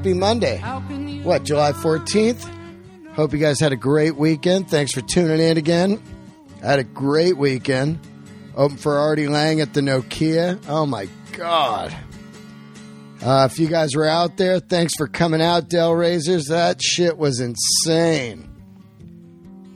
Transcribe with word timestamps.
Happy 0.00 0.14
Monday. 0.14 0.56
What, 1.24 1.44
July 1.44 1.72
14th? 1.72 2.48
Hope 3.12 3.34
you 3.34 3.38
guys 3.38 3.60
had 3.60 3.72
a 3.74 3.76
great 3.76 4.16
weekend. 4.16 4.70
Thanks 4.70 4.92
for 4.92 5.02
tuning 5.02 5.40
in 5.40 5.58
again. 5.58 6.02
I 6.62 6.68
had 6.68 6.78
a 6.78 6.84
great 6.84 7.36
weekend. 7.36 7.98
Open 8.56 8.78
for 8.78 8.96
Artie 8.96 9.28
Lange 9.28 9.60
at 9.60 9.74
the 9.74 9.82
Nokia. 9.82 10.58
Oh 10.68 10.86
my 10.86 11.06
God. 11.32 11.94
Uh, 13.22 13.46
if 13.52 13.58
you 13.58 13.68
guys 13.68 13.94
were 13.94 14.06
out 14.06 14.38
there, 14.38 14.58
thanks 14.58 14.94
for 14.96 15.06
coming 15.06 15.42
out, 15.42 15.68
Del 15.68 15.94
Razors. 15.94 16.46
That 16.46 16.80
shit 16.82 17.18
was 17.18 17.38
insane. 17.38 18.48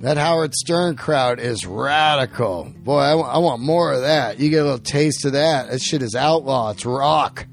That 0.01 0.17
Howard 0.17 0.55
Stern 0.55 0.97
crowd 0.97 1.39
is 1.39 1.67
radical. 1.67 2.73
Boy, 2.79 2.99
I 3.01 3.13
I 3.13 3.37
want 3.37 3.61
more 3.61 3.93
of 3.93 4.01
that. 4.01 4.41
You 4.41 4.49
get 4.49 4.63
a 4.63 4.65
little 4.65 4.79
taste 4.79 5.27
of 5.27 5.33
that. 5.33 5.71
That 5.71 5.83
shit 5.83 6.01
is 6.01 6.15
outlaw. 6.15 6.71
It's 6.71 6.87
rock. 6.87 7.47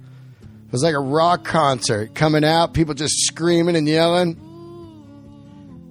It 0.71 0.75
was 0.75 0.83
like 0.83 0.95
a 0.95 0.99
rock 0.99 1.43
concert 1.43 2.15
coming 2.15 2.45
out, 2.45 2.73
people 2.73 2.93
just 2.93 3.25
screaming 3.25 3.75
and 3.75 3.85
yelling. 3.85 4.37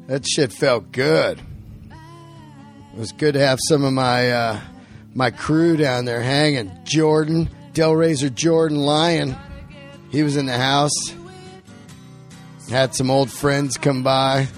That 0.06 0.26
shit 0.26 0.54
felt 0.54 0.90
good. 0.90 1.38
It 1.90 2.98
was 2.98 3.12
good 3.12 3.34
to 3.34 3.40
have 3.40 3.58
some 3.68 3.84
of 3.84 3.92
my 3.92 4.30
uh, 4.30 4.60
my 5.12 5.32
crew 5.32 5.76
down 5.76 6.06
there 6.06 6.22
hanging. 6.22 6.72
Jordan, 6.84 7.50
Del 7.74 7.94
Razor 7.94 8.30
Jordan 8.30 8.78
Lyon, 8.78 9.36
he 10.08 10.22
was 10.22 10.38
in 10.38 10.46
the 10.46 10.56
house. 10.56 10.94
Had 12.70 12.94
some 12.94 13.10
old 13.10 13.30
friends 13.30 13.76
come 13.76 14.02
by. 14.02 14.48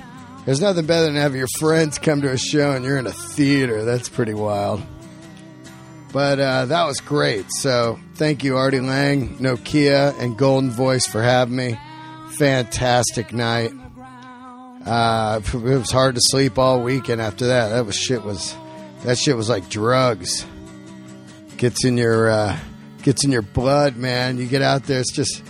There's 0.46 0.60
nothing 0.60 0.86
better 0.86 1.06
than 1.06 1.16
have 1.16 1.34
your 1.34 1.48
friends 1.58 1.98
come 1.98 2.22
to 2.22 2.30
a 2.30 2.38
show 2.38 2.70
and 2.70 2.84
you're 2.84 2.98
in 2.98 3.08
a 3.08 3.12
theater. 3.12 3.84
That's 3.84 4.08
pretty 4.08 4.34
wild. 4.34 4.82
But 6.12 6.38
uh, 6.38 6.66
that 6.66 6.84
was 6.84 7.00
great. 7.00 7.46
So 7.50 7.98
thank 8.14 8.44
you, 8.44 8.56
Artie 8.56 8.80
Lange, 8.80 9.36
Nokia, 9.38 10.18
and 10.20 10.38
Goldenvoice 10.38 11.08
for 11.08 11.22
having 11.22 11.56
me. 11.56 11.78
Fantastic 12.36 13.32
night. 13.32 13.72
Uh, 14.84 15.40
it 15.42 15.54
was 15.54 15.90
hard 15.90 16.16
to 16.16 16.20
sleep 16.24 16.58
all 16.58 16.82
weekend 16.82 17.20
after 17.20 17.46
that. 17.46 17.68
That 17.68 17.86
was 17.86 17.96
shit 17.96 18.22
was 18.22 18.54
that 19.04 19.16
shit 19.16 19.36
was 19.36 19.48
like 19.48 19.68
drugs. 19.68 20.44
Gets 21.56 21.84
in 21.84 21.96
your 21.96 22.28
uh, 22.30 22.58
gets 23.02 23.24
in 23.24 23.30
your 23.30 23.42
blood, 23.42 23.96
man. 23.96 24.38
You 24.38 24.46
get 24.46 24.62
out 24.62 24.84
there, 24.84 25.00
it's 25.00 25.12
just 25.12 25.42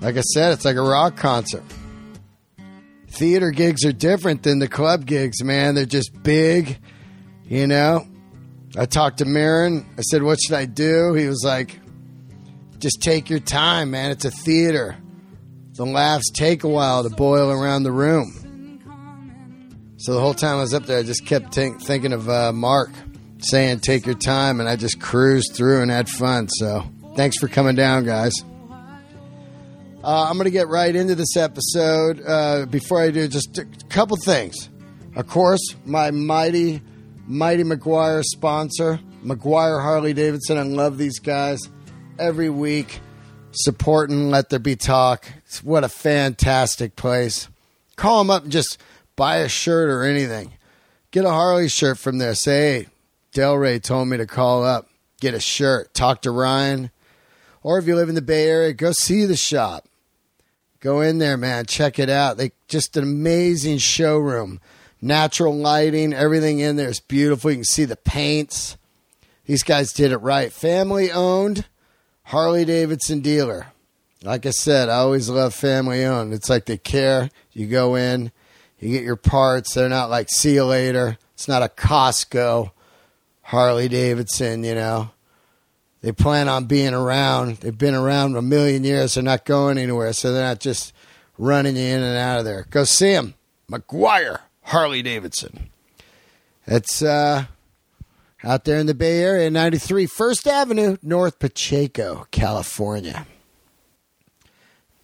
like 0.00 0.16
I 0.16 0.22
said, 0.22 0.52
it's 0.52 0.64
like 0.64 0.76
a 0.76 0.82
rock 0.82 1.16
concert. 1.16 1.62
Theater 3.08 3.50
gigs 3.50 3.84
are 3.84 3.92
different 3.92 4.42
than 4.42 4.58
the 4.58 4.68
club 4.68 5.06
gigs, 5.06 5.42
man. 5.42 5.74
They're 5.74 5.86
just 5.86 6.10
big, 6.22 6.78
you 7.46 7.66
know. 7.66 8.06
I 8.78 8.86
talked 8.86 9.18
to 9.18 9.24
Maron. 9.24 9.86
I 9.98 10.02
said, 10.02 10.22
"What 10.22 10.38
should 10.40 10.54
I 10.54 10.66
do?" 10.66 11.14
He 11.14 11.26
was 11.26 11.42
like, 11.44 11.78
"Just 12.78 13.00
take 13.00 13.30
your 13.30 13.40
time, 13.40 13.90
man. 13.90 14.10
It's 14.10 14.24
a 14.24 14.30
theater. 14.30 14.96
The 15.74 15.86
laughs 15.86 16.30
take 16.32 16.64
a 16.64 16.68
while 16.68 17.02
to 17.02 17.10
boil 17.10 17.50
around 17.50 17.84
the 17.84 17.92
room." 17.92 18.32
So 19.98 20.12
the 20.12 20.20
whole 20.20 20.34
time 20.34 20.58
I 20.58 20.60
was 20.60 20.74
up 20.74 20.84
there, 20.84 20.98
I 20.98 21.02
just 21.02 21.24
kept 21.24 21.54
think, 21.54 21.80
thinking 21.82 22.12
of 22.12 22.28
uh, 22.28 22.52
Mark 22.52 22.90
saying, 23.38 23.80
"Take 23.80 24.04
your 24.04 24.14
time," 24.14 24.60
and 24.60 24.68
I 24.68 24.76
just 24.76 25.00
cruised 25.00 25.54
through 25.54 25.80
and 25.80 25.90
had 25.90 26.08
fun. 26.08 26.48
So 26.48 26.84
thanks 27.16 27.38
for 27.38 27.48
coming 27.48 27.76
down, 27.76 28.04
guys. 28.04 28.32
Uh, 30.04 30.28
I'm 30.28 30.34
going 30.34 30.44
to 30.44 30.50
get 30.50 30.68
right 30.68 30.94
into 30.94 31.16
this 31.16 31.36
episode. 31.36 32.22
Uh, 32.24 32.66
before 32.66 33.02
I 33.02 33.10
do, 33.10 33.26
just 33.26 33.58
a 33.58 33.64
couple 33.88 34.16
things. 34.18 34.68
Of 35.16 35.26
course, 35.26 35.74
my 35.84 36.12
mighty, 36.12 36.80
mighty 37.26 37.64
McGuire 37.64 38.22
sponsor, 38.22 39.00
McGuire 39.24 39.82
Harley 39.82 40.12
Davidson. 40.12 40.58
I 40.58 40.62
love 40.62 40.98
these 40.98 41.18
guys 41.18 41.60
every 42.18 42.50
week. 42.50 43.00
Supporting 43.52 44.30
Let 44.30 44.50
There 44.50 44.58
Be 44.58 44.76
Talk. 44.76 45.26
It's, 45.38 45.64
what 45.64 45.82
a 45.82 45.88
fantastic 45.88 46.94
place. 46.94 47.48
Call 47.96 48.18
them 48.18 48.30
up 48.30 48.42
and 48.42 48.52
just 48.52 48.78
buy 49.16 49.36
a 49.36 49.48
shirt 49.48 49.88
or 49.88 50.04
anything. 50.04 50.52
Get 51.10 51.24
a 51.24 51.30
Harley 51.30 51.68
shirt 51.68 51.96
from 51.96 52.18
there. 52.18 52.34
Say, 52.34 52.80
hey, 52.80 52.86
Del 53.32 53.56
Rey 53.56 53.78
told 53.78 54.08
me 54.08 54.18
to 54.18 54.26
call 54.26 54.62
up. 54.62 54.88
Get 55.20 55.32
a 55.32 55.40
shirt. 55.40 55.94
Talk 55.94 56.22
to 56.22 56.30
Ryan. 56.30 56.90
Or 57.62 57.78
if 57.78 57.86
you 57.86 57.96
live 57.96 58.10
in 58.10 58.14
the 58.14 58.22
Bay 58.22 58.48
Area, 58.48 58.74
go 58.74 58.92
see 58.92 59.24
the 59.24 59.36
shop. 59.36 59.88
Go 60.80 61.00
in 61.00 61.18
there, 61.18 61.38
man. 61.38 61.64
Check 61.64 61.98
it 61.98 62.10
out. 62.10 62.36
They 62.36 62.52
just 62.68 62.96
an 62.98 63.04
amazing 63.04 63.78
showroom. 63.78 64.60
Natural 65.02 65.54
lighting, 65.54 66.12
everything 66.12 66.60
in 66.60 66.76
there 66.76 66.88
is 66.88 67.00
beautiful. 67.00 67.50
You 67.50 67.58
can 67.58 67.64
see 67.64 67.84
the 67.84 67.96
paints. 67.96 68.76
These 69.44 69.62
guys 69.62 69.92
did 69.92 70.12
it 70.12 70.18
right. 70.18 70.52
Family 70.52 71.12
owned 71.12 71.66
Harley 72.24 72.64
Davidson 72.64 73.20
dealer. 73.20 73.68
Like 74.22 74.46
I 74.46 74.50
said, 74.50 74.88
I 74.88 74.96
always 74.96 75.28
love 75.28 75.54
family 75.54 76.04
owned. 76.04 76.32
It's 76.32 76.50
like 76.50 76.64
they 76.64 76.78
care. 76.78 77.30
You 77.52 77.66
go 77.66 77.94
in, 77.94 78.32
you 78.80 78.90
get 78.90 79.04
your 79.04 79.16
parts. 79.16 79.74
They're 79.74 79.88
not 79.88 80.10
like 80.10 80.28
see 80.30 80.54
you 80.54 80.64
later. 80.64 81.18
It's 81.34 81.46
not 81.46 81.62
a 81.62 81.68
Costco 81.68 82.70
Harley 83.42 83.88
Davidson, 83.88 84.64
you 84.64 84.74
know. 84.74 85.10
They 86.00 86.12
plan 86.12 86.48
on 86.48 86.64
being 86.64 86.94
around. 86.94 87.58
They've 87.58 87.76
been 87.76 87.94
around 87.94 88.36
a 88.36 88.42
million 88.42 88.84
years. 88.84 89.14
They're 89.14 89.22
not 89.22 89.44
going 89.44 89.78
anywhere, 89.78 90.12
so 90.12 90.32
they're 90.32 90.42
not 90.42 90.60
just 90.60 90.92
running 91.38 91.76
you 91.76 91.82
in 91.82 92.02
and 92.02 92.16
out 92.16 92.38
of 92.38 92.44
there. 92.44 92.66
Go 92.70 92.84
see 92.84 93.12
them. 93.12 93.34
McGuire 93.70 94.40
Harley 94.66 95.00
Davidson. 95.00 95.70
It's 96.66 97.00
uh, 97.00 97.44
out 98.42 98.64
there 98.64 98.78
in 98.78 98.86
the 98.86 98.94
Bay 98.94 99.22
Area, 99.22 99.48
93 99.48 100.06
First 100.06 100.46
Avenue, 100.48 100.96
North 101.02 101.38
Pacheco, 101.38 102.26
California. 102.32 103.26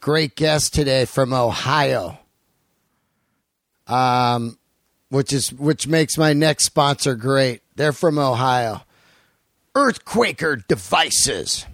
Great 0.00 0.34
guest 0.34 0.75
today 0.75 1.05
from 1.05 1.33
Ohio. 1.33 2.19
Um, 3.87 4.59
which 5.11 5.33
is 5.33 5.53
which 5.53 5.87
makes 5.87 6.19
my 6.19 6.33
next 6.33 6.65
sponsor 6.65 7.15
great. 7.15 7.62
They're 7.77 7.93
from 7.93 8.19
Ohio. 8.19 8.83
Earthquaker 9.77 10.67
Devices. 10.67 11.67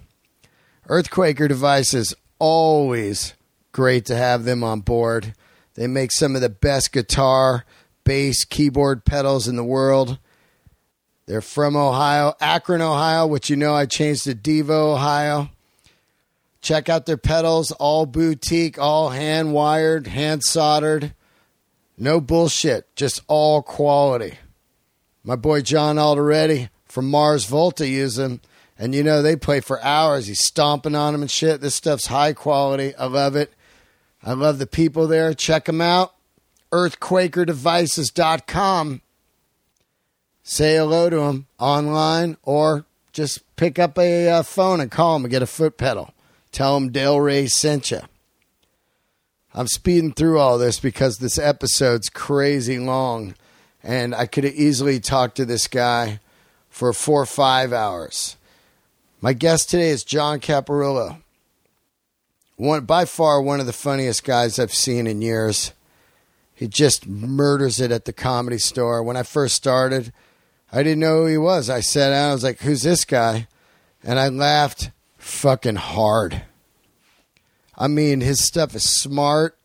Earthquaker 0.87 1.47
Devices, 1.47 2.13
always 2.37 3.33
great 3.71 4.05
to 4.05 4.15
have 4.15 4.43
them 4.43 4.63
on 4.63 4.81
board. 4.81 5.33
They 5.79 5.87
make 5.87 6.11
some 6.11 6.35
of 6.35 6.41
the 6.41 6.49
best 6.49 6.91
guitar, 6.91 7.63
bass, 8.09 8.43
keyboard 8.43 9.05
pedals 9.05 9.47
in 9.47 9.55
the 9.55 9.63
world. 9.63 10.17
They're 11.27 11.41
from 11.41 11.75
Ohio, 11.75 12.33
Akron, 12.41 12.81
Ohio, 12.81 13.27
which 13.27 13.51
you 13.51 13.55
know 13.55 13.75
I 13.75 13.85
changed 13.85 14.23
to 14.23 14.33
Devo, 14.33 14.95
Ohio. 14.95 15.51
Check 16.59 16.89
out 16.89 17.05
their 17.05 17.17
pedals, 17.17 17.71
all 17.73 18.07
boutique, 18.07 18.79
all 18.79 19.09
hand 19.09 19.53
wired, 19.53 20.07
hand 20.07 20.43
soldered. 20.43 21.13
No 21.99 22.19
bullshit, 22.19 22.87
just 22.95 23.21
all 23.27 23.61
quality. 23.61 24.39
My 25.23 25.35
boy 25.35 25.61
John 25.61 25.97
Alderete 25.97 26.69
from 26.85 27.11
Mars 27.11 27.45
Volta 27.45 27.87
use 27.87 28.15
them, 28.15 28.41
and 28.79 28.95
you 28.95 29.03
know 29.03 29.21
they 29.21 29.35
play 29.35 29.59
for 29.59 29.79
hours. 29.83 30.25
He's 30.25 30.43
stomping 30.43 30.95
on 30.95 31.13
them 31.13 31.21
and 31.21 31.29
shit. 31.29 31.61
This 31.61 31.75
stuff's 31.75 32.07
high 32.07 32.33
quality. 32.33 32.95
I 32.95 33.05
love 33.05 33.35
it. 33.35 33.53
I 34.23 34.33
love 34.33 34.57
the 34.57 34.65
people 34.65 35.05
there. 35.05 35.35
Check 35.35 35.65
them 35.65 35.79
out. 35.79 36.15
EarthquakerDevices.com. 36.71 39.01
Say 40.43 40.77
hello 40.77 41.09
to 41.09 41.17
them 41.17 41.47
online 41.59 42.37
or 42.43 42.85
just 43.11 43.43
pick 43.55 43.79
up 43.79 43.97
a 43.97 44.29
uh, 44.29 44.43
phone 44.43 44.79
and 44.79 44.89
call 44.89 45.13
them 45.13 45.25
and 45.25 45.31
get 45.31 45.41
a 45.41 45.47
foot 45.47 45.77
pedal. 45.77 46.13
Tell 46.51 46.75
them 46.75 46.91
Del 46.91 47.19
Rey 47.19 47.47
sent 47.47 47.91
you. 47.91 48.01
I'm 49.53 49.67
speeding 49.67 50.13
through 50.13 50.39
all 50.39 50.57
this 50.57 50.79
because 50.79 51.17
this 51.17 51.37
episode's 51.37 52.09
crazy 52.09 52.79
long, 52.79 53.35
and 53.83 54.13
I 54.13 54.25
could 54.25 54.43
have 54.43 54.53
easily 54.53 54.99
talked 54.99 55.37
to 55.37 55.45
this 55.45 55.67
guy 55.67 56.19
for 56.69 56.93
four 56.93 57.21
or 57.21 57.25
five 57.25 57.73
hours. 57.73 58.37
My 59.21 59.33
guest 59.33 59.69
today 59.69 59.89
is 59.89 60.03
John 60.03 60.39
Caparulo. 60.39 61.21
One 62.55 62.85
by 62.85 63.05
far 63.05 63.41
one 63.41 63.59
of 63.59 63.65
the 63.65 63.73
funniest 63.73 64.23
guys 64.23 64.59
I've 64.59 64.73
seen 64.73 65.07
in 65.07 65.21
years. 65.21 65.73
He 66.59 66.67
just 66.67 67.07
murders 67.07 67.79
it 67.79 67.89
at 67.89 68.03
the 68.03 68.11
comedy 68.11 68.57
store. 68.57 69.01
When 69.01 69.15
I 69.15 69.23
first 69.23 69.55
started, 69.55 70.11
I 70.73 70.83
didn't 70.83 70.99
know 70.99 71.21
who 71.21 71.27
he 71.27 71.37
was. 71.37 71.69
I 71.69 71.79
sat 71.79 72.09
down, 72.09 72.31
I 72.31 72.33
was 72.33 72.43
like, 72.43 72.59
Who's 72.59 72.83
this 72.83 73.05
guy? 73.05 73.47
and 74.03 74.19
I 74.19 74.29
laughed 74.29 74.91
fucking 75.17 75.75
hard. 75.75 76.43
I 77.77 77.87
mean, 77.87 78.21
his 78.21 78.43
stuff 78.43 78.75
is 78.75 78.83
smart. 78.83 79.57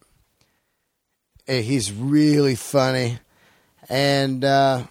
He's 1.46 1.92
really 1.92 2.54
funny, 2.54 3.18
and 3.90 4.42
uh, 4.44 4.84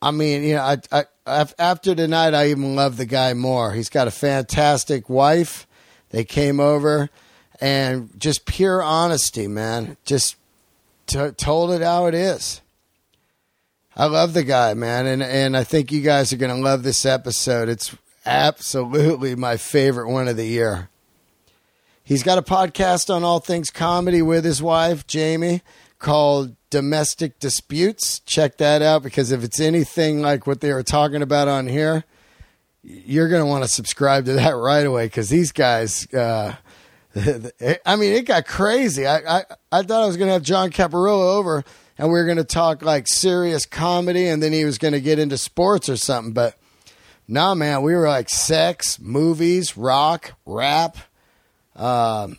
I 0.00 0.10
mean, 0.10 0.42
you 0.42 0.54
know, 0.54 0.62
I, 0.62 1.04
I 1.26 1.46
after 1.58 1.94
tonight, 1.94 2.32
I 2.32 2.48
even 2.48 2.76
love 2.76 2.96
the 2.96 3.04
guy 3.04 3.34
more. 3.34 3.72
He's 3.72 3.90
got 3.90 4.08
a 4.08 4.12
fantastic 4.12 5.10
wife. 5.10 5.66
They 6.10 6.24
came 6.24 6.60
over, 6.60 7.10
and 7.60 8.08
just 8.18 8.46
pure 8.46 8.82
honesty, 8.82 9.48
man. 9.48 9.98
Just 10.06 10.36
t- 11.08 11.30
told 11.32 11.72
it 11.72 11.82
how 11.82 12.06
it 12.06 12.14
is. 12.14 12.60
I 13.96 14.06
love 14.06 14.32
the 14.32 14.44
guy, 14.44 14.74
man, 14.74 15.06
and 15.06 15.22
and 15.22 15.56
I 15.56 15.64
think 15.64 15.90
you 15.90 16.00
guys 16.02 16.32
are 16.32 16.36
going 16.36 16.54
to 16.54 16.62
love 16.62 16.84
this 16.84 17.04
episode. 17.04 17.68
It's 17.68 17.96
absolutely 18.24 19.34
my 19.34 19.56
favorite 19.56 20.08
one 20.08 20.28
of 20.28 20.36
the 20.36 20.46
year. 20.46 20.88
He's 22.04 22.22
got 22.22 22.38
a 22.38 22.42
podcast 22.42 23.12
on 23.12 23.24
all 23.24 23.40
things 23.40 23.70
comedy 23.70 24.22
with 24.22 24.44
his 24.44 24.62
wife, 24.62 25.06
Jamie, 25.06 25.62
called 25.98 26.54
Domestic 26.70 27.38
Disputes. 27.38 28.20
Check 28.20 28.58
that 28.58 28.82
out 28.82 29.02
because 29.02 29.32
if 29.32 29.42
it's 29.42 29.60
anything 29.60 30.22
like 30.22 30.46
what 30.46 30.60
they 30.60 30.72
were 30.72 30.82
talking 30.82 31.20
about 31.20 31.48
on 31.48 31.66
here, 31.66 32.04
you're 32.82 33.28
going 33.28 33.42
to 33.42 33.46
want 33.46 33.64
to 33.64 33.68
subscribe 33.68 34.24
to 34.26 34.34
that 34.34 34.50
right 34.56 34.86
away 34.86 35.06
because 35.06 35.28
these 35.28 35.52
guys, 35.52 36.06
uh, 36.14 36.54
I 37.86 37.96
mean, 37.96 38.12
it 38.12 38.26
got 38.26 38.46
crazy. 38.46 39.06
I, 39.06 39.38
I, 39.38 39.44
I 39.72 39.82
thought 39.82 40.02
I 40.02 40.06
was 40.06 40.16
going 40.16 40.28
to 40.28 40.34
have 40.34 40.42
John 40.42 40.70
Caparulo 40.70 41.36
over 41.36 41.64
and 41.96 42.08
we 42.08 42.14
were 42.14 42.24
going 42.24 42.36
to 42.36 42.44
talk 42.44 42.82
like 42.82 43.06
serious 43.08 43.66
comedy 43.66 44.26
and 44.26 44.42
then 44.42 44.52
he 44.52 44.64
was 44.64 44.78
going 44.78 44.94
to 44.94 45.00
get 45.00 45.18
into 45.18 45.38
sports 45.38 45.88
or 45.88 45.96
something. 45.96 46.32
But 46.32 46.56
nah, 47.26 47.54
man, 47.54 47.82
we 47.82 47.94
were 47.94 48.08
like 48.08 48.28
sex, 48.28 49.00
movies, 49.00 49.76
rock, 49.76 50.32
rap 50.46 50.96
um, 51.78 52.38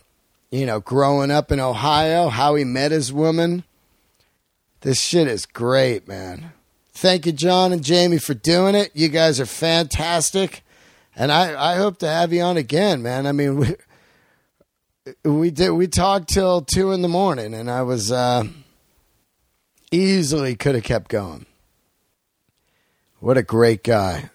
you 0.52 0.66
know, 0.66 0.80
growing 0.80 1.32
up 1.32 1.52
in 1.52 1.60
Ohio, 1.60 2.28
how 2.28 2.56
he 2.56 2.64
met 2.64 2.92
his 2.92 3.12
woman. 3.12 3.64
This 4.82 5.02
shit 5.02 5.28
is 5.28 5.46
great, 5.46 6.08
man. 6.08 6.52
Thank 6.92 7.26
you, 7.26 7.32
John 7.32 7.72
and 7.72 7.84
Jamie, 7.84 8.18
for 8.18 8.34
doing 8.34 8.76
it. 8.76 8.92
You 8.94 9.08
guys 9.08 9.40
are 9.40 9.46
fantastic. 9.46 10.64
And 11.16 11.32
I, 11.32 11.74
I 11.74 11.76
hope 11.76 11.98
to 12.00 12.08
have 12.08 12.34
you 12.34 12.42
on 12.42 12.58
again, 12.58 13.02
man. 13.02 13.26
I 13.26 13.32
mean, 13.32 13.58
we, 13.58 13.76
we 15.24 15.52
did 15.52 15.72
we 15.72 15.88
talked 15.88 16.30
till 16.30 16.62
two 16.62 16.92
in 16.92 17.02
the 17.02 17.08
morning, 17.08 17.54
and 17.54 17.70
I 17.70 17.84
was 17.84 18.12
uh, 18.12 18.44
easily 19.92 20.56
could 20.56 20.76
have 20.76 20.84
kept 20.84 21.10
going. 21.10 21.46
What 23.20 23.38
a 23.38 23.44
great 23.44 23.84
guy! 23.84 24.30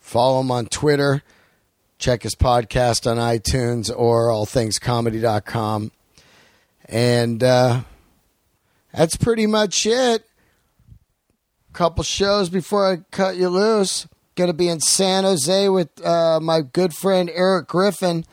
Follow 0.00 0.40
him 0.40 0.50
on 0.50 0.66
Twitter 0.66 1.22
check 1.98 2.22
his 2.22 2.34
podcast 2.34 3.10
on 3.10 3.16
iTunes 3.16 3.90
or 3.94 4.28
allthingscomedy.com. 4.28 5.92
And 6.88 7.42
uh, 7.42 7.82
that's 8.92 9.16
pretty 9.16 9.46
much 9.46 9.86
it. 9.86 10.24
Couple 11.72 12.04
shows 12.04 12.48
before 12.48 12.90
I 12.90 12.96
cut 13.10 13.36
you 13.36 13.48
loose. 13.48 14.06
Going 14.34 14.48
to 14.48 14.54
be 14.54 14.68
in 14.68 14.80
San 14.80 15.24
Jose 15.24 15.68
with 15.68 16.04
uh, 16.04 16.40
my 16.40 16.60
good 16.60 16.94
friend 16.94 17.30
Eric 17.32 17.68
Griffin. 17.68 18.24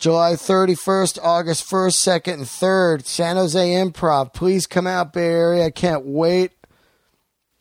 July 0.00 0.32
31st, 0.32 1.18
August 1.22 1.70
1st, 1.70 2.22
2nd, 2.22 2.32
and 2.32 2.42
3rd. 2.44 3.04
San 3.04 3.36
Jose 3.36 3.60
Improv. 3.60 4.32
Please 4.32 4.66
come 4.66 4.86
out, 4.86 5.12
Bay 5.12 5.26
Area. 5.26 5.66
I 5.66 5.70
can't 5.70 6.06
wait. 6.06 6.52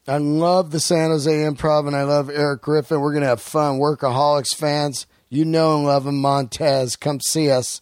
I 0.07 0.19
love 0.19 0.71
the 0.71 0.79
San 0.79 1.09
Jose 1.09 1.29
Improv 1.29 1.85
and 1.85 1.97
I 1.97 2.03
love 2.03 2.29
Eric 2.29 2.61
Griffin. 2.61 3.01
We're 3.01 3.11
going 3.11 3.23
to 3.23 3.27
have 3.27 3.41
fun. 3.41 3.77
Workaholics 3.77 4.55
fans. 4.55 5.05
You 5.27 5.43
know 5.43 5.75
and 5.75 5.85
love 5.85 6.07
him, 6.07 6.21
Montez. 6.21 6.95
Come 6.95 7.19
see 7.19 7.51
us. 7.51 7.81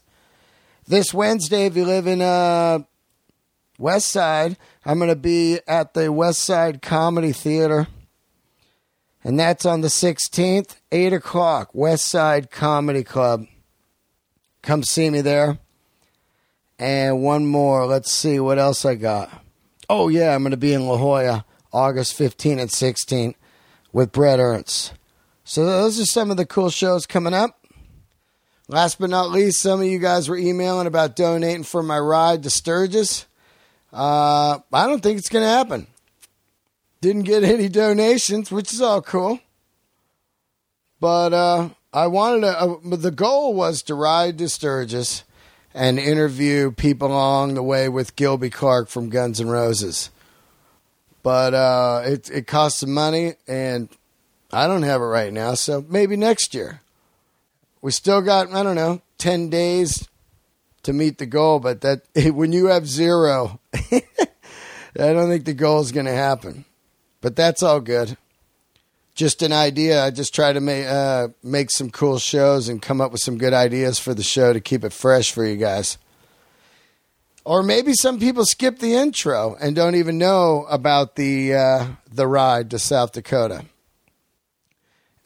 This 0.88 1.14
Wednesday, 1.14 1.68
if 1.68 1.78
you 1.78 1.86
live 1.86 2.08
in 2.08 2.24
uh, 2.24 2.80
West 3.78 4.08
Side, 4.08 4.58
I'm 4.84 4.98
going 4.98 5.12
to 5.12 5.16
be 5.16 5.60
at 5.68 5.94
the 5.94 6.12
West 6.12 6.40
Side 6.40 6.82
Comedy 6.82 7.32
Theater. 7.32 7.88
And 9.24 9.40
that's 9.40 9.68
on 9.68 9.82
the 9.82 9.88
16th, 9.88 10.78
8 10.92 11.14
o'clock, 11.14 11.70
West 11.74 12.06
Side 12.06 12.50
Comedy 12.50 13.04
Club. 13.04 13.46
Come 14.62 14.84
see 14.84 15.10
me 15.10 15.22
there. 15.22 15.60
And 16.80 17.22
one 17.22 17.46
more. 17.46 17.86
Let's 17.86 18.12
see 18.12 18.40
what 18.40 18.60
else 18.60 18.86
I 18.86 18.96
got. 18.96 19.44
Oh, 19.90 20.10
yeah, 20.10 20.36
I'm 20.36 20.44
going 20.44 20.52
to 20.52 20.58
be 20.58 20.74
in 20.74 20.86
La 20.86 20.98
Jolla 20.98 21.46
August 21.72 22.14
15 22.16 22.60
and 22.60 22.72
16 22.72 23.36
with 23.94 24.12
Brett 24.12 24.40
Ernst. 24.40 24.94
So 25.44 25.66
those 25.66 26.00
are 26.00 26.06
some 26.06 26.30
of 26.30 26.38
the 26.38 26.46
cool 26.46 26.70
shows 26.70 27.06
coming 27.06 27.34
up. 27.34 27.66
Last 28.68 29.00
but 29.00 29.10
not 29.10 29.32
least, 29.32 29.62
some 29.62 29.80
of 29.80 29.88
you 29.88 29.98
guys 29.98 30.28
were 30.28 30.38
emailing 30.38 30.88
about 30.88 31.16
donating 31.16 31.64
for 31.64 31.82
my 31.82 31.98
ride 31.98 32.44
to 32.44 32.50
Sturgis. 32.50 33.26
Uh, 33.94 34.60
I 34.74 34.88
don't 34.88 35.02
think 35.02 35.18
it's 35.18 35.30
going 35.30 35.46
to 35.46 35.50
happen. 35.50 35.88
Didn't 37.00 37.24
get 37.24 37.44
any 37.44 37.70
donations, 37.70 38.52
which 38.52 38.74
is 38.74 38.82
all 38.82 39.02
cool. 39.02 39.40
But 41.00 41.32
uh, 41.32 41.70
I 41.94 42.08
wanted 42.08 42.42
to. 42.42 42.60
Uh, 42.60 42.96
the 42.96 43.12
goal 43.12 43.54
was 43.54 43.82
to 43.84 43.96
ride 43.96 44.38
to 44.40 44.50
Sturgis 44.50 45.24
and 45.74 46.00
interview 46.00 46.72
people 46.72 47.08
along 47.08 47.54
the 47.54 47.64
way 47.64 47.88
with 47.88 48.16
Gilby 48.16 48.50
Clarke 48.50 48.90
from 48.90 49.10
Guns 49.10 49.40
N' 49.40 49.48
Roses. 49.48 50.10
But 51.24 51.54
uh, 51.54 52.02
it 52.06 52.30
it 52.30 52.48
cost 52.48 52.80
some 52.80 52.94
money, 52.94 53.36
and 53.48 53.90
I 54.52 54.68
don't 54.68 54.84
have 54.84 55.02
it 55.02 55.06
right 55.06 55.32
now. 55.32 55.54
So 55.54 55.86
maybe 55.88 56.16
next 56.16 56.54
year. 56.54 56.82
We 57.82 57.92
still 57.92 58.22
got 58.22 58.52
I 58.52 58.64
don't 58.64 58.76
know 58.76 59.02
ten 59.18 59.50
days 59.50 60.08
to 60.84 60.94
meet 60.94 61.18
the 61.18 61.26
goal, 61.26 61.60
but 61.60 61.82
that 61.82 62.02
when 62.34 62.52
you 62.52 62.68
have 62.68 62.88
zero, 62.88 63.60
I 63.74 64.02
don't 64.96 65.30
think 65.30 65.46
the 65.46 65.54
goal 65.54 65.82
is 65.82 65.92
going 65.92 66.06
to 66.06 66.14
happen. 66.14 66.66
But 67.22 67.36
that's 67.36 67.64
all 67.64 67.82
good. 67.82 68.18
Just 69.18 69.42
an 69.42 69.52
idea. 69.52 70.06
I 70.06 70.12
just 70.12 70.36
try 70.36 70.54
to 70.54 70.62
make 70.62 70.86
uh, 70.86 71.30
make 71.42 71.72
some 71.72 71.90
cool 71.90 72.20
shows 72.20 72.70
and 72.70 72.80
come 72.80 73.02
up 73.02 73.12
with 73.12 73.20
some 73.20 73.40
good 73.40 73.52
ideas 73.52 73.98
for 73.98 74.14
the 74.14 74.22
show 74.22 74.54
to 74.54 74.62
keep 74.62 74.84
it 74.84 74.94
fresh 74.94 75.32
for 75.32 75.44
you 75.44 75.58
guys. 75.58 75.98
Or 77.44 77.64
maybe 77.64 77.94
some 77.94 78.20
people 78.20 78.46
skip 78.46 78.78
the 78.78 78.94
intro 78.94 79.56
and 79.60 79.76
don't 79.76 79.96
even 79.96 80.20
know 80.20 80.68
about 80.70 81.16
the 81.16 81.56
uh, 81.56 81.88
the 82.14 82.28
ride 82.28 82.70
to 82.70 82.78
South 82.78 83.14
Dakota. 83.14 83.66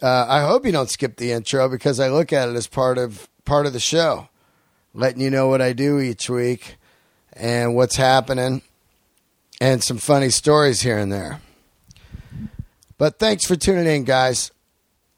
Uh, 0.01 0.25
I 0.25 0.47
hope 0.47 0.65
you 0.65 0.71
don't 0.71 0.89
skip 0.89 1.17
the 1.17 1.33
intro 1.33 1.67
because 1.67 1.99
I 1.99 2.07
look 2.07 2.31
at 2.31 2.47
it 2.47 2.55
as 2.55 2.67
part 2.67 2.97
of 2.97 3.27
part 3.43 3.65
of 3.65 3.73
the 3.73 3.81
show, 3.81 4.29
letting 4.93 5.19
you 5.19 5.29
know 5.29 5.49
what 5.49 5.61
I 5.61 5.73
do 5.73 5.99
each 5.99 6.29
week 6.29 6.77
and 7.33 7.75
what's 7.75 7.97
happening, 7.97 8.61
and 9.59 9.83
some 9.83 9.97
funny 9.97 10.29
stories 10.29 10.79
here 10.79 10.97
and 10.97 11.11
there. 11.11 11.41
But 13.01 13.17
thanks 13.17 13.47
for 13.47 13.55
tuning 13.55 13.87
in, 13.87 14.03
guys. 14.03 14.51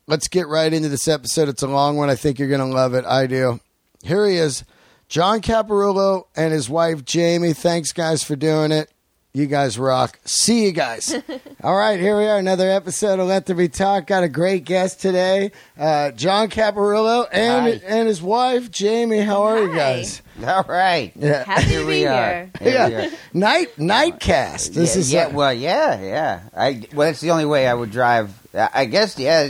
Let's 0.07 0.29
get 0.29 0.47
right 0.47 0.71
into 0.71 0.87
this 0.87 1.09
episode. 1.09 1.49
It's 1.49 1.63
a 1.63 1.67
long 1.67 1.97
one. 1.97 2.09
I 2.09 2.15
think 2.15 2.39
you're 2.39 2.47
going 2.47 2.61
to 2.61 2.65
love 2.65 2.93
it. 2.93 3.03
I 3.03 3.27
do. 3.27 3.59
Here 4.01 4.25
he 4.25 4.37
is, 4.37 4.63
John 5.09 5.41
Caparulo 5.41 6.27
and 6.33 6.53
his 6.53 6.69
wife 6.69 7.03
Jamie. 7.03 7.51
Thanks, 7.51 7.91
guys, 7.91 8.23
for 8.23 8.37
doing 8.37 8.71
it. 8.71 8.89
You 9.35 9.47
guys 9.47 9.79
rock. 9.79 10.19
See 10.25 10.63
you 10.63 10.71
guys. 10.71 11.11
All 11.63 11.75
right, 11.75 11.99
here 11.99 12.15
we 12.15 12.25
are. 12.25 12.37
Another 12.37 12.69
episode 12.69 13.19
of 13.19 13.27
Let 13.27 13.47
There 13.47 13.55
Be 13.55 13.67
Talk. 13.67 14.05
Got 14.05 14.21
a 14.21 14.29
great 14.29 14.63
guest 14.63 15.01
today, 15.01 15.51
uh, 15.75 16.11
John 16.11 16.51
Caparulo 16.51 17.27
and 17.31 17.81
Hi. 17.81 17.87
and 17.87 18.07
his 18.07 18.21
wife 18.21 18.69
Jamie. 18.69 19.21
How 19.21 19.41
are 19.41 19.57
you 19.57 19.71
Hi. 19.71 19.75
guys? 19.75 20.21
All 20.45 20.65
right. 20.67 21.13
Yeah, 21.15 21.45
Happy 21.45 21.63
to 21.71 21.79
be 21.79 21.85
we 21.85 22.05
are. 22.05 22.25
here. 22.25 22.51
Here 22.59 22.85
we 22.85 22.93
yeah. 22.93 23.07
are. 23.07 23.11
Night 23.33 23.75
nightcast. 23.77 24.75
This 24.75 24.93
yeah, 24.93 24.99
is 24.99 25.11
yeah. 25.11 25.27
well, 25.29 25.51
yeah, 25.51 25.99
yeah. 25.99 26.41
I 26.55 26.87
well, 26.93 27.07
that's 27.07 27.21
the 27.21 27.31
only 27.31 27.45
way 27.45 27.67
I 27.67 27.73
would 27.73 27.89
drive. 27.89 28.31
I 28.53 28.69
I 28.71 28.85
guess 28.85 29.17
yeah, 29.17 29.49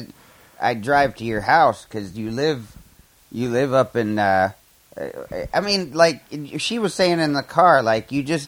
I'd 0.62 0.82
drive 0.82 1.16
to 1.16 1.26
your 1.26 1.42
house 1.42 1.84
because 1.84 2.18
you 2.18 2.32
live, 2.32 2.74
you 3.34 3.50
live 3.50 3.74
up 3.74 3.98
in. 3.98 4.18
Uh, 4.18 4.54
I 5.54 5.60
mean, 5.60 5.92
like 5.92 6.24
she 6.58 6.80
was 6.80 6.94
saying 6.94 7.20
in 7.20 7.34
the 7.34 7.44
car, 7.44 7.84
like 7.84 8.14
you 8.14 8.24
just 8.24 8.48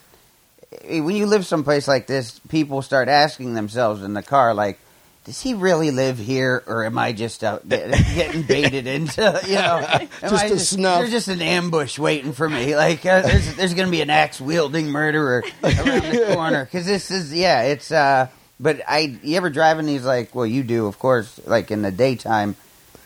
when 0.84 1.16
you 1.16 1.26
live 1.26 1.46
someplace 1.46 1.88
like 1.88 2.08
this, 2.08 2.40
people 2.50 2.82
start 2.82 3.08
asking 3.08 3.54
themselves 3.54 4.04
in 4.04 4.14
the 4.14 4.24
car, 4.24 4.54
like. 4.54 4.80
Does 5.26 5.42
he 5.42 5.56
really 5.56 5.90
live 5.90 6.20
here, 6.20 6.62
or 6.68 6.86
am 6.86 7.00
I 7.00 7.12
just 7.12 7.44
out 7.44 7.68
getting 7.70 8.44
baited 8.44 8.86
into? 8.86 9.42
You 9.48 9.56
know, 9.56 10.08
Just 10.22 10.46
a 10.52 10.60
snuff. 10.60 11.00
There's 11.00 11.10
just 11.10 11.30
an 11.30 11.42
ambush 11.42 11.98
waiting 11.98 12.32
for 12.32 12.48
me. 12.48 12.76
Like 12.76 13.04
uh, 13.08 13.24
there's 13.24 13.56
there's 13.56 13.74
going 13.74 13.88
to 13.88 13.92
be 13.92 14.02
an 14.02 14.12
axe 14.12 14.40
wielding 14.40 14.86
murderer 14.92 15.44
around 15.64 15.84
the 15.84 16.30
corner 16.36 16.66
because 16.66 16.86
this 16.86 17.10
is 17.10 17.34
yeah 17.34 17.64
it's 17.64 17.92
uh 17.92 18.28
but 18.60 18.82
I 18.88 19.18
you 19.24 19.36
ever 19.38 19.50
driving 19.50 19.88
these 19.88 20.06
like 20.06 20.36
well 20.36 20.46
you 20.46 20.62
do 20.62 20.86
of 20.86 21.00
course 21.00 21.40
like 21.48 21.72
in 21.72 21.82
the 21.82 21.92
daytime 21.92 22.56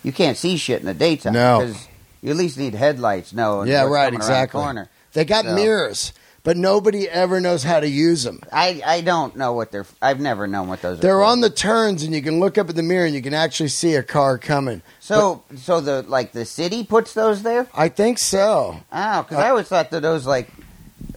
you 0.04 0.12
can't 0.12 0.36
see 0.36 0.58
shit 0.58 0.82
in 0.82 0.88
the 0.88 0.94
daytime 0.94 1.32
No. 1.32 1.60
because 1.62 1.88
you 2.22 2.32
at 2.32 2.36
least 2.36 2.58
need 2.58 2.74
headlights 2.76 3.32
no 3.32 3.64
Yeah, 3.64 3.84
right, 3.84 3.92
around 3.92 4.12
the 4.12 4.18
exactly. 4.18 4.60
corner 4.62 4.90
They 5.14 5.24
got 5.24 5.46
So- 5.46 5.56
mirrors. 5.56 6.12
But 6.44 6.58
nobody 6.58 7.08
ever 7.10 7.40
knows 7.40 7.64
how 7.64 7.80
to 7.80 7.88
use 7.88 8.24
them. 8.24 8.42
I 8.52 8.82
I 8.86 9.02
don't 9.02 9.36
know 9.36 9.54
what 9.54 9.72
they're. 9.72 9.86
I've 10.02 10.20
never 10.20 10.48
known 10.48 10.68
what 10.68 10.82
those. 10.82 11.00
are 11.00 11.02
They're 11.02 11.18
for. 11.20 11.24
on 11.24 11.42
the 11.42 11.50
turns, 11.50 12.04
and 12.04 12.14
you 12.14 12.22
can 12.22 12.40
look 12.40 12.58
up 12.58 12.70
at 12.70 12.76
the 12.76 12.84
mirror, 12.84 13.06
and 13.06 13.14
you 13.16 13.22
can 13.22 13.34
actually 13.34 13.70
see 13.70 13.96
a 13.96 14.04
car 14.04 14.38
coming. 14.38 14.82
So 15.00 15.44
so 15.58 15.82
the 15.82 16.04
like 16.04 16.32
the 16.32 16.46
city 16.46 16.84
puts 16.84 17.14
those 17.14 17.44
there. 17.44 17.68
I 17.74 17.90
think 17.90 18.20
so. 18.20 18.78
Oh, 18.92 19.22
because 19.24 19.38
I 19.38 19.50
always 19.50 19.68
thought 19.68 19.92
that 19.92 20.02
those 20.02 20.26
like. 20.26 20.50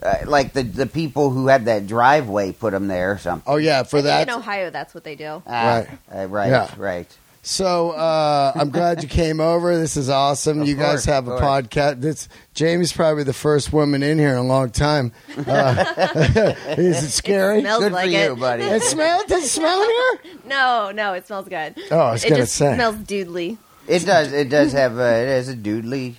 Uh, 0.01 0.17
like 0.25 0.51
the 0.53 0.63
the 0.63 0.85
people 0.85 1.29
who 1.29 1.47
had 1.47 1.65
that 1.65 1.87
driveway 1.87 2.51
put 2.51 2.71
them 2.71 2.87
there 2.87 3.11
or 3.13 3.17
something. 3.17 3.43
Oh 3.51 3.55
yeah, 3.57 3.83
for 3.83 3.97
I 3.99 4.01
that. 4.01 4.27
in 4.27 4.33
Ohio, 4.33 4.69
that's 4.69 4.93
what 4.93 5.03
they 5.05 5.15
do. 5.15 5.41
Ah, 5.47 5.85
Right. 6.09 6.23
uh, 6.23 6.27
right, 6.27 6.49
Yeah. 6.49 6.69
right. 6.77 7.17
So 7.45 7.91
uh, 7.91 8.53
I'm 8.55 8.69
glad 8.69 9.03
you 9.03 9.09
came 9.09 9.41
over. 9.41 9.77
This 9.77 9.97
is 9.97 10.09
awesome. 10.09 10.61
Of 10.61 10.67
you 10.69 10.75
guys 10.75 11.03
have 11.05 11.27
a 11.27 11.31
course. 11.37 11.41
podcast. 11.67 11.99
This 11.99 12.29
Jamie's 12.53 12.93
probably 12.93 13.23
the 13.25 13.33
first 13.33 13.73
woman 13.73 14.01
in 14.01 14.17
here 14.17 14.31
in 14.31 14.37
a 14.37 14.43
long 14.43 14.69
time. 14.69 15.11
Uh, 15.45 15.93
is 16.77 17.03
it 17.03 17.09
scary? 17.09 17.59
It 17.59 17.63
Good 17.63 17.91
like 17.91 18.11
for 18.11 18.15
it. 18.17 18.29
you, 18.29 18.35
buddy. 18.37 18.63
It 18.63 18.81
smells. 18.83 19.25
Does 19.25 19.43
it 19.43 19.49
smell 19.49 19.81
in 19.83 19.89
here? 19.89 20.37
No, 20.45 20.91
no, 20.95 21.13
it 21.13 21.27
smells 21.27 21.49
good. 21.49 21.75
Oh, 21.91 21.99
I 21.99 22.11
was 22.13 22.23
it 22.23 22.29
gonna 22.29 22.41
just 22.43 22.55
say. 22.55 22.75
smells 22.75 22.95
doodly. 22.95 23.57
It 23.89 24.05
does. 24.05 24.31
It 24.31 24.47
does 24.47 24.71
have 24.71 24.97
a. 24.97 25.23
It 25.23 25.27
has 25.27 25.49
a 25.49 25.55
doodly 25.57 26.15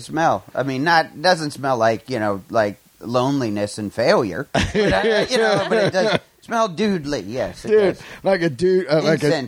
smell. 0.00 0.42
I 0.54 0.62
mean, 0.62 0.84
not 0.84 1.20
doesn't 1.20 1.50
smell 1.50 1.76
like 1.76 2.08
you 2.08 2.18
know 2.18 2.42
like 2.48 2.78
loneliness 3.00 3.76
and 3.76 3.92
failure. 3.92 4.48
But, 4.54 4.74
uh, 4.74 5.26
you 5.28 5.36
know, 5.36 5.66
but 5.68 5.78
it 5.84 5.92
does 5.92 6.18
smell 6.40 6.70
doodly. 6.70 7.24
Yes, 7.26 7.66
it 7.66 7.68
dude, 7.68 7.80
does. 7.96 8.02
like 8.22 8.40
a 8.40 8.48
dude, 8.48 8.86
uh, 8.88 9.02
like 9.02 9.22
a. 9.22 9.46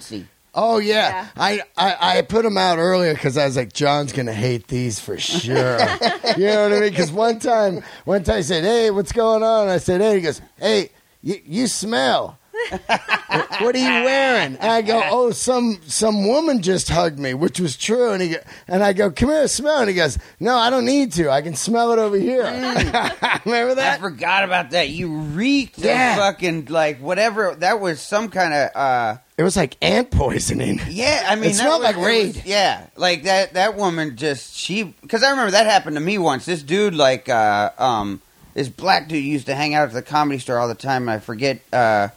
Oh 0.54 0.78
yeah, 0.78 1.08
Yeah. 1.08 1.26
I, 1.36 1.60
I 1.76 2.18
I 2.18 2.22
put 2.22 2.42
them 2.42 2.56
out 2.56 2.78
earlier 2.78 3.14
because 3.14 3.36
I 3.36 3.44
was 3.44 3.56
like, 3.56 3.72
John's 3.72 4.12
gonna 4.12 4.32
hate 4.32 4.66
these 4.68 4.98
for 4.98 5.18
sure. 5.18 5.78
you 6.36 6.46
know 6.46 6.62
what 6.64 6.72
I 6.72 6.80
mean? 6.80 6.90
Because 6.90 7.12
one 7.12 7.38
time, 7.38 7.82
one 8.04 8.24
time 8.24 8.38
I 8.38 8.40
said, 8.40 8.64
"Hey, 8.64 8.90
what's 8.90 9.12
going 9.12 9.42
on?" 9.42 9.68
I 9.68 9.78
said, 9.78 10.00
"Hey," 10.00 10.16
he 10.16 10.20
goes, 10.22 10.40
"Hey, 10.56 10.90
you, 11.22 11.40
you 11.44 11.66
smell." 11.66 12.37
What 12.70 13.74
are 13.74 13.78
you 13.78 14.04
wearing? 14.04 14.56
And 14.56 14.70
I 14.70 14.82
go, 14.82 15.00
oh, 15.10 15.30
some 15.30 15.80
some 15.86 16.26
woman 16.26 16.62
just 16.62 16.88
hugged 16.88 17.18
me, 17.18 17.34
which 17.34 17.60
was 17.60 17.76
true. 17.76 18.10
And 18.12 18.22
he 18.22 18.28
go, 18.30 18.36
and 18.66 18.82
I 18.82 18.92
go, 18.92 19.10
come 19.10 19.28
here, 19.30 19.46
smell. 19.48 19.80
And 19.80 19.88
he 19.88 19.94
goes, 19.94 20.18
no, 20.40 20.56
I 20.56 20.70
don't 20.70 20.84
need 20.84 21.12
to. 21.12 21.30
I 21.30 21.42
can 21.42 21.54
smell 21.54 21.92
it 21.92 21.98
over 21.98 22.16
here. 22.16 22.42
Remember 23.44 23.74
that? 23.76 23.98
I 23.98 23.98
forgot 24.00 24.44
about 24.44 24.70
that. 24.72 24.88
You 24.90 25.12
reeked 25.18 25.78
Yeah. 25.78 26.12
of 26.12 26.18
fucking 26.18 26.66
like 26.66 26.98
whatever. 27.00 27.54
That 27.56 27.80
was 27.80 28.00
some 28.00 28.28
kind 28.28 28.52
of. 28.54 28.70
uh 28.76 29.16
It 29.36 29.42
was 29.42 29.56
like 29.56 29.76
ant 29.82 30.10
poisoning. 30.10 30.80
Yeah, 30.88 31.24
I 31.28 31.34
mean, 31.36 31.50
It 31.50 31.54
smelled 31.56 31.82
was- 31.82 31.94
like 31.94 32.04
Raid. 32.04 32.34
was- 32.36 32.46
yeah, 32.46 32.86
like 32.96 33.24
that. 33.24 33.54
That 33.54 33.76
woman 33.76 34.16
just 34.16 34.54
she 34.56 34.82
because 34.82 35.22
I 35.22 35.30
remember 35.30 35.52
that 35.52 35.66
happened 35.66 35.96
to 35.96 36.00
me 36.02 36.18
once. 36.18 36.44
This 36.44 36.62
dude, 36.62 36.94
like, 36.94 37.28
uh, 37.28 37.70
um, 37.78 38.20
this 38.54 38.68
black 38.68 39.08
dude 39.08 39.24
used 39.24 39.46
to 39.46 39.54
hang 39.54 39.74
out 39.74 39.86
at 39.88 39.94
the 39.94 40.02
comedy 40.02 40.38
store 40.38 40.58
all 40.58 40.68
the 40.68 40.74
time. 40.74 41.08
I 41.08 41.18
forget. 41.20 41.60
uh 41.72 42.08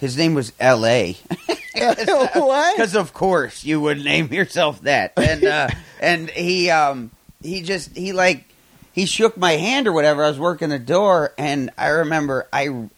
His 0.00 0.16
name 0.16 0.34
was 0.34 0.52
L.A. 0.58 1.16
what? 1.74 2.76
Because 2.76 2.96
of 2.96 3.12
course 3.12 3.64
you 3.64 3.80
would 3.80 4.02
name 4.02 4.32
yourself 4.32 4.82
that, 4.82 5.12
and 5.16 5.44
uh, 5.44 5.68
and 6.00 6.28
he 6.30 6.68
um 6.70 7.10
he 7.42 7.62
just 7.62 7.96
he 7.96 8.12
like 8.12 8.44
he 8.92 9.06
shook 9.06 9.36
my 9.36 9.52
hand 9.52 9.86
or 9.86 9.92
whatever. 9.92 10.24
I 10.24 10.28
was 10.28 10.38
working 10.38 10.70
the 10.70 10.78
door, 10.78 11.32
and 11.38 11.70
I 11.78 11.88
remember 11.88 12.48
I 12.52 12.88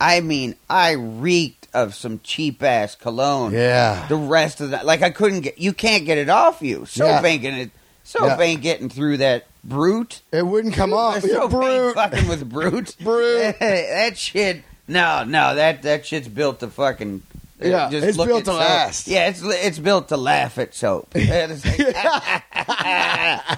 I 0.00 0.20
mean 0.20 0.54
I 0.70 0.92
reeked 0.92 1.68
of 1.74 1.94
some 1.94 2.20
cheap 2.22 2.62
ass 2.62 2.94
cologne. 2.94 3.52
Yeah. 3.52 4.06
The 4.08 4.16
rest 4.16 4.60
of 4.60 4.70
that, 4.70 4.86
like 4.86 5.02
I 5.02 5.10
couldn't 5.10 5.40
get 5.40 5.58
you 5.58 5.72
can't 5.72 6.04
get 6.04 6.18
it 6.18 6.28
off 6.28 6.62
you. 6.62 6.84
Soap 6.86 7.06
Yeah. 7.08 7.24
ain't 7.24 7.42
getting 7.42 7.60
it. 7.60 7.70
Soap 8.04 8.22
Yeah. 8.38 8.40
ain't 8.40 8.62
getting 8.62 8.88
through 8.88 9.16
that 9.18 9.46
brute. 9.64 10.22
It 10.32 10.46
wouldn't 10.46 10.74
come 10.74 10.92
off. 10.92 11.22
Brute. 11.22 11.94
fucking 11.94 12.28
with 12.28 12.48
brute. 12.48 12.96
Brute. 13.00 13.58
that 13.58 14.16
shit. 14.18 14.62
No, 14.88 15.24
no, 15.24 15.54
that 15.54 15.82
that 15.82 16.04
shit's 16.06 16.28
built 16.28 16.60
to 16.60 16.68
fucking. 16.68 17.22
uh, 17.62 17.66
Yeah, 17.68 17.90
it's 17.92 18.16
look 18.18 18.26
built 18.28 18.40
at 18.40 18.44
to 18.46 18.50
soap. 18.52 18.60
last. 18.60 19.06
Yeah, 19.08 19.28
it's 19.28 19.42
it's 19.42 19.78
built 19.78 20.08
to 20.08 20.16
laugh 20.16 20.58
at 20.58 20.74
soap. 20.74 21.10
It's 21.14 21.64
like, 21.64 21.78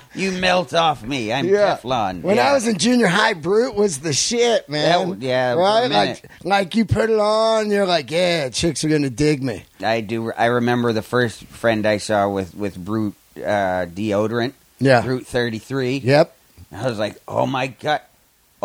you 0.15 0.33
melt 0.33 0.75
off 0.75 1.03
me. 1.03 1.33
I'm 1.33 1.47
Yeah. 1.49 1.77
Teflon. 1.77 2.23
When 2.23 2.37
Yeah. 2.37 2.51
I 2.51 2.53
was 2.53 2.67
in 2.69 2.77
junior 2.79 3.07
high, 3.07 3.33
Brute 3.35 3.75
was 3.75 3.99
the 4.01 4.13
shit, 4.13 4.69
man. 4.69 5.11
That- 5.11 5.23
yeah, 5.23 5.55
for 5.55 5.61
a 5.61 5.63
right. 5.65 5.89
minute. 5.91 6.21
Like, 6.43 6.45
like 6.45 6.75
you 6.75 6.85
put 6.85 7.11
it 7.11 7.19
on, 7.19 7.71
you're 7.71 7.87
like, 7.87 8.11
yeah, 8.11 8.49
chicks 8.51 8.85
are 8.85 8.89
gonna 8.89 9.11
dig 9.11 9.43
me. 9.43 9.65
I 9.83 10.01
do. 10.03 10.31
I 10.33 10.47
remember 10.47 10.93
the 10.93 11.03
first 11.03 11.45
friend 11.45 11.87
I 11.87 11.97
saw 11.99 12.29
with 12.29 12.55
with 12.55 12.77
brute 12.77 13.15
uh, 13.39 13.87
deodorant. 13.87 14.53
Yeah. 14.79 15.01
Brute 15.03 15.27
thirty 15.27 15.59
three. 15.59 15.97
Yep. 15.99 16.37
I 16.73 16.87
was 16.89 16.99
like, 16.99 17.17
oh 17.27 17.47
my 17.47 17.69
god. 17.69 18.01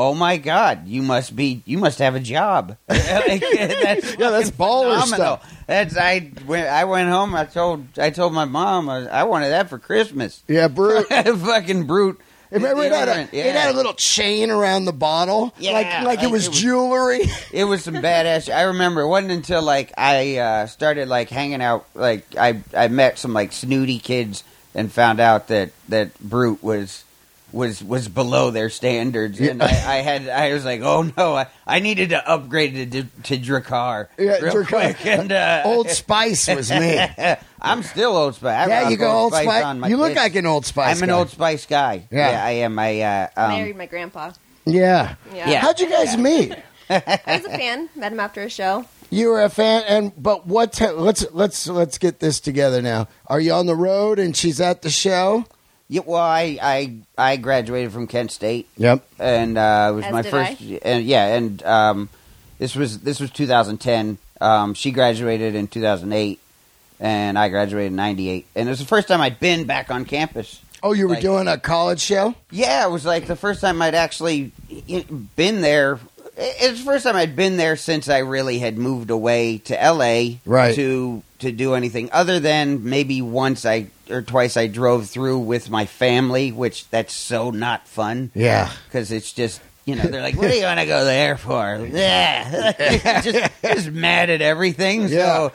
Oh 0.01 0.13
my 0.13 0.37
God! 0.37 0.87
You 0.87 1.01
must 1.01 1.35
be. 1.35 1.61
You 1.65 1.77
must 1.77 1.99
have 1.99 2.15
a 2.15 2.21
job. 2.21 2.77
That's 2.87 3.43
Yeah, 4.17 4.29
that's 4.31 4.49
baller 4.51 4.93
phenomenal. 4.93 5.07
stuff. 5.07 5.63
That's 5.67 5.97
I. 5.97 6.19
When 6.45 6.65
I 6.65 6.85
went 6.85 7.09
home, 7.09 7.35
I 7.35 7.43
told 7.43 7.99
I 7.99 8.09
told 8.09 8.31
my 8.33 8.45
mom 8.45 8.87
I, 8.87 9.07
I 9.09 9.23
wanted 9.23 9.49
that 9.49 9.67
for 9.69 9.77
Christmas. 9.77 10.41
Yeah, 10.47 10.67
Brute. 10.79 11.07
fucking 11.09 11.85
brute. 11.85 12.17
Remember 12.49 12.83
it 12.83 12.91
had, 12.93 13.09
a, 13.09 13.11
Deodorant, 13.11 13.33
it 13.33 13.53
had 13.55 13.69
a 13.73 13.77
little 13.77 13.93
chain 13.93 14.49
around 14.51 14.85
the 14.85 14.93
bottle, 14.93 15.53
Yeah, 15.59 15.73
like 15.73 15.85
like 15.87 16.03
like 16.05 16.23
it 16.23 16.31
was 16.31 16.45
it 16.45 16.49
was- 16.51 16.59
jewelry. 16.61 17.19
It 17.51 17.65
was 17.65 17.83
some 17.83 17.95
badass. 17.95 18.51
I 18.51 18.61
remember 18.63 19.01
it 19.01 19.07
wasn't 19.09 19.33
until 19.33 19.61
like 19.61 19.91
I 19.97 20.37
uh, 20.37 20.65
started 20.67 21.09
like 21.09 21.29
hanging 21.29 21.61
out. 21.61 21.85
Like 21.93 22.25
I 22.37 22.61
I 22.73 22.87
met 22.87 23.19
some 23.19 23.33
like 23.33 23.51
snooty 23.51 23.99
kids 23.99 24.43
and 24.73 24.89
found 24.91 25.19
out 25.19 25.49
that 25.49 25.71
that 25.89 26.17
brute 26.21 26.63
was 26.63 27.03
was 27.51 27.83
was 27.83 28.07
below 28.07 28.51
their 28.51 28.69
standards, 28.69 29.39
and 29.39 29.61
I, 29.63 29.67
I 29.67 29.95
had 30.01 30.27
I 30.29 30.53
was 30.53 30.63
like, 30.65 30.81
oh 30.81 31.11
no, 31.17 31.35
I, 31.35 31.47
I 31.65 31.79
needed 31.79 32.09
to 32.09 32.29
upgrade 32.29 32.75
it 32.77 32.91
to, 32.91 33.03
to 33.23 33.37
Drakkar 33.37 34.07
Yeah, 34.17 34.37
real 34.39 34.53
Drakkar. 34.53 34.67
quick. 34.67 35.05
And 35.05 35.31
uh, 35.31 35.63
Old 35.65 35.89
Spice 35.89 36.47
was 36.47 36.71
me. 36.71 36.99
I'm 37.61 37.83
still 37.83 38.15
Old 38.15 38.35
Spice. 38.35 38.67
I 38.67 38.69
yeah, 38.69 38.81
rock 38.83 38.91
you 38.91 38.97
go 38.97 39.11
Old 39.11 39.33
Spice. 39.33 39.63
on 39.63 39.79
my 39.79 39.87
You 39.87 39.97
look 39.97 40.09
tits. 40.09 40.19
like 40.21 40.35
an 40.35 40.45
Old 40.45 40.65
Spice. 40.65 40.97
I'm 40.97 41.03
an. 41.03 41.09
Old 41.09 41.29
Spice 41.29 41.65
guy. 41.65 42.07
Yeah. 42.11 42.41
I 42.43 42.51
am. 42.51 42.77
I 42.79 43.01
uh, 43.01 43.27
um, 43.35 43.49
Married 43.51 43.75
my 43.77 43.85
grandpa. 43.87 44.31
Yeah. 44.65 45.15
Yeah. 45.33 45.49
Yeah. 45.49 45.59
How'd 45.61 45.79
you 45.79 45.89
guys 45.89 46.17
meet? 46.17 46.55
I 46.89 47.19
was 47.27 47.45
a 47.45 47.49
fan. 47.49 47.89
Met 47.95 48.11
him 48.11 48.19
after 48.19 48.41
a 48.43 48.49
show. 48.49 48.85
You 49.11 49.29
were 49.29 49.41
a 49.41 49.49
fan, 49.49 49.83
and 49.87 50.11
but 50.21 50.45
what? 50.45 50.73
Te- 50.73 50.89
let's 50.91 51.25
let's 51.31 51.67
let's 51.67 51.97
get 51.97 52.19
this 52.19 52.39
together 52.39 52.81
now. 52.81 53.07
Are 53.25 53.39
you 53.39 53.53
on 53.53 53.65
the 53.65 53.75
road 53.75 54.19
and 54.19 54.37
she's 54.37 54.61
at 54.61 54.83
the 54.83 54.89
show? 54.91 55.45
Yeah, 55.89 56.01
well, 56.05 56.21
I, 56.21 56.57
I 56.61 56.97
I 57.17 57.35
graduated 57.37 57.91
from 57.91 58.07
Kent 58.07 58.31
State. 58.31 58.67
Yep. 58.77 59.03
and 59.19 59.57
uh, 59.57 59.89
it 59.91 59.95
was 59.95 60.05
As 60.05 60.11
my 60.13 60.21
did 60.21 60.31
first. 60.31 60.61
And 60.83 61.03
yeah, 61.03 61.35
and 61.35 61.63
um, 61.63 62.09
this 62.59 62.75
was 62.75 62.99
this 62.99 63.19
was 63.19 63.31
2010. 63.31 64.17
Um, 64.39 64.73
she 64.73 64.91
graduated 64.91 65.55
in 65.55 65.67
2008, 65.67 66.39
and 66.99 67.37
I 67.37 67.49
graduated 67.49 67.91
in 67.91 67.95
'98. 67.97 68.45
And 68.55 68.69
it 68.69 68.71
was 68.71 68.79
the 68.79 68.85
first 68.85 69.07
time 69.07 69.19
I'd 69.19 69.39
been 69.39 69.65
back 69.65 69.91
on 69.91 70.05
campus. 70.05 70.61
Oh, 70.81 70.93
you 70.93 71.07
were 71.09 71.15
Like- 71.15 71.21
doing 71.21 71.47
a 71.49 71.57
college 71.57 71.99
show. 71.99 72.35
Yeah, 72.51 72.85
it 72.87 72.89
was 72.91 73.05
like 73.05 73.27
the 73.27 73.35
first 73.35 73.59
time 73.59 73.81
I'd 73.81 73.95
actually 73.95 74.53
y- 74.87 75.03
been 75.35 75.59
there. 75.61 75.99
It's 76.37 76.79
the 76.79 76.85
first 76.85 77.03
time 77.03 77.17
I'd 77.17 77.35
been 77.35 77.57
there 77.57 77.75
since 77.75 78.07
I 78.07 78.19
really 78.19 78.59
had 78.59 78.77
moved 78.77 79.09
away 79.09 79.57
to 79.65 79.73
LA 79.75 80.35
Right. 80.45 80.73
to 80.75 81.21
to 81.39 81.51
do 81.51 81.73
anything 81.73 82.09
other 82.11 82.39
than 82.39 82.83
maybe 82.89 83.21
once 83.21 83.65
I 83.65 83.87
or 84.09 84.21
twice 84.21 84.57
I 84.57 84.67
drove 84.67 85.07
through 85.09 85.39
with 85.39 85.69
my 85.69 85.85
family, 85.85 86.51
which 86.51 86.89
that's 86.89 87.13
so 87.13 87.49
not 87.51 87.87
fun 87.87 88.31
Yeah. 88.35 88.71
because 88.87 89.11
it's 89.11 89.31
just 89.33 89.61
you 89.85 89.95
know 89.95 90.03
they're 90.03 90.21
like, 90.21 90.35
"What 90.37 90.51
do 90.51 90.55
you 90.57 90.63
want 90.65 90.79
to 90.79 90.85
go 90.85 91.03
there 91.05 91.35
for?" 91.37 91.85
Yeah, 91.91 93.21
just 93.21 93.51
just 93.63 93.91
mad 93.91 94.29
at 94.29 94.41
everything. 94.41 95.03
Yeah. 95.03 95.09
So 95.49 95.51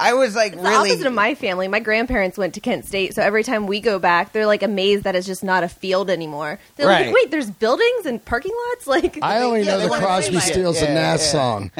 I 0.00 0.12
was 0.14 0.36
like, 0.36 0.52
It's 0.52 0.62
the 0.62 0.68
really, 0.68 0.90
opposite 0.92 1.06
of 1.08 1.12
my 1.12 1.34
family. 1.34 1.66
My 1.66 1.80
grandparents 1.80 2.38
went 2.38 2.54
to 2.54 2.60
Kent 2.60 2.84
State, 2.84 3.14
so 3.14 3.22
every 3.22 3.42
time 3.42 3.66
we 3.66 3.80
go 3.80 3.98
back, 3.98 4.32
they're 4.32 4.46
like 4.46 4.62
amazed 4.62 5.02
that 5.04 5.16
it's 5.16 5.26
just 5.26 5.42
not 5.42 5.64
a 5.64 5.68
field 5.68 6.08
anymore. 6.10 6.58
They're 6.76 6.86
Right. 6.86 7.06
like, 7.06 7.14
"Wait, 7.14 7.30
there's 7.30 7.50
buildings 7.50 8.06
and 8.06 8.24
parking 8.24 8.52
lots." 8.70 8.86
Like, 8.86 9.18
I 9.22 9.40
only 9.42 9.60
Yeah, 9.62 9.72
know 9.72 9.78
they 9.80 9.88
the 9.88 9.96
Crosby, 9.96 10.34
say 10.34 10.38
that. 10.40 10.52
Stills, 10.52 10.78
and 10.82 10.88
Yeah, 10.94 10.94
Nash 10.94 11.20
yeah. 11.20 11.26
song. 11.32 11.70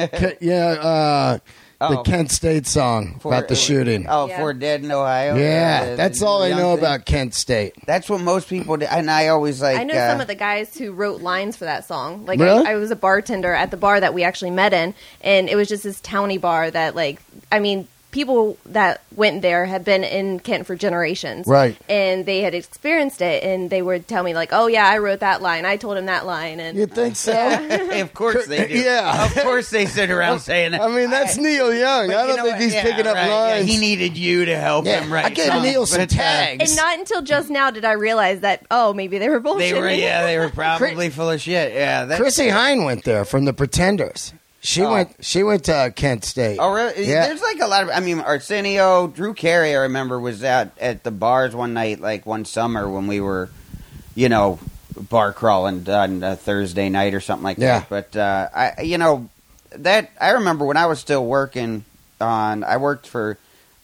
Yeah, 0.41 0.65
uh, 0.81 1.37
the 1.79 1.99
Oh. 1.99 2.03
Kent 2.03 2.29
State 2.31 2.67
song 2.67 3.19
For- 3.21 3.33
about 3.33 3.47
the 3.47 3.55
shooting. 3.55 4.05
Oh, 4.09 4.27
Yeah. 4.27 4.37
for 4.39 4.53
dead 4.53 4.83
in 4.83 4.91
Ohio. 4.91 5.35
yeah, 5.37 5.91
Uh, 5.93 5.95
that's 5.95 6.19
the 6.19 6.25
all 6.25 6.43
I 6.43 6.49
know 6.49 6.75
thing. 6.75 6.79
about 6.85 7.05
Kent 7.05 7.33
State. 7.33 7.73
That's 7.85 8.09
what 8.09 8.19
most 8.21 8.49
people 8.49 8.75
do, 8.77 8.85
and 8.85 9.09
I 9.09 9.29
always 9.29 9.61
like. 9.61 9.77
I 9.79 9.83
know 9.85 9.93
uh, 9.93 10.09
some 10.11 10.19
of 10.21 10.27
the 10.27 10.35
guys 10.35 10.77
who 10.77 10.91
wrote 10.91 11.21
lines 11.21 11.55
for 11.55 11.63
that 11.65 11.87
song. 11.87 12.25
Like, 12.25 12.39
Really? 12.39 12.65
I, 12.65 12.73
I 12.73 12.75
was 12.75 12.91
a 12.91 12.95
bartender 12.97 13.53
at 13.53 13.71
the 13.71 13.77
bar 13.77 13.99
that 13.99 14.13
we 14.13 14.23
actually 14.23 14.51
met 14.51 14.73
in, 14.73 14.93
and 15.21 15.47
it 15.47 15.55
was 15.55 15.69
just 15.69 15.83
this 15.83 16.01
towny 16.01 16.37
bar 16.37 16.69
that, 16.69 16.95
like, 16.95 17.21
I 17.51 17.59
mean, 17.59 17.87
people 18.11 18.57
that 18.65 19.01
went 19.15 19.41
there 19.43 19.65
had 19.65 19.85
been 19.85 20.03
in 20.03 20.39
Kent 20.39 20.65
for 20.65 20.75
generations, 20.75 21.45
Right. 21.45 21.77
And 21.87 22.25
they 22.25 22.41
had 22.41 22.55
experienced 22.55 23.21
it, 23.21 23.43
and 23.43 23.69
they 23.69 23.81
would 23.83 24.07
tell 24.07 24.23
me 24.23 24.33
like, 24.33 24.49
"Oh 24.51 24.65
yeah, 24.67 24.87
I 24.87 24.97
wrote 24.97 25.19
that 25.19 25.41
line. 25.43 25.65
I 25.65 25.77
told 25.77 25.97
him 25.97 26.07
that 26.07 26.25
line." 26.25 26.59
And 26.59 26.77
You 26.77 26.87
think 26.87 27.15
so? 27.15 27.31
of 28.01 28.13
course 28.13 28.47
they 28.47 28.67
do. 28.67 28.73
Yeah. 28.79 29.25
Of 29.25 29.35
course 29.43 29.69
they 29.69 29.85
sit 29.85 30.09
around 30.09 30.39
saying 30.39 30.71
that. 30.71 30.81
I 30.81 30.87
mean, 30.87 31.09
that's 31.11 31.37
Neil 31.37 31.73
Young. 31.73 32.09
I 32.11 32.25
don't 32.27 32.35
know 32.37 32.43
think 32.43 32.53
what? 32.55 32.61
he's 32.61 32.73
Yeah, 32.73 32.83
picking 32.83 33.05
up 33.07 33.15
right. 33.15 33.27
Yeah, 33.27 33.35
lines. 33.35 33.67
he 33.67 33.77
needed 33.77 34.17
you 34.17 34.45
to 34.45 34.55
help 34.57 34.85
Yeah, 34.85 35.01
him 35.03 35.13
write 35.13 35.25
I 35.25 35.29
gave 35.29 35.47
songs, 35.51 35.63
Neil 35.63 35.85
some 35.85 36.07
tags. 36.07 36.63
and 36.71 36.75
not 36.77 36.97
until 36.97 37.21
just 37.21 37.49
now 37.49 37.69
did 37.69 37.85
I 37.85 37.91
realize 37.93 38.39
that 38.39 38.65
oh 38.71 38.93
maybe 38.93 39.17
they 39.19 39.29
were 39.29 39.39
bullshitting. 39.39 39.59
They 39.59 39.73
were, 39.79 39.89
yeah, 39.89 40.23
they 40.25 40.37
were 40.39 40.49
probably 40.49 41.09
full 41.09 41.29
of 41.29 41.39
shit. 41.41 41.73
Yeah, 41.73 42.05
that, 42.05 42.19
Chrissie 42.19 42.47
Hynde 42.47 42.85
went 42.85 43.03
there 43.03 43.23
from 43.25 43.45
the 43.45 43.53
Pretenders. 43.53 44.33
She 44.61 44.83
Oh. 44.83 44.91
went. 44.91 45.15
She 45.21 45.41
went 45.43 45.63
to 45.65 45.73
uh, 45.75 45.89
Kent 45.91 46.25
State. 46.25 46.57
Oh, 46.59 46.73
really? 46.73 47.05
Yeah. 47.07 47.27
There's 47.27 47.41
like 47.41 47.59
a 47.61 47.67
lot 47.67 47.83
of. 47.83 47.89
I 47.89 47.99
mean, 48.01 48.19
Arsenio, 48.19 49.07
Drew 49.07 49.33
Carey, 49.33 49.71
I 49.73 49.79
remember 49.81 50.19
was 50.19 50.43
out 50.43 50.69
at 50.79 51.03
the 51.03 51.11
bars 51.11 51.55
one 51.55 51.73
night, 51.73 52.01
like 52.01 52.25
one 52.25 52.43
summer 52.45 52.89
when 52.89 53.07
we 53.07 53.21
were, 53.21 53.49
you 54.15 54.27
know, 54.27 54.59
bar 54.99 55.31
crawling 55.31 55.87
on 55.89 56.23
a 56.23 56.35
Thursday 56.35 56.89
night 56.89 57.13
or 57.13 57.21
something 57.21 57.43
like 57.43 57.57
Yeah. 57.57 57.79
that. 57.79 57.89
But 57.89 58.15
uh, 58.19 58.49
I, 58.53 58.81
you 58.81 58.97
know, 58.97 59.29
that 59.71 60.09
I 60.19 60.31
remember 60.31 60.65
when 60.65 60.75
I 60.77 60.87
was 60.87 60.99
still 60.99 61.25
working 61.25 61.85
on. 62.19 62.65
I 62.65 62.75
worked 62.77 63.07
for 63.07 63.37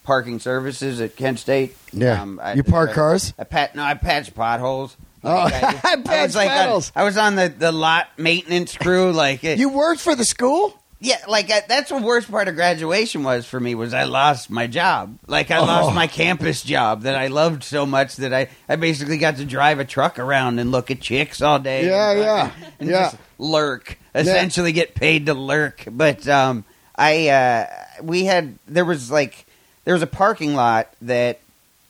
parking 0.04 0.38
services 0.40 1.00
at 1.00 1.16
Kent 1.16 1.38
State. 1.38 1.74
Yeah. 1.92 2.20
Um, 2.20 2.38
I- 2.42 2.52
you 2.52 2.62
park 2.62 2.90
I- 2.90 2.94
cars. 2.94 3.32
I 3.38 3.44
pat 3.44 3.74
no, 3.74 3.82
I 3.82 3.94
patched 3.94 4.34
potholes. 4.34 4.94
Oh, 5.26 5.36
I, 5.52 6.02
I 6.08 6.22
was 6.22 6.36
like 6.36 6.50
on. 6.50 6.82
I 6.94 7.02
was 7.04 7.18
on 7.18 7.34
the, 7.36 7.48
the 7.48 7.72
lot 7.72 8.08
maintenance 8.16 8.76
crew. 8.76 9.12
Like 9.12 9.42
it- 9.44 9.58
You 9.58 9.68
worked 9.70 10.00
for 10.00 10.14
the 10.14 10.24
school. 10.24 10.80
yeah, 11.00 11.16
like 11.28 11.50
I, 11.50 11.62
that's 11.68 11.90
the 11.90 11.98
worst 11.98 12.30
part 12.30 12.48
of 12.48 12.54
graduation 12.54 13.22
was 13.22 13.44
for 13.46 13.60
me 13.60 13.74
was 13.74 13.92
I 13.92 14.04
lost 14.04 14.48
my 14.50 14.66
job. 14.66 15.18
Like 15.26 15.50
I 15.50 15.58
Oh. 15.58 15.64
lost 15.64 15.94
my 15.94 16.06
campus 16.06 16.62
job 16.62 17.02
that 17.02 17.14
I 17.16 17.26
loved 17.26 17.64
so 17.64 17.84
much 17.84 18.16
that 18.16 18.32
I, 18.32 18.48
I 18.68 18.76
basically 18.76 19.18
got 19.18 19.36
to 19.36 19.44
drive 19.44 19.78
a 19.80 19.84
truck 19.84 20.18
around 20.18 20.58
and 20.58 20.70
look 20.70 20.90
at 20.90 21.00
chicks 21.00 21.42
all 21.42 21.58
day. 21.58 21.86
Yeah, 21.86 22.10
and, 22.12 22.20
yeah, 22.20 22.50
and 22.80 22.88
yeah. 22.88 23.02
just 23.10 23.16
lurk. 23.38 23.98
Essentially, 24.14 24.72
get 24.72 24.94
paid 24.94 25.26
to 25.26 25.34
lurk. 25.34 25.84
But 25.90 26.26
um, 26.28 26.64
I 26.96 27.28
uh, 27.28 27.66
we 28.02 28.24
had 28.24 28.58
there 28.66 28.84
was 28.86 29.10
like 29.10 29.44
there 29.84 29.92
was 29.92 30.02
a 30.02 30.06
parking 30.06 30.54
lot 30.54 30.88
that 31.02 31.40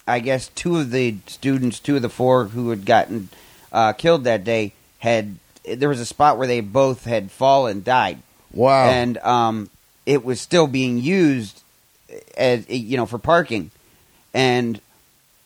I 0.07 0.21
guess 0.21 0.49
two 0.49 0.79
of 0.79 0.91
the 0.91 1.17
students, 1.27 1.79
two 1.81 1.97
of 1.97 2.03
the 2.03 2.09
four 2.09 2.45
who 2.47 2.71
had 2.71 2.85
gotten 2.85 3.29
uh, 3.73 3.93
killed 3.93 4.25
that 4.25 4.45
day 4.45 4.73
had. 4.99 5.37
There 5.65 5.89
was 5.89 5.99
a 6.01 6.07
spot 6.07 6.39
where 6.39 6.47
they 6.47 6.61
both 6.61 7.05
had 7.07 7.31
fallen, 7.33 7.83
died 7.83 8.19
Wow. 8.53 8.87
and 8.89 9.19
um, 9.19 9.69
it 10.07 10.25
was 10.25 10.41
still 10.41 10.69
being 10.69 10.99
used 10.99 11.61
as 12.37 12.69
you 12.71 12.97
know 12.97 13.07
for 13.07 13.19
parking, 13.19 13.73
and 14.33 14.81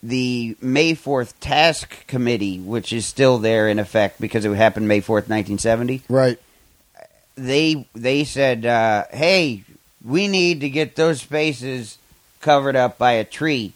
the 0.02 0.56
May 0.60 0.92
Fourth 0.94 1.38
Task 1.40 2.06
Committee, 2.06 2.58
which 2.60 2.92
is 2.92 3.06
still 3.06 3.38
there 3.38 3.66
in 3.68 3.78
effect 3.78 4.20
because 4.20 4.44
it 4.44 4.52
happened 4.54 4.88
May 4.88 5.00
fourth, 5.00 5.28
nineteen 5.28 5.58
seventy. 5.58 6.02
right. 6.08 6.38
They 7.36 7.86
they 7.94 8.24
said, 8.24 8.66
uh, 8.66 9.04
"Hey, 9.10 9.64
we 10.04 10.28
need 10.28 10.60
to 10.60 10.68
get 10.68 10.96
those 10.96 11.22
spaces 11.22 11.96
covered 12.42 12.76
up 12.76 12.98
by 12.98 13.12
a 13.12 13.24
tree." 13.24 13.72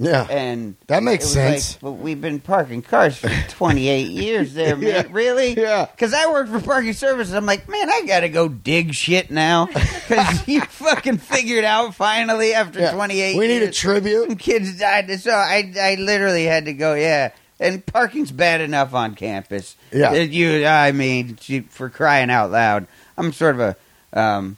Yeah. 0.00 0.26
And 0.30 0.76
That 0.86 1.02
makes 1.02 1.26
sense. 1.26 1.74
Like, 1.74 1.80
but 1.82 1.92
we've 1.92 2.20
been 2.20 2.40
parking 2.40 2.80
cars 2.80 3.16
for 3.18 3.28
28 3.50 4.08
years 4.08 4.54
there, 4.54 4.74
man. 4.74 4.88
Yeah. 4.88 5.02
Really? 5.10 5.52
Yeah. 5.60 5.86
Because 5.86 6.14
I 6.14 6.30
work 6.32 6.48
for 6.48 6.60
parking 6.60 6.94
services. 6.94 7.34
I'm 7.34 7.44
like, 7.44 7.68
man, 7.68 7.90
I 7.90 8.02
got 8.06 8.20
to 8.20 8.30
go 8.30 8.48
dig 8.48 8.94
shit 8.94 9.30
now. 9.30 9.68
Because 10.10 10.48
you 10.48 10.60
fucking 10.62 11.18
figured 11.18 11.62
out 11.64 11.94
finally 11.94 12.52
after 12.52 12.80
Yeah. 12.80 12.90
28 12.92 13.36
We 13.38 13.46
need 13.46 13.62
a 13.62 13.70
tribute. 13.70 14.26
Some 14.26 14.36
kids 14.38 14.76
died. 14.76 15.08
So 15.20 15.30
I, 15.30 15.72
I 15.80 15.94
literally 16.00 16.46
had 16.46 16.64
to 16.64 16.72
go, 16.72 16.94
yeah. 16.94 17.30
And 17.60 17.84
parking's 17.86 18.32
bad 18.32 18.60
enough 18.60 18.92
on 18.92 19.14
campus. 19.14 19.76
Yeah. 19.92 20.14
You, 20.14 20.66
I 20.66 20.90
mean, 20.90 21.36
for 21.68 21.90
crying 21.90 22.28
out 22.28 22.50
loud. 22.50 22.88
I'm 23.16 23.32
sort 23.32 23.60
of 23.60 23.76
a 24.12 24.18
um, 24.18 24.56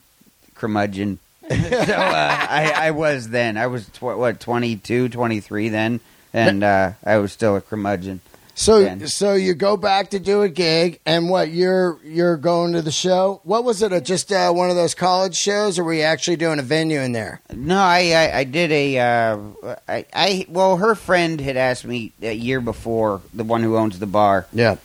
curmudgeon. 0.55 1.19
so 1.49 1.93
uh, 1.93 2.47
I, 2.49 2.73
I 2.75 2.91
was 2.91 3.29
then. 3.29 3.57
I 3.57 3.67
was, 3.67 3.87
tw- 3.89 4.01
what, 4.03 4.39
22, 4.39 5.09
23 5.09 5.69
then. 5.69 5.99
And 6.33 6.63
uh, 6.63 6.93
I 7.05 7.17
was 7.17 7.31
still 7.31 7.55
a 7.55 7.61
curmudgeon. 7.61 8.21
So 8.55 8.77
Yeah. 8.79 9.05
so 9.07 9.33
you 9.33 9.55
go 9.55 9.77
back 9.77 10.11
to 10.11 10.19
do 10.19 10.43
a 10.43 10.49
gig, 10.49 10.99
and 11.07 11.27
what 11.27 11.49
you're 11.49 11.97
you're 12.03 12.37
going 12.37 12.73
to 12.73 12.83
the 12.83 12.91
show? 12.91 13.41
What 13.43 13.63
was 13.63 13.81
it? 13.81 13.91
A, 13.91 13.99
just 13.99 14.31
uh, 14.31 14.51
one 14.51 14.69
of 14.69 14.75
those 14.75 14.93
college 14.93 15.35
shows, 15.35 15.79
or 15.79 15.83
were 15.83 15.93
you 15.95 16.03
actually 16.03 16.35
doing 16.37 16.59
a 16.59 16.61
venue 16.61 16.99
in 17.01 17.13
there? 17.13 17.41
No, 17.51 17.77
I 17.79 18.11
I, 18.11 18.37
I 18.39 18.43
did 18.43 18.71
a 18.71 18.99
uh, 18.99 19.37
I, 19.87 20.05
I 20.13 20.45
well 20.49 20.77
her 20.77 20.93
friend 20.93 21.41
had 21.41 21.57
asked 21.57 21.83
me 21.83 22.11
a 22.21 22.31
year 22.33 22.61
before 22.61 23.21
the 23.33 23.43
one 23.43 23.63
who 23.63 23.75
owns 23.75 23.97
the 23.97 24.05
bar 24.05 24.45
Yeah. 24.53 24.75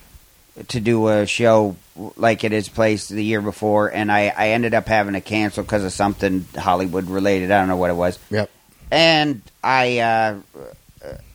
to 0.68 0.81
do 0.81 1.09
a 1.09 1.27
show 1.27 1.77
like 2.17 2.45
at 2.45 2.53
his 2.53 2.69
place 2.69 3.09
the 3.09 3.25
year 3.25 3.41
before, 3.41 3.89
and 3.93 4.11
I 4.11 4.33
I 4.37 4.49
ended 4.51 4.75
up 4.75 4.87
having 4.87 5.15
to 5.15 5.21
cancel 5.21 5.63
because 5.65 5.85
of 5.85 5.93
something 5.93 6.47
Hollywood 6.57 7.09
related. 7.11 7.51
I 7.51 7.59
don't 7.59 7.69
know 7.69 7.77
what 7.77 7.91
it 7.91 7.97
was. 7.97 8.19
Yep. 8.31 8.51
And 8.91 9.43
I 9.63 9.99
uh, 9.99 10.37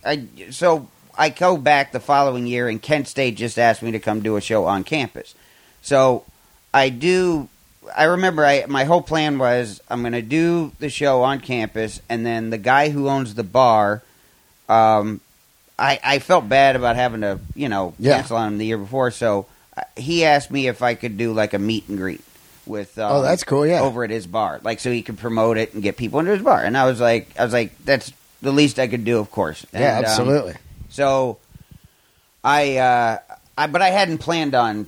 I 0.05 0.23
so 0.51 0.87
I 1.17 1.29
go 1.29 1.57
back 1.57 1.91
the 1.91 1.99
following 1.99 2.47
year, 2.47 2.67
and 2.67 2.81
Kent 2.81 3.07
State 3.07 3.35
just 3.35 3.59
asked 3.59 3.81
me 3.83 3.91
to 3.91 3.99
come 3.99 4.21
do 4.21 4.35
a 4.37 4.41
show 4.41 4.65
on 4.65 4.83
campus. 4.83 5.35
So 5.81 6.23
I 6.73 6.89
do. 6.89 7.49
I 7.95 8.05
remember 8.05 8.45
I 8.45 8.65
my 8.67 8.85
whole 8.85 9.01
plan 9.01 9.37
was 9.37 9.81
I'm 9.89 10.01
going 10.01 10.13
to 10.13 10.21
do 10.21 10.71
the 10.79 10.89
show 10.89 11.21
on 11.23 11.39
campus, 11.41 12.01
and 12.09 12.25
then 12.25 12.49
the 12.49 12.57
guy 12.57 12.89
who 12.89 13.09
owns 13.09 13.35
the 13.35 13.43
bar, 13.43 14.01
um, 14.69 15.19
I 15.77 15.99
I 16.03 16.19
felt 16.19 16.47
bad 16.47 16.75
about 16.75 16.95
having 16.95 17.21
to 17.21 17.39
you 17.55 17.67
know 17.69 17.93
Yeah. 17.99 18.15
cancel 18.17 18.37
on 18.37 18.53
him 18.53 18.57
the 18.57 18.65
year 18.65 18.77
before, 18.77 19.11
so 19.11 19.45
he 19.97 20.23
asked 20.25 20.51
me 20.51 20.67
if 20.67 20.81
I 20.81 20.95
could 20.95 21.17
do 21.17 21.33
like 21.33 21.53
a 21.53 21.59
meet 21.59 21.87
and 21.89 21.97
greet 21.97 22.21
with. 22.65 22.97
Um, 22.99 23.11
Oh, 23.11 23.21
that's 23.21 23.43
cool, 23.43 23.65
yeah. 23.65 23.81
over 23.81 24.03
at 24.03 24.09
his 24.09 24.27
bar, 24.27 24.59
like 24.63 24.79
so 24.79 24.91
he 24.91 25.01
could 25.01 25.17
promote 25.17 25.57
it 25.57 25.73
and 25.73 25.81
get 25.83 25.97
people 25.97 26.19
into 26.19 26.31
his 26.31 26.41
bar, 26.41 26.63
and 26.63 26.77
I 26.77 26.85
was 26.85 26.99
like, 26.99 27.29
I 27.39 27.43
was 27.43 27.53
like, 27.53 27.77
that's 27.85 28.11
the 28.41 28.51
least 28.51 28.77
I 28.79 28.87
could 28.87 29.05
do, 29.05 29.19
of 29.19 29.31
course. 29.31 29.65
yeah, 29.73 29.97
And, 29.97 30.05
um, 30.05 30.11
absolutely. 30.11 30.55
so 30.89 31.37
I, 32.43 32.77
uh, 32.77 33.17
I, 33.57 33.67
but 33.67 33.81
I 33.81 33.89
hadn't 33.89 34.17
planned 34.19 34.53
on 34.55 34.87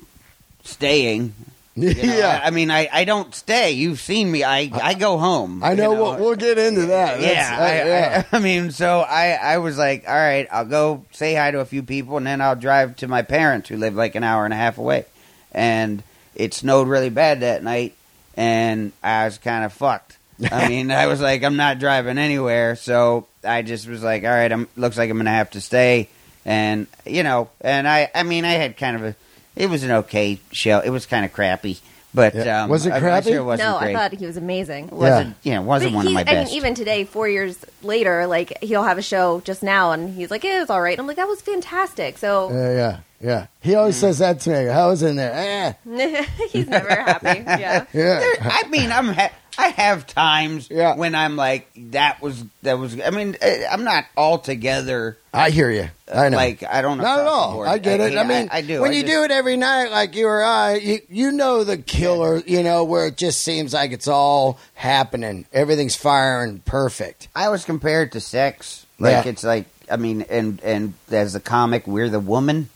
staying. 0.64 1.34
You 1.76 1.94
know. 1.94 2.02
yeah. 2.04 2.40
I, 2.44 2.48
I 2.48 2.50
mean, 2.52 2.72
I, 2.72 2.88
I 2.92 3.04
don't 3.06 3.34
stay. 3.36 3.72
You've 3.72 4.00
seen 4.00 4.32
me. 4.32 4.44
I, 4.44 4.70
I 4.74 4.94
go 4.94 5.18
home. 5.18 5.64
I 5.64 5.74
know, 5.76 5.92
you 5.94 5.98
We'll, 6.02 6.18
we'll 6.18 6.36
get 6.36 6.58
into 6.58 6.88
that. 6.88 7.20
That's- 7.20 7.24
yeah, 7.36 7.58
uh, 7.60 7.64
I, 7.64 7.76
yeah. 7.88 8.24
I, 8.32 8.38
I 8.38 8.40
mean, 8.40 8.72
so 8.72 9.02
I, 9.02 9.32
I 9.32 9.58
was 9.60 9.78
like, 9.78 10.06
all 10.08 10.14
right, 10.16 10.48
I'll 10.52 10.66
go 10.66 11.06
say 11.12 11.36
hi 11.36 11.52
to 11.52 11.60
a 11.60 11.66
few 11.66 11.84
people, 11.84 12.18
and 12.18 12.26
then 12.26 12.42
I'll 12.42 12.56
drive 12.56 12.96
to 12.98 13.08
my 13.08 13.22
parents 13.22 13.70
who 13.70 13.78
live 13.78 13.96
like 13.96 14.16
an 14.16 14.24
hour 14.24 14.46
and 14.46 14.54
a 14.54 14.58
half 14.58 14.78
away. 14.78 15.06
And 15.52 16.02
it 16.36 16.54
snowed 16.54 16.88
really 16.88 17.10
bad 17.10 17.40
that 17.42 17.64
night, 17.64 17.94
and 18.36 18.92
I 19.04 19.26
was 19.26 19.38
kind 19.38 19.64
of 19.66 19.72
fucked. 19.74 20.18
I 20.52 20.68
mean, 20.70 20.92
I 20.92 21.08
was 21.08 21.22
like, 21.22 21.44
I'm 21.44 21.56
not 21.56 21.80
driving 21.80 22.18
anywhere, 22.18 22.76
so 22.76 23.26
I 23.44 23.62
just 23.62 23.88
was 23.88 24.04
like, 24.04 24.24
all 24.24 24.30
right, 24.30 24.52
I'm 24.52 24.68
looks 24.76 24.98
like 24.98 25.10
I'm 25.10 25.16
gonna 25.18 25.30
have 25.30 25.52
to 25.52 25.62
stay, 25.62 26.10
and 26.46 26.88
you 27.06 27.24
know, 27.24 27.50
and 27.62 27.88
I, 27.88 28.10
I 28.14 28.24
mean, 28.24 28.44
I 28.44 28.52
had 28.52 28.76
kind 28.76 28.98
of 28.98 29.04
a, 29.06 29.16
it 29.56 29.70
was 29.70 29.84
an 29.84 29.92
okay 29.92 30.40
show. 30.52 30.80
It 30.80 30.90
was 30.90 31.06
kind 31.06 31.26
of 31.26 31.32
crappy, 31.34 31.78
but 32.14 32.34
Yeah. 32.36 32.64
um, 32.64 32.70
Was 32.70 32.86
it 32.86 32.92
I'm 32.94 33.02
crappy? 33.02 33.30
sure 33.32 33.40
it 33.40 33.44
wasn't 33.44 33.70
no, 33.70 33.80
great. 33.80 33.96
I 33.96 34.00
thought 34.10 34.18
he 34.18 34.26
was 34.26 34.38
amazing. 34.38 34.86
it 34.88 34.94
wasn't, 34.94 35.36
yeah, 35.44 35.60
it 35.60 35.64
wasn't 35.64 35.92
But 35.94 35.98
one 35.98 36.06
of 36.06 36.10
he- 36.10 36.14
my 36.16 36.22
I 36.22 36.24
best. 36.24 36.50
mean, 36.52 36.58
even 36.58 36.76
today, 36.76 37.04
four 37.04 37.28
years 37.28 37.58
later, 37.84 38.28
like 38.28 38.58
he'll 38.62 38.84
have 38.84 38.98
a 38.98 39.02
show 39.02 39.42
just 39.46 39.64
now, 39.64 39.92
and 39.92 40.14
he's 40.16 40.32
like, 40.32 40.44
"It 40.46 40.60
was 40.60 40.70
all 40.70 40.82
right." 40.82 40.98
I'm 41.00 41.08
like, 41.08 41.18
"That 41.18 41.28
was 41.28 41.42
fantastic." 41.42 42.18
So 42.18 42.52
Yeah, 42.52 42.72
yeah, 42.74 42.98
yeah. 43.22 43.48
He 43.62 43.76
always 43.76 43.96
says 43.96 44.20
that 44.20 44.40
to 44.42 44.50
me. 44.52 44.66
How 44.66 44.90
was 44.90 45.02
it 45.04 45.10
in 45.10 45.16
there? 45.16 45.76
Eh, 45.88 46.26
he's 46.52 46.68
never 46.68 46.90
happy. 46.90 47.40
Yeah. 47.46 47.86
yeah. 47.94 48.20
There- 48.20 48.36
I 48.42 48.64
mean, 48.70 48.92
I'm 48.92 49.08
ha- 49.10 49.32
I 49.58 49.70
have 49.70 50.06
times 50.08 50.68
Yeah. 50.70 50.96
when 50.96 51.16
I'm 51.16 51.36
like, 51.36 51.68
that 51.92 52.22
was 52.22 52.44
that 52.64 52.78
was. 52.78 53.00
I 53.00 53.10
mean, 53.10 53.36
eh, 53.42 53.66
I'm 53.70 53.84
not 53.84 54.06
altogether 54.16 55.18
I 55.34 55.50
hear 55.50 55.70
you. 55.70 55.90
I 56.14 56.30
know. 56.30 56.38
like 56.38 56.64
I 56.64 56.82
don't 56.82 56.98
know. 56.98 57.04
Not 57.04 57.20
at 57.20 57.28
all. 57.28 57.64
I 57.64 57.78
get 57.78 58.00
it. 58.00 58.18
I, 58.18 58.24
mean, 58.24 58.48
I, 58.52 58.62
do. 58.62 58.82
When 58.82 58.92
I 58.92 58.94
you 58.96 59.02
just- 59.02 59.14
do 59.14 59.24
it 59.24 59.32
every 59.32 59.58
night, 59.58 59.92
like 59.92 60.16
you 60.16 60.28
or 60.28 60.44
I, 60.44 60.76
you, 60.76 61.00
you 61.10 61.32
know 61.32 61.64
the 61.64 61.78
killer. 61.78 62.38
You 62.46 62.64
know 62.64 62.84
where 62.84 63.08
it 63.08 63.18
just 63.18 63.42
seems 63.42 63.74
like 63.74 63.92
it's 63.92 64.08
all 64.08 64.60
happening. 64.76 65.46
Everything's 65.52 65.96
firing 65.96 66.60
perfect. 66.66 67.28
I 67.36 67.50
was 67.50 67.66
compared 67.66 68.12
to 68.14 68.20
sex. 68.22 68.86
Like 69.00 69.26
Yeah. 69.26 69.32
it's 69.32 69.44
like 69.44 69.66
I 69.92 69.98
mean, 69.98 70.22
and 70.30 70.62
and 70.64 70.94
as 71.12 71.36
a 71.36 71.40
comic, 71.40 71.86
we're 71.88 72.10
the 72.10 72.20
woman, 72.20 72.70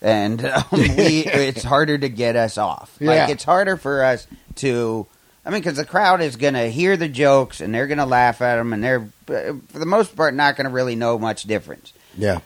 and 0.00 0.44
um, 0.44 0.64
we 0.72 0.80
it's 1.26 1.62
harder 1.62 1.96
to 1.98 2.08
get 2.08 2.36
us 2.36 2.58
off. 2.58 2.94
Yeah. 3.00 3.10
Like 3.10 3.30
it's 3.30 3.44
harder 3.44 3.76
for 3.76 4.04
us 4.04 4.26
to. 4.56 5.06
I 5.44 5.50
mean, 5.50 5.60
because 5.60 5.76
the 5.76 5.84
crowd 5.84 6.20
is 6.20 6.36
going 6.36 6.54
to 6.54 6.70
hear 6.70 6.96
the 6.96 7.08
jokes 7.08 7.60
and 7.60 7.74
they're 7.74 7.88
going 7.88 7.98
to 7.98 8.06
laugh 8.06 8.40
at 8.40 8.56
them, 8.56 8.72
and 8.72 8.82
they're 8.82 9.08
for 9.26 9.78
the 9.78 9.86
most 9.86 10.14
part 10.14 10.34
not 10.34 10.56
going 10.56 10.66
to 10.66 10.72
really 10.72 10.94
know 10.94 11.18
much 11.18 11.44
difference. 11.44 11.92
Yeah. 12.16 12.40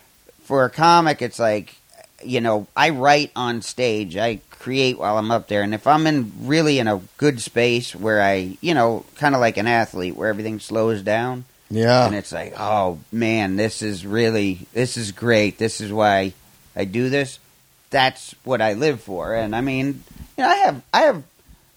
for 0.45 0.65
a 0.65 0.71
comic, 0.71 1.21
it's 1.23 1.39
like, 1.39 1.77
you 2.25 2.41
know, 2.41 2.67
I 2.77 2.91
write 2.91 3.33
on 3.37 3.61
stage. 3.63 4.17
I 4.17 4.41
create 4.51 4.97
while 4.99 5.19
I'm 5.19 5.31
up 5.31 5.49
there. 5.49 5.63
And 5.63 5.75
if 5.75 5.87
I'm 5.87 6.07
in 6.07 6.33
really 6.43 6.79
in 6.79 6.87
a 6.89 7.01
good 7.19 7.41
space 7.41 7.95
where 7.95 8.23
I, 8.23 8.57
you 8.61 8.73
know, 8.75 9.05
kind 9.17 9.35
of 9.35 9.41
like 9.41 9.57
an 9.59 9.67
athlete 9.67 10.17
where 10.17 10.29
everything 10.29 10.59
slows 10.61 11.03
down 11.03 11.45
Yeah. 11.69 12.07
and 12.07 12.15
it's 12.15 12.33
like, 12.33 12.55
oh 12.59 12.99
man, 13.13 13.57
this 13.57 13.83
is 13.83 14.07
really, 14.07 14.67
this 14.73 14.97
is 14.97 15.13
great. 15.13 15.59
This 15.59 15.81
is 15.81 15.93
why 15.93 16.33
I 16.75 16.85
do 16.85 17.11
this. 17.11 17.39
That's 17.91 18.35
what 18.45 18.61
I 18.63 18.73
live 18.75 19.01
for. 19.03 19.35
And 19.35 19.55
I 19.55 19.61
mean, 19.61 20.03
you 20.39 20.45
know, 20.45 20.49
I 20.49 20.57
have, 20.57 20.83
I 20.95 21.01
have 21.03 21.23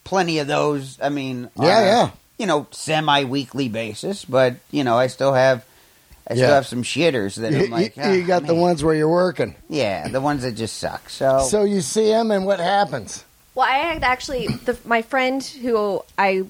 plenty 0.09 0.39
of 0.39 0.47
those. 0.47 0.97
I 1.01 1.09
mean, 1.09 1.49
on 1.57 1.65
Yeah, 1.65 1.79
a, 1.79 1.85
yeah. 1.85 2.09
You 2.39 2.45
know, 2.47 2.67
semi-weekly 2.71 3.69
basis, 3.69 4.25
but 4.25 4.55
you 4.71 4.83
know, 4.83 4.97
I 4.97 5.07
still 5.07 5.33
have, 5.33 5.63
I 6.27 6.33
still 6.33 6.47
Yeah. 6.49 6.55
have 6.55 6.67
some 6.67 6.83
shitters 6.83 7.35
that 7.35 7.51
You, 7.53 7.65
I'm 7.65 7.69
like, 7.69 7.95
you- 7.97 8.03
you 8.11 8.23
"Ah, 8.23 8.27
got 8.27 8.47
the 8.47 8.55
ones 8.55 8.83
where 8.83 8.95
you're 8.95 9.09
working. 9.09 9.55
yeah, 9.69 10.07
the 10.07 10.21
ones 10.21 10.41
that 10.43 10.53
just 10.53 10.77
suck. 10.77 11.09
So, 11.09 11.39
So 11.49 11.63
you 11.63 11.81
see 11.81 12.07
them, 12.09 12.31
and 12.31 12.45
what 12.45 12.59
happens? 12.59 13.23
Well, 13.55 13.67
I 13.67 13.77
had 13.93 14.03
actually 14.03 14.47
the, 14.47 14.77
my 14.85 15.01
friend 15.01 15.43
who 15.43 16.01
I 16.17 16.43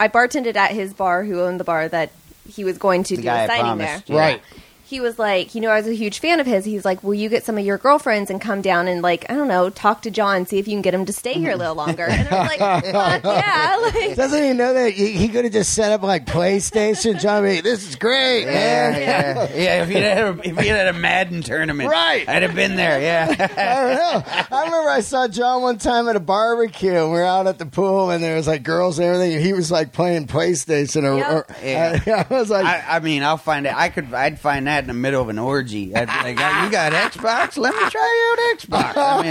I 0.00 0.08
bartended 0.08 0.56
at 0.56 0.72
his 0.72 0.92
bar, 0.94 1.22
who 1.24 1.40
owned 1.40 1.60
the 1.60 1.64
bar 1.64 1.88
that 1.88 2.10
he 2.48 2.64
was 2.64 2.78
going 2.78 3.02
to 3.04 3.16
the 3.16 3.22
do 3.22 3.28
guy 3.28 3.42
a 3.42 3.44
I 3.44 3.46
signing 3.58 3.78
there. 3.78 4.02
yeah. 4.06 4.18
Right. 4.18 4.42
He 4.88 5.00
was 5.00 5.18
like, 5.18 5.54
you 5.54 5.60
know, 5.60 5.68
I 5.68 5.76
was 5.76 5.86
a 5.86 5.92
huge 5.92 6.18
fan 6.18 6.40
of 6.40 6.46
his. 6.46 6.64
He's 6.64 6.82
like, 6.82 7.02
will 7.04 7.12
you 7.12 7.28
get 7.28 7.44
some 7.44 7.58
of 7.58 7.64
your 7.66 7.76
girlfriends 7.76 8.30
and 8.30 8.40
come 8.40 8.62
down 8.62 8.88
and 8.88 9.02
like, 9.02 9.26
I 9.30 9.34
don't 9.34 9.46
know, 9.46 9.68
talk 9.68 10.00
to 10.02 10.10
John, 10.10 10.46
see 10.46 10.58
if 10.58 10.66
you 10.66 10.72
can 10.74 10.80
get 10.80 10.94
him 10.94 11.04
to 11.04 11.12
stay 11.12 11.34
here 11.34 11.50
a 11.50 11.56
little 11.56 11.74
longer. 11.74 12.04
And 12.08 12.26
I 12.26 12.40
was 12.40 12.48
like, 12.48 12.58
fuck 12.58 13.24
yeah, 13.24 13.76
like. 13.82 14.16
Doesn't 14.16 14.42
he 14.42 14.54
know 14.54 14.72
that 14.72 14.92
he, 14.94 15.12
he 15.12 15.28
could 15.28 15.44
have 15.44 15.52
just 15.52 15.74
set 15.74 15.92
up 15.92 16.00
like 16.02 16.24
PlayStation? 16.24 17.20
John, 17.20 17.42
be, 17.42 17.60
this 17.60 17.86
is 17.86 17.96
great, 17.96 18.44
Yeah, 18.44 18.90
man. 18.90 19.00
yeah, 19.02 19.56
yeah. 19.56 19.82
If 19.82 19.90
you 19.90 19.96
had 19.96 20.18
a, 20.18 20.38
if 20.48 20.64
you 20.64 20.72
had 20.72 20.86
a 20.88 20.98
Madden 20.98 21.42
tournament, 21.42 21.90
Right. 21.90 22.26
I'd 22.26 22.42
have 22.42 22.54
been 22.54 22.76
there. 22.76 22.98
Yeah, 22.98 23.26
I 23.30 23.36
don't 23.36 23.94
know. 23.94 24.56
I 24.56 24.64
remember 24.64 24.88
I 24.88 25.00
saw 25.00 25.28
John 25.28 25.60
one 25.60 25.76
time 25.76 26.08
at 26.08 26.16
a 26.16 26.20
barbecue. 26.20 26.92
and 26.94 27.12
We 27.12 27.18
were 27.18 27.24
out 27.26 27.46
at 27.46 27.58
the 27.58 27.66
pool, 27.66 28.10
and 28.10 28.24
there 28.24 28.36
was 28.36 28.46
like 28.46 28.62
girls 28.62 28.98
and 28.98 29.06
everything. 29.06 29.34
And 29.36 29.44
he 29.44 29.52
was 29.52 29.70
like 29.70 29.92
playing 29.92 30.28
PlayStation, 30.28 31.02
or, 31.04 31.18
Yep. 31.18 31.30
or 31.30 31.46
Yeah. 31.62 32.24
I, 32.30 32.34
was 32.34 32.48
like, 32.48 32.64
I, 32.64 32.96
I 32.96 33.00
mean, 33.00 33.22
I'll 33.22 33.36
find 33.36 33.66
it. 33.66 33.74
I 33.76 33.90
could, 33.90 34.14
I'd 34.14 34.40
find 34.40 34.66
that 34.66 34.77
in 34.84 34.88
the 34.88 34.94
middle 34.94 35.22
of 35.22 35.28
an 35.28 35.38
orgy. 35.38 35.94
I'd 35.94 36.06
be 36.08 36.12
like, 36.34 36.38
"Oh, 36.40 36.64
"You 36.64 36.70
got 36.70 36.92
Xbox? 36.92 37.56
Let 37.56 37.74
me 37.74 37.90
try 37.90 38.36
out 38.52 38.58
Xbox." 38.58 38.92
I 38.96 39.22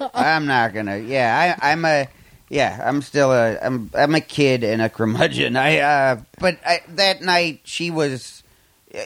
mean, 0.00 0.10
I'm 0.14 0.46
not 0.46 0.72
gonna. 0.74 0.98
Yeah, 0.98 1.56
I, 1.60 1.72
I'm 1.72 1.84
a. 1.84 2.06
Yeah, 2.48 2.80
I'm 2.84 3.02
still 3.02 3.32
a. 3.32 3.58
I'm. 3.58 3.90
I'm 3.94 4.14
a 4.14 4.20
kid 4.20 4.62
and 4.64 4.80
a 4.80 4.88
curmudgeon. 4.88 5.56
I. 5.56 5.78
uh 5.80 6.20
But 6.38 6.58
I, 6.64 6.80
that 6.90 7.22
night 7.22 7.60
she 7.64 7.90
was. 7.90 8.42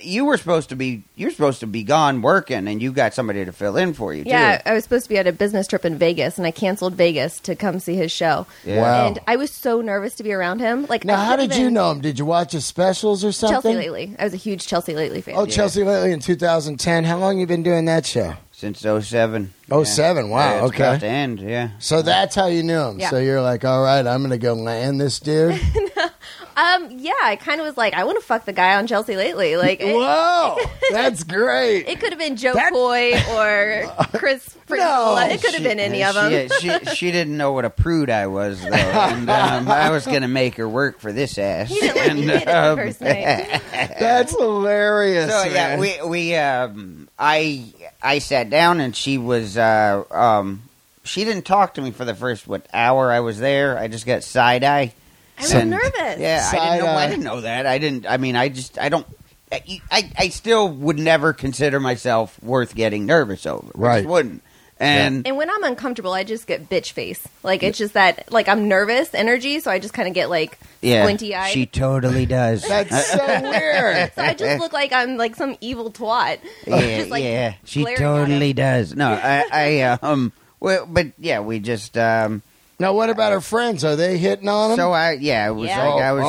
You 0.03 0.27
were 0.27 0.37
supposed 0.37 0.69
to 0.69 0.77
be. 0.77 1.03
You're 1.17 1.31
supposed 1.31 1.61
to 1.61 1.67
be 1.67 1.83
gone 1.83 2.21
working, 2.21 2.69
and 2.69 2.83
you 2.83 2.93
got 2.93 3.15
somebody 3.15 3.45
to 3.45 3.53
fill 3.53 3.77
in 3.77 3.95
for 3.95 4.13
you. 4.13 4.25
too. 4.25 4.31
Yeah, 4.31 4.61
I 4.67 4.75
was 4.75 4.85
supposed 4.85 5.05
to 5.05 5.09
be 5.09 5.17
at 5.19 5.27
a 5.27 5.33
business 5.33 5.67
trip 5.67 5.85
in 5.85 5.97
Vegas, 5.97 6.37
and 6.37 6.47
I 6.47 6.51
canceled 6.51 6.95
Vegas 6.95 7.41
to 7.41 7.57
come 7.57 7.81
see 7.81 7.95
his 7.95 8.13
show. 8.13 8.47
Yeah. 8.65 8.83
Wow. 8.83 9.07
And 9.09 9.19
I 9.27 9.37
was 9.37 9.51
so 9.51 9.81
nervous 9.81 10.15
to 10.17 10.23
be 10.23 10.33
around 10.33 10.61
him. 10.61 10.87
Like, 10.89 11.05
now 11.05 11.17
how 11.17 11.37
couldn't 11.37 11.51
did 11.51 11.59
you 11.59 11.71
know 11.71 11.91
him? 11.91 12.01
Did 12.01 12.19
you 12.19 12.27
watch 12.27 12.53
his 12.53 12.67
specials 12.67 13.25
or 13.25 13.33
something? 13.33 13.63
Chelsea 13.63 13.77
lately? 13.79 14.15
I 14.19 14.25
was 14.25 14.35
a 14.35 14.39
huge 14.39 14.67
Chelsea 14.67 14.95
lately 14.95 15.23
fan. 15.23 15.37
Oh, 15.37 15.47
Chelsea 15.47 15.83
lately 15.85 16.13
in 16.13 16.21
2010. 16.21 17.05
How 17.05 17.17
long 17.19 17.39
you 17.39 17.47
been 17.47 17.63
doing 17.63 17.87
that 17.87 18.05
show? 18.05 18.35
since 18.59 18.81
07. 18.81 19.55
Oh, 19.71 19.85
seven. 19.85 20.31
Wow, 20.31 20.39
Yeah, 20.41 20.57
it's 20.65 20.75
okay. 20.75 20.83
about 20.83 21.01
to 21.01 21.07
end. 21.07 21.39
Yeah. 21.39 21.71
So 21.79 22.03
that's 22.03 22.35
how 22.35 22.47
you 22.49 22.65
knew 22.65 22.81
him. 22.81 22.99
Yeah. 22.99 23.11
So 23.11 23.19
you're 23.21 23.41
like, 23.41 23.65
all 23.65 23.81
right, 23.85 24.05
I'm 24.05 24.19
going 24.19 24.31
to 24.31 24.39
go 24.39 24.55
land 24.55 25.01
this 25.01 25.21
dude. 25.21 25.61
Um, 26.59 26.99
yeah, 26.99 27.13
I 27.23 27.37
kind 27.37 27.61
of 27.61 27.67
was 27.67 27.77
like, 27.77 27.95
I 27.95 28.03
want 28.03 28.19
to 28.19 28.25
fuck 28.25 28.45
the 28.45 28.53
guy 28.53 28.75
on 28.77 28.89
Chelsea 28.89 29.15
lately. 29.15 29.57
Like, 29.57 29.81
it, 29.81 29.95
Whoa, 29.95 30.57
that's 30.91 31.23
great. 31.23 31.87
it 31.87 32.01
could 32.01 32.11
have 32.11 32.19
been 32.19 32.35
Jo 32.35 32.53
That- 32.55 32.73
Koy 32.73 33.13
or 33.33 33.95
Chris. 34.19 34.57
No, 34.69 35.17
it 35.19 35.41
could 35.41 35.55
have 35.55 35.63
been 35.63 35.79
any 35.79 36.03
of 36.03 36.15
them. 36.15 36.49
She, 36.59 36.69
she, 36.69 36.85
she 36.97 37.13
didn't 37.13 37.37
know 37.37 37.53
what 37.53 37.65
a 37.65 37.71
prude 37.71 38.11
I 38.11 38.27
was, 38.27 38.61
though, 38.61 38.69
and 38.73 39.31
um, 39.31 39.69
I 39.69 39.91
was 39.91 40.05
going 40.05 40.23
to 40.23 40.29
make 40.29 40.57
her 40.57 40.69
work 40.69 40.99
for 40.99 41.13
this 41.13 41.39
ass. 41.39 41.69
He 41.69 41.81
didn't 41.81 41.97
let 41.97 42.17
you 42.17 42.23
hit 42.25 42.43
it 42.43 42.45
the 42.47 42.59
um, 42.71 42.77
first 42.77 43.01
night. 43.01 43.63
That's 43.73 44.37
hilarious. 44.37 45.31
So 45.31 45.45
yeah, 45.45 45.79
we 45.79 45.95
we 46.05 46.35
um, 46.37 47.09
I 47.19 47.73
I 48.03 48.19
sat 48.19 48.51
down 48.51 48.81
and 48.81 48.95
she 48.95 49.17
was 49.17 49.57
uh, 49.57 50.05
um, 50.11 50.63
she 51.05 51.25
didn't 51.25 51.47
talk 51.47 51.75
to 51.75 51.81
me 51.81 51.91
for 51.91 52.05
the 52.05 52.15
first 52.15 52.47
what 52.47 52.67
hour 52.73 53.11
I 53.11 53.21
was 53.21 53.39
there. 53.39 53.79
I 53.79 53.89
just 53.89 54.05
got 54.05 54.23
side 54.23 54.65
eye. 54.65 54.93
I 55.39 55.43
was 55.43 55.55
And- 55.55 55.71
nervous. 55.71 56.19
Yeah, 56.19 56.49
I 56.53 56.77
didn't 56.77 56.79
know. 56.81 56.85
Side-eye. 56.87 57.05
I 57.05 57.07
didn't 57.09 57.25
know 57.25 57.41
that. 57.43 57.67
I 57.67 57.79
didn't. 57.79 58.07
I 58.07 58.17
mean, 58.17 58.37
I 58.37 58.49
just. 58.49 58.79
I 58.79 58.89
don't. 58.89 59.07
I, 59.51 59.81
I, 59.91 60.13
I 60.19 60.29
still 60.29 60.69
would 60.69 60.99
never 60.99 61.33
consider 61.33 61.81
myself 61.81 62.43
worth 62.43 62.75
getting 62.75 63.07
nervous 63.07 63.47
over. 63.47 63.63
I 63.63 63.67
just 63.67 63.77
Right. 63.77 64.07
Wouldn't. 64.07 64.43
And 64.81 65.27
And 65.27 65.37
when 65.37 65.51
I'm 65.51 65.65
uncomfortable, 65.65 66.13
I 66.13 66.23
just 66.23 66.47
get 66.47 66.69
bitch 66.69 66.93
face. 66.93 67.27
Like 67.43 67.63
it's 67.65 67.79
just 67.79 67.95
that, 67.95 68.31
like 68.31 68.49
I'm 68.49 68.69
nervous 68.69 69.13
energy, 69.13 69.59
so 69.59 69.71
I 69.73 69.81
just 69.81 69.93
kind 69.93 70.07
of 70.07 70.15
get 70.15 70.31
like 70.31 70.57
yeah, 70.83 71.03
squinty 71.03 71.35
eyed. 71.35 71.51
she 71.51 71.67
totally 71.67 72.27
does. 72.27 72.63
That's 72.69 73.07
so 73.11 73.27
weird. 73.27 74.13
so 74.15 74.23
I 74.23 74.35
just 74.35 74.61
look 74.61 74.73
like 74.73 74.93
I'm 74.93 75.17
like 75.17 75.35
some 75.35 75.57
evil 75.61 75.91
twat. 75.91 76.39
yeah, 76.67 76.81
Just, 76.99 77.11
like, 77.11 77.25
yeah, 77.25 77.55
she 77.65 77.85
totally 77.97 78.53
does. 78.53 78.95
No, 78.95 79.09
I, 79.11 79.45
I 79.51 79.81
um, 80.03 80.33
well, 80.61 80.87
but 80.87 81.09
yeah, 81.19 81.41
we 81.41 81.59
just 81.59 81.97
um. 81.99 82.43
Now, 82.81 82.93
what 82.93 83.11
about 83.11 83.33
her 83.33 83.41
friends? 83.41 83.85
Are 83.85 83.97
they 83.97 84.19
hitting 84.19 84.49
on 84.49 84.71
him? 84.71 84.77
So 84.77 84.93
I 84.93 85.13
yeah, 85.13 85.49
it 85.49 85.53
was 85.53 85.69
Yeah. 85.69 85.85
like 85.89 86.03
I 86.03 86.13
was. 86.13 86.25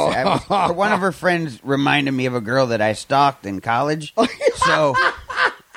I 0.49 0.65
was 0.67 0.71
one 0.75 0.91
of 0.91 0.99
her 0.99 1.11
friends 1.11 1.59
reminded 1.63 2.11
me 2.11 2.25
of 2.25 2.33
a 2.33 2.41
girl 2.41 2.67
that 2.67 2.81
I 2.81 2.93
stalked 2.93 3.45
in 3.45 3.61
college. 3.61 4.15
so 4.65 4.95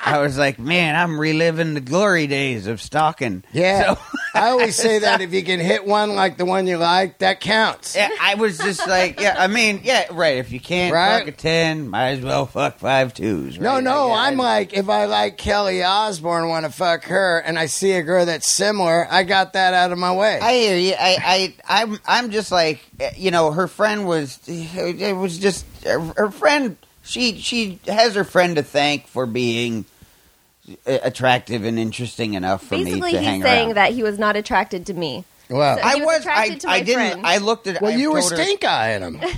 I 0.05 0.19
was 0.19 0.37
like, 0.37 0.59
man, 0.59 0.95
I'm 0.95 1.19
reliving 1.19 1.73
the 1.75 1.81
glory 1.81 2.27
days 2.27 2.67
of 2.67 2.81
stalking. 2.81 3.43
yeah. 3.53 3.93
So, 3.95 4.01
I 4.35 4.49
always 4.49 4.75
say 4.75 4.97
that 4.99 5.21
if 5.21 5.31
you 5.31 5.43
can 5.43 5.59
hit 5.59 5.85
one 5.85 6.15
like 6.15 6.37
the 6.37 6.45
one 6.45 6.65
you 6.65 6.77
like, 6.77 7.19
that 7.19 7.39
counts. 7.39 7.95
yeah, 7.95 8.09
I 8.19 8.33
was 8.35 8.57
just 8.57 8.87
like, 8.87 9.19
yeah, 9.19 9.35
I 9.37 9.45
mean, 9.47 9.81
yeah, 9.83 10.07
right. 10.11 10.37
If 10.37 10.51
you 10.51 10.59
can't 10.59 10.91
Right. 10.93 11.19
fuck 11.19 11.27
a 11.27 11.31
ten, 11.31 11.87
might 11.87 12.09
as 12.13 12.21
well 12.21 12.47
fuck 12.47 12.79
five 12.79 13.13
twos. 13.13 13.59
No, 13.59 13.75
right? 13.75 13.83
no, 13.83 14.11
I'm 14.11 14.41
I- 14.41 14.43
like, 14.43 14.73
if 14.73 14.89
I 14.89 15.05
like 15.05 15.37
Kelly 15.37 15.83
Osbourne, 15.83 16.49
want 16.49 16.65
to 16.65 16.71
fuck 16.71 17.03
her, 17.05 17.39
and 17.45 17.59
I 17.59 17.67
see 17.67 17.91
a 17.91 18.01
girl 18.01 18.25
that's 18.25 18.47
similar, 18.47 19.07
I 19.09 19.21
got 19.23 19.53
that 19.53 19.73
out 19.75 19.91
of 19.91 19.99
my 19.99 20.13
way. 20.13 20.39
I 20.41 20.53
hear 20.53 20.77
you. 20.77 20.95
I, 20.99 21.53
I, 21.67 21.81
I'm, 21.83 21.99
I'm 22.07 22.31
just 22.31 22.51
like, 22.51 22.81
eh, 22.99 23.11
you 23.15 23.29
know, 23.29 23.51
her 23.51 23.67
friend 23.67 24.07
was, 24.07 24.39
it 24.47 25.15
was 25.15 25.37
just 25.37 25.65
her, 25.85 25.99
her 26.17 26.31
friend. 26.31 26.75
She, 27.05 27.37
she 27.39 27.79
has 27.87 28.15
her 28.15 28.23
friend 28.23 28.55
to 28.55 28.63
thank 28.63 29.07
for 29.07 29.25
being 29.25 29.85
attractive 30.85 31.63
and 31.65 31.77
interesting 31.77 32.33
enough 32.35 32.61
for 32.63 32.77
Basically, 32.77 33.01
me 33.01 33.11
to 33.13 33.19
he's 33.19 33.41
saying 33.43 33.43
around. 33.67 33.75
that 33.75 33.91
he 33.93 34.03
was 34.03 34.17
not 34.19 34.35
attracted 34.35 34.85
to 34.87 34.93
me. 34.93 35.25
well, 35.49 35.77
So- 35.77 35.83
I 35.83 35.95
he 35.95 35.99
was 36.01 36.05
was, 36.07 36.19
attracted 36.21 36.53
I, 36.53 36.57
to 36.59 36.67
my 36.67 36.73
I 36.73 36.79
didn't. 36.81 37.11
friend. 37.11 37.27
I 37.27 37.37
looked 37.39 37.67
at. 37.67 37.81
well, 37.81 37.91
I 37.91 37.95
you 37.95 38.11
were 38.11 38.19
told 38.21 38.31
her- 38.31 38.43
stink 38.43 38.63
eyeing 38.65 39.01
him. 39.01 39.21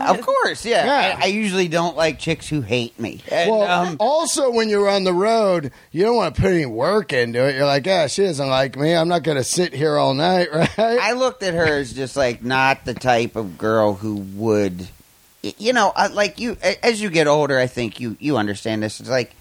Of 0.00 0.20
course, 0.20 0.64
yeah. 0.66 0.84
Yeah. 0.84 1.18
I, 1.18 1.22
I 1.22 1.26
usually 1.26 1.66
don't 1.66 1.96
like 1.96 2.18
chicks 2.18 2.46
who 2.46 2.60
hate 2.60 3.00
me. 3.00 3.20
And, 3.32 3.50
Well, 3.50 3.62
um, 3.62 3.96
also 3.98 4.50
when 4.50 4.68
you're 4.68 4.88
on 4.88 5.04
the 5.04 5.14
road, 5.14 5.72
you 5.92 6.04
don't 6.04 6.14
want 6.14 6.34
to 6.36 6.40
put 6.42 6.52
any 6.52 6.66
work 6.66 7.12
into 7.12 7.42
it. 7.48 7.56
You're 7.56 7.64
like, 7.66 7.86
yeah, 7.86 8.06
she 8.06 8.22
doesn't 8.22 8.48
like 8.48 8.76
me. 8.76 8.94
I'm 8.94 9.08
not 9.08 9.22
going 9.22 9.38
to 9.38 9.44
sit 9.44 9.72
here 9.72 9.96
all 9.96 10.12
night, 10.14 10.48
right? 10.54 10.68
I 10.78 11.12
looked 11.14 11.42
at 11.42 11.54
her 11.54 11.78
as 11.78 11.92
just 11.94 12.16
like 12.16 12.44
not 12.44 12.84
the 12.84 12.92
type 12.94 13.34
of 13.34 13.56
girl 13.58 13.94
who 13.94 14.16
would, 14.36 14.86
you 15.42 15.72
know, 15.72 15.90
I- 15.96 16.08
like 16.08 16.38
you. 16.38 16.58
a- 16.62 16.84
As 16.84 17.00
you 17.00 17.08
get 17.10 17.26
older, 17.26 17.58
I 17.58 17.66
think 17.66 17.98
you 17.98 18.16
you 18.20 18.36
understand 18.36 18.82
this. 18.82 19.00
It's 19.00 19.08
like, 19.08 19.32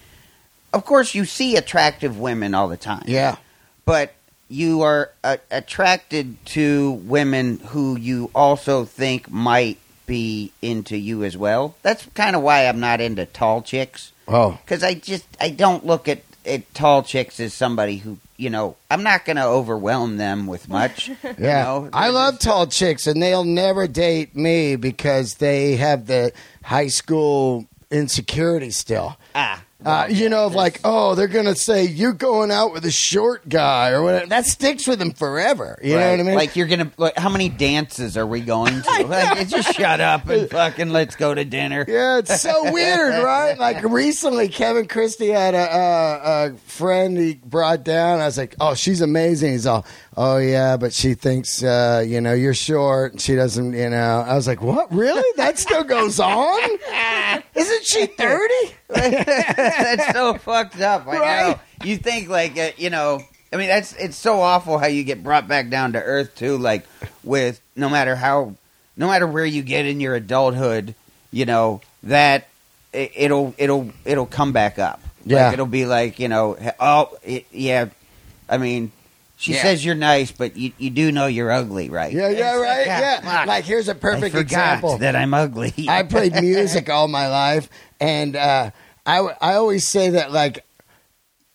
of 0.74 0.86
course, 0.86 1.16
you 1.16 1.26
see 1.26 1.56
attractive 1.56 2.20
women 2.20 2.54
all 2.54 2.68
the 2.68 2.78
time. 2.78 3.04
yeah, 3.08 3.38
but 3.86 4.14
you 4.50 4.82
are 4.82 5.12
uh, 5.24 5.38
attracted 5.52 6.44
to 6.46 6.92
women 6.92 7.60
who 7.60 7.98
you 7.98 8.32
also 8.34 8.86
think 8.86 9.30
might 9.30 9.78
be 10.06 10.54
into 10.62 10.98
you 10.98 11.24
as 11.24 11.38
well. 11.38 11.76
That's 11.82 12.06
kind 12.14 12.36
of 12.36 12.42
why 12.42 12.68
I'm 12.68 12.80
not 12.80 13.02
into 13.02 13.26
tall 13.26 13.62
chicks 13.62 14.14
oh, 14.28 14.58
because 14.64 14.84
I 14.84 14.94
just 14.96 15.26
I 15.40 15.50
don't 15.50 15.86
look 15.86 16.08
at, 16.08 16.22
at 16.46 16.74
tall 16.74 17.04
chicks 17.04 17.40
as 17.40 17.54
somebody 17.54 17.98
who 17.98 18.18
you 18.38 18.50
know 18.50 18.78
I'm 18.90 19.04
not 19.04 19.26
going 19.26 19.36
to 19.36 19.46
overwhelm 19.46 20.18
them 20.18 20.48
with 20.48 20.70
much. 20.70 21.10
yeah. 21.24 21.34
you 21.34 21.82
know? 21.84 21.90
I 21.94 22.10
love 22.10 22.40
tall 22.40 22.68
chicks, 22.68 23.06
and 23.06 23.22
they'll 23.22 23.44
never 23.44 23.88
date 23.88 24.36
me 24.36 24.78
because 24.78 25.36
they 25.36 25.76
have 25.76 26.08
the 26.08 26.32
high 26.64 26.88
school 26.88 27.66
insecurity 27.92 28.72
still. 28.72 29.18
ah. 29.36 29.64
Uh, 29.88 30.08
you 30.10 30.28
know, 30.28 30.46
of 30.46 30.54
like, 30.54 30.82
oh, 30.84 31.16
they're 31.16 31.28
gonna 31.28 31.56
say 31.56 31.86
you're 31.86 32.12
going 32.12 32.52
out 32.52 32.74
with 32.74 32.84
a 32.86 32.92
short 32.92 33.48
guy 33.48 33.92
or 33.92 34.04
whatever. 34.04 34.28
That 34.28 34.46
sticks 34.46 34.86
with 34.86 35.00
them 35.00 35.12
forever. 35.14 35.80
You 35.82 35.96
know 35.96 36.12
what 36.12 36.20
I 36.20 36.24
mean? 36.24 36.36
Like 36.36 36.56
you're 36.58 36.68
gonna 36.68 36.92
like 36.98 37.18
how 37.18 37.30
many 37.30 37.48
dances 37.48 38.18
are 38.18 38.28
we 38.28 38.42
going 38.42 38.82
to? 38.82 38.88
Like, 39.08 39.48
just 39.48 39.74
shut 39.76 40.02
up 40.02 40.28
and 40.28 40.50
fucking 40.52 40.90
let's 40.90 41.16
go 41.16 41.34
to 41.34 41.46
dinner. 41.46 41.86
Yeah, 41.88 42.18
it's 42.18 42.42
so 42.42 42.72
weird, 42.74 43.24
right? 43.24 43.58
Like 43.68 43.84
recently, 43.84 44.50
Kevin 44.50 44.88
Christy 44.88 45.30
had 45.30 45.56
a, 45.56 45.58
a, 45.58 46.48
a 46.52 46.58
friend 46.58 47.18
he 47.18 47.36
brought 47.36 47.84
down. 47.84 48.20
I 48.20 48.26
was 48.26 48.38
like, 48.38 48.56
"Oh, 48.60 48.74
she's 48.76 49.02
amazing." 49.02 49.54
He's 49.54 49.66
all, 49.66 49.86
"Oh 50.18 50.38
yeah, 50.38 50.76
but 50.78 50.92
she 50.94 51.14
thinks 51.14 51.62
uh, 51.64 52.04
you 52.06 52.20
know 52.20 52.34
you're 52.34 52.54
short, 52.56 53.14
and 53.14 53.22
she 53.22 53.36
doesn't." 53.36 53.74
You 53.74 53.90
know, 53.90 54.26
I 54.28 54.34
was 54.36 54.48
like, 54.48 54.62
"What? 54.62 54.92
Really? 54.92 55.24
That 55.38 55.58
still 55.60 55.84
goes 55.84 56.20
on? 56.20 56.60
Isn't 57.56 57.86
she 57.86 58.08
30? 58.08 58.54
That's 58.90 60.12
so 60.14 60.34
fucked 60.36 60.82
up. 60.82 61.08
I 61.08 61.18
Right. 61.20 61.48
know. 61.50 61.60
You 61.86 61.98
think 61.98 62.28
like 62.30 62.58
uh, 62.58 62.72
you 62.78 62.90
know 62.90 63.22
I 63.54 63.56
mean, 63.56 63.68
that's 63.68 63.94
it's 63.94 64.18
so 64.18 64.42
awful 64.42 64.78
how 64.78 64.88
you 64.88 65.04
get 65.04 65.24
brought 65.24 65.48
back 65.48 65.70
down 65.70 65.94
to 65.94 66.02
earth 66.02 66.36
too. 66.36 66.58
Like 66.58 66.86
with 67.24 67.62
no 67.76 67.88
matter 67.90 68.16
how, 68.16 68.56
no 68.98 69.08
matter 69.08 69.26
where 69.28 69.46
you 69.46 69.62
get 69.62 69.86
in 69.86 70.00
your 70.02 70.16
adulthood, 70.16 70.96
you 71.32 71.46
know 71.46 71.82
that 72.04 72.48
it, 72.94 73.12
it'll 73.16 73.54
it'll 73.58 73.92
it'll 74.06 74.26
come 74.26 74.52
back 74.52 74.80
up. 74.80 75.02
Yeah. 75.26 75.46
like, 75.46 75.54
it'll 75.54 75.66
be 75.66 75.86
like 75.86 76.20
you 76.20 76.28
know, 76.28 76.58
oh 76.80 77.18
it, 77.24 77.46
yeah. 77.52 77.88
I 78.50 78.58
mean, 78.58 78.92
she 79.38 79.54
Yeah. 79.54 79.62
says 79.62 79.86
you're 79.86 79.96
nice, 79.96 80.32
but 80.32 80.58
you 80.58 80.72
you 80.78 80.90
do 80.90 81.12
know 81.12 81.28
you're 81.28 81.52
ugly, 81.52 81.90
right? 81.90 82.12
Yeah, 82.12 82.30
yeah, 82.30 82.56
right. 82.56 82.86
Yeah, 82.88 83.22
fuck, 83.22 83.46
like 83.48 83.64
here's 83.66 83.88
a 83.88 83.96
perfect 83.96 84.36
example. 84.36 84.98
that 84.98 85.16
I'm 85.16 85.34
ugly. 85.34 85.74
I 85.88 86.04
played 86.04 86.34
music 86.42 86.90
all 86.90 87.08
my 87.08 87.28
life, 87.28 87.70
and 88.00 88.36
uh, 88.36 88.72
I 89.06 89.18
I 89.40 89.54
always 89.56 89.88
say 89.88 90.10
that 90.12 90.32
like. 90.32 90.66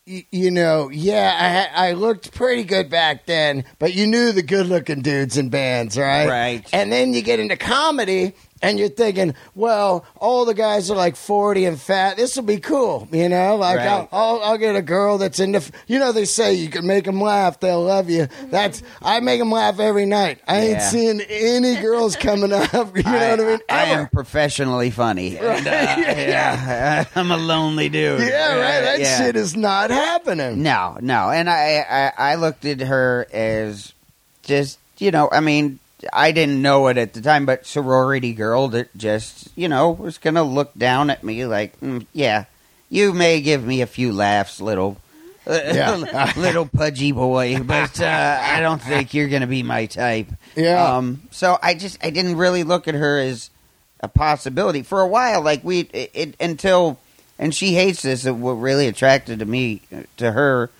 y- 0.06 0.26
You 0.30 0.50
know, 0.50 0.90
yeah, 0.90 1.68
I 1.76 1.88
I 1.90 1.92
looked 1.92 2.32
pretty 2.34 2.64
good 2.64 2.88
back 2.90 3.26
then, 3.26 3.64
but 3.78 3.94
you 3.94 4.06
knew 4.06 4.32
the 4.32 4.42
good 4.42 4.66
looking 4.66 5.00
dudes 5.02 5.36
in 5.36 5.48
bands, 5.48 5.96
right? 5.98 6.28
Right. 6.28 6.68
And 6.72 6.90
then 6.92 7.12
you 7.14 7.22
get 7.22 7.38
into 7.40 7.56
comedy, 7.56 8.34
and 8.62 8.78
you're 8.78 8.88
thinking, 8.88 9.34
well, 9.54 10.04
all 10.16 10.44
the 10.44 10.54
guys 10.54 10.90
are 10.90 10.96
like 10.96 11.16
forty 11.16 11.64
and 11.66 11.80
fat. 11.80 12.16
This 12.16 12.36
will 12.36 12.44
be 12.44 12.58
cool, 12.58 13.08
you 13.12 13.28
know. 13.28 13.56
Like 13.56 13.78
Right. 13.78 13.86
I'll, 13.88 14.08
I'll 14.12 14.40
I'll 14.42 14.58
get 14.58 14.76
a 14.76 14.82
girl 14.82 15.18
that's 15.18 15.40
into, 15.40 15.58
f- 15.58 15.72
you 15.86 15.98
know, 15.98 16.12
they 16.12 16.24
say 16.24 16.54
you 16.54 16.68
can 16.68 16.86
make 16.86 17.04
them 17.04 17.20
laugh, 17.20 17.60
they'll 17.60 17.82
love 17.82 18.08
you. 18.08 18.28
That's 18.50 18.82
I 19.02 19.20
make 19.20 19.40
them 19.40 19.50
laugh 19.50 19.80
every 19.80 20.06
night. 20.06 20.40
I 20.46 20.58
ain't 20.60 20.82
seeing 20.82 21.20
any 21.22 21.76
girls 21.80 22.16
coming 22.16 22.52
up. 22.52 22.72
You 22.96 23.02
know 23.02 23.30
what 23.30 23.40
I 23.40 23.44
mean? 23.44 23.58
I 23.68 23.82
Ever. 23.90 24.00
am 24.02 24.08
professionally 24.08 24.90
funny. 24.90 25.36
And, 25.38 25.66
uh, 25.66 25.70
yeah. 25.98 27.04
I'm 27.14 27.30
a 27.30 27.36
lonely 27.36 27.88
dude. 27.88 28.20
Yeah, 28.20 28.54
right. 28.56 28.80
That 28.82 29.00
Yeah. 29.00 29.18
shit 29.18 29.36
is 29.36 29.56
not 29.56 29.90
happening. 29.90 30.62
No, 30.62 30.98
no. 31.00 31.30
And 31.30 31.50
I, 31.50 32.12
I, 32.18 32.32
I 32.32 32.34
looked 32.36 32.64
at 32.64 32.80
her 32.80 33.26
as 33.32 33.92
just, 34.42 34.78
you 34.98 35.10
know, 35.10 35.28
I 35.32 35.40
mean, 35.40 35.78
I 36.12 36.32
didn't 36.32 36.62
know 36.62 36.88
it 36.88 36.98
at 36.98 37.12
the 37.12 37.20
time, 37.20 37.46
but 37.46 37.66
sorority 37.66 38.32
girl 38.32 38.68
that 38.68 38.96
just, 38.96 39.48
you 39.56 39.68
know, 39.68 39.90
was 39.90 40.18
going 40.18 40.34
to 40.34 40.42
look 40.42 40.74
down 40.76 41.10
at 41.10 41.22
me 41.22 41.46
like, 41.46 41.78
mm, 41.80 42.06
yeah, 42.12 42.44
you 42.88 43.12
may 43.12 43.40
give 43.40 43.64
me 43.64 43.80
a 43.80 43.86
few 43.86 44.12
laughs, 44.12 44.60
little. 44.60 44.98
Yeah. 45.44 46.32
little 46.36 46.66
pudgy 46.66 47.10
boy, 47.10 47.58
but 47.64 48.00
uh, 48.00 48.40
I 48.40 48.60
don't 48.60 48.80
think 48.80 49.12
you're 49.12 49.26
going 49.26 49.40
to 49.40 49.48
be 49.48 49.64
my 49.64 49.86
type. 49.86 50.28
Yeah. 50.54 50.96
Um, 50.96 51.22
so 51.32 51.58
I 51.60 51.74
just 51.74 51.98
I 52.04 52.10
didn't 52.10 52.36
really 52.36 52.62
look 52.62 52.86
at 52.86 52.94
her 52.94 53.18
as 53.18 53.50
a 53.98 54.06
possibility 54.06 54.84
for 54.84 55.00
a 55.00 55.06
while. 55.08 55.42
Like 55.42 55.64
we 55.64 55.80
it, 55.80 56.10
it 56.14 56.36
until 56.40 57.00
and 57.40 57.52
she 57.52 57.74
hates 57.74 58.02
this. 58.02 58.24
What 58.24 58.52
really 58.52 58.86
attracted 58.86 59.40
to 59.40 59.44
me 59.44 59.82
uh, 59.92 60.02
to 60.18 60.30
her 60.30 60.70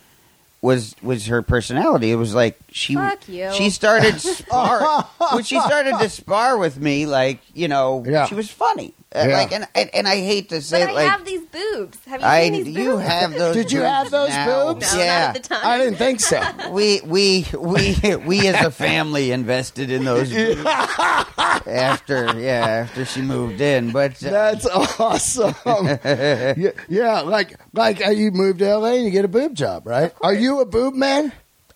was 0.63 0.95
was 1.03 1.27
her 1.27 1.43
personality. 1.43 2.11
It 2.13 2.17
was 2.17 2.35
like 2.35 2.59
she 2.71 2.95
Fuck 2.95 3.29
you. 3.29 3.53
she 3.53 3.69
started 3.69 4.19
spar 4.21 5.03
when 5.33 5.43
she 5.45 5.61
started 5.61 5.99
to 5.99 6.09
spar 6.09 6.57
with 6.57 6.79
me. 6.79 7.05
Like 7.07 7.41
you 7.53 7.69
know, 7.69 8.03
Yeah. 8.07 8.27
she 8.27 8.35
was 8.35 8.49
funny. 8.49 8.95
Uh, 9.15 9.27
Yeah. 9.29 9.37
Like 9.37 9.53
and, 9.53 9.69
and 9.75 9.91
and 9.95 10.09
I 10.09 10.17
hate 10.17 10.49
to 10.51 10.63
say 10.63 10.81
But 10.81 10.89
it, 10.89 10.93
I 10.93 10.95
like 10.95 11.11
have 11.11 11.25
these 11.27 11.43
boobs. 11.43 11.99
Have 12.07 12.21
you 12.21 12.27
I 12.27 12.43
seen 12.45 12.53
these 12.65 12.69
you 12.77 12.91
boobs? 12.93 13.03
have 13.03 13.33
those. 13.35 13.55
Did 13.55 13.71
you 13.73 13.81
boobs 13.81 13.91
have 13.91 14.11
those 14.11 14.29
now. 14.31 14.73
boobs? 14.73 14.93
No, 14.95 14.99
yeah. 14.99 15.19
not 15.27 15.37
at 15.37 15.43
the 15.43 15.49
time. 15.49 15.61
I 15.65 15.79
didn't 15.79 15.97
think 15.99 16.21
so. 16.21 16.41
We 16.71 17.01
we 17.05 17.47
we 17.59 18.17
we 18.25 18.47
as 18.49 18.65
a 18.65 18.71
family 18.71 19.31
invested 19.33 19.91
in 19.91 20.05
those 20.05 20.33
boobs 20.35 20.65
after 20.67 22.39
yeah 22.39 22.67
after 22.87 23.05
she 23.05 23.21
moved 23.23 23.61
in, 23.61 23.91
but 23.93 24.23
uh, 24.25 24.31
That's 24.31 24.67
awesome. 24.67 25.55
yeah, 26.05 26.71
yeah, 26.89 27.21
like 27.21 27.55
like 27.73 28.05
uh, 28.07 28.11
you 28.11 28.31
moved 28.31 28.61
to 28.61 28.77
LA 28.77 28.93
and 28.95 29.05
you 29.05 29.11
get 29.11 29.25
a 29.25 29.29
boob 29.29 29.55
job, 29.55 29.87
right? 29.87 30.13
Are 30.23 30.35
you 30.35 30.61
a 30.61 30.67
boob 30.67 30.95
man? 30.95 31.33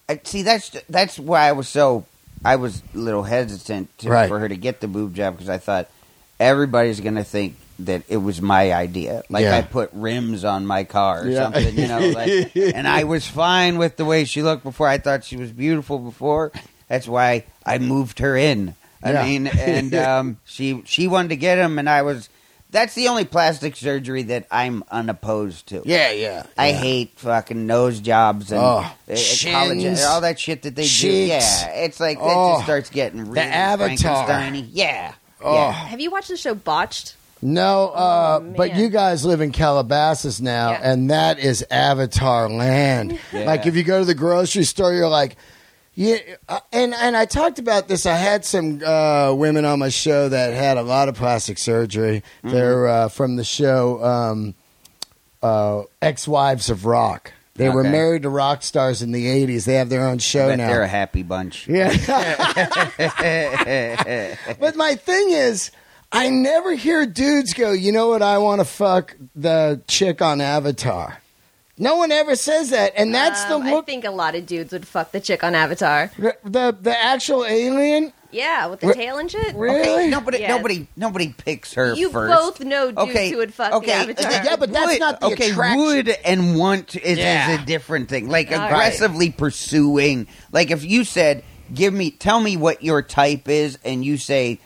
I- 0.08 0.20
see 0.24 0.42
that's 0.42 0.70
that's 0.88 1.18
why 1.18 1.48
I 1.48 1.52
was 1.52 1.68
so 1.68 2.06
I 2.44 2.56
was 2.56 2.82
a 2.94 2.98
little 2.98 3.24
hesitant 3.24 3.96
to, 3.98 4.08
Right. 4.08 4.28
for 4.28 4.38
her 4.38 4.48
to 4.48 4.56
get 4.56 4.80
the 4.80 4.88
boob 4.88 5.14
job 5.14 5.34
because 5.34 5.48
I 5.48 5.58
thought 5.58 5.88
everybody's 6.40 7.00
gonna 7.00 7.24
think 7.24 7.56
that 7.80 8.02
it 8.08 8.16
was 8.16 8.40
my 8.40 8.72
idea. 8.72 9.22
Like 9.28 9.42
Yeah. 9.44 9.56
I 9.56 9.62
put 9.62 9.90
rims 9.92 10.44
on 10.44 10.66
my 10.66 10.84
car 10.84 11.22
or 11.24 11.28
Yeah. 11.28 11.42
something, 11.52 11.76
you 11.78 11.88
know. 11.88 11.98
Like, 12.08 12.56
and 12.56 12.88
I 12.88 13.04
was 13.04 13.26
fine 13.26 13.76
with 13.78 13.96
the 13.96 14.04
way 14.04 14.24
she 14.24 14.42
looked 14.42 14.62
before. 14.64 14.88
I 14.88 14.98
thought 14.98 15.24
she 15.24 15.36
was 15.36 15.50
beautiful 15.52 15.98
before. 15.98 16.52
That's 16.88 17.06
why 17.08 17.44
I 17.66 17.78
moved 17.78 18.20
her 18.20 18.36
in. 18.36 18.74
I 19.02 19.12
Yeah. 19.12 19.24
mean, 19.24 19.46
and 19.46 19.94
um, 19.94 20.38
she 20.46 20.82
she 20.86 21.06
wanted 21.06 21.28
to 21.28 21.36
get 21.36 21.58
him, 21.58 21.78
and 21.78 21.88
I 21.88 22.02
was. 22.02 22.28
That's 22.72 22.94
the 22.94 23.08
only 23.08 23.24
plastic 23.24 23.76
surgery 23.76 24.24
that 24.24 24.46
I'm 24.50 24.82
unopposed 24.90 25.68
to. 25.68 25.82
Yeah, 25.86 26.10
yeah. 26.10 26.46
I 26.58 26.72
hate 26.72 27.12
fucking 27.16 27.64
nose 27.66 28.00
jobs 28.00 28.50
and 28.50 28.60
Oh, 28.60 28.92
collagen, 29.08 30.04
all 30.06 30.20
that 30.22 30.38
shit 30.40 30.62
that 30.62 30.74
they 30.74 30.86
do. 30.86 31.08
Yeah, 31.08 31.68
it's 31.68 32.00
like 32.00 32.18
that 32.18 32.24
Oh, 32.26 32.54
just 32.54 32.64
starts 32.64 32.90
getting 32.90 33.20
really 33.30 33.40
Avatar. 33.40 33.86
Frankenstein-y. 34.26 34.68
Yeah, 34.72 35.12
Oh. 35.46 35.54
yeah. 35.54 35.72
Have 35.72 36.00
you 36.00 36.10
watched 36.10 36.28
the 36.28 36.36
show 36.36 36.54
Botched? 36.54 37.14
No, 37.42 37.88
uh, 37.90 38.40
Oh, 38.42 38.54
but 38.56 38.74
you 38.76 38.88
guys 38.88 39.24
live 39.24 39.40
in 39.42 39.52
Calabasas 39.52 40.40
now, 40.40 40.70
Yeah. 40.70 40.80
and 40.92 41.10
that 41.10 41.38
is 41.38 41.64
Avatar 41.70 42.48
land. 42.48 43.18
Yeah. 43.32 43.44
Like 43.44 43.66
if 43.66 43.76
you 43.76 43.82
go 43.84 43.98
to 44.00 44.04
the 44.04 44.14
grocery 44.14 44.64
store, 44.64 44.92
you're 44.94 45.08
like, 45.08 45.36
yeah. 45.94 46.16
uh, 46.48 46.60
And 46.72 46.94
and 46.94 47.14
I 47.16 47.26
talked 47.26 47.58
about 47.58 47.88
this. 47.88 48.06
I 48.06 48.16
had 48.16 48.44
some 48.46 48.82
uh, 48.82 49.34
women 49.34 49.64
on 49.66 49.78
my 49.78 49.90
show 49.90 50.28
that 50.30 50.54
had 50.54 50.78
a 50.78 50.82
lot 50.82 51.08
of 51.08 51.14
plastic 51.14 51.58
surgery. 51.58 52.22
Mm-hmm. 52.42 52.50
They're 52.50 52.86
uh, 52.88 53.08
from 53.10 53.36
the 53.36 53.44
show 53.44 54.02
um, 54.02 54.54
uh, 55.42 55.82
Ex 56.00 56.26
Wives 56.26 56.70
of 56.70 56.86
Rock. 56.86 57.32
They 57.56 57.70
were 57.70 57.84
married 57.84 58.22
to 58.22 58.28
rock 58.28 58.62
stars 58.62 59.02
in 59.02 59.12
the 59.12 59.26
'80s. 59.26 59.64
They 59.64 59.74
have 59.74 59.88
their 59.88 60.06
own 60.06 60.18
show 60.18 60.54
now. 60.54 60.66
they're 60.68 60.82
a 60.82 60.88
happy 60.88 61.22
bunch. 61.22 61.66
Yeah. 61.68 61.88
but 64.60 64.76
my 64.76 64.94
thing 64.94 65.30
is, 65.30 65.70
I 66.12 66.28
never 66.30 66.74
hear 66.74 67.06
dudes 67.06 67.54
go, 67.54 67.72
you 67.72 67.92
know 67.92 68.08
what, 68.08 68.22
I 68.22 68.38
want 68.38 68.60
to 68.60 68.64
fuck 68.64 69.16
the 69.34 69.80
chick 69.88 70.22
on 70.22 70.40
Avatar. 70.40 71.20
No 71.78 71.96
one 71.96 72.10
ever 72.10 72.36
says 72.36 72.70
that. 72.70 72.92
And 72.96 73.14
that's 73.14 73.42
Um, 73.50 73.64
the 73.64 73.76
I 73.76 73.80
think 73.82 74.04
a 74.04 74.10
lot 74.10 74.34
of 74.34 74.46
dudes 74.46 74.72
would 74.72 74.86
fuck 74.86 75.12
the 75.12 75.20
chick 75.20 75.44
on 75.44 75.54
Avatar. 75.54 76.10
The, 76.18 76.36
the, 76.44 76.76
the 76.80 76.98
actual 76.98 77.44
alien? 77.44 78.12
Yeah, 78.32 78.66
with 78.66 78.80
the 78.80 78.88
Re- 78.88 78.94
tail 78.94 79.18
and 79.18 79.30
shit. 79.30 79.54
Really? 79.54 79.80
Okay, 79.80 80.08
nobody, 80.08 80.38
Yes. 80.38 80.50
nobody, 80.50 80.86
nobody 80.96 81.34
picks 81.36 81.74
her 81.74 81.94
You 81.94 82.10
first. 82.10 82.34
both 82.34 82.60
know 82.60 82.86
dudes 82.90 82.98
okay, 83.10 83.30
who 83.30 83.38
would 83.38 83.54
fuck 83.54 83.72
okay, 83.74 83.86
the 83.86 83.92
Avatar. 84.22 84.30
Yeah, 84.44 84.56
but 84.56 84.72
that's 84.72 84.86
would- 84.86 85.00
not 85.00 85.20
the 85.20 85.26
okay. 85.26 85.50
attraction. 85.50 85.78
Would 85.84 86.08
and 86.08 86.56
want 86.58 86.96
is, 86.96 87.18
Yeah. 87.18 87.52
is 87.54 87.60
a 87.62 87.64
different 87.66 88.08
thing. 88.08 88.28
Like 88.28 88.50
All 88.52 88.58
right. 88.58 88.66
aggressively 88.70 89.30
pursuing. 89.30 90.26
Like 90.52 90.70
if 90.70 90.84
you 90.84 91.04
said, 91.04 91.42
"Give 91.74 91.92
me, 91.92 92.10
tell 92.10 92.40
me 92.40 92.56
what 92.56 92.82
your 92.82 93.02
type 93.02 93.48
is," 93.48 93.78
and 93.84 94.04
you 94.04 94.16
say, 94.18 94.58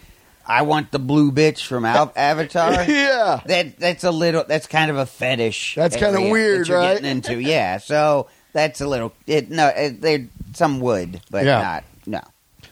"I 0.47 0.63
want 0.63 0.91
the 0.93 0.99
blue 0.99 1.33
bitch 1.33 1.65
from 1.65 1.85
Al- 1.85 2.13
Avatar." 2.17 2.85
Yeah. 2.85 3.41
that 3.47 3.79
that's 3.79 4.05
a 4.05 4.11
little. 4.11 4.45
That's 4.47 4.67
kind 4.67 4.91
of 4.91 4.97
a 4.97 5.07
fetish. 5.07 5.75
That's 5.77 5.97
kinda 5.97 6.19
area 6.19 6.31
weird, 6.33 6.61
that 6.63 6.69
you're 6.69 6.79
right? 6.79 6.95
Getting 6.95 7.11
into, 7.11 7.41
yeah. 7.41 7.79
So 7.79 8.27
that's 8.53 8.81
a 8.81 8.87
little. 8.87 9.13
It, 9.27 9.51
no, 9.51 9.69
it, 9.69 10.01
there 10.01 10.27
some 10.55 10.81
would, 10.81 11.21
but 11.31 11.45
Yeah. 11.45 11.61
not. 11.63 11.85
No. 12.07 12.21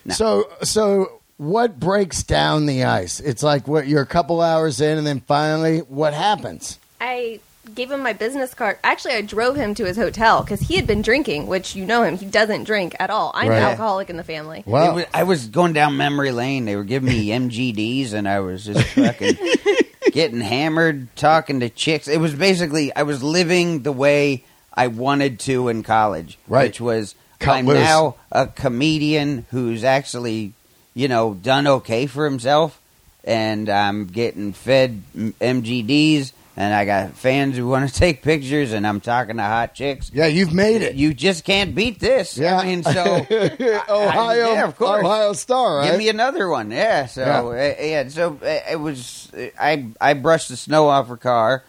No. 0.09 0.15
So, 0.15 0.49
so 0.63 1.21
what 1.37 1.79
breaks 1.79 2.23
down 2.23 2.65
the 2.65 2.83
ice? 2.83 3.19
It's 3.19 3.43
like 3.43 3.67
what 3.67 3.87
you're 3.87 4.01
a 4.01 4.05
couple 4.07 4.41
hours 4.41 4.81
in, 4.81 4.97
and 4.97 5.07
then 5.07 5.21
finally, 5.21 5.79
what 5.79 6.13
happens? 6.13 6.77
I 7.01 7.39
gave 7.75 7.91
him 7.91 8.01
my 8.01 8.13
business 8.13 8.53
card. 8.53 8.77
Actually, 8.83 9.13
I 9.13 9.21
drove 9.21 9.55
him 9.55 9.73
to 9.75 9.85
his 9.85 9.95
hotel 9.95 10.41
because 10.41 10.59
he 10.59 10.75
had 10.75 10.87
been 10.87 11.01
drinking, 11.01 11.47
which 11.47 11.75
you 11.75 11.85
know 11.85 12.03
him. 12.03 12.17
He 12.17 12.25
doesn't 12.25 12.63
drink 12.63 12.95
at 12.99 13.09
all. 13.09 13.31
I'm 13.35 13.47
Right. 13.47 13.57
an 13.57 13.63
alcoholic 13.63 14.09
in 14.09 14.17
the 14.17 14.23
family. 14.23 14.59
It 14.59 14.67
Well, 14.67 14.95
was, 14.95 15.05
I 15.13 15.23
was 15.23 15.47
going 15.47 15.73
down 15.73 15.95
memory 15.95 16.31
lane. 16.31 16.65
They 16.65 16.75
were 16.75 16.83
giving 16.83 17.09
me 17.09 17.27
MGDs, 17.29 18.13
and 18.13 18.27
I 18.27 18.39
was 18.39 18.65
just 18.65 18.83
fucking 18.89 19.37
getting 20.11 20.41
hammered, 20.41 21.15
talking 21.15 21.59
to 21.61 21.69
chicks. 21.69 22.07
It 22.07 22.19
was 22.19 22.33
basically 22.33 22.93
I 22.95 23.03
was 23.03 23.21
living 23.23 23.83
the 23.83 23.91
way 23.91 24.43
I 24.73 24.87
wanted 24.87 25.39
to 25.41 25.67
in 25.69 25.83
college, 25.83 26.37
Right. 26.47 26.67
which 26.69 26.81
was 26.81 27.15
Cut 27.39 27.57
I'm 27.57 27.65
loose. 27.67 27.77
now 27.79 28.15
a 28.31 28.47
comedian 28.47 29.45
who's 29.51 29.83
actually, 29.83 30.53
you 30.93 31.07
know, 31.07 31.33
done 31.33 31.67
okay 31.67 32.05
for 32.05 32.25
himself, 32.25 32.79
and 33.23 33.69
I'm 33.69 34.07
getting 34.07 34.51
fed 34.53 35.01
MGDs, 35.15 36.33
and 36.57 36.73
I 36.73 36.83
got 36.83 37.11
fans 37.13 37.55
who 37.55 37.67
want 37.67 37.87
to 37.89 37.95
take 37.99 38.21
pictures, 38.21 38.73
and 38.73 38.85
I'm 38.85 38.99
talking 38.99 39.37
to 39.37 39.43
hot 39.43 39.73
chicks. 39.73 40.11
yeah, 40.13 40.25
you've 40.27 40.53
made 40.53 40.81
it. 40.81 40.95
You 40.95 41.13
just 41.13 41.45
can't 41.45 41.73
beat 41.73 41.99
this. 41.99 42.37
yeah. 42.37 42.57
I 42.57 42.65
mean, 42.65 42.83
so 42.83 43.25
Ohio, 43.89 44.51
yeah, 44.53 44.65
of 44.67 44.75
course. 44.75 45.03
Ohio 45.03 45.33
Star, 45.33 45.77
right? 45.77 45.91
Give 45.91 45.97
me 45.97 46.09
another 46.09 46.49
one. 46.49 46.71
Yeah. 46.71 47.05
So 47.05 47.51
uh, 47.51 47.75
yeah. 47.79 48.07
So 48.09 48.37
uh, 48.43 48.59
it 48.71 48.79
was. 48.79 49.31
Uh, 49.33 49.47
I 49.59 49.87
I 50.01 50.13
brushed 50.13 50.49
the 50.49 50.57
snow 50.57 50.87
off 50.89 51.07
her 51.07 51.17
car, 51.17 51.63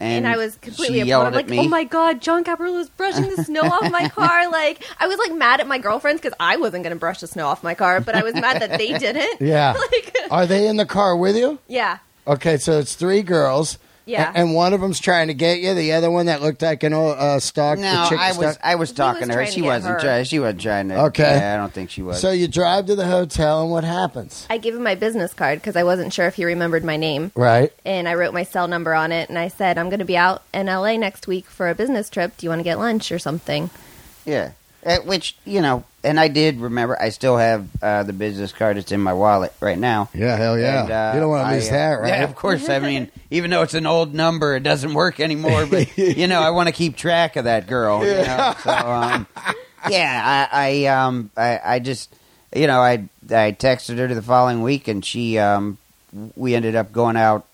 and, 0.00 0.26
And, 0.26 0.28
I 0.28 0.36
was 0.36 0.56
completely 0.56 0.96
she 0.96 1.00
appalled. 1.00 1.08
yelled 1.08 1.26
I'm 1.28 1.32
like, 1.34 1.44
at 1.46 1.50
me. 1.50 1.58
oh 1.60 1.68
my 1.68 1.84
god, 1.84 2.20
John 2.20 2.44
Caparulo 2.44 2.80
is 2.80 2.88
brushing 2.90 3.28
the 3.34 3.42
snow 3.44 3.62
off 3.62 3.90
my 3.90 4.08
car. 4.14 4.50
Like, 4.50 4.84
I 4.98 5.06
was 5.06 5.18
like 5.18 5.32
mad 5.34 5.60
at 5.60 5.66
my 5.66 5.78
girlfriends 5.78 6.20
because 6.20 6.36
I 6.40 6.56
wasn't 6.56 6.82
going 6.84 6.94
to 6.94 6.98
brush 7.00 7.20
the 7.20 7.26
snow 7.26 7.46
off 7.46 7.62
my 7.62 7.74
car, 7.74 8.00
but 8.00 8.14
I 8.14 8.22
was 8.22 8.34
mad 8.34 8.60
that 8.62 8.78
they 8.78 8.96
didn't. 8.98 9.40
Yeah. 9.40 9.72
like, 9.92 10.16
Are 10.30 10.46
they 10.46 10.66
in 10.68 10.76
the 10.76 10.86
car 10.86 11.16
with 11.16 11.36
you? 11.36 11.58
yeah. 11.68 11.98
Okay, 12.28 12.56
so 12.56 12.78
it's 12.80 12.94
three 12.96 13.22
girls. 13.22 13.78
Yeah. 14.06 14.32
A- 14.32 14.38
And 14.38 14.54
one 14.54 14.72
of 14.72 14.80
them's 14.80 15.00
trying 15.00 15.26
to 15.28 15.34
get 15.34 15.58
you. 15.58 15.74
The 15.74 15.92
other 15.92 16.10
one 16.10 16.26
that 16.26 16.40
looked 16.40 16.62
like 16.62 16.82
an 16.84 16.92
old 16.94 17.18
uh, 17.18 17.40
stalk. 17.40 17.78
No, 17.78 17.90
the 18.04 18.08
chick 18.08 18.18
I 18.20 18.28
was 18.28 18.36
stalk- 18.52 18.58
I 18.62 18.74
was 18.76 18.92
talking 18.92 19.20
was 19.22 19.28
to 19.28 19.34
her. 19.34 19.38
trying 19.40 19.46
to 19.46 19.52
She 19.52 19.60
get 19.62 19.66
wasn't 19.66 19.94
her. 19.94 20.00
trying. 20.00 20.24
She 20.24 20.38
wasn't 20.38 20.60
trying 20.62 20.88
to. 20.90 21.00
Okay. 21.06 21.22
Yeah, 21.38 21.54
I 21.54 21.56
don't 21.56 21.72
think 21.72 21.90
she 21.90 22.02
was. 22.02 22.20
So 22.20 22.30
you 22.30 22.46
drive 22.48 22.86
to 22.86 22.94
the 22.94 23.06
hotel, 23.06 23.62
and 23.62 23.70
what 23.70 23.84
happens? 23.84 24.46
I 24.48 24.58
gave 24.58 24.74
him 24.76 24.82
my 24.84 24.94
business 24.94 25.34
card 25.34 25.58
because 25.58 25.74
I 25.76 25.82
wasn't 25.82 26.12
sure 26.12 26.26
if 26.26 26.36
he 26.36 26.44
remembered 26.44 26.84
my 26.84 26.96
name. 26.96 27.32
Right. 27.34 27.72
And 27.84 28.08
I 28.08 28.14
wrote 28.14 28.32
my 28.32 28.44
cell 28.44 28.68
number 28.68 28.94
on 28.94 29.10
it, 29.12 29.28
and 29.28 29.38
I 29.38 29.48
said, 29.48 29.76
I'm 29.76 29.88
going 29.90 29.98
to 29.98 30.04
be 30.04 30.16
out 30.16 30.42
in 30.54 30.66
LA 30.66 30.96
next 30.96 31.26
week 31.26 31.46
for 31.46 31.68
a 31.68 31.74
business 31.74 32.08
trip. 32.08 32.36
Do 32.36 32.46
you 32.46 32.50
want 32.50 32.60
to 32.60 32.64
get 32.64 32.78
lunch 32.78 33.10
or 33.10 33.18
something? 33.18 33.70
Yeah. 34.24 34.52
Uh, 34.86 34.98
which, 35.00 35.36
you 35.44 35.60
know, 35.60 35.82
and 36.04 36.20
I 36.20 36.28
did 36.28 36.60
remember, 36.60 37.00
I 37.00 37.08
still 37.08 37.36
have 37.36 37.68
uh, 37.82 38.04
the 38.04 38.12
business 38.12 38.52
card. 38.52 38.76
It's 38.76 38.92
in 38.92 39.00
my 39.00 39.14
wallet 39.14 39.52
right 39.60 39.76
now. 39.76 40.08
Yeah, 40.14 40.36
hell 40.36 40.56
yeah. 40.56 40.82
And, 40.82 40.90
uh, 40.92 41.10
you 41.14 41.20
don't 41.20 41.28
want 41.28 41.44
to 41.44 41.48
I, 41.48 41.54
lose 41.54 41.68
uh, 41.68 41.72
that, 41.72 41.94
right? 41.94 42.08
Yeah, 42.08 42.22
of 42.22 42.36
course. 42.36 42.68
I 42.68 42.78
mean, 42.78 43.10
even 43.32 43.50
though 43.50 43.62
it's 43.62 43.74
an 43.74 43.86
old 43.86 44.14
number, 44.14 44.54
it 44.54 44.62
doesn't 44.62 44.94
work 44.94 45.18
anymore. 45.18 45.66
But, 45.66 45.98
you 45.98 46.28
know, 46.28 46.40
I 46.40 46.50
want 46.50 46.68
to 46.68 46.72
keep 46.72 46.94
track 46.96 47.34
of 47.34 47.44
that 47.44 47.66
girl. 47.66 48.06
You 48.06 48.12
know? 48.12 48.54
So, 48.62 48.70
um, 48.70 49.26
yeah, 49.90 50.48
I, 50.52 50.68
I, 50.68 50.86
um, 50.86 51.30
I, 51.36 51.60
I 51.64 51.78
just, 51.80 52.14
you 52.54 52.68
know, 52.68 52.78
I, 52.78 53.08
I 53.24 53.50
texted 53.50 53.98
her 53.98 54.06
the 54.06 54.22
following 54.22 54.62
week 54.62 54.86
and 54.86 55.04
she, 55.04 55.36
um, 55.38 55.78
we 56.36 56.54
ended 56.54 56.76
up 56.76 56.92
going 56.92 57.16
out. 57.16 57.44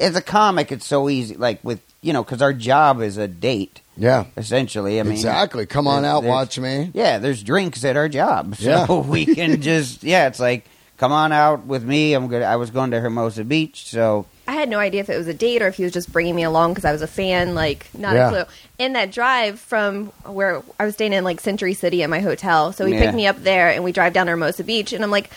As 0.00 0.16
a 0.16 0.22
comic, 0.22 0.72
it's 0.72 0.86
so 0.86 1.08
easy, 1.08 1.36
like 1.36 1.62
with, 1.62 1.80
you 2.00 2.12
know, 2.12 2.24
because 2.24 2.42
our 2.42 2.52
job 2.52 3.00
is 3.00 3.18
a 3.18 3.28
date, 3.28 3.81
Yeah. 3.96 4.24
essentially. 4.36 4.98
I 5.00 5.02
mean, 5.02 5.12
exactly. 5.12 5.66
Come 5.66 5.86
on 5.86 6.04
out, 6.04 6.24
watch 6.24 6.58
me. 6.58 6.90
yeah, 6.94 7.18
there's 7.18 7.42
drinks 7.42 7.84
at 7.84 7.96
our 7.96 8.08
job, 8.08 8.56
so 8.58 8.68
Yeah. 8.70 9.00
we 9.00 9.26
can 9.26 9.60
just 9.70 10.02
yeah. 10.02 10.26
It's 10.28 10.40
like 10.40 10.64
come 10.96 11.12
on 11.12 11.32
out 11.32 11.66
with 11.66 11.84
me. 11.84 12.14
I'm 12.14 12.28
good. 12.28 12.42
I 12.42 12.56
was 12.56 12.70
going 12.70 12.90
to 12.92 13.00
Hermosa 13.00 13.44
Beach, 13.44 13.88
so 13.90 14.26
I 14.48 14.52
had 14.54 14.68
no 14.68 14.78
idea 14.78 15.00
if 15.00 15.08
it 15.10 15.16
was 15.16 15.28
a 15.28 15.34
date 15.34 15.62
or 15.62 15.66
if 15.68 15.76
he 15.76 15.84
was 15.84 15.92
just 15.92 16.12
bringing 16.12 16.34
me 16.34 16.42
along 16.42 16.72
because 16.72 16.84
I 16.84 16.92
was 16.92 17.02
a 17.02 17.06
fan. 17.06 17.54
Like, 17.54 17.86
not 17.96 18.14
Yeah. 18.14 18.26
a 18.26 18.30
clue. 18.30 18.44
In 18.78 18.94
that 18.94 19.10
drive 19.12 19.60
from 19.60 20.06
where 20.24 20.62
I 20.80 20.84
was 20.84 20.94
staying 20.94 21.12
in 21.12 21.22
like 21.24 21.40
Century 21.40 21.74
City 21.74 22.02
at 22.02 22.10
my 22.10 22.20
hotel, 22.20 22.72
so 22.72 22.84
he 22.86 22.94
Yeah. 22.94 23.00
picked 23.00 23.14
me 23.14 23.26
up 23.26 23.42
there 23.42 23.68
and 23.70 23.84
we 23.84 23.92
drive 23.92 24.12
down 24.12 24.26
to 24.26 24.30
Hermosa 24.30 24.64
Beach, 24.64 24.92
and 24.92 25.04
I'm 25.04 25.10
like. 25.10 25.30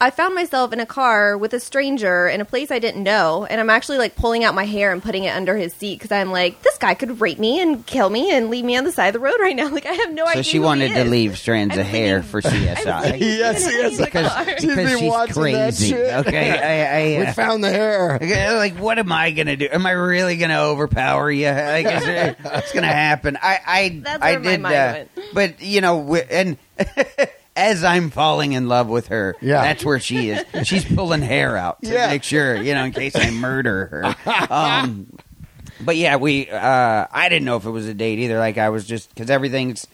I 0.00 0.10
found 0.10 0.32
myself 0.36 0.72
in 0.72 0.78
a 0.78 0.86
car 0.86 1.36
with 1.36 1.52
a 1.54 1.58
stranger 1.58 2.28
in 2.28 2.40
a 2.40 2.44
place 2.44 2.70
I 2.70 2.78
didn't 2.78 3.02
know, 3.02 3.44
and 3.44 3.60
I'm 3.60 3.68
actually 3.68 3.98
like 3.98 4.14
pulling 4.14 4.44
out 4.44 4.54
my 4.54 4.62
hair 4.64 4.92
and 4.92 5.02
putting 5.02 5.24
it 5.24 5.34
under 5.34 5.56
his 5.56 5.72
seat 5.74 5.96
because 5.96 6.12
I'm 6.12 6.30
like, 6.30 6.62
this 6.62 6.78
guy 6.78 6.94
could 6.94 7.20
rape 7.20 7.40
me 7.40 7.60
and 7.60 7.84
kill 7.84 8.08
me 8.08 8.30
and 8.30 8.48
leave 8.48 8.64
me 8.64 8.76
on 8.76 8.84
the 8.84 8.92
side 8.92 9.08
of 9.08 9.14
the 9.14 9.18
road 9.18 9.34
right 9.40 9.56
now. 9.56 9.68
Like 9.78 9.86
I 9.86 9.92
have 9.94 10.12
no 10.12 10.24
so 10.24 10.30
idea. 10.30 10.44
So 10.44 10.50
she 10.50 10.56
who 10.58 10.62
he 10.62 10.66
wanted 10.66 10.88
to 10.94 11.00
is. 11.00 11.10
leave 11.10 11.36
strands 11.36 11.74
I'm 11.74 11.80
of 11.80 11.86
hair 11.86 12.22
thinking- 12.22 12.30
for 12.30 12.42
CSI. 12.42 13.18
Yes, 13.38 13.66
Even 13.66 13.80
yes. 13.80 13.92
in 13.92 13.96
the 13.98 14.04
because. 14.04 14.32
She's 14.60 14.60
because 14.70 14.76
been 14.76 14.98
she's 15.00 15.10
watching 15.10 15.42
that 15.42 15.64
crazy. 15.74 15.88
shit. 15.88 16.14
Okay, 16.14 16.50
I, 16.52 17.00
I, 17.16 17.18
We 17.18 17.26
uh, 17.26 17.32
found 17.32 17.64
the 17.64 17.70
hair. 17.70 18.14
Okay, 18.22 18.56
like, 18.56 18.76
what 18.78 18.98
am 19.00 19.10
I 19.10 19.32
gonna 19.32 19.56
do? 19.56 19.68
Am 19.70 19.84
I 19.84 19.90
really 19.92 20.36
gonna 20.36 20.60
overpower 20.62 21.28
you? 21.30 21.46
Like, 21.48 21.86
is 21.86 22.04
there, 22.04 22.36
what's 22.42 22.72
gonna 22.72 22.86
happen? 22.86 23.36
I, 23.42 23.58
I, 23.66 24.00
That's 24.04 24.22
I 24.22 24.30
where 24.32 24.40
my 24.40 24.50
did, 24.52 24.60
mind 24.60 24.74
uh, 24.76 24.92
went. 25.16 25.34
but 25.34 25.60
you 25.62 25.80
know, 25.80 26.14
and 26.14 26.56
as 27.58 27.82
I'm 27.84 28.10
falling 28.10 28.52
in 28.52 28.68
love 28.68 28.88
with 28.88 29.08
her, 29.08 29.34
Yeah. 29.40 29.62
that's 29.62 29.84
where 29.84 29.98
she 30.00 30.30
is. 30.30 30.44
She's 30.66 30.84
pulling 30.84 31.22
hair 31.22 31.56
out 31.56 31.82
to 31.82 31.90
Yeah. 31.92 32.06
make 32.08 32.22
sure, 32.22 32.56
you 32.62 32.74
know, 32.74 32.84
in 32.84 32.92
case 32.92 33.16
I 33.16 33.30
murder 33.30 33.86
her. 34.24 34.46
Um, 34.50 35.06
but 35.80 35.96
yeah, 35.96 36.16
we, 36.16 36.48
uh, 36.50 37.06
I 37.10 37.28
didn't 37.28 37.44
know 37.44 37.56
if 37.56 37.64
it 37.66 37.70
was 37.70 37.86
a 37.86 37.94
date 37.94 38.18
either. 38.20 38.38
Like, 38.38 38.58
I 38.58 38.68
was 38.70 38.86
just 38.86 39.12
because 39.14 39.30
everything's 39.30 39.86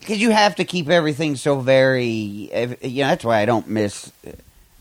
because 0.00 0.20
you 0.20 0.30
have 0.30 0.56
to 0.56 0.64
keep 0.64 0.88
everything 0.90 1.36
so 1.36 1.60
very. 1.60 2.06
You 2.82 3.02
know, 3.04 3.08
that's 3.08 3.24
why 3.24 3.38
I 3.40 3.44
don't 3.46 3.68
miss 3.68 4.12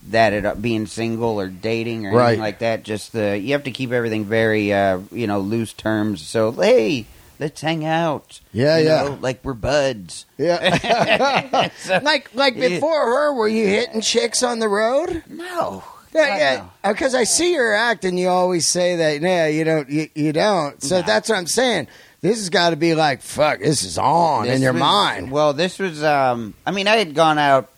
that 0.09 0.33
it 0.33 0.61
being 0.61 0.85
single 0.85 1.39
or 1.39 1.47
dating 1.47 2.05
or 2.07 2.09
anything 2.09 2.17
Right. 2.17 2.39
like 2.39 2.59
that. 2.59 2.83
Just 2.83 3.13
the 3.13 3.37
you 3.39 3.53
have 3.53 3.63
to 3.63 3.71
keep 3.71 3.91
everything 3.93 4.25
very, 4.25 4.73
uh, 4.73 4.99
you 5.13 5.27
know, 5.27 5.39
loose 5.39 5.71
terms. 5.71 6.21
So 6.21 6.51
hey, 6.51 7.05
let's 7.39 7.61
hang 7.61 7.85
out. 7.85 8.39
Yeah, 8.51 8.77
You 8.77 8.85
yeah. 8.85 9.03
know, 9.03 9.17
like 9.21 9.43
we're 9.43 9.53
buds. 9.53 10.25
Yeah. 10.37 11.69
So- 11.77 11.99
like 12.03 12.33
like 12.33 12.55
before 12.55 13.05
her, 13.05 13.33
were 13.33 13.47
you 13.47 13.67
hitting 13.67 14.01
chicks 14.01 14.43
on 14.43 14.59
the 14.59 14.69
road? 14.69 15.23
no, 15.29 15.83
Yeah, 16.13 16.37
yeah. 16.83 16.91
Because 16.91 17.15
I 17.15 17.23
see 17.23 17.53
your 17.53 17.73
act, 17.73 18.05
and 18.05 18.19
you 18.19 18.27
always 18.29 18.67
say 18.67 18.95
that. 18.97 19.21
Yeah, 19.21 19.47
you 19.47 19.63
don't. 19.63 19.89
You, 19.89 20.09
you 20.15 20.31
don't. 20.33 20.81
So 20.83 21.01
No. 21.01 21.05
that's 21.07 21.29
what 21.29 21.37
I'm 21.37 21.47
saying. 21.47 21.87
This 22.21 22.37
has 22.37 22.49
got 22.49 22.69
to 22.69 22.75
be 22.77 22.95
like, 22.95 23.21
fuck. 23.21 23.59
This 23.59 23.83
is 23.83 23.97
on 23.97 24.45
This 24.45 24.55
in 24.55 24.61
your 24.61 24.71
was- 24.73 24.79
mind. 24.79 25.31
Well, 25.31 25.53
this 25.53 25.79
was. 25.79 26.03
Um, 26.03 26.53
I 26.65 26.71
mean, 26.71 26.87
I 26.87 26.95
had 26.97 27.13
gone 27.15 27.37
out 27.39 27.69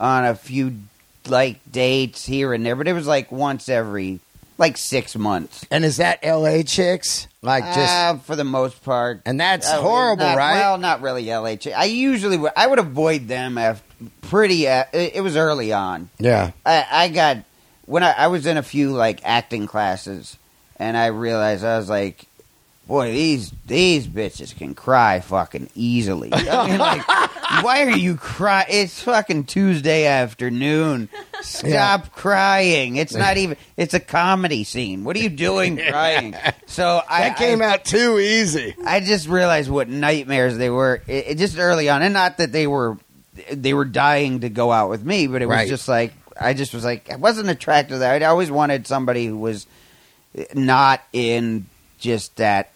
on 0.00 0.24
a 0.24 0.34
few 0.34 0.74
like 1.28 1.60
dates 1.70 2.24
here 2.26 2.52
and 2.52 2.66
there, 2.66 2.74
but 2.74 2.88
it 2.88 2.94
was 2.94 3.06
like 3.06 3.30
once 3.30 3.68
every 3.68 4.18
like 4.62 4.78
six 4.78 5.14
months. 5.16 5.66
And 5.70 5.84
is 5.84 5.98
that 5.98 6.20
L.A. 6.22 6.62
chicks? 6.62 7.28
Like 7.42 7.64
just, 7.74 7.92
Uh, 7.94 8.16
for 8.18 8.36
the 8.36 8.44
most 8.44 8.82
part. 8.84 9.20
and 9.26 9.38
that's 9.38 9.68
Uh, 9.68 9.80
horrible, 9.82 10.24
not- 10.24 10.36
right? 10.38 10.54
Well, 10.60 10.78
not 10.78 11.02
really 11.02 11.28
LA. 11.30 11.56
chick- 11.56 11.74
I 11.76 11.84
usually 11.84 12.38
would, 12.38 12.52
I 12.56 12.66
would 12.68 12.78
avoid 12.78 13.28
them 13.28 13.58
after 13.58 13.82
pretty. 14.22 14.66
Uh, 14.68 14.84
it, 14.92 15.16
it 15.16 15.20
was 15.20 15.36
early 15.36 15.72
on. 15.72 16.08
yeah. 16.18 16.52
I, 16.64 16.86
I 16.90 17.08
got 17.08 17.38
when 17.84 18.02
I, 18.04 18.12
I 18.12 18.26
was 18.28 18.46
in 18.46 18.56
a 18.56 18.62
few 18.62 18.92
like 18.92 19.20
acting 19.24 19.66
classes, 19.66 20.36
and 20.76 20.96
I 20.96 21.06
realized 21.06 21.64
I 21.64 21.76
was 21.78 21.88
like, 21.90 22.26
boy, 22.92 23.10
these 23.10 23.50
these 23.66 24.06
bitches 24.06 24.54
can 24.54 24.74
cry 24.74 25.20
fucking 25.20 25.70
easily. 25.74 26.28
I 26.30 26.68
mean, 26.68 26.78
like, 26.78 27.08
why 27.64 27.84
are 27.84 27.96
you 27.96 28.16
crying? 28.16 28.66
It's 28.68 29.02
fucking 29.02 29.44
Tuesday 29.44 30.04
afternoon. 30.06 31.08
Stop 31.40 32.12
crying. 32.14 32.96
It's 32.96 33.14
not 33.14 33.38
even. 33.38 33.56
It's 33.78 33.94
a 33.94 34.00
comedy 34.00 34.64
scene. 34.64 35.04
What 35.04 35.16
are 35.16 35.20
you 35.20 35.30
doing 35.30 35.78
crying? 35.88 36.34
So 36.66 37.00
I 37.08 37.30
That 37.30 37.38
came 37.38 37.62
I, 37.62 37.66
out 37.66 37.84
too 37.86 38.18
easy. 38.18 38.74
I 38.84 39.00
just 39.00 39.26
realized 39.26 39.70
what 39.70 39.88
nightmares 39.88 40.58
they 40.58 40.68
were. 40.68 41.00
It, 41.06 41.28
it 41.28 41.38
just 41.38 41.56
early 41.58 41.88
on, 41.88 42.02
and 42.02 42.12
not 42.12 42.36
that 42.36 42.52
they 42.52 42.66
were 42.66 42.98
they 43.50 43.72
were 43.72 43.86
dying 43.86 44.40
to 44.40 44.50
go 44.50 44.70
out 44.70 44.90
with 44.90 45.02
me, 45.02 45.28
but 45.28 45.40
it 45.40 45.46
was 45.46 45.56
Right. 45.56 45.68
just 45.68 45.88
like 45.88 46.12
I 46.38 46.52
just 46.52 46.74
was 46.74 46.84
like 46.84 47.10
I 47.10 47.16
wasn't 47.16 47.48
attracted 47.48 47.94
to 47.94 47.98
that. 48.00 48.22
I 48.22 48.26
always 48.26 48.50
wanted 48.50 48.86
somebody 48.86 49.24
who 49.24 49.38
was 49.38 49.66
not 50.54 51.00
in 51.14 51.64
just 51.98 52.36
that 52.36 52.71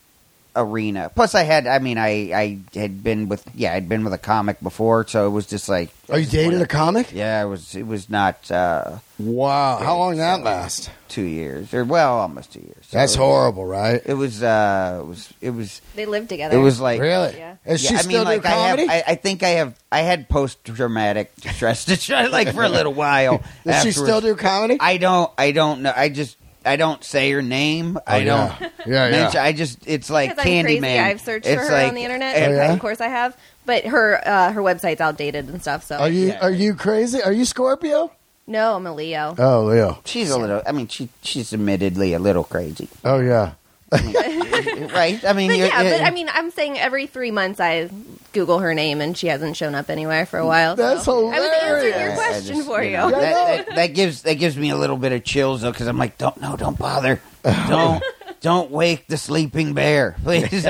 arena. 0.57 1.11
Plus, 1.14 1.35
I 1.35 1.42
had 1.42 1.66
I 1.66 1.79
mean 1.79 1.99
I 1.99 2.33
I 2.35 2.59
had 2.75 3.05
been 3.05 3.29
with 3.29 3.45
yeah 3.55 3.75
I'd 3.75 3.88
been 3.88 4.03
with 4.05 4.12
a 4.12 4.19
comic 4.19 4.61
before, 4.61 5.07
so 5.07 5.27
it 5.27 5.31
was 5.31 5.47
just 5.47 5.69
like 5.69 5.90
Oh, 6.09 6.16
you 6.16 6.27
dated 6.27 6.61
a 6.62 6.66
comic? 6.66 7.12
yeah 7.12 7.42
it 7.42 7.47
was 7.47 7.75
it 7.75 7.87
was 7.87 8.09
not 8.11 8.51
uh, 8.51 8.99
Wow. 9.19 9.79
How 9.79 9.97
long 9.97 10.12
did 10.12 10.21
that 10.21 10.42
last? 10.42 10.90
two 11.09 11.23
years 11.23 11.73
or 11.73 11.85
well 11.85 12.19
almost 12.19 12.53
two 12.53 12.61
years. 12.61 12.85
So 12.88 12.99
That's 12.99 13.14
it- 13.14 13.19
horrible, 13.19 13.64
right? 13.64 14.03
It 14.05 14.14
was 14.14 14.42
uh 14.42 15.01
it 15.03 15.07
was 15.07 15.33
it 15.40 15.51
was 15.51 15.81
They 15.95 16.05
lived 16.07 16.29
together. 16.29 16.57
it 16.57 16.61
was 16.61 16.81
like 16.81 17.01
Really? 17.01 17.37
Yeah. 17.37 17.57
Is 17.64 17.81
she 17.81 17.92
Yeah, 17.95 17.99
I 17.99 18.03
still 18.03 18.19
mean, 18.19 18.25
like 18.25 18.42
do 18.42 18.49
comedy? 18.49 18.88
I 18.88 18.92
have, 18.95 19.05
I, 19.09 19.12
I 19.12 19.14
think 19.16 19.42
I 19.42 19.49
have, 19.51 19.75
I 19.90 20.01
had 20.01 20.29
post 20.29 20.64
traumatic 20.64 21.33
stress 21.55 21.85
disorder, 21.87 22.29
like 22.29 22.53
for 22.55 22.62
a 22.64 22.69
little 22.69 22.92
while. 22.95 23.42
Does 23.64 23.83
she 23.83 23.92
still 23.92 24.21
do 24.21 24.35
comedy? 24.37 24.77
I 24.81 24.97
don't, 24.99 25.31
I 25.38 25.53
don't 25.53 25.83
know. 25.83 25.92
I 25.97 26.09
just, 26.11 26.37
I 26.66 26.76
don't 26.76 27.02
say 27.05 27.31
her 27.33 27.42
name. 27.42 27.98
I 28.07 28.22
Oh, 28.22 28.24
don't. 28.24 28.61
yeah. 28.61 28.68
Yeah, 28.87 28.87
yeah. 28.87 29.11
mention- 29.11 29.40
I 29.40 29.52
just, 29.52 29.79
it's 29.87 30.11
like 30.11 30.31
Because 30.31 30.46
I'm 30.46 30.64
crazy. 30.64 30.81
Candyman. 30.81 31.02
I've 31.05 31.20
searched 31.20 31.46
it's 31.46 31.61
for 31.62 31.68
her 31.68 31.72
like, 31.72 31.88
on 31.88 31.94
the 31.94 32.02
internet. 32.02 32.37
and- 32.37 32.52
Oh, 32.52 32.57
yeah? 32.57 32.72
Of 32.72 32.81
course, 32.81 33.00
I 33.00 33.09
have. 33.09 33.37
But 33.64 33.85
her 33.87 34.20
uh, 34.26 34.52
her 34.52 34.61
website's 34.62 35.00
outdated 35.00 35.48
and 35.48 35.61
stuff. 35.61 35.85
So 35.85 35.96
Are 35.96 36.09
you 36.09 36.29
Yeah. 36.29 36.38
are 36.40 36.50
you 36.50 36.74
crazy? 36.74 37.22
Are 37.22 37.33
you 37.33 37.44
Scorpio? 37.44 38.12
no, 38.46 38.76
I'm 38.76 38.87
a 38.87 38.94
Leo. 38.94 39.35
Oh, 39.38 39.64
Leo. 39.64 39.98
She's 40.05 40.31
a 40.31 40.38
little. 40.38 40.62
I 40.66 40.70
mean, 40.72 40.87
she, 40.87 41.09
she's 41.22 41.52
admittedly 41.52 42.12
a 42.12 42.20
little 42.20 42.44
crazy, 42.44 42.88
Oh 43.05 43.18
yeah. 43.18 43.52
right? 43.92 45.25
I 45.25 45.33
mean, 45.33 45.49
But 45.51 45.59
you're, 45.59 45.66
yeah, 45.68 45.83
but 45.83 45.87
you're- 45.90 46.05
I 46.05 46.11
mean, 46.11 46.29
I'm 46.33 46.51
saying 46.51 46.79
every 46.79 47.07
three 47.07 47.31
months 47.31 47.61
I 47.61 47.88
Google 48.33 48.59
her 48.59 48.75
name 48.75 49.01
and 49.01 49.16
she 49.16 49.29
hasn't 49.29 49.57
shown 49.57 49.75
up 49.75 49.88
anywhere 49.90 50.27
for 50.27 50.38
a 50.38 50.46
while. 50.46 50.77
That's 50.77 51.05
so. 51.05 51.29
I 51.29 51.38
was 51.38 51.49
answering 51.62 52.01
your 52.07 52.14
question 52.14 52.57
just, 52.57 52.68
for 52.68 52.83
you. 52.83 52.92
know, 52.96 53.09
Yeah, 53.11 53.16
I 53.16 53.20
that, 53.20 53.66
that, 53.66 53.77
that 53.77 53.87
gives 53.88 54.22
that 54.22 54.35
gives 54.35 54.57
me 54.57 54.70
a 54.70 54.77
little 54.77 54.96
bit 54.96 55.12
of 55.12 55.25
chills 55.25 55.62
though, 55.62 55.70
because 55.72 55.87
I'm 55.87 55.99
like, 55.99 56.18
don't 56.18 56.40
no, 56.40 56.57
don't 56.57 56.77
bother, 56.79 57.20
don't 57.44 58.03
don't 58.40 58.70
wake 58.70 59.07
the 59.07 59.16
sleeping 59.16 59.72
bear, 59.72 60.16
please. 60.22 60.42
Because- 60.42 60.64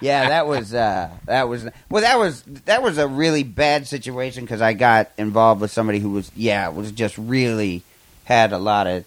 yeah, 0.00 0.28
that 0.28 0.46
was 0.46 0.74
uh, 0.74 1.10
that 1.26 1.48
was 1.48 1.66
well, 1.88 2.02
that 2.02 2.18
was 2.18 2.42
that 2.66 2.82
was 2.82 2.98
a 2.98 3.06
really 3.08 3.44
bad 3.44 3.86
situation 3.86 4.44
because 4.44 4.60
I 4.60 4.72
got 4.74 5.10
involved 5.16 5.60
with 5.60 5.70
somebody 5.70 6.00
who 6.00 6.10
was 6.10 6.30
yeah 6.34 6.68
was 6.68 6.90
just 6.92 7.16
really 7.16 7.82
had 8.24 8.52
a 8.52 8.58
lot 8.58 8.86
of 8.86 9.04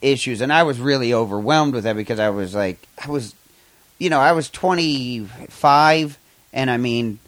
issues, 0.00 0.40
and 0.40 0.52
I 0.52 0.62
was 0.62 0.78
really 0.80 1.12
overwhelmed 1.14 1.74
with 1.74 1.84
that 1.84 1.96
because 1.96 2.18
I 2.20 2.30
was 2.30 2.54
like 2.54 2.78
I 3.04 3.08
was, 3.10 3.34
you 3.98 4.10
know, 4.10 4.20
I 4.20 4.32
was 4.32 4.48
25, 4.50 6.18
and 6.52 6.70
I 6.70 6.76
mean 6.76 7.18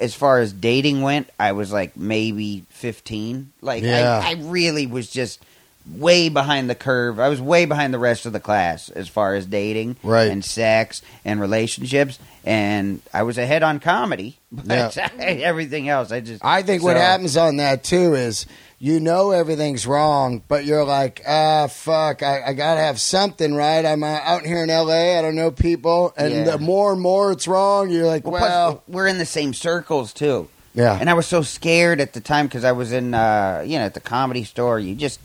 as 0.00 0.14
far 0.14 0.38
as 0.40 0.52
dating 0.54 1.02
went, 1.02 1.28
I 1.38 1.52
was 1.52 1.70
like 1.70 1.96
maybe 1.98 2.64
15. 2.70 3.52
Like, 3.60 3.82
Yeah. 3.82 4.22
I, 4.24 4.30
I 4.30 4.34
really 4.40 4.86
was 4.86 5.10
just 5.10 5.44
way 5.86 6.30
behind 6.30 6.70
the 6.70 6.74
curve. 6.74 7.20
I 7.20 7.28
was 7.28 7.42
way 7.42 7.66
behind 7.66 7.92
the 7.92 7.98
rest 7.98 8.24
of 8.24 8.32
the 8.32 8.40
class 8.40 8.88
as 8.88 9.06
far 9.06 9.34
as 9.34 9.44
dating 9.44 9.96
Right. 10.02 10.30
and 10.30 10.42
sex 10.42 11.02
and 11.26 11.38
relationships. 11.42 12.18
And 12.42 13.02
I 13.12 13.24
was 13.24 13.36
ahead 13.36 13.62
on 13.62 13.78
comedy, 13.78 14.38
but 14.50 14.96
everything 15.18 15.90
else, 15.90 16.10
I 16.10 16.20
just. 16.20 16.42
I 16.42 16.62
think 16.62 16.82
what 16.82 16.96
happens 16.96 17.36
on 17.36 17.58
that 17.58 17.84
too 17.84 18.14
is 18.14 18.46
you 18.78 19.00
know 19.00 19.30
everything's 19.30 19.86
wrong, 19.86 20.42
but 20.48 20.64
you're 20.66 20.84
like, 20.84 21.22
ah, 21.26 21.66
fuck, 21.66 22.22
I, 22.22 22.42
I 22.48 22.52
gotta 22.52 22.80
have 22.80 23.00
something 23.00 23.54
right. 23.54 23.84
I'm 23.84 24.02
uh, 24.02 24.06
out 24.22 24.44
here 24.44 24.62
in 24.62 24.68
L.A. 24.70 25.18
I 25.18 25.22
don't 25.22 25.34
know 25.34 25.50
people, 25.50 26.12
and 26.16 26.32
Yeah. 26.32 26.44
the 26.44 26.58
more 26.58 26.92
and 26.92 27.00
more 27.00 27.32
it's 27.32 27.48
wrong, 27.48 27.88
you're 27.90 28.06
like, 28.06 28.26
Well, 28.26 28.40
well, 28.42 28.82
we're 28.86 29.06
in 29.06 29.18
the 29.18 29.24
same 29.26 29.54
circles 29.54 30.12
too. 30.12 30.48
yeah, 30.74 30.98
And 31.00 31.08
I 31.08 31.14
was 31.14 31.26
so 31.26 31.40
scared 31.42 32.00
at 32.00 32.12
the 32.12 32.20
time 32.20 32.46
because 32.46 32.64
I 32.64 32.72
was 32.72 32.92
in, 32.92 33.14
uh, 33.14 33.62
you 33.66 33.78
know, 33.78 33.84
at 33.86 33.94
the 33.94 34.00
comedy 34.00 34.44
store. 34.44 34.78
You 34.78 34.94
just 34.94 35.20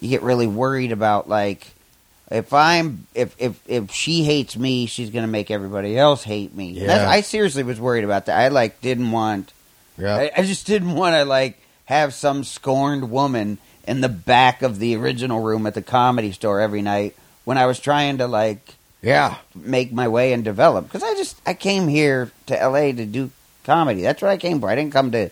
you 0.00 0.10
get 0.10 0.20
really 0.22 0.46
worried 0.46 0.92
about 0.92 1.26
like 1.30 1.68
if 2.30 2.52
I'm 2.52 3.06
if 3.14 3.34
if 3.38 3.58
if 3.66 3.90
she 3.90 4.24
hates 4.24 4.54
me, 4.54 4.84
she's 4.84 5.08
gonna 5.08 5.26
make 5.28 5.50
everybody 5.50 5.96
else 5.96 6.22
hate 6.24 6.54
me. 6.54 6.72
Yeah. 6.72 7.08
I 7.08 7.22
seriously 7.22 7.62
was 7.62 7.80
worried 7.80 8.04
about 8.04 8.26
that. 8.26 8.36
I 8.38 8.48
like 8.48 8.82
didn't 8.82 9.10
want. 9.12 9.54
yeah. 9.96 10.14
I, 10.16 10.30
I 10.36 10.42
just 10.42 10.66
didn't 10.66 10.94
want 10.94 11.14
to 11.16 11.24
like 11.24 11.58
have 11.86 12.14
some 12.14 12.44
scorned 12.44 13.10
woman 13.10 13.58
in 13.86 14.00
the 14.00 14.08
back 14.08 14.62
of 14.62 14.78
the 14.78 14.94
original 14.96 15.40
room 15.40 15.66
at 15.66 15.74
the 15.74 15.82
comedy 15.82 16.32
store 16.32 16.60
every 16.60 16.82
night 16.82 17.16
when 17.44 17.56
I 17.58 17.66
was 17.66 17.78
trying 17.80 18.18
to 18.18 18.26
like 18.26 18.74
yeah. 19.02 19.36
make 19.54 19.92
my 19.92 20.08
way 20.08 20.32
and 20.32 20.42
develop 20.44 20.84
because 20.84 21.02
I 21.02 21.14
just 21.14 21.40
I 21.46 21.54
came 21.54 21.86
here 21.88 22.30
to 22.46 22.54
LA 22.54 22.92
to 22.92 23.04
do 23.06 23.30
comedy. 23.64 24.02
That's 24.02 24.20
what 24.22 24.30
I 24.30 24.36
came 24.36 24.60
for. 24.60 24.68
I 24.68 24.74
didn't 24.74 24.92
come 24.92 25.12
to 25.12 25.30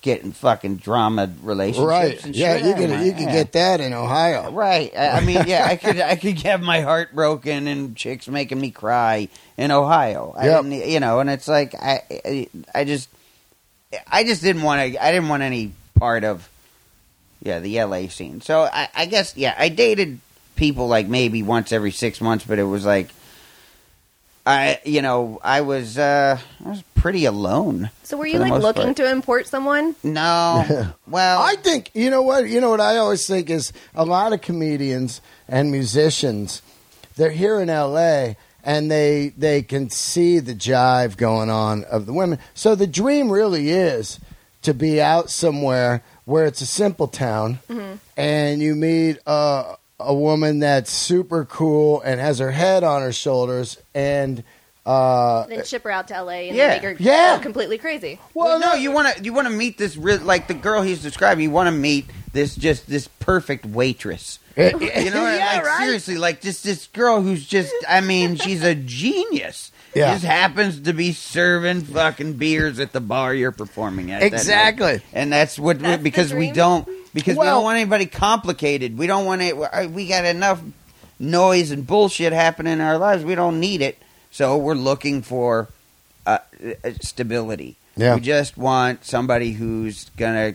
get 0.00 0.22
in 0.22 0.32
fucking 0.32 0.76
drama 0.76 1.32
relationships. 1.42 1.86
Right. 1.86 2.24
and 2.24 2.36
Yeah, 2.36 2.56
shit. 2.58 2.66
you 2.66 2.74
can 2.74 2.90
Yeah. 2.90 3.02
you 3.04 3.12
can 3.12 3.26
get 3.32 3.52
that 3.52 3.80
in 3.80 3.92
Ohio. 3.92 4.50
Right. 4.52 4.92
I, 4.96 5.08
I 5.18 5.20
mean, 5.20 5.44
yeah, 5.46 5.66
I 5.66 5.76
could 5.76 6.00
I 6.00 6.16
could 6.16 6.40
have 6.42 6.62
my 6.62 6.80
heart 6.80 7.14
broken 7.14 7.66
and 7.66 7.94
chicks 7.96 8.26
making 8.28 8.60
me 8.60 8.70
cry 8.70 9.28
in 9.58 9.70
Ohio. 9.70 10.34
I 10.36 10.46
Yep. 10.46 10.62
didn't, 10.64 10.88
you 10.90 11.00
know, 11.00 11.20
and 11.20 11.28
it's 11.28 11.48
like 11.48 11.74
I 11.74 12.00
I, 12.10 12.48
I 12.74 12.84
just 12.84 13.08
I 14.06 14.24
just 14.24 14.42
didn't 14.42 14.62
want 14.62 14.80
to. 14.80 15.04
I 15.04 15.12
didn't 15.12 15.28
want 15.28 15.42
any 15.42 15.72
part 15.94 16.24
of 16.24 16.48
yeah 17.42 17.58
the 17.58 17.82
LA 17.82 18.08
scene. 18.08 18.40
So 18.40 18.62
I, 18.62 18.88
I 18.94 19.06
guess 19.06 19.36
yeah, 19.36 19.54
I 19.58 19.68
dated 19.68 20.20
people 20.56 20.88
like 20.88 21.06
maybe 21.06 21.42
once 21.42 21.72
every 21.72 21.92
six 21.92 22.20
months, 22.20 22.44
but 22.44 22.58
it 22.58 22.64
was 22.64 22.84
like. 22.84 23.10
I, 24.46 24.78
you 24.84 25.00
know, 25.00 25.40
I 25.42 25.62
was, 25.62 25.96
uh, 25.96 26.38
I 26.62 26.68
was 26.68 26.82
pretty 26.96 27.24
alone. 27.24 27.88
So 28.02 28.18
were 28.18 28.26
you 28.26 28.38
like 28.38 28.52
looking 28.52 28.82
part. 28.82 28.96
to 28.98 29.10
import 29.10 29.46
someone? 29.46 29.96
No, 30.02 30.92
well, 31.08 31.40
I 31.40 31.56
think 31.56 31.90
you 31.94 32.10
know 32.10 32.20
what 32.20 32.46
you 32.46 32.60
know 32.60 32.68
what 32.68 32.80
I 32.82 32.98
always 32.98 33.26
think 33.26 33.48
is 33.48 33.72
a 33.94 34.04
lot 34.04 34.34
of 34.34 34.42
comedians 34.42 35.22
and 35.48 35.70
musicians 35.70 36.60
they're 37.16 37.30
here 37.30 37.60
in 37.60 37.68
LA 37.68 38.34
and 38.64 38.90
they 38.90 39.32
they 39.36 39.62
can 39.62 39.90
see 39.90 40.38
the 40.40 40.54
jive 40.54 41.16
going 41.16 41.50
on 41.50 41.84
of 41.84 42.06
the 42.06 42.12
women. 42.12 42.38
So 42.54 42.74
the 42.74 42.86
dream 42.86 43.30
really 43.30 43.70
is 43.70 44.18
to 44.62 44.72
be 44.74 45.00
out 45.00 45.30
somewhere 45.30 46.02
where 46.24 46.46
it's 46.46 46.60
a 46.62 46.66
simple 46.66 47.06
town 47.06 47.58
and 48.16 48.60
you 48.62 48.74
meet 48.74 49.18
a 49.26 49.76
a 50.00 50.14
woman 50.14 50.58
that's 50.58 50.90
super 50.90 51.44
cool 51.44 52.00
and 52.00 52.18
has 52.20 52.38
her 52.38 52.50
head 52.50 52.82
on 52.82 53.00
her 53.02 53.12
shoulders 53.12 53.78
and 53.94 54.42
uh 54.86 55.46
Then 55.46 55.64
ship 55.64 55.82
her 55.84 55.90
out 55.90 56.08
to 56.08 56.14
LA 56.22 56.48
and 56.48 56.56
Yeah. 56.56 56.68
make 56.68 56.82
her 56.82 56.96
Yeah. 56.98 57.38
completely 57.38 57.78
crazy. 57.78 58.18
Well, 58.34 58.58
no, 58.58 58.74
you 58.74 58.90
want 58.90 59.16
to 59.16 59.22
you 59.24 59.32
want 59.32 59.46
to 59.48 59.52
meet 59.54 59.78
this 59.78 59.96
real 59.96 60.18
like 60.20 60.46
the 60.48 60.54
girl 60.54 60.82
he's 60.82 61.00
describing. 61.02 61.44
You 61.44 61.50
want 61.50 61.68
to 61.68 61.72
meet 61.72 62.06
this 62.34 62.54
just 62.54 62.86
this 62.86 63.08
perfect 63.08 63.64
waitress. 63.64 64.38
You 64.56 64.72
know, 64.72 64.78
Yeah, 64.80 65.52
like 65.54 65.64
right? 65.64 65.78
seriously, 65.80 66.18
like 66.18 66.42
just 66.42 66.62
this 66.62 66.86
girl 66.88 67.22
who's 67.22 67.46
just 67.46 67.72
I 67.88 68.02
mean, 68.02 68.36
she's 68.36 68.62
a 68.62 68.74
genius. 68.74 69.70
Yeah. 69.94 70.14
Just 70.14 70.24
happens 70.24 70.80
to 70.80 70.92
be 70.92 71.12
serving 71.12 71.82
fucking 71.82 72.32
beers 72.32 72.80
at 72.80 72.90
the 72.90 73.00
bar 73.00 73.32
you're 73.32 73.52
performing 73.52 74.10
at. 74.10 74.22
that. 74.22 74.26
Exactly. 74.32 75.00
And 75.12 75.32
that's 75.32 75.56
what 75.56 75.78
That's 75.78 75.98
the 75.98 76.02
because 76.02 76.34
we 76.34 76.50
don't 76.50 76.88
because 77.14 77.38
we 77.38 77.44
don't 77.44 77.62
want 77.62 77.78
anybody 77.78 78.06
complicated. 78.06 78.98
We 78.98 79.06
don't 79.06 79.24
want 79.24 79.42
it. 79.42 79.56
We 79.92 80.08
got 80.08 80.24
enough 80.24 80.60
noise 81.20 81.70
and 81.70 81.86
bullshit 81.86 82.32
happening 82.32 82.72
in 82.72 82.80
our 82.80 82.98
lives. 82.98 83.24
We 83.24 83.36
don't 83.36 83.60
need 83.60 83.82
it. 83.82 83.96
So 84.32 84.56
we're 84.56 84.74
looking 84.74 85.22
for 85.22 85.68
uh, 86.26 86.38
uh, 86.82 86.90
stability. 87.00 87.76
Yeah. 87.96 88.16
We 88.16 88.20
just 88.20 88.58
want 88.58 89.04
somebody 89.04 89.52
who's 89.52 90.08
gonna 90.16 90.54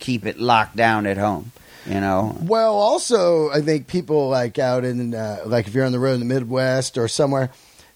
keep 0.00 0.26
it 0.26 0.38
locked 0.40 0.74
down 0.76 1.06
at 1.06 1.16
home. 1.18 1.52
You 1.86 2.00
know. 2.00 2.36
Well, 2.42 2.74
also, 2.74 3.50
I 3.50 3.62
think 3.62 3.86
people 3.86 4.28
like 4.28 4.58
out 4.58 4.84
in, 4.84 5.14
uh, 5.14 5.38
like 5.46 5.66
if 5.66 5.74
you're 5.74 5.86
on 5.86 5.92
the 5.92 5.98
road 5.98 6.14
in 6.14 6.20
the 6.20 6.26
Midwest 6.26 6.98
or 6.98 7.08
somewhere, 7.08 7.50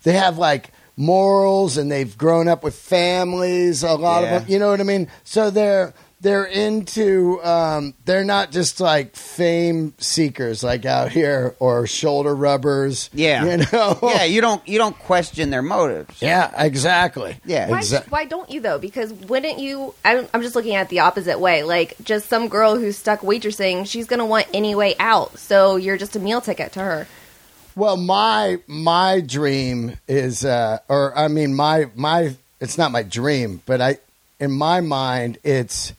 they 0.05 0.15
have 0.15 0.39
like 0.39 0.71
morals 0.97 1.77
and 1.77 1.93
they've 1.93 2.17
grown 2.17 2.49
up 2.49 2.65
with 2.65 2.75
families. 2.75 3.83
A 3.83 3.95
lot 3.95 4.23
Yeah. 4.23 4.37
of 4.37 4.43
them, 4.43 4.53
you 4.53 4.59
know 4.59 4.71
what 4.71 4.81
I 4.81 4.85
mean. 4.85 5.09
So 5.25 5.51
they're 5.51 5.93
they're 6.25 6.47
into. 6.47 7.39
Um, 7.45 7.95
they're 8.07 8.25
not 8.25 8.51
just 8.51 8.81
like 8.81 9.15
fame 9.15 9.93
seekers 9.99 10.65
like 10.65 10.87
out 10.87 11.13
here 11.13 11.55
or 11.61 11.87
shoulder 11.87 12.35
rubbers. 12.35 13.11
Yeah. 13.13 13.45
you 13.45 13.65
know. 13.71 13.99
yeah, 14.03 14.25
you 14.25 14.41
don't 14.41 14.67
you 14.67 14.79
don't 14.79 14.99
question 14.99 15.51
their 15.51 15.63
motives. 15.63 16.21
yeah, 16.21 16.51
exactly. 16.57 17.37
Yeah. 17.45 17.69
Why, 17.69 17.81
Exa- 17.81 18.11
why 18.11 18.25
don't 18.25 18.51
you 18.51 18.61
though? 18.61 18.79
Because 18.79 19.13
wouldn't 19.13 19.59
you? 19.59 19.95
I'm, 20.05 20.27
I'm 20.33 20.43
just 20.43 20.57
looking 20.57 20.75
at 20.75 20.87
it 20.87 20.89
the 20.89 21.01
opposite 21.01 21.39
way. 21.39 21.63
Like 21.63 21.95
just 22.03 22.29
some 22.29 22.49
girl 22.49 22.77
who's 22.77 22.97
stuck 22.97 23.21
waitressing, 23.21 23.87
she's 23.87 24.07
gonna 24.07 24.27
want 24.27 24.47
any 24.55 24.75
way 24.75 24.97
out. 24.99 25.39
So 25.39 25.77
you're 25.77 25.99
just 25.99 26.17
a 26.17 26.19
meal 26.19 26.41
ticket 26.41 26.73
to 26.73 26.81
her. 26.81 27.07
Well, 27.77 27.99
my 27.99 28.61
my 28.67 29.21
dream 29.21 29.99
is, 30.09 30.43
uh, 30.45 30.79
or 30.89 31.17
I 31.17 31.29
mean, 31.29 31.55
my 31.55 31.91
my 31.95 32.35
it's 32.61 32.79
not 32.79 32.93
my 32.93 33.03
dream, 33.03 33.61
but 33.67 33.83
I 33.83 33.99
in 34.41 34.53
my 34.53 34.81
mind 34.81 35.37
it's 35.45 35.93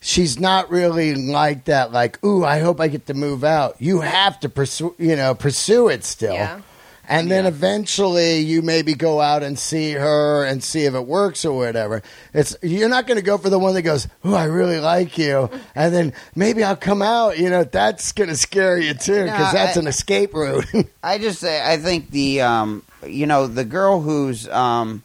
she's 0.00 0.38
not 0.40 0.70
really 0.70 1.14
like 1.14 1.64
that. 1.66 1.92
Like, 1.92 2.22
ooh, 2.24 2.44
I 2.44 2.60
hope 2.60 2.80
I 2.80 2.88
get 2.88 3.06
to 3.06 3.14
move 3.14 3.44
out. 3.44 3.76
You 3.78 4.00
have 4.00 4.40
to 4.40 4.48
pursue, 4.48 4.94
you 4.98 5.16
know, 5.16 5.34
pursue 5.34 5.88
it 5.88 6.04
still. 6.04 6.34
Yeah. 6.34 6.60
And 7.08 7.28
then 7.28 7.42
Yeah. 7.42 7.48
eventually 7.48 8.38
you 8.38 8.62
maybe 8.62 8.94
go 8.94 9.20
out 9.20 9.42
and 9.42 9.58
see 9.58 9.92
her 9.92 10.44
and 10.44 10.62
see 10.62 10.84
if 10.84 10.94
it 10.94 11.06
works 11.06 11.44
or 11.44 11.56
whatever. 11.56 12.02
It's 12.32 12.54
you're 12.62 12.88
not 12.88 13.08
going 13.08 13.16
to 13.16 13.22
go 13.22 13.36
for 13.36 13.50
the 13.50 13.58
one 13.58 13.74
that 13.74 13.82
goes, 13.82 14.06
"Ooh, 14.24 14.34
I 14.34 14.44
really 14.44 14.78
like 14.78 15.18
you," 15.18 15.50
and 15.74 15.92
then 15.92 16.12
maybe 16.36 16.62
I'll 16.62 16.76
come 16.76 17.02
out. 17.02 17.36
You 17.36 17.50
know, 17.50 17.64
that's 17.64 18.12
going 18.12 18.30
to 18.30 18.36
scare 18.36 18.78
you 18.78 18.94
too 18.94 19.24
because 19.24 19.52
No, 19.52 19.58
that's 19.58 19.76
I- 19.76 19.80
an 19.80 19.86
escape 19.88 20.32
route. 20.34 20.66
I 21.02 21.18
just 21.18 21.40
say 21.40 21.60
I 21.60 21.78
think 21.78 22.10
the 22.12 22.42
um 22.42 22.84
you 23.04 23.26
know 23.26 23.48
the 23.48 23.64
girl 23.64 24.00
who's 24.00 24.46
um 24.48 25.02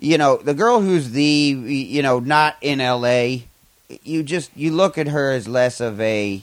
you 0.00 0.18
know 0.18 0.36
the 0.38 0.54
girl 0.54 0.80
who's 0.80 1.10
the 1.12 1.22
you 1.24 2.02
know 2.02 2.18
not 2.18 2.56
in 2.60 2.80
L.A. 2.80 3.46
You 4.02 4.22
just 4.22 4.50
you 4.56 4.72
look 4.72 4.96
at 4.98 5.08
her 5.08 5.30
as 5.32 5.46
less 5.46 5.80
of 5.80 6.00
a 6.00 6.42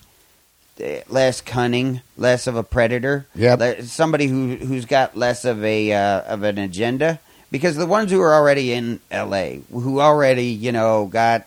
less 1.08 1.42
cunning, 1.42 2.02
less 2.18 2.48
of 2.48 2.56
a 2.56 2.64
predator. 2.64 3.26
Yeah, 3.36 3.82
somebody 3.82 4.28
who 4.28 4.56
who's 4.56 4.86
got 4.86 5.16
less 5.18 5.46
of 5.46 5.64
a 5.64 5.92
uh, 5.94 6.22
of 6.22 6.44
an 6.44 6.58
agenda 6.58 7.20
because 7.52 7.76
the 7.76 7.86
ones 7.86 8.12
who 8.12 8.22
are 8.22 8.34
already 8.34 8.72
in 8.74 9.00
L.A. 9.10 9.62
who 9.72 10.00
already 10.00 10.46
you 10.48 10.72
know 10.72 11.06
got 11.06 11.46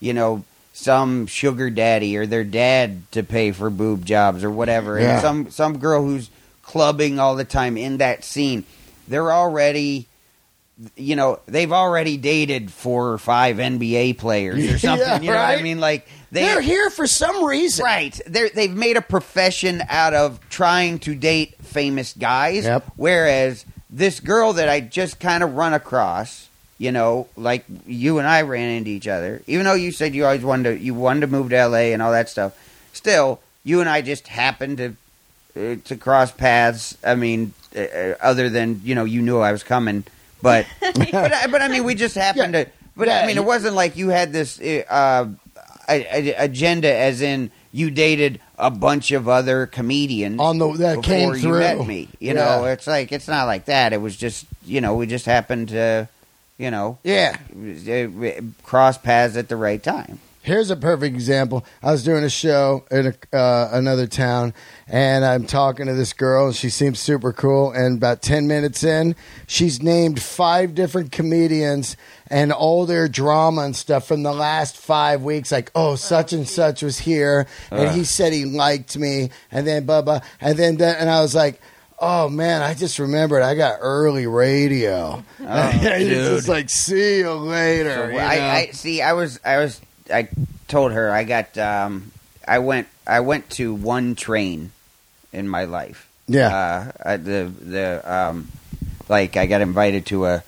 you 0.00 0.12
know 0.12 0.44
some 0.72 1.26
sugar 1.26 1.70
daddy 1.70 2.16
or 2.16 2.26
their 2.26 2.44
dad 2.44 3.10
to 3.12 3.22
pay 3.22 3.50
for 3.52 3.70
boob 3.70 4.04
jobs 4.04 4.44
or 4.44 4.50
whatever, 4.50 5.00
Yeah. 5.00 5.14
and 5.14 5.22
some 5.22 5.50
some 5.50 5.78
girl 5.78 6.02
who's 6.02 6.28
clubbing 6.62 7.18
all 7.18 7.36
the 7.36 7.44
time 7.44 7.76
in 7.76 7.98
that 7.98 8.24
scene, 8.24 8.64
they're 9.08 9.32
already. 9.32 10.06
You 10.96 11.16
know, 11.16 11.40
they've 11.46 11.72
already 11.72 12.16
dated 12.18 12.70
four 12.70 13.12
or 13.12 13.18
five 13.18 13.56
NBA 13.56 14.18
players 14.18 14.72
or 14.72 14.78
something. 14.78 15.06
Yeah, 15.06 15.20
you 15.20 15.30
know 15.30 15.36
what 15.36 15.58
I 15.58 15.62
mean? 15.62 15.80
Like 15.80 16.06
they, 16.30 16.42
They're 16.42 16.60
here 16.60 16.90
for 16.90 17.06
some 17.06 17.44
reason. 17.44 17.84
Right. 17.84 18.18
They're, 18.26 18.50
they've 18.50 18.74
made 18.74 18.96
a 18.96 19.02
profession 19.02 19.82
out 19.88 20.12
of 20.12 20.38
trying 20.50 20.98
to 21.00 21.14
date 21.14 21.54
famous 21.62 22.12
guys. 22.12 22.64
Yep. 22.64 22.92
Whereas 22.96 23.64
this 23.88 24.20
girl 24.20 24.52
that 24.54 24.68
I 24.68 24.80
just 24.80 25.18
kind 25.18 25.42
of 25.42 25.54
run 25.54 25.72
across, 25.72 26.48
you 26.76 26.92
know, 26.92 27.28
like 27.36 27.64
you 27.86 28.18
and 28.18 28.28
I 28.28 28.42
ran 28.42 28.68
into 28.70 28.90
each 28.90 29.08
other, 29.08 29.42
even 29.46 29.64
though 29.64 29.74
you 29.74 29.92
said 29.92 30.14
you 30.14 30.26
always 30.26 30.44
wanted 30.44 30.78
to, 30.78 30.84
you 30.84 30.92
wanted 30.92 31.20
to 31.20 31.26
move 31.28 31.50
to 31.50 31.66
LA 31.68 31.92
and 31.94 32.02
all 32.02 32.12
that 32.12 32.28
stuff, 32.28 32.54
still, 32.92 33.40
you 33.64 33.80
and 33.80 33.88
I 33.88 34.02
just 34.02 34.28
happened 34.28 34.76
to 34.78 34.96
uh, 35.56 35.76
to 35.84 35.96
cross 35.96 36.30
paths. 36.32 36.98
I 37.02 37.14
mean, 37.14 37.54
uh, 37.74 37.80
uh, 37.80 38.14
other 38.20 38.50
than 38.50 38.82
you 38.84 38.94
know, 38.94 39.04
you 39.04 39.22
knew 39.22 39.38
I 39.38 39.52
was 39.52 39.62
coming, 39.62 40.04
but 40.46 40.66
but, 40.80 41.32
I- 41.32 41.46
but 41.48 41.60
I 41.62 41.68
mean, 41.68 41.82
we 41.84 41.94
just 41.94 42.14
happened 42.14 42.54
Yeah. 42.54 42.64
to. 42.64 42.70
But 42.96 43.08
Yeah, 43.08 43.20
I 43.20 43.26
mean, 43.26 43.36
you- 43.36 43.42
it 43.42 43.46
wasn't 43.46 43.74
like 43.74 43.96
you 43.96 44.08
had 44.08 44.32
this 44.32 44.58
uh, 44.60 45.26
a- 45.88 46.06
a- 46.18 46.34
agenda, 46.44 46.92
as 46.94 47.20
in 47.20 47.50
you 47.72 47.90
dated 47.90 48.40
a 48.58 48.70
bunch 48.70 49.12
of 49.12 49.28
other 49.28 49.66
comedians 49.66 50.40
On 50.40 50.56
the 50.58 50.72
that 50.78 50.96
before 50.96 51.02
came 51.02 51.28
you 51.34 51.40
through. 51.40 51.58
met 51.58 51.86
me. 51.86 52.08
You 52.20 52.32
know, 52.34 52.64
it's 52.64 52.86
like 52.86 53.12
it's 53.12 53.28
not 53.28 53.44
like 53.44 53.66
that. 53.66 53.92
It 53.92 54.00
was 54.00 54.16
just 54.16 54.46
you 54.64 54.80
know 54.80 54.94
we 54.94 55.06
just 55.06 55.26
happened 55.26 55.68
to 55.70 56.08
you 56.58 56.70
know 56.70 56.96
Yeah. 57.04 57.36
uh, 57.54 58.40
cross 58.62 58.96
paths 58.98 59.36
at 59.36 59.48
the 59.48 59.56
right 59.56 59.82
time. 59.82 60.18
Here's 60.46 60.70
a 60.70 60.76
perfect 60.76 61.12
example. 61.12 61.66
I 61.82 61.90
was 61.90 62.04
doing 62.04 62.22
a 62.22 62.30
show 62.30 62.86
in 62.92 63.08
a, 63.08 63.36
uh, 63.36 63.70
another 63.72 64.06
town, 64.06 64.54
and 64.86 65.24
I'm 65.24 65.44
talking 65.44 65.86
to 65.86 65.94
this 65.94 66.12
girl, 66.12 66.46
and 66.46 66.54
she 66.54 66.70
seems 66.70 67.00
super 67.00 67.32
cool. 67.32 67.72
And 67.72 67.96
about 67.96 68.22
10 68.22 68.46
minutes 68.46 68.84
in, 68.84 69.16
she's 69.48 69.82
named 69.82 70.22
five 70.22 70.72
different 70.72 71.10
comedians 71.10 71.96
and 72.28 72.52
all 72.52 72.86
their 72.86 73.08
drama 73.08 73.62
and 73.62 73.74
stuff 73.74 74.06
from 74.06 74.22
the 74.22 74.32
last 74.32 74.76
five 74.76 75.22
weeks. 75.22 75.50
Like, 75.50 75.72
oh, 75.74 75.96
such 75.96 76.32
and 76.32 76.46
such 76.46 76.80
was 76.80 77.00
here, 77.00 77.48
and 77.72 77.90
he 77.90 78.04
said 78.04 78.32
he 78.32 78.44
liked 78.44 78.96
me, 78.96 79.30
and 79.50 79.66
then 79.66 79.84
blah, 79.84 80.02
blah. 80.02 80.20
And 80.40 80.56
then, 80.56 80.80
and 80.80 81.10
I 81.10 81.22
was 81.22 81.34
like, 81.34 81.60
Oh 81.98 82.28
man, 82.28 82.60
I 82.62 82.74
just 82.74 82.98
remembered 82.98 83.42
I 83.42 83.54
got 83.54 83.78
early 83.80 84.26
radio. 84.26 85.24
it's 85.40 86.10
just 86.10 86.46
like 86.46 86.68
see 86.68 87.20
you 87.20 87.32
later. 87.32 87.94
So 87.94 88.08
you 88.10 88.18
I. 88.18 88.50
I 88.54 88.66
see. 88.66 89.00
I 89.00 89.14
was. 89.14 89.40
I 89.42 89.56
was. 89.56 89.80
I 90.12 90.28
told 90.68 90.92
her 90.92 91.10
I 91.10 91.24
got. 91.24 91.56
Um, 91.58 92.12
I 92.46 92.58
went. 92.60 92.88
I 93.06 93.20
went 93.20 93.50
to 93.50 93.74
one 93.74 94.14
train 94.14 94.72
in 95.32 95.48
my 95.48 95.64
life. 95.64 96.08
Yeah. 96.28 96.54
Uh, 96.54 96.92
I, 97.10 97.16
the 97.16 97.52
the 97.60 98.12
um, 98.12 98.48
like 99.08 99.36
I 99.36 99.46
got 99.46 99.60
invited 99.60 100.06
to 100.06 100.26
a. 100.26 100.42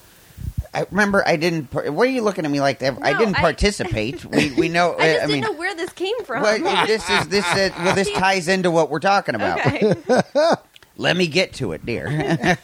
I 0.73 0.85
remember 0.91 1.27
I 1.27 1.35
didn't. 1.35 1.71
par- 1.71 1.91
What 1.91 2.07
are 2.07 2.11
you 2.11 2.21
looking 2.21 2.45
at 2.45 2.51
me 2.51 2.61
like 2.61 2.79
that? 2.79 2.97
I 3.01 3.17
didn't 3.17 3.35
I- 3.35 3.41
participate. 3.41 4.23
we 4.25 4.51
we 4.51 4.69
know. 4.69 4.95
I 4.99 5.13
just 5.13 5.23
I 5.23 5.27
didn't 5.27 5.31
mean, 5.31 5.41
know 5.41 5.53
where 5.53 5.75
this 5.75 5.91
came 5.93 6.23
from. 6.23 6.43
well, 6.43 6.85
this 6.85 7.09
is 7.09 7.27
this. 7.27 7.45
Uh, 7.45 7.69
well, 7.79 7.95
this 7.95 8.11
ties 8.11 8.47
into 8.47 8.69
what 8.71 8.89
we're 8.89 8.99
talking 8.99 9.35
about. 9.35 9.65
okay. 9.65 9.93
Let 10.97 11.15
me 11.15 11.27
get 11.27 11.53
to 11.53 11.71
it, 11.71 11.85
dear. 11.85 12.57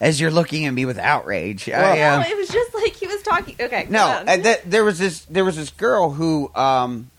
As 0.00 0.20
you're 0.20 0.32
looking 0.32 0.66
at 0.66 0.72
me 0.74 0.86
with 0.86 0.98
outrage, 0.98 1.68
I, 1.70 1.80
Well- 1.80 2.18
uh, 2.18 2.22
no, 2.24 2.28
it 2.28 2.36
was 2.36 2.48
just 2.48 2.74
like 2.74 3.00
he 3.24 3.30
talking. 3.30 3.56
Okay. 3.60 3.86
no, 3.90 3.98
go 3.98 4.04
on. 4.20 4.28
uh, 4.28 4.36
th- 4.36 4.60
there 4.66 4.84
was 4.84 4.98
this 4.98 5.24
there 5.26 5.44
was 5.44 5.56
this 5.56 5.70
girl 5.70 6.10
who 6.10 6.50
um, 6.54 7.10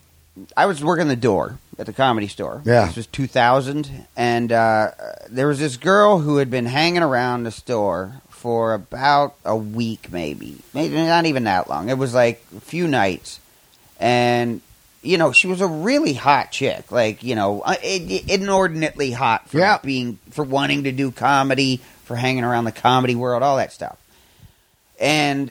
I 0.56 0.66
was 0.66 0.82
working 0.84 1.08
the 1.08 1.16
door 1.16 1.58
at 1.78 1.86
the 1.86 1.92
comedy 1.92 2.28
store. 2.28 2.62
Yeah. 2.64 2.86
this 2.86 2.96
was 2.96 3.06
2000, 3.08 4.06
and 4.16 4.50
uh, 4.52 4.90
there 5.28 5.46
was 5.46 5.58
this 5.58 5.76
girl 5.76 6.18
who 6.20 6.38
had 6.38 6.50
been 6.50 6.66
hanging 6.66 7.02
around 7.02 7.42
the 7.44 7.50
store 7.50 8.14
for 8.30 8.74
about 8.74 9.34
a 9.44 9.56
week, 9.56 10.10
maybe, 10.12 10.56
maybe 10.72 10.94
not 10.94 11.26
even 11.26 11.44
that 11.44 11.68
long. 11.68 11.88
It 11.88 11.98
was 11.98 12.14
like 12.14 12.42
a 12.56 12.60
few 12.60 12.86
nights, 12.88 13.40
and 14.00 14.60
you 15.02 15.18
know 15.18 15.32
she 15.32 15.46
was 15.46 15.60
a 15.60 15.66
really 15.66 16.12
hot 16.14 16.50
chick, 16.52 16.90
like 16.92 17.22
you 17.22 17.34
know, 17.34 17.60
uh, 17.62 17.74
inordinately 17.82 19.10
hot 19.10 19.48
for 19.50 19.58
Yeah. 19.58 19.78
being 19.82 20.18
for 20.30 20.44
wanting 20.44 20.84
to 20.84 20.92
do 20.92 21.10
comedy, 21.10 21.80
for 22.04 22.16
hanging 22.16 22.44
around 22.44 22.64
the 22.64 22.72
comedy 22.72 23.14
world, 23.14 23.42
all 23.42 23.56
that 23.56 23.72
stuff, 23.72 23.98
and 25.00 25.50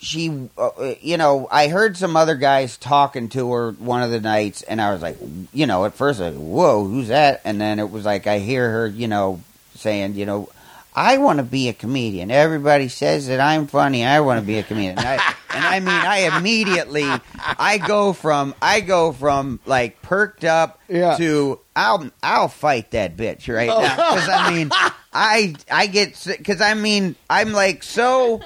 she, 0.00 0.48
uh, 0.56 0.70
you 1.00 1.16
know, 1.16 1.46
I 1.50 1.68
heard 1.68 1.96
some 1.96 2.16
other 2.16 2.34
guys 2.34 2.76
talking 2.76 3.28
to 3.30 3.52
her 3.52 3.72
one 3.72 4.02
of 4.02 4.10
the 4.10 4.20
nights, 4.20 4.62
and 4.62 4.80
I 4.80 4.92
was 4.92 5.02
like, 5.02 5.18
you 5.52 5.66
know, 5.66 5.84
at 5.84 5.94
first, 5.94 6.20
like, 6.20 6.34
whoa, 6.34 6.84
who's 6.86 7.08
that? 7.08 7.42
And 7.44 7.60
then 7.60 7.78
it 7.78 7.90
was 7.90 8.04
like, 8.04 8.26
I 8.26 8.38
hear 8.38 8.70
her, 8.70 8.86
you 8.86 9.08
know, 9.08 9.40
saying, 9.74 10.14
you 10.14 10.26
know, 10.26 10.48
I 10.94 11.18
want 11.18 11.36
to 11.38 11.44
be 11.44 11.68
a 11.68 11.72
comedian. 11.72 12.30
Everybody 12.30 12.88
says 12.88 13.28
that 13.28 13.38
I'm 13.40 13.66
funny. 13.68 14.04
I 14.04 14.20
want 14.20 14.40
to 14.40 14.46
be 14.46 14.58
a 14.58 14.62
comedian. 14.64 14.98
And 14.98 15.06
I, 15.06 15.34
and 15.54 15.64
I 15.64 15.78
mean, 15.80 15.88
I 15.88 16.36
immediately, 16.36 17.04
I 17.38 17.78
go 17.78 18.12
from, 18.12 18.54
I 18.60 18.80
go 18.80 19.12
from 19.12 19.60
like 19.66 20.02
perked 20.02 20.44
up 20.44 20.80
Yeah. 20.88 21.16
to 21.18 21.60
I'll, 21.76 22.10
I'll 22.22 22.48
fight 22.48 22.90
that 22.90 23.16
bitch 23.16 23.54
right 23.54 23.68
now 23.68 24.14
because 24.14 24.28
I 24.28 24.50
mean, 24.52 24.70
I, 25.12 25.54
I 25.70 25.86
get 25.86 26.20
because 26.26 26.60
I 26.60 26.74
mean, 26.74 27.14
I'm 27.30 27.52
like 27.52 27.82
so. 27.84 28.40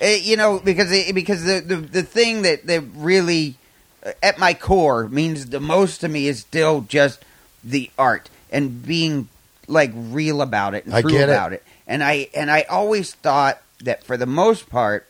Uh, 0.00 0.06
you 0.06 0.36
know, 0.36 0.58
because 0.58 0.90
it, 0.92 1.14
because 1.14 1.44
the, 1.44 1.60
the 1.60 1.76
the 1.76 2.02
thing 2.02 2.42
that 2.42 2.66
that 2.66 2.82
really 2.94 3.56
uh, 4.04 4.12
at 4.22 4.38
my 4.38 4.54
core 4.54 5.08
means 5.08 5.46
the 5.46 5.60
most 5.60 5.98
to 5.98 6.08
me 6.08 6.26
is 6.26 6.40
still 6.40 6.82
just 6.82 7.22
the 7.62 7.90
art 7.98 8.30
and 8.50 8.84
being 8.84 9.28
like 9.66 9.92
real 9.94 10.42
about 10.42 10.74
it 10.74 10.84
and 10.86 10.94
I 10.94 11.02
true 11.02 11.10
get 11.10 11.28
it. 11.28 11.32
about 11.32 11.52
it. 11.52 11.62
And 11.86 12.02
I 12.02 12.28
and 12.34 12.50
I 12.50 12.62
always 12.62 13.14
thought 13.14 13.60
that 13.82 14.04
for 14.04 14.16
the 14.16 14.26
most 14.26 14.70
part, 14.70 15.06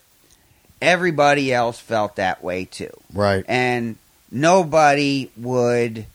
everybody 0.81 1.53
else 1.53 1.79
felt 1.79 2.15
that 2.17 2.43
way 2.43 2.65
too, 2.65 2.91
right. 3.13 3.45
and 3.47 3.97
nobody 4.31 5.29
would 5.37 6.05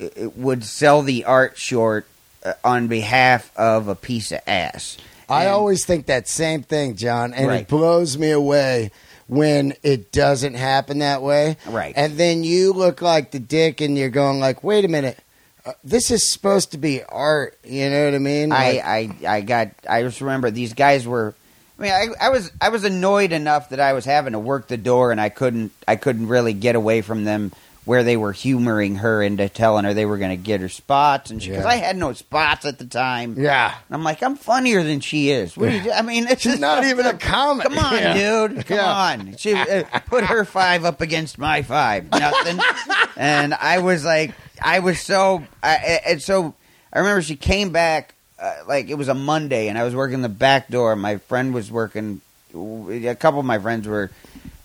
uh, 0.00 0.30
would 0.36 0.64
sell 0.64 1.02
the 1.02 1.24
art 1.24 1.56
short 1.56 2.06
uh, 2.44 2.52
on 2.64 2.88
behalf 2.88 3.50
of 3.56 3.88
a 3.88 3.94
piece 3.94 4.32
of 4.32 4.40
ass. 4.46 4.96
I 5.32 5.44
And- 5.44 5.52
always 5.54 5.84
think 5.84 6.06
that 6.06 6.28
same 6.28 6.62
thing, 6.62 6.94
John, 6.96 7.32
and 7.34 7.48
Right. 7.48 7.60
it 7.62 7.68
blows 7.68 8.16
me 8.18 8.30
away 8.30 8.90
when 9.28 9.74
it 9.82 10.12
doesn't 10.12 10.54
happen 10.54 10.98
that 10.98 11.22
way. 11.22 11.56
Right. 11.66 11.94
And 11.96 12.16
then 12.18 12.44
you 12.44 12.72
look 12.72 13.00
like 13.02 13.30
the 13.30 13.38
dick, 13.38 13.80
and 13.80 13.96
you're 13.96 14.10
going 14.10 14.40
like, 14.40 14.62
"Wait 14.62 14.84
a 14.84 14.88
minute, 14.88 15.18
uh, 15.64 15.72
this 15.82 16.10
is 16.10 16.30
supposed 16.30 16.72
to 16.72 16.78
be 16.78 17.02
art." 17.08 17.56
You 17.64 17.88
know 17.88 18.04
what 18.06 18.14
I 18.14 18.18
mean? 18.18 18.48
Like, 18.50 18.84
I, 18.84 19.10
I 19.24 19.36
I 19.36 19.40
got 19.40 19.68
I 19.88 20.02
just 20.02 20.20
remember 20.20 20.50
these 20.50 20.74
guys 20.74 21.06
were 21.06 21.34
I 21.78 21.82
mean 21.82 21.92
I, 21.92 22.26
I 22.26 22.28
was 22.28 22.50
I 22.60 22.68
was 22.68 22.84
annoyed 22.84 23.32
enough 23.32 23.70
that 23.70 23.80
I 23.80 23.92
was 23.94 24.04
having 24.04 24.34
to 24.34 24.38
work 24.38 24.68
the 24.68 24.76
door 24.76 25.12
and 25.12 25.20
I 25.20 25.30
couldn't 25.30 25.72
I 25.88 25.96
couldn't 25.96 26.28
really 26.28 26.52
get 26.52 26.74
away 26.76 27.00
from 27.00 27.24
them 27.24 27.52
where 27.84 28.04
they 28.04 28.16
were 28.16 28.30
humoring 28.32 28.94
her 28.96 29.22
into 29.22 29.48
telling 29.48 29.84
her 29.84 29.92
they 29.92 30.06
were 30.06 30.16
going 30.18 30.30
to 30.30 30.36
get 30.42 30.60
her 30.60 30.68
spots 30.68 31.30
and 31.32 31.40
because 31.40 31.64
Yeah. 31.64 31.68
I 31.68 31.74
had 31.76 31.96
no 31.96 32.12
spots 32.12 32.64
at 32.64 32.78
the 32.78 32.84
time. 32.84 33.34
yeah, 33.36 33.74
And 33.88 33.96
I'm 33.96 34.04
like 34.04 34.22
I'm 34.22 34.36
funnier 34.36 34.84
than 34.84 35.00
she 35.00 35.30
is. 35.30 35.56
What 35.56 35.68
do 35.70 35.76
you 35.76 35.82
do? 35.82 35.90
I 35.90 36.02
mean, 36.02 36.28
it's 36.28 36.44
not 36.60 36.84
even 36.84 37.06
a 37.06 37.14
comic. 37.14 37.64
Come 37.66 37.78
on, 37.78 37.94
Yeah. 37.94 38.14
dude. 38.48 38.66
Come 38.66 38.76
Yeah. 38.76 38.92
on. 38.92 39.36
She 39.36 39.54
uh, 39.54 39.82
put 40.06 40.24
her 40.24 40.44
five 40.44 40.84
up 40.84 41.00
against 41.00 41.38
my 41.38 41.62
five. 41.62 42.08
Nothing. 42.10 42.60
and 43.16 43.52
I 43.54 43.80
was 43.80 44.04
like, 44.04 44.32
I 44.62 44.78
was 44.78 45.00
so, 45.00 45.42
I, 45.60 46.00
and 46.06 46.22
so 46.22 46.54
I 46.92 47.00
remember 47.00 47.20
she 47.22 47.34
came 47.34 47.70
back, 47.70 48.14
uh, 48.38 48.54
like 48.68 48.90
it 48.90 48.94
was 48.94 49.08
a 49.08 49.14
Monday, 49.14 49.66
and 49.68 49.76
I 49.76 49.82
was 49.82 49.94
working 49.96 50.22
the 50.22 50.28
back 50.28 50.68
door. 50.68 50.94
My 50.94 51.16
friend 51.16 51.52
was 51.52 51.68
working. 51.70 52.20
A 52.54 53.16
couple 53.16 53.40
of 53.40 53.46
my 53.46 53.58
friends 53.58 53.88
were 53.88 54.10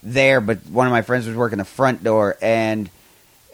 there, 0.03 0.39
but 0.41 0.59
one 0.67 0.85
of 0.85 0.91
my 0.91 1.01
friends 1.01 1.25
was 1.25 1.35
working 1.35 1.57
the 1.57 1.65
front 1.65 2.03
door. 2.03 2.37
And 2.41 2.89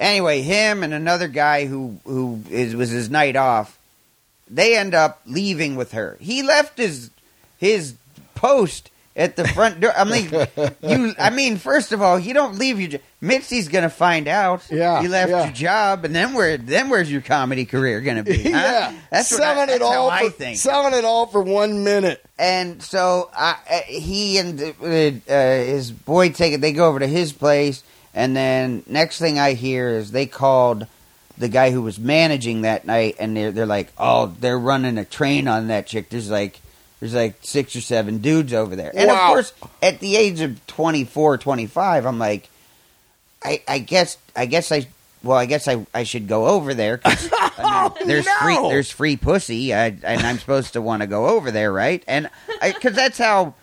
anyway, 0.04 0.42
him 0.42 0.84
and 0.84 0.94
another 0.94 1.28
guy 1.28 1.66
who 1.66 1.98
who 2.06 2.42
is, 2.50 2.76
was 2.76 2.90
his 2.90 3.10
night 3.10 3.36
off. 3.36 3.78
They 4.50 4.78
end 4.78 4.94
up 4.94 5.22
leaving 5.26 5.76
with 5.76 5.94
her. 5.94 6.18
He 6.20 6.44
left 6.44 6.78
his 6.78 7.10
his 7.58 7.96
post 8.36 8.92
at 9.16 9.36
the 9.36 9.48
front 9.48 9.80
door. 9.80 9.94
I 9.96 10.04
mean, 10.04 10.30
you. 10.82 11.16
I 11.18 11.30
mean, 11.30 11.58
first 11.58 11.92
of 11.92 12.02
all, 12.02 12.20
you 12.20 12.34
don't 12.34 12.58
leave 12.58 12.80
your. 12.80 12.90
jo- 12.90 13.00
Mitzi's 13.22 13.70
gonna 13.70 13.90
find 13.90 14.28
out. 14.28 14.70
Yeah, 14.70 15.02
you 15.02 15.10
left 15.10 15.32
yeah. 15.32 15.46
your 15.46 15.54
job, 15.54 16.06
and 16.06 16.14
then 16.14 16.34
where? 16.34 16.58
Then 16.58 16.90
where's 16.90 17.12
your 17.12 17.22
comedy 17.22 17.66
career 17.66 18.02
gonna 18.02 18.24
be? 18.24 18.44
huh? 18.44 18.50
yeah, 18.50 18.96
that's 19.10 19.32
I, 19.32 19.38
selling 19.38 19.68
that's 19.68 19.76
it 19.76 19.82
all. 19.82 20.10
for, 20.10 20.26
I 20.26 20.30
think. 20.30 20.58
Selling 20.58 20.94
it 20.94 21.06
all 21.06 21.28
for 21.28 21.42
one 21.42 21.84
minute. 21.84 22.24
And 22.38 22.82
so 22.82 23.30
I, 23.34 23.56
uh, 23.70 23.80
he 23.86 24.38
and 24.40 24.62
uh, 24.62 25.32
uh, 25.32 25.64
his 25.64 25.92
boy 25.92 26.30
take 26.30 26.54
it. 26.54 26.62
They 26.62 26.74
go 26.74 26.88
over 26.88 27.00
to 27.00 27.08
his 27.08 27.32
place, 27.32 27.84
and 28.14 28.36
then 28.36 28.84
next 28.88 29.20
thing 29.20 29.40
I 29.40 29.54
hear 29.54 29.90
is 29.90 30.12
they 30.12 30.26
called 30.26 30.88
the 31.38 31.50
guy 31.50 31.72
who 31.72 31.82
was 31.82 32.00
managing 32.00 32.62
that 32.62 32.86
night, 32.86 33.16
and 33.20 33.36
they're 33.36 33.52
they're 33.52 33.66
like, 33.66 33.92
oh, 33.98 34.28
they're 34.40 34.60
running 34.60 34.98
a 34.98 35.06
train 35.06 35.48
on 35.48 35.68
that 35.68 35.88
chick. 35.88 36.10
There's 36.10 36.30
like 36.30 36.62
there's 37.00 37.14
like 37.14 37.36
six 37.42 37.76
or 37.76 37.82
seven 37.82 38.20
dudes 38.20 38.54
over 38.54 38.76
there, 38.76 38.92
and 38.96 39.10
of 39.10 39.18
course, 39.18 39.54
at 39.82 40.00
the 40.00 40.16
age 40.16 40.42
of 40.42 40.66
24, 40.68 41.38
25, 41.40 42.06
I'm 42.06 42.20
like, 42.20 42.50
I, 43.44 43.62
I 43.68 43.80
guess 43.80 44.18
I 44.36 44.46
guess 44.46 44.72
I. 44.72 44.88
Well, 45.24 45.38
I 45.38 45.46
guess 45.46 45.70
I, 45.70 45.86
I 45.94 46.04
should 46.04 46.28
go 46.28 46.48
over 46.48 46.74
there. 46.74 47.00
I 47.06 47.16
mean, 47.16 47.30
oh, 47.60 47.96
there's 48.06 48.28
free 48.30 48.56
there's 48.56 48.92
free 48.92 49.16
pussy, 49.16 49.74
I, 49.74 49.86
and 49.86 50.22
I'm 50.22 50.38
supposed 50.38 50.74
to 50.74 50.82
want 50.82 51.02
to 51.02 51.08
go 51.08 51.28
over 51.28 51.50
there, 51.50 51.72
right? 51.72 52.04
And 52.08 52.30
because 52.62 52.94
that's 52.94 53.18
how 53.18 53.54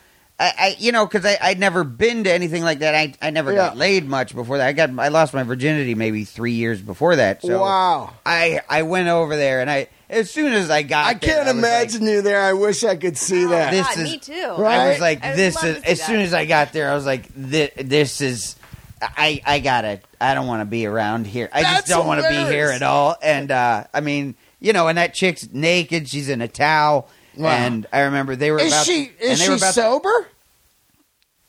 I, 0.40 0.54
I 0.58 0.76
you 0.78 0.90
know 0.90 1.06
because 1.06 1.26
I 1.26 1.36
I'd 1.40 1.58
never 1.60 1.84
been 1.84 2.24
to 2.24 2.32
anything 2.32 2.62
like 2.62 2.78
that. 2.78 2.94
I 2.94 3.12
I 3.20 3.28
never 3.28 3.52
got 3.54 3.76
laid 3.76 4.08
much 4.08 4.34
before 4.34 4.56
that. 4.56 4.66
I 4.66 4.72
got 4.72 4.98
I 4.98 5.08
lost 5.08 5.34
my 5.34 5.42
virginity 5.42 5.94
maybe 5.94 6.24
three 6.24 6.52
years 6.52 6.80
before 6.80 7.16
that. 7.16 7.42
So 7.42 7.60
wow. 7.60 8.14
I 8.24 8.62
I 8.68 8.82
went 8.82 9.08
over 9.08 9.36
there, 9.36 9.60
and 9.60 9.70
I 9.70 9.88
as 10.08 10.30
soon 10.30 10.54
as 10.54 10.70
I 10.70 10.82
got, 10.82 11.06
I 11.06 11.14
there, 11.14 11.20
can't 11.20 11.38
was 11.46 11.54
like- 11.54 11.56
imagine 11.56 12.02
you 12.02 12.22
there. 12.22 12.40
I 12.40 12.54
wish 12.54 12.82
I 12.84 12.96
could 12.96 13.18
see 13.18 13.44
that. 13.44 13.70
This 13.70 13.86
God, 13.86 13.98
is- 13.98 14.10
me 14.10 14.18
too. 14.18 14.54
Right? 14.56 14.80
I 14.80 14.88
was 14.88 15.00
like, 15.00 15.22
I 15.22 15.36
this 15.36 15.62
is 15.62 15.76
to 15.76 15.82
see 15.82 15.86
as 15.92 16.02
soon 16.02 16.20
as 16.20 16.32
I 16.32 16.46
got 16.46 16.72
there, 16.72 16.90
I 16.90 16.94
was 16.94 17.06
like, 17.06 17.28
this, 17.36 17.70
this 17.76 18.20
is. 18.22 18.56
I 19.02 19.40
I 19.46 19.60
gotta. 19.60 20.00
I 20.20 20.34
don't 20.34 20.46
want 20.46 20.62
to 20.62 20.66
be 20.66 20.86
around 20.86 21.26
here. 21.26 21.48
I 21.52 21.62
That's 21.62 21.74
just 21.80 21.88
don't 21.88 22.06
want 22.06 22.22
to 22.22 22.28
be 22.28 22.52
here 22.52 22.68
at 22.70 22.82
all. 22.82 23.16
And 23.22 23.50
uh, 23.50 23.84
I 23.94 24.00
mean, 24.00 24.34
you 24.58 24.72
know, 24.72 24.88
and 24.88 24.98
that 24.98 25.14
chick's 25.14 25.48
naked. 25.52 26.08
She's 26.08 26.28
in 26.28 26.40
a 26.42 26.48
towel. 26.48 27.08
Wow. 27.40 27.50
And 27.50 27.86
I 27.92 28.00
remember 28.02 28.36
they 28.36 28.50
were 28.50 28.58
is 28.60 28.72
about. 28.72 28.86
she 28.86 29.06
and 29.20 29.32
is 29.32 29.38
they 29.38 29.44
she 29.44 29.50
were 29.50 29.56
about 29.56 29.74
sober? 29.74 30.28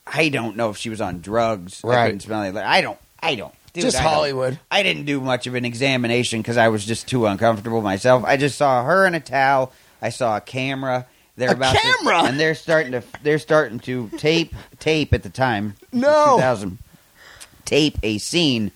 I 0.06 0.28
don't 0.28 0.56
know 0.56 0.70
if 0.70 0.76
she 0.76 0.90
was 0.90 1.00
on 1.00 1.20
drugs. 1.20 1.82
I 1.84 1.88
Right. 1.88 2.04
couldn't 2.06 2.20
smell 2.20 2.42
it. 2.42 2.56
I 2.56 2.80
don't. 2.80 2.98
I 3.20 3.34
don't. 3.34 3.54
Dude, 3.72 3.84
Just 3.84 3.96
I 3.98 4.02
don't- 4.02 4.12
Hollywood. 4.12 4.58
I 4.70 4.82
didn't 4.82 5.04
do 5.06 5.20
much 5.20 5.46
of 5.46 5.54
an 5.54 5.64
examination 5.64 6.40
because 6.42 6.56
I 6.56 6.68
was 6.68 6.84
just 6.84 7.06
too 7.08 7.26
uncomfortable 7.26 7.80
myself. 7.80 8.24
I 8.24 8.36
just 8.36 8.58
saw 8.58 8.84
her 8.84 9.06
in 9.06 9.14
a 9.14 9.20
towel. 9.20 9.72
I 10.02 10.10
saw 10.10 10.36
a 10.36 10.40
camera. 10.40 11.06
They're 11.36 11.50
A 11.50 11.54
about 11.54 11.74
camera? 11.76 12.18
to, 12.22 12.24
and 12.28 12.38
they're 12.40 12.54
starting 12.54 12.92
to 12.92 13.02
they're 13.22 13.38
starting 13.38 13.78
to 13.80 14.10
tape 14.18 14.54
tape 14.78 15.14
at 15.14 15.22
the 15.22 15.30
time. 15.30 15.76
No. 15.92 16.34
two 16.36 16.40
thousand 16.42 16.78
tape 17.64 17.98
a 18.02 18.18
scene 18.18 18.70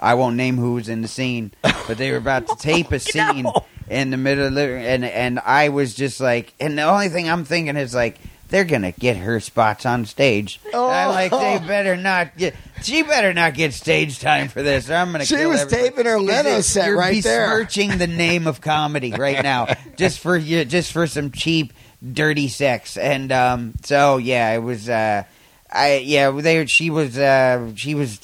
I 0.00 0.14
won't 0.14 0.34
name 0.36 0.56
who 0.56 0.72
was 0.74 0.88
in 0.88 1.02
the 1.02 1.08
scene, 1.08 1.52
but 1.62 1.98
they 1.98 2.10
were 2.10 2.16
about 2.16 2.48
to 2.48 2.56
tape 2.56 2.90
a 2.90 2.98
scene 2.98 3.46
in 3.90 4.10
the 4.10 4.16
middle 4.16 4.46
of 4.46 4.54
the 4.54 4.62
and 4.62 5.04
and 5.04 5.38
I 5.40 5.68
was 5.68 5.94
just 5.94 6.20
like, 6.20 6.54
and 6.60 6.78
the 6.78 6.82
only 6.82 7.08
thing 7.08 7.28
I'm 7.28 7.44
thinking 7.44 7.76
is 7.76 7.94
like. 7.94 8.18
They're 8.48 8.64
gonna 8.64 8.90
get 8.90 9.16
her 9.16 9.38
spots 9.38 9.86
on 9.86 10.06
stage. 10.06 10.60
Oh. 10.74 10.90
I'm 10.90 11.10
like, 11.10 11.30
they 11.30 11.64
better 11.64 11.96
not 11.96 12.36
get. 12.36 12.56
She 12.82 13.04
better 13.04 13.32
not 13.32 13.54
get 13.54 13.72
stage 13.72 14.18
time 14.18 14.48
for 14.48 14.60
this, 14.60 14.90
or 14.90 14.94
I'm 14.94 15.12
gonna. 15.12 15.24
She 15.24 15.36
kill 15.36 15.50
was 15.50 15.60
everybody. 15.60 15.90
taping 15.90 16.06
her 16.06 16.18
Leno 16.18 16.60
set 16.60 16.88
you're 16.88 16.98
right 16.98 17.22
there. 17.22 17.46
besmirching 17.46 17.98
the 17.98 18.08
name 18.08 18.48
of 18.48 18.60
comedy 18.60 19.12
right 19.12 19.40
now, 19.40 19.68
just 19.96 20.18
for 20.18 20.36
you, 20.36 20.64
just 20.64 20.90
for 20.90 21.06
some 21.06 21.30
cheap, 21.30 21.72
dirty 22.12 22.48
sex. 22.48 22.96
And 22.96 23.30
um, 23.30 23.74
so 23.84 24.16
yeah, 24.16 24.50
it 24.50 24.58
was. 24.64 24.88
Uh, 24.88 25.22
I 25.70 25.98
yeah, 25.98 26.32
they 26.32 26.66
she 26.66 26.90
was 26.90 27.16
uh, 27.16 27.70
she 27.76 27.94
was. 27.94 28.18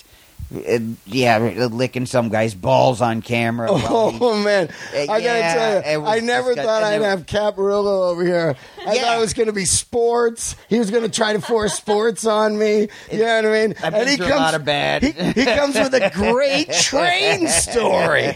Uh, 0.55 0.79
yeah, 1.07 1.39
licking 1.39 2.07
some 2.07 2.29
guy's 2.29 2.55
balls 2.55 3.01
on 3.01 3.21
camera. 3.21 3.69
while 3.73 4.11
he- 4.11 4.19
Oh 4.21 4.41
man, 4.43 4.69
Uh, 4.95 4.99
I 5.01 5.07
gotta 5.07 5.23
yeah, 5.23 5.81
tell 5.83 5.93
you, 6.01 6.07
I 6.07 6.21
never 6.21 6.51
disgust- 6.55 6.67
thought 6.69 6.83
I'd 6.85 7.03
have 7.03 7.27
Caparulo 7.27 8.11
over 8.11 8.25
here. 8.25 8.55
I 8.87 8.95
Yeah. 8.95 9.03
thought 9.03 9.17
it 9.19 9.21
was 9.21 9.35
going 9.35 9.49
to 9.49 9.53
be 9.53 9.65
sports. 9.65 10.55
He 10.69 10.79
was 10.79 10.91
going 10.93 11.03
to 11.03 11.09
try 11.09 11.33
to 11.33 11.41
force 11.41 11.75
sports 11.79 12.25
on 12.27 12.57
me. 12.59 12.89
You 13.11 13.19
know 13.19 13.37
what 13.37 13.45
I 13.47 13.67
mean? 13.67 13.75
I've 13.83 13.93
been 13.93 14.17
through 14.17 14.27
a 14.27 14.37
lot 14.37 14.55
of 14.55 14.65
bad. 14.65 15.03
He, 15.03 15.11
he 15.11 15.45
comes 15.45 15.75
with 15.75 15.93
a 15.95 16.11
great 16.15 16.71
train 16.81 17.49
story. 17.49 18.33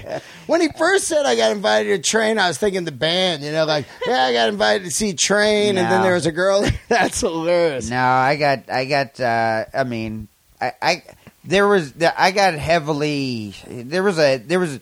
When 0.49 0.61
he 0.61 0.69
first 0.77 1.07
said 1.07 1.27
I 1.27 1.37
got 1.37 1.53
invited 1.53 2.03
to 2.03 2.11
train, 2.11 2.39
I 2.39 2.49
was 2.49 2.59
thinking 2.59 2.85
the 2.85 2.91
band. 2.93 3.45
You 3.45 3.53
know, 3.53 3.67
like 3.67 3.87
yeah, 4.05 4.25
I 4.25 4.33
got 4.33 4.49
invited 4.49 4.85
to 4.85 4.91
see 4.91 5.13
Train, 5.13 5.79
and 5.79 5.89
then 5.91 6.03
there 6.03 6.15
was 6.15 6.27
a 6.27 6.33
girl. 6.33 6.69
That's 6.89 7.21
hilarious. 7.21 7.89
No, 7.89 8.03
I 8.03 8.35
got, 8.35 8.69
I 8.69 8.85
got. 8.87 9.21
Uh, 9.21 9.65
I 9.73 9.85
mean, 9.85 10.27
I, 10.61 10.73
I, 10.83 11.03
there 11.45 11.67
was, 11.67 11.93
I 12.17 12.33
got 12.33 12.55
heavily. 12.55 13.55
There 13.67 14.03
was 14.03 14.19
a, 14.19 14.39
there 14.39 14.61
was. 14.61 14.81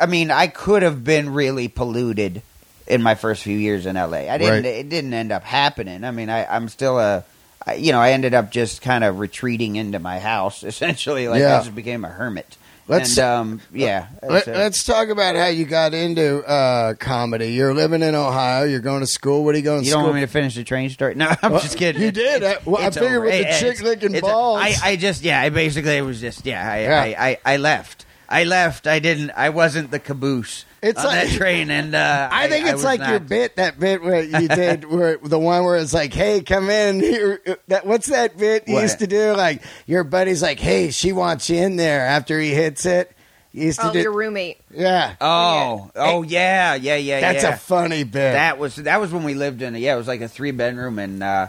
I 0.00 0.06
mean, 0.06 0.30
I 0.30 0.46
could 0.46 0.82
have 0.82 1.04
been 1.04 1.30
really 1.30 1.68
polluted 1.68 2.42
in 2.86 3.02
my 3.02 3.14
first 3.14 3.42
few 3.42 3.56
years 3.56 3.86
in 3.86 3.96
LA. 3.96 4.30
I 4.30 4.38
didn't. 4.38 4.64
Right. 4.64 4.64
It 4.64 4.88
didn't 4.88 5.12
end 5.14 5.32
up 5.32 5.42
happening. 5.42 6.04
I 6.04 6.10
mean, 6.10 6.30
I, 6.30 6.46
I'm 6.46 6.68
still 6.68 6.98
a. 6.98 7.24
I, 7.66 7.74
you 7.74 7.92
know, 7.92 8.00
I 8.00 8.10
ended 8.10 8.34
up 8.34 8.50
just 8.50 8.82
kind 8.82 9.04
of 9.04 9.18
retreating 9.18 9.76
into 9.76 9.98
my 9.98 10.18
house. 10.18 10.62
Essentially, 10.64 11.28
like 11.28 11.40
Yeah. 11.40 11.56
I 11.56 11.64
just 11.64 11.74
became 11.74 12.04
a 12.04 12.08
hermit. 12.08 12.56
Let's- 12.86 13.16
and 13.16 13.26
um, 13.26 13.60
yeah. 13.72 14.08
Let, 14.22 14.46
us 14.48 14.84
talk 14.84 15.08
about 15.08 15.36
how 15.36 15.46
you 15.46 15.64
got 15.64 15.94
into 15.94 16.42
uh, 16.44 16.94
comedy. 16.94 17.52
You're 17.52 17.72
living 17.74 18.02
in 18.02 18.14
Ohio. 18.14 18.64
You're 18.64 18.80
going 18.80 19.00
to 19.00 19.06
school. 19.06 19.42
What 19.44 19.54
are 19.54 19.58
you 19.58 19.64
going 19.64 19.80
to 19.80 19.84
You 19.84 19.92
school? 19.92 20.02
don't 20.02 20.10
want 20.10 20.16
me 20.16 20.20
to 20.22 20.26
finish 20.26 20.54
the 20.54 20.64
train 20.64 20.90
story? 20.90 21.14
No, 21.14 21.32
I'm 21.42 21.52
Well, 21.52 21.60
just 21.62 21.78
kidding. 21.78 22.02
you 22.02 22.10
did. 22.10 22.42
It's- 22.42 22.58
I- 22.66 22.70
well, 22.70 22.82
I 22.82 22.90
figured 22.90 23.10
over. 23.12 23.20
with 23.26 23.46
the 23.46 23.56
chick 23.58 23.80
licking 23.82 24.20
balls. 24.20 24.60
I, 24.62 24.74
I 24.82 24.96
just, 24.96 25.22
yeah, 25.22 25.40
I 25.40 25.48
basically, 25.48 25.96
it 25.96 26.02
was 26.02 26.20
just, 26.20 26.44
yeah, 26.44 26.70
I, 26.70 26.80
Yeah. 26.82 27.00
I, 27.00 27.28
I, 27.28 27.54
I 27.54 27.56
left. 27.56 28.04
I 28.28 28.44
left. 28.44 28.86
I 28.86 28.98
didn't. 29.00 29.30
I 29.32 29.50
wasn't 29.50 29.90
the 29.90 29.98
caboose 29.98 30.64
It's 30.82 30.98
on 30.98 31.06
like- 31.06 31.28
that 31.28 31.36
train, 31.36 31.70
and 31.70 31.94
uh, 31.94 32.28
I 32.32 32.48
think 32.48 32.64
it's 32.66 32.74
was 32.76 32.84
like 32.84 33.06
your 33.06 33.20
bit, 33.20 33.56
that 33.56 33.78
bit 33.78 34.02
where 34.02 34.22
you 34.22 34.48
did, 34.48 34.84
where 34.84 35.18
the 35.18 35.38
one 35.38 35.64
where 35.64 35.76
it's 35.76 35.92
like, 35.94 36.12
"Hey, 36.14 36.40
come 36.40 36.70
in 36.70 37.00
here." 37.00 37.40
That 37.68 37.86
what's 37.86 38.06
that 38.08 38.36
bit 38.38 38.66
you 38.66 38.74
What? 38.74 38.82
used 38.82 38.98
to 39.00 39.06
do? 39.06 39.32
Like 39.34 39.62
your 39.86 40.04
buddy's 40.04 40.42
like, 40.42 40.58
"Hey, 40.58 40.90
she 40.90 41.12
wants 41.12 41.48
you 41.50 41.56
in 41.58 41.76
there." 41.76 42.06
After 42.06 42.40
he 42.40 42.54
hits 42.54 42.86
it, 42.86 43.12
you 43.52 43.66
used 43.66 43.78
to 43.80 43.90
Oh, 43.90 43.92
do, 43.92 44.00
your 44.00 44.12
roommate. 44.12 44.58
yeah. 44.70 45.14
Oh, 45.20 45.90
oh 45.94 46.22
yeah, 46.22 46.74
yeah, 46.74 46.96
yeah. 46.96 47.20
That's 47.20 47.44
yeah. 47.44 47.54
a 47.54 47.56
funny 47.56 48.04
bit. 48.04 48.32
That 48.32 48.58
was 48.58 48.76
that 48.76 49.00
was 49.00 49.12
when 49.12 49.24
we 49.24 49.34
lived 49.34 49.60
in. 49.62 49.74
A, 49.74 49.78
yeah, 49.78 49.94
it 49.94 49.98
was 49.98 50.08
like 50.08 50.22
a 50.22 50.28
three 50.28 50.50
bedroom, 50.50 50.98
and 50.98 51.22
uh, 51.22 51.48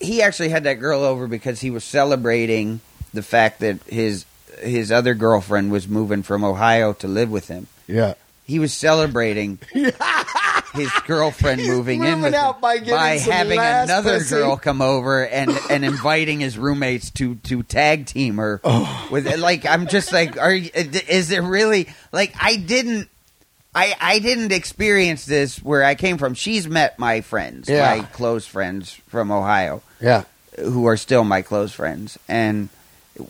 he 0.00 0.22
actually 0.22 0.48
had 0.48 0.64
that 0.64 0.74
girl 0.74 1.02
over 1.02 1.26
because 1.26 1.60
he 1.60 1.70
was 1.70 1.84
celebrating 1.84 2.80
the 3.14 3.22
fact 3.22 3.60
that 3.60 3.82
his 3.84 4.24
his 4.60 4.90
other 4.92 5.14
girlfriend 5.14 5.70
was 5.72 5.88
moving 5.88 6.22
from 6.22 6.44
Ohio 6.44 6.92
to 6.94 7.08
live 7.08 7.30
with 7.30 7.48
him. 7.48 7.66
yeah. 7.86 8.14
He 8.46 8.58
was 8.58 8.72
celebrating 8.72 9.58
his 10.74 10.90
girlfriend 11.06 11.60
He's 11.60 11.68
moving 11.68 12.02
in 12.02 12.22
with 12.22 12.32
him 12.32 12.54
by 12.60 13.18
some 13.18 13.32
having 13.32 13.58
another 13.58 14.18
pussy. 14.18 14.34
girl 14.36 14.56
come 14.56 14.80
over 14.80 15.26
and 15.26 15.50
and 15.68 15.84
inviting 15.84 16.40
his 16.40 16.56
roommates 16.56 17.10
to 17.10 17.34
to 17.36 17.62
tag 17.62 18.06
team 18.06 18.36
her 18.38 18.58
Oh. 18.64 19.08
with 19.10 19.26
like 19.38 19.66
I'm 19.66 19.86
just 19.86 20.12
like 20.12 20.38
are 20.38 20.52
is 20.54 21.30
it 21.30 21.40
really 21.40 21.88
like 22.10 22.34
I 22.40 22.56
didn't 22.56 23.08
I 23.74 23.94
I 24.00 24.18
didn't 24.18 24.52
experience 24.52 25.26
this 25.26 25.58
where 25.62 25.84
I 25.84 25.94
came 25.94 26.16
from 26.16 26.32
she's 26.32 26.66
met 26.66 26.98
my 26.98 27.20
friends 27.20 27.68
Yeah. 27.68 27.96
my 27.96 28.02
close 28.06 28.46
friends 28.46 28.92
from 29.08 29.30
Ohio 29.30 29.82
Yeah. 30.00 30.24
who 30.58 30.86
are 30.86 30.96
still 30.96 31.24
my 31.24 31.42
close 31.42 31.72
friends 31.72 32.18
and 32.28 32.70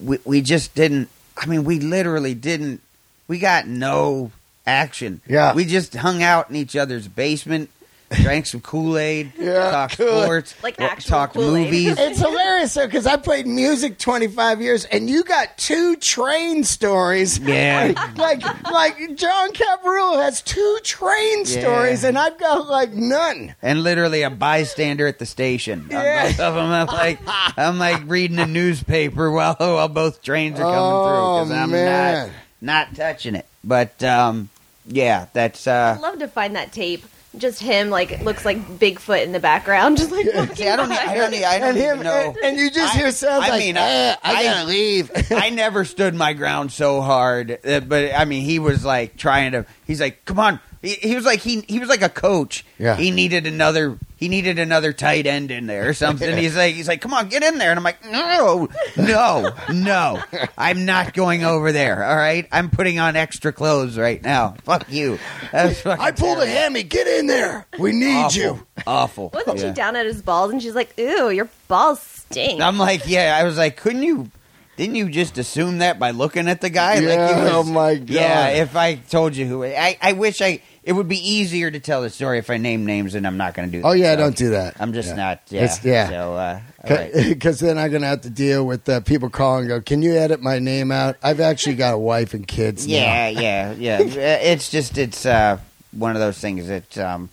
we 0.00 0.18
we 0.24 0.42
just 0.42 0.76
didn't 0.76 1.08
I 1.40 1.46
mean 1.46 1.64
we 1.64 1.78
literally 1.80 2.34
didn't 2.34 2.80
we 3.28 3.38
got 3.38 3.66
no 3.66 4.30
action 4.66 5.20
Yeah. 5.26 5.54
we 5.54 5.64
just 5.64 5.94
hung 5.94 6.22
out 6.22 6.50
in 6.50 6.56
each 6.56 6.76
other's 6.76 7.08
basement 7.08 7.70
drank 8.22 8.46
some 8.46 8.60
Kool-Aid 8.60 9.32
Yeah, 9.38 9.70
talked 9.70 9.96
Kool-Aid. 9.98 10.22
sports 10.24 10.54
Like 10.62 10.78
wa- 10.80 10.86
actual 10.86 11.10
talked 11.10 11.34
Kool-Aid. 11.34 11.64
movies 11.64 11.94
It's 11.98 12.18
hilarious 12.18 12.72
though 12.74 12.86
because 12.86 13.06
I 13.06 13.16
played 13.18 13.46
music 13.46 13.98
25 13.98 14.62
years, 14.62 14.84
and 14.86 15.10
you 15.10 15.24
got 15.24 15.58
two 15.58 15.96
train 15.96 16.64
stories. 16.64 17.38
Yeah. 17.38 17.92
like 18.16 18.42
like 18.70 18.96
John 19.16 19.52
Caparulo 19.52 20.22
has 20.22 20.40
two 20.40 20.78
train 20.84 21.40
Yeah. 21.44 21.60
stories, 21.60 22.04
and 22.04 22.16
I've 22.18 22.38
got 22.38 22.66
like 22.68 22.92
none. 22.94 23.54
and 23.62 23.82
literally 23.82 24.22
a 24.22 24.30
bystander 24.30 25.06
at 25.06 25.18
the 25.18 25.26
station 25.26 25.80
on 25.82 25.90
Yeah. 25.90 26.28
both 26.28 26.40
of 26.40 26.54
them 26.54 26.70
I'm 26.72 26.86
like 26.86 27.18
I'm 27.58 27.78
like 27.78 28.02
reading 28.06 28.38
a 28.38 28.46
newspaper 28.46 29.30
while 29.30 29.54
while 29.58 29.88
both 29.88 30.22
trains 30.22 30.58
are 30.58 30.62
coming 30.62 30.76
Oh, 30.76 31.04
through 31.04 31.44
because 31.44 31.50
I'm 31.62 31.70
man. 31.72 32.28
not 32.60 32.88
not 32.88 32.94
touching 32.96 33.34
it 33.34 33.46
but 33.62 34.02
um 34.02 34.48
yeah 34.86 35.26
that's 35.34 35.66
uh 35.66 35.94
I'd 35.96 36.00
love 36.02 36.18
to 36.20 36.28
find 36.28 36.56
that 36.56 36.72
tape. 36.72 37.04
Just 37.36 37.60
him, 37.60 37.90
like 37.90 38.22
looks 38.22 38.44
like 38.46 38.56
Bigfoot 38.78 39.22
in 39.22 39.32
the 39.32 39.38
background, 39.40 39.96
just 39.98 40.10
like 40.10 40.26
walking 40.34 40.56
See, 40.56 40.68
I 40.68 40.76
don't, 40.76 40.88
by. 40.88 40.94
I 40.96 41.14
don't, 41.14 41.34
I 41.34 41.58
don't 41.58 41.68
and 41.68 41.76
him, 41.76 41.94
even 41.96 42.04
know. 42.04 42.34
and, 42.34 42.36
and 42.42 42.56
you 42.58 42.70
just 42.70 42.94
I- 42.94 42.98
hear 42.98 43.10
sounds 43.12 43.44
I 43.44 43.48
like, 43.50 43.60
mean, 43.60 43.76
"Eh, 43.76 44.16
I, 44.22 44.34
I- 44.34 44.42
gotta 44.44 44.66
leave. 44.66 45.10
I 45.30 45.50
never 45.50 45.84
stood 45.84 46.14
my 46.14 46.32
ground 46.32 46.72
so 46.72 47.02
hard, 47.02 47.58
uh, 47.66 47.80
but 47.80 48.14
I 48.14 48.24
mean, 48.24 48.44
he 48.44 48.58
was 48.58 48.82
like 48.84 49.16
trying 49.18 49.52
to. 49.52 49.66
He's 49.86 50.00
like, 50.00 50.24
"Come 50.24 50.40
on!" 50.40 50.58
He, 50.80 50.94
he 50.94 51.14
was 51.14 51.26
like 51.26 51.40
he 51.40 51.60
he 51.68 51.78
was 51.78 51.88
like 51.90 52.02
a 52.02 52.08
coach. 52.08 52.64
Yeah. 52.78 52.96
He 52.96 53.10
needed 53.10 53.46
another. 53.46 53.98
He 54.18 54.28
needed 54.28 54.58
another 54.58 54.92
tight 54.92 55.26
end 55.26 55.50
in 55.52 55.66
there 55.68 55.88
or 55.88 55.94
something. 55.94 56.36
he's 56.36 56.56
like 56.56 56.74
he's 56.74 56.88
like, 56.88 57.00
"Come 57.00 57.14
on, 57.14 57.28
get 57.28 57.42
in 57.44 57.56
there!" 57.58 57.70
And 57.70 57.78
I'm 57.78 57.84
like, 57.84 58.04
"No, 58.04 58.68
no, 58.96 59.52
no! 59.72 60.22
I'm 60.58 60.84
not 60.84 61.14
going 61.14 61.44
over 61.44 61.70
there. 61.72 62.04
All 62.04 62.16
right, 62.16 62.46
I'm 62.50 62.68
putting 62.68 62.98
on 62.98 63.14
extra 63.16 63.52
clothes 63.52 63.96
right 63.96 64.20
now. 64.22 64.56
Fuck 64.64 64.92
you." 64.92 65.18
That's 65.52 65.86
I 65.86 66.10
pulled 66.10 66.38
a 66.38 66.46
hammy. 66.46 66.82
Get 66.82 67.06
in 67.06 67.28
there. 67.28 67.66
We 67.78 67.92
need 67.92 68.16
Awful. 68.16 68.40
you. 68.42 68.66
Awful. 68.86 69.30
Wasn't 69.32 69.58
Yeah. 69.58 69.68
she 69.68 69.72
down 69.74 69.94
at 69.96 70.04
his 70.06 70.20
balls 70.20 70.50
and 70.50 70.60
she's 70.60 70.74
like, 70.74 70.98
"Ooh, 70.98 71.30
your 71.30 71.48
balls 71.68 72.00
stink." 72.00 72.60
I'm 72.60 72.76
like, 72.78 73.06
yeah. 73.06 73.36
I 73.40 73.44
was 73.44 73.56
like, 73.56 73.76
couldn't 73.76 74.02
you? 74.02 74.30
Didn't 74.76 74.94
you 74.94 75.08
just 75.08 75.38
assume 75.38 75.78
that 75.78 75.98
by 75.98 76.12
looking 76.12 76.46
at 76.48 76.60
the 76.60 76.70
guy? 76.70 76.94
Yeah, 77.00 77.34
he 77.36 77.42
was, 77.42 77.50
oh 77.52 77.62
my 77.64 77.94
God. 77.96 78.10
Yeah. 78.10 78.48
If 78.48 78.76
I 78.76 78.94
told 78.94 79.34
you 79.36 79.44
who, 79.46 79.64
I, 79.64 79.96
I 80.02 80.12
wish 80.12 80.40
I. 80.40 80.60
It 80.88 80.92
would 80.94 81.06
be 81.08 81.18
easier 81.18 81.70
to 81.70 81.80
tell 81.80 82.00
the 82.00 82.08
story 82.08 82.38
if 82.38 82.48
I 82.48 82.56
name 82.56 82.86
names, 82.86 83.14
and 83.14 83.26
I'm 83.26 83.36
not 83.36 83.52
going 83.52 83.68
to 83.68 83.76
do. 83.76 83.82
that. 83.82 83.88
Oh 83.88 83.92
yeah, 83.92 84.14
So 84.14 84.20
don't 84.22 84.36
do 84.36 84.50
that. 84.50 84.76
I'm 84.80 84.92
just 84.94 85.10
Yeah. 85.10 85.14
not. 85.16 85.40
Yeah. 85.50 85.64
It's- 85.64 85.84
yeah. 85.84 86.08
So, 86.08 86.34
uh, 86.34 86.60
all 86.88 86.96
right. 86.96 87.12
Because 87.28 87.60
then 87.60 87.76
I'm 87.76 87.90
gonna 87.92 88.06
have 88.06 88.22
to 88.22 88.30
deal 88.30 88.64
with 88.66 88.88
uh, 88.88 89.00
people 89.00 89.28
calling 89.28 89.68
go, 89.68 89.80
"Can 89.82 90.00
you 90.00 90.16
edit 90.16 90.40
my 90.40 90.58
name 90.58 90.90
out?" 90.90 91.16
I've 91.22 91.40
actually 91.40 91.74
got 91.76 91.92
a 91.92 91.98
wife 91.98 92.32
and 92.32 92.46
kids. 92.48 92.86
now. 92.86 92.94
Yeah, 92.94 93.28
yeah, 93.28 93.72
yeah. 93.72 93.98
Uh, 94.02 94.38
it's 94.52 94.70
just 94.70 94.96
it's 94.96 95.26
uh, 95.26 95.58
one 95.92 96.16
of 96.16 96.20
those 96.20 96.38
things 96.38 96.66
that. 96.68 96.96
Um, 96.98 97.28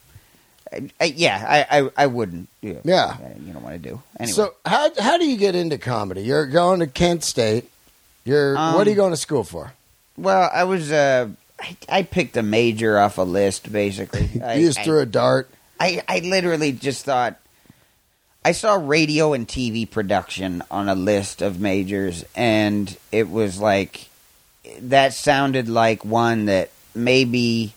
I, 0.74 0.90
I, 1.00 1.06
yeah, 1.06 1.46
I, 1.70 1.80
I, 1.80 1.90
I 1.96 2.08
wouldn't. 2.08 2.50
do. 2.62 2.80
Yeah. 2.84 3.06
Uh, 3.06 3.18
you 3.40 3.54
don't 3.54 3.64
want 3.64 3.82
to 3.82 3.90
do 3.90 4.02
anyway. 4.20 4.34
So 4.34 4.56
how 4.66 4.90
how 5.00 5.18
do 5.18 5.26
you 5.26 5.38
get 5.38 5.56
into 5.56 5.78
comedy? 5.78 6.24
You're 6.24 6.48
going 6.48 6.82
to 6.82 6.88
Kent 6.88 7.24
State. 7.24 7.70
You're 8.26 8.58
Um, 8.58 8.74
what 8.76 8.86
are 8.86 8.90
you 8.90 8.96
going 8.98 9.12
to 9.14 9.18
school 9.18 9.44
for? 9.46 9.72
well, 10.18 10.50
I 10.54 10.66
was. 10.66 10.92
Uh, 10.92 11.30
I, 11.60 11.78
I 11.90 12.04
picked 12.04 12.36
a 12.38 12.44
major 12.44 13.00
off 13.00 13.18
a 13.18 13.24
list, 13.24 13.72
basically. 13.72 14.30
I, 14.44 14.56
you 14.56 14.68
just 14.68 14.80
I- 14.80 14.84
threw 14.84 15.00
a 15.00 15.06
dart. 15.06 15.50
I, 15.80 16.02
I 16.08 16.20
literally 16.20 16.72
just 16.72 17.04
thought 17.04 17.38
I 18.46 18.54
saw 18.54 18.76
radio 18.76 19.34
and 19.34 19.48
TV 19.48 19.90
production 19.90 20.64
on 20.72 20.88
a 20.88 20.96
list 20.96 21.42
of 21.42 21.60
majors, 21.60 22.24
and 22.36 22.96
it 23.12 23.30
was 23.30 23.60
like 23.60 24.08
that 24.80 25.14
sounded 25.14 25.68
like 25.68 26.06
one 26.06 26.46
that 26.46 26.70
maybe 26.94 27.74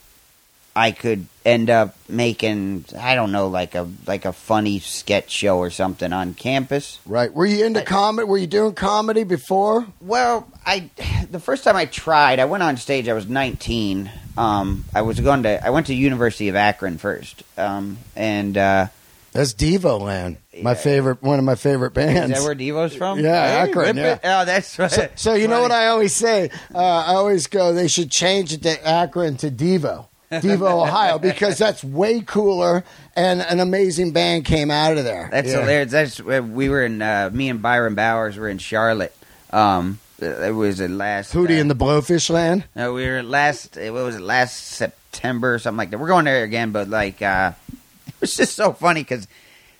I 0.76 0.92
could 0.92 1.26
end 1.48 1.70
up 1.70 1.96
making. 2.08 2.84
I 2.98 3.14
don't 3.14 3.32
know, 3.32 3.48
like 3.48 3.74
a 3.74 3.88
like 4.06 4.24
a 4.24 4.32
funny 4.32 4.78
sketch 4.78 5.30
show 5.30 5.58
or 5.58 5.70
something 5.70 6.12
on 6.12 6.34
campus. 6.34 6.98
Right? 7.06 7.32
Were 7.32 7.46
you 7.46 7.64
into 7.64 7.82
comedy? 7.82 8.26
Were 8.28 8.38
you 8.38 8.46
doing 8.46 8.74
comedy 8.74 9.24
before? 9.24 9.86
Well, 10.00 10.46
I 10.66 10.90
the 11.30 11.40
first 11.40 11.64
time 11.64 11.76
I 11.76 11.86
tried, 11.86 12.38
I 12.38 12.44
went 12.44 12.62
on 12.62 12.76
stage. 12.76 13.08
I 13.08 13.12
was 13.14 13.26
19. 13.28 14.10
Um, 14.36 14.84
I 14.94 15.02
was 15.02 15.18
going 15.20 15.42
to. 15.44 15.64
I 15.66 15.70
went 15.70 15.86
to 15.88 15.94
University 15.94 16.48
of 16.48 16.56
Akron 16.56 16.98
first, 16.98 17.42
um, 17.56 17.98
and 18.14 18.56
uh, 18.56 18.86
That's 19.32 19.52
Devo 19.54 20.00
Land. 20.00 20.36
My 20.62 20.70
Yeah. 20.70 20.74
favorite, 20.74 21.22
one 21.22 21.38
of 21.38 21.44
my 21.44 21.54
favorite 21.54 21.92
bands. 21.94 22.32
Is 22.32 22.38
that 22.42 22.44
where 22.46 22.54
Devo's 22.56 22.94
from? 22.94 23.18
Yeah, 23.20 23.64
Hey, 23.64 23.70
Akron, 23.70 23.96
It. 23.98 24.20
Oh, 24.24 24.44
that's 24.44 24.76
right. 24.78 24.90
so, 24.90 25.08
so 25.16 25.34
you 25.34 25.46
know 25.48 25.60
what 25.62 25.70
I 25.72 25.86
always 25.88 26.14
say? 26.14 26.50
Uh, 26.74 26.78
I 26.78 27.14
always 27.14 27.46
go. 27.48 27.72
They 27.72 27.86
should 27.88 28.10
change 28.10 28.52
it 28.52 28.62
to 28.62 28.86
Akron 28.88 29.36
to 29.38 29.50
Devo, 29.50 30.06
Devo, 30.30 30.82
Ohio, 30.86 31.18
because 31.18 31.56
that's 31.58 31.82
way 31.82 32.20
cooler. 32.20 32.84
And 33.16 33.40
an 33.40 33.60
amazing 33.60 34.12
band 34.12 34.44
came 34.44 34.70
out 34.70 34.96
of 34.98 35.04
there. 35.04 35.28
That's 35.32 35.48
Yeah. 35.48 35.60
hilarious. 35.60 35.90
That's 35.92 36.20
uh, 36.20 36.42
we 36.44 36.68
were 36.68 36.84
in. 36.84 37.00
Uh, 37.00 37.30
me 37.32 37.48
and 37.48 37.62
Byron 37.62 37.94
Bowers 37.94 38.36
were 38.36 38.48
in 38.48 38.58
Charlotte. 38.58 39.14
Um, 39.52 39.98
it 40.20 40.54
was 40.54 40.78
the 40.78 40.88
last. 40.88 41.32
Hootie 41.32 41.56
uh, 41.56 41.60
and 41.60 41.70
the 41.70 41.74
Blowfish 41.76 42.28
Land. 42.28 42.64
No, 42.76 42.92
we 42.92 43.06
were 43.06 43.22
last. 43.22 43.76
What 43.76 43.92
was 43.92 44.16
it? 44.16 44.20
Last 44.20 44.56
September 44.66 45.54
or 45.54 45.58
something 45.58 45.78
like 45.78 45.90
that. 45.90 45.98
We're 45.98 46.08
going 46.08 46.26
there 46.26 46.44
again, 46.44 46.72
but 46.72 46.88
like, 46.88 47.22
uh, 47.22 47.52
it 48.08 48.14
was 48.20 48.36
just 48.36 48.54
so 48.54 48.72
funny 48.72 49.00
because 49.02 49.26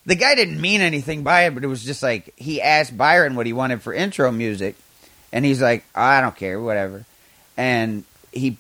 the 0.07 0.15
guy 0.15 0.35
didn't 0.35 0.61
mean 0.61 0.81
anything 0.81 1.23
by 1.25 1.43
it, 1.47 1.55
but 1.55 1.63
it 1.65 1.67
was 1.67 1.85
just 1.85 2.03
like 2.03 2.33
he 2.37 2.63
asked 2.63 2.97
Byron 2.97 3.35
what 3.35 3.45
he 3.47 3.53
wanted 3.53 3.83
for 3.83 3.93
intro 3.93 4.33
music, 4.33 4.77
and 5.33 5.45
he's 5.45 5.61
like, 5.61 5.85
I 5.95 6.23
don't 6.23 6.35
care, 6.37 6.59
whatever, 6.59 7.05
and 7.59 8.05
he 8.33 8.57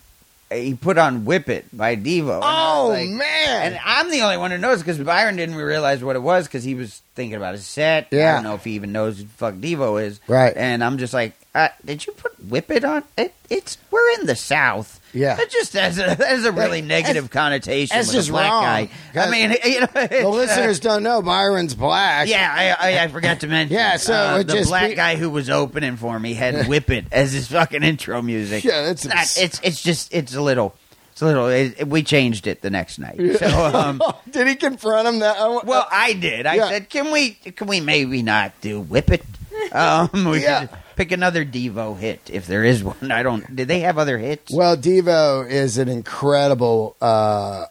he 0.51 0.75
put 0.75 0.99
on 0.99 1.25
"Whip 1.25 1.49
It" 1.49 1.67
by 1.77 1.97
Devo. 1.97 2.37
And 2.37 2.45
Oh 2.45 2.89
like- 2.91 3.09
man! 3.09 3.73
And 3.73 3.81
I'm 3.85 4.11
the 4.11 4.23
only 4.23 4.37
one 4.37 4.51
who 4.51 4.59
knows 4.59 4.79
because 4.81 4.99
Byron 4.99 5.37
didn't 5.37 5.55
realize 5.57 6.03
what 6.03 6.17
it 6.17 6.21
was 6.23 6.47
because 6.47 6.65
he 6.65 6.75
was 6.75 7.03
thinking 7.15 7.37
about 7.37 7.55
his 7.55 7.67
set. 7.67 8.09
Yeah, 8.11 8.31
I 8.31 8.35
don't 8.35 8.45
know 8.45 8.55
if 8.55 8.65
he 8.65 8.73
even 8.73 8.93
knows 8.93 9.19
who 9.19 9.25
the 9.25 9.31
fuck 9.31 9.55
Devo 9.55 10.03
is. 10.03 10.21
Right. 10.27 10.57
And 10.57 10.83
I'm 10.83 10.99
just 10.99 11.13
like, 11.15 11.33
uh, 11.55 11.69
did 11.85 12.07
you 12.07 12.13
put 12.15 12.33
Whip 12.45 12.71
It 12.71 12.85
on? 12.85 13.03
It, 13.17 13.35
it's 13.51 13.79
we're 13.91 14.11
in 14.21 14.27
the 14.27 14.37
South. 14.37 14.98
Yeah. 15.15 15.37
That 15.37 15.51
just 15.51 15.73
has 15.73 15.99
a 15.99 16.17
a 16.47 16.53
really 16.53 16.81
That- 16.81 16.87
negative 16.87 17.31
connotation 17.31 17.97
that's 17.97 18.09
with 18.09 18.17
just 18.17 18.29
a 18.29 18.33
black 18.33 18.51
wrong. 18.51 18.63
guy. 18.63 18.91
I 19.17 19.31
mean, 19.31 19.57
you 19.65 19.81
know, 19.81 19.87
the 19.93 20.25
uh, 20.27 20.29
listeners 20.29 20.81
don't 20.81 21.03
know 21.03 21.23
Byron's 21.23 21.75
black. 21.75 22.29
yeah, 22.29 22.77
I, 22.79 22.93
I, 22.93 23.05
I 23.05 23.09
forgot 23.09 23.41
to 23.41 23.47
mention. 23.47 23.75
Yeah, 23.75 23.97
so 23.97 24.13
uh, 24.15 24.43
the 24.43 24.65
black 24.67 24.91
be- 24.91 24.95
guy 24.97 25.17
who 25.17 25.31
was 25.31 25.49
opening 25.51 25.97
for 25.97 26.19
me 26.19 26.35
had 26.35 26.67
"Whip 26.69 26.91
It" 26.91 27.07
as 27.11 27.33
his 27.33 27.49
fucking 27.49 27.83
intro 27.83 28.21
music. 28.23 28.65
Yeah, 28.65 28.83
that's 28.83 29.05
It's 29.07 29.15
not- 29.15 29.45
it's 29.45 29.61
it's 29.63 29.83
just 29.83 30.13
it's 30.15 30.35
a 30.35 30.41
little 30.43 30.75
it's 31.13 31.23
a 31.23 31.27
little. 31.27 31.49
It, 31.49 31.89
we 31.89 32.03
changed 32.05 32.47
it 32.47 32.61
the 32.63 32.71
next 32.71 32.99
night. 33.01 33.19
So 33.39 33.47
um, 33.67 34.01
Did 34.31 34.47
he 34.47 34.55
confront 34.55 35.09
him? 35.09 35.19
That 35.21 35.37
I- 35.37 35.65
Well, 35.65 35.87
I 35.91 36.13
did. 36.13 36.47
I 36.47 36.55
Yeah. 36.57 36.69
said, 36.69 36.91
"Can 36.91 37.11
we? 37.11 37.31
Can 37.31 37.67
we 37.67 37.81
maybe 37.81 38.23
not 38.23 38.53
do 38.61 38.81
Whip 38.81 39.11
It? 39.11 39.25
Um, 39.73 40.11
we 40.31 40.43
Yeah. 40.43 40.69
Pick 40.99 41.13
another 41.13 41.45
Devo 41.45 41.97
hit 41.97 42.29
if 42.31 42.47
there 42.47 42.65
is 42.65 42.83
one. 42.93 43.11
I 43.11 43.23
don't. 43.23 43.55
Did 43.55 43.69
they 43.69 43.81
have 43.81 43.97
other 43.97 44.19
hits? 44.19 44.53
Well, 44.53 44.77
Devo 44.77 45.49
is 45.49 45.79
an 45.79 45.89
incredible. 45.89 46.97
Uh, 47.01 47.67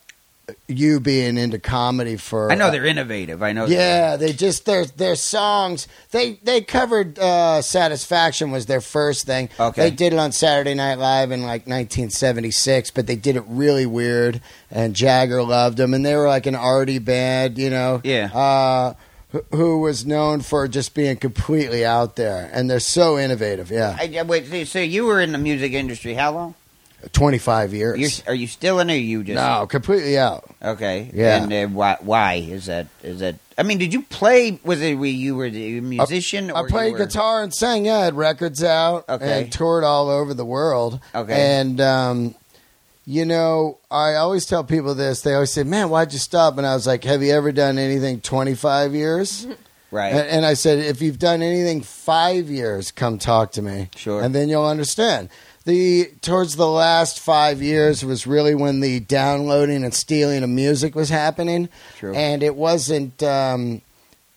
you 0.70 1.02
being 1.02 1.38
into 1.38 1.60
comedy 1.60 2.16
for 2.16 2.50
I 2.50 2.56
know 2.56 2.72
they're 2.72 2.86
innovative. 2.86 3.44
I 3.44 3.52
know. 3.52 3.66
Yeah, 3.66 4.16
they 4.16 4.32
just 4.32 4.66
their 4.66 4.86
their 4.86 5.16
songs. 5.16 5.90
They 6.12 6.40
they 6.42 6.62
covered 6.62 7.20
uh, 7.20 7.62
"Satisfaction" 7.62 8.52
was 8.52 8.66
their 8.66 8.80
first 8.80 9.26
thing. 9.26 9.50
Okay. 9.60 9.90
they 9.90 9.92
did 9.94 10.14
it 10.14 10.20
on 10.20 10.32
Saturday 10.32 10.74
Night 10.74 11.00
Live 11.00 11.32
in 11.32 11.42
like 11.42 11.68
1976, 11.68 12.92
but 12.92 13.08
they 13.08 13.18
did 13.18 13.36
it 13.36 13.44
really 13.48 13.86
weird. 13.86 14.40
And 14.72 14.96
Jagger 14.96 15.44
loved 15.44 15.78
them, 15.78 15.94
and 15.94 16.06
they 16.06 16.16
were 16.16 16.28
like 16.30 16.46
an 16.46 16.56
arty 16.56 17.00
band, 17.00 17.58
you 17.58 17.70
know. 17.70 18.00
Yeah. 18.06 18.34
Uh, 18.34 18.94
who- 19.52 19.80
was 19.80 20.06
known 20.06 20.42
for 20.42 20.68
just 20.68 20.94
being 20.94 21.18
completely 21.18 21.86
out 21.86 22.16
there, 22.16 22.50
and 22.54 22.70
they're 22.70 22.80
so 22.80 23.18
innovative. 23.18 23.70
Yeah, 23.72 23.96
I, 24.00 24.18
I- 24.20 24.24
wait, 24.24 24.68
so- 24.68 24.80
you 24.80 25.06
were 25.06 25.20
in 25.22 25.32
the 25.32 25.38
music 25.38 25.74
industry 25.74 26.14
how 26.14 26.32
long? 26.34 26.56
twenty 27.14 27.38
five 27.38 27.74
years. 27.76 28.00
You're, 28.00 28.34
are 28.34 28.36
you 28.36 28.48
still 28.48 28.80
in, 28.80 28.90
or 28.90 28.96
you 28.96 29.24
just 29.24 29.36
no, 29.36 29.68
completely 29.68 30.18
out. 30.18 30.50
Okay. 30.64 31.12
Yeah. 31.14 31.44
And 31.44 31.54
uh, 31.54 31.68
why? 31.68 31.98
Why 32.02 32.34
is 32.36 32.66
that? 32.66 32.88
Is 33.04 33.20
that? 33.20 33.36
I 33.56 33.64
mean, 33.64 33.78
did 33.78 33.94
you 33.94 34.02
play? 34.02 34.60
Was 34.64 34.82
it 34.82 34.96
where 34.96 35.08
you 35.10 35.36
were 35.36 35.50
the 35.50 35.80
musician? 35.80 36.50
I 36.50 36.62
or 36.62 36.68
played 36.68 36.94
were- 36.94 36.98
guitar 37.06 37.44
and 37.44 37.54
sang. 37.54 37.86
Yeah, 37.86 37.98
I 38.00 38.06
had 38.06 38.16
records 38.16 38.64
out 38.64 39.08
Okay. 39.08 39.44
and 39.44 39.52
toured 39.52 39.84
all 39.84 40.10
over 40.10 40.34
the 40.34 40.44
world. 40.46 41.00
Okay. 41.14 41.60
And 41.60 41.80
um, 41.80 42.36
you 43.10 43.24
know, 43.26 43.78
I 43.90 44.16
always 44.16 44.46
tell 44.46 44.66
people 44.66 44.94
this. 44.94 45.22
They 45.22 45.34
always 45.34 45.52
say, 45.54 45.64
"Man, 45.64 45.90
why'd 45.90 46.12
you 46.12 46.20
stop?" 46.20 46.58
And 46.58 46.68
I 46.68 46.76
was 46.76 46.86
like, 46.86 47.06
"Have 47.06 47.24
you 47.24 47.32
ever 47.34 47.52
done 47.54 47.78
anything 47.80 48.20
25 48.22 48.94
years?" 48.94 49.48
Right. 49.90 50.10
And, 50.10 50.28
and 50.28 50.46
I 50.46 50.54
said, 50.56 50.80
"If 50.80 51.02
you've 51.02 51.18
done 51.18 51.42
anything 51.42 51.82
five 51.82 52.50
years, 52.50 52.92
come 52.92 53.18
talk 53.18 53.54
to 53.54 53.62
me, 53.62 53.90
Sure. 53.96 54.22
and 54.22 54.36
then 54.36 54.50
you'll 54.50 54.66
understand." 54.66 55.30
The 55.64 56.12
towards 56.22 56.58
the 56.58 56.68
last 56.68 57.22
five 57.22 57.62
years 57.62 58.04
was 58.04 58.28
really 58.28 58.54
when 58.54 58.82
the 58.82 59.00
downloading 59.00 59.86
and 59.86 59.94
stealing 59.94 60.44
of 60.44 60.50
music 60.50 60.94
was 60.94 61.08
happening, 61.10 61.70
True. 62.00 62.14
and 62.14 62.44
it 62.44 62.56
wasn't. 62.56 63.24
Um, 63.24 63.82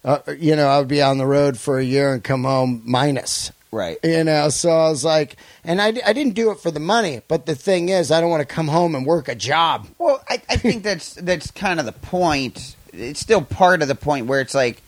uh, 0.04 0.18
you 0.38 0.54
know, 0.54 0.68
I 0.68 0.78
would 0.78 0.86
be 0.86 1.02
on 1.02 1.18
the 1.18 1.26
road 1.26 1.58
for 1.58 1.80
a 1.80 1.84
year 1.84 2.14
and 2.14 2.22
come 2.22 2.44
home 2.44 2.82
minus. 2.84 3.50
Right. 3.72 3.98
You 4.02 4.24
know, 4.24 4.48
so 4.48 4.70
I 4.70 4.88
was 4.88 5.04
like, 5.04 5.36
and 5.64 5.80
I, 5.80 5.88
I 6.04 6.12
didn't 6.12 6.34
do 6.34 6.50
it 6.50 6.58
for 6.60 6.70
the 6.70 6.80
money, 6.80 7.22
but 7.28 7.46
the 7.46 7.54
thing 7.54 7.88
is, 7.88 8.10
I 8.10 8.20
don't 8.20 8.30
want 8.30 8.40
to 8.46 8.54
come 8.54 8.68
home 8.68 8.94
and 8.94 9.04
work 9.06 9.28
a 9.28 9.34
job. 9.34 9.86
Well, 9.98 10.22
I, 10.28 10.40
I 10.48 10.56
think 10.56 10.82
that's 10.84 11.14
that's 11.14 11.50
kind 11.50 11.78
of 11.80 11.86
the 11.86 11.92
point. 11.92 12.76
It's 12.92 13.20
still 13.20 13.42
part 13.42 13.82
of 13.82 13.88
the 13.88 13.94
point 13.94 14.26
where 14.26 14.40
it's 14.40 14.54
like, 14.54 14.82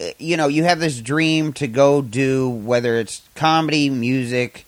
eh, 0.00 0.12
you 0.18 0.36
know, 0.36 0.48
you 0.48 0.64
have 0.64 0.78
this 0.80 1.00
dream 1.00 1.52
to 1.54 1.66
go 1.66 2.00
do 2.02 2.48
whether 2.48 2.96
it's 2.96 3.22
comedy, 3.34 3.90
music, 3.90 4.66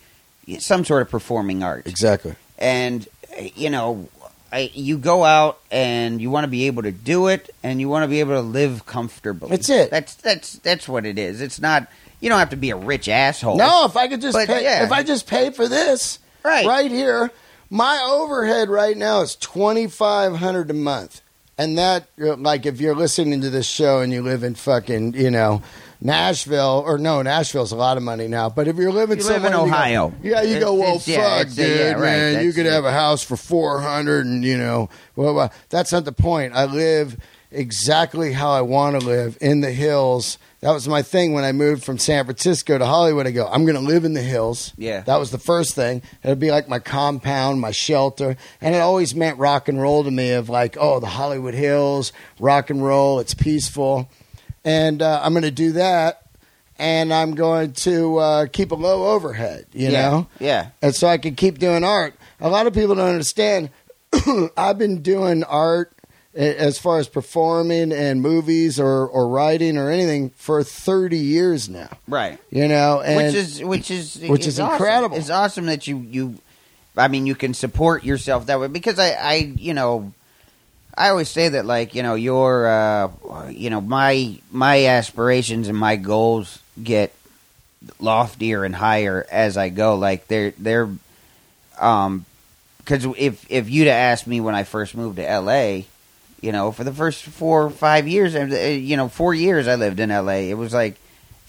some 0.58 0.84
sort 0.84 1.02
of 1.02 1.10
performing 1.10 1.62
art, 1.62 1.86
Exactly. 1.86 2.34
and 2.58 3.06
eh, 3.32 3.50
you 3.54 3.70
know, 3.70 4.08
I, 4.52 4.70
you 4.74 4.96
go 4.96 5.24
out 5.24 5.58
and 5.70 6.20
you 6.20 6.30
want 6.30 6.44
to 6.44 6.48
be 6.48 6.66
able 6.66 6.82
to 6.84 6.92
do 6.92 7.26
it, 7.28 7.50
and 7.62 7.80
you 7.80 7.88
want 7.88 8.04
to 8.04 8.08
be 8.08 8.20
able 8.20 8.34
to 8.34 8.40
live 8.40 8.86
comfortably. 8.86 9.50
That's 9.50 9.68
it. 9.68 9.90
That's 9.90 10.14
that's 10.14 10.54
that's 10.60 10.88
what 10.88 11.04
it 11.06 11.18
is. 11.18 11.40
It's 11.40 11.60
not. 11.60 11.88
You 12.20 12.28
don't 12.30 12.38
have 12.38 12.50
to 12.50 12.56
be 12.56 12.70
a 12.70 12.76
rich 12.76 13.08
asshole. 13.08 13.56
No, 13.56 13.84
if 13.84 13.96
I 13.96 14.08
could 14.08 14.20
just 14.20 14.34
But, 14.36 14.46
pay, 14.48 14.62
yeah. 14.62 14.84
if 14.84 14.92
I 14.92 15.02
just 15.02 15.26
pay 15.26 15.50
for 15.50 15.68
this 15.68 16.18
Right. 16.42 16.66
right 16.66 16.90
here, 16.90 17.30
my 17.70 17.98
overhead 18.10 18.68
right 18.70 18.96
now 18.96 19.20
is 19.22 19.36
twenty 19.36 19.86
five 19.86 20.36
hundred 20.36 20.70
a 20.70 20.74
month, 20.74 21.20
and 21.58 21.76
that 21.78 22.08
uh, 22.20 22.36
like 22.36 22.64
if 22.66 22.80
you're 22.80 22.94
listening 22.94 23.40
to 23.42 23.50
this 23.50 23.66
show 23.66 24.00
and 24.00 24.12
you 24.12 24.22
live 24.22 24.42
in 24.42 24.54
fucking 24.54 25.14
you 25.14 25.30
know. 25.30 25.62
Nashville, 25.98 26.82
or 26.86 26.98
no, 26.98 27.22
Nashville's 27.22 27.72
a 27.72 27.76
lot 27.76 27.96
of 27.96 28.02
money 28.02 28.28
now. 28.28 28.50
But 28.50 28.68
if 28.68 28.76
you're 28.76 28.92
living 28.92 29.18
You 29.18 29.24
live 29.24 29.36
in 29.36 29.52
somewhere, 29.52 29.64
you 29.64 29.70
go- 29.70 29.76
Ohio. 29.76 30.12
yeah, 30.22 30.42
you 30.42 30.60
go, 30.60 30.74
well, 30.74 31.00
yeah, 31.06 31.16
fuck, 31.22 31.40
it's- 31.40 31.56
dude, 31.56 31.80
yeah, 31.80 31.92
right, 31.92 32.00
man, 32.02 32.44
you 32.44 32.52
could 32.52 32.66
it. 32.66 32.72
have 32.72 32.84
a 32.84 32.92
house 32.92 33.22
for 33.22 33.34
four 33.34 33.80
hundred, 33.80 34.26
and 34.26 34.44
you 34.44 34.58
know, 34.58 34.90
well, 35.16 35.32
well, 35.34 35.52
that's 35.70 35.92
not 35.92 36.04
the 36.04 36.12
point. 36.12 36.52
I 36.54 36.66
live 36.66 37.16
exactly 37.50 38.32
how 38.34 38.50
I 38.50 38.60
want 38.60 39.00
to 39.00 39.06
live 39.06 39.38
in 39.40 39.62
the 39.62 39.72
hills. 39.72 40.36
That 40.66 40.72
was 40.72 40.88
my 40.88 41.02
thing 41.02 41.32
when 41.32 41.44
I 41.44 41.52
moved 41.52 41.84
from 41.84 41.96
San 41.96 42.24
Francisco 42.24 42.76
to 42.76 42.84
Hollywood. 42.84 43.24
I 43.24 43.30
go, 43.30 43.46
I'm 43.46 43.64
going 43.64 43.76
to 43.76 43.80
live 43.80 44.04
in 44.04 44.14
the 44.14 44.20
hills. 44.20 44.72
Yeah. 44.76 45.02
That 45.02 45.20
was 45.20 45.30
the 45.30 45.38
first 45.38 45.76
thing. 45.76 46.02
It'd 46.24 46.40
be 46.40 46.50
like 46.50 46.68
my 46.68 46.80
compound, 46.80 47.60
my 47.60 47.70
shelter. 47.70 48.36
And 48.60 48.74
it 48.74 48.78
always 48.78 49.14
meant 49.14 49.38
rock 49.38 49.68
and 49.68 49.80
roll 49.80 50.02
to 50.02 50.10
me 50.10 50.32
of 50.32 50.48
like, 50.48 50.76
oh, 50.76 50.98
the 50.98 51.06
Hollywood 51.06 51.54
Hills, 51.54 52.12
rock 52.40 52.68
and 52.68 52.84
roll, 52.84 53.20
it's 53.20 53.32
peaceful. 53.32 54.10
And 54.64 55.02
uh, 55.02 55.20
I'm 55.22 55.34
going 55.34 55.44
to 55.44 55.52
do 55.52 55.70
that. 55.70 56.22
And 56.80 57.14
I'm 57.14 57.36
going 57.36 57.72
to 57.72 58.16
uh, 58.16 58.46
keep 58.52 58.72
a 58.72 58.74
low 58.74 59.14
overhead, 59.14 59.66
you 59.72 59.90
yeah. 59.90 60.10
know? 60.10 60.26
Yeah. 60.40 60.70
and 60.82 60.92
so 60.92 61.06
I 61.06 61.18
can 61.18 61.36
keep 61.36 61.60
doing 61.60 61.84
art. 61.84 62.14
A 62.40 62.48
lot 62.48 62.66
of 62.66 62.74
people 62.74 62.96
don't 62.96 63.08
understand. 63.08 63.70
I've 64.56 64.78
been 64.78 65.00
doing 65.02 65.44
art 65.44 65.95
as 66.36 66.78
far 66.78 66.98
as 66.98 67.08
performing 67.08 67.92
and 67.92 68.20
movies 68.20 68.78
or, 68.78 69.06
or 69.06 69.28
writing 69.28 69.78
or 69.78 69.90
anything 69.90 70.30
for 70.30 70.62
30 70.62 71.16
years 71.16 71.68
now. 71.68 71.88
Right. 72.06 72.38
You 72.50 72.68
know, 72.68 73.00
and 73.00 73.16
which 73.16 73.34
is 73.34 73.64
which 73.64 73.90
is 73.90 74.18
which 74.20 74.46
is 74.46 74.60
awesome. 74.60 74.74
incredible. 74.74 75.16
It's 75.16 75.30
awesome 75.30 75.66
that 75.66 75.86
you 75.86 75.98
you, 75.98 76.38
I 76.96 77.08
mean, 77.08 77.26
you 77.26 77.34
can 77.34 77.54
support 77.54 78.04
yourself 78.04 78.46
that 78.46 78.60
way 78.60 78.68
because 78.68 78.98
I 78.98 79.12
I 79.12 79.34
you 79.56 79.72
know, 79.72 80.12
I 80.94 81.08
always 81.08 81.30
say 81.30 81.48
that 81.48 81.64
like 81.64 81.94
you 81.94 82.02
know 82.02 82.14
your 82.14 82.66
uh 82.66 83.48
you 83.48 83.70
know 83.70 83.80
my 83.80 84.38
my 84.52 84.86
aspirations 84.86 85.68
and 85.68 85.78
my 85.78 85.96
goals 85.96 86.58
get 86.82 87.14
loftier 87.98 88.64
and 88.64 88.76
higher 88.76 89.26
as 89.30 89.56
I 89.56 89.70
go. 89.70 89.94
Like 89.94 90.28
they're 90.28 90.52
they're 90.58 90.90
um 91.78 92.26
because 92.78 93.06
if 93.16 93.50
if 93.50 93.70
you'd 93.70 93.86
have 93.86 93.96
asked 93.96 94.26
me 94.26 94.42
when 94.42 94.54
I 94.54 94.64
first 94.64 94.94
moved 94.94 95.16
to 95.16 95.26
L.A. 95.26 95.86
You 96.46 96.52
know, 96.52 96.70
for 96.70 96.84
the 96.84 96.92
first 96.92 97.24
four 97.24 97.64
or 97.64 97.70
five 97.70 98.06
years, 98.06 98.34
uh, 98.36 98.44
you 98.44 98.96
know, 98.96 99.08
four 99.08 99.34
years 99.34 99.66
I 99.66 99.74
lived 99.74 99.98
in 100.00 100.10
L.A. 100.12 100.48
It 100.50 100.54
was 100.54 100.72
like 100.72 100.94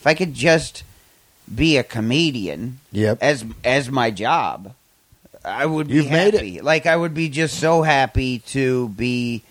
if 0.00 0.06
I 0.06 0.14
could 0.14 0.34
just 0.34 0.82
be 1.52 1.76
a 1.78 1.84
comedian 1.84 2.80
Yep. 2.92 3.18
as 3.22 3.44
as 3.64 3.90
my 3.90 4.10
job, 4.10 4.74
I 5.44 5.64
would 5.66 5.86
be 5.88 5.94
You've 5.94 6.10
made 6.10 6.34
it. 6.34 6.40
happy. 6.40 6.60
Like 6.60 6.86
I 6.86 6.96
would 6.96 7.14
be 7.14 7.28
just 7.28 7.58
so 7.60 7.82
happy 7.82 8.40
to 8.54 8.88
be 8.90 9.42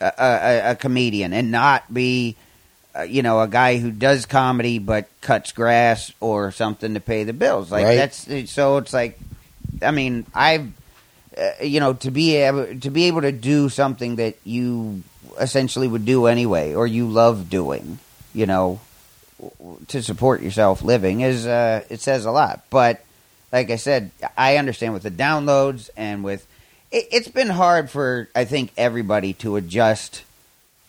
a, 0.00 0.12
a, 0.18 0.70
a 0.72 0.74
comedian 0.74 1.32
and 1.34 1.50
not 1.50 1.92
be, 1.92 2.34
uh, 2.98 3.02
you 3.02 3.22
know, 3.22 3.40
a 3.40 3.46
guy 3.48 3.76
who 3.76 3.90
does 3.90 4.24
comedy 4.26 4.78
but 4.78 5.08
cuts 5.20 5.52
grass 5.52 6.12
or 6.20 6.50
something 6.50 6.94
to 6.94 7.00
pay 7.00 7.24
the 7.24 7.32
bills. 7.34 7.70
Like 7.70 7.84
Right. 7.84 7.96
that's 7.96 8.50
so. 8.50 8.78
It's 8.78 8.92
like, 8.92 9.18
I 9.82 9.90
mean, 9.90 10.24
I've, 10.34 10.72
uh, 11.36 11.50
you 11.62 11.80
know, 11.80 11.94
to 11.94 12.10
be 12.10 12.36
able 12.36 12.78
to 12.78 12.90
be 12.90 13.04
able 13.04 13.22
to 13.22 13.32
do 13.32 13.68
something 13.68 14.16
that 14.16 14.36
you 14.44 15.02
essentially 15.40 15.88
would 15.88 16.04
do 16.04 16.26
anyway, 16.26 16.74
or 16.74 16.86
you 16.86 17.08
love 17.08 17.50
doing, 17.50 17.98
you 18.32 18.46
know, 18.46 18.80
to 19.88 20.02
support 20.02 20.42
yourself 20.42 20.82
living 20.82 21.20
is 21.20 21.46
uh, 21.46 21.82
it 21.90 22.00
says 22.00 22.24
a 22.24 22.30
lot. 22.30 22.64
But 22.70 23.04
like 23.52 23.70
I 23.70 23.76
said, 23.76 24.10
I 24.36 24.56
understand 24.58 24.94
with 24.94 25.02
the 25.02 25.10
downloads 25.10 25.90
and 25.96 26.22
with 26.24 26.46
it, 26.90 27.08
it's 27.10 27.28
been 27.28 27.48
hard 27.48 27.90
for 27.90 28.28
I 28.34 28.44
think 28.44 28.72
everybody 28.76 29.32
to 29.34 29.56
adjust, 29.56 30.22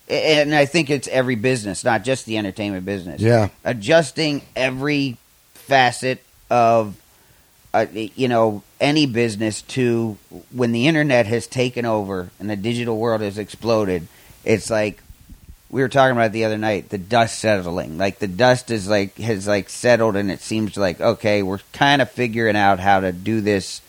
and 0.07 0.53
I 0.53 0.65
think 0.65 0.89
it's 0.89 1.07
every 1.07 1.35
business, 1.35 1.83
not 1.83 2.03
just 2.03 2.25
the 2.25 2.37
entertainment 2.37 2.85
business. 2.85 3.21
Yeah. 3.21 3.49
adjusting 3.63 4.43
every 4.55 5.17
facet 5.53 6.21
of 6.51 6.95
uh, 7.73 7.87
you 7.91 8.27
know 8.27 8.61
any 8.79 9.05
business 9.05 9.61
to 9.61 10.17
when 10.51 10.71
the 10.71 10.87
internet 10.87 11.25
has 11.27 11.47
taken 11.47 11.85
over 11.85 12.29
and 12.39 12.49
the 12.49 12.55
digital 12.55 12.97
world 12.97 13.21
has 13.21 13.37
exploded 13.37 14.07
it's 14.43 14.69
like 14.69 15.01
we 15.69 15.81
were 15.81 15.89
talking 15.89 16.11
about 16.11 16.27
it 16.27 16.31
the 16.33 16.45
other 16.45 16.57
night 16.57 16.89
the 16.89 16.97
dust 16.97 17.39
settling 17.39 17.97
like 17.97 18.19
the 18.19 18.27
dust 18.27 18.69
is 18.71 18.87
like 18.87 19.17
has 19.17 19.47
like 19.47 19.69
settled 19.69 20.15
and 20.15 20.29
it 20.29 20.41
seems 20.41 20.75
like 20.77 20.99
okay 20.99 21.41
we're 21.41 21.59
kind 21.73 22.01
of 22.01 22.11
figuring 22.11 22.55
out 22.57 22.79
how 22.79 22.99
to 22.99 23.11
do 23.11 23.39
this 23.41 23.81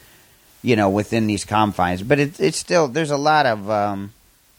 you 0.63 0.77
know 0.77 0.89
within 0.89 1.27
these 1.27 1.45
confines 1.45 2.03
but 2.03 2.19
it, 2.19 2.39
it's 2.41 2.57
still 2.59 2.87
there's 2.89 3.11
a 3.11 3.17
lot 3.17 3.45
of 3.47 3.69
um 3.69 4.13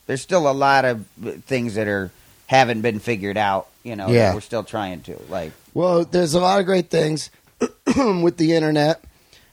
there's 0.08 0.22
still 0.22 0.50
a 0.50 0.54
lot 0.54 0.84
of 0.86 1.06
things 1.46 1.76
that 1.76 1.88
are 1.88 2.12
haven't 2.48 2.82
been 2.82 3.00
figured 3.00 3.38
out 3.38 3.68
you 3.84 3.96
know 3.96 4.10
Yeah. 4.10 4.34
we're 4.34 4.42
still 4.42 4.64
trying 4.64 5.02
to 5.04 5.18
like 5.30 5.54
Well, 5.74 6.04
there's 6.06 6.34
a 6.34 6.40
lot 6.42 6.60
of 6.60 6.66
great 6.66 6.90
things 6.90 7.30
with 7.88 8.38
the 8.38 8.54
internet. 8.56 9.02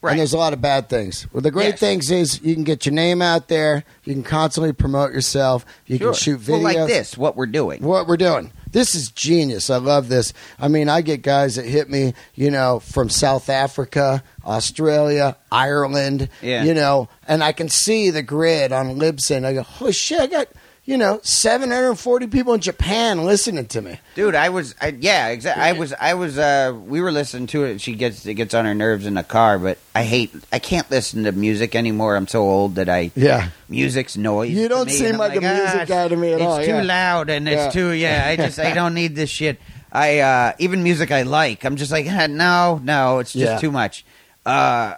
Right. 0.05 0.13
And 0.13 0.21
there's 0.21 0.33
a 0.35 0.39
lot 0.39 0.53
of 0.53 0.61
bad 0.61 0.89
things. 0.89 1.27
Well, 1.33 1.41
the 1.41 1.51
great 1.51 1.71
Yes. 1.71 1.81
things 1.81 2.11
is 2.11 2.41
you 2.43 2.55
can 2.55 2.63
get 2.65 2.85
your 2.87 2.95
name 2.95 3.23
out 3.23 3.49
there. 3.49 3.85
You 4.05 4.13
can 4.13 4.23
constantly 4.23 4.73
promote 4.73 5.13
yourself. 5.13 5.65
You 5.87 5.97
Sure. 5.99 6.13
can 6.13 6.15
shoot 6.21 6.41
videos. 6.41 6.49
well, 6.49 6.61
like 6.61 6.77
this 6.87 7.17
what 7.17 7.37
we're 7.37 7.47
doing 7.47 7.83
what 7.83 8.07
we're 8.07 8.17
doing. 8.19 8.53
This 8.73 8.95
is 8.97 9.09
genius. 9.11 9.71
I 9.71 9.77
love 9.77 10.09
this. 10.09 10.33
I 10.59 10.67
mean, 10.69 10.89
I 10.89 11.01
get 11.01 11.23
guys 11.23 11.55
that 11.55 11.65
hit 11.65 11.89
me, 11.89 12.13
you 12.35 12.51
know, 12.51 12.81
from 12.81 13.09
South 13.09 13.49
Africa, 13.49 14.23
Australia, 14.45 15.37
Ireland, 15.53 16.29
Yeah. 16.43 16.65
you 16.65 16.75
know, 16.75 17.09
and 17.29 17.43
I 17.45 17.53
can 17.53 17.69
see 17.69 18.11
the 18.11 18.23
grid 18.23 18.73
on 18.73 18.97
Libsyn. 18.99 19.45
I 19.45 19.53
go, 19.55 19.63
holy 19.63 19.93
shit, 19.93 20.21
I 20.21 20.27
got, 20.27 20.49
you 20.87 20.99
know, 20.99 21.19
740 21.23 22.27
people 22.27 22.53
in 22.53 22.61
Japan 22.61 23.25
listening 23.25 23.67
to 23.69 23.81
me. 23.81 23.99
Dude, 24.15 24.35
I 24.35 24.51
was, 24.51 24.75
I, 24.81 24.89
yeah, 24.89 25.29
exactly. 25.29 25.63
I 25.65 25.73
was, 25.73 25.93
I 25.95 26.13
was. 26.15 26.37
uh 26.39 26.75
We 26.87 27.01
were 27.01 27.11
listening 27.11 27.47
to 27.49 27.65
it. 27.65 27.81
She 27.81 27.95
gets, 27.95 28.27
it 28.27 28.35
gets 28.35 28.53
on 28.55 28.65
her 28.67 28.75
nerves 28.75 29.07
in 29.07 29.15
the 29.15 29.23
car. 29.23 29.59
But 29.59 29.79
I 29.95 30.05
hate, 30.05 30.31
I 30.53 30.59
can't 30.59 30.91
listen 30.91 31.25
to 31.25 31.33
music 31.33 31.75
anymore. 31.75 32.17
I'm 32.17 32.27
so 32.29 32.43
old 32.43 32.75
that 32.75 32.89
I, 32.89 33.11
Yeah. 33.17 33.49
music's 33.69 34.17
noise. 34.17 34.51
You 34.51 34.69
don't 34.69 34.91
seem 34.91 35.13
I'm 35.13 35.19
like 35.19 35.37
a 35.37 35.41
music 35.41 35.81
"Ah, 35.81 35.85
guy 35.87 36.09
to 36.09 36.17
me 36.17 36.33
at 36.33 36.41
it's 36.41 36.43
all, 36.47 36.57
It's 36.59 36.67
too 36.67 36.75
yeah." 36.75 36.83
loud 36.83 37.31
and 37.31 37.49
it's 37.49 37.57
Yeah. 37.57 37.71
too, 37.71 37.89
yeah. 37.91 38.25
I 38.29 38.37
just, 38.45 38.59
I 38.59 38.73
don't 38.75 38.95
need 38.95 39.15
this 39.17 39.31
shit. 39.31 39.59
I 39.91 40.19
uh 40.19 40.53
even 40.59 40.83
music 40.83 41.11
I 41.13 41.23
like, 41.23 41.65
I'm 41.65 41.77
just 41.77 41.93
like, 41.93 42.07
ah, 42.11 42.27
no, 42.29 42.81
no, 42.83 43.21
it's 43.21 43.33
just 43.33 43.45
Yeah. 43.53 43.59
too 43.59 43.71
much. 43.73 44.05
Uh, 44.45 44.95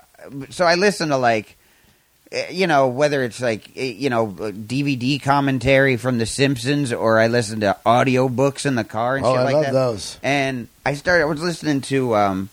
so 0.51 0.65
I 0.65 0.75
listen 0.75 1.11
to 1.11 1.17
like 1.17 1.56
you 2.51 2.67
know, 2.67 2.89
whether 2.89 3.23
it's 3.25 3.41
like, 3.41 3.71
eh, 3.77 3.85
you 3.97 4.11
know, 4.11 4.27
DVD 4.29 5.21
commentary 5.23 5.97
from 5.97 6.19
The 6.19 6.27
Simpsons 6.27 6.93
or 6.93 7.19
I 7.19 7.27
listen 7.29 7.61
to 7.61 7.77
audiobooks 7.87 8.67
in 8.67 8.75
the 8.75 8.85
car 8.85 9.17
and 9.17 9.25
Oh, 9.27 9.33
shit 9.33 9.41
I 9.41 9.45
like 9.45 9.55
love 9.55 9.65
that. 9.67 9.73
those. 9.73 10.19
And 10.23 10.69
I 10.85 10.95
started, 10.95 11.23
I 11.23 11.27
was 11.27 11.43
listening 11.43 11.81
to, 11.83 12.15
um, 12.17 12.49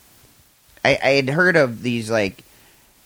I, 0.86 0.98
I 1.04 1.10
had 1.12 1.30
heard 1.30 1.56
of 1.56 1.82
these, 1.82 2.10
like, 2.12 2.44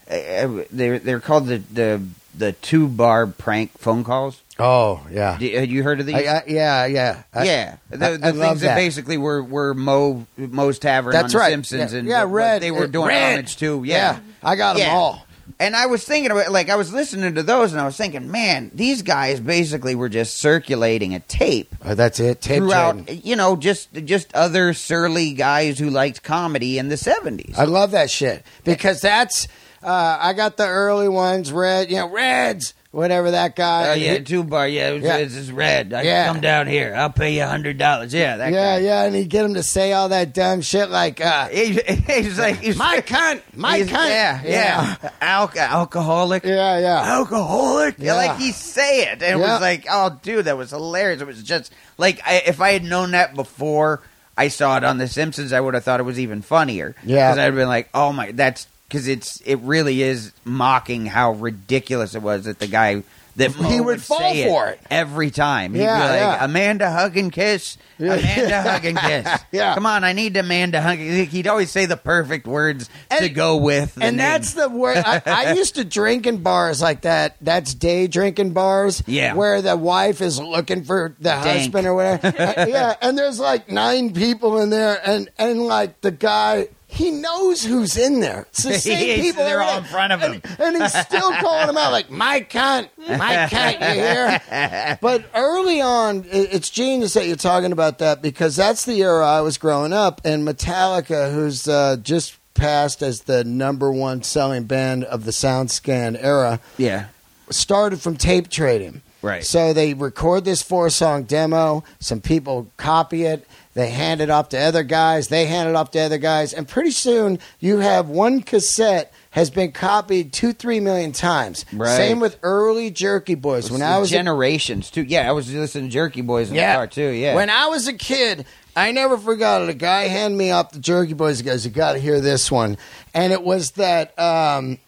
uh, 0.09 0.63
they're, 0.71 0.99
they're 0.99 1.19
called 1.19 1.47
the, 1.47 1.57
the, 1.57 2.01
the 2.37 2.51
Tube 2.53 2.95
Bar 2.97 3.27
prank 3.27 3.77
phone 3.77 4.03
calls. 4.03 4.41
Oh, 4.59 5.05
yeah. 5.11 5.37
D- 5.37 5.51
Had 5.53 5.69
you 5.69 5.83
heard 5.83 5.99
of 5.99 6.07
these? 6.07 6.15
I, 6.15 6.19
I, 6.19 6.43
yeah, 6.47 6.85
yeah. 6.87 7.23
I- 7.33 7.43
yeah, 7.43 7.75
the, 7.91 7.97
the 7.97 8.33
things 8.33 8.61
that. 8.61 8.69
that. 8.69 8.75
basically 8.75 9.15
were 9.17 9.43
were 9.43 9.75
Moe 9.75 10.25
Moe's 10.35 10.79
Tavern 10.79 11.11
That's 11.13 11.25
on 11.25 11.29
The 11.31 11.37
right. 11.37 11.51
Simpsons 11.51 11.93
yeah, 11.93 11.99
and 11.99 12.07
yeah, 12.07 12.23
what- 12.23 12.29
what 12.31 12.35
Red. 12.37 12.61
they 12.63 12.71
were 12.71 12.87
doing 12.87 13.09
Red. 13.09 13.33
homage 13.33 13.57
to. 13.57 13.83
Yeah. 13.85 14.17
I 14.41 14.55
got 14.55 14.77
them 14.77 14.89
all. 14.89 15.26
And 15.59 15.75
I 15.75 15.85
was 15.87 16.03
thinking 16.03 16.31
about 16.31 16.51
like 16.51 16.69
I 16.69 16.75
was 16.75 16.93
listening 16.93 17.35
to 17.35 17.43
those 17.43 17.71
and 17.71 17.81
I 17.81 17.85
was 17.85 17.97
thinking, 17.97 18.29
man, 18.29 18.69
these 18.73 19.01
guys 19.01 19.39
basically 19.39 19.95
were 19.95 20.09
just 20.09 20.37
circulating 20.37 21.13
a 21.15 21.19
tape 21.19 21.73
Oh, 21.83 21.95
that's 21.95 22.19
it. 22.19 22.41
Tape 22.41 22.57
throughout, 22.59 22.93
trading. 23.05 23.21
you 23.23 23.35
know, 23.35 23.55
just 23.55 23.93
just 24.05 24.33
other 24.35 24.73
surly 24.73 25.33
guys 25.33 25.79
who 25.79 25.89
liked 25.89 26.23
comedy 26.23 26.77
in 26.77 26.89
the 26.89 26.97
seventies. 26.97 27.57
I 27.57 27.63
love 27.65 27.91
that 27.91 28.09
shit 28.11 28.45
because 28.63 29.01
that's 29.01 29.47
uh, 29.83 30.17
I 30.19 30.33
got 30.33 30.57
the 30.57 30.67
early 30.67 31.07
ones, 31.07 31.51
red, 31.51 31.89
you 31.89 31.97
know, 31.97 32.09
reds, 32.09 32.73
whatever 32.91 33.31
that 33.31 33.55
guy. 33.55 33.89
Oh 33.89 33.93
yeah, 33.93 34.19
Tube 34.19 34.49
Bar. 34.49 34.67
Yeah, 34.67 34.89
it's, 34.91 35.05
Yeah. 35.05 35.17
it's, 35.17 35.35
it's 35.35 35.49
red. 35.51 35.93
I 35.93 36.01
Yeah. 36.03 36.27
come 36.27 36.41
down 36.41 36.67
here. 36.67 36.93
I'll 36.95 37.09
pay 37.11 37.35
you 37.35 37.43
a 37.43 37.47
hundred 37.47 37.77
dollars. 37.77 38.13
Yeah, 38.13 38.37
that 38.37 38.51
yeah, 38.53 38.77
guy. 38.79 38.85
yeah, 38.85 39.03
and 39.03 39.15
he'd 39.15 39.29
get 39.29 39.45
him 39.45 39.53
to 39.55 39.63
say 39.63 39.93
all 39.93 40.09
that 40.09 40.33
dumb 40.33 40.61
shit 40.61 40.89
like, 40.89 41.19
uh, 41.21 41.47
He- 41.49 41.73
he's 42.07 42.39
like 42.39 42.57
he's, 42.61 42.77
"My 42.77 43.01
cunt, 43.01 43.41
my 43.55 43.77
he's- 43.77 43.89
cunt." 43.89 44.09
Yeah, 44.09 44.41
yeah. 44.43 45.09
Al- 45.21 45.51
alcoholic. 45.57 46.43
yeah, 46.43 46.79
yeah. 46.79 47.01
alcoholic. 47.17 47.95
Yeah. 47.99 48.05
Yeah. 48.05 48.13
like 48.15 48.37
he 48.39 48.51
say 48.51 49.01
it, 49.11 49.21
and 49.21 49.23
it 49.23 49.37
was 49.37 49.61
like, 49.61 49.85
oh, 49.89 50.17
dude, 50.23 50.45
that 50.45 50.57
was 50.57 50.71
hilarious. 50.71 51.21
It 51.21 51.27
was 51.27 51.41
just 51.43 51.73
like 51.97 52.21
I, 52.25 52.43
if 52.45 52.61
I 52.61 52.71
had 52.71 52.83
known 52.83 53.11
that 53.11 53.35
before 53.35 54.01
I 54.37 54.49
saw 54.49 54.77
it 54.77 54.83
on 54.83 54.97
The 54.99 55.07
Simpsons, 55.07 55.51
I 55.51 55.59
would 55.59 55.73
have 55.73 55.83
thought 55.83 55.99
it 55.99 56.03
was 56.03 56.19
even 56.19 56.41
funnier. 56.43 56.95
Yeah. 57.03 57.31
because 57.31 57.39
I'd 57.39 57.55
been 57.55 57.67
like, 57.67 57.89
oh 57.93 58.13
my, 58.13 58.31
that's 58.31 58.67
because 58.87 59.07
it's 59.07 59.41
it 59.41 59.55
really 59.59 60.01
is 60.01 60.31
mocking 60.45 61.05
how 61.05 61.31
ridiculous 61.33 62.15
it 62.15 62.21
was 62.21 62.45
that 62.45 62.59
the 62.59 62.67
guy. 62.67 63.03
That 63.37 63.51
He 63.51 63.77
Moe 63.77 63.83
would 63.83 64.01
fall 64.01 64.17
say 64.17 64.47
for 64.49 64.69
it. 64.69 64.79
every 64.89 65.29
time. 65.29 65.75
He'd 65.75 65.81
Yeah, 65.83 65.97
be 65.97 66.09
like, 66.09 66.19
yeah. 66.39 66.43
Amanda 66.45 66.89
hug 66.89 67.17
and 67.17 67.31
kiss, 67.31 67.77
Amanda 67.99 68.61
hug 68.63 68.83
and 68.83 68.97
kiss. 68.97 69.27
Yeah. 69.51 69.75
come 69.75 69.85
on, 69.85 70.03
I 70.03 70.13
need 70.13 70.35
Amanda 70.37 70.81
hug. 70.81 70.97
He'd 70.97 71.45
always 71.45 71.69
say 71.69 71.85
the 71.85 71.97
perfect 71.97 72.47
words 72.47 72.89
to 73.15 73.29
go 73.29 73.57
with, 73.57 73.93
the 73.93 74.05
and 74.05 74.17
name. 74.17 74.25
that's 74.25 74.55
the 74.55 74.67
word 74.67 74.97
I, 75.05 75.21
I 75.27 75.51
used 75.55 75.75
to 75.75 75.85
drink 75.85 76.25
in 76.25 76.41
bars 76.41 76.81
like 76.81 77.01
that. 77.01 77.35
That's 77.39 77.75
day 77.75 78.07
drinking 78.07 78.53
bars. 78.53 79.03
Yeah. 79.05 79.35
Where 79.35 79.61
the 79.61 79.77
wife 79.77 80.19
is 80.19 80.39
looking 80.41 80.83
for 80.83 81.13
the 81.19 81.29
Dank. 81.29 81.45
husband 81.45 81.85
or 81.85 81.93
whatever. 81.93 82.27
Uh, 82.35 82.65
yeah. 82.67 82.95
And 83.03 83.15
there's 83.15 83.39
like 83.39 83.69
nine 83.69 84.13
people 84.15 84.59
in 84.61 84.71
there 84.71 84.99
and, 85.07 85.29
and 85.37 85.61
like 85.61 86.01
the 86.01 86.09
guy 86.09 86.69
he 86.89 87.11
knows 87.11 87.63
who's 87.65 87.97
in 87.97 88.21
there. 88.21 88.47
It's 88.49 88.63
the 88.63 88.73
same 88.79 89.21
people. 89.21 89.43
they're 89.43 89.61
all 89.61 89.79
in 89.79 89.83
front 89.83 90.13
of 90.13 90.21
him. 90.21 90.41
And, 90.59 90.75
and 90.75 90.81
he's 90.83 90.97
still 91.05 91.31
calling 91.41 91.67
them 91.67 91.77
out 91.77 91.91
like, 91.91 92.09
my 92.09 92.41
cunt, 92.41 92.89
my 92.97 93.47
cunt, 93.51 93.95
you 93.95 94.01
hear? 94.01 94.97
But 95.01 95.25
early 95.35 95.81
on, 95.81 96.25
it- 96.31 96.53
it's 96.53 96.69
genius 96.69 97.13
that 97.13 97.27
you're 97.27 97.35
talking 97.35 97.71
about 97.71 97.99
that 97.99 98.21
because 98.21 98.55
that's 98.55 98.85
the 98.85 99.01
era 99.01 99.25
I 99.27 99.41
was 99.41 99.57
growing 99.57 99.93
up. 99.93 100.21
And 100.23 100.47
Metallica, 100.47 101.33
who's 101.33 101.67
uh, 101.67 101.97
just 102.01 102.37
passed 102.53 103.03
as 103.03 103.21
the 103.23 103.43
number 103.43 103.91
one 103.91 104.23
selling 104.23 104.63
band 104.63 105.03
of 105.03 105.25
the 105.25 105.31
SoundScan 105.31 106.17
era, 106.19 106.59
yeah, 106.77 107.07
started 107.51 108.01
from 108.01 108.17
tape 108.17 108.49
trading. 108.49 109.01
Right. 109.21 109.43
So 109.43 109.73
they 109.73 109.93
record 109.93 110.45
this 110.45 110.61
four 110.61 110.89
song 110.89 111.23
demo. 111.23 111.83
Some 111.99 112.21
people 112.21 112.67
copy 112.77 113.23
it. 113.25 113.47
They 113.77 113.91
hand 113.91 114.21
it 114.21 114.31
off 114.31 114.49
to 114.49 114.59
other 114.59 114.81
guys. 114.81 115.27
They 115.27 115.45
hand 115.45 115.69
it 115.69 115.75
off 115.75 115.91
to 115.91 115.99
other 115.99 116.17
guys. 116.17 116.51
And 116.51 116.67
pretty 116.67 116.89
soon 116.89 117.37
you 117.59 117.77
have 117.77 118.09
one 118.09 118.41
cassette 118.41 119.13
has 119.29 119.51
been 119.51 119.71
copied 119.71 120.33
two, 120.33 120.51
three 120.51 120.79
million 120.79 121.11
times. 121.11 121.63
Right. 121.71 121.95
Same 121.95 122.19
with 122.19 122.39
early 122.41 122.89
Jerky 122.89 123.35
Boys. 123.35 123.69
When 123.69 123.83
I 123.83 123.99
was 123.99 124.11
a 124.11 124.15
generations 124.15 124.89
too. 124.89 125.03
Yeah, 125.03 125.29
I 125.29 125.31
was 125.31 125.53
listening 125.53 125.89
to 125.89 125.93
Jerky 125.93 126.21
Boys 126.21 126.49
in 126.49 126.55
yeah. 126.55 126.71
the 126.71 126.77
car 126.77 126.87
too. 126.87 127.09
Yeah, 127.09 127.35
When 127.35 127.51
I 127.51 127.67
was 127.67 127.87
a 127.87 127.93
kid, 127.93 128.47
I 128.75 128.91
never 128.93 129.15
forgot 129.15 129.61
it. 129.61 129.69
A 129.69 129.75
guy 129.75 130.07
handed 130.07 130.37
me 130.37 130.49
off 130.49 130.71
the 130.71 130.79
Jerky 130.79 131.13
Boys. 131.13 131.37
He 131.37 131.45
goes, 131.45 131.63
"You 131.63 131.69
got 131.69 131.93
to 131.93 131.99
hear 131.99 132.19
this 132.19 132.51
one," 132.51 132.79
and 133.13 133.31
it 133.31 133.43
was 133.43 133.73
that 133.73 134.17
um, 134.17 134.79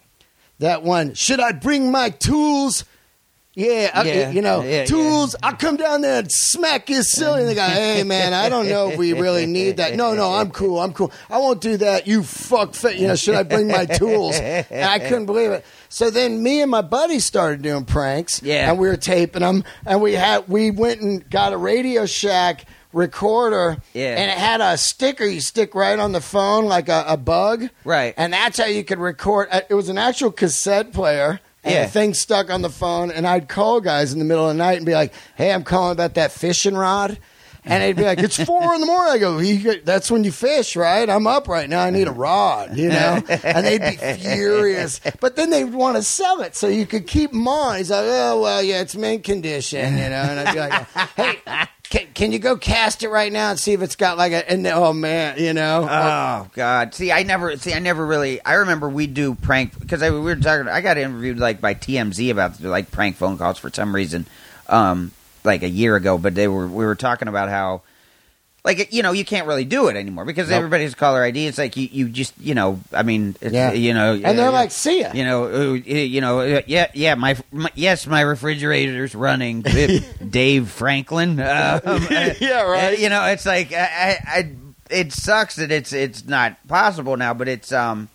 that 0.58 0.82
one. 0.82 1.14
Should 1.14 1.38
I 1.38 1.52
bring 1.52 1.92
my 1.92 2.10
tools? 2.10 2.84
Yeah, 3.54 3.90
I- 3.92 4.02
Yeah. 4.04 4.30
you 4.30 4.42
know, 4.42 4.62
Yeah, 4.62 4.84
tools. 4.84 5.34
I'll 5.42 5.56
come 5.56 5.76
down 5.76 6.02
there 6.02 6.20
and 6.20 6.30
smack 6.30 6.86
his 6.88 7.10
silly. 7.12 7.40
And 7.40 7.48
the 7.48 7.54
guy, 7.56 7.70
hey 7.70 8.02
man, 8.04 8.32
I 8.32 8.48
don't 8.48 8.68
know 8.68 8.90
if 8.90 8.96
we 8.96 9.12
really 9.12 9.44
need 9.46 9.78
that. 9.78 9.96
No, 9.96 10.14
no, 10.14 10.32
I'm 10.34 10.50
cool. 10.50 10.78
I'm 10.80 10.92
cool. 10.92 11.10
I 11.28 11.38
won't 11.38 11.60
do 11.60 11.76
that. 11.78 12.06
You 12.06 12.22
fuck. 12.22 12.74
Fa-. 12.74 12.96
You 12.96 13.08
know, 13.08 13.16
should 13.16 13.34
I 13.34 13.42
bring 13.42 13.66
my 13.66 13.86
tools? 13.86 14.36
And 14.38 14.84
I 14.84 15.00
couldn't 15.00 15.26
believe 15.26 15.50
it. 15.50 15.64
So 15.88 16.10
then 16.10 16.42
me 16.42 16.62
and 16.62 16.70
my 16.70 16.82
buddy 16.82 17.18
started 17.18 17.62
doing 17.62 17.84
pranks. 17.84 18.40
Yeah. 18.42 18.70
and 18.70 18.78
we 18.78 18.86
were 18.86 18.96
taping 18.96 19.40
them, 19.42 19.64
and 19.84 20.00
we 20.00 20.12
had 20.14 20.48
we 20.48 20.70
went 20.70 21.00
and 21.00 21.28
got 21.28 21.52
a 21.52 21.56
Radio 21.56 22.06
Shack 22.06 22.64
recorder. 22.92 23.78
Yeah. 23.94 24.14
and 24.16 24.30
it 24.30 24.38
had 24.38 24.60
a 24.60 24.76
sticker 24.78 25.24
you 25.24 25.40
stick 25.40 25.74
right 25.74 25.98
on 25.98 26.12
the 26.12 26.20
phone 26.20 26.66
like 26.66 26.88
a, 26.88 27.04
a 27.08 27.16
bug. 27.16 27.68
Right. 27.84 28.14
and 28.16 28.32
that's 28.32 28.58
how 28.58 28.66
you 28.66 28.84
could 28.84 28.98
record. 29.00 29.48
uh, 29.50 29.62
It 29.68 29.74
was 29.74 29.88
an 29.88 29.98
actual 29.98 30.30
cassette 30.30 30.92
player. 30.92 31.40
And 31.62 31.74
Yeah. 31.74 31.84
the 31.84 31.90
thing 31.90 32.14
stuck 32.14 32.50
on 32.50 32.62
the 32.62 32.70
phone, 32.70 33.10
and 33.10 33.26
I'd 33.26 33.48
call 33.48 33.80
guys 33.80 34.12
in 34.12 34.18
the 34.18 34.24
middle 34.24 34.48
of 34.48 34.56
the 34.56 34.62
night 34.62 34.78
and 34.78 34.86
be 34.86 34.94
like, 34.94 35.12
"Hey, 35.36 35.52
I'm 35.52 35.62
calling 35.62 35.92
about 35.92 36.14
that 36.14 36.32
fishing 36.32 36.74
rod." 36.74 37.18
And 37.66 37.82
they'd 37.82 37.94
be 37.96 38.04
like, 38.04 38.18
"It's 38.20 38.42
four 38.42 38.74
in 38.74 38.80
the 38.80 38.86
morning." 38.86 39.12
I 39.12 39.18
go, 39.18 39.38
"That's 39.84 40.10
when 40.10 40.24
you 40.24 40.32
fish, 40.32 40.74
right? 40.76 41.08
I'm 41.10 41.26
up 41.26 41.46
right 41.46 41.68
now. 41.68 41.82
I 41.82 41.90
need 41.90 42.08
a 42.08 42.12
rod, 42.12 42.78
you 42.78 42.88
know." 42.88 43.22
And 43.44 43.66
they'd 43.66 43.82
be 43.82 43.96
furious, 44.16 45.02
but 45.20 45.36
then 45.36 45.50
they'd 45.50 45.64
want 45.64 45.98
to 45.98 46.02
sell 46.02 46.40
it 46.40 46.56
so 46.56 46.66
you 46.68 46.86
could 46.86 47.06
keep 47.06 47.32
them 47.32 47.46
on. 47.46 47.76
He's 47.76 47.90
like, 47.90 48.06
"Oh 48.06 48.40
well, 48.40 48.62
yeah, 48.62 48.80
it's 48.80 48.96
mint 48.96 49.24
condition, 49.24 49.98
you 49.98 50.08
know." 50.08 50.22
And 50.22 50.40
I'd 50.40 50.54
be 50.54 50.60
like, 50.60 50.86
"Hey." 51.16 51.66
Can, 51.90 52.06
can 52.14 52.30
you 52.32 52.38
go 52.38 52.56
cast 52.56 53.02
it 53.02 53.08
right 53.08 53.32
now 53.32 53.50
and 53.50 53.58
see 53.58 53.72
if 53.72 53.82
it's 53.82 53.96
got 53.96 54.16
like 54.16 54.30
a 54.30 54.48
and 54.48 54.64
oh 54.68 54.92
man 54.92 55.38
you 55.38 55.52
know 55.52 55.88
Oh 55.90 56.48
God! 56.54 56.94
See, 56.94 57.10
I 57.10 57.24
never 57.24 57.56
see. 57.56 57.72
I 57.74 57.80
never 57.80 58.06
really. 58.06 58.42
I 58.44 58.54
remember 58.54 58.88
we 58.88 59.08
do 59.08 59.34
prank 59.34 59.76
because 59.78 60.00
I, 60.00 60.10
we 60.10 60.20
were 60.20 60.36
talking. 60.36 60.68
I 60.68 60.80
got 60.82 60.98
interviewed 60.98 61.38
like 61.38 61.60
by 61.60 61.74
TMZ 61.74 62.30
about 62.30 62.60
like 62.60 62.92
prank 62.92 63.16
phone 63.16 63.36
calls 63.36 63.58
for 63.58 63.70
some 63.70 63.92
reason, 63.92 64.26
um, 64.68 65.10
like 65.42 65.64
a 65.64 65.68
year 65.68 65.96
ago. 65.96 66.16
But 66.16 66.36
they 66.36 66.46
were 66.46 66.68
we 66.68 66.84
were 66.84 66.94
talking 66.94 67.26
about 67.26 67.48
how, 67.48 67.82
like 68.64 68.92
you 68.92 69.02
know, 69.02 69.12
you 69.12 69.24
can't 69.24 69.46
really 69.46 69.64
do 69.64 69.88
it 69.88 69.96
anymore 69.96 70.24
because 70.24 70.48
Nope. 70.50 70.58
everybody's 70.58 70.94
caller 70.94 71.22
ID. 71.22 71.46
It's 71.46 71.56
like 71.58 71.76
you, 71.76 71.88
you 71.90 72.08
just 72.08 72.38
you 72.38 72.54
know. 72.54 72.80
I 72.92 73.02
mean, 73.02 73.34
it's, 73.40 73.54
Yeah. 73.54 73.72
you 73.72 73.94
know, 73.94 74.12
and 74.14 74.38
they're 74.38 74.50
like 74.50 74.70
see 74.70 75.00
ya 75.00 75.12
you 75.14 75.24
know, 75.24 75.44
uh, 75.70 75.72
you 75.74 76.20
know, 76.20 76.40
uh, 76.40 76.60
yeah, 76.66 76.88
yeah. 76.94 77.14
My, 77.14 77.36
my 77.52 77.70
yes, 77.74 78.06
my 78.06 78.20
refrigerator's 78.20 79.14
running. 79.14 79.62
Dave 80.30 80.68
Franklin. 80.68 81.38
Um, 81.40 81.80
uh, 81.84 82.34
Yeah, 82.40 82.62
right. 82.62 82.98
You 82.98 83.08
know, 83.08 83.24
it's 83.26 83.46
like 83.46 83.72
I, 83.72 83.78
I, 83.78 84.18
I, 84.38 84.50
it 84.90 85.12
sucks 85.12 85.56
that 85.56 85.70
it's 85.72 85.92
it's 85.92 86.26
not 86.26 86.56
possible 86.68 87.16
now, 87.16 87.32
but 87.34 87.48
it's 87.48 87.72
um. 87.72 88.08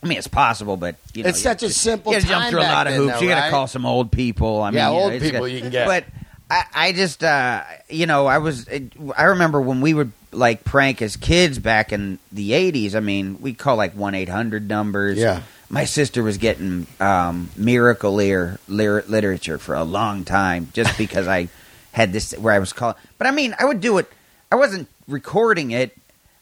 I 0.00 0.06
mean, 0.06 0.16
it's 0.18 0.28
possible, 0.28 0.76
but 0.76 0.94
you 1.12 1.24
know, 1.24 1.28
It's 1.30 1.38
you 1.38 1.42
such 1.42 1.62
a 1.64 1.70
simple 1.70 2.12
You 2.12 2.20
got 2.20 2.22
to 2.22 2.28
jump 2.28 2.50
through 2.50 2.60
a 2.60 2.62
lot 2.62 2.86
of 2.86 2.92
hoops. 2.94 3.14
though, 3.14 3.20
you 3.20 3.28
got 3.28 3.34
to 3.34 3.40
right? 3.40 3.50
call 3.50 3.66
some 3.66 3.84
old 3.84 4.12
people. 4.12 4.62
I 4.62 4.70
mean, 4.70 4.76
Yeah, 4.76 4.90
you 4.90 4.94
know, 4.96 5.02
old 5.02 5.20
people 5.20 5.40
got- 5.40 5.44
you 5.46 5.60
can 5.60 5.70
get. 5.70 5.86
But 5.88 6.04
I, 6.50 6.64
I 6.74 6.92
just, 6.92 7.22
uh, 7.22 7.62
you 7.88 8.06
know, 8.06 8.26
I 8.26 8.38
was, 8.38 8.68
I 9.16 9.24
remember 9.24 9.60
when 9.60 9.80
we 9.80 9.94
would 9.94 10.12
like 10.32 10.64
prank 10.64 11.02
as 11.02 11.16
kids 11.16 11.58
back 11.58 11.92
in 11.92 12.18
the 12.32 12.52
'80s. 12.52 12.94
I 12.94 13.00
mean, 13.00 13.40
we 13.40 13.54
call 13.54 13.76
like 13.76 13.92
one 13.94 14.14
eight 14.14 14.28
hundred 14.28 14.68
numbers. 14.68 15.18
Yeah. 15.18 15.42
My 15.70 15.84
sister 15.84 16.22
was 16.22 16.38
getting 16.38 16.86
um, 16.98 17.50
miracle 17.56 18.18
ear 18.20 18.58
literature 18.68 19.58
for 19.58 19.74
a 19.74 19.84
long 19.84 20.24
time 20.24 20.68
just 20.72 20.96
because 20.96 21.28
I 21.28 21.48
had 21.92 22.12
this 22.12 22.32
where 22.32 22.54
I 22.54 22.58
was 22.58 22.72
calling. 22.72 22.96
But 23.18 23.26
I 23.26 23.32
mean, 23.32 23.54
I 23.58 23.66
would 23.66 23.80
do 23.80 23.98
it. 23.98 24.10
I 24.50 24.56
wasn't 24.56 24.88
recording 25.06 25.72
it. 25.72 25.96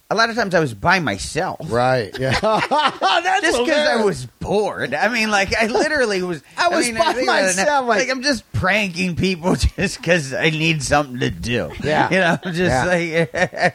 A 0.08 0.14
lot 0.14 0.30
of 0.30 0.36
times 0.36 0.54
I 0.54 0.60
was 0.60 0.72
by 0.72 1.00
myself. 1.00 1.58
right 1.70 2.16
yeah 2.18 2.38
that's 2.40 3.40
Just 3.42 3.58
because 3.64 3.88
I 3.88 4.04
was 4.04 4.26
bored. 4.40 4.94
I 4.94 5.08
mean, 5.08 5.30
like 5.32 5.52
I 5.56 5.66
literally 5.66 6.22
was. 6.22 6.42
I 6.56 6.68
was 6.68 6.86
mean, 6.86 6.96
by 6.96 7.12
myself, 7.24 7.86
like- 7.88 8.00
Like, 8.06 8.10
I'm 8.10 8.22
just 8.22 8.50
pranking 8.52 9.16
people 9.16 9.54
just 9.76 9.98
because 9.98 10.32
I 10.32 10.50
need 10.50 10.82
something 10.82 11.18
to 11.20 11.30
do. 11.30 11.72
Yeah. 11.82 12.10
you 12.10 12.18
know, 12.18 12.38
just 12.52 12.58
Yeah. 12.58 13.26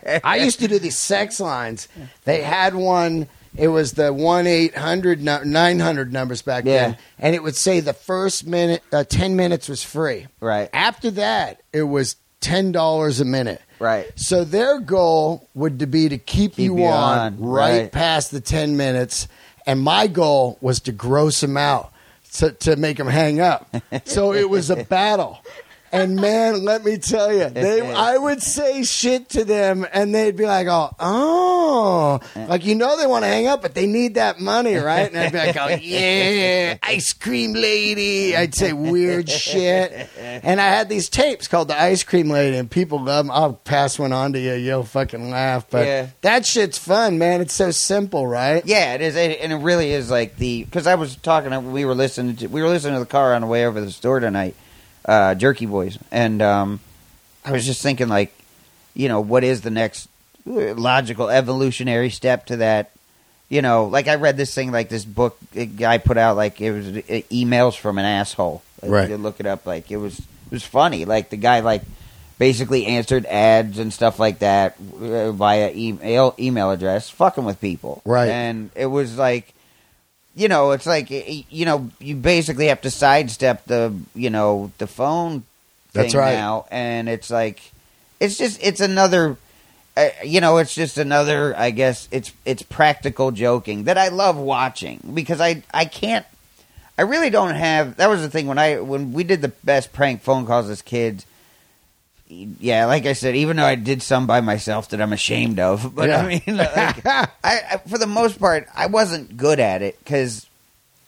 like 0.10 0.22
I 0.24 0.38
used 0.38 0.60
to 0.60 0.68
do 0.70 0.80
these 0.80 0.98
sex 0.98 1.40
lines. 1.42 1.88
They 2.24 2.42
had 2.42 2.76
one. 2.76 3.28
It 3.58 3.68
was 3.68 3.92
the 3.94 4.14
one 4.14 4.48
800 4.48 5.22
nine 5.22 5.80
hundred 5.80 6.14
numbers 6.14 6.42
back 6.42 6.64
Yeah. 6.64 6.72
then, 6.88 6.98
and 7.20 7.36
it 7.36 7.44
would 7.44 7.58
say 7.58 7.82
the 7.82 7.92
first 7.94 8.48
minute, 8.48 8.82
uh, 8.94 9.04
ten 9.04 9.36
minutes 9.36 9.68
was 9.68 9.84
free. 9.84 10.28
right, 10.40 10.70
After 10.72 11.12
that, 11.12 11.62
it 11.74 11.84
was 11.84 12.16
ten 12.42 12.72
dollars 12.72 13.20
a 13.22 13.26
minute. 13.26 13.62
right. 13.80 14.12
So 14.16 14.44
their 14.44 14.80
goal 14.80 15.48
would 15.54 15.80
to 15.80 15.88
be 15.88 16.10
to 16.10 16.18
keep, 16.18 16.56
Keep 16.56 16.60
you, 16.60 16.78
you 16.80 16.86
on, 16.86 17.18
on, 17.18 17.40
right, 17.40 17.80
right. 17.82 17.92
past 17.92 18.32
the 18.32 18.42
ten 18.42 18.76
minutes, 18.76 19.28
and 19.66 19.80
my 19.80 20.08
goal 20.08 20.58
was 20.60 20.82
to 20.82 20.92
gross 20.92 21.40
them 21.40 21.56
out 21.56 21.94
to, 22.34 22.52
to 22.52 22.76
make 22.76 22.98
them 22.98 23.08
hang 23.08 23.40
up. 23.40 23.74
so 24.06 24.34
it 24.34 24.50
was 24.50 24.70
a 24.70 24.84
battle. 24.84 25.40
And 25.94 26.16
man, 26.16 26.64
let 26.64 26.86
me 26.86 26.98
tell 26.98 27.34
you, 27.34 27.50
they 27.50 27.82
I 27.82 28.18
would 28.18 28.42
say 28.42 28.84
shit 28.84 29.28
to 29.30 29.44
them, 29.44 29.86
and 29.92 30.16
they'd 30.16 30.38
be 30.38 30.46
like, 30.46 30.68
"Oh, 30.68 30.90
oh, 31.00 32.20
like 32.48 32.66
you 32.66 32.76
know 32.76 32.98
they 32.98 33.06
want 33.08 33.24
to 33.24 33.28
hang 33.28 33.48
up, 33.48 33.62
but 33.62 33.74
they 33.76 33.86
need 33.88 34.16
that 34.16 34.40
money, 34.40 34.76
right?" 34.76 35.12
And 35.12 35.18
I'd 35.18 35.32
be 35.32 35.38
like, 35.38 35.58
"Oh 35.58 35.68
yeah, 35.82 36.78
ice 36.82 37.14
cream 37.14 37.54
lady." 37.54 38.36
I'd 38.36 38.56
say 38.56 38.74
weird 38.74 39.30
shit, 39.30 40.10
and 40.18 40.62
I 40.62 40.68
had 40.70 40.88
these 40.90 41.10
tapes 41.10 41.48
called 41.48 41.68
the 41.68 41.80
Ice 41.80 42.04
Cream 42.04 42.30
Lady, 42.30 42.58
and 42.58 42.70
people 42.72 43.04
love 43.04 43.26
them. 43.26 43.32
I'll 43.32 43.54
pass 43.54 44.00
one 44.00 44.14
on 44.14 44.34
to 44.34 44.40
you. 44.40 44.54
You'll 44.54 44.84
fucking 44.84 45.30
laugh, 45.30 45.66
but 45.70 45.86
Yeah. 45.86 46.08
that 46.22 46.46
shit's 46.46 46.78
fun, 46.78 47.18
man. 47.18 47.42
It's 47.42 47.54
so 47.54 47.72
simple, 47.72 48.26
right? 48.28 48.66
Yeah, 48.66 48.94
it 48.94 49.02
is, 49.02 49.16
it, 49.16 49.40
and 49.42 49.52
it 49.52 49.58
really 49.58 49.92
is 49.92 50.10
like 50.10 50.38
the 50.38 50.64
because 50.64 50.88
I 50.88 50.96
was 50.96 51.16
talking. 51.18 51.72
We 51.72 51.86
were 51.86 51.96
listening 51.96 52.36
to 52.38 52.48
we 52.48 52.62
were 52.62 52.70
listening 52.70 52.94
to 52.94 53.00
the 53.00 53.06
car 53.06 53.34
on 53.34 53.42
the 53.42 53.48
way 53.48 53.66
over 53.66 53.80
to 53.80 53.86
the 53.86 53.92
store 53.92 54.20
tonight, 54.20 54.56
uh, 55.06 55.36
Jerky 55.36 55.66
Boys, 55.66 55.98
and 56.12 56.42
um, 56.42 56.80
I 57.46 57.52
was 57.52 57.66
just 57.66 57.82
thinking 57.82 58.08
like, 58.08 58.34
you 58.94 59.08
know, 59.08 59.22
what 59.22 59.44
is 59.44 59.62
the 59.62 59.72
next 59.72 60.10
logical 60.46 61.30
evolutionary 61.30 62.10
step 62.10 62.48
to 62.48 62.58
that? 62.58 62.92
You 63.50 63.62
know, 63.62 63.86
like 63.86 64.08
I 64.08 64.16
read 64.16 64.38
this 64.38 64.54
thing, 64.56 64.72
like 64.72 64.90
this 64.90 65.04
book 65.04 65.38
a 65.56 65.66
guy 65.66 65.98
put 65.98 66.18
out, 66.18 66.38
like 66.38 66.62
it 66.62 66.72
was 66.72 66.88
uh, 66.88 67.22
emails 67.30 67.78
from 67.78 67.98
an 67.98 68.06
asshole. 68.06 68.64
Like, 68.82 68.92
Right. 68.92 69.20
Look 69.20 69.40
it 69.40 69.46
up, 69.46 69.66
like 69.66 69.92
it 69.92 69.98
was 69.98 70.20
it 70.20 70.52
was 70.52 70.64
funny. 70.64 71.06
Like 71.06 71.30
the 71.30 71.38
guy, 71.38 71.60
like 71.60 71.84
basically 72.40 72.88
answered 72.88 73.26
ads 73.28 73.78
and 73.78 73.94
stuff 73.94 74.18
like 74.18 74.40
that 74.40 74.76
uh, 75.00 75.32
via 75.32 75.72
email 75.76 76.34
email 76.40 76.72
address, 76.72 77.10
fucking 77.10 77.44
with 77.44 77.60
people. 77.62 78.02
Right. 78.06 78.30
And 78.30 78.72
it 78.74 78.88
was 78.88 79.18
like, 79.18 79.54
you 80.36 80.48
know, 80.48 80.72
it's 80.72 80.86
like 80.86 81.10
you 81.10 81.66
know, 81.66 81.90
you 82.00 82.16
basically 82.16 82.68
have 82.68 82.82
to 82.82 82.92
sidestep 82.92 83.66
the 83.66 83.96
you 84.16 84.30
know 84.30 84.72
the 84.78 84.88
phone. 84.88 85.44
Thing 85.92 86.04
That's 86.04 86.16
right. 86.16 86.34
Now, 86.36 86.66
and 86.72 87.10
it's 87.10 87.30
like, 87.30 87.62
it's 88.20 88.38
just 88.38 88.62
it's 88.64 88.80
another. 88.80 89.38
Uh, 89.98 90.08
you 90.24 90.40
know, 90.40 90.58
it's 90.58 90.74
just 90.74 90.98
another. 90.98 91.54
I 91.58 91.72
guess 91.72 92.08
it's 92.12 92.32
it's 92.46 92.62
practical 92.62 93.32
joking 93.32 93.84
that 93.86 93.98
I 93.98 94.08
love 94.08 94.38
watching 94.38 95.02
because 95.14 95.42
I 95.42 95.64
I 95.74 95.86
can't. 95.86 96.26
I 96.98 97.02
really 97.04 97.30
don't 97.30 97.56
have. 97.56 97.98
That 97.98 98.10
was 98.10 98.22
the 98.22 98.30
thing 98.30 98.48
when 98.48 98.58
I 98.58 98.80
when 98.80 99.12
we 99.12 99.26
did 99.26 99.42
the 99.42 99.50
best 99.50 99.92
prank 99.92 100.22
phone 100.22 100.46
calls 100.46 100.70
as 100.70 100.82
kids. 100.82 101.26
Yeah, 102.34 102.86
like 102.86 103.06
I 103.06 103.14
said, 103.14 103.36
even 103.36 103.58
though 103.58 103.66
I 103.66 103.76
did 103.76 104.02
some 104.02 104.26
by 104.26 104.40
myself 104.42 104.90
that 104.90 105.02
I'm 105.02 105.12
ashamed 105.14 105.60
of, 105.60 105.94
but 105.96 106.08
Yeah. 106.10 106.22
I 106.22 106.28
mean, 106.28 106.58
like, 106.58 107.06
I, 107.06 107.28
I 107.44 107.82
for 107.88 107.98
the 107.98 108.08
most 108.08 108.40
part, 108.40 108.68
I 108.74 108.88
wasn't 108.88 109.36
good 109.36 109.60
at 109.60 109.82
it 109.82 110.00
because 110.00 110.48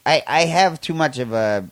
I 0.06 0.22
I 0.28 0.42
have 0.46 0.82
too 0.82 0.94
much 0.94 1.20
of 1.20 1.32
a 1.34 1.66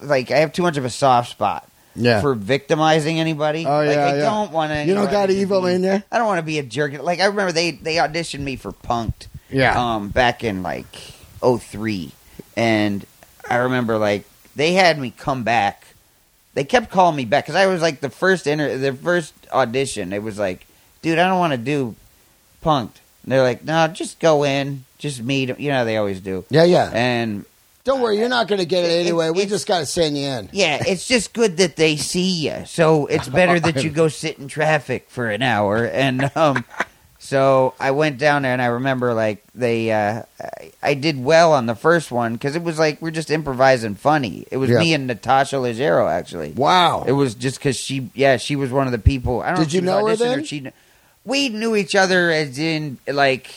like 0.00 0.30
I 0.32 0.38
have 0.38 0.52
too 0.52 0.62
much 0.62 0.76
of 0.76 0.84
a 0.84 0.90
soft 0.90 1.30
spot 1.30 1.68
Yeah. 1.94 2.20
for 2.20 2.34
victimizing 2.34 3.20
anybody. 3.20 3.64
Oh, 3.64 3.78
like, 3.84 3.94
yeah, 3.94 4.04
I 4.04 4.16
yeah. 4.16 4.22
don't 4.22 4.50
want 4.50 4.72
to. 4.72 4.84
You 4.84 4.94
don't 4.94 5.10
got 5.12 5.30
evil 5.30 5.64
in 5.66 5.80
there. 5.82 6.02
I 6.10 6.18
don't 6.18 6.26
want 6.26 6.38
to 6.38 6.46
be 6.46 6.58
a 6.58 6.64
jerk. 6.64 7.00
Like 7.02 7.20
I 7.20 7.26
remember 7.26 7.52
they 7.52 7.70
they 7.70 7.94
auditioned 7.96 8.40
me 8.40 8.56
for 8.56 8.72
Punk'd. 8.72 9.28
Yeah. 9.48 9.78
Um, 9.94 10.08
back 10.08 10.42
in 10.42 10.64
like 10.64 10.92
03. 11.40 12.10
and 12.56 13.06
I 13.48 13.56
remember 13.58 13.96
like 13.96 14.24
they 14.56 14.72
had 14.72 14.98
me 14.98 15.12
come 15.16 15.44
back. 15.44 15.85
They 16.56 16.64
kept 16.64 16.90
calling 16.90 17.14
me 17.14 17.26
back 17.26 17.44
because 17.44 17.54
I 17.54 17.66
was 17.66 17.82
like 17.82 18.00
the 18.00 18.08
first 18.10 18.46
inter 18.46 18.78
the 18.78 18.92
first 18.94 19.34
audition. 19.52 20.12
It 20.14 20.22
was 20.22 20.38
like, 20.38 20.66
dude, 21.02 21.18
I 21.18 21.28
don't 21.28 21.38
want 21.38 21.52
to 21.52 21.58
do 21.58 21.94
Punk'd. 22.62 22.98
And 23.22 23.32
they're 23.32 23.42
like, 23.42 23.62
no, 23.62 23.86
just 23.88 24.18
go 24.20 24.42
in, 24.44 24.84
just 24.98 25.22
meet. 25.22 25.50
'em." 25.50 25.56
You 25.58 25.70
know 25.70 25.78
how 25.78 25.84
they 25.84 25.98
always 25.98 26.20
do. 26.20 26.44
Yeah, 26.48 26.64
yeah. 26.64 26.90
And 26.94 27.44
Don't 27.84 28.00
worry, 28.00 28.18
you're 28.18 28.28
not 28.30 28.48
going 28.48 28.58
to 28.58 28.64
get 28.64 28.84
it 28.84 28.86
It's- 28.88 29.00
anyway. 29.06 29.28
we 29.30 29.42
it's- 29.42 29.50
just 29.50 29.66
got 29.66 29.80
to 29.80 29.86
send 29.86 30.16
you 30.18 30.26
in. 30.26 30.48
Yeah, 30.50 30.82
it's 30.86 31.06
just 31.06 31.32
good 31.34 31.58
that 31.58 31.76
they 31.76 31.96
see 31.96 32.48
you. 32.48 32.64
So 32.66 33.04
it's 33.06 33.28
better 33.40 33.60
that 33.60 33.84
you 33.84 33.90
go 33.90 34.08
sit 34.08 34.38
in 34.38 34.48
traffic 34.48 35.06
for 35.10 35.28
an 35.28 35.42
hour. 35.42 35.84
And 35.86 36.30
um, 36.34 36.64
so 37.26 37.74
I 37.80 37.90
went 37.90 38.18
down 38.18 38.42
there, 38.42 38.52
and 38.52 38.62
I 38.62 38.66
remember 38.66 39.12
like 39.12 39.42
they, 39.54 39.90
uh, 39.90 40.22
I, 40.40 40.72
I 40.82 40.94
did 40.94 41.22
well 41.22 41.52
on 41.52 41.66
the 41.66 41.74
first 41.74 42.10
one 42.12 42.34
because 42.34 42.54
it 42.54 42.62
was 42.62 42.78
like 42.78 43.02
we're 43.02 43.10
just 43.10 43.30
improvising 43.30 43.96
funny. 43.96 44.46
It 44.50 44.56
was 44.58 44.70
Yeah. 44.70 44.78
me 44.78 44.94
and 44.94 45.06
Natasha 45.08 45.56
Leggero 45.56 46.10
actually. 46.10 46.52
Wow. 46.52 47.04
It 47.06 47.12
was 47.12 47.34
just 47.34 47.58
because 47.58 47.76
she, 47.76 48.10
yeah, 48.14 48.36
she 48.36 48.54
was 48.56 48.70
one 48.70 48.86
of 48.86 48.92
the 48.92 48.98
people. 48.98 49.42
I 49.42 49.46
don't 49.48 49.58
know 49.58 49.64
Did 49.64 49.68
if 49.68 49.74
you 49.74 49.80
she 49.80 49.86
was 49.86 49.86
know 49.86 50.06
her 50.06 50.14
auditioning 50.14 50.18
then? 50.18 50.38
Or 50.40 50.44
she, 50.44 50.60
kn- 50.60 50.72
we 51.24 51.48
knew 51.48 51.74
each 51.74 51.94
other 51.96 52.30
as 52.30 52.58
in 52.58 52.98
like, 53.08 53.50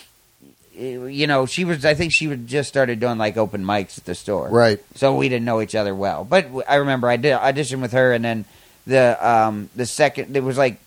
you 0.76 1.28
know, 1.28 1.45
she 1.45 1.65
was. 1.65 1.84
I 1.86 1.93
think 1.93 2.13
she 2.13 2.28
would 2.28 2.47
just 2.47 2.70
started 2.70 2.99
doing 2.99 3.17
like 3.17 3.36
open 3.38 3.63
mics 3.65 3.97
at 3.97 4.05
the 4.05 4.15
store, 4.15 4.47
Right. 4.49 4.80
so 4.95 5.13
we 5.15 5.28
didn't 5.30 5.45
know 5.45 5.61
each 5.61 5.76
other 5.76 5.93
well. 5.93 6.24
But 6.24 6.43
w- 6.45 6.63
I 6.67 6.76
remember 6.76 7.09
I 7.09 7.17
did 7.17 7.34
audition 7.34 7.82
with 7.82 7.91
her, 7.91 8.13
and 8.13 8.24
then 8.24 8.45
the 8.88 9.17
um 9.28 9.70
the 9.76 9.86
second 9.86 10.36
it 10.38 10.43
was 10.43 10.57
like 10.57 10.80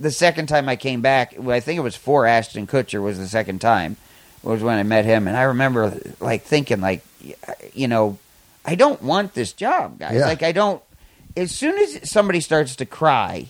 the 0.00 0.10
second 0.10 0.46
time 0.46 0.68
I 0.68 0.76
came 0.76 1.02
back. 1.02 1.38
I 1.38 1.60
think 1.60 1.78
it 1.78 1.82
was 1.82 1.94
for 1.94 2.26
Ashton 2.26 2.66
Kutcher 2.66 3.02
was 3.02 3.18
the 3.18 3.28
second 3.28 3.60
time 3.60 3.96
was 4.42 4.62
when 4.62 4.78
I 4.78 4.82
met 4.82 5.04
him, 5.04 5.28
and 5.28 5.36
I 5.36 5.42
remember 5.42 5.96
like 6.18 6.42
thinking 6.42 6.80
like 6.80 7.04
you 7.74 7.86
know 7.86 8.18
I 8.64 8.74
don't 8.74 9.02
want 9.02 9.34
this 9.34 9.52
job, 9.52 9.98
guys. 9.98 10.14
Yeah. 10.14 10.26
Like 10.26 10.42
I 10.42 10.52
don't. 10.52 10.82
As 11.36 11.52
soon 11.52 11.78
as 11.78 12.10
somebody 12.10 12.40
starts 12.40 12.76
to 12.76 12.86
cry, 12.86 13.46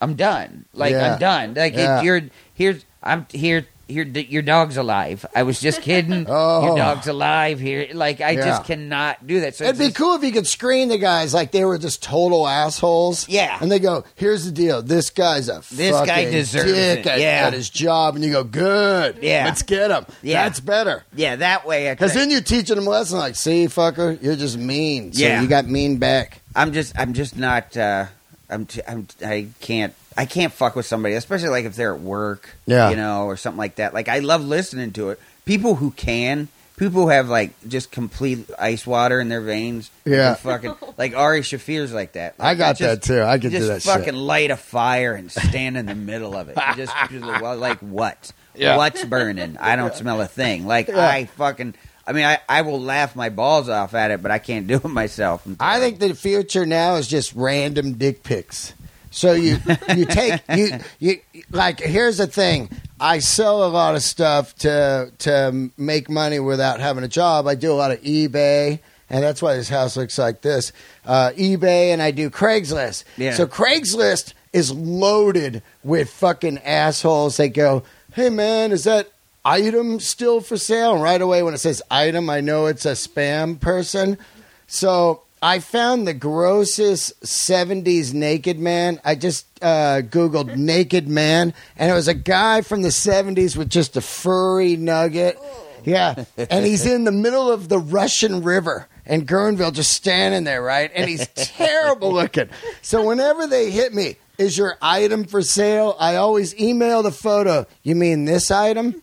I'm 0.00 0.14
done. 0.14 0.64
Like 0.74 0.92
Yeah. 0.92 1.12
I'm 1.12 1.18
done. 1.20 1.54
Like 1.54 1.74
Yeah. 1.74 2.00
it, 2.00 2.04
you're 2.04 2.22
here's 2.54 2.84
I'm 3.02 3.26
here. 3.30 3.66
Your 3.90 4.04
your 4.06 4.42
dog's 4.42 4.76
alive. 4.76 5.26
I 5.34 5.42
was 5.42 5.60
just 5.60 5.82
kidding. 5.82 6.26
Oh. 6.30 6.64
Your 6.66 6.76
dog's 6.76 7.06
alive 7.08 7.58
here. 7.60 7.88
Like 7.92 8.20
I 8.20 8.30
Yeah. 8.30 8.44
just 8.46 8.64
cannot 8.64 9.26
do 9.26 9.40
that. 9.40 9.54
So 9.56 9.64
It'd 9.64 9.78
be 9.78 9.86
just- 9.86 9.96
cool 9.96 10.14
if 10.14 10.22
you 10.22 10.32
could 10.32 10.46
screen 10.46 10.88
the 10.88 10.98
guys 10.98 11.34
like 11.34 11.50
they 11.50 11.64
were 11.64 11.78
just 11.78 12.02
total 12.02 12.46
assholes. 12.46 13.28
Yeah. 13.28 13.58
And 13.60 13.70
they 13.70 13.78
go, 13.78 14.04
here's 14.14 14.44
the 14.44 14.52
deal. 14.52 14.82
This 14.82 15.10
guy's 15.10 15.48
a 15.48 15.62
This 15.72 15.92
guy 15.92 16.06
fucking 16.06 16.30
deserves 16.30 16.72
dick 16.72 16.98
it. 17.00 17.06
at, 17.06 17.20
Yeah. 17.20 17.46
at 17.46 17.52
his 17.52 17.68
job. 17.68 18.14
And 18.14 18.24
you 18.24 18.30
go, 18.32 18.44
good. 18.44 19.18
Yeah. 19.22 19.44
Let's 19.46 19.62
get 19.62 19.90
him. 19.90 20.06
Yeah. 20.22 20.44
That's 20.44 20.60
better. 20.60 21.04
Yeah, 21.14 21.36
that 21.36 21.66
way. 21.66 21.90
Because 21.90 22.14
then 22.14 22.30
you're 22.30 22.40
teaching 22.40 22.76
them 22.76 22.86
a 22.86 22.90
lesson 22.90 23.18
like, 23.18 23.36
see, 23.36 23.66
fucker, 23.66 24.22
you're 24.22 24.36
just 24.36 24.56
mean. 24.56 25.12
So 25.12 25.22
Yeah. 25.22 25.42
you 25.42 25.48
got 25.48 25.66
mean 25.66 25.96
back. 25.98 26.40
I'm 26.54 26.72
just 26.72 26.98
I'm 26.98 27.12
just 27.12 27.36
not 27.36 27.76
uh 27.76 28.06
I'm 28.50 28.66
t- 28.66 28.82
I'm 28.86 29.06
I 29.24 29.48
can't 29.60 29.94
I 30.16 30.26
can't 30.26 30.52
fuck 30.52 30.76
with 30.76 30.86
somebody 30.86 31.14
especially 31.14 31.48
like 31.50 31.64
if 31.64 31.76
they're 31.76 31.94
at 31.94 32.00
work 32.00 32.50
Yeah. 32.66 32.90
you 32.90 32.96
know 32.96 33.24
or 33.24 33.36
something 33.36 33.58
like 33.58 33.76
that 33.76 33.94
like 33.94 34.08
I 34.08 34.18
love 34.20 34.44
listening 34.44 34.92
to 34.92 35.10
it 35.10 35.20
people 35.44 35.76
who 35.76 35.90
can 35.92 36.48
people 36.76 37.02
who 37.02 37.08
have 37.08 37.28
like 37.28 37.50
just 37.68 37.90
complete 37.92 38.48
ice 38.58 38.86
water 38.86 39.20
in 39.20 39.28
their 39.28 39.40
veins 39.42 39.90
Yeah. 40.04 40.34
fucking 40.34 40.74
like 40.98 41.14
Ari 41.14 41.42
Shaffir's 41.42 41.92
like 41.92 42.12
that 42.12 42.34
I 42.40 42.54
got 42.54 42.76
just- 42.76 43.02
that 43.02 43.14
too. 43.14 43.22
I 43.22 43.38
can 43.38 43.50
just 43.50 43.62
do 43.62 43.66
that 43.68 43.82
fucking 43.82 44.04
shit. 44.06 44.14
light 44.14 44.50
a 44.50 44.56
fire 44.56 45.14
and 45.14 45.30
stand 45.30 45.76
in 45.76 45.86
the 45.86 45.94
middle 45.94 46.34
of 46.36 46.48
it 46.48 46.56
You 46.56 46.74
just 46.76 46.94
well, 47.42 47.56
like 47.56 47.78
what 47.80 48.32
Yeah. 48.54 48.76
what's 48.76 49.04
burning 49.04 49.56
I 49.58 49.76
don't 49.76 49.94
smell 49.94 50.20
a 50.20 50.26
thing 50.26 50.66
like 50.66 50.88
Yeah. 50.88 51.06
I 51.06 51.26
fucking 51.26 51.74
I 52.06 52.12
mean, 52.12 52.24
I, 52.24 52.38
I 52.48 52.62
will 52.62 52.80
laugh 52.80 53.14
my 53.14 53.28
balls 53.28 53.68
off 53.68 53.94
at 53.94 54.10
it, 54.10 54.22
but 54.22 54.30
I 54.30 54.38
can't 54.38 54.66
do 54.66 54.76
it 54.76 54.84
myself. 54.84 55.46
I 55.60 55.78
think 55.78 55.98
the 55.98 56.14
future 56.14 56.66
now 56.66 56.96
is 56.96 57.06
just 57.06 57.34
random 57.34 57.94
dick 57.94 58.22
pics. 58.22 58.74
So 59.10 59.32
you 59.32 59.58
you 59.94 60.04
take 60.04 60.40
you 60.56 60.78
you 60.98 61.20
like 61.50 61.80
here's 61.80 62.18
the 62.18 62.26
thing. 62.26 62.70
I 63.00 63.18
sell 63.18 63.64
a 63.64 63.68
lot 63.68 63.96
of 63.96 64.02
stuff 64.02 64.54
to 64.58 65.12
to 65.18 65.70
make 65.76 66.08
money 66.08 66.38
without 66.38 66.80
having 66.80 67.02
a 67.02 67.08
job. 67.08 67.46
I 67.46 67.56
do 67.56 67.72
a 67.72 67.74
lot 67.74 67.90
of 67.90 68.00
eBay, 68.02 68.78
and 69.08 69.22
that's 69.22 69.42
why 69.42 69.56
this 69.56 69.68
house 69.68 69.96
looks 69.96 70.16
like 70.16 70.42
this. 70.42 70.72
Uh, 71.04 71.30
eBay, 71.36 71.92
and 71.92 72.00
I 72.00 72.12
do 72.12 72.30
Craigslist. 72.30 73.04
Yeah. 73.16 73.34
So 73.34 73.46
Craigslist 73.46 74.34
is 74.52 74.72
loaded 74.72 75.62
with 75.82 76.10
fucking 76.10 76.58
assholes. 76.58 77.36
They 77.36 77.48
go, 77.48 77.82
"Hey 78.12 78.30
man, 78.30 78.70
is 78.70 78.84
that 78.84 79.10
item 79.44 80.00
still 80.00 80.40
for 80.40 80.56
sale?" 80.56 80.94
And 80.94 81.02
right 81.02 81.20
away 81.20 81.42
when 81.42 81.54
it 81.54 81.58
says 81.58 81.82
item, 81.90 82.28
I 82.30 82.40
know 82.40 82.66
it's 82.66 82.86
a 82.86 82.92
spam 82.92 83.60
person. 83.60 84.18
So 84.66 85.22
I 85.42 85.58
found 85.58 86.06
the 86.06 86.14
grossest 86.14 87.18
70s 87.22 88.12
naked 88.12 88.58
man. 88.58 89.00
I 89.04 89.14
just 89.14 89.46
uh, 89.62 90.02
Googled 90.02 90.56
naked 90.56 91.08
man, 91.08 91.54
and 91.76 91.90
it 91.90 91.94
was 91.94 92.08
a 92.08 92.14
guy 92.14 92.60
from 92.60 92.82
the 92.82 92.88
70s 92.88 93.56
with 93.56 93.70
just 93.70 93.96
a 93.96 94.00
furry 94.02 94.76
nugget. 94.76 95.38
Yeah. 95.84 96.24
And 96.36 96.66
he's 96.66 96.84
in 96.84 97.04
the 97.04 97.12
middle 97.12 97.50
of 97.50 97.70
the 97.70 97.78
Russian 97.78 98.42
River 98.42 98.86
in 99.06 99.24
Guerneville, 99.24 99.72
just 99.72 99.92
standing 99.92 100.44
there, 100.44 100.62
right? 100.62 100.90
And 100.94 101.08
he's 101.08 101.26
terrible 101.34 102.12
looking. 102.12 102.50
So 102.82 103.06
whenever 103.06 103.46
they 103.46 103.70
hit 103.70 103.94
me, 103.94 104.16
is 104.36 104.58
your 104.58 104.76
item 104.82 105.24
for 105.24 105.40
sale? 105.42 105.96
I 105.98 106.16
always 106.16 106.58
email 106.58 107.02
the 107.02 107.12
photo. 107.12 107.66
You 107.82 107.94
mean 107.94 108.26
this 108.26 108.50
item? 108.50 109.02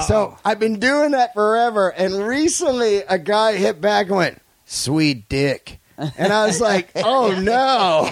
So 0.00 0.36
I've 0.44 0.58
been 0.58 0.80
doing 0.80 1.12
that 1.12 1.34
forever. 1.34 1.88
And 1.90 2.26
recently, 2.26 2.98
a 2.98 3.18
guy 3.18 3.56
hit 3.56 3.80
back 3.80 4.06
and 4.06 4.16
went, 4.16 4.42
"Sweet 4.64 5.28
dick," 5.28 5.78
and 5.98 6.32
I 6.32 6.46
was 6.46 6.60
like, 6.60 6.90
"Oh 6.96 7.38
no! 7.38 8.10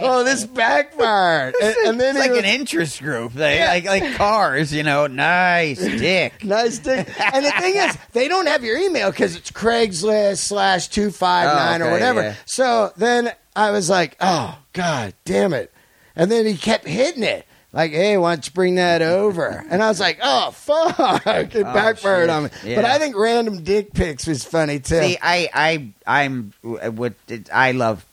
Oh, 0.00 0.22
this 0.24 0.44
backfired." 0.44 1.54
And, 1.62 1.76
and 1.86 2.00
then 2.00 2.16
It's 2.16 2.20
like 2.24 2.30
was, 2.30 2.40
an 2.40 2.44
interest 2.44 3.00
group, 3.02 3.32
they, 3.32 3.64
like 3.66 3.84
like 3.84 4.14
cars, 4.16 4.72
you 4.72 4.82
know. 4.82 5.06
Nice 5.06 5.78
dick. 5.80 6.44
Nice 6.44 6.78
dick. 6.78 7.08
And 7.20 7.44
the 7.44 7.50
thing 7.52 7.76
is, 7.76 7.96
they 8.12 8.28
don't 8.28 8.46
have 8.46 8.62
your 8.62 8.76
email 8.78 9.10
because 9.10 9.34
it's 9.36 9.50
Craigslist 9.50 10.38
slash 10.38 10.88
oh, 10.88 10.92
two 10.92 11.10
five 11.10 11.46
nine 11.54 11.82
or 11.82 11.90
whatever. 11.90 12.20
yeah. 12.22 12.34
So 12.46 12.92
then 12.96 13.32
I 13.56 13.70
was 13.70 13.88
like, 13.90 14.16
"Oh 14.20 14.58
God, 14.72 15.14
damn 15.24 15.52
it!" 15.52 15.72
And 16.14 16.30
then 16.30 16.46
he 16.46 16.56
kept 16.56 16.86
hitting 16.86 17.22
it. 17.22 17.46
Like, 17.72 17.92
hey, 17.92 18.16
why 18.16 18.34
don't 18.34 18.46
you 18.46 18.52
bring 18.52 18.76
that 18.76 19.02
over? 19.02 19.64
And 19.68 19.82
I 19.82 19.88
was 19.88 20.00
like, 20.00 20.18
oh, 20.22 20.50
fuck. 20.52 21.26
It 21.54 21.62
backfired 21.64 22.22
shit. 22.24 22.30
on 22.30 22.44
me. 22.44 22.50
Yeah. 22.64 22.76
But 22.76 22.84
I 22.86 22.98
think 22.98 23.14
random 23.14 23.62
dick 23.62 23.92
pics 23.92 24.26
was 24.26 24.42
funny, 24.44 24.78
too. 24.80 24.98
See, 25.00 25.18
I 25.20 25.48
I 25.52 25.92
I'm 26.06 26.52
what 26.62 27.14
I 27.52 27.72
love. 27.72 28.04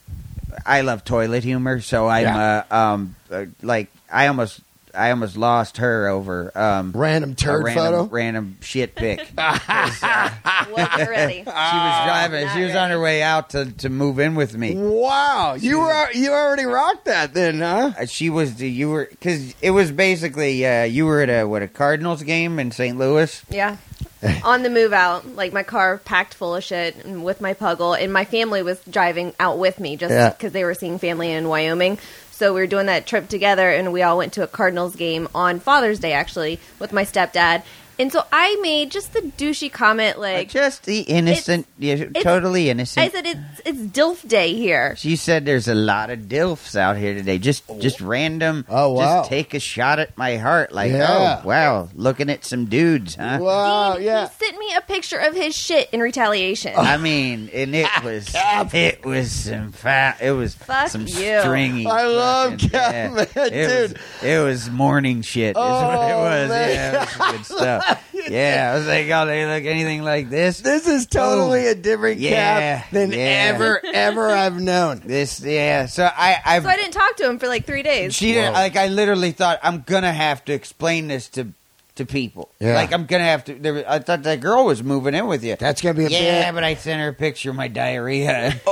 I 0.65 0.81
love 0.81 1.03
toilet 1.03 1.43
humor, 1.43 1.81
so 1.81 2.07
I'm 2.07 2.23
Yeah. 2.23 2.63
uh, 2.69 2.75
um 2.75 3.15
uh, 3.31 3.45
like 3.61 3.87
I 4.11 4.27
almost 4.27 4.61
I 4.95 5.11
almost 5.11 5.37
lost 5.37 5.77
her 5.77 6.07
over 6.07 6.51
um 6.57 6.91
random 6.95 7.35
turd 7.35 7.63
random, 7.63 7.83
photo? 7.85 8.03
random 8.05 8.57
shit 8.61 8.95
pic. 8.95 9.19
she 9.27 9.35
Wasn't 9.35 11.09
ready. 11.09 11.43
was 11.45 11.53
driving. 11.53 12.45
not 12.45 12.55
She 12.55 12.63
was 12.63 12.75
on 12.75 12.89
her 12.91 12.99
way 12.99 13.21
out 13.21 13.49
to 13.51 13.71
to 13.71 13.89
move 13.89 14.19
in 14.19 14.35
with 14.35 14.57
me. 14.57 14.75
Wow. 14.75 15.55
You 15.59 15.79
were 15.79 16.11
you 16.13 16.31
already 16.31 16.65
rocked 16.65 17.05
that 17.05 17.33
then, 17.33 17.59
huh? 17.59 17.91
Uh, 17.99 18.05
She 18.05 18.29
was 18.29 18.61
you 18.61 18.89
were 18.89 19.07
because 19.09 19.53
it 19.61 19.71
was 19.71 19.91
basically 19.91 20.65
uh, 20.65 20.83
you 20.83 21.05
were 21.05 21.21
at 21.21 21.29
a 21.29 21.45
what 21.45 21.61
a 21.61 21.67
Cardinals 21.67 22.23
game 22.23 22.59
in 22.59 22.71
St. 22.71 22.97
Louis. 22.97 23.43
Yeah. 23.49 23.77
On 24.43 24.63
the 24.63 24.69
move 24.69 24.91
out, 24.93 25.35
like 25.35 25.53
my 25.53 25.61
car 25.61 25.97
packed 25.99 26.33
full 26.33 26.55
of 26.55 26.63
shit 26.63 26.95
and 27.05 27.23
with 27.23 27.41
my 27.41 27.53
puggle, 27.53 28.01
and 28.01 28.11
my 28.11 28.25
family 28.25 28.63
was 28.63 28.79
driving 28.89 29.33
out 29.39 29.59
with 29.59 29.79
me 29.79 29.97
just 29.97 30.11
Yeah. 30.11 30.29
because 30.31 30.51
they 30.51 30.63
were 30.63 30.73
seeing 30.73 30.97
family 30.97 31.31
in 31.31 31.47
Wyoming. 31.47 31.99
So 32.35 32.53
we 32.53 32.59
were 32.59 32.67
doing 32.67 32.87
that 32.87 33.07
trip 33.07 33.29
together, 33.29 33.69
and 33.69 33.93
we 33.93 34.01
all 34.01 34.17
went 34.17 34.33
to 34.33 34.43
a 34.43 34.47
Cardinals 34.47 34.97
game 34.97 35.29
on 35.33 35.61
Father's 35.61 35.99
Day, 35.99 36.11
actually, 36.11 36.59
with 36.79 36.91
my 36.91 37.05
stepdad. 37.05 37.63
And 37.97 38.11
so 38.11 38.23
I 38.31 38.57
made 38.61 38.91
just 38.91 39.13
the 39.13 39.21
douchey 39.21 39.71
comment, 39.71 40.19
like 40.19 40.49
Just 40.49 40.83
the 40.83 40.99
innocent, 41.01 41.65
yeah, 41.79 42.05
totally 42.21 42.69
innocent. 42.69 43.05
I 43.05 43.09
said 43.09 43.25
it's 43.25 43.61
it's 43.65 43.79
DILF 43.79 44.27
Day 44.27 44.53
here. 44.53 44.95
She 44.97 45.15
said 45.15 45.45
there's 45.45 45.67
a 45.67 45.75
lot 45.75 46.09
of 46.09 46.19
dilfs 46.21 46.75
out 46.75 46.97
here 46.97 47.13
today. 47.13 47.37
Just 47.37 47.63
oh. 47.69 47.79
just 47.79 48.01
random. 48.01 48.65
Oh, 48.67 48.91
wow. 48.93 49.19
Just 49.19 49.29
take 49.29 49.53
a 49.53 49.59
shot 49.59 49.99
at 49.99 50.17
my 50.17 50.37
heart. 50.37 50.71
Like, 50.71 50.91
oh, 50.91 50.97
Yeah. 50.97 51.41
oh 51.43 51.47
wow, 51.47 51.89
looking 51.95 52.29
at 52.29 52.43
some 52.43 52.65
dudes, 52.65 53.15
huh? 53.15 53.37
Wow, 53.41 53.95
Dean, 53.95 54.03
yeah. 54.05 54.27
He 54.27 54.45
sent 54.45 54.57
me 54.57 54.73
a 54.75 54.81
picture 54.81 55.17
of 55.17 55.33
his 55.33 55.55
shit 55.55 55.89
in 55.91 55.99
retaliation. 56.01 56.73
I 56.75 56.97
mean, 56.97 57.49
and 57.53 57.73
it 57.75 57.87
was 58.03 58.29
it 58.35 59.05
was 59.05 59.31
some 59.31 59.71
fat. 59.71 60.21
It 60.21 60.31
was 60.31 60.55
Fuck 60.55 60.89
some 60.89 61.07
you. 61.07 61.39
stringy. 61.41 61.85
I 61.87 62.07
love 62.07 62.51
fucking- 62.53 62.69
Cap, 62.69 63.13
man, 63.13 63.27
it 63.35 63.67
dude. 63.67 63.91
Was, 63.93 64.23
it 64.23 64.43
was 64.43 64.69
morning 64.69 65.21
shit. 65.21 65.51
Is 65.51 65.55
what 65.55 65.63
it 66.09 66.13
Oh, 66.13 66.19
was. 66.23 66.49
man. 66.49 66.69
Yeah, 66.69 66.95
it 66.95 66.99
was 66.99 67.09
some 67.11 67.31
good 67.31 67.45
stuff. 67.45 67.84
Yeah, 68.27 68.71
I 68.73 68.77
was 68.79 68.87
like, 68.87 69.07
oh, 69.11 69.27
they 69.27 69.45
look 69.45 69.65
anything 69.65 70.01
like 70.01 70.31
this. 70.31 70.59
This 70.59 70.87
is 70.87 71.05
totally 71.05 71.67
a 71.67 71.75
different 71.75 72.19
Yeah, 72.19 72.79
cap 72.79 72.89
than 72.91 73.11
yeah. 73.11 73.51
ever, 73.53 73.79
ever 73.85 74.29
I've 74.29 74.59
known. 74.59 75.01
This, 75.05 75.41
yeah. 75.41 75.85
So 75.85 76.05
I, 76.05 76.37
I, 76.43 76.59
so 76.59 76.67
I 76.67 76.75
didn't 76.75 76.93
talk 76.93 77.17
to 77.17 77.29
him 77.29 77.37
for 77.37 77.47
like 77.47 77.65
three 77.65 77.83
days. 77.83 78.15
She 78.15 78.33
didn't 78.33 78.53
like. 78.53 78.75
I 78.77 78.87
literally 78.87 79.31
thought 79.31 79.59
I'm 79.61 79.81
gonna 79.81 80.11
have 80.11 80.43
to 80.45 80.53
explain 80.53 81.07
this 81.07 81.29
to 81.29 81.49
to 81.95 82.05
people. 82.05 82.49
Yeah. 82.59 82.75
Like 82.75 82.93
I'm 82.93 83.05
gonna 83.05 83.23
have 83.23 83.45
to. 83.45 83.53
There, 83.55 83.89
I 83.89 83.99
thought 83.99 84.23
that 84.23 84.41
girl 84.41 84.65
was 84.65 84.83
moving 84.83 85.13
in 85.13 85.27
with 85.27 85.43
you. 85.43 85.55
That's 85.55 85.81
gonna 85.81 85.93
be 85.93 86.05
a 86.05 86.09
yeah, 86.09 86.49
bit. 86.51 86.55
but 86.55 86.63
I 86.63 86.75
sent 86.75 87.01
her 87.01 87.09
a 87.09 87.13
picture 87.13 87.49
of 87.51 87.55
my 87.55 87.67
diarrhea. 87.67 88.59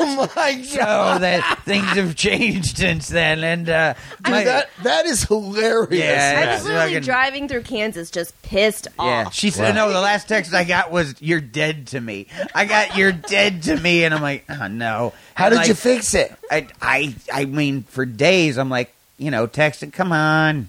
Oh 0.00 0.30
my 0.36 0.62
so 0.64 0.78
god, 0.78 1.22
that 1.22 1.62
things 1.64 1.86
have 1.88 2.14
changed 2.14 2.76
since 2.78 3.08
then, 3.08 3.42
and 3.42 3.68
uh, 3.68 3.94
my- 4.24 4.38
Dude, 4.38 4.46
that 4.46 4.70
that 4.82 5.06
is 5.06 5.24
hilarious. 5.24 5.90
Yeah. 5.98 6.44
I 6.46 6.54
was 6.54 6.64
literally 6.64 6.86
fucking- 6.94 7.02
driving 7.04 7.48
through 7.48 7.62
Kansas, 7.62 8.10
just 8.10 8.40
pissed 8.42 8.88
yeah, 8.98 9.24
off. 9.26 9.34
she 9.34 9.50
said 9.50 9.74
no. 9.74 9.90
The 9.90 10.00
last 10.00 10.28
text 10.28 10.52
I 10.54 10.64
got 10.64 10.90
was 10.90 11.14
"You're 11.20 11.40
dead 11.40 11.88
to 11.88 12.00
me." 12.00 12.26
I 12.54 12.66
got 12.66 12.96
"You're 12.96 13.12
dead 13.12 13.64
to 13.64 13.76
me," 13.76 14.04
and 14.04 14.14
I'm 14.14 14.22
like, 14.22 14.44
oh 14.48 14.68
no. 14.68 15.12
How 15.34 15.46
And, 15.46 15.56
did 15.56 15.68
you 15.68 15.74
fix 15.74 16.14
it? 16.14 16.34
I, 16.50 16.66
I, 16.82 17.14
I 17.32 17.44
mean, 17.44 17.84
for 17.84 18.04
days, 18.04 18.58
I'm 18.58 18.70
like, 18.70 18.92
you 19.18 19.30
know, 19.30 19.46
texting, 19.46 19.92
come 19.92 20.10
on, 20.12 20.68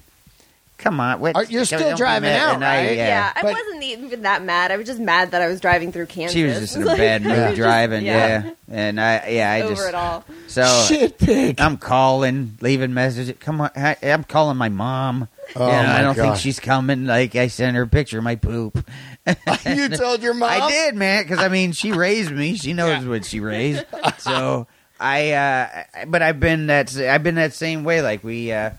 come 0.80 0.98
on. 1.00 1.20
What, 1.20 1.36
Are- 1.36 1.44
you're 1.44 1.64
still 1.64 1.78
don't 1.78 1.92
be 1.92 1.96
driving 1.96 2.30
mad." 2.30 2.40
out, 2.40 2.54
And 2.56 2.64
I- 2.64 2.76
right? 2.86 2.96
yeah. 2.96 3.06
Yeah, 3.06 3.32
I 3.36 3.42
But- 3.42 3.52
wasn't 3.54 3.82
even 3.84 4.22
that 4.22 4.42
mad. 4.42 4.70
I 4.72 4.76
was 4.76 4.86
just 4.86 4.98
mad 5.00 5.30
that 5.32 5.42
I 5.42 5.46
was 5.46 5.60
driving 5.60 5.92
through 5.92 6.06
Kansas. 6.06 6.32
She 6.34 6.42
was 6.44 6.58
just 6.58 6.76
in 6.76 6.82
a 6.82 6.86
Like, 6.86 6.98
bad 6.98 7.22
mood 7.24 7.32
was 7.36 7.38
just- 7.44 7.56
driving, 7.56 8.04
yeah, 8.04 8.42
yeah. 8.44 8.50
And 8.72 9.00
I, 9.00 9.28
yeah, 9.28 9.52
I 9.52 9.60
just 9.60 9.72
over 9.72 9.74
just 9.82 9.88
it 9.88 9.94
all. 9.94 10.24
so 10.46 10.84
Shit 10.88 11.18
pig. 11.18 11.60
I'm 11.60 11.76
calling, 11.76 12.56
leaving 12.60 12.94
messages. 12.94 13.34
Come 13.40 13.60
on, 13.60 13.70
I, 13.76 13.96
I'm 14.02 14.24
calling 14.24 14.56
my 14.56 14.68
mom. 14.68 15.28
Oh, 15.56 15.66
You 15.66 15.72
know, 15.72 15.82
my 15.82 15.98
I 15.98 16.02
don't 16.02 16.14
think 16.14 16.26
God. 16.34 16.38
she's 16.38 16.60
coming. 16.60 17.06
Like 17.06 17.34
I 17.34 17.48
sent 17.48 17.76
her 17.76 17.82
a 17.82 17.86
picture 17.88 18.18
of 18.18 18.24
my 18.24 18.36
poop. 18.36 18.84
you 19.66 19.88
told 19.88 20.22
your 20.22 20.34
mom. 20.34 20.48
I 20.50 20.68
did, 20.70 20.94
man, 20.94 21.24
because 21.24 21.40
I 21.40 21.48
mean, 21.48 21.72
she 21.72 21.90
raised 21.92 22.30
me. 22.30 22.56
She 22.56 22.72
knows 22.72 23.04
what 23.04 23.24
she 23.24 23.40
raised. 23.40 23.84
So 24.18 24.66
I, 25.00 25.32
uh, 25.32 25.68
I- 25.94 26.04
but 26.06 26.22
I've 26.22 26.38
been 26.38 26.68
that 26.68 26.96
I've 26.96 27.22
been 27.24 27.34
that 27.34 27.52
same 27.54 27.82
way. 27.82 28.00
Like 28.02 28.22
we, 28.22 28.52
uh, 28.52 28.70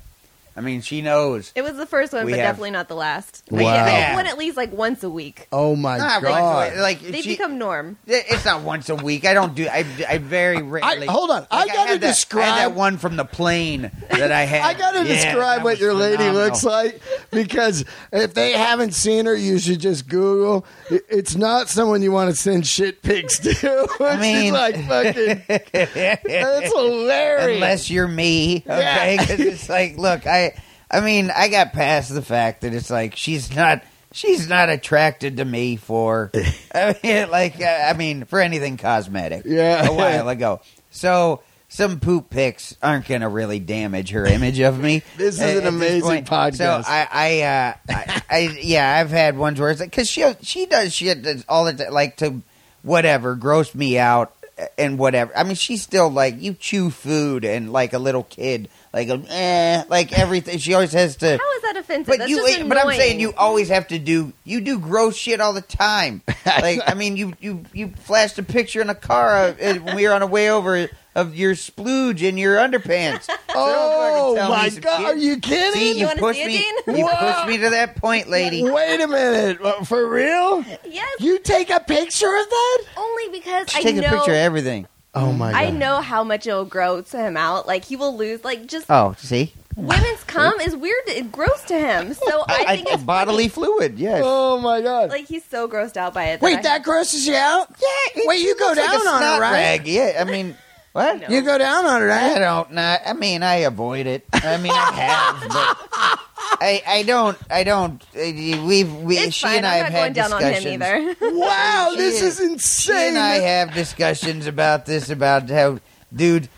I 0.56 0.62
mean, 0.62 0.82
she 0.82 1.02
knows. 1.02 1.52
It 1.56 1.62
was 1.62 1.78
the 1.78 1.86
first 1.86 2.12
one, 2.12 2.26
We 2.26 2.34
but 2.34 2.40
have- 2.40 2.50
definitely 2.50 2.72
not 2.72 2.90
the 2.90 2.96
last. 2.96 3.44
Wow. 3.50 3.58
Like, 3.60 3.66
yeah, 3.66 3.86
Yeah. 3.86 4.10
they 4.10 4.16
went 4.18 4.28
at 4.28 4.38
least 4.38 4.58
like 4.58 4.72
once 4.74 5.02
a 5.04 5.10
week. 5.10 5.48
Oh 5.52 5.76
my 5.78 5.96
ah, 5.96 5.98
Not 5.98 6.22
god! 6.24 6.74
like, 6.78 6.78
like 6.78 7.00
They 7.12 7.22
she, 7.22 7.30
become 7.30 7.58
norm. 7.58 7.98
It's 8.06 8.44
not 8.44 8.62
once 8.62 8.90
a 8.90 8.96
week. 8.96 9.26
I 9.26 9.34
don't 9.34 9.56
do. 9.56 9.68
I, 9.68 9.86
I 10.10 10.18
very 10.18 10.62
rarely. 10.62 11.08
hold 11.08 11.30
on. 11.32 11.48
I 11.50 11.68
gotta 11.68 11.72
had 11.72 11.72
that, 11.72 11.88
I 11.88 11.92
had 11.92 12.02
describe- 12.02 12.56
that 12.58 12.74
one 12.76 12.98
from 12.98 13.16
the 13.16 13.24
plane 13.26 13.92
that 14.10 14.32
I 14.32 14.42
had. 14.42 14.62
I 14.76 14.78
gotta 14.78 15.00
Yeah, 15.00 15.04
describe 15.16 15.60
that 15.60 15.64
what 15.64 15.72
was 15.72 15.80
your 15.80 15.94
lady 15.94 16.18
phenomenal. 16.18 16.46
looks 16.48 16.64
like 16.66 17.02
because 17.32 17.86
if 18.12 18.34
they 18.34 18.52
haven't 18.52 18.94
seen 18.94 19.28
her, 19.28 19.36
you 19.36 19.58
should 19.58 19.80
just 19.80 20.08
Google. 20.10 20.66
It- 20.90 21.06
It's 21.10 21.36
not 21.36 21.70
someone 21.70 22.02
you 22.02 22.12
want 22.12 22.30
to 22.30 22.36
send 22.36 22.68
shit 22.68 23.02
pics 23.02 23.40
to. 23.40 23.88
I 24.02 24.18
mean- 24.18 24.42
She's 24.42 24.52
like 24.52 24.86
fucking. 24.88 25.44
That's 25.72 26.74
hilarious. 26.74 27.56
Unless 27.56 27.90
you're 27.90 28.08
me, 28.08 28.58
okay? 28.68 29.16
Yeah. 29.16 29.26
'Cause 29.26 29.40
it's 29.40 29.70
like, 29.70 29.98
look, 29.98 30.28
I, 30.28 30.51
I 30.92 31.00
mean, 31.00 31.32
I 31.34 31.48
got 31.48 31.72
past 31.74 32.14
the 32.14 32.22
fact 32.22 32.62
that 32.62 32.74
it's 32.74 32.90
like 32.90 33.16
she's 33.16 33.56
not, 33.56 33.82
she's 34.12 34.50
not 34.50 34.70
attracted 34.70 35.38
to 35.38 35.46
me 35.46 35.78
for, 35.78 36.32
I 36.76 36.96
mean, 37.02 37.30
like, 37.32 37.62
I 37.62 37.94
mean, 37.98 38.26
for 38.26 38.40
anything 38.42 38.78
cosmetic. 38.78 39.44
Yeah. 39.46 39.88
a 39.88 39.94
while 39.94 40.28
ago. 40.28 40.60
So 40.90 41.42
some 41.70 42.02
poop 42.02 42.30
pics 42.30 42.76
aren't 42.84 43.08
going 43.08 43.22
to 43.22 43.30
really 43.30 43.60
damage 43.60 44.10
her 44.10 44.26
image 44.26 44.60
of 44.60 44.78
me. 44.78 45.04
This 45.16 45.36
is 45.36 45.60
an 45.60 45.66
amazing 45.66 46.26
podcast. 46.26 46.58
So 46.58 46.82
I, 46.86 47.08
I, 47.10 47.42
uh, 47.42 47.74
I, 47.90 48.22
I, 48.30 48.40
yeah, 48.62 48.98
I've 49.00 49.10
had 49.10 49.38
ones 49.38 49.58
where 49.60 49.70
it's 49.70 49.80
like 49.80 49.90
because 49.92 50.10
she 50.10 50.30
she 50.42 50.66
does 50.66 50.94
shit 50.94 51.46
all 51.48 51.64
the 51.64 51.74
time, 51.74 51.94
like 51.94 52.18
to 52.18 52.42
whatever 52.82 53.36
gross 53.36 53.74
me 53.74 53.98
out 53.98 54.36
and 54.78 54.98
whatever. 54.98 55.36
I 55.36 55.44
mean, 55.44 55.56
she's 55.56 55.82
still 55.82 56.10
like 56.10 56.42
you 56.42 56.54
chew 56.54 56.90
food 56.90 57.46
and 57.46 57.72
like 57.72 57.94
a 57.94 58.00
little 58.00 58.24
kid, 58.24 58.70
like 58.94 59.10
eh, 59.10 59.84
like 59.90 60.18
everything. 60.18 60.58
She 60.58 60.74
always 60.74 60.94
has 60.94 61.16
to. 61.18 61.38
How 61.38 61.56
is 61.56 61.62
that 61.64 61.78
offensive? 61.78 62.08
But 62.08 62.20
That's 62.20 62.30
you, 62.30 62.38
just 62.38 62.70
but 62.70 62.78
I'm 62.78 62.94
saying 62.96 63.20
you 63.20 63.34
always 63.34 63.70
have 63.70 63.88
to 63.90 64.00
do. 64.00 64.34
You 64.44 64.62
do 64.62 64.80
gross 64.80 65.16
shit 65.16 65.42
all 65.42 65.54
the 65.54 65.62
time. 65.62 66.22
Like 66.46 66.82
I 66.86 66.96
mean, 66.96 67.18
you 67.18 67.34
you 67.40 67.64
you 67.72 67.90
flashed 67.90 68.38
a 68.38 68.44
picture 68.44 68.82
in 68.82 68.90
a 68.90 68.96
car 68.96 69.36
uh, 69.36 69.54
uh, 69.62 69.74
when 69.76 69.96
we 69.96 70.08
were 70.08 70.14
on 70.14 70.22
the 70.22 70.28
way 70.28 70.50
over 70.50 70.90
of 71.16 71.36
your 71.36 71.54
splooge 71.56 72.22
in 72.22 72.38
your 72.38 72.58
underpants. 72.58 73.30
Oh 73.54 74.34
fucking 74.34 74.38
tell 74.38 74.50
me 74.50 74.56
my 74.56 74.70
god! 74.82 74.98
shit. 75.00 75.06
Are 75.08 75.16
you 75.18 75.38
kidding? 75.40 75.74
See, 75.82 76.00
you 76.00 76.06
wanna 76.08 76.20
pushed 76.22 76.40
see 76.40 76.56
it, 76.58 76.88
me. 76.88 77.00
You 77.00 77.06
pushed 77.20 77.48
me 77.48 77.58
to 77.58 77.70
that 77.72 77.98
point, 77.98 78.30
lady. 78.30 78.64
Wait 78.70 79.02
a 79.02 79.08
minute. 79.08 79.60
Uh, 79.62 79.84
For 79.84 80.08
real? 80.08 80.64
Yes, 80.86 81.10
You 81.20 81.38
take 81.40 81.70
a 81.70 81.82
picture 81.82 82.28
of 82.34 82.50
that? 82.50 82.84
only 82.96 83.28
because 83.38 83.68
I 83.76 83.82
Take 83.82 83.98
know 83.98 84.08
a 84.08 84.10
picture 84.10 84.32
of 84.32 84.38
everything. 84.38 84.88
Oh 85.14 85.34
my 85.34 85.52
god! 85.52 85.58
I 85.62 85.70
know 85.72 86.00
how 86.00 86.24
much 86.24 86.48
it'll 86.48 86.64
gross 86.64 87.12
him 87.12 87.36
out. 87.36 87.68
Like 87.68 87.84
he 87.84 87.98
will 87.98 88.16
lose. 88.16 88.46
Like 88.46 88.68
just 88.68 88.86
Oh, 88.90 89.14
see, 89.18 89.52
women's 89.76 90.24
cum 90.24 90.54
is 90.62 90.74
weird. 90.78 91.04
it 91.08 91.30
gross 91.34 91.62
to 91.66 91.78
him. 91.78 92.14
So 92.26 92.46
I, 92.48 92.78
think 92.78 92.88
it's 92.90 93.04
bodily 93.04 93.50
fluid. 93.50 94.00
Yes. 94.00 94.22
Oh 94.24 94.60
my 94.62 94.80
god! 94.80 95.10
like 95.10 95.26
he's 95.28 95.44
so 95.44 95.68
grossed 95.68 95.98
out 95.98 96.14
by 96.14 96.28
it. 96.30 96.40
that 96.40 96.46
Wait, 96.46 96.60
I- 96.60 96.62
that 96.62 96.84
grosses 96.84 97.28
you 97.28 97.36
out? 97.36 97.68
yeah. 97.82 98.22
Wait, 98.28 98.40
you 98.40 98.56
go 98.58 98.68
looks 98.68 98.78
like 98.80 98.92
down 98.92 99.06
a 99.08 99.10
on 99.10 99.22
it, 99.24 99.42
right? 99.42 99.52
Rag. 99.52 99.88
Yeah. 99.88 100.18
I 100.22 100.24
mean, 100.24 100.56
what? 100.94 101.22
No. 101.22 101.28
You 101.30 101.42
go 101.42 101.58
down 101.58 101.86
on 101.86 102.04
it, 102.04 102.10
I 102.12 102.38
don't. 102.40 102.72
Not, 102.72 103.02
I 103.06 103.14
mean, 103.14 103.44
I 103.44 103.56
avoid 103.58 104.08
it. 104.08 104.26
I 104.34 104.58
mean, 104.58 104.72
I 104.74 104.92
have, 104.92 105.42
but 105.50 106.20
I, 106.62 106.84
I 106.86 107.04
don't. 107.04 107.38
I 107.50 107.64
don't. 107.64 108.02
uh, 108.16 108.20
We've 108.66 108.94
we, 108.94 109.18
it's 109.18 109.36
she 109.36 109.48
fine. 109.48 109.58
and 109.58 109.66
I 109.68 109.80
I'm 109.80 109.92
have 109.92 109.94
not 109.94 109.98
going 109.98 110.06
had 110.06 110.14
down 110.16 110.34
on 110.34 110.42
him 110.42 110.50
discussions. 110.54 110.84
either. 110.84 111.16
Wow, 111.40 111.88
She 111.92 111.98
this 111.98 112.22
is- 112.22 112.40
is 112.40 112.46
She 112.48 112.54
insane. 112.54 113.08
and 113.10 113.18
I 113.18 113.36
have 113.36 113.74
discussions 113.74 114.48
about 114.48 114.86
this. 114.86 115.10
About 115.10 115.50
how 115.50 115.80
dude, 116.14 116.50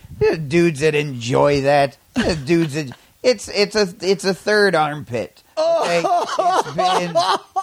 dudes 0.48 0.80
that 0.80 0.94
enjoy 0.96 1.60
that, 1.60 1.96
dudes 2.44 2.74
that 2.74 2.90
it's 3.22 3.48
it's 3.48 3.76
a 3.76 3.88
it's 4.02 4.24
a 4.24 4.34
third 4.34 4.74
armpit. 4.74 5.42
Okay? 5.56 6.02
It's 6.04 6.72
been 6.74 7.16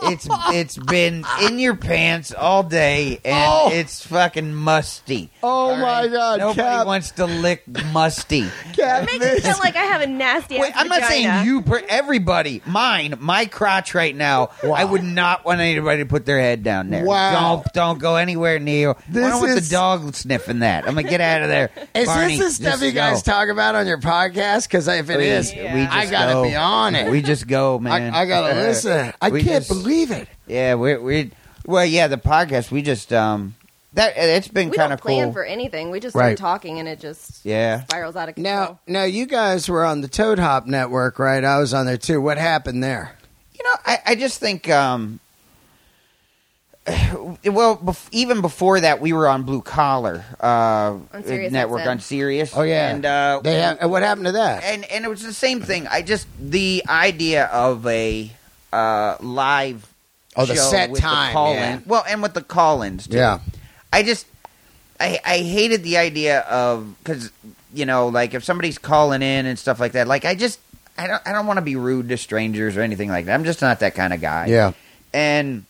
it's 0.04 0.28
it's 0.50 0.78
been 0.78 1.26
in 1.44 1.60
your 1.60 1.76
pants 1.76 2.34
all 2.34 2.64
day 2.64 3.20
and 3.26 3.52
Oh. 3.52 3.70
it's 3.72 4.06
fucking 4.06 4.54
musty. 4.54 5.30
Oh 5.44 5.48
All 5.72 5.76
my 5.78 6.08
God, 6.08 6.40
Nobody 6.40 6.62
Cap. 6.62 6.86
wants 6.88 7.12
to 7.12 7.26
lick 7.26 7.64
musty. 7.92 8.48
Cat, 8.74 9.06
Makes 9.06 9.14
me 9.14 9.20
this- 9.20 9.46
feel 9.46 9.58
like 9.60 9.76
I 9.76 9.84
have 9.84 10.02
a 10.02 10.08
nasty. 10.08 10.60
Wait, 10.60 10.72
I'm 10.76 10.88
not 10.88 11.04
saying 11.04 11.46
you. 11.46 11.62
Per, 11.62 11.82
everybody, 11.90 12.62
mine, 12.66 13.16
my 13.20 13.46
crotch 13.46 13.94
right 13.94 14.16
now. 14.16 14.50
Wow. 14.64 14.72
I 14.74 14.84
would 14.86 15.04
not 15.04 15.44
want 15.46 15.60
anybody 15.60 16.00
to 16.04 16.06
put 16.06 16.26
their 16.26 16.40
head 16.40 16.64
down 16.64 16.90
there. 16.90 17.04
Wow. 17.06 17.58
Don't 17.64 17.74
don't 17.74 18.00
go 18.00 18.16
anywhere 18.16 18.60
near. 18.60 18.96
This 19.10 19.26
I 19.26 19.30
don't 19.30 19.40
want 19.42 19.52
is- 19.54 19.70
the 19.70 19.76
dog 19.76 20.16
sniffing 20.16 20.60
that. 20.60 20.88
I'm 20.88 20.96
gonna 20.96 21.10
get 21.10 21.22
out 21.22 21.42
of 21.42 21.50
there. 21.50 21.70
Is 21.96 22.08
Barney, 22.08 22.38
this 22.38 22.58
the 22.58 22.64
stuff 22.70 22.82
you 22.82 22.92
guys 22.92 23.22
go. 23.24 23.32
talk 23.34 23.50
about 23.50 23.76
on 23.76 23.86
your 23.88 24.00
podcast? 24.00 24.68
Because 24.68 24.88
if 24.88 25.10
it 25.10 25.14
oh, 25.16 25.18
We- 25.18 25.26
is, 25.28 25.54
we 25.54 25.62
I 25.62 26.10
gotta 26.10 26.34
go. 26.34 26.44
be 26.44 26.56
on 26.56 26.96
it. 26.96 27.12
We 27.12 27.22
just 27.22 27.48
go, 27.48 27.80
man. 27.82 28.14
I, 28.14 28.22
I 28.22 28.26
gotta 28.26 28.54
listen. 28.62 29.14
I 29.22 29.30
We 29.30 29.44
can't 29.44 29.66
just- 29.66 29.70
believe 29.70 30.12
it. 30.12 30.28
Yeah, 30.48 30.76
we 30.76 30.98
we 30.98 31.32
well, 31.66 31.86
yeah, 31.86 32.08
the 32.08 32.18
podcast. 32.18 32.72
We 32.72 32.82
just 32.82 33.12
um 33.14 33.56
that 33.94 34.14
it's 34.16 34.48
been 34.48 34.70
kind 34.70 34.78
don't 34.78 34.92
of 34.94 35.02
plan 35.02 35.26
cool. 35.26 35.34
for 35.34 35.44
anything. 35.44 35.92
We 35.92 36.00
just 36.00 36.16
Right. 36.16 36.38
start 36.38 36.62
talking, 36.62 36.80
and 36.80 36.88
it 36.88 37.00
just 37.00 37.46
yeah. 37.46 37.84
spirals 37.84 38.16
out 38.16 38.30
of 38.30 38.36
control. 38.36 38.56
Now, 38.56 38.80
now 38.88 39.04
you 39.04 39.26
guys 39.26 39.68
were 39.68 39.84
on 39.84 40.00
the 40.02 40.08
Toad 40.08 40.40
Hop 40.40 40.66
Network, 40.66 41.20
right? 41.20 41.44
I 41.44 41.60
was 41.60 41.74
on 41.74 41.86
there 41.86 41.98
too. 41.98 42.22
What 42.22 42.38
happened 42.38 42.82
there? 42.84 43.18
You 43.54 43.64
know, 43.66 43.76
I, 43.86 44.00
I 44.08 44.16
just 44.16 44.40
think, 44.40 44.70
um, 44.70 45.20
well, 47.46 47.78
bef- 47.78 48.08
even 48.12 48.42
before 48.42 48.80
that, 48.80 49.00
we 49.00 49.14
were 49.14 49.28
on 49.28 49.44
Blue 49.44 49.62
Collar 49.62 50.26
uh, 50.40 50.98
On 51.14 51.24
network 51.52 51.82
XM. 51.82 51.92
on 51.92 52.00
Sirius. 52.00 52.56
Oh 52.56 52.64
yeah, 52.64 52.90
and 52.90 53.06
uh, 53.06 53.40
they 53.44 53.62
ha- 53.62 53.88
what 53.88 54.02
happened 54.04 54.26
to 54.26 54.32
that? 54.34 54.64
and 54.64 54.84
and 54.86 55.06
it 55.06 55.08
was 55.08 55.22
the 55.24 55.34
same 55.34 55.62
thing. 55.62 55.86
I 55.88 56.02
just 56.02 56.28
the 56.40 56.84
idea 56.90 57.46
of 57.46 57.86
a 57.86 58.32
uh, 58.74 59.18
live 59.20 59.88
Oh, 60.36 60.46
the 60.46 60.56
show 60.56 60.62
set 60.62 60.90
with 60.92 61.02
time, 61.02 61.28
the 61.30 61.34
call 61.34 61.54
yeah. 61.54 61.74
in. 61.76 61.84
Well, 61.86 62.06
and 62.08 62.22
with 62.22 62.34
the 62.34 62.42
call-ins, 62.42 63.06
too. 63.08 63.18
Yeah. 63.18 63.40
I 63.92 64.02
just 64.04 64.26
I 65.00 65.20
I 65.26 65.38
hated 65.40 65.84
the 65.84 65.98
idea 65.98 66.40
of 66.42 66.96
because 67.04 67.32
you 67.74 67.86
know 67.86 68.08
like 68.08 68.34
if 68.34 68.44
somebody's 68.44 68.78
calling 68.78 69.22
in 69.22 69.46
and 69.46 69.60
stuff 69.60 69.80
like 69.80 69.92
that. 69.92 70.08
Like 70.08 70.24
I 70.26 70.36
just 70.36 70.60
I 70.98 71.08
don't 71.08 71.22
I 71.28 71.34
don't 71.34 71.46
want 71.48 71.58
to 71.58 71.62
be 71.62 71.76
rude 71.76 72.10
to 72.10 72.18
strangers 72.18 72.78
or 72.78 72.82
anything 72.82 73.10
like 73.10 73.26
that. 73.26 73.34
I'm 73.34 73.44
just 73.44 73.62
not 73.62 73.82
that 73.82 73.94
kind 73.94 74.14
of 74.14 74.22
guy. 74.22 74.46
Yeah. 74.48 74.72
And 75.14 75.66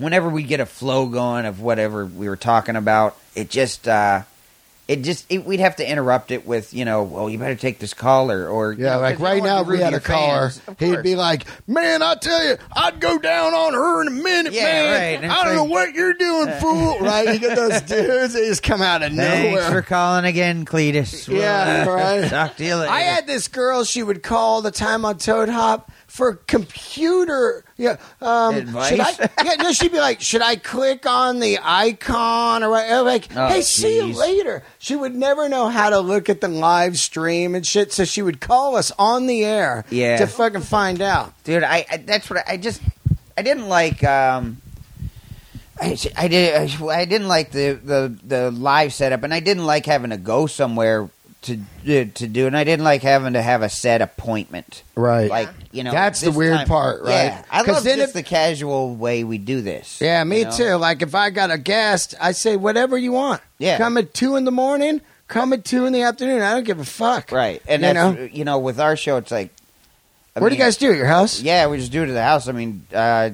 whenever 0.00 0.28
we 0.28 0.42
get 0.42 0.60
a 0.60 0.66
flow 0.66 1.06
going 1.06 1.46
of 1.46 1.60
whatever 1.60 2.04
we 2.06 2.28
were 2.28 2.36
talking 2.36 2.76
about, 2.76 3.16
it 3.34 3.50
just 3.50 3.86
uh 3.86 4.22
it 4.88 5.02
just 5.02 5.24
it, 5.28 5.44
we'd 5.44 5.60
have 5.60 5.76
to 5.76 5.88
interrupt 5.88 6.32
it 6.32 6.44
with 6.44 6.74
you 6.74 6.84
know, 6.84 7.04
well, 7.04 7.30
you 7.30 7.38
better 7.38 7.54
take 7.54 7.78
this 7.78 7.94
caller 7.94 8.48
or 8.48 8.72
you 8.72 8.82
Yeah, 8.84 8.96
know, 8.96 9.06
you 9.06 9.12
don't 9.14 9.22
right 9.22 9.40
now, 9.40 9.58
be 9.58 9.62
if 9.62 9.68
rude 9.68 9.78
we 9.78 9.84
had 9.84 9.94
a 9.94 10.00
caller. 10.00 10.50
He'd 10.80 11.02
be 11.04 11.14
like, 11.14 11.46
"Man, 11.68 12.02
I 12.02 12.16
tell 12.16 12.44
you, 12.44 12.56
I'd 12.74 12.98
go 12.98 13.16
down 13.18 13.54
on 13.54 13.72
her 13.74 14.02
in 14.02 14.08
a 14.08 14.10
minute, 14.10 14.52
Yeah, 14.52 14.64
man. 14.64 15.22
right. 15.22 15.30
I 15.30 15.44
don't 15.44 15.54
know 15.54 15.62
what 15.62 15.94
you're 15.94 16.14
doing, 16.14 16.48
fool." 16.60 16.98
Right? 16.98 17.28
You 17.34 17.38
get 17.38 17.54
those 17.56 17.80
dudes; 17.88 18.34
they 18.34 18.48
just 18.48 18.64
come 18.64 18.82
out 18.82 19.04
of 19.04 19.12
Thanks 19.12 19.44
nowhere. 19.54 19.70
for 19.70 19.82
calling 19.82 20.24
again, 20.24 20.64
Cletus. 20.64 21.28
We'll, 21.28 21.38
Yeah, 21.40 21.84
uh, 21.86 21.92
right. 21.92 22.28
Talk 22.28 22.56
to 22.56 22.64
you 22.64 22.74
later. 22.74 22.90
I 22.90 23.02
had 23.02 23.28
this 23.28 23.46
girl; 23.46 23.84
she 23.84 24.02
would 24.02 24.24
call 24.24 24.60
the 24.60 24.72
time 24.72 25.04
on 25.04 25.18
Toad 25.18 25.48
Hop 25.50 25.92
for 26.10 26.34
computer. 26.34 27.64
Yeah, 27.76 27.96
um, 28.20 28.56
Advice? 28.56 28.88
Should 28.90 29.00
I, 29.00 29.30
yeah, 29.44 29.54
no, 29.62 29.72
she'd 29.72 29.92
be 29.92 29.98
like, 30.00 30.20
"Should 30.20 30.42
I 30.42 30.56
click 30.56 31.06
on 31.06 31.38
the 31.38 31.60
icon 31.62 32.64
or 32.64 32.70
what?" 32.70 33.04
Like, 33.06 33.28
Oh, 33.36 33.46
"Hey, 33.46 33.62
see 33.62 33.96
you 33.96 34.12
later." 34.12 34.64
She 34.80 34.96
would 34.96 35.14
never 35.14 35.48
know 35.48 35.68
how 35.68 35.88
to 35.90 36.00
look 36.00 36.28
at 36.28 36.40
the 36.40 36.48
live 36.48 36.98
stream 36.98 37.54
and 37.54 37.64
shit, 37.64 37.92
so 37.92 38.04
she 38.04 38.22
would 38.22 38.40
call 38.40 38.74
us 38.76 38.90
on 38.98 39.26
the 39.28 39.44
air 39.44 39.84
Yeah. 39.88 40.16
to 40.18 40.26
fucking 40.26 40.62
find 40.62 41.00
out. 41.00 41.32
dude. 41.44 41.62
I, 41.62 41.86
I 41.90 41.96
that's 41.98 42.28
what 42.28 42.40
I, 42.40 42.54
I 42.54 42.56
just 42.56 42.82
I 43.38 43.42
didn't 43.42 43.68
like. 43.68 44.02
Um, 44.02 44.60
I, 45.80 45.96
I 46.16 46.28
did 46.28 46.54
I 46.82 47.04
didn't 47.06 47.28
like 47.28 47.52
the, 47.52 47.78
the 47.82 48.18
the 48.26 48.50
live 48.50 48.92
setup, 48.92 49.22
and 49.22 49.32
I 49.32 49.40
didn't 49.40 49.64
like 49.64 49.86
having 49.86 50.10
to 50.10 50.18
go 50.18 50.46
somewhere 50.46 51.08
to 51.42 51.58
to 52.06 52.26
do, 52.26 52.46
and 52.46 52.56
I 52.56 52.64
didn't 52.64 52.84
like 52.84 53.02
having 53.02 53.32
to 53.32 53.42
have 53.42 53.62
a 53.62 53.68
set 53.68 54.02
appointment. 54.02 54.82
Right. 54.94 55.30
Like 55.30 55.48
you 55.72 55.82
know, 55.84 55.90
That's 55.92 56.20
the 56.20 56.26
this 56.26 56.36
weird 56.36 56.56
time- 56.58 56.66
part, 56.68 57.02
right? 57.02 57.10
Yeah, 57.10 57.42
I 57.50 57.64
'Cause 57.64 57.76
love 57.76 57.84
then 57.84 57.98
just 57.98 58.08
if- 58.10 58.14
the 58.14 58.22
casual 58.22 58.94
way 58.94 59.24
we 59.24 59.38
do 59.38 59.60
this. 59.62 59.98
Yeah, 60.00 60.22
me 60.24 60.40
you 60.40 60.44
know? 60.44 60.50
too. 60.50 60.74
Like 60.74 61.02
if 61.02 61.14
I 61.14 61.30
got 61.30 61.50
a 61.50 61.58
guest, 61.58 62.14
I 62.20 62.32
say 62.32 62.56
whatever 62.56 62.98
you 62.98 63.12
want. 63.12 63.40
Yeah. 63.58 63.78
Come 63.78 63.96
at 63.96 64.12
two 64.14 64.36
in 64.36 64.44
the 64.44 64.50
morning. 64.52 65.00
Come 65.28 65.52
at 65.52 65.64
two 65.64 65.86
in 65.86 65.92
the 65.92 66.02
afternoon. 66.02 66.42
I 66.42 66.52
don't 66.54 66.64
give 66.64 66.80
a 66.80 66.84
fuck. 66.84 67.30
Right, 67.32 67.62
and 67.68 67.82
You 67.82 67.92
that's 67.94 68.16
know? 68.18 68.28
you 68.32 68.44
know 68.44 68.58
with 68.58 68.80
our 68.80 68.96
show, 68.96 69.16
it's 69.16 69.30
like. 69.30 69.50
I 70.36 70.40
Where 70.40 70.48
do 70.50 70.54
you 70.54 70.60
mean, 70.60 70.66
guys 70.68 70.76
do 70.76 70.90
it? 70.92 70.96
Your 70.96 71.06
house? 71.06 71.40
Yeah, 71.40 71.66
we 71.66 71.78
just 71.78 71.90
do 71.90 72.02
it 72.04 72.08
at 72.08 72.12
the 72.12 72.22
house. 72.22 72.46
I 72.48 72.52
mean, 72.52 72.86
uh, 72.94 73.30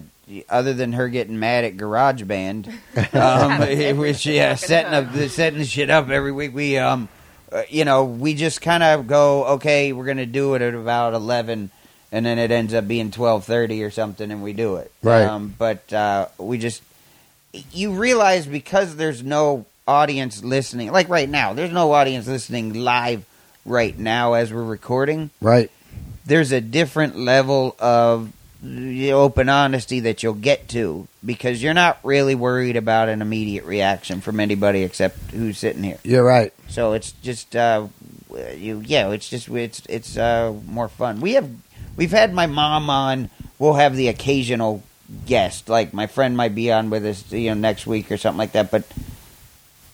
other 0.49 0.73
than 0.73 0.93
her 0.95 1.09
getting 1.09 1.39
mad 1.39 1.65
at 1.65 1.77
GarageBand, 1.77 2.69
um, 3.15 3.97
which 3.99 4.25
yeah, 4.27 4.55
setting 4.55 4.93
up 4.95 5.15
setting 5.31 5.59
the 5.59 5.65
shit 5.67 5.91
up 5.91 6.09
every 6.09 6.33
week. 6.33 6.55
We 6.55 6.79
um, 6.79 7.09
uh, 7.53 7.63
you 7.69 7.85
know, 7.85 8.05
we 8.05 8.35
just 8.35 8.61
kind 8.61 8.83
of 8.83 9.07
go, 9.07 9.45
okay, 9.55 9.93
we're 9.93 10.05
gonna 10.07 10.27
do 10.27 10.55
it 10.55 10.63
at 10.63 10.75
about 10.75 11.15
eleven, 11.15 11.71
and 12.13 12.25
then 12.27 12.39
it 12.39 12.51
ends 12.51 12.75
up 12.75 12.87
being 12.89 13.11
twelve 13.11 13.45
thirty 13.45 13.83
or 13.85 13.91
something, 13.91 14.31
and 14.31 14.43
we 14.43 14.53
do 14.53 14.77
it. 14.77 14.91
Right. 15.03 15.25
Um, 15.25 15.55
but 15.57 15.93
uh, 15.93 16.29
we 16.39 16.59
just 16.59 16.83
you 17.73 17.93
realize 17.93 18.47
because 18.47 18.97
there's 18.97 19.23
no 19.23 19.65
audience 19.89 20.43
listening, 20.43 20.91
like 20.93 21.09
right 21.09 21.29
now, 21.29 21.53
there's 21.53 21.73
no 21.73 21.93
audience 21.93 22.27
listening 22.27 22.75
live 22.75 23.25
right 23.65 23.99
now 23.99 24.35
as 24.35 24.53
we're 24.53 24.63
recording 24.63 25.29
Right. 25.41 25.71
there's 26.25 26.53
a 26.53 26.61
different 26.61 27.17
level 27.17 27.75
of 27.81 28.33
open 29.13 29.49
honesty 29.49 30.01
that 30.01 30.23
you'll 30.23 30.35
get 30.35 30.69
to 30.71 31.07
because 31.25 31.63
you're 31.63 31.75
not 31.75 31.99
really 32.03 32.35
worried 32.35 32.77
about 32.77 33.09
an 33.09 33.23
immediate 33.23 33.65
reaction 33.65 34.21
from 34.21 34.41
anybody 34.41 34.83
except 34.83 35.19
who's 35.31 35.59
sitting 35.59 35.83
here. 35.83 35.99
You're 36.03 36.25
right. 36.25 36.53
So 36.69 36.93
it's 36.93 37.13
just 37.13 37.55
uh, 37.55 37.89
you, 38.57 38.83
yeah. 38.85 39.11
It's 39.11 39.29
just 39.29 39.49
it's 39.49 39.83
it's 39.89 40.17
uh, 40.17 40.55
more 40.67 40.89
fun. 40.89 41.21
We 41.21 41.35
have 41.35 41.51
we've 41.97 42.11
had 42.11 42.33
my 42.33 42.47
mom 42.47 42.91
on. 42.91 43.31
We'll 43.59 43.75
have 43.75 43.97
the 43.97 44.09
occasional 44.09 44.83
guest, 45.27 45.69
like 45.69 45.93
my 45.95 46.07
friend 46.07 46.37
might 46.37 46.55
be 46.55 46.73
on 46.73 46.91
with 46.91 47.07
us, 47.07 47.31
you 47.33 47.49
know, 47.51 47.55
next 47.55 47.87
week 47.87 48.11
or 48.11 48.17
something 48.17 48.39
like 48.39 48.53
that. 48.53 48.71
But 48.71 48.85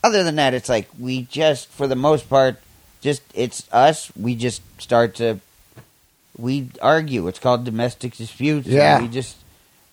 other 0.03 0.25
than 0.25 0.37
that, 0.37 0.55
it's 0.55 0.69
like 0.69 0.89
we 0.99 1.23
just, 1.23 1.69
for 1.69 1.87
the 1.87 1.97
most 1.97 2.29
part, 2.29 2.57
just 3.01 3.23
it's 3.35 3.67
us. 3.73 4.11
We 4.17 4.35
just 4.35 4.63
start 4.81 5.17
to 5.17 5.41
we 6.37 6.71
argue. 6.81 7.29
It's 7.29 7.39
called 7.39 7.65
domestic 7.65 8.17
disputes. 8.17 8.67
and 8.67 8.75
Yeah. 8.77 9.01
we 9.01 9.09
just 9.09 9.37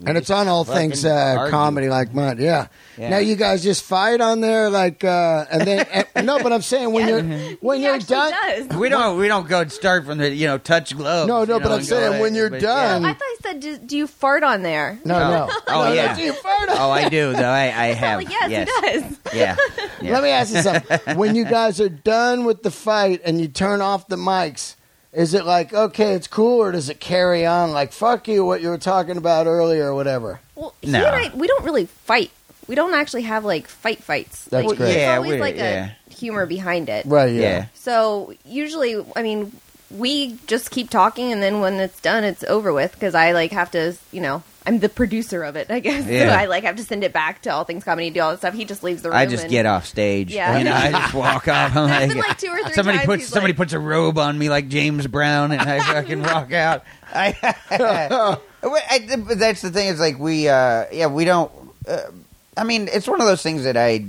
And 0.06 0.18
it's 0.18 0.30
on 0.30 0.48
all 0.48 0.64
things 0.64 1.04
uh, 1.04 1.48
comedy 1.50 1.90
like 1.90 2.14
mine. 2.14 2.38
Yeah. 2.40 2.68
Yeah. 2.98 3.10
Now 3.10 3.18
you 3.18 3.36
guys 3.36 3.62
just 3.62 3.84
fight 3.84 4.22
on 4.22 4.40
there, 4.40 4.70
like, 4.70 5.04
uh, 5.04 5.44
and 5.52 5.68
then 5.68 5.86
and, 6.16 6.26
no, 6.26 6.40
but 6.42 6.54
I'm 6.54 6.62
saying 6.62 6.94
when 6.94 7.06
you're 7.08 7.22
when 7.60 7.80
He 7.80 7.84
you're 7.84 8.00
done. 8.00 8.32
does. 8.32 8.78
We 8.78 8.88
don't. 8.88 9.18
We 9.20 9.28
don't 9.28 9.48
go 9.50 9.66
start 9.68 10.06
from 10.06 10.18
the 10.20 10.30
you 10.30 10.48
know 10.48 10.58
touch 10.58 10.96
gloves. 10.96 11.28
No, 11.28 11.44
no, 11.44 11.56
you 11.56 11.60
but 11.62 11.68
know, 11.70 11.76
I'm 11.76 11.84
saying 11.84 12.14
go, 12.14 12.22
when 12.22 12.34
you're 12.34 12.50
but, 12.50 12.62
done- 12.62 13.02
yeah. 13.04 13.10
I 13.10 13.14
thought 13.14 13.22
I 13.24 13.36
said, 13.44 13.60
do, 13.60 13.78
do 13.78 13.98
you 13.98 14.08
fart 14.08 14.44
on 14.44 14.62
there? 14.62 14.98
No, 15.04 15.20
no. 15.20 15.48
Oh, 15.52 15.62
oh, 15.68 15.84
No, 15.86 15.94
yeah. 15.94 16.08
that's 16.08 16.20
you 16.22 16.32
fart 16.32 16.70
on- 16.70 16.78
Oh, 16.80 16.92
I 16.92 17.10
do 17.10 17.34
though. 17.34 17.44
I, 17.44 17.64
I 17.66 17.88
have. 17.94 18.20
like, 18.20 18.30
yes, 18.30 18.50
yes. 18.52 18.70
he 18.70 19.00
does. 19.02 19.20
Yeah. 19.34 19.56
yeah. 20.02 20.12
Let 20.14 20.24
me 20.24 20.30
ask 20.30 20.54
you 20.56 20.62
something. 20.62 21.18
when 21.18 21.36
you 21.36 21.44
guys 21.58 21.82
are 21.82 21.90
done 21.90 22.46
with 22.46 22.64
the 22.64 22.72
fight 22.72 23.20
and 23.26 23.40
you 23.42 23.50
turn 23.50 23.82
off 23.82 24.08
the 24.08 24.16
mics, 24.18 24.76
is 25.14 25.34
it 25.34 25.46
like 25.46 25.74
okay, 25.74 26.14
it's 26.14 26.28
cool, 26.28 26.60
or 26.62 26.72
does 26.72 26.90
it 26.90 27.00
carry 27.00 27.46
on 27.46 27.72
like 27.72 27.92
fuck 27.92 28.28
you, 28.28 28.46
what 28.46 28.62
you 28.62 28.70
were 28.70 28.78
talking 28.78 29.18
about 29.18 29.48
earlier, 29.48 29.88
or 29.88 29.96
whatever? 29.96 30.40
Well, 30.56 30.74
he 30.82 30.92
No. 30.92 31.06
and 31.06 31.16
I, 31.16 31.36
we 31.36 31.48
don't 31.48 31.64
really 31.64 31.86
fight. 31.86 32.32
We 32.68 32.76
don't 32.76 32.94
actually 32.94 33.24
have 33.24 33.44
like 33.46 33.68
fight 33.68 34.04
fights. 34.04 34.46
That's 34.46 34.68
like, 34.68 34.78
great. 34.78 34.86
There's 34.88 34.96
Yeah, 34.98 35.16
always 35.16 35.32
we- 35.34 35.40
like 35.40 35.56
yeah. 35.56 35.92
a 36.10 36.14
humor 36.14 36.46
behind 36.46 36.90
it. 36.90 37.06
Right? 37.08 37.34
yeah. 37.34 37.42
Yeah. 37.42 37.66
So 37.74 38.34
usually, 38.46 39.04
I 39.16 39.24
mean, 39.24 39.52
we 39.90 40.38
just 40.46 40.70
keep 40.70 40.90
talking, 40.92 41.32
and 41.32 41.42
then 41.42 41.62
when 41.62 41.76
it's 41.76 42.00
done, 42.00 42.24
it's 42.24 42.44
over 42.44 42.72
with 42.72 42.94
because 42.94 43.16
I 43.16 43.32
like 43.32 43.52
have 43.54 43.72
to, 43.72 43.96
you 44.12 44.22
know, 44.22 44.44
I'm 44.70 44.78
the 44.78 44.88
producer 44.88 45.44
of 45.44 45.56
it, 45.56 45.72
I 45.72 45.80
guess. 45.80 46.06
Yeah. 46.10 46.30
So 46.30 46.40
I 46.40 46.46
like 46.46 46.64
have 46.64 46.76
to 46.76 46.84
send 46.84 47.04
it 47.04 47.12
back 47.12 47.42
to 47.44 47.50
All 47.50 47.64
Things 47.64 47.84
Comedy, 47.84 48.12
do 48.12 48.20
all 48.20 48.32
that 48.32 48.38
stuff. 48.38 48.54
He 48.54 48.66
just 48.66 48.84
leaves 48.84 49.02
the 49.02 49.10
room. 49.10 49.18
I 49.18 49.26
just 49.26 49.44
and- 49.44 49.52
get 49.52 49.66
off 49.66 49.86
stage. 49.88 50.32
Yeah. 50.32 50.60
You 50.60 50.64
know, 50.64 50.74
I 50.74 50.92
just 51.02 51.14
walk 51.16 51.48
off. 51.48 51.76
I'm 51.76 51.90
like, 51.90 52.10
been, 52.10 52.18
like, 52.20 52.38
two 52.38 52.50
or 52.50 52.62
three 52.64 52.74
somebody 52.74 53.00
times 53.00 53.08
puts 53.08 53.28
somebody 53.28 53.54
like- 53.54 53.58
puts 53.58 53.74
a 53.74 53.80
robe 53.80 54.20
on 54.20 54.38
me 54.38 54.48
like 54.50 54.68
James 54.70 55.08
Brown, 55.08 55.52
and 55.52 55.62
I 55.62 55.80
fucking 55.94 56.22
walk 56.22 56.54
out. 56.54 56.84
I, 57.12 57.36
I, 57.72 58.38
but 58.62 59.40
that's 59.40 59.62
the 59.64 59.72
thing. 59.72 59.88
Is 59.88 60.00
like 60.00 60.20
we, 60.20 60.48
uh, 60.48 60.86
yeah, 60.92 61.08
we 61.08 61.26
don't. 61.26 61.52
Uh, 61.88 62.02
I 62.56 62.64
mean, 62.64 62.88
it's 62.92 63.08
one 63.08 63.20
of 63.22 63.28
those 63.28 63.42
things 63.42 63.64
that 63.64 63.76
I. 63.78 64.06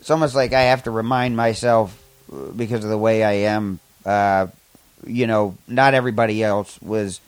It's 0.00 0.10
almost 0.10 0.34
like 0.34 0.54
I 0.54 0.62
have 0.62 0.84
to 0.84 0.90
remind 0.90 1.36
myself 1.36 2.02
uh, 2.32 2.46
because 2.56 2.84
of 2.84 2.90
the 2.90 2.96
way 2.98 3.22
I 3.22 3.32
am. 3.52 3.80
Uh, 4.06 4.46
you 5.06 5.26
know, 5.26 5.56
not 5.68 5.92
everybody 5.92 6.42
else 6.42 6.80
was 6.80 7.20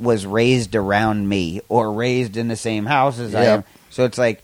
was 0.00 0.26
raised 0.26 0.74
around 0.74 1.28
me 1.28 1.60
or 1.68 1.92
raised 1.92 2.36
in 2.36 2.48
the 2.48 2.56
same 2.56 2.86
house 2.86 3.18
as 3.18 3.34
I 3.34 3.44
am. 3.44 3.64
So 3.90 4.04
it's 4.04 4.18
like 4.18 4.42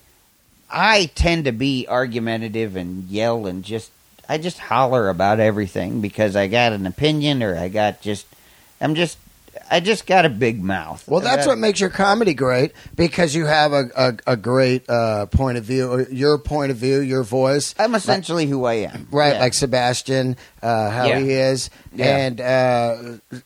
I 0.70 1.10
tend 1.14 1.46
to 1.46 1.52
be 1.52 1.86
argumentative 1.88 2.76
and 2.76 3.08
yell 3.08 3.46
and 3.46 3.64
just 3.64 3.90
I 4.28 4.38
just 4.38 4.58
holler 4.58 5.08
about 5.08 5.40
everything 5.40 6.00
because 6.00 6.36
I 6.36 6.46
got 6.46 6.72
an 6.72 6.86
opinion 6.86 7.42
or 7.42 7.56
I 7.56 7.68
got 7.68 8.00
just 8.00 8.26
I'm 8.80 8.94
just 8.94 9.18
I 9.72 9.78
just 9.80 10.04
got 10.06 10.24
a 10.24 10.28
big 10.28 10.62
mouth. 10.62 11.06
Well, 11.06 11.20
that's 11.20 11.46
Uh, 11.46 11.50
what 11.50 11.58
makes 11.58 11.78
your 11.80 11.90
comedy 11.90 12.34
great 12.34 12.72
because 12.96 13.34
you 13.36 13.46
have 13.46 13.72
a 13.72 13.88
a, 13.96 14.32
a 14.32 14.36
great 14.36 14.88
uh, 14.90 15.26
point 15.26 15.58
of 15.58 15.64
view, 15.64 16.06
your 16.10 16.38
point 16.38 16.72
of 16.72 16.76
view, 16.76 17.00
your 17.00 17.22
voice. 17.22 17.74
I'm 17.78 17.94
essentially 17.94 18.46
who 18.46 18.64
I 18.64 18.74
am. 18.90 19.06
Right, 19.12 19.34
Yeah. 19.34 19.40
like 19.40 19.54
Sebastian, 19.54 20.36
uh, 20.62 20.90
how 20.90 21.06
Yeah. 21.06 21.20
he 21.20 21.30
is, 21.32 21.70
Yeah. 21.94 22.16
and 22.16 22.40
uh, 22.40 22.96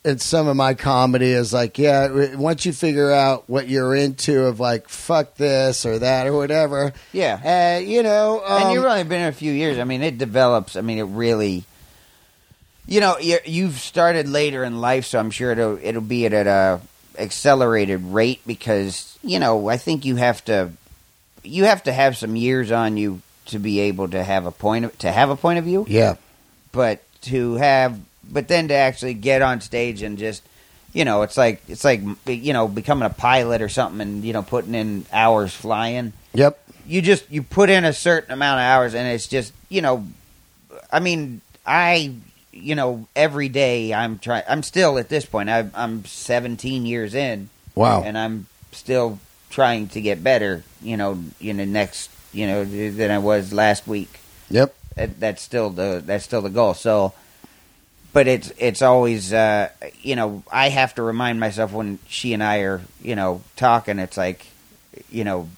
and 0.04 0.20
some 0.20 0.48
of 0.48 0.56
my 0.56 0.72
comedy 0.74 1.30
is 1.32 1.52
like, 1.52 1.78
yeah, 1.78 2.34
once 2.36 2.64
you 2.64 2.72
figure 2.72 3.12
out 3.12 3.44
what 3.46 3.68
you're 3.68 3.94
into, 3.94 4.44
of 4.44 4.58
like, 4.58 4.88
fuck 4.88 5.34
this 5.36 5.84
or 5.84 5.98
that 5.98 6.26
or 6.26 6.32
whatever, 6.32 6.92
yeah. 7.12 7.76
uh, 7.76 7.80
you 7.80 8.02
know, 8.02 8.42
um, 8.46 8.62
and 8.62 8.72
you've 8.72 8.84
only 8.84 9.04
been 9.04 9.20
in 9.20 9.28
a 9.28 9.32
few 9.32 9.52
years. 9.52 9.78
I 9.78 9.84
mean, 9.84 10.02
it 10.02 10.16
develops. 10.16 10.74
I 10.76 10.80
mean, 10.80 10.98
it 10.98 11.02
really. 11.04 11.64
You 12.86 13.00
know, 13.00 13.18
you've 13.18 13.78
started 13.78 14.28
later 14.28 14.62
in 14.62 14.80
life, 14.80 15.06
so 15.06 15.18
I'm 15.18 15.30
sure 15.30 15.52
it'll 15.52 15.78
it'll 15.82 16.02
be 16.02 16.26
at 16.26 16.46
a 16.46 16.80
accelerated 17.18 18.02
rate 18.04 18.40
because 18.46 19.18
you 19.22 19.38
know 19.38 19.68
I 19.68 19.76
think 19.76 20.04
you 20.04 20.16
have 20.16 20.44
to 20.46 20.70
you 21.42 21.64
have 21.64 21.82
to 21.84 21.92
have 21.92 22.16
some 22.16 22.36
years 22.36 22.72
on 22.72 22.96
you 22.96 23.22
to 23.46 23.58
be 23.58 23.80
able 23.80 24.08
to 24.08 24.22
have 24.22 24.46
a 24.46 24.50
point 24.50 24.86
of, 24.86 24.98
to 24.98 25.12
have 25.12 25.30
a 25.30 25.36
point 25.36 25.58
of 25.58 25.64
view, 25.64 25.86
yeah, 25.88 26.16
but 26.72 27.02
to 27.22 27.54
have 27.54 27.98
but 28.30 28.48
then 28.48 28.68
to 28.68 28.74
actually 28.74 29.14
get 29.14 29.42
on 29.42 29.60
stage 29.60 30.02
and 30.02 30.18
just 30.18 30.42
you 30.92 31.04
know 31.04 31.22
it's 31.22 31.36
like 31.36 31.62
it's 31.68 31.84
like 31.84 32.00
you 32.26 32.52
know 32.52 32.68
becoming 32.68 33.06
a 33.06 33.10
pilot 33.10 33.62
or 33.62 33.68
something 33.68 34.00
and 34.00 34.24
you 34.24 34.32
know 34.32 34.42
putting 34.42 34.74
in 34.74 35.06
hours 35.12 35.54
flying. 35.54 36.12
Yep, 36.34 36.58
you 36.86 37.02
just 37.02 37.30
you 37.30 37.42
put 37.42 37.70
in 37.70 37.84
a 37.84 37.92
certain 37.92 38.32
amount 38.32 38.60
of 38.60 38.64
hours 38.64 38.94
and 38.94 39.08
it's 39.08 39.26
just 39.26 39.52
you 39.68 39.82
know 39.82 40.06
i 40.92 41.00
mean 41.00 41.40
i 41.66 42.14
you 42.54 42.74
know 42.74 43.06
every 43.16 43.48
day 43.48 43.92
i'm 43.92 44.18
trying 44.18 44.44
i'm 44.48 44.62
still 44.62 44.98
at 44.98 45.08
this 45.08 45.26
point 45.26 45.48
I, 45.48 45.68
i'm 45.74 46.04
17 46.04 46.86
years 46.86 47.14
in. 47.14 47.50
Wow, 47.74 48.02
and 48.04 48.16
i'm 48.16 48.46
still 48.72 49.18
trying 49.50 49.88
to 49.88 50.00
get 50.00 50.22
better 50.22 50.62
you 50.80 50.96
know 50.96 51.22
in 51.40 51.56
the 51.56 51.66
next 51.66 52.10
you 52.32 52.46
know 52.46 52.64
than 52.64 53.10
i 53.10 53.18
was 53.18 53.52
last 53.52 53.86
week. 53.86 54.20
Yep, 54.50 54.74
that, 54.96 55.20
that's 55.20 55.42
still 55.42 55.70
the 55.70 56.02
that's 56.04 56.24
still 56.24 56.42
the 56.42 56.50
goal. 56.50 56.74
So 56.74 57.14
but 58.14 58.28
it's 58.28 58.52
it's 58.56 58.80
always 58.80 59.32
uh 59.32 59.68
you 60.00 60.16
know 60.16 60.42
i 60.50 60.70
have 60.70 60.94
to 60.94 61.02
remind 61.02 61.38
myself 61.38 61.72
when 61.72 61.98
she 62.08 62.32
and 62.32 62.42
i 62.42 62.58
are 62.58 62.80
you 63.02 63.16
know 63.16 63.42
talking 63.56 63.98
it's 63.98 64.16
like 64.16 64.46
you 65.10 65.24
know 65.24 65.48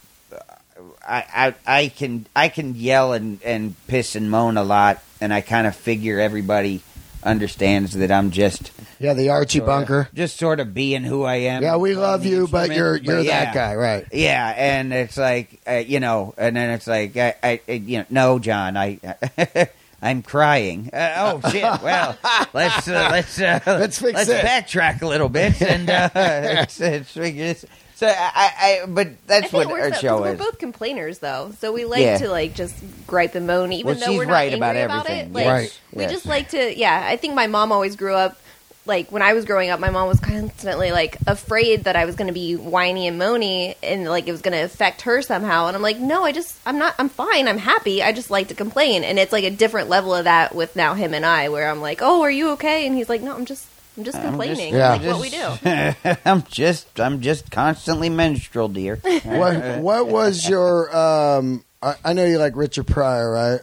I, 1.07 1.25
I 1.35 1.55
I 1.67 1.89
can 1.89 2.27
I 2.35 2.49
can 2.49 2.75
yell 2.75 3.13
and, 3.13 3.43
and 3.43 3.75
piss 3.87 4.17
and 4.17 4.31
moan 4.31 4.57
a 4.57 4.65
lot, 4.65 5.03
and 5.21 5.33
I 5.33 5.41
kind 5.41 5.67
of 5.67 5.77
figure 5.77 6.21
everybody 6.21 6.83
understands 7.23 7.93
that 7.95 8.11
I'm 8.13 8.31
just 8.31 8.71
yeah, 8.99 9.13
the 9.15 9.31
Archie 9.31 9.59
sorta- 9.59 9.67
Bunker. 9.67 10.09
just 10.15 10.37
sort 10.37 10.61
of 10.61 10.73
being 10.73 11.03
who 11.03 11.25
I 11.25 11.37
am. 11.37 11.63
Yeah, 11.63 11.77
we 11.77 11.95
love 11.95 12.25
you, 12.25 12.47
but 12.47 12.71
you're 12.71 12.97
you're 12.97 13.21
yeah. 13.21 13.45
that 13.47 13.55
guy, 13.55 13.75
right? 13.75 14.07
Yeah, 14.13 14.55
and 14.57 14.93
it's 14.93 15.17
like 15.17 15.61
uh, 15.69 15.75
you 15.75 16.01
know, 16.01 16.35
and 16.39 16.57
then 16.57 16.71
it's 16.71 16.87
like 16.87 17.17
I, 17.17 17.35
I, 17.43 17.61
I 17.69 17.73
you 17.73 17.99
know, 17.99 18.07
no, 18.11 18.39
John, 18.39 18.77
I, 18.77 18.99
I'm 20.03 20.23
crying. 20.23 20.91
Uh, 20.93 21.41
oh 21.43 21.51
shit! 21.51 21.63
Well, 21.63 22.17
let's 22.53 22.89
uh, 22.89 23.09
let's 23.11 23.41
uh, 23.41 23.61
Let's 23.67 23.99
fix 23.99 24.15
let's 24.15 24.31
backtrack 24.31 25.03
a 25.03 25.07
little 25.07 25.29
bit 25.29 25.61
and 25.61 25.91
uh, 25.91 26.11
let's, 26.15 26.79
let's 26.81 27.11
figure 27.11 27.45
this. 27.45 27.65
So 27.97 28.07
I, 28.07 28.83
I, 28.83 28.87
but 28.87 29.09
that's 29.27 29.51
think 29.51 29.71
what 29.71 29.81
our 29.81 29.87
out 29.87 29.93
'cause 29.93 30.01
show 30.03 30.21
we're 30.21 30.35
is. 30.35 30.39
both 30.39 30.59
complainers, 30.59 31.19
though, 31.19 31.53
so 31.61 31.73
we 31.73 31.85
like 31.87 32.03
Yeah. 32.03 32.19
to 32.19 32.29
like 32.29 32.55
just 32.55 32.75
gripe 33.07 33.35
and 33.35 33.47
moan, 33.47 33.73
even 33.73 33.87
Well, 33.87 33.95
though 33.95 34.07
she's 34.07 34.19
we're 34.19 34.25
not 34.27 34.33
right 34.33 34.53
angry 34.53 34.59
about 34.59 34.77
about 34.77 35.07
everything. 35.11 35.27
it. 35.29 35.33
Like, 35.33 35.47
Right. 35.47 35.81
We 35.95 36.03
Yes. 36.03 36.13
just 36.13 36.27
like 36.27 36.51
to, 36.51 36.77
yeah. 36.79 37.07
I 37.09 37.17
think 37.17 37.35
my 37.35 37.47
mom 37.47 37.73
always 37.73 37.97
grew 37.97 38.13
up 38.15 38.39
like 38.85 39.11
when 39.11 39.23
I 39.23 39.33
was 39.33 39.47
growing 39.47 39.71
up. 39.71 39.81
My 39.81 39.89
mom 39.91 40.07
was 40.09 40.21
constantly 40.21 40.93
like 40.93 41.17
afraid 41.27 41.85
that 41.85 41.97
I 41.97 42.05
was 42.05 42.15
going 42.17 42.29
to 42.29 42.35
be 42.35 42.55
whiny 42.55 43.09
and 43.09 43.19
moany, 43.21 43.75
and 43.83 44.07
like 44.07 44.29
it 44.29 44.31
was 44.33 44.43
going 44.43 44.53
to 44.57 44.63
affect 44.63 45.03
her 45.03 45.23
somehow. 45.23 45.67
And 45.67 45.75
I'm 45.75 45.83
like, 45.83 45.99
no, 45.99 46.23
I 46.23 46.33
just, 46.33 46.55
I'm 46.67 46.79
not, 46.79 46.95
I'm 46.99 47.09
fine, 47.09 47.49
I'm 47.49 47.59
happy. 47.59 48.03
I 48.03 48.13
just 48.13 48.31
like 48.31 48.49
to 48.49 48.55
complain, 48.55 49.05
and 49.05 49.19
it's 49.19 49.33
like 49.33 49.43
a 49.45 49.51
different 49.51 49.89
level 49.89 50.15
of 50.15 50.25
that 50.25 50.55
with 50.55 50.77
now 50.77 50.93
him 50.95 51.15
and 51.15 51.25
I, 51.25 51.49
where 51.49 51.69
I'm 51.71 51.81
like, 51.81 52.01
oh, 52.03 52.21
are 52.23 52.31
you 52.31 52.51
okay? 52.51 52.87
And 52.87 52.95
he's 52.95 53.09
like, 53.09 53.23
no, 53.23 53.35
I'm 53.35 53.47
just. 53.47 53.67
I'm 53.97 54.05
just 54.05 54.19
I'm 54.19 54.25
complaining. 54.25 54.57
just- 54.57 54.73
Yeah. 54.73 54.91
Like 54.91 55.03
what 55.03 55.21
we 55.21 55.31
do. 55.31 56.19
I'm 56.25 56.43
just, 56.45 57.01
I'm 57.01 57.21
just 57.21 57.51
constantly 57.51 58.09
menstrual, 58.11 58.69
dear. 58.69 58.97
what 59.25 59.79
what 59.81 60.09
was 60.09 60.49
your? 60.49 60.95
Um, 60.97 61.65
I, 61.83 61.95
I 62.05 62.13
know 62.13 62.25
you 62.25 62.39
like 62.39 62.57
Richard 62.57 62.87
Pryor, 62.87 63.31
right? 63.31 63.61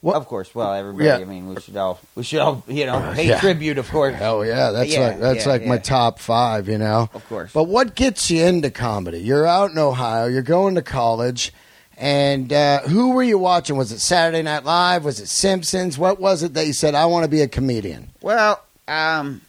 What- 0.00 0.16
Of 0.16 0.26
course. 0.26 0.54
Well, 0.54 0.72
everybody. 0.74 1.06
Yeah. 1.06 1.16
I 1.16 1.24
mean, 1.24 1.48
we 1.48 1.60
should 1.60 1.76
all, 1.76 1.98
we 2.14 2.22
should 2.24 2.40
all, 2.40 2.62
you 2.68 2.84
know, 2.86 3.12
pay 3.14 3.26
Yeah. 3.28 3.40
tribute, 3.40 3.78
of 3.78 3.90
course. 3.90 4.16
Oh 4.20 4.42
yeah, 4.42 4.70
that's 4.70 4.92
Yeah, 4.92 5.08
like 5.08 5.20
that's 5.20 5.46
yeah, 5.46 5.52
like 5.52 5.66
my 5.66 5.78
top 5.78 6.18
five, 6.18 6.68
you 6.68 6.76
know. 6.78 7.08
Of 7.14 7.26
course. 7.28 7.52
But 7.52 7.64
what 7.64 7.94
gets 7.94 8.30
you 8.30 8.44
into 8.44 8.70
comedy? 8.70 9.18
You're 9.20 9.46
out 9.46 9.70
in 9.70 9.78
Ohio. 9.78 10.26
You're 10.26 10.42
going 10.42 10.74
to 10.74 10.82
college, 10.82 11.52
and 11.96 12.52
uh, 12.52 12.80
who 12.82 13.12
were 13.12 13.22
you 13.22 13.38
watching? 13.38 13.76
Was 13.76 13.92
it 13.92 13.98
Saturday 14.00 14.42
Night 14.42 14.64
Live? 14.64 15.04
Was 15.06 15.20
it 15.20 15.28
Simpsons? 15.28 15.96
What 15.96 16.20
was 16.20 16.42
it 16.42 16.52
that 16.54 16.66
you 16.66 16.72
said 16.74 16.94
I 16.94 17.06
want 17.06 17.24
to 17.24 17.30
be 17.30 17.40
a 17.40 17.48
comedian? 17.48 18.10
Well, 18.20 18.62
um, 18.86 19.40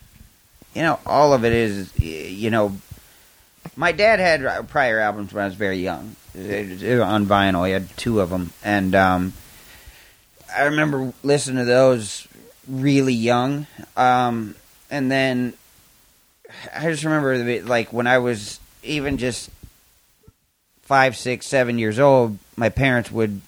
you 0.76 0.82
know, 0.82 1.00
all 1.06 1.34
of 1.34 1.46
it 1.46 1.54
is, 1.54 1.98
you 1.98 2.50
know, 2.50 2.78
my 3.76 3.92
dad 3.92 4.20
had 4.20 4.68
Pryor 4.70 5.00
albums 5.00 5.34
when 5.34 5.44
I 5.44 5.48
was 5.48 5.56
very 5.56 5.78
young 5.80 6.16
on 6.36 7.26
vinyl. 7.26 7.66
He 7.66 7.74
had 7.74 7.90
two 7.98 8.20
of 8.20 8.30
them, 8.30 8.52
and 8.64 8.94
um, 8.94 9.34
I 10.56 10.66
remember 10.66 11.14
listening 11.24 11.58
to 11.58 11.66
those 11.66 12.28
really 12.68 13.14
young. 13.14 13.68
Um, 13.96 14.56
and 14.90 15.12
then 15.12 15.54
I 16.74 16.90
just 16.90 17.04
remember 17.04 17.62
like 17.64 17.92
when 17.92 18.08
I 18.08 18.20
was 18.20 18.60
even 18.84 19.18
just 19.18 19.50
five, 20.84 21.18
six, 21.18 21.48
seven 21.48 21.80
years 21.80 22.00
old, 22.00 22.38
my 22.56 22.70
parents 22.70 23.12
would 23.12 23.42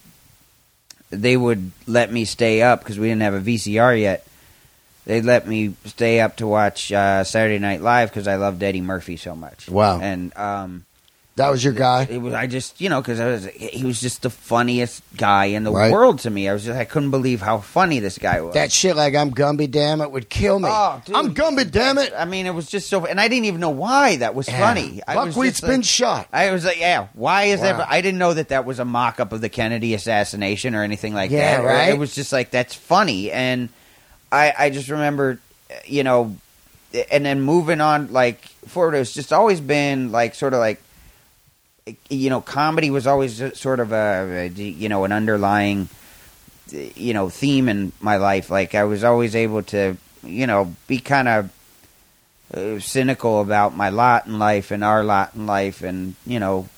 they 1.10 1.38
would 1.38 1.72
let 1.86 2.12
me 2.12 2.26
stay 2.26 2.62
up 2.62 2.80
because 2.80 3.00
we 3.00 3.08
didn't 3.08 3.22
have 3.22 3.34
a 3.34 3.40
VCR 3.40 4.00
yet. 4.00 4.27
They'd 5.08 5.24
let 5.24 5.48
me 5.48 5.74
stay 5.86 6.20
up 6.20 6.36
to 6.38 6.48
watch 6.48 6.92
uh, 6.92 7.24
Saturday 7.24 7.60
Night 7.60 7.82
Live 7.82 8.10
because 8.10 8.28
I 8.28 8.36
loved 8.36 8.62
Eddie 8.62 8.82
Murphy 8.82 9.16
so 9.16 9.36
much. 9.38 9.70
Wow. 9.70 10.02
And 10.02 10.36
um, 10.38 10.86
That 11.38 11.50
was 11.50 11.64
your 11.64 11.72
guy. 11.72 12.06
it 12.10 12.18
was 12.18 12.34
I 12.34 12.46
just 12.48 12.82
you 12.82 12.90
know 12.90 13.00
because 13.00 13.22
I 13.22 13.28
was 13.28 13.46
he 13.46 13.86
was 13.86 14.02
just 14.02 14.22
the 14.22 14.30
funniest 14.30 15.02
guy 15.16 15.46
in 15.46 15.64
the 15.64 15.72
Right. 15.72 15.94
world 15.94 16.20
to 16.20 16.30
me. 16.30 16.50
I 16.50 16.52
was 16.54 16.66
just 16.66 16.78
I 16.78 16.84
couldn't 16.84 17.12
believe 17.12 17.40
how 17.42 17.60
funny 17.60 18.02
this 18.02 18.18
guy 18.18 18.42
was. 18.42 18.54
That 18.56 18.70
shit 18.70 18.98
like 18.98 19.16
I'm 19.16 19.32
Gumby, 19.32 19.72
damn 19.72 20.02
it, 20.02 20.12
would 20.12 20.28
kill 20.30 20.60
me. 20.60 20.68
Oh, 20.70 21.02
dude. 21.06 21.16
I'm 21.16 21.34
Gumby, 21.34 21.72
damn 21.72 21.98
it. 22.00 22.12
I 22.18 22.26
mean, 22.26 22.46
it 22.46 22.54
was 22.54 22.68
just 22.68 22.90
so, 22.90 23.06
and 23.06 23.18
I 23.22 23.30
didn't 23.30 23.46
even 23.46 23.62
know 23.62 23.70
why 23.70 24.18
that 24.18 24.36
was 24.36 24.50
Yeah. 24.50 24.60
funny. 24.60 25.00
I 25.08 25.16
was 25.16 25.36
Buckwheat's 25.36 25.58
just 25.62 25.64
like- 25.64 25.72
been 25.72 25.82
shot. 25.84 26.28
I 26.34 26.52
was 26.52 26.66
like, 26.66 26.82
yeah, 26.82 27.08
why 27.14 27.44
is 27.44 27.62
Wow. 27.62 27.78
that? 27.78 27.88
I 27.90 28.02
didn't 28.02 28.18
know 28.20 28.34
that 28.34 28.50
that 28.50 28.66
was 28.66 28.80
a 28.80 28.86
mock 28.86 29.22
up 29.22 29.32
of 29.32 29.40
the 29.40 29.48
Kennedy 29.50 29.94
assassination 29.94 30.76
or 30.76 30.84
anything 30.84 31.14
like 31.14 31.32
Yeah, 31.32 31.62
that. 31.62 31.66
right? 31.66 31.90
It 31.92 31.98
was 31.98 32.14
just 32.14 32.34
like 32.34 32.52
that's 32.52 32.76
funny, 32.76 33.32
and 33.32 33.70
I 34.32 34.54
I 34.58 34.70
just 34.70 34.90
remember, 34.90 35.40
you 35.86 36.04
know, 36.04 36.36
and 37.12 37.26
then 37.26 37.42
moving 37.42 37.82
on 37.82 38.12
like 38.12 38.42
forward, 38.68 38.96
it's 38.96 39.14
just 39.14 39.34
always 39.34 39.60
been 39.62 40.12
like 40.12 40.36
sort 40.36 40.54
of 40.54 40.60
like, 40.60 40.82
you 42.10 42.30
know, 42.30 42.42
comedy 42.42 42.90
was 42.90 43.08
always 43.08 43.42
sort 43.58 43.80
of 43.80 43.92
a 43.92 44.50
you 44.56 44.90
know 44.90 45.06
an 45.06 45.12
underlying 45.12 45.90
you 46.72 47.14
know 47.14 47.30
theme 47.30 47.70
in 47.70 47.92
my 48.00 48.18
life. 48.18 48.50
Like 48.50 48.76
I 48.76 48.84
was 48.84 49.04
always 49.04 49.36
able 49.36 49.64
to 49.64 49.98
you 50.24 50.48
know 50.48 50.76
be 50.88 51.00
kind 51.00 51.28
of 51.28 51.52
uh, 52.54 52.80
cynical 52.80 53.42
about 53.42 53.76
my 53.76 53.90
lot 53.90 54.26
in 54.26 54.40
life 54.40 54.72
and 54.72 54.84
our 54.84 55.04
lot 55.04 55.36
in 55.36 55.46
life, 55.46 55.82
and 55.82 56.16
you 56.26 56.40
know, 56.40 56.70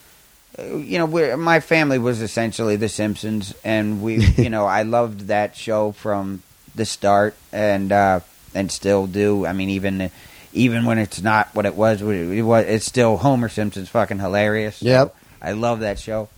uh, 0.58 0.78
you 0.78 0.98
know, 0.98 1.06
we're, 1.06 1.38
my 1.38 1.60
family 1.60 2.00
was 2.00 2.22
essentially 2.22 2.76
The 2.76 2.90
Simpsons, 2.90 3.54
and 3.64 4.02
we, 4.02 4.16
you 4.38 4.50
know, 4.50 4.66
I 4.66 4.84
loved 4.84 5.28
that 5.28 5.56
show 5.56 5.92
from 5.92 6.44
the 6.80 6.86
start, 6.86 7.36
and 7.54 7.92
uh, 7.92 8.22
and 8.56 8.72
still 8.72 9.06
do. 9.06 9.46
I 9.46 9.54
mean, 9.54 9.70
even 9.70 10.10
even 10.54 10.86
when 10.86 10.98
it's 10.98 11.22
not 11.22 11.54
what 11.54 11.68
it 11.68 11.76
was, 11.76 12.02
it 12.02 12.42
was 12.42 12.66
it's 12.66 12.86
still 12.86 13.18
Homer 13.18 13.50
Simpson's 13.50 13.90
fucking 13.90 14.18
hilarious. 14.18 14.78
So 14.78 14.88
Yep. 14.88 15.16
I 15.42 15.52
love 15.52 15.82
that 15.82 16.00
show. 16.00 16.30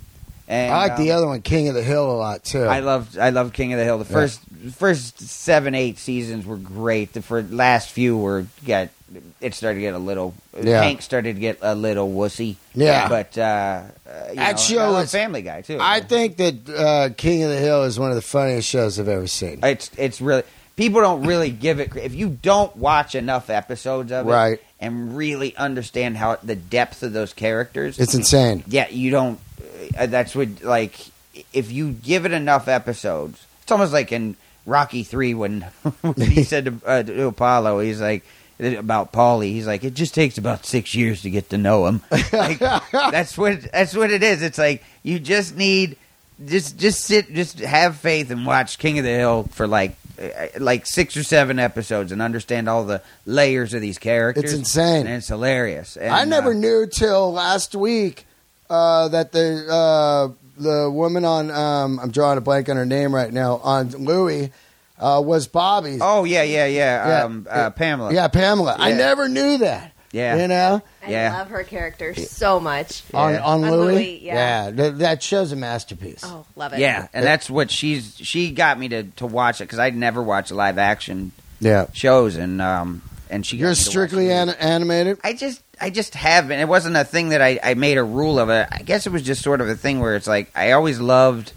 And, 0.48 0.74
I 0.74 0.88
like 0.88 0.98
the 0.98 1.12
um, 1.12 1.18
other 1.18 1.28
one, 1.28 1.42
King 1.42 1.70
of 1.70 1.76
the 1.76 1.84
Hill, 1.84 2.12
a 2.12 2.18
lot 2.18 2.44
too. 2.44 2.64
I 2.66 2.82
love 2.82 3.18
I 3.18 3.30
love 3.30 3.54
King 3.54 3.72
of 3.72 3.80
the 3.80 3.86
Hill. 3.86 4.00
The 4.00 4.06
Yeah. 4.06 4.12
first 4.12 4.42
first 4.76 5.22
seven 5.22 5.76
eight 5.76 5.98
seasons 5.98 6.46
were 6.46 6.58
great. 6.58 7.14
The 7.14 7.22
for 7.22 7.42
last 7.42 7.90
few 7.92 8.18
were 8.18 8.46
got 8.68 8.90
it 9.40 9.54
started 9.54 9.76
to 9.76 9.82
get 9.82 9.94
a 9.94 10.00
little. 10.00 10.34
Yeah. 10.60 10.82
Hank 10.82 11.02
started 11.02 11.36
to 11.36 11.40
get 11.42 11.60
a 11.62 11.76
little 11.76 12.10
wussy. 12.12 12.56
Yeah. 12.74 13.08
but 13.10 13.38
uh, 13.38 13.84
you 14.30 14.36
That 14.36 14.52
know, 14.54 14.58
show 14.58 14.98
is- 14.98 15.12
Family 15.12 15.42
Guy 15.42 15.62
too. 15.62 15.78
I 15.82 16.02
think 16.02 16.38
that 16.38 16.70
uh, 16.70 17.10
King 17.16 17.44
of 17.44 17.50
the 17.50 17.58
Hill 17.58 17.84
is 17.84 18.00
one 18.00 18.10
of 18.10 18.16
the 18.16 18.22
funniest 18.22 18.68
shows 18.70 19.00
I've 19.00 19.08
ever 19.08 19.28
seen. 19.28 19.60
it's 19.64 19.92
it's 19.98 20.22
really 20.22 20.44
people 20.76 21.02
don't 21.02 21.26
really 21.26 21.52
give 21.52 21.80
it 21.80 21.96
if 21.96 22.16
you 22.16 22.30
don't 22.30 22.76
watch 22.78 23.14
enough 23.16 23.50
episodes 23.50 24.12
of 24.12 24.28
it 24.28 24.32
Right. 24.32 24.60
and 24.80 25.16
really 25.18 25.56
understand 25.56 26.18
how 26.18 26.38
the 26.44 26.56
depth 26.56 27.04
of 27.04 27.14
those 27.14 27.34
characters. 27.34 28.00
It's 28.00 28.14
insane. 28.16 28.64
yeah, 28.68 28.88
you 28.90 29.12
don't. 29.12 29.40
Uh, 29.98 30.06
that's 30.06 30.36
what 30.36 30.64
like 30.64 30.94
if 31.54 31.72
you 31.72 31.92
give 31.92 32.26
it 32.26 32.32
enough 32.32 32.68
episodes, 32.68 33.46
it's 33.64 33.72
almost 33.72 33.94
like 33.94 34.12
in 34.12 34.36
Rocky 34.66 35.04
Three 35.04 35.34
when, 35.34 35.62
when 36.02 36.14
he 36.32 36.44
said 36.44 36.66
to, 36.66 36.80
uh, 36.86 37.04
to 37.04 37.28
Apollo, 37.28 37.80
he's 37.80 38.00
like 38.00 38.24
about 38.62 39.12
Paulie, 39.12 39.52
he's 39.52 39.68
like, 39.68 39.84
it 39.84 39.94
just 39.94 40.14
takes 40.14 40.38
about 40.38 40.66
six 40.66 40.94
years 40.96 41.22
to 41.24 41.30
get 41.30 41.50
to 41.50 41.58
know 41.58 41.86
him. 41.88 42.02
Like, 42.32 42.60
that's 42.92 43.38
what 43.38 43.62
that's 43.72 43.96
what 43.96 44.12
it 44.12 44.24
is. 44.24 44.42
It's 44.42 44.58
like 44.58 44.84
you 45.04 45.20
just 45.20 45.56
need 45.58 45.98
just 46.46 46.78
just 46.78 47.04
sit, 47.04 47.34
just 47.34 47.60
have 47.60 47.98
faith 47.98 48.30
and 48.32 48.46
watch 48.46 48.78
King 48.80 49.00
of 49.00 49.06
the 49.06 49.12
Hill 49.12 49.44
for 49.52 49.68
like. 49.68 49.96
uh, 50.22 50.48
Like 50.60 50.86
six 50.86 51.18
or 51.18 51.24
seven 51.24 51.58
episodes 51.60 52.12
and 52.12 52.22
understand 52.22 52.70
all 52.70 52.84
the 52.86 53.02
layers 53.26 53.74
of 53.74 53.82
these 53.82 53.98
characters. 53.98 54.46
It's 54.46 54.54
insane. 54.54 55.08
and 55.08 55.16
it's 55.16 55.28
hilarious. 55.28 55.98
And, 55.98 56.14
I 56.14 56.26
never 56.26 56.52
uh, 56.52 56.54
knew 56.54 56.86
till 56.88 57.32
last 57.34 57.74
week 57.76 58.26
uh, 58.70 59.08
that 59.10 59.32
the 59.32 59.66
uh, 59.68 60.28
the 60.58 60.92
woman 60.92 61.26
on 61.26 61.50
um, 61.50 62.00
I'm 62.00 62.12
drawing 62.12 62.38
a 62.38 62.42
blank 62.42 62.70
on 62.70 62.76
her 62.78 62.86
name 62.86 63.16
right 63.16 63.34
now 63.34 63.58
on 63.64 63.90
Louie 63.90 64.52
uh, 65.02 65.22
was 65.22 65.48
Bobby's. 65.48 66.00
Oh 66.02 66.24
yeah, 66.24 66.44
yeah, 66.44 66.66
yeah. 66.68 67.08
Yeah. 67.08 67.24
Um, 67.26 67.48
uh, 67.50 67.70
Pamela. 67.72 68.14
yeah, 68.14 68.28
Pamela. 68.28 68.76
I 68.80 68.94
never 68.94 69.28
knew 69.28 69.58
that. 69.60 69.92
Yeah. 70.14 70.36
you 70.42 70.48
know 70.50 70.82
I 71.08 71.10
Yeah. 71.10 71.38
love 71.38 71.48
her 71.52 71.64
character 71.64 72.14
so 72.16 72.60
much. 72.60 73.02
on 73.14 73.34
Yeah. 73.34 73.44
on 73.44 73.64
On 73.64 73.72
Louie. 73.72 73.94
Louie, 73.94 74.20
yeah. 74.24 74.70
th- 74.70 74.96
that 74.96 75.24
show's 75.24 75.54
a 75.54 75.56
masterpiece. 75.56 76.20
Oh, 76.26 76.46
love 76.58 76.74
it. 76.74 76.80
Yeah, 76.80 77.08
and 77.14 77.26
that's 77.26 77.50
what 77.50 77.72
she's 77.72 78.16
she 78.18 78.52
got 78.52 78.78
me 78.78 78.90
to 78.90 79.04
to 79.04 79.26
watch 79.26 79.62
it 79.62 79.66
because 79.66 79.80
I'd 79.80 79.96
never 79.96 80.22
watched 80.22 80.52
live 80.52 80.78
action 80.78 81.32
Yeah, 81.62 81.86
shows, 81.94 82.36
and 82.36 82.62
um 82.62 83.02
and 83.30 83.46
she. 83.46 83.56
got 83.56 83.62
you're 83.62 83.70
me 83.70 83.76
to 83.76 83.82
strictly 83.82 84.28
it. 84.28 84.34
an- 84.34 84.50
animated. 84.50 85.18
I 85.24 85.32
just 85.32 85.62
I 85.80 85.90
just 85.90 86.14
haven't. 86.14 86.60
It 86.60 86.68
wasn't 86.68 86.98
a 86.98 87.06
thing 87.06 87.30
that 87.30 87.42
I 87.42 87.58
I 87.64 87.74
made 87.76 87.98
a 87.98 88.04
rule 88.04 88.38
of 88.38 88.50
it. 88.50 88.68
I 88.70 88.82
guess 88.84 89.08
it 89.08 89.14
was 89.14 89.22
just 89.22 89.42
sort 89.42 89.62
of 89.62 89.70
a 89.70 89.76
thing 89.76 90.02
where 90.02 90.18
it's 90.18 90.28
like 90.28 90.52
I 90.56 90.72
always 90.74 91.00
loved. 91.00 91.54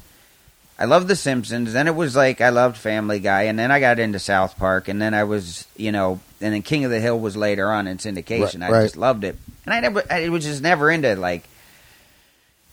I 0.78 0.86
loved 0.86 1.06
The 1.08 1.16
Simpsons. 1.16 1.72
Then 1.72 1.86
it 1.86 1.94
was 1.94 2.16
like 2.16 2.40
I 2.40 2.48
loved 2.48 2.76
Family 2.76 3.20
Guy, 3.20 3.42
and 3.42 3.58
then 3.58 3.70
I 3.70 3.78
got 3.80 3.98
into 3.98 4.18
South 4.18 4.58
Park, 4.58 4.88
and 4.88 5.00
then 5.00 5.14
I 5.14 5.24
was, 5.24 5.66
you 5.76 5.92
know, 5.92 6.20
and 6.40 6.52
then 6.52 6.62
King 6.62 6.84
of 6.84 6.90
the 6.90 7.00
Hill 7.00 7.18
was 7.20 7.36
later 7.36 7.70
on 7.70 7.86
in 7.86 7.98
syndication. 7.98 8.60
Right, 8.60 8.68
I 8.68 8.72
right. 8.72 8.82
just 8.82 8.96
loved 8.96 9.22
it, 9.24 9.36
and 9.64 9.72
I 9.74 9.80
never, 9.80 10.02
I 10.10 10.28
was 10.30 10.44
just 10.44 10.62
never 10.62 10.90
into 10.90 11.14
like, 11.16 11.44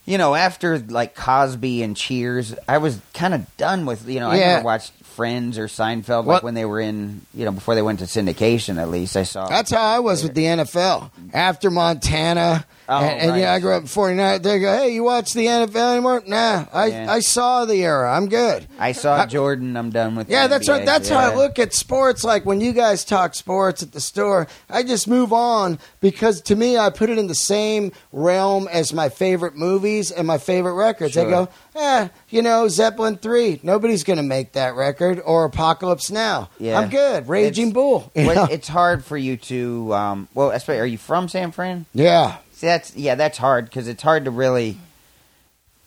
you 0.04 0.18
know, 0.18 0.34
after 0.34 0.78
like 0.80 1.14
Cosby 1.14 1.82
and 1.84 1.96
Cheers, 1.96 2.54
I 2.68 2.78
was 2.78 3.00
kind 3.14 3.34
of 3.34 3.56
done 3.56 3.86
with, 3.86 4.08
you 4.08 4.18
know, 4.18 4.30
I 4.30 4.36
Yeah. 4.36 4.52
never 4.54 4.64
watched 4.64 4.92
Friends 5.04 5.58
or 5.58 5.68
Seinfeld 5.68 6.24
What- 6.24 6.34
like 6.36 6.42
when 6.42 6.54
they 6.54 6.64
were 6.64 6.80
in, 6.80 7.20
you 7.34 7.44
know, 7.44 7.52
before 7.52 7.74
they 7.76 7.82
went 7.82 8.00
to 8.00 8.06
syndication. 8.06 8.80
At 8.80 8.88
least 8.90 9.16
I 9.16 9.22
saw. 9.22 9.46
That's 9.46 9.70
how 9.70 9.82
I 9.84 10.00
was 10.00 10.24
with 10.24 10.34
the 10.34 10.46
NFL. 10.46 11.10
After 11.32 11.70
Montana, 11.70 12.64
Oh, 13.00 13.04
and, 13.04 13.20
and 13.20 13.30
right. 13.32 13.40
yeah, 13.40 13.52
I 13.54 13.58
grew 13.60 13.74
up 13.74 13.82
in 13.82 13.86
49. 13.88 14.42
They 14.42 14.58
go, 14.60 14.76
hey, 14.76 14.90
you 14.94 15.02
watch 15.04 15.32
the 15.32 15.46
NFL 15.46 15.92
anymore? 15.92 16.22
Nah, 16.26 16.66
I, 16.72 16.86
Yeah. 16.86 17.12
I 17.12 17.20
saw 17.20 17.64
the 17.64 17.82
era. 17.84 18.14
I'm 18.14 18.28
good. 18.28 18.66
I 18.78 18.92
saw 18.92 19.16
I- 19.16 19.26
Jordan. 19.26 19.76
I'm 19.76 19.90
done 19.90 20.16
with. 20.16 20.28
Yeah, 20.28 20.46
that's 20.46 20.68
what, 20.68 20.84
that's 20.84 21.08
how 21.08 21.18
I 21.18 21.34
look 21.34 21.58
at 21.58 21.72
sports. 21.72 22.24
Like 22.24 22.44
when 22.44 22.60
you 22.60 22.72
guys 22.72 23.04
talk 23.04 23.34
sports 23.34 23.82
at 23.82 23.92
the 23.92 24.00
store, 24.00 24.46
I 24.68 24.82
just 24.82 25.08
move 25.08 25.32
on 25.32 25.78
because 26.00 26.40
to 26.42 26.56
me, 26.56 26.76
I 26.76 26.90
put 26.90 27.10
it 27.10 27.18
in 27.18 27.26
the 27.28 27.34
same 27.34 27.92
realm 28.12 28.68
as 28.70 28.92
my 28.92 29.08
favorite 29.08 29.56
movies 29.56 30.10
and 30.10 30.26
my 30.26 30.38
favorite 30.38 30.74
records. 30.74 31.16
I 31.16 31.22
Sure. 31.22 31.30
go, 31.30 31.48
eh, 31.76 32.08
you 32.28 32.42
know, 32.42 32.68
Zeppelin 32.68 33.16
three, 33.16 33.60
nobody's 33.62 34.04
going 34.04 34.16
to 34.18 34.22
make 34.22 34.52
that 34.52 34.74
record, 34.74 35.20
or 35.24 35.44
Apocalypse 35.44 36.10
Now. 36.10 36.50
Yeah. 36.58 36.78
I'm 36.78 36.88
good. 36.90 37.28
Raging 37.28 37.68
It's- 37.68 37.74
Bull. 37.74 38.10
Well, 38.32 38.48
it's 38.50 38.68
hard 38.68 39.04
for 39.04 39.16
you 39.16 39.36
to. 39.36 39.92
Um, 39.94 40.28
well, 40.34 40.52
are 40.68 40.86
you 40.86 40.96
from 40.98 41.28
San 41.28 41.50
Fran? 41.52 41.86
yeah, 41.92 42.36
See, 42.62 42.68
that's 42.68 42.94
yeah, 42.94 43.16
that's 43.16 43.38
hard 43.38 43.64
because 43.64 43.88
it's 43.88 44.04
hard 44.04 44.26
to 44.26 44.30
really. 44.30 44.78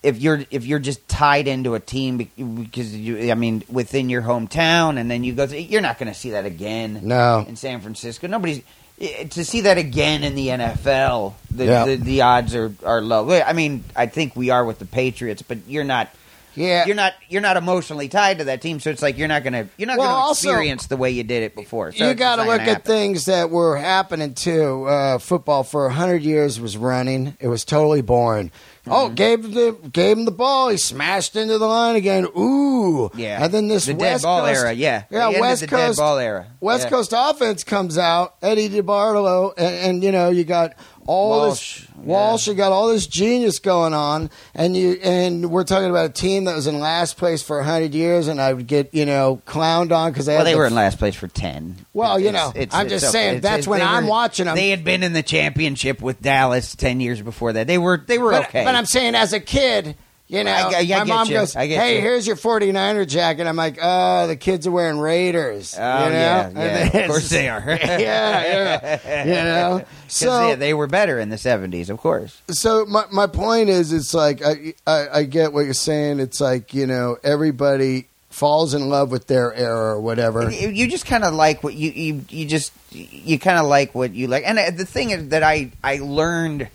If 0.02 0.20
you're 0.20 0.44
if 0.50 0.66
you're 0.66 0.78
just 0.78 1.08
tied 1.08 1.48
into 1.48 1.74
a 1.74 1.80
team 1.80 2.18
because 2.18 2.94
you, 2.94 3.30
I 3.30 3.34
mean, 3.34 3.64
within 3.70 4.10
your 4.10 4.20
hometown, 4.20 4.98
and 4.98 5.10
then 5.10 5.24
you 5.24 5.32
go, 5.32 5.44
you're 5.44 5.80
not 5.80 5.98
going 5.98 6.12
to 6.12 6.18
see 6.18 6.32
that 6.32 6.44
again. 6.44 7.00
no. 7.02 7.46
in 7.48 7.56
San 7.56 7.80
Francisco. 7.80 8.26
Nobody's 8.26 8.60
eh, 9.00 9.24
to 9.24 9.42
see 9.42 9.62
that 9.62 9.78
again 9.78 10.22
in 10.22 10.34
the 10.34 10.48
NFL. 10.48 11.32
The 11.50 11.64
Yeah. 11.64 11.84
the, 11.86 11.96
the 11.96 12.20
odds 12.20 12.54
are, 12.54 12.70
are 12.84 13.00
low. 13.00 13.40
I 13.40 13.54
mean, 13.54 13.82
I 13.96 14.04
think 14.04 14.36
we 14.36 14.50
are 14.50 14.62
with 14.62 14.78
the 14.78 14.84
Patriots, 14.84 15.40
but 15.40 15.56
you're 15.66 15.82
not. 15.82 16.10
Yeah. 16.56 16.86
You're 16.86 16.96
not. 16.96 17.12
You're 17.28 17.42
not 17.42 17.56
emotionally 17.56 18.08
tied 18.08 18.38
to 18.38 18.44
that 18.44 18.62
team, 18.62 18.80
so 18.80 18.90
it's 18.90 19.02
like 19.02 19.16
you're 19.18 19.28
not 19.28 19.44
gonna. 19.44 19.68
You're 19.76 19.86
not 19.86 19.98
Well, 19.98 20.08
gonna 20.08 20.18
also- 20.18 20.48
experience 20.48 20.86
the 20.86 20.96
way 20.96 21.10
you 21.10 21.22
did 21.22 21.42
it 21.42 21.54
before. 21.54 21.92
So 21.92 22.04
you 22.04 22.10
it's 22.10 22.18
got 22.18 22.36
to 22.36 22.42
just 22.42 22.46
not 22.46 22.52
look 22.52 22.58
gonna 22.60 22.70
at 22.70 22.76
happen. 22.78 22.92
things 22.92 23.24
that 23.26 23.50
were 23.50 23.76
happening 23.76 24.34
too. 24.34 24.84
Uh, 24.86 25.18
football 25.18 25.62
for 25.62 25.88
hundred 25.90 26.22
years 26.22 26.58
was 26.60 26.76
running. 26.76 27.36
It 27.40 27.48
was 27.48 27.64
totally 27.64 28.00
boring. 28.02 28.50
Oh, 28.88 29.06
Mm-hmm. 29.06 29.14
gave 29.14 29.52
the 29.52 29.76
gave 29.92 30.16
him 30.16 30.24
the 30.26 30.30
ball. 30.30 30.68
He 30.68 30.76
smashed 30.76 31.34
into 31.34 31.58
the 31.58 31.66
line 31.66 31.96
again. 31.96 32.24
Ooh, 32.38 33.10
Yeah, 33.16 33.42
And 33.44 33.52
then 33.52 33.66
this 33.66 33.86
the 33.86 33.94
West 33.94 34.22
dead 34.22 34.26
ball 34.28 34.46
Coast, 34.46 34.60
era. 34.60 34.72
Yeah, 34.72 35.02
yeah, 35.10 35.18
The 35.18 35.24
end 35.26 35.34
of 35.34 35.40
West 35.40 35.60
the 35.62 35.66
Coast 35.66 35.98
dead 35.98 36.02
ball 36.02 36.18
era. 36.18 36.46
West 36.60 36.84
Yeah. 36.84 36.90
Coast 36.90 37.12
offense 37.16 37.64
comes 37.64 37.98
out. 37.98 38.36
Eddie 38.42 38.68
DeBartolo, 38.68 39.54
and, 39.58 39.74
and 39.74 40.04
you 40.04 40.12
know 40.12 40.30
you 40.30 40.44
got 40.44 40.74
all 41.06 41.30
Walsh, 41.46 41.80
this 41.80 41.88
Walsh. 41.96 42.46
yeah. 42.46 42.52
You 42.52 42.56
got 42.56 42.72
all 42.72 42.88
this 42.88 43.06
genius 43.06 43.58
going 43.58 43.94
on, 43.94 44.30
and 44.54 44.76
you 44.76 44.98
and 45.02 45.50
we're 45.50 45.64
talking 45.64 45.88
about 45.90 46.06
a 46.10 46.12
team 46.12 46.44
that 46.44 46.54
was 46.56 46.66
in 46.66 46.78
last 46.80 47.16
place 47.16 47.42
for 47.42 47.62
hundred 47.62 47.94
years, 47.94 48.28
and 48.28 48.40
I 48.40 48.52
would 48.52 48.66
get 48.66 48.92
you 48.94 49.06
know 49.06 49.40
clowned 49.46 49.92
on 49.96 50.10
because 50.12 50.26
they 50.26 50.36
Well, 50.36 50.44
they 50.44 50.52
the 50.52 50.58
were 50.58 50.66
in 50.66 50.74
last 50.74 50.98
place 50.98 51.14
for 51.14 51.28
ten. 51.28 51.76
Well, 51.92 52.18
you 52.18 52.28
It's- 52.28 52.44
know, 52.54 52.60
it's- 52.60 52.74
I'm 52.78 52.86
it's 52.86 53.00
just 53.00 53.12
saying, 53.12 53.40
that's 53.40 53.66
when 53.66 53.80
I'm 53.82 54.04
were- 54.08 54.28
them. 54.28 54.54
They 54.56 54.70
had 54.70 54.84
been 54.84 55.02
in 55.02 55.12
the 55.12 55.22
championship 55.22 56.00
with 56.02 56.20
Dallas 56.20 56.74
ten 56.74 57.00
years 57.00 57.20
before 57.22 57.52
that. 57.54 57.66
They 57.66 57.78
were 57.78 58.02
they 58.06 58.18
were 58.18 58.30
But, 58.32 58.48
okay. 58.48 58.64
but 58.64 58.74
I'm 58.74 58.86
saying, 58.86 59.14
as 59.14 59.32
a 59.32 59.40
kid, 59.40 59.96
You 60.28 60.42
know, 60.42 60.50
I- 60.50 60.78
I- 60.78 60.92
I 60.92 60.98
my 60.98 61.04
mom 61.04 61.28
you. 61.28 61.34
goes, 61.34 61.54
"Hey, 61.54 61.94
you. 61.96 62.00
here's 62.00 62.26
your 62.26 62.34
49er 62.34 63.06
jacket." 63.06 63.46
I'm 63.46 63.54
like, 63.54 63.78
"Oh, 63.80 64.26
the 64.26 64.34
kids 64.34 64.66
are 64.66 64.72
wearing 64.72 64.98
Raiders." 64.98 65.76
Oh 65.78 66.04
you 66.04 66.10
know? 66.10 66.16
yeah, 66.16 66.50
yeah. 66.54 66.98
Of 66.98 67.06
course 67.10 67.28
they 67.28 67.48
are. 67.48 67.62
yeah, 67.80 68.98
yeah. 69.04 69.24
You 69.24 69.30
know, 69.44 69.84
So 70.08 70.26
so 70.26 70.56
they 70.56 70.74
were 70.74 70.88
better 70.88 71.18
in 71.20 71.28
the 71.30 71.38
seventies, 71.38 71.90
of 71.90 71.98
course. 71.98 72.40
so 72.50 72.84
my 72.86 73.04
my 73.12 73.26
point 73.28 73.68
is, 73.68 73.92
it's 73.92 74.14
like 74.14 74.42
I, 74.44 74.74
I 74.86 75.08
I 75.18 75.22
get 75.24 75.52
what 75.52 75.64
you're 75.64 75.74
saying. 75.74 76.18
It's 76.20 76.40
like 76.40 76.74
you 76.74 76.86
know 76.86 77.18
everybody 77.22 78.06
falls 78.30 78.74
in 78.74 78.88
love 78.88 79.10
with 79.10 79.28
their 79.28 79.54
era 79.54 79.94
or 79.94 80.00
whatever. 80.00 80.50
You 80.50 80.68
you 80.70 80.88
just 80.88 81.06
kind 81.06 81.22
of 81.24 81.34
like 81.34 81.62
what 81.62 81.74
you 81.74 81.90
you 81.90 82.24
you 82.28 82.46
just 82.46 82.72
you 82.90 83.38
kind 83.38 83.58
of 83.58 83.66
like 83.66 83.94
what 83.94 84.12
you 84.12 84.26
like. 84.26 84.42
And 84.44 84.58
uh, 84.58 84.70
the 84.72 84.84
thing 84.86 85.10
is 85.10 85.28
that 85.28 85.42
I 85.44 85.70
I 85.84 85.98
learned 85.98 86.68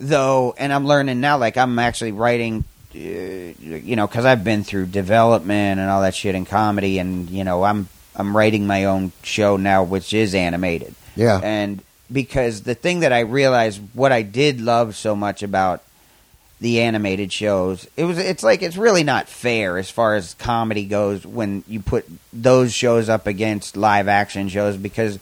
though, 0.00 0.54
and 0.58 0.72
I'm 0.72 0.86
learning 0.86 1.20
now. 1.20 1.38
Like 1.38 1.56
I'm 1.56 1.78
actually 1.78 2.12
writing. 2.12 2.64
Uh, 2.92 2.98
you 2.98 3.94
know, 3.94 4.04
because 4.08 4.24
I've 4.24 4.42
been 4.42 4.64
through 4.64 4.86
development 4.86 5.78
and 5.78 5.88
all 5.88 6.00
that 6.00 6.16
shit 6.16 6.34
in 6.34 6.44
comedy, 6.44 6.98
and 6.98 7.30
you 7.30 7.44
know, 7.44 7.62
I'm 7.62 7.88
I'm 8.16 8.36
writing 8.36 8.66
my 8.66 8.86
own 8.86 9.12
show 9.22 9.56
now, 9.56 9.84
which 9.84 10.12
is 10.12 10.34
animated. 10.34 10.94
Yeah, 11.14 11.40
And 11.42 11.82
because 12.10 12.62
the 12.62 12.74
thing 12.74 13.00
that 13.00 13.12
I 13.12 13.20
realized, 13.20 13.80
what 13.94 14.10
I 14.10 14.22
did 14.22 14.60
love 14.60 14.96
so 14.96 15.14
much 15.14 15.42
about 15.42 15.82
the 16.60 16.80
animated 16.80 17.32
shows, 17.32 17.86
it 17.96 18.04
was 18.04 18.18
it's 18.18 18.42
like 18.42 18.62
it's 18.62 18.76
really 18.76 19.04
not 19.04 19.28
fair 19.28 19.78
as 19.78 19.88
far 19.88 20.16
as 20.16 20.34
comedy 20.34 20.84
goes 20.84 21.24
when 21.24 21.62
you 21.68 21.80
put 21.80 22.06
those 22.32 22.72
shows 22.72 23.08
up 23.08 23.26
against 23.26 23.76
live 23.76 24.08
action 24.08 24.48
shows 24.48 24.76
because 24.76 25.18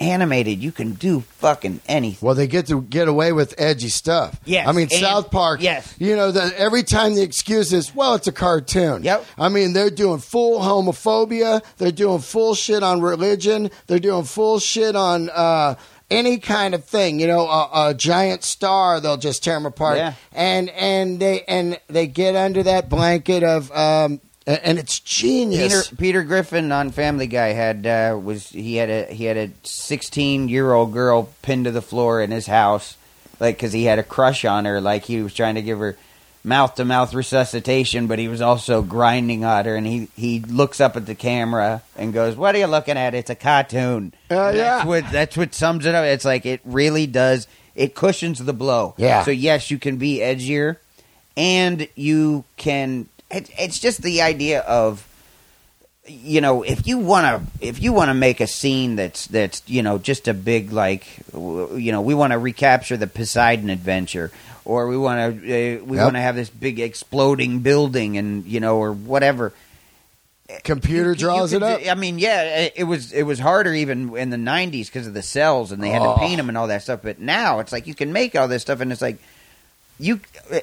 animated 0.00 0.58
you 0.62 0.72
can 0.72 0.94
do 0.94 1.20
fucking 1.20 1.80
anything. 1.86 2.26
Well, 2.26 2.34
they 2.34 2.46
get 2.46 2.66
to 2.68 2.80
get 2.82 3.06
away 3.06 3.32
with 3.32 3.54
edgy 3.58 3.90
stuff. 3.90 4.40
Yes, 4.44 4.66
I 4.66 4.72
mean 4.72 4.88
and- 4.90 5.00
South 5.00 5.30
Park. 5.30 5.60
yes. 5.62 5.94
you 5.98 6.16
know 6.16 6.32
the, 6.32 6.58
every 6.58 6.82
time 6.82 7.14
the 7.14 7.22
excuse 7.22 7.72
is, 7.72 7.94
well, 7.94 8.14
it's 8.14 8.26
a 8.26 8.32
cartoon. 8.32 9.02
Yep. 9.02 9.24
I 9.38 9.48
mean 9.50 9.74
they're 9.74 9.90
doing 9.90 10.18
full 10.18 10.60
homophobia. 10.60 11.62
They're 11.76 11.92
doing 11.92 12.20
full 12.20 12.54
shit 12.54 12.82
on 12.82 13.00
religion. 13.00 13.70
They're 13.86 13.98
doing 13.98 14.24
full 14.24 14.58
shit 14.58 14.96
on 14.96 15.28
uh, 15.30 15.74
any 16.10 16.38
kind 16.38 16.74
of 16.74 16.84
thing. 16.84 17.20
You 17.20 17.26
know, 17.26 17.46
a, 17.46 17.90
a 17.90 17.94
giant 17.94 18.42
star, 18.42 19.00
they'll 19.00 19.16
just 19.16 19.44
tear 19.44 19.54
them 19.54 19.66
apart. 19.66 19.98
Yeah. 19.98 20.14
And 20.32 20.70
and 20.70 21.20
they 21.20 21.42
and 21.42 21.78
they 21.88 22.06
get 22.06 22.34
under 22.34 22.62
that 22.62 22.88
blanket 22.88 23.42
of. 23.42 23.70
Um, 23.72 24.20
a- 24.50 24.66
and 24.66 24.78
it's 24.78 24.98
genius. 25.00 25.88
Peter 25.88 25.96
Peter 25.96 26.22
Griffin 26.24 26.72
on 26.72 26.90
Family 26.90 27.26
Guy 27.26 27.48
had 27.48 27.86
uh, 27.86 28.18
was 28.22 28.48
he 28.50 28.76
had 28.76 28.90
a 28.90 29.06
he 29.12 29.24
had 29.24 29.36
a 29.36 29.50
16 29.62 30.48
year 30.48 30.72
old 30.72 30.92
girl 30.92 31.28
pinned 31.42 31.64
to 31.64 31.70
the 31.70 31.82
floor 31.82 32.20
in 32.22 32.30
his 32.30 32.46
house, 32.46 32.96
like 33.38 33.56
because 33.56 33.72
he 33.72 33.84
had 33.84 33.98
a 33.98 34.02
crush 34.02 34.44
on 34.44 34.64
her, 34.64 34.80
like 34.80 35.04
he 35.04 35.22
was 35.22 35.34
trying 35.34 35.54
to 35.54 35.62
give 35.62 35.78
her 35.78 35.96
mouth 36.42 36.74
to 36.74 36.84
mouth 36.86 37.12
resuscitation, 37.12 38.06
but 38.06 38.18
he 38.18 38.26
was 38.26 38.40
also 38.40 38.80
grinding 38.80 39.44
on 39.44 39.64
her, 39.66 39.76
and 39.76 39.86
he 39.86 40.08
he 40.16 40.40
looks 40.40 40.80
up 40.80 40.96
at 40.96 41.04
the 41.06 41.14
camera 41.14 41.82
and 41.96 42.12
goes, 42.14 42.34
"What 42.36 42.54
are 42.54 42.58
you 42.58 42.66
looking 42.66 42.96
at? 42.96 43.14
It's 43.14 43.30
a 43.30 43.34
cartoon." 43.34 44.12
Uh, 44.30 44.34
And 44.48 44.56
yeah. 44.56 44.62
that's 44.76 44.86
what 44.86 45.04
that's 45.12 45.36
what 45.36 45.54
sums 45.54 45.84
it 45.86 45.94
up. 45.94 46.04
It's 46.04 46.24
like 46.24 46.46
it 46.46 46.60
really 46.64 47.06
does. 47.06 47.46
It 47.74 47.94
cushions 47.94 48.38
the 48.44 48.52
blow. 48.52 48.94
Yeah. 48.96 49.22
So 49.24 49.30
yes, 49.30 49.70
you 49.70 49.78
can 49.78 49.96
be 49.96 50.18
edgier, 50.18 50.76
and 51.36 51.86
you 51.94 52.44
can. 52.56 53.08
It, 53.30 53.50
it's 53.58 53.78
just 53.78 54.02
the 54.02 54.22
idea 54.22 54.60
of 54.60 55.06
you 56.06 56.40
know 56.40 56.62
if 56.62 56.86
you 56.86 56.98
want 56.98 57.26
to 57.60 57.66
if 57.66 57.80
you 57.82 57.92
want 57.92 58.08
to 58.08 58.14
make 58.14 58.40
a 58.40 58.46
scene 58.46 58.96
that's 58.96 59.26
that's 59.28 59.62
you 59.66 59.82
know 59.82 59.98
just 59.98 60.26
a 60.28 60.34
big 60.34 60.72
like 60.72 61.06
you 61.32 61.92
know 61.92 62.00
we 62.00 62.14
want 62.14 62.32
to 62.32 62.38
recapture 62.38 62.96
the 62.96 63.06
Poseidon 63.06 63.70
adventure 63.70 64.32
or 64.64 64.88
we 64.88 64.96
want 64.96 65.42
to 65.42 65.78
uh, 65.80 65.84
we 65.84 65.96
Yep. 65.96 66.04
want 66.04 66.14
to 66.16 66.20
have 66.20 66.34
this 66.34 66.50
big 66.50 66.80
exploding 66.80 67.60
building 67.60 68.16
and 68.18 68.44
you 68.46 68.58
know 68.60 68.78
or 68.78 68.92
whatever 68.92 69.52
Computer 70.64 71.04
You- 71.04 71.10
you 71.10 71.14
draws 71.14 71.52
could 71.52 71.62
it 71.62 71.62
up. 71.62 71.80
I 71.88 71.94
mean, 71.94 72.18
yeah, 72.18 72.42
it, 72.62 72.72
it 72.78 72.84
was 72.84 73.12
it 73.12 73.22
was 73.22 73.38
harder 73.38 73.72
even 73.72 74.16
in 74.16 74.30
the 74.30 74.36
'90s 74.36 74.86
because 74.86 75.06
of 75.06 75.14
the 75.14 75.22
cells 75.22 75.70
and 75.70 75.80
they 75.80 75.90
had 75.90 76.02
Oh. 76.02 76.14
to 76.14 76.18
paint 76.18 76.38
them 76.38 76.48
and 76.48 76.58
all 76.58 76.66
that 76.66 76.82
stuff. 76.82 77.00
But 77.04 77.20
now 77.20 77.60
it's 77.60 77.70
like 77.70 77.86
you 77.86 77.94
can 77.94 78.12
make 78.12 78.34
all 78.34 78.48
this 78.48 78.62
stuff 78.62 78.80
and 78.80 78.90
it's 78.90 79.00
like 79.02 79.18
you 80.00 80.20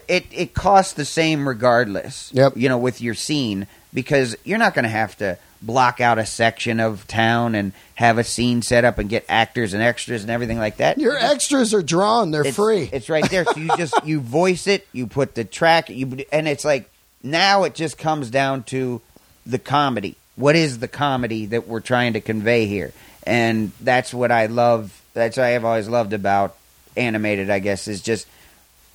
it 0.08 0.26
it 0.32 0.54
costs 0.54 0.94
the 0.94 1.06
same 1.06 1.48
regardless. 1.48 2.32
Yep. 2.34 2.58
You 2.58 2.70
know, 2.70 2.78
with 2.78 3.02
your 3.02 3.14
scene 3.14 3.68
because 3.94 4.36
you're 4.44 4.58
not 4.58 4.74
going 4.74 4.84
to 4.84 4.90
have 4.90 5.16
to 5.18 5.38
block 5.62 6.00
out 6.02 6.20
a 6.20 6.26
section 6.26 6.80
of 6.80 7.08
town 7.08 7.56
and 7.56 7.72
have 7.96 8.18
a 8.18 8.24
scene 8.24 8.62
set 8.62 8.86
up 8.86 8.98
and 8.98 9.10
get 9.10 9.26
actors 9.28 9.74
and 9.74 9.82
extras 9.82 10.22
and 10.22 10.32
everything 10.32 10.60
like 10.60 10.78
that. 10.78 10.98
Your 10.98 11.14
just- 11.14 11.34
extras 11.34 11.74
are 11.74 11.84
drawn; 11.84 12.32
they're 12.32 12.46
it's, 12.48 12.56
free. 12.56 12.90
It's 12.92 13.10
right 13.10 13.28
there. 13.30 13.46
So 13.46 13.60
you 13.60 13.70
just 13.78 13.94
you 14.06 14.20
voice 14.20 14.68
it, 14.68 14.88
you 14.92 15.08
put 15.08 15.36
the 15.36 15.44
track, 15.44 15.90
you 15.90 16.26
and 16.32 16.48
it's 16.48 16.66
like 16.66 16.90
now 17.24 17.64
it 17.64 17.76
just 17.76 17.98
comes 17.98 18.30
down 18.30 18.64
to 18.64 19.02
the 19.46 19.60
comedy. 19.60 20.16
What 20.36 20.56
is 20.56 20.80
the 20.80 20.88
comedy 20.88 21.48
that 21.48 21.68
we're 21.68 21.80
trying 21.80 22.14
to 22.14 22.22
convey 22.22 22.66
here? 22.66 22.92
And 23.24 23.72
that's 23.82 24.14
what 24.14 24.32
I 24.32 24.48
love. 24.48 25.02
That's 25.14 25.38
what 25.38 25.44
I 25.44 25.50
have 25.50 25.66
always 25.66 25.90
loved 25.90 26.14
about 26.14 26.56
animated. 26.96 27.50
I 27.50 27.60
guess 27.60 27.88
is 27.88 28.02
just 28.02 28.28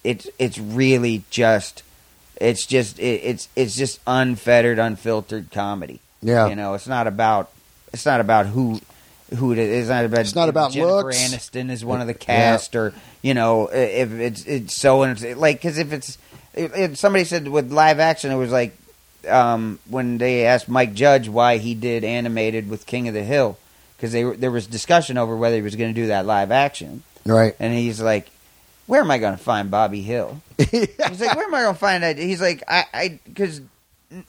it's 0.04 0.28
it's 0.38 0.58
really 0.58 1.24
just 1.30 1.82
it's 2.36 2.66
just 2.66 2.98
it, 2.98 3.20
it's 3.22 3.48
it's 3.54 3.76
just 3.76 4.00
unfettered, 4.06 4.78
unfiltered 4.78 5.50
comedy. 5.50 6.00
Yeah. 6.22 6.48
you 6.48 6.56
know, 6.56 6.74
it's 6.74 6.88
not 6.88 7.06
about 7.06 7.50
it's 7.92 8.06
not 8.06 8.20
about 8.20 8.46
who 8.46 8.80
who 9.36 9.52
it 9.52 9.58
is. 9.58 9.82
It's 9.82 9.88
not 9.88 10.04
about 10.04 10.20
It's 10.20 10.34
not 10.34 10.48
about 10.48 10.72
Jennifer 10.72 11.04
looks. 11.04 11.16
Aniston 11.16 11.70
is 11.70 11.84
one 11.84 12.00
of 12.00 12.06
the 12.06 12.14
cast, 12.14 12.76
or 12.76 12.92
you 13.22 13.34
know, 13.34 13.68
if 13.68 14.12
it's 14.12 14.44
it's 14.44 14.74
so 14.74 15.02
and 15.02 15.12
it's 15.12 15.38
like 15.38 15.56
because 15.56 15.78
if 15.78 15.92
it's 15.92 16.18
if, 16.54 16.98
somebody 16.98 17.24
said 17.24 17.48
with 17.48 17.72
live 17.72 17.98
action, 17.98 18.30
it 18.30 18.36
was 18.36 18.52
like 18.52 18.76
um, 19.28 19.78
when 19.88 20.18
they 20.18 20.46
asked 20.46 20.68
Mike 20.68 20.94
Judge 20.94 21.28
why 21.28 21.58
he 21.58 21.74
did 21.74 22.04
animated 22.04 22.68
with 22.68 22.86
King 22.86 23.08
of 23.08 23.14
the 23.14 23.22
Hill 23.22 23.58
because 23.96 24.12
they 24.12 24.24
were, 24.24 24.36
there 24.36 24.50
was 24.50 24.66
discussion 24.66 25.16
over 25.16 25.36
whether 25.36 25.56
he 25.56 25.62
was 25.62 25.76
going 25.76 25.94
to 25.94 26.00
do 26.00 26.08
that 26.08 26.26
live 26.26 26.50
action, 26.50 27.02
right. 27.24 27.54
and 27.58 27.72
he's 27.72 28.00
like, 28.00 28.28
"Where 28.86 29.00
am 29.00 29.10
I 29.10 29.18
going 29.18 29.36
to 29.36 29.42
find 29.42 29.70
Bobby 29.70 30.02
Hill?" 30.02 30.40
He's 30.58 30.88
like, 31.20 31.36
"Where 31.36 31.46
am 31.46 31.54
I 31.54 31.62
going 31.62 31.74
to 31.74 31.78
find 31.80 32.02
that?" 32.02 32.18
He's 32.18 32.40
like, 32.40 32.62
"I, 32.68 32.84
I, 32.92 33.20
because 33.24 33.60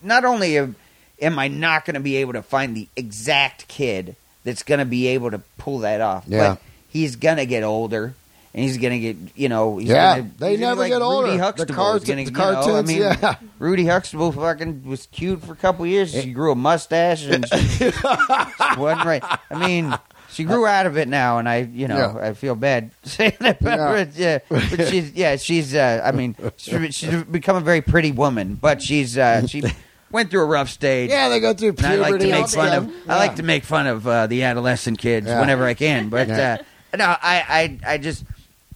not 0.01 0.25
only 0.25 0.57
am, 0.57 0.75
am 1.21 1.37
I 1.39 1.47
not 1.47 1.85
going 1.85 1.95
to 1.95 1.99
be 1.99 2.17
able 2.17 2.33
to 2.33 2.41
find 2.43 2.75
the 2.75 2.87
exact 2.95 3.67
kid 3.67 4.15
that's 4.43 4.63
going 4.63 4.79
to 4.79 4.85
be 4.85 5.07
able 5.07 5.31
to 5.31 5.39
pull 5.57 5.79
that 5.79 6.01
off, 6.01 6.25
Yeah. 6.27 6.53
but 6.53 6.61
he's 6.89 7.15
going 7.15 7.37
to 7.37 7.45
get 7.45 7.63
older." 7.63 8.13
And 8.55 8.61
he's 8.63 8.77
gonna 8.77 8.99
get, 8.99 9.17
you 9.33 9.49
know, 9.49 9.79
he's 9.79 9.89
Yeah, 9.89 10.17
gonna, 10.19 10.29
they 10.37 10.57
never 10.57 10.81
like 10.81 10.91
get 10.91 11.01
older. 11.01 11.25
Rudy 11.25 11.37
The 11.37 11.43
Huxtable 11.43 11.73
cart- 11.73 12.05
gonna, 12.05 12.23
the 12.23 12.29
you 12.29 12.37
know, 12.37 12.49
I 12.49 12.53
cartoons, 12.53 12.87
mean, 12.87 12.99
yeah. 13.01 13.35
Rudy 13.57 13.87
Huxtable 13.87 14.31
fucking 14.31 14.83
was 14.85 15.07
cute 15.11 15.43
for 15.43 15.53
a 15.53 15.55
couple 15.55 15.87
years. 15.87 16.11
She 16.11 16.31
grew 16.33 16.51
a 16.51 16.55
mustache 16.55 17.25
and 17.25 17.47
she 17.49 17.85
wasn't 18.77 19.05
right. 19.05 19.23
I 19.49 19.55
mean, 19.57 19.97
she 20.33 20.43
grew 20.43 20.65
out 20.65 20.85
of 20.85 20.97
it 20.97 21.07
now, 21.07 21.37
and 21.37 21.47
I, 21.47 21.57
you 21.71 21.87
know, 21.87 21.97
Yeah. 22.19 22.29
I 22.29 22.33
feel 22.33 22.55
bad 22.55 22.91
saying 23.03 23.37
that, 23.39 23.61
but 23.61 24.15
Yeah. 24.15 24.15
yeah, 24.15 24.39
but 24.49 24.87
she's, 24.89 25.11
yeah, 25.13 25.35
she's. 25.37 25.73
Uh, 25.75 26.01
I 26.03 26.11
mean, 26.11 26.35
she's, 26.57 26.95
she's 26.95 27.23
become 27.23 27.55
a 27.55 27.61
very 27.61 27.81
pretty 27.81 28.11
woman, 28.11 28.55
but 28.55 28.81
she's, 28.81 29.17
uh, 29.17 29.47
she 29.47 29.63
went 30.11 30.29
through 30.31 30.41
a 30.41 30.45
rough 30.45 30.69
stage. 30.69 31.09
Yeah, 31.09 31.29
they 31.29 31.39
go 31.39 31.53
through 31.53 31.69
And 31.77 31.85
I 31.85 31.95
like 31.95 32.19
to 32.19 32.27
make 32.27 32.47
fun 32.49 32.73
of. 32.73 33.09
I 33.09 33.17
like 33.17 33.35
to 33.37 33.43
make 33.43 33.63
fun 33.63 33.87
of 33.87 34.07
uh, 34.07 34.27
the 34.27 34.43
adolescent 34.43 34.97
kids 34.99 35.27
Yeah. 35.27 35.39
whenever 35.39 35.63
I 35.65 35.73
can, 35.73 36.09
but 36.09 36.27
Yeah. 36.27 36.57
uh, 36.93 36.97
no, 36.97 37.05
I, 37.05 37.77
I, 37.85 37.93
I 37.93 37.97
just 37.97 38.23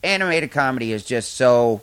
animated 0.03 0.51
comedy 0.51 0.91
is 0.93 1.03
just 1.03 1.33
so. 1.33 1.81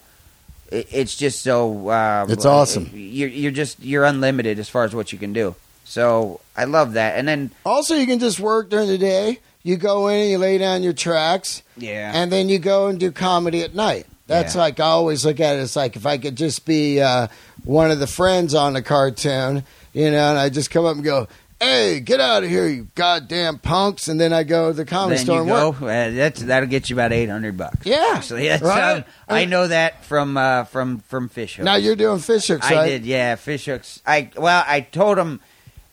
it- 0.70 0.88
It's 0.90 1.14
just 1.16 1.42
so. 1.42 1.88
Uh, 1.88 2.26
It's 2.28 2.44
awesome. 2.44 2.90
You're, 2.92 3.28
you're 3.28 3.52
just 3.52 3.80
you're 3.80 4.04
unlimited 4.04 4.58
as 4.58 4.68
far 4.68 4.84
as 4.84 4.94
what 4.94 5.12
you 5.12 5.18
can 5.18 5.32
do. 5.32 5.54
So 5.86 6.40
I 6.56 6.64
love 6.64 6.94
that. 6.94 7.16
And 7.18 7.28
then 7.28 7.50
Also, 7.64 7.94
you 7.94 8.06
can 8.06 8.18
just 8.18 8.40
work 8.40 8.70
during 8.70 8.88
the 8.88 8.96
day. 8.98 9.38
You 9.64 9.76
go 9.76 10.08
in, 10.08 10.20
and 10.20 10.30
you 10.30 10.38
lay 10.38 10.58
down 10.58 10.82
your 10.82 10.92
tracks, 10.92 11.62
yeah, 11.76 12.12
and 12.14 12.30
then 12.30 12.48
you 12.48 12.58
go 12.60 12.86
and 12.88 13.00
do 13.00 13.10
comedy 13.10 13.62
at 13.62 13.74
night. 13.74 14.06
That's 14.26 14.54
Yeah. 14.54 14.60
like 14.60 14.78
I 14.78 14.84
always 14.84 15.24
look 15.24 15.40
at 15.40 15.56
it. 15.56 15.60
It's 15.60 15.74
like 15.74 15.96
if 15.96 16.06
I 16.06 16.18
could 16.18 16.36
just 16.36 16.64
be 16.66 17.00
uh, 17.00 17.28
one 17.64 17.90
of 17.90 17.98
the 17.98 18.06
friends 18.06 18.54
on 18.54 18.74
the 18.74 18.82
cartoon, 18.82 19.64
you 19.94 20.10
know, 20.10 20.30
and 20.30 20.38
I 20.38 20.48
just 20.50 20.70
come 20.70 20.84
up 20.84 20.94
and 20.96 21.04
go, 21.04 21.28
"Hey, 21.60 22.00
get 22.00 22.20
out 22.20 22.44
of 22.44 22.50
here, 22.50 22.66
you 22.68 22.88
goddamn 22.94 23.58
punks!" 23.58 24.06
And 24.08 24.20
then 24.20 24.34
I 24.34 24.42
go 24.44 24.68
to 24.68 24.74
the 24.76 24.84
comedy 24.84 25.16
then 25.16 25.24
store 25.24 25.36
you 25.46 25.54
and 25.54 25.78
go. 25.80 25.86
Uh, 25.86 26.10
that's 26.10 26.42
that'll 26.42 26.68
get 26.68 26.90
you 26.90 26.96
about 26.96 27.12
eight 27.14 27.30
hundred 27.30 27.56
bucks. 27.56 27.84
Yeah, 27.86 28.12
Actually, 28.16 28.48
that's, 28.48 28.62
right? 28.62 28.98
um, 28.98 29.04
I 29.28 29.46
know 29.46 29.66
that 29.68 30.04
from 30.04 30.36
uh, 30.36 30.64
from 30.64 30.98
from 31.00 31.30
fish 31.30 31.56
hooks. 31.56 31.64
Now 31.64 31.76
you're 31.76 31.96
doing 31.96 32.18
fish 32.18 32.48
hooks, 32.48 32.66
I 32.70 32.74
right? 32.74 32.86
did, 32.88 33.06
yeah, 33.06 33.34
fish 33.36 33.64
hooks. 33.64 34.02
I 34.06 34.28
well, 34.36 34.62
I 34.66 34.80
told 34.80 35.16
him. 35.18 35.40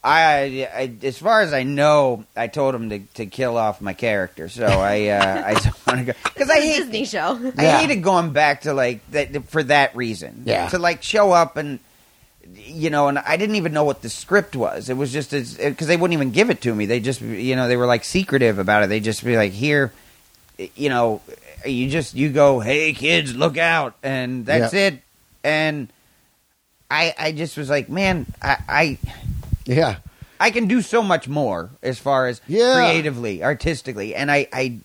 I, 0.04 0.68
I, 0.74 0.92
as 1.06 1.20
far 1.20 1.42
as 1.42 1.54
I 1.54 1.62
know, 1.64 2.26
I 2.36 2.48
told 2.48 2.74
him 2.74 2.90
to, 2.90 3.00
to 3.16 3.26
kill 3.28 3.56
off 3.56 3.82
my 3.82 3.94
character. 3.94 4.50
So 4.50 4.66
I, 4.66 5.08
uh, 5.10 5.44
I 5.46 5.54
don't 5.54 5.88
want 5.88 6.00
to 6.00 6.06
go 6.06 6.14
because 6.24 6.50
I 6.50 6.60
hate 6.60 6.78
Disney 6.78 7.06
show. 7.06 7.40
I 7.58 7.64
Yeah. 7.64 7.80
hated 7.80 7.98
going 8.04 8.32
back 8.32 8.62
to 8.62 8.74
like 8.74 9.10
that 9.12 9.46
for 9.50 9.62
that 9.64 9.96
reason. 9.96 10.44
Yeah. 10.46 10.70
To 10.70 10.80
like 10.80 11.04
show 11.04 11.32
up 11.32 11.56
and 11.58 11.80
you 12.56 12.90
know, 12.90 13.08
and 13.08 13.20
I 13.20 13.38
didn't 13.38 13.56
even 13.58 13.72
know 13.74 13.84
what 13.84 14.02
the 14.02 14.10
script 14.10 14.56
was. 14.56 14.90
It 14.90 14.96
was 14.98 15.14
just 15.14 15.30
because 15.32 15.88
they 15.88 15.96
wouldn't 15.98 16.14
even 16.14 16.32
give 16.32 16.50
it 16.50 16.62
to 16.62 16.74
me. 16.74 16.88
They 16.88 17.00
just 17.00 17.22
you 17.22 17.56
know 17.56 17.68
they 17.68 17.78
were 17.78 17.86
like 17.86 18.04
secretive 18.04 18.58
about 18.58 18.82
it. 18.84 18.88
They 18.90 19.00
just 19.00 19.24
be 19.24 19.38
like 19.38 19.52
here, 19.52 19.94
you 20.76 20.90
know, 20.90 21.22
you 21.64 21.88
just 21.90 22.16
you 22.16 22.30
go, 22.30 22.60
hey 22.60 22.94
kids, 22.94 23.36
look 23.36 23.58
out, 23.58 23.94
and 24.02 24.48
that's 24.48 24.74
Yeah. 24.74 24.88
it. 24.88 24.96
And 25.44 25.90
I 26.90 27.14
I 27.18 27.32
just 27.32 27.56
was 27.56 27.70
like, 27.70 27.88
man, 27.88 28.26
I 28.42 28.58
I, 28.68 28.98
Yeah. 29.76 29.98
I 30.40 30.50
can 30.52 30.68
do 30.68 30.82
so 30.82 31.04
much 31.04 31.28
more 31.28 31.70
as 31.84 32.00
far 32.00 32.28
as 32.28 32.42
Yeah. 32.48 32.76
creatively, 32.76 33.44
artistically, 33.44 34.16
and 34.16 34.32
I 34.32 34.48
I 34.52 34.78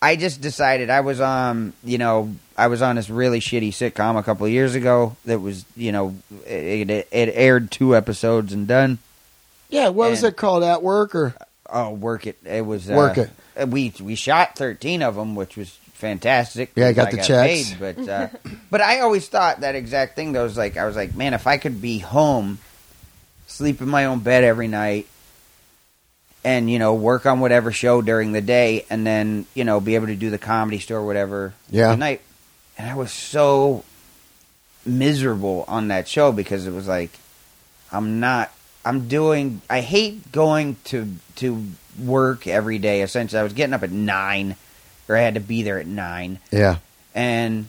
I 0.00 0.16
just 0.16 0.40
decided 0.40 0.90
I 0.90 1.00
was 1.00 1.20
on 1.20 1.72
you 1.84 1.98
know 1.98 2.34
I 2.56 2.68
was 2.68 2.80
on 2.82 2.96
this 2.96 3.10
really 3.10 3.40
shitty 3.40 3.68
sitcom 3.70 4.18
a 4.18 4.22
couple 4.22 4.46
of 4.46 4.52
years 4.52 4.74
ago 4.74 5.16
that 5.26 5.38
was 5.40 5.64
you 5.76 5.92
know 5.92 6.14
it, 6.46 6.90
it, 6.90 7.08
it 7.10 7.32
aired 7.34 7.70
two 7.70 7.94
episodes 7.94 8.52
and 8.52 8.66
done. 8.66 8.98
Yeah. 9.68 9.88
What 9.88 10.10
was 10.10 10.22
And- 10.22 10.32
it 10.32 10.36
called? 10.36 10.62
At 10.64 10.82
work 10.82 11.14
or? 11.14 11.34
Oh, 11.68 11.90
work 11.90 12.26
it! 12.28 12.38
It 12.44 12.64
was 12.64 12.88
uh, 12.88 12.94
Work 12.94 13.18
It. 13.18 13.30
uh, 13.60 13.66
We 13.66 13.92
we 14.00 14.14
shot 14.14 14.54
thirteen 14.56 15.02
of 15.02 15.16
them, 15.16 15.34
which 15.34 15.56
was 15.56 15.76
fantastic. 15.94 16.70
Yeah, 16.76 16.86
I 16.88 16.92
got 16.92 17.10
because 17.10 17.26
the 17.26 17.34
checks. 17.34 17.72
Paid, 17.74 17.80
but 17.96 18.08
uh, 18.08 18.28
but 18.70 18.80
I 18.80 19.00
always 19.00 19.26
thought 19.28 19.60
that 19.62 19.74
exact 19.74 20.14
thing. 20.16 20.32
Though 20.32 20.44
was 20.44 20.56
like 20.56 20.76
I 20.76 20.86
was 20.86 20.94
like, 20.96 21.14
man, 21.16 21.34
if 21.34 21.46
I 21.48 21.56
could 21.58 21.82
be 21.82 21.98
home, 21.98 22.58
sleep 23.46 23.80
in 23.80 23.88
my 23.88 24.04
own 24.06 24.20
bed 24.20 24.44
every 24.44 24.68
night, 24.68 25.06
and 26.44 26.70
you 26.70 26.78
know 26.78 26.94
work 26.94 27.26
on 27.26 27.40
whatever 27.40 27.72
show 27.72 28.02
during 28.02 28.32
the 28.32 28.40
day, 28.40 28.84
and 28.90 29.06
then 29.06 29.46
you 29.54 29.64
know 29.64 29.80
be 29.80 29.94
able 29.94 30.06
to 30.08 30.16
do 30.16 30.30
the 30.30 30.38
comedy 30.38 30.78
store, 30.78 31.04
whatever, 31.04 31.54
Yeah. 31.70 31.92
at 31.92 31.98
night. 31.98 32.20
And 32.78 32.88
I 32.90 32.94
was 32.94 33.10
so 33.12 33.84
miserable 34.84 35.64
on 35.66 35.88
that 35.88 36.06
show 36.08 36.30
because 36.32 36.66
it 36.66 36.72
was 36.72 36.86
like 36.86 37.10
I'm 37.90 38.20
not 38.20 38.52
I'm 38.84 39.08
doing 39.08 39.60
I 39.68 39.80
hate 39.80 40.30
going 40.30 40.76
to 40.84 41.08
to 41.36 41.66
work 42.00 42.46
every 42.46 42.78
day 42.78 43.02
essentially 43.02 43.40
I 43.40 43.42
was 43.42 43.52
getting 43.54 43.72
up 43.74 43.82
at 43.82 43.90
9 43.90 44.54
or 45.08 45.16
I 45.16 45.20
had 45.22 45.34
to 45.34 45.40
be 45.40 45.62
there 45.62 45.78
at 45.78 45.86
9 45.86 46.38
Yeah. 46.52 46.76
and 47.14 47.68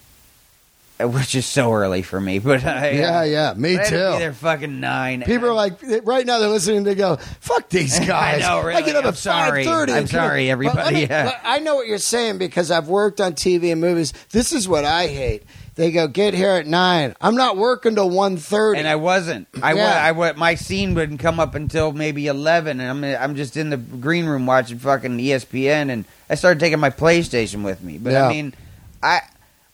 which 1.00 1.34
is 1.34 1.46
so 1.46 1.72
early 1.72 2.02
for 2.02 2.20
me 2.20 2.38
but 2.40 2.64
I, 2.64 2.90
uh, 2.90 2.92
Yeah. 2.92 3.24
Yeah. 3.24 3.54
Me 3.56 3.76
I 3.78 3.84
had 3.84 4.20
to 4.20 4.28
be 4.28 4.34
fucking 4.34 4.80
9 4.80 5.22
People 5.22 5.48
are 5.48 5.54
like, 5.54 5.80
right 6.04 6.26
now 6.26 6.38
they're 6.38 6.48
listening. 6.48 6.82
They 6.84 6.94
go, 6.94 7.16
"Fuck 7.16 7.68
these 7.68 7.98
guys." 8.00 8.08
I 8.08 8.38
guys." 8.38 8.40
know, 8.42 8.62
really. 8.62 8.82
get 8.82 8.96
up 8.96 9.04
I'm 9.04 9.08
at 9.10 9.16
sorry. 9.16 9.64
five 9.64 9.72
thirty. 9.74 9.92
I'm 9.92 10.06
sorry, 10.06 10.50
everybody. 10.50 11.00
Yeah. 11.00 11.38
I 11.44 11.58
know 11.60 11.76
what 11.76 11.86
you're 11.86 11.98
saying 11.98 12.38
because 12.38 12.70
I've 12.70 12.88
worked 12.88 13.20
on 13.20 13.34
TV 13.34 13.70
and 13.72 13.80
movies. 13.80 14.12
This 14.30 14.52
is 14.52 14.68
what 14.68 14.84
I 14.84 15.06
hate. 15.06 15.44
They 15.76 15.92
go, 15.92 16.08
"Get 16.08 16.34
here 16.34 16.50
at 16.50 16.66
nine. 16.66 17.14
I'm 17.20 17.36
not 17.36 17.56
working 17.56 17.94
till 17.94 18.10
one 18.10 18.36
thirty. 18.36 18.78
and 18.80 18.88
I 18.88 18.96
wasn't. 18.96 19.46
I, 19.62 19.74
Yeah. 19.74 20.02
I 20.04 20.10
wa- 20.12 20.32
my 20.36 20.56
scene 20.56 20.94
wouldn't 20.94 21.20
come 21.20 21.38
up 21.38 21.54
until 21.54 21.92
maybe 21.92 22.26
eleven, 22.26 22.80
and 22.80 22.90
I'm 22.90 23.22
I'm 23.22 23.36
just 23.36 23.56
in 23.56 23.70
the 23.70 23.76
green 23.76 24.26
room 24.26 24.44
watching 24.46 24.78
fucking 24.80 25.18
ESPN, 25.18 25.90
and 25.90 26.04
I 26.28 26.34
started 26.34 26.58
taking 26.58 26.80
my 26.80 26.90
PlayStation 26.90 27.62
with 27.62 27.80
me. 27.82 27.98
But 27.98 28.12
Yeah. 28.14 28.26
I 28.26 28.28
mean, 28.30 28.54
I 29.02 29.20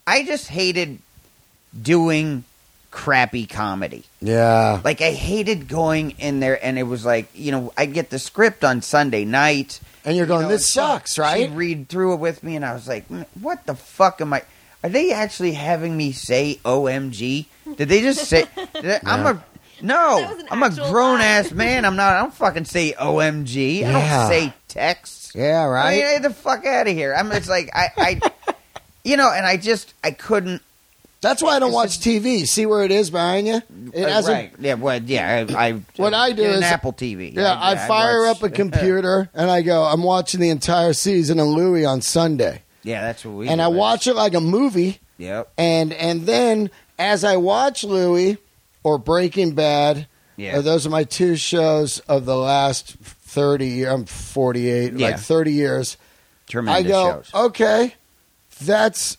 I 0.06 0.24
just 0.24 0.48
hated 0.48 0.98
doing 1.80 2.44
crappy 2.90 3.46
comedy. 3.46 4.04
yeah, 4.20 4.80
Like 4.84 5.00
I 5.00 5.10
hated 5.12 5.66
going 5.68 6.12
in 6.12 6.40
there, 6.40 6.62
and 6.64 6.78
it 6.78 6.84
was 6.84 7.04
like 7.04 7.28
you 7.34 7.52
know 7.52 7.72
I'd 7.76 7.92
get 7.92 8.10
the 8.10 8.18
script 8.18 8.64
on 8.64 8.82
Sunday 8.82 9.24
night. 9.24 9.80
and 10.04 10.16
you're 10.16 10.26
going, 10.26 10.42
you 10.42 10.46
know, 10.48 10.52
"This 10.54 10.76
and 10.76 10.86
sucks, 10.86 11.18
right?" 11.18 11.48
She'd 11.48 11.52
read 11.56 11.88
through 11.88 12.14
it 12.14 12.20
with 12.20 12.42
me, 12.42 12.56
and 12.56 12.64
I 12.64 12.72
was 12.74 12.86
like, 12.86 13.08
"Mm, 13.08 13.26
"What 13.40 13.66
the 13.66 13.74
fuck 13.74 14.20
am 14.20 14.32
I?" 14.32 14.42
Are 14.82 14.90
they 14.90 15.12
actually 15.12 15.52
having 15.52 15.96
me 15.96 16.12
say 16.12 16.60
"OMG"? 16.64 17.46
Did 17.76 17.88
they 17.88 18.00
just 18.02 18.26
say? 18.26 18.44
Did 18.74 18.86
I, 18.86 19.00
I'm 19.04 19.26
a 19.26 19.44
no. 19.82 20.20
That 20.20 20.30
was 20.30 20.38
an 20.42 20.48
I'm 20.50 20.62
a 20.62 20.70
grown 20.70 21.18
line. 21.18 21.22
ass 21.22 21.50
man. 21.50 21.84
I'm 21.84 21.96
not. 21.96 22.14
I 22.14 22.20
don't 22.20 22.34
fucking 22.34 22.66
say 22.66 22.92
"OMG." 22.92 23.84
I 23.84 23.92
don't 23.92 24.28
say 24.28 24.52
texts. 24.68 25.32
yeah, 25.34 25.62
I 25.62 25.66
right. 25.66 25.90
mean, 25.96 26.02
get 26.12 26.22
the 26.22 26.30
fuck 26.34 26.64
out 26.66 26.86
of 26.86 26.92
here. 26.94 27.12
I'm. 27.14 27.32
It's 27.32 27.48
like 27.48 27.70
I, 27.74 27.88
I, 27.96 28.54
you 29.02 29.16
know, 29.16 29.32
and 29.32 29.44
I 29.44 29.56
just 29.56 29.92
I 30.04 30.12
couldn't. 30.12 30.62
That's 31.24 31.42
why 31.42 31.56
I 31.56 31.58
don't 31.58 31.72
watch 31.72 31.98
TV. 32.00 32.46
See 32.46 32.66
where 32.66 32.84
it 32.84 32.90
is 32.92 33.10
behind 33.10 33.46
you? 33.46 33.62
It 33.92 34.04
uh, 34.04 34.08
has 34.08 34.28
a- 34.28 34.50
yeah. 34.60 34.74
Well. 34.74 35.02
Yeah. 35.02 35.46
I. 35.56 35.68
I 35.68 35.72
What 35.96 36.12
I 36.14 36.32
do 36.32 36.42
is- 36.42 36.62
Apple 36.62 36.92
TV. 36.92 37.34
yeah, 37.34 37.58
I, 37.58 37.76
fire 37.88 38.26
watch- 38.26 38.36
up 38.36 38.42
a 38.42 38.50
computer 38.62 39.30
and 39.34 39.50
I 39.50 39.62
go, 39.62 39.82
I'm 39.84 40.02
watching 40.02 40.40
the 40.40 40.50
entire 40.50 40.92
season 40.92 41.38
of 41.40 41.46
Louie 41.48 41.84
on 41.84 42.02
Sunday, 42.02 42.62
yeah, 42.82 43.00
that's 43.00 43.24
what 43.24 43.34
we. 43.34 43.48
and 43.48 43.58
do. 43.58 43.64
I 43.64 43.68
watch 43.68 44.06
it 44.06 44.14
like 44.14 44.34
a 44.34 44.40
movie. 44.40 45.00
Yep. 45.16 45.50
and 45.56 45.92
and 45.94 46.26
then 46.26 46.70
as 46.98 47.24
I 47.24 47.36
watch 47.36 47.84
Louie 47.84 48.36
or 48.82 48.98
Breaking 48.98 49.54
Bad, 49.54 50.06
Yeah. 50.36 50.58
uh, 50.58 50.60
those 50.60 50.86
are 50.86 50.90
my 50.90 51.04
two 51.04 51.36
shows 51.36 52.00
of 52.00 52.24
the 52.26 52.36
last 52.36 52.96
thirty. 52.98 53.86
I'm 53.86 54.04
48, 54.04 54.92
Yeah. 54.94 55.06
like 55.08 55.18
thirty 55.20 55.52
years. 55.52 55.96
Tremendous 56.48 56.84
I 56.84 56.88
go, 56.88 57.10
shows. 57.22 57.30
okay, 57.34 57.94
that's 58.62 59.16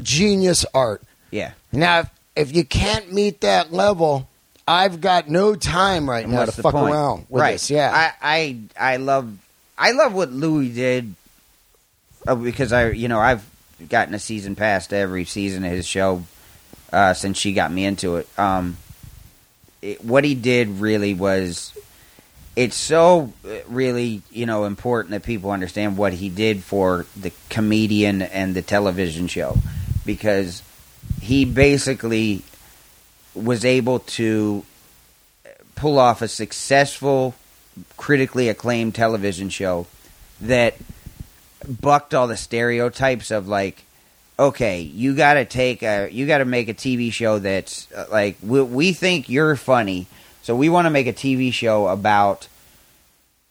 genius 0.00 0.64
art. 0.74 1.02
Yeah. 1.30 1.52
Now, 1.72 2.00
if, 2.00 2.10
if 2.36 2.56
you 2.56 2.64
can't 2.64 3.12
meet 3.12 3.42
that 3.42 3.72
level, 3.72 4.28
I've 4.66 5.00
got 5.00 5.28
no 5.28 5.54
time 5.54 6.08
right 6.08 6.24
And 6.24 6.32
now 6.32 6.44
to 6.44 6.52
fuck 6.52 6.72
point? 6.74 6.92
around 6.94 7.26
with 7.28 7.40
right. 7.40 7.52
this. 7.52 7.70
Yeah, 7.70 7.90
I, 7.92 8.58
I 8.78 8.92
I 8.94 8.96
love 8.96 9.36
I 9.76 9.92
love 9.92 10.12
what 10.14 10.30
Louis 10.30 10.68
did 10.70 11.14
uh, 12.26 12.34
because 12.34 12.72
I 12.72 12.90
you 12.90 13.08
know 13.08 13.18
I've 13.18 13.44
gotten 13.88 14.14
a 14.14 14.18
season 14.18 14.56
pass 14.56 14.88
to 14.88 14.96
every 14.96 15.24
season 15.24 15.64
of 15.64 15.70
his 15.70 15.86
show 15.86 16.22
uh, 16.92 17.14
since 17.14 17.38
she 17.38 17.52
got 17.52 17.72
me 17.72 17.84
into 17.84 18.16
it. 18.16 18.28
Um, 18.38 18.76
it, 19.80 20.04
what 20.04 20.24
he 20.24 20.34
did 20.34 20.68
really 20.68 21.14
was 21.14 21.72
it's 22.56 22.76
so 22.76 23.32
uh, 23.46 23.50
really 23.68 24.22
you 24.30 24.44
know 24.44 24.64
important 24.64 25.12
that 25.12 25.22
people 25.22 25.50
understand 25.50 25.96
what 25.96 26.12
he 26.12 26.28
did 26.28 26.62
for 26.62 27.06
the 27.16 27.32
comedian 27.48 28.20
and 28.20 28.54
the 28.54 28.62
television 28.62 29.28
show 29.28 29.56
because 30.04 30.62
he 31.20 31.44
basically 31.44 32.42
was 33.34 33.64
able 33.64 34.00
to 34.00 34.64
pull 35.74 35.98
off 35.98 36.22
a 36.22 36.28
successful 36.28 37.34
critically 37.96 38.48
acclaimed 38.48 38.94
television 38.94 39.48
show 39.48 39.86
that 40.40 40.74
bucked 41.68 42.14
all 42.14 42.26
the 42.26 42.36
stereotypes 42.36 43.30
of 43.30 43.46
like 43.46 43.84
okay 44.38 44.80
you 44.80 45.14
got 45.14 45.34
to 45.34 45.44
take 45.44 45.82
a 45.82 46.08
you 46.10 46.26
got 46.26 46.38
to 46.38 46.44
make 46.44 46.68
a 46.68 46.74
TV 46.74 47.12
show 47.12 47.38
that's 47.38 47.90
uh, 47.92 48.06
like 48.10 48.36
we, 48.42 48.62
we 48.62 48.92
think 48.92 49.28
you're 49.28 49.56
funny 49.56 50.06
so 50.42 50.56
we 50.56 50.68
want 50.68 50.86
to 50.86 50.90
make 50.90 51.06
a 51.06 51.12
TV 51.12 51.52
show 51.52 51.88
about 51.88 52.48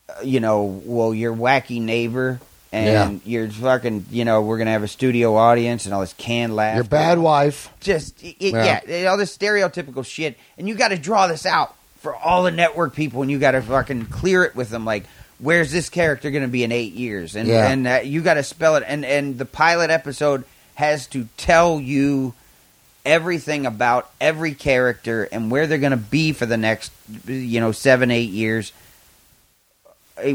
uh, 0.10 0.22
you 0.22 0.40
know 0.40 0.82
well 0.86 1.14
your 1.14 1.34
wacky 1.34 1.82
neighbor 1.82 2.40
and 2.86 3.22
you're 3.26 3.50
fucking 3.50 4.06
you 4.12 4.26
know 4.26 4.42
we're 4.42 4.58
gonna 4.58 4.72
have 4.72 4.84
a 4.84 4.88
studio 4.88 5.36
audience 5.36 5.86
and 5.86 5.94
all 5.94 6.02
this 6.02 6.14
canned 6.14 6.56
laughter 6.56 6.78
your 6.78 6.84
bad 6.86 7.18
wife. 7.20 7.72
just 7.80 8.24
it, 8.24 8.36
Yeah. 8.40 8.80
yeah. 8.88 9.08
all 9.08 9.18
this 9.18 9.36
stereotypical 9.38 10.06
shit, 10.06 10.38
and 10.58 10.68
you 10.68 10.76
got 10.76 10.90
to 10.90 10.98
draw 10.98 11.28
this 11.28 11.46
out 11.46 11.76
for 12.02 12.16
all 12.16 12.44
the 12.44 12.52
network 12.52 12.94
people, 12.96 13.22
and 13.22 13.32
you 13.32 13.40
got 13.40 13.52
to 13.52 13.62
fucking 13.62 14.06
clear 14.06 14.44
it 14.44 14.56
with 14.56 14.70
them. 14.70 14.86
Like, 14.86 15.04
where's 15.40 15.72
this 15.72 15.90
character 15.90 16.30
going 16.32 16.44
to 16.44 16.48
be 16.50 16.64
in 16.64 16.72
eight 16.72 16.94
years? 16.94 17.36
And 17.36 17.48
Yeah. 17.48 17.68
and 17.70 17.88
uh, 17.88 18.00
you 18.04 18.22
got 18.22 18.36
to 18.36 18.44
spell 18.44 18.76
it. 18.76 18.84
And 18.88 19.04
and 19.06 19.38
the 19.38 19.46
pilot 19.46 19.90
episode 19.90 20.44
has 20.76 21.08
to 21.08 21.28
tell 21.38 21.80
you 21.82 22.34
everything 23.06 23.66
about 23.66 24.10
every 24.20 24.54
character 24.54 25.28
and 25.32 25.50
where 25.50 25.66
they're 25.66 25.78
going 25.78 25.92
to 25.92 25.98
be 25.98 26.34
for 26.34 26.46
the 26.46 26.58
next 26.58 26.92
you 27.26 27.60
know 27.62 27.72
seven 27.72 28.12
eight 28.12 28.30
years 28.32 28.74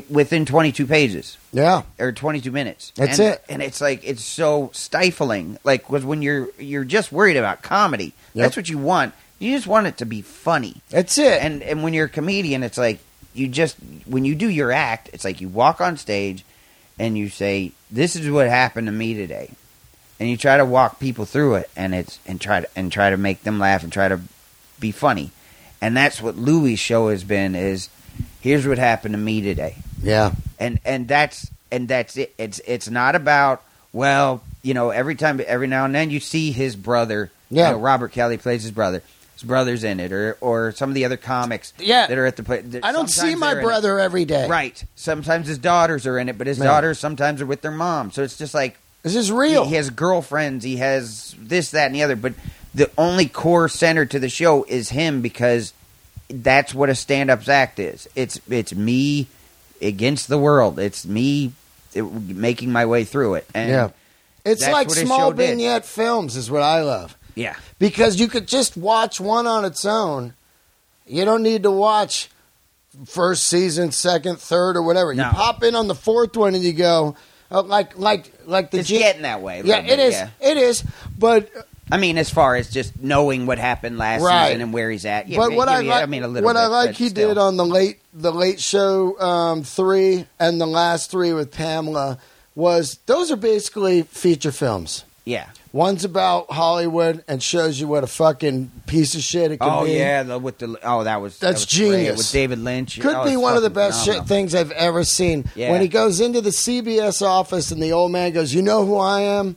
within 0.08 0.44
22 0.46 0.86
pages 0.86 1.36
Yeah, 1.52 1.82
or 1.98 2.12
22 2.12 2.50
minutes. 2.52 2.92
That's 2.94 3.18
and, 3.18 3.34
it. 3.34 3.44
And 3.48 3.62
it's 3.62 3.80
like 3.80 4.04
it's 4.04 4.24
so 4.24 4.70
stifling. 4.72 5.58
Like 5.64 5.84
cuz 5.86 6.04
when 6.04 6.22
you're 6.22 6.48
you're 6.58 6.84
just 6.84 7.12
worried 7.12 7.36
about 7.36 7.62
comedy, 7.62 8.12
Yep. 8.34 8.44
that's 8.44 8.56
what 8.56 8.68
you 8.68 8.78
want. 8.78 9.14
You 9.38 9.54
just 9.56 9.66
want 9.66 9.86
it 9.88 9.96
to 9.98 10.04
be 10.06 10.22
funny. 10.22 10.76
that's 10.90 11.18
it. 11.18 11.42
And 11.42 11.62
and 11.62 11.82
when 11.82 11.94
you're 11.94 12.06
a 12.06 12.08
comedian, 12.10 12.62
it's 12.62 12.78
like 12.78 13.00
you 13.34 13.48
just 13.48 13.76
when 14.06 14.24
you 14.24 14.34
do 14.34 14.48
your 14.48 14.70
act, 14.72 15.10
it's 15.12 15.24
like 15.24 15.40
you 15.40 15.48
walk 15.48 15.80
on 15.80 15.96
stage 15.96 16.44
and 16.98 17.16
you 17.18 17.28
say, 17.28 17.72
"This 17.90 18.14
is 18.14 18.30
what 18.30 18.46
happened 18.48 18.86
to 18.86 18.92
me 18.92 19.14
today." 19.14 19.50
And 20.20 20.28
you 20.30 20.36
try 20.36 20.56
to 20.56 20.64
walk 20.64 21.00
people 21.00 21.24
through 21.24 21.56
it 21.56 21.70
and 21.74 21.94
it's 21.94 22.18
and 22.26 22.40
try 22.40 22.60
to 22.60 22.68
and 22.76 22.92
try 22.92 23.10
to 23.10 23.16
make 23.16 23.42
them 23.42 23.58
laugh 23.58 23.82
and 23.82 23.92
try 23.92 24.06
to 24.08 24.20
be 24.78 24.92
funny. 24.92 25.32
And 25.80 25.96
that's 25.96 26.22
what 26.22 26.36
Louis' 26.36 26.76
show 26.76 27.08
has 27.08 27.24
been 27.24 27.56
is 27.56 27.88
here's 28.42 28.66
what 28.66 28.76
happened 28.76 29.14
to 29.14 29.18
me 29.18 29.40
today 29.40 29.76
yeah, 30.02 30.32
and 30.58 30.80
and 30.84 31.06
that's 31.08 31.48
and 31.70 31.88
that's 31.88 32.16
it. 32.16 32.34
It's 32.36 32.60
it's 32.66 32.90
not 32.90 33.14
about 33.14 33.62
well, 33.92 34.42
you 34.62 34.74
know, 34.74 34.90
every 34.90 35.14
time, 35.14 35.40
every 35.46 35.66
now 35.68 35.84
and 35.84 35.94
then 35.94 36.10
you 36.10 36.18
see 36.20 36.50
his 36.52 36.76
brother. 36.76 37.30
Yeah. 37.50 37.68
you 37.68 37.74
know, 37.76 37.80
Robert 37.80 38.12
Kelly 38.12 38.36
plays 38.38 38.62
his 38.62 38.72
brother. 38.72 39.02
His 39.34 39.42
brother's 39.44 39.84
in 39.84 40.00
it, 40.00 40.12
or 40.12 40.36
or 40.40 40.72
some 40.72 40.88
of 40.90 40.94
the 40.94 41.04
other 41.04 41.16
comics. 41.16 41.72
Yeah. 41.78 42.06
that 42.08 42.18
are 42.18 42.26
at 42.26 42.36
the 42.36 42.42
play. 42.42 42.64
I 42.82 42.90
don't 42.92 43.08
see 43.08 43.34
my 43.36 43.48
they're 43.48 43.58
in 43.60 43.64
it. 43.64 43.68
brother 43.68 44.00
every 44.00 44.24
day. 44.24 44.48
Right. 44.48 44.82
Sometimes 44.96 45.46
his 45.46 45.58
daughters 45.58 46.06
are 46.06 46.18
in 46.18 46.28
it, 46.28 46.36
but 46.36 46.46
his 46.48 46.58
Yeah. 46.58 46.64
daughters 46.64 46.98
sometimes 46.98 47.40
are 47.42 47.46
with 47.46 47.60
their 47.62 47.70
mom. 47.70 48.10
So 48.10 48.22
it's 48.24 48.36
just 48.36 48.54
like 48.54 48.76
This 49.02 49.14
is 49.14 49.30
real. 49.30 49.64
he, 49.64 49.70
he 49.70 49.76
has 49.76 49.90
girlfriends. 49.90 50.64
He 50.64 50.78
has 50.78 51.34
this, 51.38 51.70
that, 51.70 51.86
and 51.86 51.94
the 51.94 52.02
other. 52.02 52.16
But 52.16 52.34
the 52.74 52.90
only 52.98 53.26
core 53.28 53.68
center 53.68 54.04
to 54.06 54.18
the 54.18 54.28
show 54.28 54.64
is 54.64 54.88
him 54.90 55.20
because 55.20 55.72
that's 56.32 56.74
what 56.74 56.88
a 56.88 56.94
stand 56.94 57.30
up's 57.30 57.48
act 57.48 57.78
is. 57.78 58.08
It's 58.14 58.40
it's 58.48 58.74
me 58.74 59.26
against 59.80 60.28
the 60.28 60.38
world. 60.38 60.78
It's 60.78 61.04
me 61.06 61.52
it, 61.94 62.02
making 62.02 62.72
my 62.72 62.86
way 62.86 63.04
through 63.04 63.34
it. 63.34 63.46
And 63.54 63.70
Yeah. 63.70 63.88
It's 64.44 64.66
like 64.66 64.90
small 64.90 65.30
show 65.30 65.32
did. 65.36 65.48
vignette 65.50 65.84
films, 65.84 66.36
is 66.36 66.50
what 66.50 66.62
I 66.62 66.82
love. 66.82 67.16
Yeah. 67.34 67.54
because 67.78 68.18
you 68.20 68.28
could 68.28 68.46
just 68.48 68.76
watch 68.76 69.18
one 69.20 69.46
on 69.46 69.64
its 69.64 69.84
own. 69.86 70.34
You 71.06 71.24
don't 71.24 71.42
need 71.42 71.62
to 71.62 71.70
watch 71.70 72.28
first 73.06 73.44
season, 73.46 73.90
second, 73.92 74.38
third, 74.38 74.76
or 74.76 74.82
whatever. 74.82 75.14
No. 75.14 75.24
You 75.26 75.30
pop 75.30 75.62
in 75.62 75.74
on 75.74 75.88
the 75.88 75.94
fourth 75.94 76.36
one 76.36 76.54
and 76.54 76.62
you 76.62 76.72
go, 76.74 77.16
oh, 77.50 77.60
like 77.60 77.98
like 77.98 78.30
like 78.46 78.70
the 78.70 78.78
It's 78.80 78.88
G- 78.88 78.98
getting 78.98 79.22
that 79.22 79.40
way. 79.42 79.62
Yeah, 79.64 79.78
it 79.80 79.98
is. 79.98 80.12
yeah. 80.14 80.28
It 80.40 80.56
is. 80.58 80.84
But 81.18 81.50
I 81.92 81.98
mean, 81.98 82.16
as 82.18 82.30
far 82.30 82.56
as 82.56 82.70
just 82.70 82.98
knowing 83.00 83.46
what 83.46 83.58
happened 83.58 83.98
last 83.98 84.22
Right. 84.22 84.48
season 84.48 84.62
and 84.62 84.72
where 84.72 84.90
he's 84.90 85.04
at. 85.04 85.28
Yeah, 85.28 85.36
but 85.38 85.52
what 85.52 85.68
yeah, 85.68 85.74
I 85.76 85.80
yeah, 85.80 85.90
like, 85.94 86.02
I 86.02 86.06
mean, 86.06 86.22
a 86.24 86.28
little 86.28 86.46
what 86.46 86.56
I 86.56 86.66
like 86.66 86.88
but 86.90 86.96
he 86.96 87.08
still. 87.10 87.28
did 87.28 87.38
on 87.38 87.56
the 87.58 87.66
late 87.66 87.98
the 88.14 88.32
late 88.32 88.60
show 88.60 89.18
um, 89.20 89.62
three 89.62 90.26
and 90.40 90.60
the 90.60 90.66
last 90.66 91.10
three 91.10 91.32
with 91.32 91.52
Pamela 91.52 92.18
was 92.54 92.98
those 93.06 93.30
are 93.30 93.36
basically 93.36 94.02
feature 94.02 94.52
films. 94.52 95.04
Yeah. 95.24 95.46
One's 95.72 96.04
about 96.04 96.50
Hollywood 96.50 97.24
and 97.28 97.42
shows 97.42 97.80
you 97.80 97.86
what 97.88 98.04
a 98.04 98.06
fucking 98.06 98.70
piece 98.86 99.14
of 99.14 99.22
shit 99.22 99.52
it 99.52 99.58
can 99.58 99.68
be 99.68 99.74
Oh 99.74 99.84
be. 99.84 99.92
yeah, 99.92 100.22
the, 100.22 100.38
with 100.38 100.58
the 100.58 100.76
oh 100.82 101.04
that 101.04 101.20
was 101.22 101.38
That's 101.38 101.64
that 101.64 101.66
was 101.78 101.78
great. 101.88 101.96
genius. 101.98 102.18
with 102.18 102.32
David 102.32 102.58
Lynch. 102.58 103.00
Could 103.00 103.14
Oh, 103.14 103.24
be 103.24 103.30
it's 103.32 103.40
one 103.40 103.56
of 103.56 103.62
the 103.62 103.70
fucking 103.70 103.74
best 103.90 103.98
shit 104.04 104.14
phenomenal. 104.14 104.26
things 104.28 104.54
I've 104.54 104.72
ever 104.72 105.04
seen. 105.04 105.44
Yeah. 105.54 105.70
When 105.70 105.80
he 105.80 105.88
goes 105.88 106.20
into 106.20 106.40
the 106.42 106.50
CBS 106.50 107.22
office 107.22 107.70
and 107.70 107.82
the 107.82 107.92
old 107.92 108.12
man 108.12 108.32
goes, 108.32 108.52
"You 108.54 108.60
know 108.62 108.84
who 108.84 108.98
I 108.98 109.20
am? 109.20 109.56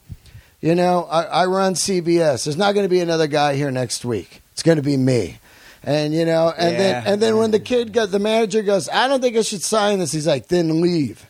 You 0.65 0.73
know, 0.73 1.03
I, 1.03 1.21
I 1.25 1.45
run 1.45 1.75
CBS. 1.75 2.45
There's 2.45 2.57
not 2.57 2.73
going 2.73 2.85
to 2.85 2.89
be 2.89 2.99
another 2.99 3.27
guy 3.27 3.53
here 3.55 3.69
next 3.69 4.03
week. 4.03 4.41
It's 4.53 4.63
going 4.63 4.77
to 4.77 4.81
be 4.81 4.97
me." 4.97 5.37
And 5.83 6.11
you 6.11 6.25
know, 6.25 6.51
and 6.57 6.75
then 6.79 7.03
and 7.05 7.21
then 7.21 7.37
when 7.37 7.51
the 7.51 7.59
kid 7.59 7.93
got 7.93 8.09
the 8.09 8.17
manager 8.17 8.63
goes, 8.63 8.89
"I 8.89 9.07
don't 9.07 9.21
think 9.21 9.37
I 9.37 9.43
should 9.43 9.61
sign 9.61 9.99
this." 9.99 10.11
He's 10.11 10.25
like, 10.25 10.47
"Then 10.47 10.81
leave." 10.81 11.23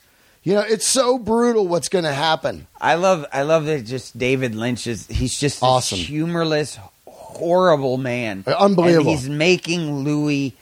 You 0.44 0.54
know, 0.54 0.62
it's 0.62 0.88
so 0.88 1.18
brutal 1.18 1.68
what's 1.68 1.90
going 1.90 2.06
to 2.06 2.14
happen. 2.14 2.68
I 2.80 2.96
love 2.96 3.26
I 3.34 3.42
love 3.42 3.66
that 3.66 3.86
just 3.86 4.18
David 4.18 4.56
Lynch 4.56 4.88
is 4.88 5.06
he's 5.08 5.38
just 5.38 5.58
this 5.58 5.64
Awesome. 5.64 5.98
humorless, 5.98 6.80
horrible 7.06 7.98
man. 7.98 8.46
Unbelievable. 8.48 9.12
And 9.12 9.20
he's 9.20 9.28
making 9.28 10.06
Louis 10.06 10.56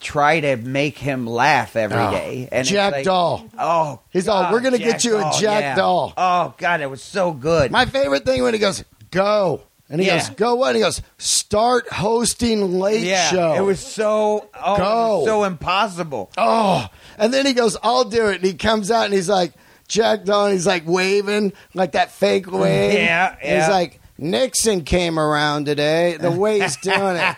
try 0.00 0.40
to 0.40 0.56
make 0.56 0.98
him 0.98 1.26
laugh 1.26 1.76
every 1.76 1.96
Oh, 1.98 2.10
day. 2.10 2.48
And 2.50 2.66
Jack 2.66 2.92
like, 2.92 3.04
Dahl. 3.04 3.46
Oh, 3.58 4.00
He's 4.10 4.26
all, 4.28 4.50
"We're 4.52 4.60
gonna 4.60 4.78
get 4.78 5.00
Jack 5.00 5.04
you 5.04 5.18
a 5.18 5.30
Jack 5.38 5.62
yeah. 5.62 5.74
Dahl." 5.76 6.12
Oh 6.16 6.54
God, 6.58 6.80
it 6.80 6.90
was 6.90 7.02
so 7.02 7.32
good. 7.32 7.70
My 7.70 7.84
favorite 7.86 8.24
thing 8.24 8.42
when 8.42 8.54
he 8.54 8.60
goes, 8.60 8.82
"Go." 9.10 9.62
And 9.88 10.00
he 10.00 10.06
Yeah. 10.06 10.18
goes, 10.18 10.30
"Go 10.30 10.54
what?" 10.54 10.68
And 10.68 10.76
he 10.76 10.82
goes, 10.82 11.02
"Start 11.18 11.92
hosting 11.92 12.78
late 12.78 13.02
yeah, 13.04 13.28
show." 13.30 13.54
it 13.54 13.60
was 13.60 13.80
so 13.80 14.48
oh, 14.62 14.76
Go. 14.76 15.16
was 15.18 15.26
so 15.26 15.44
impossible. 15.44 16.30
oh, 16.38 16.86
and 17.18 17.32
then 17.34 17.44
he 17.46 17.52
goes, 17.52 17.76
"I'll 17.82 18.04
do 18.04 18.26
it." 18.28 18.36
And 18.36 18.44
he 18.44 18.54
comes 18.54 18.90
out 18.90 19.04
and 19.06 19.14
he's 19.14 19.28
like, 19.28 19.52
Jack 19.88 20.24
Don. 20.24 20.52
He's 20.52 20.66
like 20.68 20.84
waving 20.86 21.52
like 21.74 21.92
that 21.92 22.12
fake 22.12 22.50
wave. 22.50 22.94
Yeah, 22.98 23.34
And 23.42 23.60
He's 23.60 23.68
like. 23.68 24.00
Nixon 24.20 24.84
came 24.84 25.18
around 25.18 25.64
today. 25.66 26.16
The 26.16 26.30
way 26.30 26.60
he's 26.60 26.76
doing 26.82 27.16
it, 27.16 27.36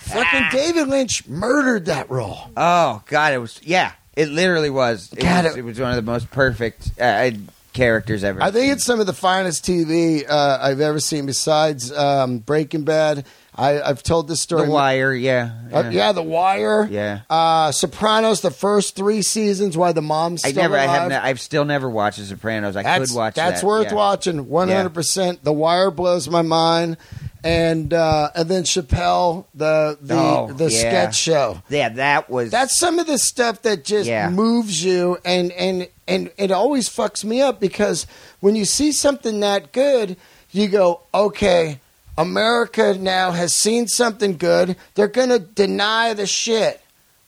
fucking 0.00 0.44
David 0.50 0.88
Lynch 0.88 1.26
murdered 1.28 1.86
that 1.86 2.10
role. 2.10 2.38
Oh 2.56 3.02
God, 3.06 3.32
it 3.32 3.38
was 3.38 3.60
yeah. 3.62 3.92
It 4.16 4.28
literally 4.30 4.70
was. 4.70 5.12
It, 5.12 5.20
God, 5.20 5.44
was, 5.44 5.54
it- 5.56 5.60
it 5.60 5.62
was 5.62 5.78
one 5.78 5.90
of 5.90 5.96
the 5.96 6.02
most 6.10 6.30
perfect 6.32 6.90
uh, 7.00 7.30
characters 7.72 8.24
ever. 8.24 8.42
I 8.42 8.50
think 8.50 8.72
it's 8.72 8.84
some 8.84 8.98
of 8.98 9.06
the 9.06 9.12
finest 9.12 9.64
TV 9.64 10.28
uh, 10.28 10.58
I've 10.60 10.80
ever 10.80 10.98
seen. 10.98 11.24
Besides 11.26 11.92
um, 11.92 12.38
Breaking 12.38 12.82
Bad, 12.82 13.24
I, 13.58 13.82
I've 13.82 14.02
told 14.02 14.28
this 14.28 14.40
story. 14.40 14.66
The 14.66 14.70
Wire, 14.70 15.12
yeah, 15.12 15.50
Uh, 15.72 15.90
yeah, 15.92 16.12
The 16.12 16.22
Wire. 16.22 16.86
Yeah. 16.90 17.20
Uh, 17.28 17.72
Sopranos, 17.72 18.40
the 18.40 18.50
first 18.52 18.94
three 18.94 19.20
seasons, 19.22 19.76
why 19.76 19.92
the 19.92 20.00
mom's 20.02 20.44
I 20.44 20.50
still 20.50 20.62
never, 20.62 20.76
I 20.78 20.84
alive. 20.84 21.00
have, 21.00 21.08
ne- 21.10 21.16
I've 21.16 21.40
still 21.40 21.64
never 21.64 21.90
watched 21.90 22.18
The 22.18 22.24
Sopranos. 22.26 22.76
I 22.76 22.82
that's 22.84 23.10
could 23.10 23.16
watch 23.16 23.34
that's 23.34 23.60
that. 23.62 23.66
worth 23.66 23.86
yeah. 23.88 23.94
watching. 23.94 24.48
One 24.48 24.68
hundred 24.68 24.94
percent. 24.94 25.42
The 25.42 25.52
Wire 25.52 25.90
blows 25.90 26.28
my 26.30 26.42
mind, 26.42 26.98
and 27.42 27.92
uh, 27.92 28.30
and 28.34 28.48
then 28.48 28.62
Chappelle, 28.62 29.46
the 29.54 29.98
the 30.00 30.14
Oh, 30.14 30.52
the 30.52 30.70
yeah. 30.70 30.78
sketch 30.78 31.16
show. 31.16 31.62
Yeah, 31.68 31.88
that 31.90 32.30
was 32.30 32.50
That's 32.50 32.78
some 32.78 32.98
of 33.00 33.06
the 33.06 33.18
stuff 33.18 33.62
that 33.62 33.84
just 33.84 34.08
Yeah. 34.08 34.30
moves 34.30 34.84
you, 34.84 35.18
and 35.24 35.50
and 35.52 35.88
and 36.06 36.30
it 36.38 36.50
always 36.52 36.88
fucks 36.88 37.24
me 37.24 37.40
up 37.40 37.58
because 37.60 38.06
when 38.40 38.54
you 38.56 38.64
see 38.64 38.92
something 38.92 39.40
that 39.40 39.72
good, 39.72 40.16
you 40.52 40.68
go, 40.68 41.00
okay. 41.12 41.80
America 42.18 42.94
now 42.98 43.30
has 43.30 43.54
seen 43.54 43.86
something 43.86 44.36
good. 44.36 44.76
They're 44.94 45.08
going 45.08 45.30
to 45.30 45.38
deny 45.38 46.12
the 46.14 46.26
shit, 46.26 46.80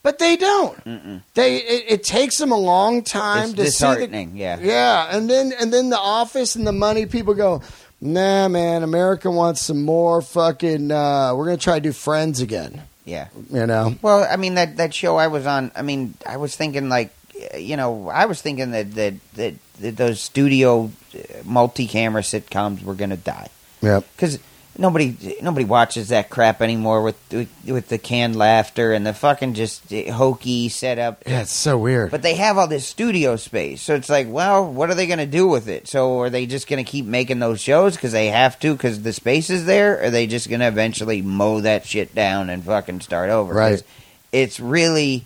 but 0.03 0.19
they 0.19 0.35
don't. 0.35 1.23
They 1.33 1.57
it, 1.57 1.85
it 1.87 2.03
takes 2.03 2.37
them 2.37 2.51
a 2.51 2.57
long 2.57 3.03
time 3.03 3.49
It's 3.49 3.51
to 3.51 3.55
see 3.55 3.61
the, 3.61 3.63
disheartening, 3.63 4.35
yeah. 4.35 4.59
yeah, 4.61 5.15
and 5.15 5.29
then 5.29 5.53
and 5.59 5.71
then 5.73 5.89
the 5.89 5.97
office 5.97 6.55
and 6.55 6.67
the 6.67 6.73
money 6.73 7.05
people 7.05 7.33
go, 7.33 7.61
nah, 8.01 8.47
man, 8.49 8.83
America 8.83 9.31
wants 9.31 9.61
some 9.61 9.83
more 9.83 10.21
fucking. 10.21 10.91
Uh, 10.91 11.33
we're 11.35 11.45
gonna 11.45 11.57
try 11.57 11.75
to 11.75 11.81
do 11.81 11.93
Friends 11.93 12.41
again. 12.41 12.81
yeah. 13.05 13.29
You 13.49 13.65
know, 13.65 13.95
Well, 14.01 14.27
I 14.29 14.35
mean 14.35 14.55
that 14.55 14.77
that 14.77 14.93
show 14.93 15.15
I 15.15 15.27
was 15.27 15.45
on. 15.47 15.71
I 15.75 15.83
mean, 15.83 16.15
I 16.27 16.37
was 16.37 16.55
thinking 16.55 16.89
like, 16.89 17.13
you 17.57 17.77
know, 17.77 18.09
I 18.09 18.25
was 18.25 18.41
thinking 18.41 18.71
that 18.71 18.93
that 18.95 19.13
that, 19.35 19.53
that 19.79 19.97
those 19.97 20.19
studio 20.19 20.91
uh, 21.15 21.19
multi-camera 21.45 22.21
sitcoms 22.23 22.83
were 22.83 22.93
going 22.95 23.09
to 23.11 23.17
die 23.17 23.49
yep. 23.81 24.05
because 24.15 24.37
nobody 24.77 25.37
nobody 25.41 25.65
watches 25.65 26.09
that 26.09 26.29
crap 26.29 26.61
anymore 26.61 27.01
with, 27.01 27.17
with 27.31 27.49
with 27.65 27.89
the 27.89 27.97
canned 27.97 28.35
laughter 28.35 28.93
and 28.93 29.05
the 29.05 29.13
fucking 29.13 29.53
just 29.53 29.91
hokey 29.91 30.69
setup. 30.69 31.23
Yeah, 31.25 31.41
it's 31.41 31.51
so 31.51 31.77
weird. 31.77 32.11
But 32.11 32.21
they 32.21 32.35
have 32.35 32.57
all 32.57 32.67
this 32.67 32.87
studio 32.87 33.35
space, 33.35 33.81
so 33.81 33.95
it's 33.95 34.09
like, 34.09 34.27
well, 34.29 34.71
what 34.71 34.89
are 34.89 34.95
they 34.95 35.07
going 35.07 35.19
to 35.19 35.25
do 35.25 35.47
with 35.47 35.67
it? 35.67 35.87
So 35.87 36.19
are 36.21 36.29
they 36.29 36.45
just 36.45 36.67
going 36.67 36.83
to 36.83 36.89
keep 36.89 37.05
making 37.05 37.39
those 37.39 37.61
shows 37.61 37.95
because 37.95 38.11
they 38.11 38.27
have 38.27 38.59
to 38.61 38.73
because 38.73 39.01
the 39.01 39.13
space 39.13 39.49
is 39.49 39.65
there? 39.65 39.95
Or 39.95 40.03
are 40.05 40.09
they 40.09 40.27
just 40.27 40.49
going 40.49 40.61
to 40.61 40.67
eventually 40.67 41.21
mow 41.21 41.61
that 41.61 41.85
shit 41.85 42.15
down 42.15 42.49
and 42.49 42.63
fucking 42.63 43.01
start 43.01 43.29
over? 43.29 43.53
Right. 43.53 43.83
It's 44.31 44.59
really, 44.59 45.25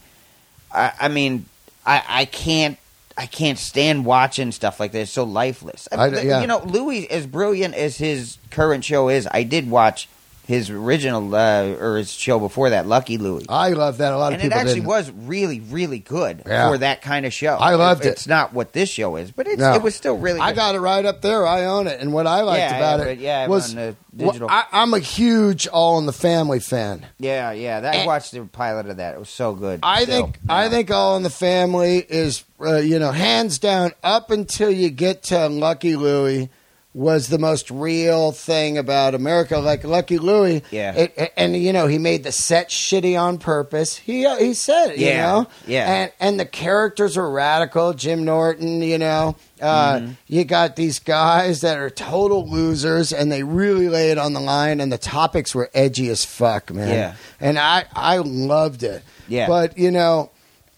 I, 0.74 0.92
I 1.02 1.08
mean, 1.08 1.46
I, 1.86 2.04
I 2.08 2.26
can't. 2.26 2.78
I 3.18 3.26
can't 3.28 3.58
stand 3.58 4.06
watching 4.06 4.52
stuff 4.52 4.80
like 4.80 4.92
this. 4.92 5.04
It's 5.04 5.12
so 5.14 5.24
lifeless. 5.24 5.88
I- 5.92 6.08
yeah. 6.08 6.42
You 6.42 6.48
know, 6.48 6.60
Louis, 6.64 7.10
as 7.10 7.26
brilliant 7.26 7.74
as 7.74 7.98
his 7.98 8.38
current 8.52 8.84
show 8.84 9.08
is, 9.10 9.28
I 9.32 9.44
did 9.44 9.70
watch 9.70 10.10
his 10.48 10.70
original 10.70 11.34
uh, 11.34 11.76
or 11.80 11.98
his 11.98 12.12
show 12.12 12.40
before 12.40 12.70
that, 12.70 12.86
Lucky 12.88 13.18
Louie 13.18 13.46
I 13.50 13.70
love 13.72 13.98
that. 13.98 14.14
A 14.14 14.18
lot 14.18 14.34
and 14.34 14.42
of 14.42 14.46
it 14.46 14.54
actually 14.54 14.76
didn't. 14.76 14.88
was 14.88 15.12
really, 15.12 15.60
really 15.60 16.00
good 16.00 16.44
Yeah. 16.46 16.70
for 16.70 16.78
that 16.78 17.02
kind 17.02 17.26
of 17.26 17.34
show. 17.34 17.56
I 17.56 17.76
loved 17.76 18.06
it. 18.06 18.10
It's 18.10 18.28
not 18.28 18.54
what 18.54 18.74
this 18.74 18.90
show 18.90 19.16
is, 19.16 19.32
but 19.32 19.48
it's, 19.48 19.60
No. 19.60 19.74
it 19.74 19.82
was 19.82 19.96
still 19.96 20.18
really. 20.18 20.40
I 20.40 20.52
good. 20.52 20.56
got 20.58 20.76
it 20.76 20.80
right 20.82 21.06
up 21.06 21.22
there. 21.22 21.46
I 21.48 21.66
own 21.66 21.88
it. 21.88 22.00
And 22.00 22.14
what 22.14 22.28
I 22.28 22.42
liked 22.42 22.60
Yeah, 22.60 22.78
about 22.78 23.00
yeah, 23.06 23.12
it 23.12 23.20
yeah, 23.20 23.48
was 23.48 23.72
on 23.72 23.76
the 23.76 23.96
well, 24.16 24.28
digital. 24.32 24.50
I, 24.50 24.66
I'm 24.72 24.94
a 24.94 25.00
huge 25.00 25.68
All 25.68 25.98
in 25.98 26.06
the 26.06 26.14
Family 26.14 26.60
fan. 26.60 27.06
yeah, 27.20 27.52
yeah. 27.52 27.80
That, 27.82 27.96
I 27.96 28.06
watched 28.06 28.32
the 28.32 28.46
pilot 28.46 28.88
of 28.88 28.98
that. 28.98 29.16
It 29.16 29.20
was 29.20 29.30
so 29.30 29.54
good. 29.54 29.80
I 29.84 30.04
still. 30.04 30.26
think 30.28 30.40
I 30.48 30.70
think 30.70 30.92
All 30.92 31.18
in 31.18 31.24
the 31.24 31.30
Family 31.30 31.98
is 32.08 32.44
uh, 32.62 32.76
you 32.78 33.00
know 33.00 33.12
hands 33.12 33.58
down 33.60 33.92
up 34.04 34.32
until 34.32 34.70
you 34.72 34.90
get 34.90 35.24
to 35.24 35.48
Lucky 35.48 35.96
Louie 35.96 36.50
was 36.96 37.28
the 37.28 37.38
most 37.38 37.70
real 37.70 38.32
thing 38.32 38.78
about 38.78 39.14
America. 39.16 39.58
Like 39.58 39.84
Lucky 39.84 40.18
Louie, 40.18 40.64
Yeah. 40.72 40.94
it, 40.96 41.34
and 41.36 41.54
you 41.56 41.74
know 41.74 41.88
he 41.88 41.98
made 41.98 42.24
the 42.24 42.32
set 42.32 42.70
shitty 42.70 43.20
on 43.22 43.38
purpose. 43.38 43.98
He 43.98 44.26
uh, 44.26 44.38
he 44.38 44.54
said 44.54 44.92
it, 44.92 44.98
you 45.00 45.08
Yeah, 45.08 45.26
know, 45.26 45.48
yeah. 45.68 45.94
and 45.94 46.12
and 46.22 46.40
the 46.40 46.46
characters 46.46 47.18
are 47.18 47.30
radical. 47.30 47.94
Jim 47.94 48.24
Norton, 48.24 48.82
you 48.82 48.98
know. 48.98 49.36
Uh, 49.62 50.00
Mm-hmm. 50.00 50.12
You 50.28 50.44
got 50.46 50.76
these 50.76 51.00
guys 51.00 51.62
that 51.62 51.78
are 51.78 51.90
total 51.90 52.50
losers, 52.50 53.12
and 53.14 53.32
they 53.32 53.44
really 53.44 53.88
lay 53.90 54.12
it 54.12 54.18
on 54.18 54.34
the 54.34 54.40
line. 54.42 54.80
And 54.82 54.92
the 54.92 54.98
topics 54.98 55.54
were 55.56 55.70
edgy 55.74 56.10
as 56.10 56.26
fuck, 56.26 56.74
man. 56.74 56.90
Yeah. 56.90 57.14
and 57.40 57.58
I 57.60 57.86
I 57.94 58.18
loved 58.18 58.84
it. 58.84 59.04
Yeah. 59.28 59.48
But 59.48 59.78
you 59.78 59.92
know, 59.92 60.32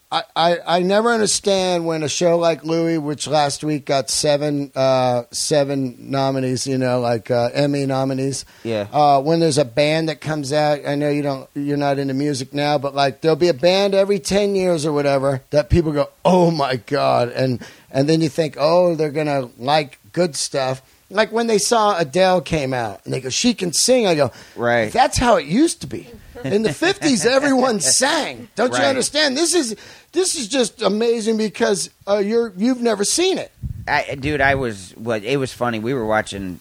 I, 0.10 0.24
I, 0.38 0.58
I 0.66 0.80
never 0.80 1.12
understand 1.12 1.86
when 1.86 2.02
a 2.02 2.08
show 2.08 2.38
like 2.38 2.64
Louie, 2.64 2.98
which 2.98 3.28
last 3.28 3.62
week 3.62 3.86
got 3.86 4.10
seven 4.10 4.72
uh, 4.74 5.24
seven 5.32 6.12
nominees, 6.12 6.66
you 6.66 6.78
know, 6.78 7.02
like 7.02 7.30
uh, 7.30 7.50
Emmy 7.54 7.86
nominees. 7.86 8.46
Yeah. 8.64 8.88
Uh, 8.94 9.22
when 9.22 9.42
there's 9.42 9.58
a 9.58 9.66
band 9.66 10.08
that 10.08 10.22
comes 10.22 10.54
out, 10.54 10.80
I 10.88 10.96
know 10.96 11.10
you 11.10 11.24
don't, 11.24 11.50
you're 11.56 11.76
not 11.76 12.00
into 12.00 12.14
music 12.14 12.54
now, 12.54 12.78
but 12.78 12.96
like 12.96 13.20
there'll 13.20 13.36
be 13.36 13.50
a 13.50 13.54
band 13.54 13.94
every 13.94 14.20
ten 14.20 14.56
years 14.56 14.86
or 14.86 14.94
whatever 14.94 15.44
that 15.50 15.70
people 15.70 15.92
go, 15.92 16.08
oh 16.24 16.52
my 16.52 16.78
god, 16.78 17.30
and 17.30 17.62
and 17.92 18.08
then 18.08 18.22
you 18.22 18.30
think, 18.30 18.56
oh, 18.58 18.96
they're 18.96 19.12
gonna 19.12 19.50
like 19.58 20.00
good 20.14 20.38
stuff. 20.38 20.82
Like 21.10 21.32
when 21.32 21.48
they 21.48 21.58
saw 21.58 21.98
Adele 21.98 22.42
came 22.42 22.74
out 22.74 23.02
and 23.06 23.14
they 23.14 23.22
go, 23.22 23.30
she 23.30 23.54
can 23.54 23.72
sing. 23.72 24.08
I 24.08 24.16
go, 24.16 24.32
Right. 24.56 24.92
That's 24.92 25.18
how 25.18 25.38
it 25.38 25.46
used 25.46 25.82
to 25.82 25.88
be. 25.88 26.08
In 26.44 26.62
the 26.62 26.74
fifties, 26.74 27.26
everyone 27.26 27.80
sang. 27.82 28.50
Don't 28.56 28.72
you 28.78 28.84
understand? 28.84 29.36
This 29.36 29.56
is 29.56 29.76
this 30.12 30.36
is 30.36 30.48
just 30.48 30.82
amazing 30.82 31.38
because 31.38 31.90
uh, 32.08 32.18
you're 32.18 32.54
you've 32.58 32.82
never 32.82 33.04
seen 33.04 33.38
it. 33.38 33.52
I, 33.88 34.16
dude, 34.16 34.42
I 34.42 34.56
was. 34.56 34.92
What 34.92 35.24
it 35.24 35.38
was 35.38 35.52
funny. 35.54 35.80
We 35.80 35.94
were 35.94 36.06
watching. 36.06 36.60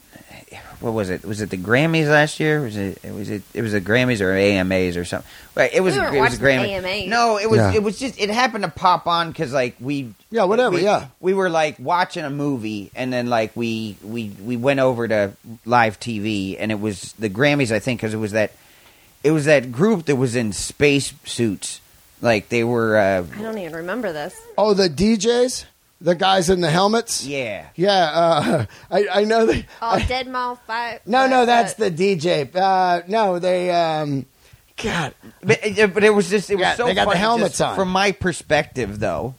What 0.87 0.95
was 0.95 1.11
it? 1.11 1.25
Was 1.25 1.41
it 1.41 1.51
the 1.51 1.57
Grammys 1.57 2.09
last 2.09 2.39
year? 2.39 2.61
Was 2.63 2.77
it? 2.77 2.99
it 3.03 3.13
was 3.13 3.29
it? 3.29 3.43
It 3.53 3.63
was 3.63 3.73
the 3.73 3.81
Grammys 3.81 4.21
or 4.21 4.33
AMAs 4.35 4.97
or 4.97 5.05
something. 5.05 5.29
Well, 5.57 5.69
it 5.73 5.81
was. 5.81 5.97
We 5.97 6.01
it 6.01 6.21
was 6.21 6.35
a 6.35 6.39
the 6.39 6.45
Grammy. 6.47 6.69
AMAs. 6.79 7.09
No, 7.09 7.39
it 7.39 7.51
was. 7.51 7.59
Yeah. 7.59 7.75
It 7.75 7.83
was 7.83 7.99
just. 7.99 8.21
It 8.21 8.31
happened 8.31 8.63
to 8.65 8.71
pop 8.71 9.07
on 9.09 9.31
because 9.31 9.53
like 9.53 9.75
we. 9.81 10.15
Yeah, 10.31 10.45
whatever, 10.45 10.77
we- 10.77 10.85
yeah. 10.85 11.09
We 11.19 11.35
were 11.35 11.51
like 11.51 11.79
watching 11.81 12.25
a 12.25 12.31
movie, 12.31 12.93
and 12.95 13.13
then 13.13 13.27
like 13.27 13.57
we 13.57 13.97
we 14.03 14.29
we 14.29 14.57
went 14.57 14.79
over 14.81 15.09
to 15.09 15.33
live 15.65 15.99
TV, 15.99 16.57
and 16.59 16.71
it 16.71 16.79
was 16.81 17.13
the 17.15 17.29
Grammys. 17.29 17.73
I 17.73 17.81
think 17.81 18.01
because 18.01 18.15
it 18.15 18.19
was 18.19 18.33
that. 18.33 18.53
It 19.25 19.33
was 19.33 19.47
that 19.47 19.73
group 19.73 20.07
that 20.07 20.15
was 20.15 20.37
in 20.37 20.53
space 20.53 21.13
suits. 21.25 21.81
Like 22.23 22.49
they 22.49 22.63
were. 22.63 22.97
Uh, 22.97 23.27
I 23.37 23.43
don't 23.43 23.59
even 23.59 23.75
remember 23.75 24.13
this. 24.13 24.41
Oh, 24.57 24.73
the 24.73 24.89
DJs, 24.89 25.65
the 26.01 26.15
guys 26.15 26.51
in 26.51 26.61
the 26.61 26.71
helmets. 26.71 27.25
yeah. 27.25 27.67
Yeah, 27.75 27.93
uh, 27.93 28.67
I, 28.91 29.07
I 29.13 29.25
know 29.25 29.47
that. 29.47 29.65
Oh, 29.83 29.89
I- 29.91 30.05
Dead 30.05 30.29
Mall 30.29 30.57
Five. 30.67 31.01
no, 31.07 31.27
no, 31.27 31.47
that's 31.47 31.79
uh, 31.81 31.89
the 31.89 31.91
DJ. 31.91 32.55
Uh, 32.55 33.03
no, 33.09 33.39
they. 33.39 33.71
Um, 33.71 34.27
God, 34.83 35.15
But, 35.43 35.79
uh, 35.79 35.87
but 35.87 36.05
it 36.05 36.11
was 36.11 36.29
just 36.29 36.51
it 36.51 36.57
was 36.57 36.61
Yeah, 36.61 36.75
so 36.75 36.85
they 36.87 36.93
got 36.95 37.09
the 37.09 37.17
helmets 37.17 37.53
just 37.59 37.61
on. 37.63 37.77
From 37.77 37.89
my 37.89 38.13
perspective, 38.13 38.99
though, 38.99 39.35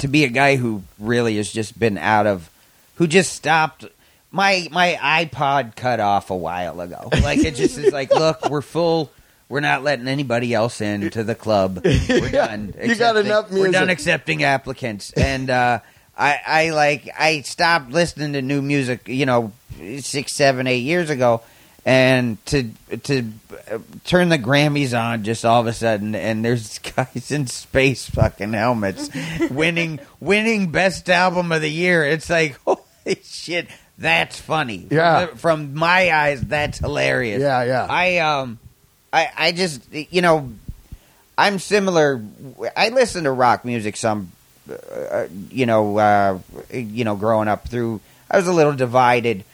to 0.00 0.08
be 0.08 0.24
a 0.24 0.28
guy 0.28 0.56
who 0.56 0.82
really 0.98 1.36
has 1.38 1.50
just 1.50 1.78
been 1.78 1.96
out 1.96 2.26
of, 2.26 2.50
who 2.96 3.06
just 3.06 3.32
stopped. 3.32 3.86
My 4.30 4.68
my 4.70 4.98
iPod 5.00 5.76
cut 5.76 5.98
off 6.00 6.28
a 6.30 6.36
while 6.36 6.78
ago. 6.82 7.08
Like 7.22 7.38
it 7.38 7.54
just 7.54 7.78
is 7.78 7.90
like, 7.90 8.10
look, 8.14 8.50
we're 8.50 8.60
full. 8.60 9.10
We're 9.48 9.60
not 9.60 9.82
letting 9.82 10.08
anybody 10.08 10.52
else 10.52 10.80
in 10.80 11.08
to 11.10 11.24
the 11.24 11.34
club. 11.34 11.80
We're 11.84 12.30
done. 12.30 12.74
You 12.82 12.94
got 12.96 13.16
enough 13.16 13.50
We're 13.50 13.72
done 13.72 13.88
accepting 13.88 14.42
applicants, 14.42 15.10
and 15.12 15.48
uh, 15.48 15.80
I 16.16 16.38
I 16.46 16.70
like 16.70 17.08
I 17.18 17.40
stopped 17.40 17.90
listening 17.90 18.34
to 18.34 18.42
new 18.42 18.60
music. 18.60 19.08
You 19.08 19.24
know, 19.24 19.52
six, 20.00 20.34
seven, 20.34 20.66
eight 20.66 20.82
years 20.82 21.08
ago, 21.08 21.42
and 21.86 22.44
to 22.46 22.70
to 23.04 23.32
uh, 23.70 23.78
turn 24.04 24.28
the 24.28 24.38
Grammys 24.38 24.98
on 24.98 25.24
just 25.24 25.46
all 25.46 25.62
of 25.62 25.66
a 25.66 25.72
sudden, 25.72 26.14
and 26.14 26.44
there's 26.44 26.78
guys 26.96 27.30
in 27.30 27.46
space 27.46 28.08
fucking 28.10 28.52
helmets 28.52 29.08
winning 29.50 29.98
winning 30.20 30.70
best 30.70 31.08
album 31.08 31.52
of 31.52 31.62
the 31.62 31.70
year. 31.70 32.04
It's 32.04 32.28
like 32.28 32.58
holy 32.66 33.22
shit, 33.22 33.68
that's 33.96 34.38
funny. 34.38 34.88
Yeah. 34.90 35.26
from, 35.28 35.36
from 35.38 35.74
my 35.74 36.12
eyes, 36.12 36.42
that's 36.42 36.78
hilarious. 36.78 37.40
Yeah, 37.40 37.64
yeah. 37.64 37.86
I 37.88 38.18
um, 38.18 38.58
I 39.12 39.28
I 39.36 39.52
just 39.52 39.82
you 39.92 40.22
know, 40.22 40.52
I'm 41.36 41.58
similar. 41.58 42.22
I 42.76 42.88
listen 42.90 43.24
to 43.24 43.32
rock 43.32 43.64
music 43.64 43.96
some, 43.96 44.32
uh, 44.70 45.26
you 45.50 45.66
know, 45.66 45.98
uh, 45.98 46.38
you 46.72 47.04
know, 47.04 47.16
growing 47.16 47.48
up 47.48 47.68
through. 47.68 48.00
I 48.30 48.36
was 48.36 48.46
a 48.46 48.52
little 48.52 48.74
divided 48.74 49.44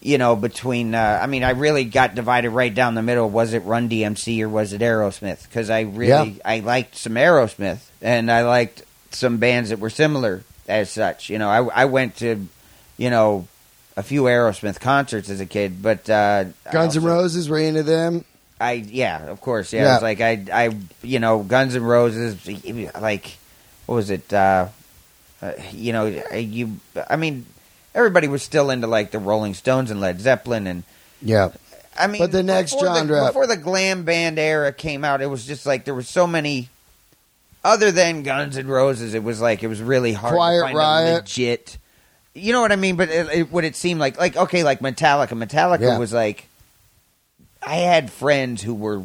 you 0.00 0.18
know, 0.18 0.36
between. 0.36 0.94
Uh, 0.94 1.18
I 1.22 1.26
mean, 1.26 1.42
I 1.44 1.50
really 1.50 1.84
got 1.84 2.14
divided 2.14 2.50
right 2.50 2.72
down 2.72 2.94
the 2.94 3.02
middle. 3.02 3.28
Was 3.28 3.52
it 3.52 3.64
Run 3.64 3.88
DMC 3.88 4.42
or 4.42 4.48
was 4.48 4.72
it 4.72 4.80
Aerosmith? 4.80 5.42
Because 5.42 5.70
I 5.70 5.80
really 5.80 6.30
Yeah. 6.30 6.42
I 6.44 6.60
liked 6.60 6.96
some 6.96 7.14
Aerosmith 7.14 7.80
and 8.00 8.30
I 8.30 8.42
liked 8.42 8.82
some 9.10 9.38
bands 9.38 9.70
that 9.70 9.78
were 9.78 9.90
similar 9.90 10.42
as 10.68 10.90
such. 10.90 11.30
You 11.30 11.38
know, 11.38 11.48
I 11.48 11.82
I 11.82 11.84
went 11.86 12.16
to, 12.16 12.46
you 12.96 13.10
know, 13.10 13.48
a 13.96 14.02
few 14.02 14.22
Aerosmith 14.24 14.78
concerts 14.80 15.28
as 15.30 15.40
a 15.40 15.46
kid, 15.46 15.82
but 15.82 16.08
uh, 16.08 16.44
Guns 16.70 16.96
N' 16.96 17.02
Roses 17.02 17.48
were 17.48 17.58
into 17.58 17.82
them. 17.82 18.24
I 18.60 18.72
yeah, 18.72 19.26
of 19.26 19.40
course, 19.40 19.72
yeah. 19.72 19.82
Yeah. 19.82 19.90
It 19.90 19.94
was 19.94 20.02
like 20.02 20.20
I 20.20 20.44
I 20.52 20.76
you 21.02 21.18
know 21.20 21.42
Guns 21.42 21.74
and 21.74 21.86
Roses, 21.88 22.46
like 23.00 23.36
what 23.86 23.94
was 23.96 24.10
it? 24.10 24.32
Uh, 24.32 24.68
uh, 25.40 25.52
you 25.72 25.92
know, 25.92 26.06
you. 26.34 26.78
I 27.08 27.16
mean, 27.16 27.46
everybody 27.94 28.26
was 28.28 28.42
still 28.42 28.70
into 28.70 28.86
like 28.86 29.12
the 29.12 29.18
Rolling 29.20 29.54
Stones 29.54 29.90
and 29.90 30.00
Led 30.00 30.20
Zeppelin, 30.20 30.66
and 30.66 30.82
Yeah, 31.22 31.50
I 31.98 32.08
mean, 32.08 32.20
But 32.20 32.32
the 32.32 32.42
next 32.42 32.72
before 32.74 32.94
genre- 32.96 33.26
before 33.26 33.46
the 33.46 33.56
glam 33.56 34.04
band 34.04 34.38
era 34.38 34.72
came 34.72 35.04
out, 35.04 35.22
it 35.22 35.26
was 35.26 35.46
just 35.46 35.64
like 35.64 35.84
there 35.84 35.94
were 35.94 36.02
so 36.02 36.26
many. 36.26 36.68
Other 37.64 37.90
than 37.90 38.22
Guns 38.22 38.56
and 38.56 38.68
Roses, 38.68 39.14
it 39.14 39.22
was 39.22 39.40
like 39.40 39.62
it 39.62 39.66
was 39.68 39.82
really 39.82 40.12
hard 40.12 40.34
Quiet 40.34 40.58
to 40.58 40.62
find 40.66 40.76
Riot. 40.76 41.14
legit. 41.22 41.78
You 42.34 42.52
know 42.52 42.60
what 42.60 42.70
I 42.70 42.76
mean? 42.76 42.94
But 42.96 43.08
it, 43.10 43.28
it, 43.32 43.52
what 43.52 43.64
it 43.64 43.74
seemed 43.74 43.98
like, 44.00 44.18
like 44.18 44.36
okay, 44.36 44.62
like 44.62 44.78
Metallica. 44.80 45.30
Metallica 45.30 45.80
Yeah. 45.80 45.98
was 45.98 46.12
like, 46.12 46.46
I 47.62 47.76
had 47.76 48.10
friends 48.10 48.62
who 48.62 48.74
were 48.74 49.02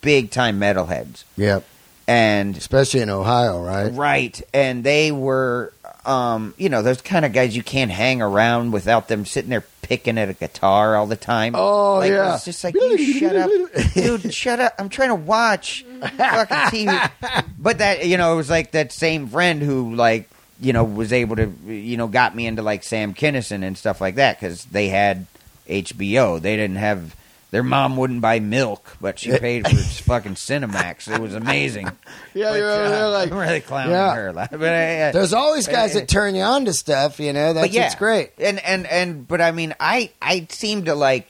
big 0.00 0.30
time 0.30 0.60
metalheads, 0.60 1.24
yeah, 1.36 1.60
and 2.06 2.56
especially 2.56 3.00
in 3.00 3.10
Ohio, 3.10 3.62
right? 3.62 3.92
right, 3.92 4.42
and 4.52 4.84
they 4.84 5.12
were, 5.12 5.72
um, 6.04 6.54
you 6.56 6.68
know, 6.68 6.82
those 6.82 7.00
kind 7.00 7.24
of 7.24 7.32
guys 7.32 7.56
you 7.56 7.62
can't 7.62 7.90
hang 7.90 8.20
around 8.20 8.72
without 8.72 9.08
them 9.08 9.24
sitting 9.24 9.50
there 9.50 9.64
picking 9.84 10.16
at 10.16 10.28
a 10.30 10.32
guitar 10.32 10.96
all 10.96 11.06
the 11.06 11.16
time. 11.16 11.54
Oh, 11.54 11.98
like, 11.98 12.10
yeah. 12.10 12.34
it's 12.34 12.44
just 12.44 12.64
like 12.64 12.74
you 12.74 13.18
shut 13.18 13.36
up, 13.36 13.50
dude. 13.94 14.34
Shut 14.34 14.60
up! 14.60 14.74
I'm 14.78 14.88
trying 14.88 15.10
to 15.10 15.14
watch 15.14 15.84
fucking 16.00 16.56
TV. 16.56 17.10
But 17.58 17.78
that, 17.78 18.06
you 18.06 18.16
know, 18.16 18.32
it 18.32 18.36
was 18.36 18.50
like 18.50 18.72
that 18.72 18.92
same 18.92 19.28
friend 19.28 19.62
who, 19.62 19.94
like, 19.94 20.28
you 20.60 20.72
know, 20.72 20.84
was 20.84 21.12
able 21.12 21.36
to, 21.36 21.52
you 21.66 21.96
know, 21.96 22.08
got 22.08 22.34
me 22.34 22.46
into 22.46 22.62
like 22.62 22.82
Sam 22.82 23.14
Kinison 23.14 23.62
and 23.62 23.76
stuff 23.76 24.00
like 24.00 24.16
that 24.16 24.38
because 24.38 24.64
they 24.66 24.88
had 24.88 25.26
HBO. 25.68 26.40
They 26.40 26.56
didn't 26.56 26.76
have. 26.76 27.14
Their 27.54 27.62
mom 27.62 27.96
wouldn't 27.96 28.20
buy 28.20 28.40
milk, 28.40 28.96
but 29.00 29.20
she 29.20 29.30
paid 29.38 29.68
for 29.68 29.76
fucking 29.76 30.34
Cinemax. 30.34 31.08
It 31.08 31.20
was 31.20 31.36
amazing. 31.36 31.86
Yeah, 32.34 32.50
But, 32.50 32.56
you're, 32.58 32.68
uh, 32.72 32.98
you're 32.98 33.08
like, 33.10 33.30
I'm 33.30 33.38
really 33.38 33.60
clowning 33.60 33.92
Yeah. 33.92 34.12
her 34.12 34.26
a 34.26 34.32
lot. 34.40 34.50
But, 34.50 34.60
uh, 34.60 35.12
there's 35.12 35.32
always 35.32 35.68
guys 35.68 35.94
that 35.94 36.08
turn 36.08 36.34
you 36.34 36.42
on 36.42 36.64
to 36.64 36.72
stuff. 36.72 37.20
You 37.20 37.32
know, 37.32 37.52
that's 37.52 37.72
yeah, 37.72 37.86
it's 37.86 37.94
great. 37.94 38.32
And 38.38 38.58
and 38.58 38.88
and 38.88 39.28
but 39.28 39.40
I 39.40 39.52
mean, 39.52 39.72
I 39.78 40.10
I 40.20 40.48
seem 40.50 40.86
to 40.86 40.96
like. 40.96 41.28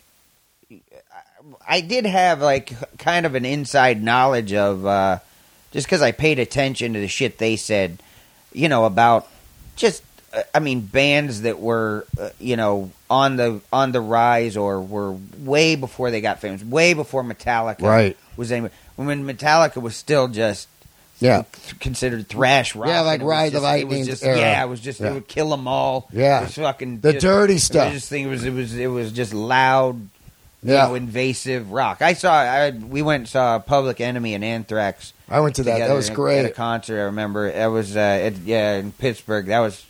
I 1.68 1.82
did 1.82 2.06
have 2.06 2.40
like 2.40 2.72
kind 2.98 3.26
of 3.26 3.34
an 3.34 3.44
inside 3.44 4.02
knowledge 4.02 4.54
of 4.54 4.86
uh, 4.86 5.18
just 5.72 5.86
because 5.86 6.00
I 6.00 6.12
paid 6.12 6.38
attention 6.38 6.94
to 6.94 7.00
the 7.00 7.08
shit 7.08 7.36
they 7.36 7.56
said, 7.56 7.98
you 8.54 8.70
know, 8.70 8.86
about 8.86 9.28
just 9.76 10.02
uh, 10.02 10.13
I 10.54 10.58
mean 10.60 10.80
bands 10.80 11.42
that 11.42 11.58
were 11.60 12.06
uh, 12.20 12.30
you 12.40 12.56
know 12.56 12.90
on 13.10 13.36
the 13.36 13.60
on 13.72 13.92
the 13.92 14.00
rise 14.00 14.56
or 14.56 14.80
were 14.80 15.12
way 15.38 15.76
before 15.76 16.10
they 16.10 16.20
got 16.20 16.40
famous, 16.40 16.62
way 16.62 16.94
before 16.94 17.22
Metallica 17.22 17.82
Right. 17.82 18.16
was 18.36 18.50
any 18.52 18.68
when 18.96 19.24
Metallica 19.26 19.80
was 19.82 19.96
still 19.96 20.28
just 20.28 20.68
Yeah. 21.20 21.42
th- 21.52 21.78
considered 21.80 22.28
thrash 22.28 22.74
rock. 22.74 22.88
Yeah, 22.88 23.00
like 23.02 23.22
Ride 23.22 23.52
the 23.52 23.60
Lightning 23.60 24.04
just- 24.04 24.24
era. 24.24 24.38
Yeah, 24.38 24.62
it 24.64 24.68
was 24.68 24.80
just 24.80 25.00
Yeah. 25.00 25.10
it 25.10 25.14
would 25.14 25.28
kill 25.28 25.50
them 25.50 25.66
all. 25.68 26.08
Yeah. 26.12 26.40
it 26.40 26.44
was 26.46 26.54
fucking 26.54 27.00
The 27.00 27.12
just- 27.14 27.22
dirty 27.22 27.54
I 27.54 27.58
stuff. 27.58 27.92
just 27.92 28.08
think 28.08 28.26
it 28.26 28.30
was 28.30 28.44
it 28.44 28.52
was 28.52 28.74
it 28.74 28.86
was 28.88 29.12
just 29.12 29.32
loud, 29.34 29.96
you 30.62 30.72
Yeah. 30.74 30.88
know, 30.88 30.94
invasive 30.96 31.70
rock. 31.70 32.02
I 32.02 32.14
saw 32.14 32.32
I 32.34 32.70
we 32.70 33.02
went 33.02 33.20
and 33.22 33.28
saw 33.28 33.58
Public 33.60 34.00
Enemy 34.00 34.34
and 34.34 34.44
Anthrax. 34.44 35.12
I 35.30 35.40
went 35.40 35.56
to 35.56 35.62
that. 35.64 35.78
That 35.78 35.94
was 35.94 36.10
at- 36.10 36.16
great. 36.16 36.40
At 36.40 36.46
a 36.46 36.50
concert, 36.50 36.98
I 37.00 37.04
remember 37.04 37.48
it 37.48 37.70
was 37.70 37.96
uh, 37.96 38.00
at, 38.00 38.36
yeah 38.38 38.74
in 38.74 38.92
Pittsburgh. 38.92 39.46
That 39.46 39.60
was 39.60 39.82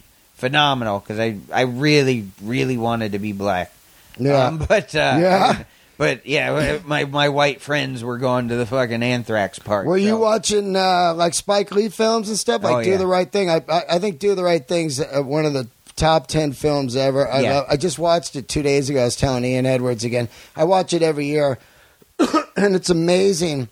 phenomenal 0.45 1.01
because 1.01 1.19
I 1.19 1.39
I 1.53 1.63
really 1.63 2.29
really 2.43 2.77
wanted 2.77 3.13
to 3.13 3.19
be 3.19 3.33
black. 3.33 3.73
Yeah. 4.19 4.47
Um, 4.47 4.59
but 4.69 4.95
uh, 4.95 5.17
Yeah. 5.21 5.65
But 5.97 6.27
yeah, 6.27 6.81
my 6.85 7.05
my 7.05 7.29
white 7.29 7.61
friends 7.61 8.03
were 8.03 8.19
going 8.19 8.49
to 8.49 8.57
the 8.57 8.67
fucking 8.67 9.03
Anthrax 9.03 9.59
part. 9.61 9.87
Were 9.87 9.97
you 9.97 10.17
watching 10.17 10.75
uh, 10.77 11.15
like 11.15 11.35
Spike 11.35 11.71
Lee 11.71 11.89
films 11.89 12.29
and 12.29 12.37
stuff? 12.37 12.63
Like 12.65 12.75
Oh, 12.75 12.83
Do 12.83 12.91
yeah. 12.91 12.97
the 12.97 13.07
Right 13.07 13.31
Thing. 13.31 13.49
I, 13.49 13.63
I 13.69 13.83
I 13.93 13.99
think 14.01 14.19
Do 14.19 14.35
the 14.35 14.43
Right 14.43 14.67
Thing's 14.67 15.01
uh, 15.01 15.23
one 15.23 15.45
of 15.47 15.53
the 15.53 15.69
top 15.95 16.27
ten 16.27 16.53
films 16.53 16.97
ever. 16.97 17.29
I, 17.31 17.41
Yeah. 17.43 17.55
love, 17.55 17.67
I 17.71 17.77
just 17.77 17.99
watched 18.01 18.35
it 18.35 18.49
two 18.49 18.63
days 18.63 18.91
ago. 18.91 19.03
I 19.03 19.05
was 19.05 19.15
telling 19.17 19.45
Ian 19.45 19.67
Edwards 19.67 20.03
again. 20.03 20.29
I 20.57 20.65
watch 20.65 20.93
it 20.93 21.03
every 21.03 21.27
year, 21.27 21.59
and 22.57 22.75
it's 22.75 22.91
amazing. 22.91 23.69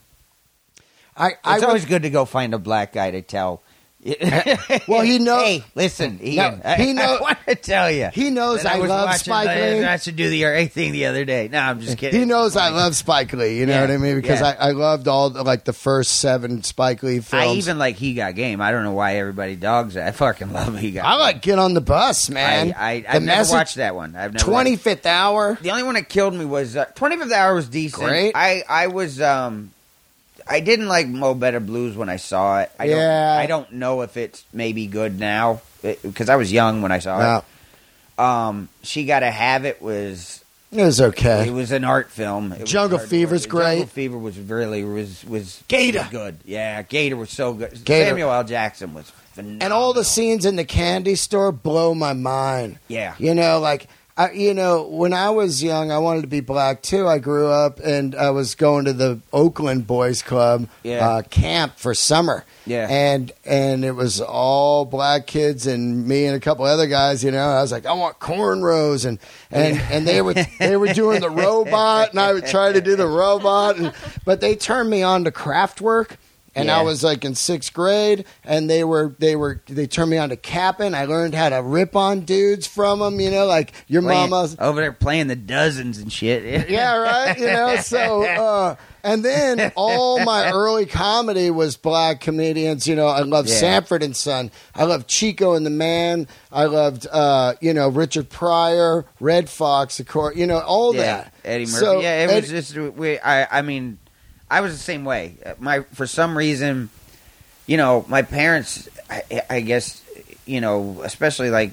I 1.17 1.33
I 1.45 1.55
It's 1.57 1.63
would- 1.63 1.65
always 1.69 1.85
good 1.87 2.03
to 2.03 2.11
go 2.11 2.25
find 2.25 2.55
a 2.55 2.59
black 2.59 2.93
guy 2.93 3.11
to 3.11 3.21
tell. 3.23 3.63
Well, 4.89 5.03
he 5.03 5.19
know- 5.19 5.39
Hey, 5.39 5.63
listen, 5.75 6.19
Ian. 6.23 6.61
No, 6.65 6.71
he 6.75 6.93
know- 6.93 7.17
I, 7.19 7.21
want 7.21 7.39
to 7.47 7.55
tell 7.55 7.91
you. 7.91 8.09
he 8.13 8.31
knows 8.31 8.63
that 8.65 8.75
I 8.75 8.79
love 8.79 9.07
watching 9.07 9.19
Spike 9.25 9.49
Lee. 9.49 9.85
I 9.85 9.97
should 9.97 10.17
do 10.17 10.29
the 10.29 10.45
right 10.45 10.71
thing 10.71 10.93
the 10.93 11.07
other 11.07 11.25
day. 11.25 11.49
No, 11.49 11.59
I'm 11.61 11.81
just 11.81 11.99
kidding. 11.99 12.19
He 12.19 12.27
knows 12.27 12.57
I 12.57 12.71
love 12.71 12.97
Spike 12.97 13.33
Lee. 13.33 13.59
You 13.59 13.67
know 13.67 13.75
Yeah, 13.75 13.81
what 13.83 13.91
I 13.91 13.97
mean? 13.99 14.17
Because 14.17 14.41
yeah. 14.41 14.57
I, 14.59 14.69
I 14.69 14.71
loved 14.73 15.07
all 15.09 15.31
the, 15.31 15.43
like 15.45 15.65
the 15.65 15.73
first 15.73 16.19
seven 16.21 16.63
Spike 16.63 17.03
Lee 17.03 17.21
films. 17.21 17.45
I 17.45 17.53
even 17.55 17.79
like 17.79 17.97
He 17.97 18.15
Got 18.15 18.35
Game. 18.35 18.61
I 18.61 18.71
don't 18.73 18.85
know 18.85 18.93
why 18.93 19.17
everybody 19.17 19.57
dogs 19.57 19.97
it. 19.97 20.03
I 20.03 20.11
fucking 20.11 20.53
love 20.53 20.79
He 20.79 20.91
Got. 20.93 21.05
I 21.05 21.11
Game. 21.13 21.21
like 21.21 21.43
Get 21.43 21.59
on 21.59 21.75
the 21.75 21.81
Bus, 21.81 22.29
man. 22.31 22.75
I, 22.77 22.95
I, 22.95 23.01
The 23.01 23.15
I've 23.17 23.23
never 23.23 23.51
watched 23.51 23.77
that 23.77 23.95
one. 23.95 24.17
I've 24.17 24.33
never. 24.33 24.45
Twenty 24.45 24.79
hour. 25.05 25.59
The 25.61 25.71
only 25.71 25.83
one 25.83 25.95
that 25.95 26.09
killed 26.09 26.35
me 26.35 26.45
was 26.45 26.77
uh, 26.77 26.87
25th 26.97 27.33
Hour 27.33 27.55
was 27.55 27.69
decent. 27.69 28.03
Great. 28.05 28.33
I 28.35 28.63
I 28.69 28.87
was 28.89 29.21
um 29.21 29.72
I 30.53 30.61
didn't 30.61 30.87
like 30.89 31.09
Mo 31.09 31.35
Better 31.35 31.61
Blues 31.61 31.97
when 31.97 32.09
I 32.09 32.17
saw 32.17 32.61
it. 32.61 32.71
I 32.79 32.85
Yeah. 32.85 32.97
Don't, 33.35 33.43
I 33.43 33.47
don't 33.47 33.73
know 33.73 34.03
if 34.03 34.17
it's 34.17 34.45
maybe 34.53 34.87
good 34.87 35.19
now 35.19 35.63
because 35.83 36.29
I 36.29 36.37
was 36.37 36.53
young 36.53 36.83
when 36.83 36.93
I 36.93 36.99
saw 36.99 37.19
No, 37.19 37.37
it. 37.39 37.45
Um, 38.23 38.69
she 38.83 39.05
got 39.07 39.21
to 39.21 39.31
have 39.31 39.65
it 39.65 39.81
was 39.81 40.45
it 40.71 40.83
was 40.85 41.01
okay. 41.01 41.49
it 41.49 41.53
was 41.53 41.73
an 41.73 41.85
art 41.85 42.11
film. 42.11 42.53
It 42.53 42.65
Jungle 42.67 42.99
Fever's 42.99 43.47
great. 43.47 43.65
Jungle 43.79 43.87
Fever 43.89 44.19
was 44.19 44.39
really 44.39 44.85
was 44.85 45.25
was 45.25 45.63
Gator. 45.69 46.01
was 46.01 46.09
good. 46.09 46.37
Yeah, 46.45 46.83
Gator 46.83 47.17
was 47.17 47.31
so 47.31 47.53
good. 47.55 47.85
Gator. 47.85 48.11
Samuel 48.11 48.31
L. 48.33 48.45
Jackson 48.45 48.95
was 48.95 49.11
phenomenal. 49.33 49.63
and 49.65 49.73
all 49.73 49.93
the 49.95 50.05
scenes 50.05 50.45
in 50.47 50.57
the 50.57 50.65
candy 50.65 51.15
store 51.15 51.53
blow 51.53 51.95
my 51.95 52.13
mind. 52.13 52.79
Yeah. 52.89 53.15
You 53.19 53.35
know, 53.35 53.59
like 53.61 53.89
I, 54.17 54.33
you 54.33 54.53
know, 54.53 54.87
when 54.89 55.15
I 55.15 55.31
was 55.31 55.63
young, 55.63 55.91
I 55.91 55.97
wanted 55.99 56.21
to 56.21 56.27
be 56.27 56.41
black 56.41 56.83
too. 56.83 57.09
I 57.09 57.19
grew 57.19 57.49
up 57.49 57.81
and 57.81 58.15
I 58.15 58.29
was 58.31 58.55
going 58.55 58.85
to 58.85 58.93
the 58.93 59.21
Oakland 59.33 59.87
Boys 59.87 60.21
Club 60.21 60.69
Yeah. 60.83 61.09
uh, 61.09 61.23
camp 61.23 61.79
for 61.79 61.95
summer. 61.95 62.45
Yeah. 62.67 62.87
and 62.89 63.33
and 63.45 63.85
it 63.85 63.93
was 63.93 64.21
all 64.21 64.85
black 64.85 65.27
kids 65.27 65.67
and 65.67 66.07
me 66.07 66.27
and 66.27 66.37
a 66.37 66.41
couple 66.41 66.65
other 66.65 66.87
guys. 66.87 67.25
You 67.25 67.31
know, 67.33 67.45
I 67.49 67.61
was 67.63 67.73
like, 67.73 67.87
I 67.87 67.93
want 67.95 68.21
cornrows 68.21 69.05
and 69.07 69.19
and 69.51 69.79
and 69.91 70.07
they 70.07 70.21
were 70.23 70.35
they 70.61 70.77
were 70.77 70.93
doing 70.93 71.21
the 71.21 71.31
robot, 71.31 72.11
and 72.11 72.21
I 72.21 72.33
would 72.35 72.47
try 72.47 72.71
to 72.73 72.81
do 72.81 72.95
the 72.97 73.09
robot, 73.09 73.79
and 73.79 73.93
but 74.25 74.41
they 74.41 74.55
turned 74.55 74.91
me 74.91 75.03
on 75.03 75.25
to 75.25 75.33
Kraftwerk. 75.33 76.17
And 76.55 76.71
I 76.71 76.83
was 76.83 77.03
like 77.03 77.25
in 77.25 77.35
sixth 77.35 77.73
grade, 77.73 78.27
and 78.45 78.69
they 78.69 78.85
were 78.85 79.15
they 79.19 79.37
were 79.37 79.63
they 79.67 79.87
turned 79.87 80.11
me 80.11 80.19
on 80.19 80.29
to 80.29 80.37
capping. 80.37 80.95
I 80.95 81.07
learned 81.07 81.35
how 81.35 81.49
to 81.49 81.63
rip 81.63 81.97
on 81.97 82.21
dudes 82.21 82.67
from 82.67 82.99
them. 82.99 83.21
You 83.21 83.31
know, 83.31 83.47
like 83.47 83.73
your 83.89 84.03
Playing- 84.03 84.31
mama's 84.31 84.57
over 84.59 84.81
there 84.81 84.93
playing 84.93 85.29
the 85.29 85.37
dozens 85.37 85.99
and 85.99 86.13
shit. 86.13 86.43
yeah, 86.71 86.97
right. 86.97 87.39
You 87.39 87.47
know, 87.47 87.77
so 87.77 88.23
uh, 88.25 88.77
and 89.03 89.25
then 89.25 89.73
all 89.77 90.23
my 90.25 90.53
early 90.53 90.85
comedy 90.87 91.51
was 91.51 91.77
black 91.79 92.21
comedians. 92.21 92.87
You 92.87 92.97
know, 92.97 93.07
I 93.07 93.21
loved 93.23 93.49
Yeah. 93.49 93.57
Sanford 93.57 94.03
and 94.03 94.15
Son. 94.15 94.51
I 94.75 94.85
loved 94.85 95.09
Chico 95.09 95.55
and 95.55 95.65
the 95.65 95.71
Man. 95.71 96.29
I 96.53 96.65
loved 96.65 97.07
uh, 97.11 97.55
you 97.63 97.73
know 97.73 97.89
Richard 97.89 98.29
Pryor, 98.29 99.07
Redd 99.21 99.49
Foxx, 99.49 100.01
of 100.01 100.07
course. 100.07 100.37
You 100.37 100.47
know 100.47 100.59
all 100.59 100.95
yeah, 100.95 101.01
that. 101.03 101.35
Eddie 101.45 101.65
Murphy. 101.65 101.77
So, 101.79 102.01
yeah, 102.01 102.27
it 102.29 102.35
was 102.43 102.51
just 102.51 102.77
we. 102.77 103.19
I, 103.19 103.59
I 103.59 103.63
mean, 103.63 103.99
I 104.53 104.61
was 104.61 104.73
the 104.73 104.79
same 104.83 105.05
way. 105.05 105.35
Uh, 105.45 105.55
My 105.59 105.81
for 105.95 106.07
some 106.07 106.37
reason, 106.37 106.91
you 107.67 107.77
know, 107.79 108.05
my 108.09 108.23
parents. 108.23 108.89
I, 109.11 109.43
I 109.51 109.61
guess 109.61 110.03
you 110.47 110.61
know, 110.61 111.01
especially 111.03 111.51
like 111.51 111.73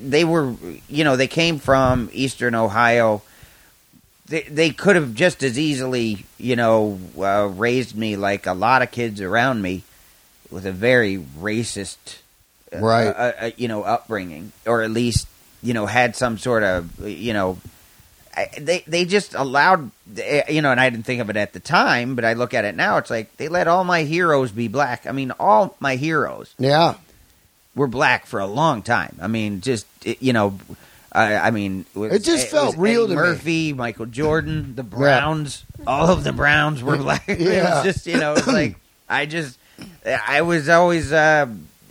they 0.00 0.24
were. 0.24 0.54
You 0.88 1.04
know, 1.04 1.16
they 1.16 1.26
came 1.26 1.58
from 1.58 2.08
Eastern 2.12 2.54
Ohio. 2.54 3.22
They 4.26 4.42
they 4.42 4.70
could 4.70 4.96
have 4.96 5.14
just 5.14 5.42
as 5.42 5.58
easily, 5.58 6.24
you 6.38 6.56
know, 6.56 6.98
uh, 7.18 7.48
raised 7.48 7.94
me 7.96 8.16
like 8.16 8.46
a 8.46 8.54
lot 8.54 8.82
of 8.82 8.90
kids 8.90 9.20
around 9.20 9.60
me 9.60 9.82
with 10.50 10.66
a 10.66 10.72
very 10.72 11.18
racist, 11.18 11.96
uh, 12.72 12.78
Right. 12.78 13.08
uh, 13.08 13.32
uh, 13.46 13.50
you 13.56 13.66
know, 13.68 13.82
upbringing, 13.82 14.52
or 14.66 14.82
at 14.82 14.90
least 14.92 15.26
you 15.62 15.74
know 15.74 15.86
had 15.86 16.14
some 16.14 16.38
sort 16.38 16.62
of 16.62 17.06
you 17.08 17.32
know 17.32 17.58
they 18.58 18.82
they 18.86 19.04
just 19.04 19.34
allowed 19.34 19.90
eh, 20.18 20.42
you 20.50 20.60
know 20.62 20.70
and 20.70 20.80
I 20.80 20.90
didn't 20.90 21.06
think 21.06 21.20
of 21.20 21.30
it 21.30 21.36
at 21.36 21.52
the 21.52 21.60
time 21.60 22.14
but 22.16 22.24
I 22.24 22.32
look 22.34 22.54
at 22.54 22.64
it 22.64 22.74
now 22.74 22.96
it's 22.98 23.10
like 23.10 23.36
they 23.36 23.48
let 23.48 23.68
all 23.68 23.84
my 23.84 24.02
heroes 24.02 24.50
be 24.52 24.68
black. 24.68 25.06
I 25.06 25.12
mean 25.12 25.30
all 25.38 25.76
my 25.80 25.96
heroes 25.96 26.54
Yeah, 26.58 26.94
were 27.74 27.86
black 27.86 28.26
for 28.26 28.40
a 28.40 28.46
long 28.46 28.82
time. 28.82 29.16
I 29.20 29.26
mean 29.28 29.60
just 29.60 29.86
eh, 30.04 30.14
you 30.20 30.32
know 30.32 30.58
I, 31.12 31.36
I 31.36 31.50
mean 31.52 31.84
was- 31.94 32.12
It 32.12 32.24
just 32.24 32.48
felt 32.48 32.68
was 32.68 32.76
real 32.76 33.04
Eddie 33.04 33.14
to 33.14 33.20
me. 33.20 33.26
Murphy 33.28 33.72
Michael 33.72 34.06
Jordan 34.06 34.74
the 34.74 34.82
Browns 34.82 35.64
all 35.86 36.08
of 36.10 36.24
the 36.24 36.32
Browns 36.32 36.82
were 36.82 36.96
black. 36.96 37.24
It 37.28 37.62
was 37.62 37.84
just 37.84 38.06
you 38.06 38.16
know 38.18 38.34
it's 38.34 38.46
like 38.46 38.76
I 39.08 39.26
just 39.26 39.58
I 40.26 40.42
was 40.42 40.68
always 40.68 41.12
uh, 41.12 41.46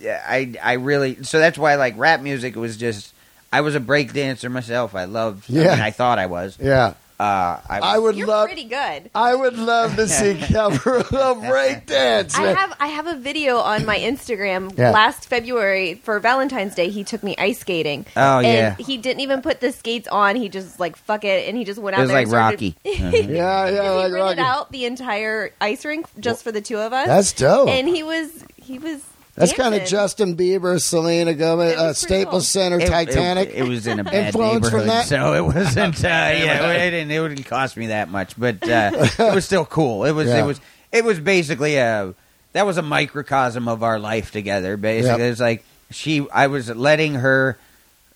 I 0.06 0.56
I 0.62 0.74
really 0.74 1.24
so 1.24 1.40
that's 1.40 1.58
why 1.58 1.76
like 1.76 1.94
rap 1.98 2.20
music 2.22 2.56
was 2.56 2.76
just 2.76 3.13
I 3.54 3.62
was 3.62 3.76
a 3.76 3.80
break 3.80 4.12
dancer 4.14 4.50
myself. 4.50 4.96
I 4.96 5.06
loved. 5.06 5.50
I, 5.50 5.54
Yeah. 5.54 5.72
mean, 5.76 5.80
I 5.82 5.92
thought 5.92 6.20
I 6.20 6.26
was. 6.26 6.58
yeah. 6.62 6.96
Uh, 7.20 7.62
I, 7.70 7.80
I 7.80 8.00
would 8.00 8.18
You're 8.18 8.28
love. 8.28 8.48
pretty 8.48 8.66
good. 8.66 9.10
I 9.16 9.34
would 9.36 9.56
love 9.58 9.96
to 9.96 10.08
see 10.10 10.34
cover 10.52 10.98
of 10.98 11.42
break 11.48 11.86
dance. 11.86 12.36
I 12.36 12.48
have 12.48 12.76
I 12.82 12.88
have 12.88 13.08
a 13.08 13.16
video 13.16 13.58
on 13.60 13.86
my 13.86 13.98
Instagram 13.98 14.76
Yeah. 14.78 14.90
last 14.92 15.30
February 15.30 15.94
for 15.94 16.20
Valentine's 16.20 16.74
Day. 16.76 16.90
He 16.90 17.04
took 17.06 17.24
me 17.24 17.36
ice 17.38 17.60
skating. 17.60 18.08
Oh, 18.18 18.40
and 18.40 18.46
yeah. 18.48 18.76
he 18.86 18.98
didn't 18.98 19.22
even 19.22 19.42
put 19.44 19.62
the 19.62 19.72
skates 19.72 20.08
on. 20.10 20.36
He 20.36 20.50
just 20.50 20.80
like 20.82 20.98
fuck 20.98 21.24
it, 21.24 21.48
and 21.48 21.56
he 21.56 21.64
just 21.64 21.80
went 21.80 21.96
out. 21.96 22.00
It 22.00 22.12
out 22.12 22.20
was 22.20 22.30
there. 22.32 22.40
like 22.42 22.54
and 22.54 22.76
started- 22.82 23.14
Rocky. 23.14 23.30
yeah, 23.34 23.70
yeah, 23.70 23.84
he 23.84 23.90
like 23.90 24.12
rented 24.12 24.16
Rocky. 24.16 24.40
out 24.42 24.72
the 24.72 24.86
entire 24.86 25.52
ice 25.62 25.86
rink 25.86 26.08
just 26.20 26.44
for 26.44 26.52
the 26.52 26.62
two 26.62 26.80
of 26.80 26.92
us. 26.94 27.08
That's 27.08 27.32
dope. 27.34 27.70
and 27.70 27.88
he 27.88 28.02
was 28.04 28.44
he 28.58 28.80
was. 28.80 29.02
That's 29.36 29.54
kind 29.54 29.74
of. 29.74 29.86
Justin 29.88 30.38
Bieber, 30.38 30.80
Selena 30.80 31.34
Gomez, 31.34 31.74
It 31.74 31.78
uh, 31.80 31.94
Staples 31.94 32.32
cool. 32.34 32.40
Center, 32.42 32.80
It- 32.80 32.88
Titanic. 32.88 33.50
It, 33.50 33.56
it 33.56 33.68
was 33.68 33.88
in 33.88 34.00
a 34.00 34.04
bad 34.04 34.28
Influence 34.28 34.70
from 34.70 34.80
neighborhood, 34.82 34.90
that? 34.90 35.08
so 35.08 35.34
it 35.34 35.42
wasn't. 35.44 36.04
Uh, 36.04 36.08
yeah, 36.08 36.72
it 36.72 36.92
didn't. 36.92 37.10
It 37.12 37.20
wouldn't 37.20 37.46
cost 37.46 37.76
me 37.76 37.88
that 37.88 38.10
much, 38.10 38.40
but 38.40 38.68
uh, 38.70 38.92
it 39.20 39.34
was 39.34 39.46
still 39.46 39.66
cool. 39.66 40.06
It 40.06 40.12
was. 40.12 40.28
Yeah. 40.28 40.44
It 40.44 40.46
was. 40.46 40.62
It 40.92 41.04
was 41.04 41.20
basically 41.20 41.78
a. 41.78 42.14
That 42.52 42.68
was 42.68 42.78
a 42.78 42.84
microcosm 42.84 43.68
of 43.68 43.82
our 43.82 43.98
life 43.98 44.30
together. 44.32 44.78
Basically, 44.78 45.10
Yep. 45.22 45.28
it 45.28 45.30
was 45.32 45.40
like 45.40 45.64
she. 45.90 46.28
I 46.32 46.46
was 46.48 46.70
letting 46.70 47.16
her. 47.16 47.58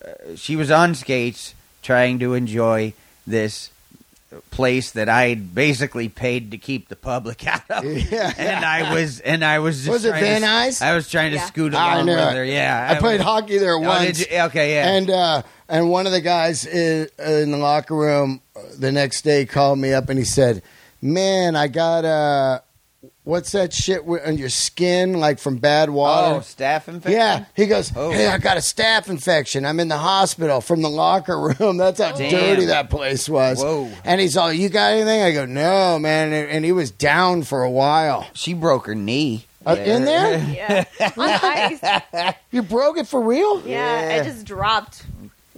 Uh, 0.05 0.35
she 0.35 0.55
was 0.55 0.69
on 0.69 0.93
skates, 0.93 1.55
trying 1.81 2.19
to 2.19 2.35
enjoy 2.35 2.93
this 3.25 3.71
place 4.51 4.91
that 4.91 5.07
I 5.09 5.35
basically 5.35 6.09
paid 6.09 6.51
to 6.51 6.57
keep 6.57 6.89
the 6.89 6.95
public 6.95 7.45
out 7.47 7.69
of. 7.69 7.83
Yeah. 8.11 8.33
And 8.37 8.65
I 8.65 8.93
was. 8.93 9.19
And 9.21 9.43
I 9.43 9.59
was. 9.59 9.77
Just 9.79 9.89
Was 9.89 10.05
it 10.05 10.09
trying 10.09 10.23
to- 10.23 10.29
Van 10.41 10.41
Nuys? 10.41 10.81
I 10.81 10.95
was 10.95 11.09
trying 11.09 11.31
to 11.31 11.37
Yeah. 11.37 11.45
scoot 11.45 11.73
I 11.73 11.93
along 11.95 12.05
knew 12.07 12.15
with 12.15 12.33
her. 12.35 12.45
Yeah, 12.45 12.87
I 12.91 12.99
played 12.99 13.19
was- 13.19 13.25
hockey 13.25 13.57
there 13.57 13.75
Oh, 13.75 13.79
once. 13.79 14.17
did 14.19 14.31
you? 14.31 14.39
Okay, 14.41 14.75
yeah. 14.75 14.89
And 14.95 15.09
uh, 15.09 15.41
and 15.69 15.89
one 15.89 16.05
of 16.05 16.11
the 16.11 16.21
guys 16.21 16.65
in, 16.65 17.07
in 17.19 17.51
the 17.51 17.57
locker 17.57 17.95
room 17.95 18.41
uh, 18.55 18.61
the 18.77 18.91
next 18.91 19.21
day 19.23 19.45
called 19.45 19.79
me 19.79 19.93
up 19.93 20.09
and 20.09 20.17
he 20.19 20.25
said, 20.25 20.61
"Man, 21.01 21.55
I 21.55 21.67
got 21.67 22.05
uh, 22.05 22.59
what's 23.27 23.51
that 23.51 23.73
shit 23.73 23.99
wi- 23.99 24.25
on 24.25 24.37
your 24.37 24.49
skin 24.49 25.13
like 25.19 25.37
from 25.39 25.57
bad 25.57 25.89
water? 25.89 26.27
oh, 26.27 26.31
water?" 26.35 26.45
staph 26.45 26.87
infection. 26.87 27.11
yeah, 27.11 27.45
he 27.55 27.65
goes, 27.67 27.91
Oh. 27.95 28.11
"Hey, 28.11 28.27
I 28.27 28.37
got 28.37 28.57
a 28.57 28.61
staph 28.61 29.09
infection. 29.09 29.65
I'm 29.65 29.79
in 29.79 29.89
the 29.89 29.97
hospital 29.97 30.61
from 30.61 30.81
the 30.81 30.89
locker 30.89 31.39
room. 31.39 31.77
That's 31.77 31.99
how 32.01 32.13
Damn. 32.13 32.31
dirty 32.31 32.65
that 32.65 32.89
place 32.89 33.27
was." 33.27 33.59
Whoa. 33.61 33.89
And 34.03 34.21
he's 34.21 34.37
all, 34.37 34.51
"You 34.51 34.69
got 34.69 34.93
anything?" 34.93 35.21
I 35.21 35.31
go, 35.33 35.45
"No, 35.45 35.99
man." 35.99 36.31
And, 36.33 36.49
and 36.49 36.65
he 36.65 36.71
was 36.71 36.89
down 36.91 37.43
for 37.43 37.63
a 37.63 37.69
while. 37.71 38.25
She 38.33 38.53
broke 38.53 38.87
her 38.87 38.95
knee. 38.95 39.43
Uh, 39.65 39.75
in 39.75 40.05
there? 40.05 40.37
Yeah, 40.47 40.85
on 41.17 41.29
ice. 41.29 42.33
You 42.51 42.61
broke 42.63 42.97
it 42.97 43.05
for 43.05 43.21
real? 43.21 43.61
Yeah, 43.67 44.15
Yeah. 44.15 44.21
I 44.21 44.23
just 44.25 44.45
dropped. 44.45 45.03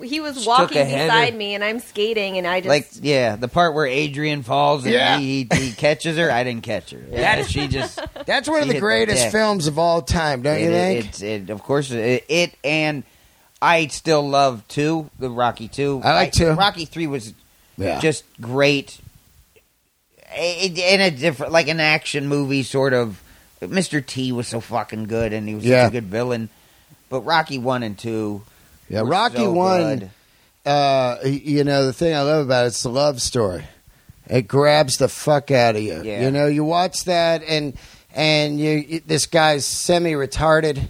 He 0.03 0.19
was 0.19 0.35
Just 0.35 0.47
walking 0.47 0.67
took 0.69 0.77
a 0.77 0.85
header. 0.85 1.05
beside 1.11 1.35
me, 1.35 1.55
and 1.55 1.63
I'm 1.63 1.79
skating, 1.79 2.37
and 2.37 2.47
I 2.47 2.61
just 2.61 2.69
Like 2.69 2.87
yeah, 3.01 3.35
the 3.35 3.47
part 3.47 3.73
where 3.73 3.85
Adrian 3.85 4.43
falls 4.43 4.85
and 4.85 4.93
Yeah. 4.93 5.17
he, 5.17 5.47
he 5.53 5.71
catches 5.71 6.17
her. 6.17 6.31
I 6.31 6.43
didn't 6.43 6.63
catch 6.63 6.91
her. 6.91 7.01
Yeah, 7.11 7.43
she 7.43 7.67
just. 7.67 7.99
That's 8.25 8.47
one 8.47 8.61
of 8.61 8.67
the 8.67 8.73
hit 8.73 8.79
the 8.79 8.81
greatest 8.81 9.31
films 9.31 9.67
of 9.67 9.77
all 9.79 10.01
time, 10.01 10.41
don't 10.41 10.59
you 10.59 10.69
think? 10.69 11.05
It's 11.05 11.21
it, 11.21 11.49
of 11.49 11.61
course 11.63 11.91
it, 11.91 12.23
it 12.29 12.55
and 12.63 13.03
I 13.61 13.87
still 13.87 14.27
love 14.27 14.63
two 14.67 15.09
the 15.19 15.29
Rocky 15.29 15.67
two. 15.67 16.01
I 16.03 16.13
like 16.13 16.31
two. 16.31 16.51
Rocky 16.51 16.85
three 16.85 17.07
was 17.07 17.33
Yeah. 17.77 17.99
just 17.99 18.23
great. 18.39 18.99
In 20.37 21.01
a 21.01 21.09
different, 21.09 21.51
like 21.51 21.67
an 21.67 21.79
action 21.79 22.27
movie, 22.27 22.63
sort 22.63 22.93
of. 22.93 23.21
Mr. 23.61 24.05
T 24.05 24.31
was 24.31 24.47
so 24.47 24.61
fucking 24.61 25.05
good, 25.05 25.33
and 25.33 25.45
he 25.49 25.55
was 25.55 25.65
Yeah. 25.65 25.83
such 25.85 25.89
a 25.89 25.91
good 25.93 26.05
villain. 26.05 26.49
But 27.09 27.21
Rocky 27.21 27.57
one 27.57 27.83
and 27.83 27.97
two, 27.97 28.43
yeah, 28.89 29.01
were 29.01 29.09
Rocky 29.09 29.37
so 29.37 29.51
one. 29.51 30.11
Uh, 30.65 31.17
you 31.23 31.63
know 31.63 31.85
the 31.85 31.93
thing 31.93 32.13
I 32.13 32.21
love 32.21 32.45
about 32.45 32.65
it, 32.65 32.67
it's 32.67 32.83
the 32.83 32.89
love 32.89 33.21
story. 33.21 33.63
It 34.27 34.47
grabs 34.47 34.97
the 34.97 35.07
fuck 35.07 35.49
out 35.51 35.75
of 35.75 35.81
you. 35.81 36.01
Yeah. 36.03 36.23
You 36.23 36.31
know, 36.31 36.45
you 36.47 36.63
watch 36.63 37.05
that 37.05 37.43
and 37.43 37.75
and 38.13 38.59
you, 38.59 38.71
you 38.71 38.99
this 38.99 39.25
guy's 39.25 39.65
semi 39.65 40.13
retarded. 40.13 40.89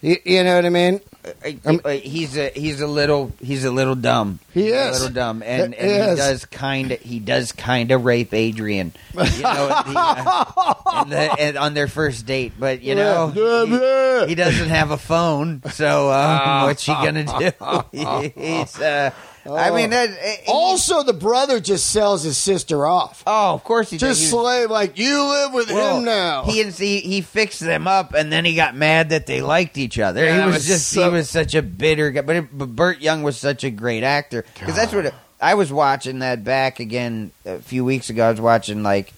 You, 0.00 0.16
you 0.24 0.42
know 0.42 0.56
what 0.56 0.66
I 0.66 0.70
mean? 0.70 1.00
Uh, 1.22 1.90
he's 1.90 2.36
a 2.38 2.48
he's 2.50 2.80
a 2.80 2.86
little 2.86 3.30
he's 3.42 3.64
a 3.66 3.70
little 3.70 3.94
dumb. 3.94 4.38
He 4.54 4.64
He's 4.64 4.72
is. 4.72 4.88
a 4.88 4.92
little 4.92 5.14
dumb, 5.14 5.42
and, 5.44 5.74
He 5.74 5.80
and 5.80 6.10
he 6.10 6.16
does 6.16 6.46
kind 6.46 6.92
of 6.92 7.00
he 7.00 7.18
does 7.18 7.52
kind 7.52 7.90
of 7.90 8.04
rape 8.06 8.32
Adrian, 8.32 8.92
you 9.12 9.20
know, 9.20 9.28
the, 9.34 9.94
uh, 9.96 11.04
the, 11.04 11.36
and 11.38 11.58
on 11.58 11.74
their 11.74 11.88
first 11.88 12.24
date. 12.24 12.52
But 12.58 12.82
you 12.82 12.94
know, 12.94 13.28
he, 13.28 14.28
he 14.30 14.34
doesn't 14.34 14.68
have 14.70 14.92
a 14.92 14.96
phone, 14.96 15.62
so 15.70 16.10
um, 16.10 16.62
what's 16.64 16.82
she 16.82 16.92
gonna 16.92 17.24
do? 17.24 18.30
He's, 18.40 18.80
uh, 18.80 19.10
I 19.46 19.70
mean, 19.70 19.90
that, 19.90 20.10
he- 20.10 20.50
Also, 20.50 21.02
the 21.02 21.12
brother 21.12 21.60
just 21.60 21.90
sells 21.90 22.22
his 22.22 22.36
sister 22.36 22.86
off. 22.86 23.22
oh, 23.26 23.54
of 23.54 23.64
course 23.64 23.90
he 23.90 23.96
Just 23.96 24.20
does. 24.20 24.30
Slave 24.30 24.70
like 24.70 24.98
you 24.98 25.22
live 25.24 25.54
with 25.54 25.70
well, 25.70 25.98
him 25.98 26.04
now. 26.04 26.44
He 26.44 26.60
and 26.60 26.72
he, 26.72 27.00
he 27.00 27.20
fixed 27.22 27.60
them 27.60 27.86
up, 27.86 28.12
and 28.14 28.30
then 28.32 28.44
he 28.44 28.54
got 28.54 28.76
mad 28.76 29.10
that 29.10 29.26
they 29.26 29.40
liked 29.40 29.78
each 29.78 29.98
other. 29.98 30.24
Yeah, 30.24 30.40
he 30.40 30.46
was, 30.46 30.54
was 30.56 30.66
just 30.66 30.88
so- 30.88 31.04
he 31.04 31.16
was 31.16 31.30
such 31.30 31.54
a 31.54 31.62
bitter 31.62 32.10
guy. 32.10 32.20
But, 32.20 32.36
it, 32.36 32.58
but 32.58 32.74
Burt 32.76 33.00
Young 33.00 33.22
was 33.22 33.38
such 33.38 33.64
a 33.64 33.70
great 33.70 34.02
actor 34.02 34.44
because 34.54 34.76
that's 34.76 34.92
what 34.92 35.06
it, 35.06 35.14
I 35.40 35.54
was 35.54 35.72
watching 35.72 36.18
that 36.18 36.44
back 36.44 36.80
again 36.80 37.32
a 37.46 37.60
few 37.60 37.84
weeks 37.84 38.10
ago. 38.10 38.26
I 38.26 38.30
was 38.30 38.40
watching 38.40 38.82
like 38.82 39.12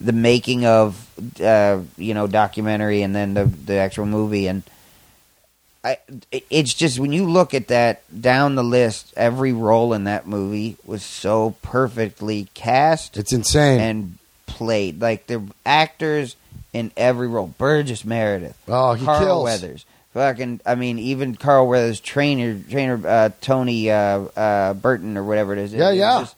the 0.00 0.12
making 0.12 0.66
of 0.66 1.08
uh, 1.40 1.80
you 1.96 2.14
know 2.14 2.26
documentary 2.26 3.02
and 3.02 3.14
then 3.14 3.34
the 3.34 3.44
the 3.44 3.74
actual 3.74 4.06
movie 4.06 4.48
and. 4.48 4.62
I, 5.84 5.98
it's 6.30 6.74
just 6.74 7.00
when 7.00 7.12
you 7.12 7.28
look 7.28 7.54
at 7.54 7.68
that 7.68 8.02
down 8.20 8.54
the 8.54 8.62
list, 8.62 9.12
every 9.16 9.52
role 9.52 9.92
in 9.92 10.04
that 10.04 10.26
movie 10.26 10.76
was 10.84 11.02
so 11.02 11.56
perfectly 11.62 12.48
cast 12.54 13.16
it's 13.16 13.32
insane. 13.32 13.80
and 13.80 14.18
played 14.46 15.00
like 15.00 15.26
the 15.26 15.42
actors 15.66 16.36
in 16.72 16.92
every 16.96 17.26
role. 17.26 17.48
Burgess 17.58 18.04
Meredith, 18.04 18.56
oh, 18.68 18.94
he 18.94 19.04
Carl 19.04 19.24
kills. 19.24 19.44
Weathers, 19.44 19.84
Fucking, 20.14 20.60
I 20.66 20.74
mean, 20.74 20.98
even 20.98 21.36
Carl 21.36 21.66
Weathers' 21.66 21.98
trainer, 21.98 22.60
trainer 22.70 23.00
uh, 23.06 23.30
Tony 23.40 23.90
uh, 23.90 24.20
uh, 24.36 24.74
Burton 24.74 25.16
or 25.16 25.24
whatever 25.24 25.54
it 25.54 25.58
is. 25.58 25.72
Yeah, 25.72 25.90
it 25.90 25.96
yeah. 25.96 26.20
just- 26.20 26.36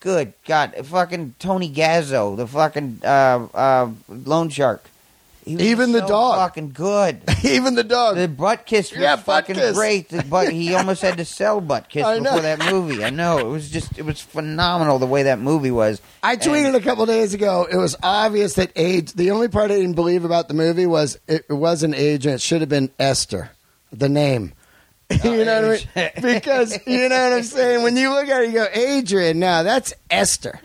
good 0.00 0.32
God, 0.44 0.74
fucking 0.84 1.34
Tony 1.38 1.72
Gazzo, 1.72 2.36
the 2.36 2.46
fucking 2.46 3.00
uh, 3.04 3.46
uh, 3.54 3.90
loan 4.08 4.48
shark. 4.50 4.84
Even 5.46 5.92
the 5.92 6.00
so 6.00 6.08
dog. 6.08 6.38
fucking 6.38 6.70
good. 6.72 7.22
Even 7.44 7.76
the 7.76 7.84
dog. 7.84 8.16
The 8.16 8.26
Butkus 8.26 8.90
was 8.90 9.00
Yeah, 9.00 9.14
butt 9.16 9.24
fucking 9.24 9.54
kiss. 9.54 9.76
great. 9.76 10.08
The 10.08 10.22
butt, 10.24 10.50
he 10.52 10.74
almost 10.74 11.02
had 11.02 11.18
to 11.18 11.24
sell 11.24 11.62
Butkus 11.62 12.02
I 12.04 12.18
know. 12.18 12.24
before 12.24 12.40
that 12.42 12.58
movie. 12.70 13.04
I 13.04 13.10
know 13.10 13.38
it 13.38 13.44
was 13.46 13.70
just 13.70 13.96
it 13.98 14.04
was 14.04 14.20
phenomenal 14.20 14.98
the 14.98 15.06
way 15.06 15.22
that 15.24 15.38
movie 15.38 15.70
was. 15.70 16.02
I 16.22 16.36
tweeted 16.36 16.74
a 16.74 16.80
couple 16.80 17.06
days 17.06 17.32
ago. 17.32 17.66
It 17.70 17.76
was 17.76 17.94
obvious 18.02 18.54
that 18.54 18.72
age. 18.74 19.12
The 19.12 19.30
only 19.30 19.46
part 19.48 19.70
I 19.70 19.76
didn't 19.76 19.94
believe 19.94 20.24
about 20.24 20.48
the 20.48 20.54
movie 20.54 20.86
was 20.86 21.18
it, 21.28 21.46
it 21.48 21.52
was 21.54 21.82
an 21.84 21.94
age, 21.94 22.26
and 22.26 22.34
it 22.34 22.40
should 22.40 22.60
have 22.60 22.70
been 22.70 22.90
Esther, 22.98 23.50
the 23.92 24.08
name. 24.08 24.52
you 25.24 25.44
know 25.44 25.68
what 25.68 25.86
I 25.96 26.00
mean? 26.00 26.10
Because 26.34 26.76
you 26.86 27.08
know 27.08 27.28
what 27.30 27.32
I'm 27.38 27.42
saying. 27.44 27.82
When 27.84 27.96
you 27.96 28.10
look 28.10 28.28
at 28.28 28.42
it, 28.42 28.46
you 28.48 28.54
go 28.54 28.66
Adrian. 28.72 29.38
Now 29.38 29.62
that's 29.62 29.94
Esther. 30.10 30.60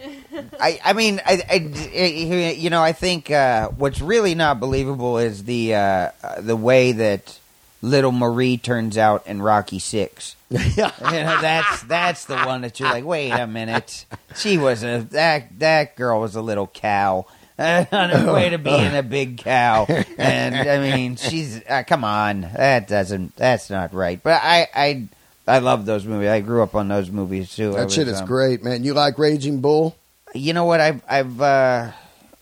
I, 0.59 0.79
I 0.83 0.93
mean, 0.93 1.21
I, 1.25 1.41
I- 1.49 2.55
you 2.57 2.69
know, 2.69 2.81
I 2.81 2.91
think 2.93 3.29
uh, 3.29 3.69
what's 3.69 4.01
really 4.01 4.33
not 4.35 4.59
believable 4.59 5.17
is 5.19 5.43
the 5.43 5.75
uh, 5.75 5.79
uh, 6.23 6.41
the 6.41 6.55
way 6.55 6.91
that 6.93 7.37
little 7.83 8.11
Marie 8.11 8.57
turns 8.57 8.97
out 8.97 9.27
in 9.27 9.41
Rocky 9.41 9.79
Six. 9.79 10.35
You 10.51 10.57
know, 10.77 11.41
that's 11.41 11.83
that's 11.83 12.25
the 12.25 12.37
one 12.37 12.61
that 12.61 12.79
you're 12.79 12.89
like, 12.89 13.05
wait 13.05 13.31
a 13.31 13.47
minute, 13.47 14.05
she 14.35 14.57
was 14.57 14.83
a 14.83 15.05
that 15.11 15.59
that 15.59 15.95
girl 15.95 16.19
was 16.19 16.35
a 16.35 16.41
little 16.41 16.67
cow. 16.67 17.25
on 17.91 18.09
her 18.09 18.33
way 18.33 18.49
to 18.49 18.57
being 18.57 18.95
a 18.95 19.03
big 19.17 19.37
cow, 19.37 19.85
and 20.17 20.55
I 20.55 20.79
mean, 20.95 21.15
she's 21.15 21.61
uh, 21.67 21.83
come 21.85 22.03
on, 22.03 22.41
that 22.41 22.87
doesn't, 22.87 23.35
that's 23.35 23.69
not 23.69 23.93
right. 23.93 24.21
But 24.21 24.41
I, 24.43 24.67
I, 24.73 25.07
I 25.47 25.59
love 25.59 25.85
those 25.85 26.05
movies. 26.05 26.29
I 26.29 26.41
grew 26.41 26.63
up 26.63 26.75
on 26.75 26.87
those 26.87 27.09
movies 27.11 27.55
too. 27.55 27.73
That 27.73 27.91
shit 27.91 28.07
is 28.07 28.21
um, 28.21 28.27
great, 28.27 28.63
man. 28.63 28.83
You 28.83 28.93
like 28.93 29.17
Raging 29.17 29.61
Bull? 29.61 29.95
you 30.33 30.53
know 30.53 30.65
what? 30.65 30.79
I've 30.79 31.01
I've 31.09 31.41
uh, 31.41 31.91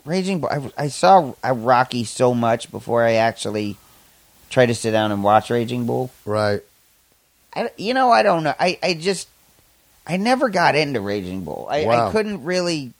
Raging. 0.06 0.40
Bull- 0.42 0.50
I, 0.78 0.84
I 0.84 0.88
saw 0.90 1.34
uh, 1.44 1.54
Rocky 1.54 2.04
so 2.04 2.34
much 2.34 2.72
before 2.72 3.04
I 3.04 3.14
actually 3.14 3.78
tried 4.50 4.68
to 4.68 4.76
sit 4.76 4.92
down 4.92 5.12
and 5.12 5.24
watch 5.24 5.50
Raging 5.50 5.86
Bull. 5.86 6.12
Right. 6.26 6.62
I, 7.56 7.70
you 7.78 7.94
know, 7.94 8.12
I 8.12 8.22
don't 8.24 8.44
know. 8.44 8.54
I, 8.60 8.78
I 8.84 8.94
just 8.94 9.28
I 10.06 10.18
never 10.18 10.50
got 10.50 10.76
into 10.76 11.02
Raging 11.02 11.44
Bull. 11.44 11.68
I, 11.70 11.86
Wow. 11.86 12.08
I 12.10 12.12
couldn't 12.12 12.44
really. 12.44 12.94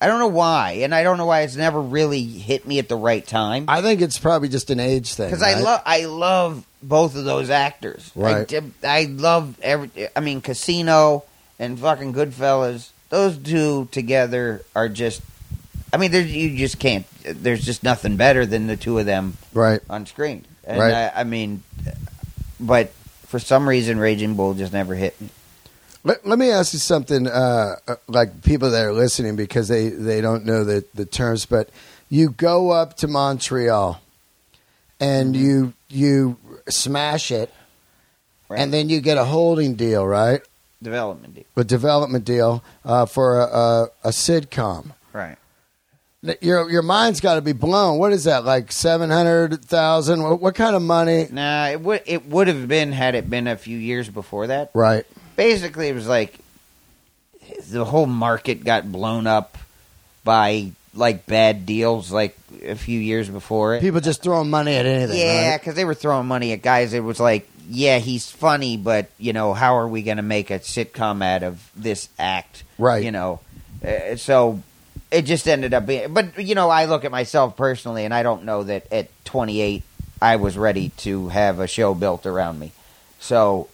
I 0.00 0.08
don't 0.08 0.18
know 0.18 0.26
why, 0.28 0.72
and 0.82 0.94
I 0.94 1.02
don't 1.02 1.16
know 1.16 1.24
why 1.26 1.40
it's 1.42 1.56
never 1.56 1.80
really 1.80 2.22
hit 2.22 2.66
me 2.66 2.78
at 2.78 2.88
the 2.88 2.96
right 2.96 3.26
time. 3.26 3.64
I 3.68 3.80
think 3.80 4.02
it's 4.02 4.18
probably 4.18 4.48
just 4.50 4.70
an 4.70 4.78
age 4.78 5.14
thing. 5.14 5.28
Because 5.30 5.42
I 5.42 5.58
love 5.58 5.80
I 5.86 6.04
love 6.04 6.66
both 6.82 7.16
of 7.16 7.24
those 7.24 7.48
actors. 7.48 8.12
I 8.14 8.20
Right. 8.20 8.48
di- 8.48 8.60
I, 8.84 9.04
love 9.04 9.58
every. 9.62 9.90
I 10.14 10.20
mean, 10.20 10.42
Casino 10.42 11.24
and 11.58 11.78
fucking 11.78 12.12
Goodfellas. 12.12 12.88
Those 13.08 13.38
two 13.38 13.88
together 13.90 14.62
are 14.74 14.88
just. 14.90 15.22
I 15.92 15.96
mean, 15.96 16.12
you 16.12 16.56
just 16.58 16.78
can't. 16.78 17.06
There's 17.24 17.64
just 17.64 17.82
nothing 17.82 18.16
better 18.16 18.44
than 18.44 18.66
the 18.66 18.76
two 18.76 18.98
of 18.98 19.06
them 19.06 19.38
Right. 19.54 19.80
on 19.88 20.04
screen. 20.04 20.44
And 20.64 20.78
Right. 20.78 20.92
I, 20.92 21.20
I 21.20 21.24
mean, 21.24 21.62
but 22.60 22.90
for 23.28 23.38
some 23.38 23.66
reason, 23.68 23.98
Raging 23.98 24.34
Bull 24.34 24.52
just 24.54 24.72
never 24.74 24.94
hit 24.94 25.18
me. 25.20 25.28
Let, 26.06 26.24
let 26.24 26.38
me 26.38 26.50
ask 26.52 26.72
you 26.72 26.78
something, 26.78 27.26
uh, 27.26 27.76
uh, 27.88 27.96
like 28.06 28.42
people 28.44 28.70
that 28.70 28.84
are 28.84 28.92
listening 28.92 29.34
because 29.34 29.66
they, 29.66 29.88
they 29.88 30.20
don't 30.20 30.46
know 30.46 30.62
the, 30.62 30.84
the 30.94 31.04
terms, 31.04 31.46
but 31.46 31.68
you 32.08 32.30
go 32.30 32.70
up 32.70 32.96
to 32.98 33.08
Montreal 33.08 34.00
and 35.00 35.34
Mm-hmm. 35.34 35.44
you 35.44 35.72
you 35.88 36.36
smash 36.68 37.30
it, 37.32 37.52
Right. 38.48 38.60
and 38.60 38.72
then 38.72 38.88
you 38.88 39.00
get 39.00 39.18
a 39.18 39.24
holding 39.24 39.74
deal, 39.74 40.06
right? 40.06 40.40
Development 40.80 41.34
deal. 41.34 41.44
A 41.56 41.64
development 41.64 42.24
deal 42.24 42.62
uh, 42.84 43.06
for 43.06 43.40
a, 43.40 43.44
a, 43.44 43.82
a 44.04 44.08
sitcom. 44.10 44.92
Right. 45.12 45.36
Your 46.40 46.70
your 46.70 46.82
mind's 46.82 47.20
got 47.20 47.34
to 47.34 47.40
be 47.40 47.52
blown. 47.52 47.98
What 47.98 48.12
is 48.12 48.24
that 48.24 48.44
like 48.44 48.70
seven 48.72 49.10
hundred 49.10 49.64
thousand? 49.64 50.22
What, 50.22 50.40
what 50.40 50.54
kind 50.54 50.76
of 50.76 50.82
money? 50.82 51.26
Nah, 51.32 51.66
it 51.68 51.80
would 51.80 52.02
it 52.06 52.26
would 52.26 52.46
have 52.48 52.68
been 52.68 52.92
had 52.92 53.14
it 53.16 53.28
been 53.28 53.46
a 53.48 53.56
few 53.56 53.76
years 53.78 54.08
before 54.08 54.46
that. 54.46 54.70
Right. 54.72 55.04
Basically 55.36 55.88
it 55.88 55.94
was 55.94 56.08
like 56.08 56.38
the 57.70 57.84
whole 57.84 58.06
market 58.06 58.64
got 58.64 58.90
blown 58.90 59.26
up 59.26 59.56
by 60.24 60.72
like 60.94 61.26
bad 61.26 61.66
deals 61.66 62.10
like 62.10 62.36
a 62.64 62.74
few 62.74 62.98
years 62.98 63.28
before 63.28 63.74
it. 63.76 63.80
People 63.80 64.00
just 64.00 64.22
throwing 64.22 64.50
money 64.50 64.74
at 64.74 64.86
anything. 64.86 65.18
yeah, 65.18 65.50
right? 65.50 65.60
because 65.60 65.74
they 65.74 65.84
were 65.84 65.94
throwing 65.94 66.26
money 66.26 66.52
at 66.52 66.62
guys. 66.62 66.92
It 66.92 67.04
was 67.04 67.20
like, 67.20 67.48
yeah, 67.68 67.98
he's 67.98 68.30
funny, 68.30 68.76
but 68.76 69.10
you 69.18 69.32
know, 69.32 69.52
how 69.52 69.76
are 69.76 69.88
we 69.88 70.02
going 70.02 70.16
to 70.16 70.22
make 70.22 70.50
a 70.50 70.58
sitcom 70.58 71.22
out 71.22 71.42
of 71.42 71.70
this 71.76 72.08
act? 72.18 72.64
Right. 72.78 73.04
You 73.04 73.12
know, 73.12 73.40
uh, 73.86 74.16
so 74.16 74.62
it 75.10 75.22
just 75.22 75.46
ended 75.46 75.74
up 75.74 75.86
being. 75.86 76.12
But 76.12 76.38
you 76.38 76.54
know, 76.54 76.70
I 76.70 76.86
look 76.86 77.04
at 77.04 77.10
myself 77.10 77.56
personally, 77.56 78.04
and 78.04 78.14
I 78.14 78.22
don't 78.22 78.44
know 78.44 78.64
that 78.64 78.90
at 78.92 79.08
28 79.24 79.82
I 80.20 80.36
was 80.36 80.56
ready 80.56 80.90
to 80.98 81.28
have 81.28 81.60
a 81.60 81.66
show 81.66 81.94
built 81.94 82.26
around 82.26 82.58
me. 82.58 82.72
So 83.20 83.68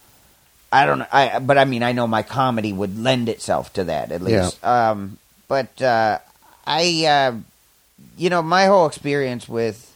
I 0.73 0.87
don't 0.87 1.01
know. 1.01 1.07
I 1.13 1.39
but 1.39 1.59
I 1.59 1.65
mean, 1.65 1.83
I 1.83 1.93
know 1.93 2.07
my 2.07 2.23
comedy 2.23 2.73
would 2.73 2.99
lend 2.99 3.29
itself 3.29 3.73
to 3.75 3.85
that 3.85 4.11
at 4.11 4.23
least. 4.23 4.65
Um, 4.65 5.19
but 5.49 5.81
uh, 5.83 6.19
I, 6.67 7.05
uh, 7.07 7.37
you 8.17 8.31
know, 8.31 8.41
my 8.43 8.65
whole 8.67 8.87
experience 8.87 9.49
with 9.49 9.95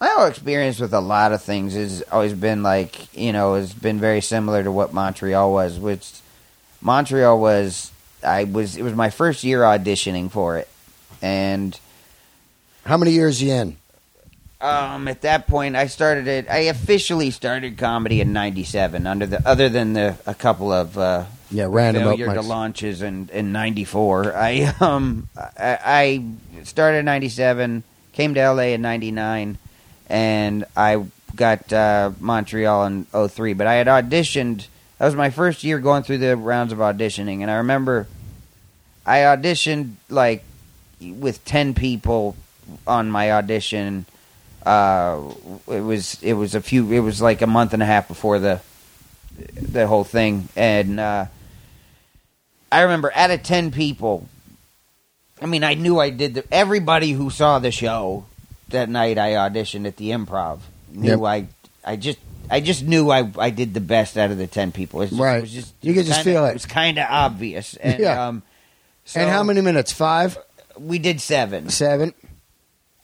my 0.00 0.08
whole 0.08 0.26
experience 0.26 0.80
with 0.80 0.92
a 0.92 1.00
lot 1.00 1.32
of 1.32 1.42
things 1.42 1.74
has 1.74 2.02
always 2.10 2.32
been 2.34 2.62
like 2.62 3.14
you 3.16 3.32
know 3.32 3.54
has 3.54 3.72
been 3.72 4.00
very 4.00 4.20
similar 4.20 4.62
to 4.64 4.72
what 4.72 4.92
Montreal 4.92 5.52
was. 5.52 5.78
Which 5.78 6.12
Montreal 6.82 7.38
was, 7.40 7.92
I 8.22 8.44
was 8.44 8.76
it 8.76 8.82
was 8.82 8.94
my 8.94 9.10
first 9.10 9.44
year 9.44 9.60
auditioning 9.60 10.30
for 10.30 10.58
it, 10.58 10.68
and 11.22 11.78
How 12.84 12.96
many 12.96 13.12
years 13.12 13.40
you 13.40 13.52
in? 13.52 13.76
Um, 14.64 15.08
at 15.08 15.20
that 15.22 15.46
point 15.46 15.76
I 15.76 15.86
started 15.88 16.26
it. 16.26 16.48
I 16.48 16.58
officially 16.70 17.30
started 17.30 17.76
comedy 17.76 18.20
in 18.20 18.32
'97. 18.32 19.06
Under 19.06 19.26
the 19.26 19.46
other 19.46 19.68
than 19.68 19.92
the 19.92 20.16
a 20.26 20.34
couple 20.34 20.72
of 20.72 20.96
uh, 20.96 21.26
Yeah, 21.50 21.66
random 21.68 22.04
failure 22.04 22.32
to 22.32 22.40
launches 22.40 23.02
in 23.02 23.28
in 23.32 23.52
'94. 23.52 24.34
I 24.34 24.74
um 24.80 25.28
I, 25.36 25.78
I 25.84 26.64
started 26.64 26.98
in 26.98 27.04
'97, 27.04 27.82
came 28.12 28.34
to 28.34 28.50
LA 28.52 28.72
in 28.74 28.82
'99, 28.82 29.58
and 30.08 30.64
I 30.76 31.04
got 31.36 31.72
uh, 31.72 32.12
Montreal 32.20 32.86
in 32.86 33.04
03. 33.04 33.52
But 33.54 33.66
I 33.66 33.74
had 33.74 33.86
auditioned. 33.86 34.68
That 34.98 35.06
was 35.06 35.14
my 35.16 35.30
first 35.30 35.64
year 35.64 35.78
going 35.78 36.04
through 36.04 36.18
the 36.18 36.36
rounds 36.36 36.72
of 36.72 36.78
auditioning, 36.78 37.42
and 37.42 37.50
I 37.50 37.56
remember 37.56 38.06
I 39.04 39.18
auditioned 39.18 39.94
like 40.08 40.42
with 41.00 41.44
ten 41.44 41.74
people 41.74 42.36
on 42.86 43.10
my 43.10 43.30
audition. 43.32 44.06
Uh, 44.64 45.32
it 45.68 45.80
was 45.80 46.22
it 46.22 46.32
was 46.34 46.54
a 46.54 46.60
few. 46.60 46.90
It 46.92 47.00
was 47.00 47.20
like 47.20 47.42
a 47.42 47.46
month 47.46 47.72
and 47.74 47.82
a 47.82 47.86
half 47.86 48.08
before 48.08 48.38
the 48.38 48.60
the 49.60 49.86
whole 49.86 50.04
thing, 50.04 50.48
and 50.56 50.98
uh, 51.00 51.26
I 52.72 52.82
remember 52.82 53.12
out 53.14 53.30
of 53.30 53.42
ten 53.42 53.70
people, 53.70 54.28
I 55.42 55.46
mean, 55.46 55.64
I 55.64 55.74
knew 55.74 55.98
I 55.98 56.10
did. 56.10 56.34
The, 56.34 56.44
everybody 56.52 57.12
who 57.12 57.30
saw 57.30 57.58
the 57.58 57.70
show 57.70 58.26
that 58.68 58.88
night, 58.88 59.18
I 59.18 59.32
auditioned 59.32 59.86
at 59.86 59.96
the 59.96 60.10
Improv. 60.10 60.60
Knew 60.92 61.10
Yep. 61.10 61.20
I, 61.22 61.46
I 61.84 61.96
just, 61.96 62.18
I 62.48 62.60
just 62.60 62.84
knew 62.84 63.10
I, 63.10 63.30
I 63.36 63.50
did 63.50 63.74
the 63.74 63.80
best 63.80 64.16
out 64.16 64.30
of 64.30 64.38
the 64.38 64.46
ten 64.46 64.72
people. 64.72 65.02
It 65.02 65.10
was 65.10 65.18
Right. 65.18 65.38
It 65.38 65.40
was 65.42 65.52
just, 65.52 65.74
You 65.82 65.92
could 65.92 66.06
just 66.06 66.22
kinda, 66.24 66.30
feel 66.38 66.46
it. 66.46 66.50
It 66.50 66.54
was 66.54 66.66
kind 66.66 66.98
of 66.98 67.06
obvious. 67.10 67.74
And, 67.74 67.98
Yeah. 68.00 68.28
Um, 68.28 68.42
so 69.04 69.20
and 69.20 69.28
how 69.28 69.42
many 69.42 69.60
minutes? 69.60 69.92
Five, 69.92 70.38
We 70.78 70.98
did 70.98 71.20
seven. 71.20 71.68
seven. 71.68 72.14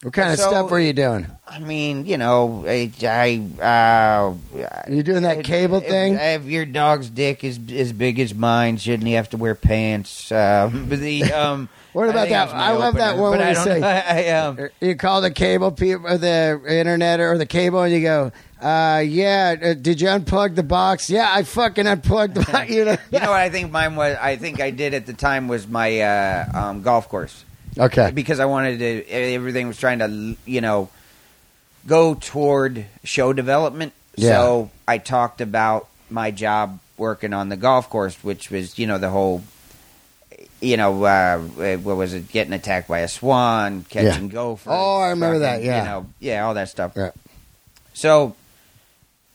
What 0.02 0.14
kind 0.14 0.32
of 0.32 0.38
So- 0.38 0.48
stuff 0.48 0.70
were 0.70 0.80
you 0.80 0.94
doing? 0.94 1.26
I 1.46 1.58
mean, 1.58 2.06
you 2.06 2.16
know, 2.16 2.64
I, 2.66 2.90
I 3.02 3.36
uh, 3.62 4.34
You 4.90 5.02
doing 5.02 5.24
that 5.24 5.44
cable 5.44 5.78
if- 5.78 5.86
thing? 5.88 6.14
If, 6.14 6.44
your 6.46 6.64
dog's 6.64 7.10
dick 7.10 7.44
is 7.44 7.58
as 7.70 7.92
big 7.92 8.18
as 8.18 8.32
mine, 8.34 8.78
shouldn't 8.78 9.06
he 9.06 9.12
have 9.14 9.28
to 9.30 9.36
wear 9.36 9.54
pants? 9.54 10.32
Um, 10.40 10.86
but 10.88 11.00
the 11.00 11.24
um, 11.32 11.68
What 11.92 12.08
about 12.08 12.28
think 12.28 12.30
that? 12.30 12.44
was 12.46 12.54
my 12.54 12.60
I 12.68 12.72
love 12.72 12.94
that 12.94 13.18
one 13.18 13.32
but 13.32 13.38
where 13.40 13.46
I 13.46 13.48
you 13.50 13.54
don't 13.56 13.64
say- 13.64 13.80
know. 13.80 13.86
I, 13.86 14.28
um, 14.38 14.68
You 14.80 14.94
call 14.94 15.20
the 15.20 15.30
cable 15.30 15.70
people, 15.72 16.06
or 16.06 16.16
the 16.18 16.60
internet, 16.68 17.20
or 17.20 17.36
the 17.36 17.46
cable, 17.46 17.82
and 17.82 17.92
you 17.92 18.00
go, 18.00 18.32
uh, 18.62 19.02
"Yeah, 19.04 19.56
uh, 19.60 19.74
did 19.74 20.00
you 20.00 20.06
unplug 20.08 20.54
the 20.54 20.62
box? 20.62 21.10
Yeah, 21.10 21.26
I 21.28 21.42
fucking 21.42 21.86
unplugged 21.86 22.34
the 22.36 22.42
box." 22.50 22.70
You 22.70 22.84
know, 22.86 22.96
you 23.10 23.18
know 23.18 23.30
what 23.30 23.40
I 23.40 23.50
think 23.50 23.70
mine 23.72 23.96
was? 23.96 24.16
I 24.20 24.36
think 24.36 24.60
I 24.60 24.70
did 24.70 24.94
at 24.94 25.04
the 25.06 25.12
time 25.14 25.48
was 25.48 25.66
my 25.66 26.00
uh, 26.00 26.44
um, 26.54 26.82
golf 26.82 27.08
course 27.08 27.44
Okay, 27.78 28.10
because 28.12 28.40
I 28.40 28.46
wanted 28.46 28.78
to. 28.78 29.08
Everything 29.08 29.68
was 29.68 29.78
trying 29.78 30.00
to, 30.00 30.36
you 30.44 30.60
know, 30.60 30.88
go 31.86 32.14
toward 32.14 32.84
show 33.04 33.32
development. 33.32 33.92
Yeah. 34.16 34.30
So 34.30 34.70
I 34.86 34.98
talked 34.98 35.40
about 35.40 35.88
my 36.10 36.30
job 36.30 36.78
working 36.96 37.32
on 37.32 37.48
the 37.48 37.56
golf 37.56 37.88
course, 37.88 38.16
which 38.22 38.50
was, 38.50 38.78
you 38.78 38.86
know, 38.86 38.98
the 38.98 39.08
whole, 39.08 39.42
you 40.60 40.76
know, 40.76 41.04
uh, 41.04 41.38
what 41.38 41.96
was 41.96 42.12
it? 42.12 42.28
Getting 42.28 42.52
attacked 42.52 42.88
by 42.88 43.00
a 43.00 43.08
swan, 43.08 43.84
catching 43.88 44.28
gophers. 44.28 44.66
Oh, 44.70 45.00
I 45.00 45.10
remember 45.10 45.38
that, 45.40 45.62
yeah. 45.62 45.78
You 45.78 45.84
know, 45.88 46.06
yeah, 46.18 46.46
all 46.46 46.54
that 46.54 46.68
stuff. 46.68 46.92
Yeah. 46.96 47.12
So 47.94 48.36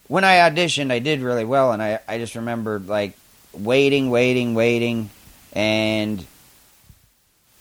when 0.08 0.24
I 0.24 0.50
auditioned, 0.50 0.92
I 0.92 1.00
did 1.00 1.22
really 1.22 1.46
well, 1.46 1.72
and 1.72 1.82
I 1.82 2.00
I 2.08 2.18
just 2.20 2.36
remember 2.36 2.80
like 2.80 3.18
waiting, 3.54 4.10
waiting, 4.10 4.54
waiting, 4.54 5.10
and 5.54 6.24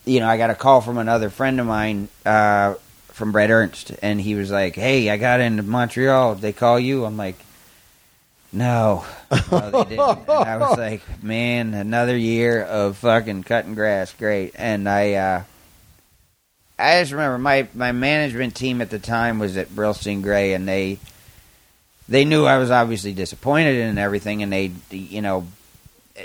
you 0.05 0.21
know 0.21 0.29
I 0.29 0.37
got 0.37 0.51
a 0.51 0.55
call 0.55 0.81
from 0.81 0.99
another 0.99 1.31
friend 1.31 1.61
of 1.61 1.67
mine 1.67 2.09
uh, 2.25 2.75
from 3.09 3.33
Brett 3.33 3.51
Ernst, 3.51 3.93
and 4.03 4.21
he 4.21 4.35
was 4.35 4.51
like, 4.51 4.75
"Hey, 4.75 5.11
I 5.11 5.17
got 5.17 5.41
into 5.41 5.63
Montreal. 5.63 6.35
Did 6.35 6.43
they 6.43 6.53
call 6.53 6.79
you?" 6.79 7.05
I'm 7.05 7.17
like. 7.17 7.37
No, 8.57 9.05
no, 9.51 9.71
they 9.71 9.97
didn't. 9.97 10.29
And 10.29 10.31
I 10.31 10.59
was 10.59 10.79
like, 10.79 11.03
man, 11.25 11.75
another 11.75 12.17
year 12.17 12.63
of 12.63 12.99
fucking 12.99 13.43
cutting 13.43 13.75
grass, 13.75 14.13
great. 14.13 14.53
And 14.55 14.89
I, 14.89 15.15
uh, 15.15 15.43
I 16.79 17.01
just 17.01 17.11
remember 17.11 17.39
my 17.39 17.67
my 17.75 17.91
management 17.93 18.55
team 18.55 18.81
at 18.81 18.91
the 18.91 19.01
time 19.01 19.41
was 19.41 19.57
at 19.57 19.71
Brillstein 19.71 20.23
Grey, 20.23 20.55
and 20.55 20.69
they 20.69 20.99
they 22.09 22.25
knew 22.25 22.45
I 22.45 22.59
was 22.59 22.71
obviously 22.71 23.13
disappointed 23.13 23.77
in 23.77 23.99
everything, 23.99 24.43
and 24.43 24.53
they, 24.53 24.71
you 24.91 25.23
know, 25.23 25.47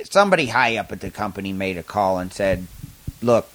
somebody 0.10 0.46
high 0.48 0.78
up 0.78 0.92
at 0.92 1.02
the 1.02 1.10
company 1.10 1.54
made 1.54 1.78
a 1.78 1.84
call 1.84 2.20
and 2.20 2.32
said, 2.32 2.68
"Look, 3.22 3.50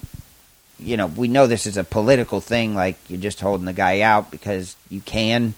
you 0.79 0.97
know, 0.97 1.07
we 1.07 1.29
know 1.29 1.47
this 1.47 1.67
is 1.67 1.77
a 1.77 1.85
political 1.85 2.41
thing. 2.41 2.75
Like 2.75 2.97
you're 3.09 3.21
just 3.21 3.41
holding 3.41 3.67
the 3.67 3.73
guy 3.73 4.01
out 4.01 4.31
because 4.31 4.77
you 4.91 5.01
can, 5.01 5.55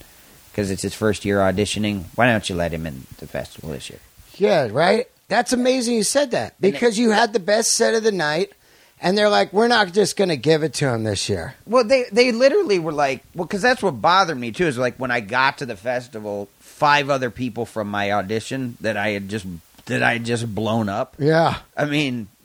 because 0.50 0.70
it's 0.70 0.82
his 0.82 0.94
first 0.94 1.24
year 1.24 1.38
auditioning. 1.38 2.04
Why 2.14 2.30
don't 2.30 2.48
you 2.48 2.56
let 2.56 2.72
him 2.72 2.86
in 2.86 3.06
the 3.18 3.26
festival 3.26 3.70
this 3.70 3.90
year?" 3.90 4.00
Yeah, 4.36 4.68
right. 4.70 5.08
That's 5.28 5.52
amazing 5.52 5.96
you 5.96 6.04
said 6.04 6.30
that 6.32 6.60
because 6.60 6.98
you 6.98 7.10
had 7.10 7.32
the 7.32 7.40
best 7.40 7.72
set 7.72 7.94
of 7.94 8.04
the 8.04 8.12
night, 8.12 8.52
and 9.00 9.18
they're 9.18 9.28
like, 9.28 9.52
we're 9.52 9.68
not 9.68 9.92
just 9.92 10.16
going 10.16 10.28
to 10.28 10.36
give 10.36 10.62
it 10.62 10.74
to 10.74 10.88
him 10.88 11.04
this 11.04 11.28
year. 11.28 11.54
Well, 11.66 11.84
they 11.84 12.04
they 12.12 12.32
literally 12.32 12.78
were 12.78 12.92
like, 12.92 13.24
well, 13.34 13.46
because 13.46 13.62
that's 13.62 13.82
what 13.82 14.00
bothered 14.00 14.38
me 14.38 14.52
too. 14.52 14.66
Is 14.66 14.78
like 14.78 14.96
when 14.96 15.10
I 15.10 15.20
got 15.20 15.58
to 15.58 15.66
the 15.66 15.76
festival, 15.76 16.48
five 16.60 17.10
other 17.10 17.30
people 17.30 17.66
from 17.66 17.88
my 17.88 18.12
audition 18.12 18.76
that 18.80 18.96
I 18.96 19.10
had 19.10 19.28
just 19.28 19.46
that 19.86 20.02
I 20.02 20.14
had 20.14 20.24
just 20.24 20.52
blown 20.54 20.88
up. 20.88 21.16
Yeah, 21.18 21.58
I 21.76 21.86
mean, 21.86 22.28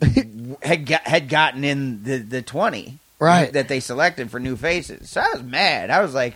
had 0.62 0.86
got, 0.86 1.02
had 1.02 1.28
gotten 1.28 1.64
in 1.64 2.02
the 2.04 2.18
the 2.18 2.42
twenty 2.42 2.98
Right. 3.18 3.52
that 3.52 3.68
they 3.68 3.78
selected 3.78 4.30
for 4.32 4.40
new 4.40 4.56
faces. 4.56 5.08
So 5.10 5.20
I 5.20 5.28
was 5.34 5.42
mad. 5.44 5.90
I 5.90 6.00
was 6.02 6.12
like, 6.12 6.34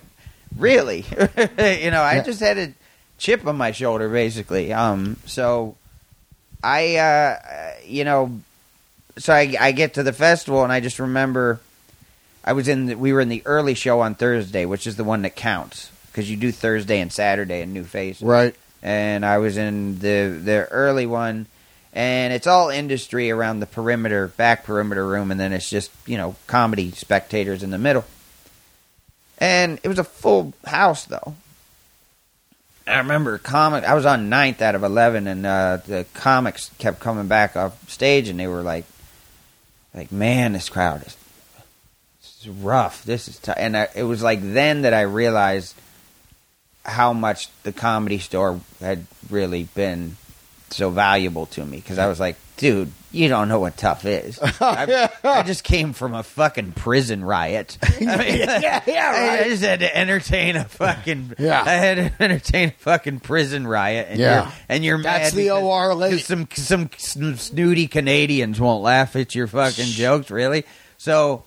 really, 0.56 1.00
you 1.10 1.90
know, 1.90 2.00
I 2.02 2.16
Yeah. 2.16 2.22
just 2.22 2.38
had 2.40 2.58
a 2.58 2.72
chip 3.18 3.44
on 3.44 3.56
my 3.56 3.72
shoulder 3.72 4.08
basically. 4.08 4.72
Um, 4.72 5.16
so 5.26 5.74
I, 6.62 6.96
uh, 6.96 7.72
you 7.84 8.04
know, 8.04 8.40
so 9.18 9.32
I, 9.34 9.56
I 9.58 9.72
get 9.72 9.94
to 9.94 10.02
the 10.04 10.12
festival 10.12 10.62
and 10.62 10.72
I 10.72 10.78
just 10.80 10.98
remember 11.00 11.58
I 12.44 12.52
was 12.52 12.68
in 12.68 12.86
the, 12.86 12.94
we 12.94 13.12
were 13.12 13.20
in 13.20 13.28
the 13.30 13.42
early 13.46 13.74
show 13.74 13.98
on 14.00 14.14
Thursday, 14.14 14.64
which 14.64 14.86
is 14.86 14.94
the 14.96 15.02
one 15.04 15.22
that 15.22 15.34
counts 15.34 15.90
because 16.12 16.30
you 16.30 16.36
do 16.36 16.52
Thursday 16.52 17.00
and 17.00 17.12
Saturday 17.12 17.62
in 17.62 17.72
new 17.72 17.82
faces 17.84 18.22
right. 18.22 18.54
and 18.82 19.26
I 19.26 19.38
was 19.38 19.56
in 19.56 19.98
the 19.98 20.38
the 20.42 20.68
early 20.70 21.06
one, 21.06 21.46
and 21.96 22.34
it's 22.34 22.46
all 22.46 22.68
industry 22.68 23.30
around 23.30 23.60
the 23.60 23.66
perimeter, 23.66 24.28
back 24.28 24.64
perimeter 24.64 25.04
room, 25.04 25.30
and 25.30 25.40
then 25.40 25.54
it's 25.54 25.68
just 25.68 25.90
you 26.04 26.18
know 26.18 26.36
comedy 26.46 26.90
spectators 26.92 27.62
in 27.62 27.70
the 27.70 27.78
middle. 27.78 28.04
And 29.38 29.80
it 29.82 29.88
was 29.88 29.98
a 29.98 30.04
full 30.04 30.52
house 30.66 31.06
though. 31.06 31.34
I 32.86 32.98
remember 32.98 33.38
comic. 33.38 33.82
I 33.84 33.94
was 33.94 34.04
on 34.04 34.28
ninth 34.28 34.60
out 34.60 34.74
of 34.74 34.84
eleven, 34.84 35.26
and 35.26 35.46
uh, 35.46 35.78
the 35.86 36.06
comics 36.12 36.70
kept 36.78 37.00
coming 37.00 37.28
back 37.28 37.56
off 37.56 37.90
stage, 37.90 38.28
and 38.28 38.38
they 38.38 38.46
were 38.46 38.62
like, 38.62 38.84
"Like 39.94 40.12
man, 40.12 40.52
this 40.52 40.68
crowd 40.68 41.04
is." 41.06 41.16
It's 42.20 42.46
rough. 42.46 43.04
This 43.04 43.26
is, 43.26 43.38
t-. 43.38 43.52
and 43.56 43.74
I, 43.74 43.88
it 43.96 44.02
was 44.02 44.22
like 44.22 44.40
then 44.42 44.82
that 44.82 44.92
I 44.92 45.00
realized 45.00 45.74
how 46.84 47.14
much 47.14 47.48
the 47.62 47.72
comedy 47.72 48.18
store 48.18 48.60
had 48.80 49.06
really 49.30 49.64
been 49.74 50.16
so 50.70 50.90
valuable 50.90 51.46
to 51.46 51.64
me 51.64 51.76
because 51.78 51.98
I 51.98 52.06
was 52.08 52.18
like, 52.20 52.36
dude, 52.56 52.90
you 53.12 53.28
don't 53.28 53.48
know 53.48 53.60
what 53.60 53.76
tough 53.76 54.04
is. 54.04 54.38
I, 54.60 55.08
I 55.24 55.42
just 55.42 55.62
came 55.64 55.92
from 55.92 56.14
a 56.14 56.22
fucking 56.22 56.72
prison 56.72 57.24
riot. 57.24 57.78
I 57.82 57.98
mean, 58.00 58.38
Yeah, 58.38 58.82
yeah, 58.86 59.12
I- 59.40 59.44
I 59.44 59.48
just 59.48 59.62
had 59.62 59.80
to 59.80 59.96
entertain 59.96 60.56
a 60.56 60.64
fucking. 60.64 61.34
Yeah. 61.38 61.62
I 61.64 61.70
had 61.72 61.94
to 61.96 62.22
entertain 62.22 62.68
a 62.68 62.72
fucking 62.72 63.20
prison 63.20 63.66
riot. 63.66 64.08
And 64.10 64.18
Yeah. 64.20 64.42
you're, 64.42 64.52
and 64.68 64.84
you're 64.84 65.02
That's 65.02 65.34
mad 65.34 65.38
the 65.38 65.50
OR 65.50 66.18
Some 66.18 66.48
some 66.54 66.90
some 66.96 67.36
snooty 67.36 67.86
Canadians 67.88 68.60
won't 68.60 68.82
laugh 68.82 69.16
at 69.16 69.34
your 69.34 69.46
fucking 69.46 69.86
jokes, 69.86 70.30
really. 70.30 70.64
So 70.98 71.44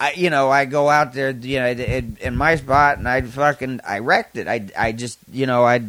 I, 0.00 0.12
you 0.12 0.28
know, 0.30 0.50
I 0.50 0.64
go 0.64 0.88
out 0.90 1.12
there, 1.14 1.30
you 1.30 1.58
know, 1.60 1.70
in, 1.70 2.16
in 2.20 2.36
my 2.36 2.56
spot, 2.56 2.98
and 2.98 3.08
I 3.08 3.22
fucking, 3.22 3.80
I 3.86 4.00
wrecked 4.00 4.36
it. 4.36 4.48
I, 4.48 4.66
I 4.76 4.92
just, 4.92 5.18
you 5.32 5.46
know, 5.46 5.64
I, 5.64 5.82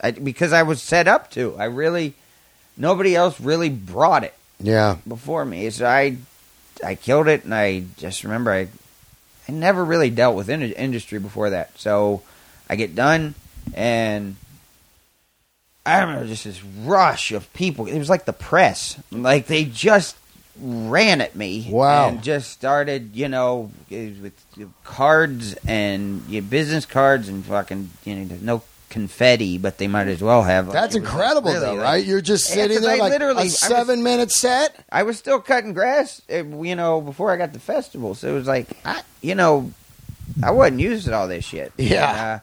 I, 0.00 0.12
because 0.12 0.52
I 0.52 0.62
was 0.62 0.82
set 0.82 1.08
up 1.08 1.30
to. 1.32 1.56
I 1.58 1.64
really, 1.64 2.14
nobody 2.76 3.16
else 3.16 3.40
really 3.40 3.68
brought 3.70 4.24
it 4.24 4.34
Yeah, 4.60 4.96
before 5.06 5.44
me. 5.44 5.68
So 5.70 5.86
I, 5.86 6.16
I 6.84 6.94
killed 6.94 7.28
it, 7.28 7.44
and 7.44 7.54
I 7.54 7.84
just 7.96 8.24
remember 8.24 8.52
I, 8.52 8.68
I 9.48 9.52
never 9.52 9.84
really 9.84 10.10
dealt 10.10 10.36
with 10.36 10.48
in- 10.48 10.62
industry 10.62 11.18
before 11.18 11.50
that. 11.50 11.78
So 11.78 12.22
I 12.68 12.76
get 12.76 12.94
done, 12.94 13.34
and 13.74 14.36
I 15.84 16.00
remember 16.00 16.26
just 16.26 16.44
this 16.44 16.62
rush 16.62 17.32
of 17.32 17.52
people. 17.54 17.86
It 17.86 17.98
was 17.98 18.10
like 18.10 18.24
the 18.26 18.32
press, 18.32 19.00
like 19.10 19.46
they 19.46 19.64
just 19.64 20.16
ran 20.60 21.20
at 21.20 21.34
me. 21.34 21.66
Wow. 21.70 22.08
And 22.08 22.22
just 22.22 22.50
started, 22.50 23.14
you 23.14 23.28
know, 23.28 23.70
with 23.90 24.34
cards 24.84 25.54
and 25.66 26.22
yeah, 26.28 26.40
business 26.40 26.84
cards 26.84 27.28
and 27.28 27.44
fucking, 27.44 27.90
you 28.04 28.14
know, 28.16 28.36
no 28.42 28.62
confetti, 28.90 29.58
but 29.58 29.78
they 29.78 29.86
might 29.88 30.08
as 30.08 30.22
well 30.22 30.42
have. 30.42 30.66
Like, 30.68 30.74
that's 30.74 30.94
incredible, 30.94 31.50
really, 31.52 31.60
though, 31.64 31.74
like- 31.74 31.82
right? 31.82 32.04
You're 32.04 32.20
just 32.20 32.44
sitting 32.46 32.80
there 32.80 32.92
I 32.92 32.96
like 32.96 33.12
literally- 33.12 33.42
a 33.42 33.44
was- 33.44 33.58
seven-minute 33.58 34.30
set. 34.30 34.74
I 34.90 35.02
was 35.02 35.18
still 35.18 35.40
cutting 35.40 35.72
grass, 35.74 36.22
eh, 36.28 36.42
you 36.42 36.74
know, 36.76 37.00
before 37.00 37.30
I 37.30 37.36
got 37.36 37.52
the 37.52 37.58
festival. 37.60 38.14
So 38.14 38.28
it 38.28 38.32
was 38.34 38.46
like, 38.46 38.66
I, 38.84 39.02
you 39.20 39.34
know, 39.34 39.72
I 40.42 40.50
wasn't 40.52 40.80
used 40.80 41.06
to 41.06 41.14
all 41.14 41.28
this 41.28 41.44
shit. 41.44 41.72
Yeah. 41.76 42.10
And, 42.10 42.18
uh, 42.20 42.38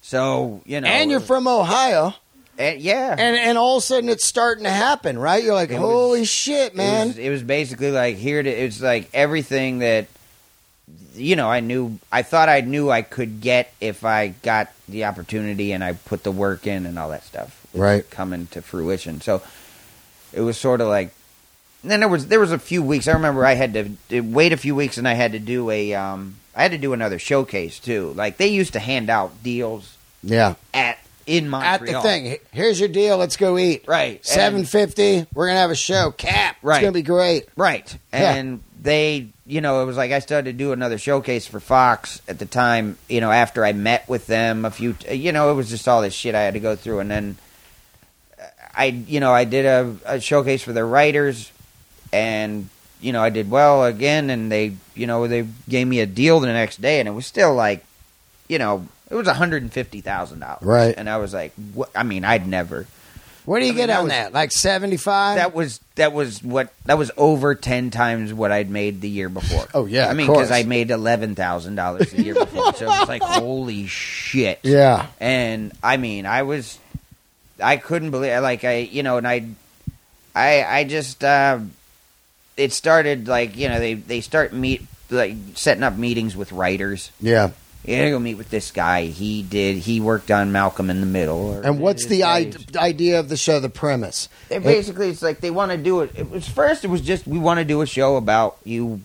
so 0.00 0.62
you 0.64 0.80
know, 0.80 0.88
and 0.88 1.10
you're 1.10 1.20
from 1.20 1.46
Ohio, 1.46 2.14
and, 2.58 2.80
yeah, 2.80 3.14
and 3.18 3.36
and 3.36 3.58
all 3.58 3.76
of 3.76 3.82
a 3.82 3.86
sudden 3.86 4.08
it's 4.08 4.24
starting 4.24 4.64
to 4.64 4.70
happen, 4.70 5.18
right? 5.18 5.42
You're 5.44 5.54
like, 5.54 5.70
It 5.70 5.74
was- 5.74 5.82
holy 5.82 6.24
shit, 6.24 6.74
man! 6.74 7.02
It 7.02 7.08
was, 7.08 7.18
it 7.18 7.30
was 7.30 7.42
basically 7.42 7.90
like 7.90 8.16
here 8.16 8.42
to 8.42 8.64
was 8.64 8.80
like 8.80 9.10
everything 9.12 9.80
that 9.80 10.06
you 11.18 11.36
know 11.36 11.50
I 11.50 11.60
knew 11.60 11.98
I 12.10 12.22
thought 12.22 12.48
I 12.48 12.60
knew 12.62 12.90
I 12.90 13.02
could 13.02 13.40
get 13.40 13.72
if 13.80 14.04
I 14.04 14.28
got 14.42 14.68
the 14.88 15.04
opportunity 15.04 15.72
and 15.72 15.82
I 15.84 15.92
put 15.94 16.22
the 16.22 16.32
work 16.32 16.66
in 16.66 16.86
and 16.86 16.98
all 16.98 17.10
that 17.10 17.24
stuff 17.24 17.66
was 17.72 17.80
Right. 17.80 18.10
coming 18.10 18.46
to 18.48 18.62
fruition. 18.62 19.20
So 19.20 19.42
it 20.32 20.40
was 20.40 20.56
sort 20.58 20.80
of 20.80 20.88
like 20.88 21.12
and 21.82 21.90
then 21.90 22.00
there 22.00 22.08
was 22.08 22.26
there 22.28 22.40
was 22.40 22.52
a 22.52 22.58
few 22.58 22.82
weeks 22.82 23.06
I 23.08 23.12
remember 23.12 23.44
I 23.44 23.54
had 23.54 23.74
to, 23.74 23.90
to 24.08 24.20
wait 24.20 24.52
a 24.52 24.56
few 24.56 24.74
weeks 24.74 24.98
and 24.98 25.06
I 25.06 25.12
had 25.14 25.32
to 25.32 25.38
do 25.38 25.70
a 25.70 25.94
um 25.94 26.36
I 26.56 26.62
had 26.62 26.72
to 26.72 26.78
do 26.78 26.92
another 26.92 27.18
showcase 27.18 27.78
too. 27.78 28.12
Like 28.16 28.36
they 28.36 28.48
used 28.48 28.72
to 28.72 28.80
hand 28.80 29.10
out 29.10 29.42
deals 29.42 29.96
yeah, 30.24 30.54
at 30.74 30.98
in 31.24 31.48
Montreal. 31.48 31.96
at 31.98 32.02
the 32.02 32.08
thing. 32.08 32.38
Here's 32.52 32.80
your 32.80 32.88
deal. 32.88 33.16
Let's 33.18 33.36
go 33.36 33.56
eat. 33.58 33.84
Right. 33.86 34.24
Seven 34.26 34.64
fifty. 34.64 35.26
We're 35.34 35.46
gonna 35.48 35.60
have 35.60 35.70
a 35.70 35.76
show. 35.76 36.10
Cap. 36.10 36.56
Right. 36.62 36.76
It's 36.76 36.82
gonna 36.82 36.92
be 36.92 37.02
great. 37.02 37.46
Right. 37.54 37.96
Yeah. 38.12 38.34
And 38.34 38.60
they, 38.88 39.26
you 39.44 39.60
know, 39.60 39.82
it 39.82 39.84
was 39.84 39.98
like 39.98 40.12
I 40.12 40.20
started 40.20 40.50
to 40.50 40.52
do 40.56 40.72
another 40.72 40.96
showcase 40.96 41.46
for 41.46 41.60
Fox 41.60 42.22
at 42.26 42.38
the 42.38 42.46
time, 42.46 42.96
you 43.06 43.20
know, 43.20 43.30
after 43.30 43.62
I 43.62 43.74
met 43.74 44.08
with 44.08 44.26
them 44.26 44.64
a 44.64 44.70
few, 44.70 44.96
you 45.10 45.30
know, 45.30 45.50
it 45.50 45.54
was 45.54 45.68
just 45.68 45.86
all 45.86 46.00
this 46.00 46.14
shit 46.14 46.34
I 46.34 46.40
had 46.40 46.54
to 46.54 46.60
go 46.60 46.74
through. 46.74 47.00
And 47.00 47.10
then 47.10 47.36
uh, 48.40 48.46
I, 48.74 48.86
you 48.86 49.20
know, 49.20 49.30
I 49.30 49.44
did 49.44 49.66
a, 49.66 49.94
a 50.06 50.20
showcase 50.20 50.62
for 50.62 50.72
their 50.72 50.86
writers 50.86 51.52
and, 52.14 52.70
you 53.02 53.12
know, 53.12 53.22
I 53.22 53.28
did 53.28 53.50
well 53.50 53.84
again. 53.84 54.30
And 54.30 54.50
they, 54.50 54.72
you 54.94 55.06
know, 55.06 55.26
they 55.26 55.46
gave 55.68 55.86
me 55.86 56.00
a 56.00 56.06
deal 56.06 56.40
the 56.40 56.46
next 56.46 56.80
day 56.80 56.98
and 56.98 57.06
it 57.06 57.12
was 57.12 57.26
still 57.26 57.54
like, 57.54 57.84
you 58.48 58.58
know, 58.58 58.88
it 59.10 59.14
was 59.14 59.28
$150,000. 59.28 60.58
Right. 60.62 60.94
And 60.96 61.10
I 61.10 61.18
was 61.18 61.34
like, 61.34 61.52
what? 61.74 61.90
I 61.94 62.04
mean, 62.04 62.24
I'd 62.24 62.48
never. 62.48 62.86
What 63.48 63.60
do 63.60 63.64
you 63.64 63.72
I 63.72 63.74
mean, 63.74 63.76
get 63.78 63.86
that 63.86 63.96
on 63.98 64.04
was- 64.04 64.12
that? 64.12 64.32
Like 64.34 64.52
seventy 64.52 64.98
five. 64.98 65.36
that 65.36 65.54
was 65.54 65.80
that 65.94 66.12
was 66.12 66.42
what 66.42 66.70
that 66.84 66.98
was 66.98 67.10
over 67.16 67.54
ten 67.54 67.90
times 67.90 68.34
what 68.34 68.52
I'd 68.52 68.68
made 68.68 69.00
the 69.00 69.08
year 69.08 69.30
before. 69.30 69.66
Oh, 69.72 69.86
yeah, 69.86 70.06
I 70.06 70.10
of 70.10 70.16
mean 70.18 70.26
course. 70.26 70.48
because 70.48 70.50
I 70.50 70.64
made 70.64 70.90
eleven 70.90 71.34
thousand 71.34 71.74
dollars 71.76 72.10
the 72.10 72.22
year 72.22 72.34
before, 72.34 72.74
so 72.74 72.84
it 72.84 72.88
was 72.88 73.08
like 73.08 73.22
holy 73.24 73.86
shit. 73.86 74.60
yeah. 74.64 75.06
And 75.18 75.72
I 75.82 75.96
mean, 75.96 76.26
I 76.26 76.42
was, 76.42 76.78
I 77.62 77.78
couldn't 77.78 78.10
believe 78.10 78.42
like 78.42 78.64
I 78.64 78.80
you 78.80 79.02
know, 79.02 79.16
and 79.16 79.26
I, 79.26 79.46
I 80.34 80.62
I 80.64 80.84
just 80.84 81.24
uh, 81.24 81.58
it 82.58 82.74
started 82.74 83.28
like 83.28 83.56
you 83.56 83.70
know 83.70 83.78
they 83.80 83.94
they 83.94 84.20
start 84.20 84.52
meet 84.52 84.82
like 85.08 85.36
setting 85.54 85.82
up 85.84 85.96
meetings 85.96 86.36
with 86.36 86.52
writers. 86.52 87.10
Yeah. 87.18 87.52
You 87.84 87.96
gotta 87.96 88.10
go 88.10 88.18
meet 88.18 88.34
with 88.34 88.50
this 88.50 88.70
guy. 88.70 89.06
He 89.06 89.42
did. 89.42 89.78
He 89.78 89.98
worked 90.00 90.30
on 90.30 90.52
Malcolm 90.52 90.90
in 90.90 91.00
the 91.00 91.06
Middle. 91.06 91.54
or 91.56 91.62
And 91.62 91.80
what's 91.80 92.04
the 92.06 92.24
I- 92.24 92.52
idea 92.76 93.18
of 93.18 93.28
the 93.30 93.36
show? 93.36 93.60
The 93.60 93.70
premise. 93.70 94.28
they 94.50 94.58
basically, 94.58 95.08
it's 95.08 95.22
like 95.22 95.40
they 95.40 95.50
want 95.50 95.70
to 95.72 95.78
do 95.78 96.00
it. 96.02 96.10
It 96.14 96.30
was 96.30 96.46
first. 96.46 96.84
It 96.84 96.88
was 96.88 97.00
just 97.00 97.26
we 97.26 97.38
want 97.38 97.58
to 97.60 97.64
do 97.64 97.80
a 97.80 97.86
show 97.86 98.16
about 98.16 98.58
you, 98.64 99.00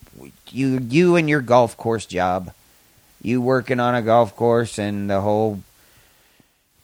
you, 0.52 0.80
you 0.90 1.16
and 1.16 1.30
your 1.30 1.40
golf 1.42 1.78
course 1.78 2.06
job. 2.06 2.52
You 3.22 3.42
working 3.42 3.80
on 3.80 3.96
a 3.96 4.02
golf 4.02 4.36
course 4.36 4.78
and 4.78 5.10
the 5.10 5.22
whole, 5.22 5.62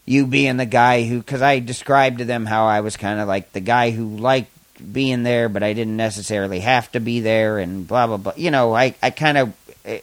you 0.05 0.25
being 0.25 0.55
the 0.55 0.65
guy 0.65 1.03
who, 1.03 1.17
because 1.19 1.41
I 1.41 1.59
described 1.59 2.19
to 2.19 2.25
them 2.25 2.45
how 2.45 2.65
I 2.65 2.79
was 2.79 2.95
kind 2.95 3.19
of 3.19 3.27
like 3.27 3.51
the 3.51 3.59
guy 3.59 3.91
who 3.91 4.15
liked 4.17 4.49
being 4.93 5.23
there, 5.23 5.49
but 5.49 5.63
I 5.63 5.73
didn't 5.73 5.97
necessarily 5.97 6.61
have 6.61 6.89
to 6.93 7.01
be 7.01 7.19
there, 7.19 7.59
and 7.59 7.85
blah 7.85 8.07
blah 8.07 8.15
blah. 8.17 8.33
You 8.37 8.51
know, 8.51 8.73
I 8.73 8.95
I 9.03 9.09
kind 9.09 9.37
of 9.37 9.53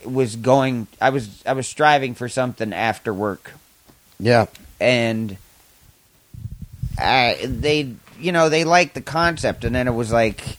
was 0.05 0.37
going. 0.37 0.87
I 1.01 1.11
was 1.11 1.43
I 1.47 1.53
was 1.55 1.67
striving 1.69 2.15
for 2.15 2.29
something 2.29 2.73
after 2.73 3.13
work, 3.15 3.53
Yeah. 4.19 4.47
and 4.81 5.37
I 6.99 7.39
they 7.45 7.95
you 8.19 8.33
know 8.33 8.49
they 8.49 8.65
liked 8.65 8.95
the 8.95 9.01
concept, 9.03 9.65
and 9.65 9.75
then 9.75 9.87
it 9.89 9.95
was 9.95 10.11
like, 10.13 10.59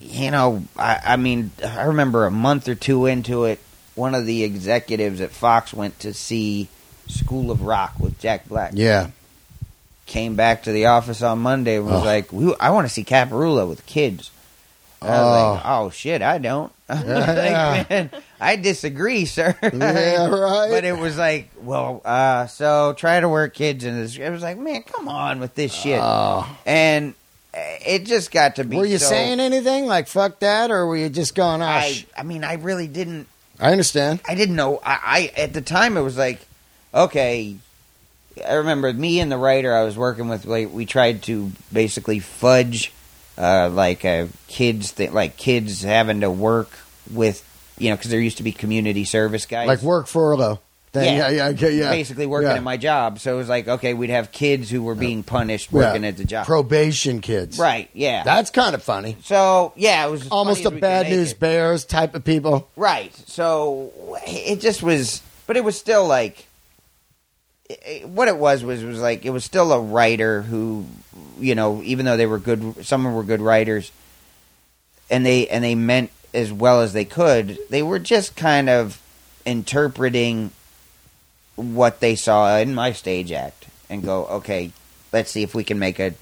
you 0.00 0.30
know, 0.30 0.64
I, 0.76 1.00
I 1.04 1.16
mean, 1.16 1.50
I 1.64 1.84
remember 1.84 2.26
a 2.26 2.30
month 2.30 2.68
or 2.68 2.74
two 2.74 3.06
into 3.06 3.44
it, 3.44 3.60
one 3.94 4.14
of 4.14 4.26
the 4.26 4.42
executives 4.44 5.20
at 5.20 5.30
Fox 5.30 5.72
went 5.72 5.98
to 6.00 6.12
see 6.12 6.68
School 7.08 7.50
of 7.50 7.62
Rock 7.62 7.94
with 8.00 8.18
Jack 8.18 8.48
Black. 8.48 8.72
Yeah. 8.74 9.10
Came 10.06 10.36
back 10.36 10.64
to 10.64 10.72
the 10.72 10.86
office 10.86 11.20
on 11.22 11.40
Monday 11.40 11.76
and 11.76 11.86
was 11.86 11.94
Oh. 12.02 12.04
like, 12.04 12.32
we, 12.32 12.54
"I 12.60 12.70
want 12.70 12.86
to 12.86 12.92
see 12.92 13.04
Caparulo 13.04 13.68
with 13.68 13.84
kids." 13.86 14.30
I 15.02 15.06
was 15.06 15.54
like, 15.54 15.62
"Oh, 15.66 15.84
oh 15.86 15.90
shit, 15.90 16.22
I 16.22 16.38
don't." 16.38 16.72
Like, 16.88 17.90
man, 17.90 18.10
I 18.40 18.56
disagree, 18.56 19.24
sir. 19.26 19.56
Yeah, 19.62 20.26
right. 20.28 20.70
But 20.70 20.84
it 20.84 20.96
was 20.98 21.16
like, 21.16 21.50
well, 21.60 22.02
uh, 22.04 22.46
so 22.46 22.94
try 22.96 23.20
to 23.20 23.28
work 23.28 23.54
kids 23.54 23.84
in 23.84 23.96
this. 23.96 24.16
It 24.16 24.30
was 24.30 24.42
like, 24.42 24.58
man, 24.58 24.82
come 24.82 25.08
on 25.08 25.40
with 25.40 25.54
this 25.54 25.72
shit. 25.72 26.00
Oh. 26.02 26.46
and 26.66 27.14
it 27.54 28.04
just 28.04 28.30
got 28.30 28.56
to 28.56 28.64
be. 28.64 28.76
Were 28.76 28.84
you 28.86 28.98
so- 28.98 29.06
saying 29.06 29.40
anything 29.40 29.86
like 29.86 30.08
"fuck 30.08 30.40
that," 30.40 30.70
or 30.70 30.86
were 30.86 30.96
you 30.96 31.08
just 31.08 31.34
going, 31.34 31.62
"Oh, 31.62 31.66
I, 31.66 31.90
sh-" 31.90 32.06
I 32.16 32.22
mean, 32.22 32.44
I 32.44 32.54
really 32.54 32.86
didn't. 32.86 33.28
I 33.58 33.72
understand." 33.72 34.20
I 34.28 34.34
didn't 34.34 34.56
know. 34.56 34.78
I, 34.84 35.30
I 35.36 35.40
at 35.40 35.54
the 35.54 35.62
time 35.62 35.96
it 35.96 36.02
was 36.02 36.18
like, 36.18 36.40
okay. 36.94 37.56
I 38.46 38.52
remember 38.54 38.92
me 38.92 39.20
and 39.20 39.32
the 39.32 39.38
writer 39.38 39.74
I 39.74 39.84
was 39.84 39.96
working 39.96 40.28
with. 40.28 40.44
Like, 40.44 40.70
we 40.70 40.84
tried 40.84 41.22
to 41.22 41.50
basically 41.72 42.18
fudge, 42.18 42.92
uh, 43.38 43.70
like 43.70 44.04
uh, 44.04 44.26
kids 44.48 44.92
that 44.92 45.14
like 45.14 45.38
kids 45.38 45.80
having 45.80 46.20
to 46.20 46.30
work 46.30 46.70
with, 47.10 47.42
you 47.78 47.90
know, 47.90 47.96
because 47.96 48.10
there 48.10 48.20
used 48.20 48.36
to 48.38 48.42
be 48.42 48.52
community 48.52 49.04
service 49.04 49.46
guys, 49.46 49.66
Like 49.68 49.82
work 49.82 50.06
furlough. 50.06 50.60
Then, 50.92 51.16
yeah, 51.18 51.28
Yeah. 51.28 51.48
yeah, 51.50 51.68
yeah, 51.68 51.90
basically 51.90 52.24
working 52.24 52.48
yeah. 52.48 52.56
at 52.56 52.62
my 52.62 52.78
job. 52.78 53.18
So 53.18 53.34
it 53.34 53.36
was 53.36 53.50
like, 53.50 53.68
okay, 53.68 53.92
we'd 53.92 54.08
have 54.08 54.32
kids 54.32 54.70
who 54.70 54.82
were 54.82 54.94
being 54.94 55.22
punished 55.22 55.70
working 55.70 56.02
Yeah. 56.04 56.08
at 56.08 56.16
the 56.16 56.24
job. 56.24 56.46
probation 56.46 57.20
kids. 57.20 57.58
right? 57.58 57.90
Yeah. 57.92 58.22
That's 58.24 58.48
kind 58.50 58.74
of 58.74 58.82
funny. 58.82 59.16
so 59.22 59.72
yeah, 59.76 60.06
it 60.06 60.10
was 60.10 60.26
Almost 60.28 60.60
a 60.60 60.62
as 60.62 60.66
we 60.66 60.70
could 60.76 60.80
bad 60.80 61.10
news 61.10 61.32
it. 61.32 61.40
bears 61.40 61.84
type 61.84 62.14
of 62.14 62.24
people. 62.24 62.68
Right. 62.76 63.14
So 63.26 63.92
it 64.26 64.60
just 64.60 64.82
was, 64.82 65.20
but 65.46 65.58
it 65.58 65.64
was 65.64 65.76
still 65.76 66.06
like 66.06 66.46
it- 67.68 67.82
it- 67.84 68.08
what 68.08 68.28
it 68.28 68.38
was 68.38 68.64
was 68.64 68.82
was 68.82 68.98
like 69.00 69.26
it 69.26 69.30
was 69.30 69.44
still 69.44 69.72
a 69.72 69.80
writer 69.80 70.42
who, 70.42 70.86
you 71.38 71.54
know, 71.54 71.82
even 71.84 72.06
though 72.06 72.16
they 72.16 72.26
were 72.26 72.38
good, 72.38 72.86
some 72.86 73.04
of 73.04 73.12
were 73.12 73.24
good 73.24 73.40
writers, 73.42 73.90
and 75.10 75.26
they 75.26 75.46
and 75.48 75.62
they 75.62 75.74
meant 75.74 76.10
as 76.36 76.52
well 76.52 76.82
as 76.82 76.92
they 76.92 77.06
could. 77.06 77.58
They 77.70 77.82
were 77.82 77.98
just 77.98 78.36
kind 78.36 78.68
of 78.68 79.00
interpreting 79.46 80.50
what 81.56 82.00
they 82.00 82.14
saw 82.14 82.58
in 82.58 82.74
my 82.74 82.92
stage 82.92 83.32
act 83.32 83.66
and 83.88 84.04
go, 84.04 84.26
okay, 84.26 84.70
let's 85.12 85.30
see 85.30 85.42
if 85.42 85.54
we 85.54 85.64
can 85.64 85.78
make 85.78 85.98
a. 85.98 86.14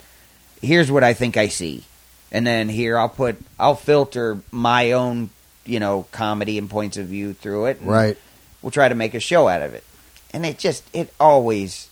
Here's 0.63 0.91
what 0.91 1.05
I 1.05 1.13
think 1.13 1.37
I 1.37 1.49
see, 1.49 1.85
and 2.31 2.47
then 2.47 2.69
here 2.69 2.97
I'll 2.97 3.09
put 3.09 3.37
I'll 3.59 3.75
filter 3.75 4.39
my 4.51 4.93
own 4.93 5.31
you 5.67 5.81
know 5.81 6.07
comedy 6.13 6.57
and 6.59 6.71
points 6.71 6.97
of 6.97 7.07
view 7.09 7.35
through 7.35 7.67
it. 7.67 7.81
and 7.81 7.89
Right. 7.89 8.17
We'll 8.63 8.71
try 8.71 8.89
to 8.89 8.95
make 8.95 9.15
a 9.15 9.21
show 9.21 9.49
out 9.49 9.63
of 9.63 9.75
it, 9.75 9.85
and 10.33 10.47
it 10.47 10.59
just 10.59 10.85
it 10.95 11.13
always. 11.19 11.91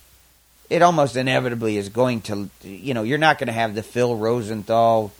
It 0.69 0.81
almost 0.81 1.17
inevitably 1.17 1.77
is 1.77 1.89
going 1.89 2.21
to, 2.21 2.49
you 2.63 2.95
know, 2.95 3.03
you're 3.03 3.19
not 3.19 3.37
going 3.37 3.47
to 3.47 3.53
have 3.53 3.75
the 3.75 3.83
Phil 3.83 4.15
Rosenthal 4.15 5.11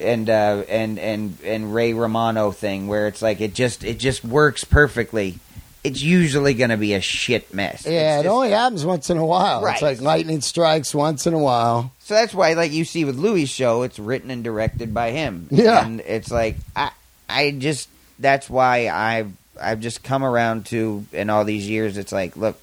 and 0.00 0.28
uh, 0.30 0.62
and 0.68 0.98
and 0.98 1.36
and 1.44 1.74
Ray 1.74 1.92
Romano 1.92 2.50
thing 2.50 2.88
where 2.88 3.06
it's 3.08 3.22
like 3.22 3.40
it 3.40 3.54
just 3.54 3.84
it 3.84 3.98
just 3.98 4.24
works 4.24 4.64
perfectly. 4.64 5.38
It's 5.82 6.02
usually 6.02 6.52
going 6.52 6.68
to 6.70 6.76
be 6.76 6.92
a 6.92 7.00
shit 7.00 7.54
mess. 7.54 7.86
Yeah, 7.86 8.18
It's 8.18 8.26
it 8.26 8.28
only 8.28 8.50
happens 8.50 8.84
once 8.84 9.08
in 9.08 9.16
a 9.16 9.24
while. 9.24 9.64
It's 9.64 9.80
Right. 9.80 9.92
like 9.96 10.00
lightning 10.02 10.42
strikes 10.42 10.94
once 10.94 11.26
in 11.26 11.32
a 11.32 11.38
while. 11.38 11.90
So 12.00 12.12
that's 12.12 12.34
why, 12.34 12.52
like 12.52 12.72
you 12.72 12.84
see 12.84 13.06
with 13.06 13.16
Louis' 13.16 13.46
show, 13.46 13.82
it's 13.82 13.98
written 13.98 14.30
and 14.30 14.44
directed 14.44 14.92
by 14.92 15.12
him. 15.12 15.48
Yeah. 15.50 15.82
and 15.84 16.00
it's 16.00 16.30
like 16.30 16.56
I, 16.76 16.90
I 17.30 17.52
just 17.52 17.88
that's 18.18 18.50
why 18.50 18.88
I've 18.88 19.32
I've 19.58 19.80
just 19.80 20.02
come 20.02 20.22
around 20.22 20.66
to 20.66 21.06
in 21.12 21.30
all 21.30 21.44
these 21.46 21.66
years. 21.68 21.96
It's 21.96 22.12
like, 22.12 22.36
look, 22.36 22.60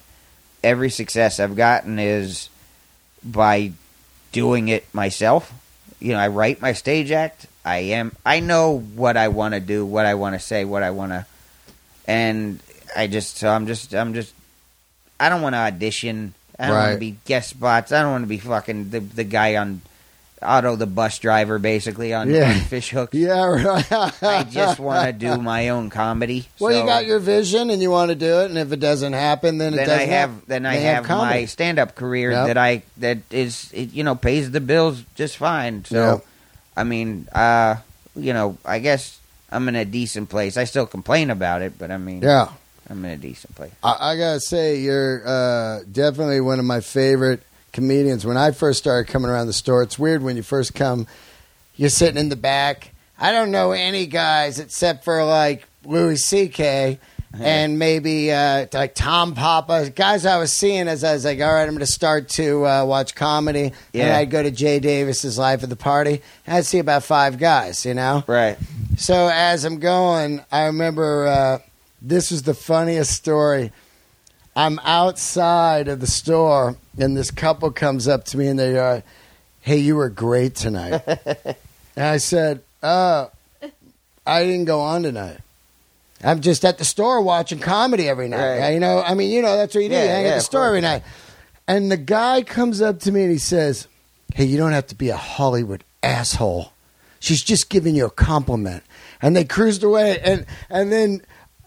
every 0.62 0.90
success 0.90 1.40
I've 1.40 1.56
gotten 1.56 1.98
is 1.98 2.48
by 3.24 3.72
doing 4.30 4.68
it 4.68 4.84
myself. 4.94 5.52
You 6.00 6.12
know, 6.12 6.18
I 6.18 6.28
write 6.28 6.60
my 6.60 6.72
stage 6.72 7.10
act. 7.10 7.46
I 7.64 7.78
am. 7.78 8.12
I 8.24 8.40
know 8.40 8.78
what 8.78 9.16
I 9.16 9.28
want 9.28 9.54
to 9.54 9.60
do, 9.60 9.84
what 9.84 10.06
I 10.06 10.14
want 10.14 10.34
to 10.34 10.38
say, 10.38 10.64
what 10.64 10.82
I 10.82 10.90
want 10.90 11.12
to, 11.12 11.26
and 12.06 12.60
I 12.96 13.06
just. 13.06 13.36
So 13.36 13.48
I'm 13.48 13.66
just. 13.66 13.94
I'm 13.94 14.14
just. 14.14 14.34
I 15.20 15.28
don't 15.28 15.42
want 15.42 15.54
to 15.54 15.58
audition. 15.58 16.34
I 16.58 16.66
don't 16.68 16.76
want 16.76 16.86
Right. 16.86 16.94
to 16.94 17.00
be 17.00 17.16
guest 17.24 17.50
spots. 17.50 17.92
I 17.92 18.02
don't 18.02 18.12
want 18.12 18.24
to 18.24 18.28
be 18.28 18.38
fucking 18.38 18.90
the 18.90 19.00
the 19.00 19.24
guy 19.24 19.56
on 19.56 19.80
Otto 20.42 20.76
the 20.76 20.86
bus 20.86 21.18
driver, 21.18 21.58
basically 21.58 22.14
on, 22.14 22.30
Yeah. 22.30 22.50
on 22.52 22.60
fish 22.60 22.90
hooks. 22.90 23.14
Yeah, 23.18 23.44
right. 23.46 24.22
I 24.22 24.44
just 24.44 24.78
want 24.78 25.06
to 25.06 25.12
do 25.12 25.36
my 25.40 25.70
own 25.70 25.90
comedy. 25.90 26.46
Well, 26.60 26.78
you 26.78 26.86
got 26.86 27.06
your 27.06 27.18
vision 27.18 27.70
and 27.70 27.82
you 27.82 27.90
want 27.90 28.10
to 28.10 28.14
do 28.14 28.40
it, 28.40 28.46
and 28.50 28.58
if 28.58 28.70
it 28.72 28.80
doesn't 28.80 29.12
happen, 29.14 29.58
then 29.58 29.74
it 29.74 29.78
then 29.78 29.86
doesn't. 29.88 30.02
I 30.08 30.12
have 30.12 30.46
then 30.46 30.66
I 30.66 30.76
They 30.76 30.82
have, 30.82 31.08
my 31.08 31.44
stand 31.46 31.78
up 31.78 31.94
career 31.94 32.30
Yep. 32.30 32.46
that 32.48 32.56
I 32.58 32.82
that 32.98 33.18
is 33.30 33.70
it, 33.72 33.92
you 33.92 34.04
know 34.04 34.14
pays 34.14 34.50
the 34.50 34.60
bills 34.60 35.02
just 35.14 35.36
fine. 35.36 35.84
So 35.84 36.12
Yep. 36.14 36.24
I 36.76 36.84
mean, 36.84 37.26
uh, 37.32 37.76
you 38.14 38.32
know, 38.32 38.56
I 38.64 38.78
guess 38.78 39.18
I'm 39.50 39.68
in 39.68 39.74
a 39.76 39.84
decent 39.84 40.28
place. 40.28 40.56
I 40.56 40.64
still 40.64 40.86
complain 40.86 41.30
about 41.30 41.62
it, 41.62 41.78
but 41.78 41.90
I 41.90 41.96
mean, 41.98 42.22
Yeah, 42.22 42.48
I'm 42.88 43.04
in 43.04 43.10
a 43.10 43.16
decent 43.16 43.54
place. 43.56 43.72
I, 43.82 44.12
I 44.12 44.16
gotta 44.16 44.40
say 44.40 44.76
you're 44.78 45.22
uh, 45.26 45.80
definitely 45.90 46.40
one 46.40 46.58
of 46.60 46.64
my 46.64 46.80
favorite 46.80 47.42
comedians. 47.72 48.24
When 48.26 48.36
I 48.36 48.50
first 48.50 48.78
started 48.78 49.10
coming 49.10 49.30
around 49.30 49.46
the 49.46 49.52
store, 49.52 49.82
it's 49.82 49.98
weird 49.98 50.22
when 50.22 50.36
you 50.36 50.42
first 50.42 50.74
come. 50.74 51.06
You're 51.76 51.90
sitting 51.90 52.18
in 52.18 52.28
the 52.28 52.36
back. 52.36 52.92
I 53.18 53.32
don't 53.32 53.50
know 53.50 53.72
any 53.72 54.06
guys 54.06 54.58
except 54.58 55.04
for 55.04 55.24
like 55.24 55.66
Louis 55.84 56.16
C.K. 56.24 56.98
and 57.38 57.78
maybe 57.78 58.32
uh, 58.32 58.66
like 58.72 58.94
Tom 58.94 59.34
Papa, 59.34 59.90
guys 59.94 60.24
I 60.24 60.38
was 60.38 60.52
seeing 60.52 60.88
as 60.88 61.04
I 61.04 61.12
was 61.12 61.24
like, 61.24 61.40
all 61.40 61.52
right, 61.52 61.62
I'm 61.62 61.68
going 61.70 61.80
to 61.80 61.86
start 61.86 62.28
to 62.30 62.66
uh, 62.66 62.84
watch 62.84 63.14
comedy. 63.14 63.64
And 63.64 63.74
Yeah. 63.92 64.16
I'd 64.16 64.30
go 64.30 64.42
to 64.42 64.50
Jay 64.50 64.78
Davis's 64.80 65.36
Life 65.38 65.62
of 65.62 65.68
the 65.68 65.76
Party, 65.76 66.22
and 66.46 66.56
I'd 66.56 66.64
see 66.64 66.78
about 66.78 67.02
five 67.04 67.38
guys, 67.38 67.84
you 67.84 67.94
know? 67.94 68.24
Right. 68.26 68.56
So 68.96 69.28
as 69.32 69.64
I'm 69.64 69.78
going, 69.78 70.42
I 70.50 70.64
remember 70.66 71.26
uh, 71.26 71.58
this 72.00 72.30
was 72.30 72.42
the 72.44 72.54
funniest 72.54 73.12
story. 73.12 73.72
I'm 74.58 74.80
outside 74.80 75.86
of 75.86 76.00
the 76.00 76.08
store, 76.08 76.76
and 76.98 77.16
this 77.16 77.30
couple 77.30 77.70
comes 77.70 78.08
up 78.08 78.24
to 78.24 78.36
me 78.36 78.48
and 78.48 78.58
they 78.58 78.76
are, 78.76 79.04
"Hey, 79.60 79.76
you 79.76 79.94
were 79.94 80.08
great 80.08 80.56
tonight." 80.56 81.00
and 81.06 81.56
I 82.04 82.16
said, 82.16 82.62
"Uh, 82.82 83.26
I 84.26 84.42
didn't 84.42 84.64
go 84.64 84.80
on 84.80 85.04
tonight. 85.04 85.38
I'm 86.24 86.40
just 86.40 86.64
at 86.64 86.76
the 86.76 86.84
store 86.84 87.22
watching 87.22 87.60
comedy 87.60 88.08
every 88.08 88.26
night. 88.26 88.58
Right. 88.58 88.70
You 88.70 88.80
know, 88.80 89.00
I 89.00 89.14
mean, 89.14 89.30
you 89.30 89.42
know, 89.42 89.56
that's 89.56 89.76
what 89.76 89.84
you 89.84 89.90
do. 89.90 89.94
Yeah, 89.94 90.02
you 90.02 90.08
hang 90.08 90.24
yeah, 90.24 90.32
at 90.32 90.34
the 90.34 90.40
store 90.40 90.66
every 90.66 90.80
night." 90.80 91.04
And 91.68 91.92
the 91.92 91.96
guy 91.96 92.42
comes 92.42 92.82
up 92.82 92.98
to 93.02 93.12
me 93.12 93.22
and 93.22 93.30
he 93.30 93.38
says, 93.38 93.86
"Hey, 94.34 94.46
you 94.46 94.56
don't 94.56 94.72
have 94.72 94.88
to 94.88 94.96
be 94.96 95.10
a 95.10 95.16
Hollywood 95.16 95.84
asshole." 96.02 96.72
She's 97.20 97.44
just 97.44 97.70
giving 97.70 97.94
you 97.94 98.06
a 98.06 98.10
compliment. 98.10 98.82
And 99.22 99.36
they 99.36 99.44
cruised 99.44 99.84
away. 99.84 100.18
And 100.18 100.46
and 100.68 100.90
then 100.90 101.22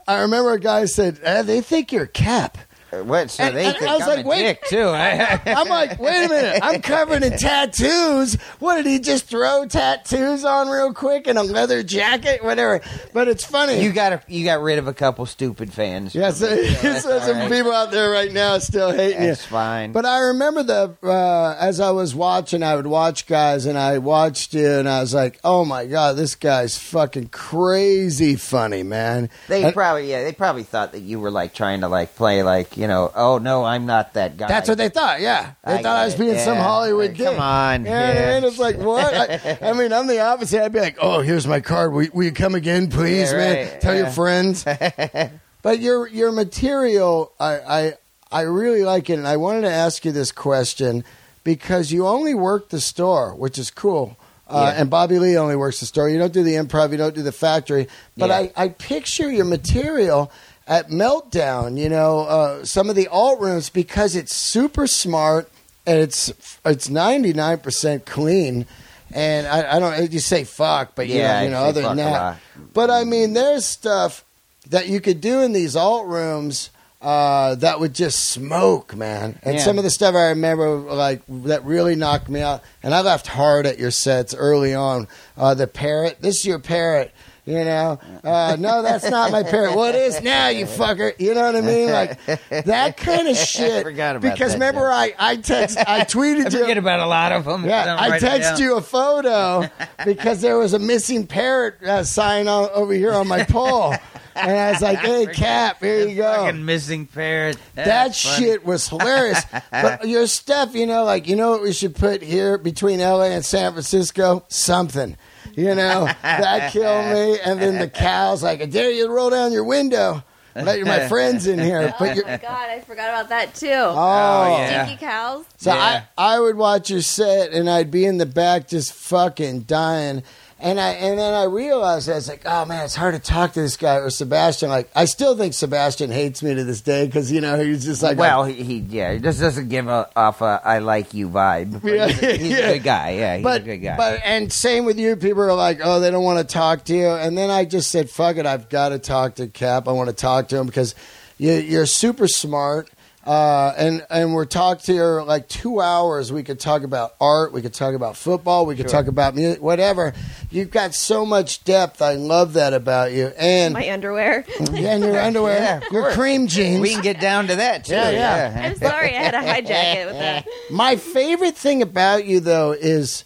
I 0.09 0.19
remember 0.19 0.51
a 0.51 0.59
guy 0.59 0.83
said, 0.85 1.21
eh, 1.23 1.41
they 1.43 1.61
think 1.61 1.93
you're 1.93 2.05
Cap. 2.05 2.57
Uh, 2.91 3.03
What? 3.03 3.29
So 3.31 3.43
And- 3.43 3.55
they 3.55 3.65
and 3.65 3.77
think 3.77 3.89
I 3.89 3.93
was 3.95 4.03
I'm 4.03 4.09
like, 4.17 4.25
a 4.25 4.27
wait. 4.27 4.41
dick 4.43 4.63
too. 4.65 4.87
I'm 4.89 5.67
like, 5.67 5.99
wait 5.99 6.25
a 6.25 6.29
minute. 6.29 6.59
I'm 6.63 6.81
covered 6.81 7.23
in 7.23 7.37
tattoos. 7.37 8.35
What 8.59 8.75
did 8.75 8.85
he 8.85 8.99
just 8.99 9.25
throw 9.25 9.65
tattoos 9.65 10.43
on 10.45 10.67
real 10.69 10.93
quick 10.93 11.27
and 11.27 11.37
a 11.37 11.43
leather 11.43 11.83
jacket? 11.83 12.43
Whatever. 12.43 12.81
But 13.13 13.27
it's 13.27 13.45
funny. 13.45 13.81
you 13.83 13.91
got 13.91 14.13
a, 14.13 14.21
you 14.27 14.43
got 14.43 14.61
rid 14.61 14.77
of 14.79 14.87
a 14.87 14.93
couple 14.93 15.25
stupid 15.25 15.71
fans. 15.73 16.13
yeah, 16.15 16.31
so, 16.31 16.47
so 16.65 17.19
some 17.19 17.37
right. 17.37 17.51
people 17.51 17.71
out 17.71 17.91
there 17.91 18.09
right 18.11 18.31
now 18.31 18.57
still 18.57 18.91
hating 18.91 19.21
you. 19.21 19.27
That's 19.29 19.45
fine. 19.45 19.91
But 19.91 20.05
I 20.05 20.19
remember 20.19 20.63
the 20.63 20.95
uh, 21.03 21.55
as 21.59 21.79
I 21.79 21.91
was 21.91 22.13
watching, 22.13 22.63
I 22.63 22.75
would 22.75 22.87
watch 22.87 23.25
guys, 23.27 23.65
and 23.65 23.77
I 23.77 23.97
watched 23.99 24.53
you, 24.53 24.67
and 24.69 24.87
I 24.89 24.99
was 25.01 25.13
like, 25.13 25.39
"Oh 25.43 25.65
my 25.65 25.85
god, 25.85 26.15
this 26.17 26.35
guy's 26.35 26.77
fucking 26.77 27.29
crazy 27.29 28.35
funny, 28.35 28.83
man." 28.83 29.29
They 29.47 29.63
And 29.63 29.73
probably 29.73 30.09
yeah 30.09 30.23
they 30.23 30.33
probably 30.33 30.63
thought 30.63 30.91
that 30.93 31.01
you 31.01 31.19
were 31.19 31.31
like 31.31 31.53
trying 31.53 31.81
to 31.81 31.87
like 31.87 32.15
play 32.15 32.43
like 32.43 32.77
you 32.81 32.87
know 32.87 33.11
oh 33.15 33.37
no 33.37 33.63
I'm 33.63 33.85
not 33.85 34.13
that 34.15 34.35
guy. 34.37 34.47
that's 34.47 34.67
what 34.67 34.77
they 34.77 34.89
thought. 34.89 35.21
Yeah, 35.21 35.53
they 35.65 35.75
I 35.75 35.81
thought 35.83 35.97
I 35.97 36.05
was 36.05 36.15
it, 36.15 36.19
being 36.19 36.37
some. 36.39 36.57
Hollywood 36.57 37.13
dick. 37.15 37.25
come 37.27 37.39
on, 37.39 37.85
you 37.85 37.91
know 37.91 37.95
what 37.97 38.05
I 38.05 38.13
yeah. 38.13 38.39
mean? 38.39 38.43
It's 38.49 38.59
like 38.59 38.77
what? 38.77 39.13
I, 39.13 39.57
I 39.69 39.73
mean, 39.79 39.93
I'm 39.93 40.07
the 40.07 40.19
opposite. 40.19 40.63
I'd 40.63 40.73
be 40.73 40.79
like, 40.81 40.97
"Oh, 40.99 41.21
here's 41.21 41.45
my 41.47 41.59
card. 41.61 41.93
Will, 41.93 42.07
will 42.13 42.23
you 42.23 42.31
come 42.31 42.55
again, 42.55 42.89
please, 42.89 43.31
Yeah, 43.31 43.37
man? 43.37 43.67
right, 43.71 43.81
Tell 43.81 43.95
your 43.95 44.09
friends." 44.09 44.63
but 45.61 45.79
your 45.79 46.07
your 46.07 46.31
material, 46.31 47.33
I, 47.39 47.53
I 47.59 47.93
I 48.31 48.41
really 48.41 48.83
like 48.83 49.09
it, 49.09 49.13
and 49.19 49.27
I 49.27 49.37
wanted 49.37 49.61
to 49.61 49.71
ask 49.71 50.03
you 50.05 50.11
this 50.11 50.31
question 50.31 51.03
because 51.43 51.91
you 51.91 52.07
only 52.07 52.33
work 52.33 52.69
the 52.69 52.81
store, 52.81 53.35
which 53.35 53.57
is 53.57 53.71
cool. 53.71 54.17
Uh, 54.47 54.71
Yeah. 54.73 54.81
And 54.81 54.89
Bobby 54.89 55.17
Lee 55.17 55.37
only 55.37 55.55
works 55.55 55.79
the 55.79 55.85
store. 55.85 56.09
You 56.09 56.19
don't 56.19 56.33
do 56.33 56.43
the 56.43 56.55
improv. 56.55 56.91
You 56.91 56.97
don't 56.97 57.15
do 57.15 57.23
the 57.23 57.31
factory. 57.31 57.87
But 58.17 58.29
Yeah. 58.29 58.37
I, 58.37 58.51
I 58.65 58.69
picture 58.69 59.31
your 59.31 59.45
material 59.45 60.31
at 60.71 60.87
Meltdown. 60.89 61.77
You 61.77 61.89
know, 61.89 62.21
uh, 62.21 62.65
some 62.65 62.89
of 62.89 62.95
the 62.95 63.07
alt 63.09 63.39
rooms 63.41 63.69
because 63.69 64.15
it's 64.15 64.33
super 64.35 64.87
smart 64.87 65.51
and 65.85 65.99
it's 65.99 66.31
it's 66.65 66.89
ninety 66.89 67.33
nine 67.33 67.59
percent 67.59 68.05
clean. 68.05 68.65
And 69.13 69.45
I, 69.45 69.75
I 69.75 69.79
don't. 69.79 70.11
You 70.11 70.19
say 70.19 70.45
fuck, 70.45 70.95
but 70.95 71.07
Yeah, 71.07 71.41
you 71.41 71.49
know, 71.49 71.57
you 71.59 71.63
know 71.63 71.69
other 71.69 71.81
than 71.81 71.97
that. 71.97 72.39
But 72.73 72.89
I 72.89 73.03
mean, 73.03 73.33
there's 73.33 73.65
stuff 73.65 74.23
that 74.69 74.87
you 74.87 75.01
could 75.01 75.19
do 75.19 75.41
in 75.41 75.51
these 75.51 75.75
alt 75.75 76.07
rooms 76.07 76.69
uh, 77.01 77.55
that 77.55 77.79
would 77.81 77.93
just 77.93 78.29
smoke, 78.29 78.95
man. 78.95 79.37
And 79.43 79.55
Yeah. 79.55 79.61
some 79.61 79.77
of 79.77 79.83
the 79.83 79.89
stuff 79.89 80.15
I 80.15 80.29
remember, 80.29 80.69
like 80.77 81.23
that, 81.27 81.65
really 81.65 81.95
knocked 81.95 82.29
me 82.29 82.41
out. 82.41 82.61
And 82.83 82.93
I 82.93 83.01
laughed 83.01 83.27
hard 83.27 83.65
at 83.65 83.79
your 83.79 83.91
sets 83.91 84.33
early 84.33 84.73
on. 84.73 85.09
Uh, 85.35 85.55
the 85.55 85.67
parrot. 85.67 86.21
This 86.21 86.37
is 86.37 86.45
your 86.45 86.59
parrot. 86.59 87.11
You 87.43 87.65
know, 87.65 87.99
uh, 88.23 88.55
no, 88.59 88.83
that's 88.83 89.09
not 89.09 89.31
my 89.31 89.41
parrot. 89.41 89.75
Well, 89.75 89.85
it 89.85 89.95
is 89.95 90.21
now, 90.21 90.49
you 90.49 90.65
fucker. 90.67 91.11
You 91.19 91.33
know 91.33 91.41
what 91.41 91.55
I 91.55 91.61
mean? 91.61 91.89
Like 91.89 92.23
that 92.49 92.97
kind 92.97 93.27
of 93.27 93.35
shit. 93.51 93.83
forgot 93.83 94.15
about 94.15 94.31
because 94.31 94.51
that, 94.51 94.59
remember, 94.59 94.81
Jeff. 94.81 95.15
I 95.19 95.31
I 95.31 95.35
text, 95.37 95.77
I 95.79 96.01
tweeted 96.01 96.45
I 96.45 96.49
you. 96.49 96.59
forget 96.59 96.77
about 96.77 96.99
a 96.99 97.07
lot 97.07 97.31
of 97.31 97.45
them. 97.45 97.65
Yeah, 97.65 97.97
I 97.99 98.19
text 98.19 98.61
you 98.61 98.77
a 98.77 98.81
photo 98.81 99.67
because 100.05 100.41
there 100.41 100.55
was 100.59 100.73
a 100.73 100.79
missing 100.79 101.25
parrot 101.25 101.81
uh, 101.83 102.03
sign 102.03 102.47
on, 102.47 102.69
over 102.73 102.93
here 102.93 103.11
on 103.13 103.27
my 103.27 103.43
pole, 103.43 103.95
and 104.35 104.51
I 104.51 104.71
was 104.73 104.81
like, 104.83 104.99
"Hey, 104.99 105.25
Cap, 105.25 105.79
here 105.79 106.07
you 106.07 106.17
go." 106.17 106.45
Fucking 106.45 106.63
missing 106.63 107.07
parrot. 107.07 107.57
That 107.73 108.15
funny. 108.15 108.45
shit 108.45 108.63
was 108.63 108.87
hilarious. 108.87 109.43
but 109.71 110.07
your 110.07 110.27
stuff, 110.27 110.75
you 110.75 110.85
know, 110.85 111.05
like 111.05 111.27
you 111.27 111.35
know 111.35 111.49
what 111.49 111.63
we 111.63 111.73
should 111.73 111.95
put 111.95 112.21
here 112.21 112.59
between 112.59 112.99
LA 112.99 113.31
and 113.31 113.43
San 113.43 113.71
Francisco? 113.71 114.45
Something. 114.47 115.17
You 115.55 115.75
know, 115.75 116.05
that 116.21 116.71
killed 116.71 117.13
me. 117.13 117.39
And 117.39 117.61
then 117.61 117.79
the 117.79 117.89
cows, 117.89 118.41
like, 118.43 118.61
I 118.61 118.65
dare 118.65 118.91
you 118.91 119.07
to 119.07 119.11
roll 119.13 119.29
down 119.29 119.51
your 119.51 119.63
window. 119.63 120.23
Let 120.55 120.81
my 120.81 121.07
friends 121.07 121.47
in 121.47 121.59
here. 121.59 121.93
Oh 121.93 121.95
But 121.97 122.15
you're, 122.15 122.25
my 122.25 122.37
god, 122.37 122.69
I 122.69 122.81
forgot 122.81 123.09
about 123.09 123.29
that 123.29 123.55
too. 123.55 123.69
oh, 123.71 123.95
oh 123.95 124.57
yeah. 124.57 124.85
Stinky 124.85 125.05
cows. 125.05 125.45
So 125.57 125.73
Yeah. 125.73 126.03
I, 126.17 126.35
I 126.35 126.39
would 126.39 126.57
watch 126.57 126.89
your 126.89 127.01
set 127.01 127.51
and 127.51 127.69
I'd 127.69 127.89
be 127.91 128.05
in 128.05 128.17
the 128.17 128.25
back 128.25 128.67
just 128.67 128.93
fucking 128.93 129.61
dying. 129.61 130.23
And 130.61 130.79
I 130.79 130.89
and 130.91 131.17
then 131.17 131.33
I 131.33 131.45
realized 131.45 132.07
I 132.07 132.13
was 132.13 132.29
like, 132.29 132.43
oh 132.45 132.65
man, 132.65 132.85
it's 132.85 132.95
hard 132.95 133.15
to 133.15 133.19
talk 133.19 133.53
to 133.53 133.61
this 133.61 133.77
guy 133.77 133.95
or 133.95 134.11
Sebastian. 134.11 134.69
Like 134.69 134.91
I 134.95 135.05
still 135.05 135.35
think 135.35 135.55
Sebastian 135.55 136.11
hates 136.11 136.43
me 136.43 136.53
to 136.53 136.63
this 136.63 136.81
day 136.81 137.07
because 137.07 137.31
you 137.31 137.41
know 137.41 137.59
he's 137.59 137.83
just 137.83 138.03
like 138.03 138.19
well, 138.19 138.45
he, 138.45 138.61
he 138.61 138.77
yeah, 138.77 139.13
he 139.13 139.19
just 139.19 139.39
doesn't 139.39 139.69
give 139.69 139.87
a, 139.87 140.07
off 140.15 140.41
a 140.41 140.61
I 140.63 140.77
like 140.77 141.15
you" 141.15 141.29
vibe. 141.29 141.81
Yeah, 141.91 142.07
he's, 142.07 142.23
a, 142.23 142.37
he's 142.37 142.51
yeah. 142.51 142.57
a 142.57 142.73
good 142.73 142.83
guy. 142.83 143.09
Yeah, 143.11 143.35
he's 143.37 143.43
but 143.43 143.61
a 143.61 143.63
good 143.65 143.77
guy. 143.77 143.97
but 143.97 144.21
and 144.23 144.53
same 144.53 144.85
with 144.85 144.99
you. 144.99 145.15
People 145.15 145.41
are 145.41 145.53
like, 145.55 145.79
oh, 145.83 145.99
they 145.99 146.11
don't 146.11 146.23
want 146.23 146.47
to 146.47 146.53
talk 146.53 146.85
to 146.85 146.95
you. 146.95 147.09
And 147.09 147.35
then 147.35 147.49
I 147.49 147.65
just 147.65 147.89
said, 147.89 148.09
fuck 148.09 148.37
it, 148.37 148.45
I've 148.45 148.69
got 148.69 148.89
to 148.89 148.99
talk 148.99 149.35
to 149.35 149.47
Cap. 149.47 149.87
I 149.87 149.93
want 149.93 150.09
to 150.09 150.15
talk 150.15 150.49
to 150.49 150.57
him 150.57 150.67
because 150.67 150.93
you, 151.39 151.53
you're 151.53 151.87
super 151.87 152.27
smart. 152.27 152.89
Uh, 153.25 153.71
and 153.77 154.03
and 154.09 154.33
we're 154.33 154.45
talked 154.45 154.87
here 154.87 155.21
like 155.21 155.47
two 155.47 155.79
hours. 155.79 156.31
We 156.31 156.41
could 156.41 156.59
talk 156.59 156.81
about 156.81 157.13
art. 157.21 157.53
We 157.53 157.61
could 157.61 157.73
talk 157.73 157.93
about 157.93 158.17
football. 158.17 158.65
We 158.65 158.75
could 158.75 158.89
Sure. 158.89 158.99
talk 158.99 159.07
about 159.07 159.35
music. 159.35 159.61
Whatever. 159.61 160.13
You've 160.49 160.71
got 160.71 160.95
so 160.95 161.23
much 161.23 161.63
depth. 161.63 162.01
I 162.01 162.15
love 162.15 162.53
that 162.53 162.73
about 162.73 163.11
you. 163.11 163.31
And 163.37 163.73
My 163.75 163.91
underwear. 163.91 164.43
yeah, 164.71 164.95
and 164.95 165.03
your 165.03 165.19
underwear, 165.19 165.59
Yeah, 165.59 165.77
of 165.85 165.91
your 165.91 166.11
cream 166.13 166.47
jeans. 166.47 166.81
we 166.81 166.93
can 166.93 167.01
get 167.03 167.21
down 167.21 167.45
to 167.47 167.55
that 167.57 167.85
too. 167.85 167.93
Yeah, 167.93 168.09
yeah. 168.09 168.61
I'm 168.65 168.75
sorry, 168.77 169.15
I 169.15 169.21
had 169.21 169.31
to 169.31 169.37
hijack 169.37 169.95
it 169.97 170.05
with 170.07 170.17
that. 170.17 170.47
My 170.71 170.95
favorite 170.95 171.55
thing 171.55 171.83
about 171.83 172.25
you, 172.25 172.39
though, 172.39 172.71
is 172.71 173.23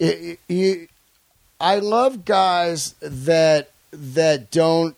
i 0.00 0.38
you. 0.48 0.88
I 1.60 1.80
love 1.80 2.24
guys 2.24 2.94
that 3.02 3.70
that 3.92 4.50
don't 4.50 4.96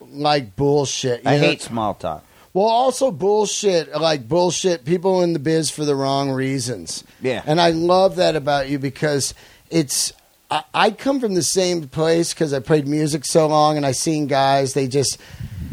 like 0.00 0.54
bullshit. 0.54 1.24
you 1.24 1.30
I 1.30 1.36
know? 1.38 1.42
hate 1.46 1.62
small 1.62 1.94
talk. 1.94 2.22
Well, 2.54 2.66
also 2.66 3.10
bullshit, 3.10 3.92
like 4.00 4.28
bullshit. 4.28 4.84
People 4.84 5.22
in 5.22 5.32
the 5.32 5.38
biz 5.40 5.70
for 5.70 5.84
the 5.84 5.96
wrong 5.96 6.30
reasons. 6.30 7.02
Yeah. 7.20 7.42
and 7.46 7.60
I 7.60 7.70
love 7.70 8.16
that 8.16 8.36
about 8.36 8.68
you 8.68 8.78
because 8.78 9.34
it's. 9.70 10.12
I, 10.50 10.62
I 10.72 10.90
come 10.92 11.18
from 11.20 11.34
the 11.34 11.42
same 11.42 11.88
place 11.88 12.32
because 12.32 12.52
I 12.52 12.60
played 12.60 12.86
music 12.86 13.24
so 13.24 13.48
long, 13.48 13.76
and 13.76 13.84
I 13.84 13.90
seen 13.92 14.28
guys. 14.28 14.74
They 14.74 14.86
just, 14.86 15.18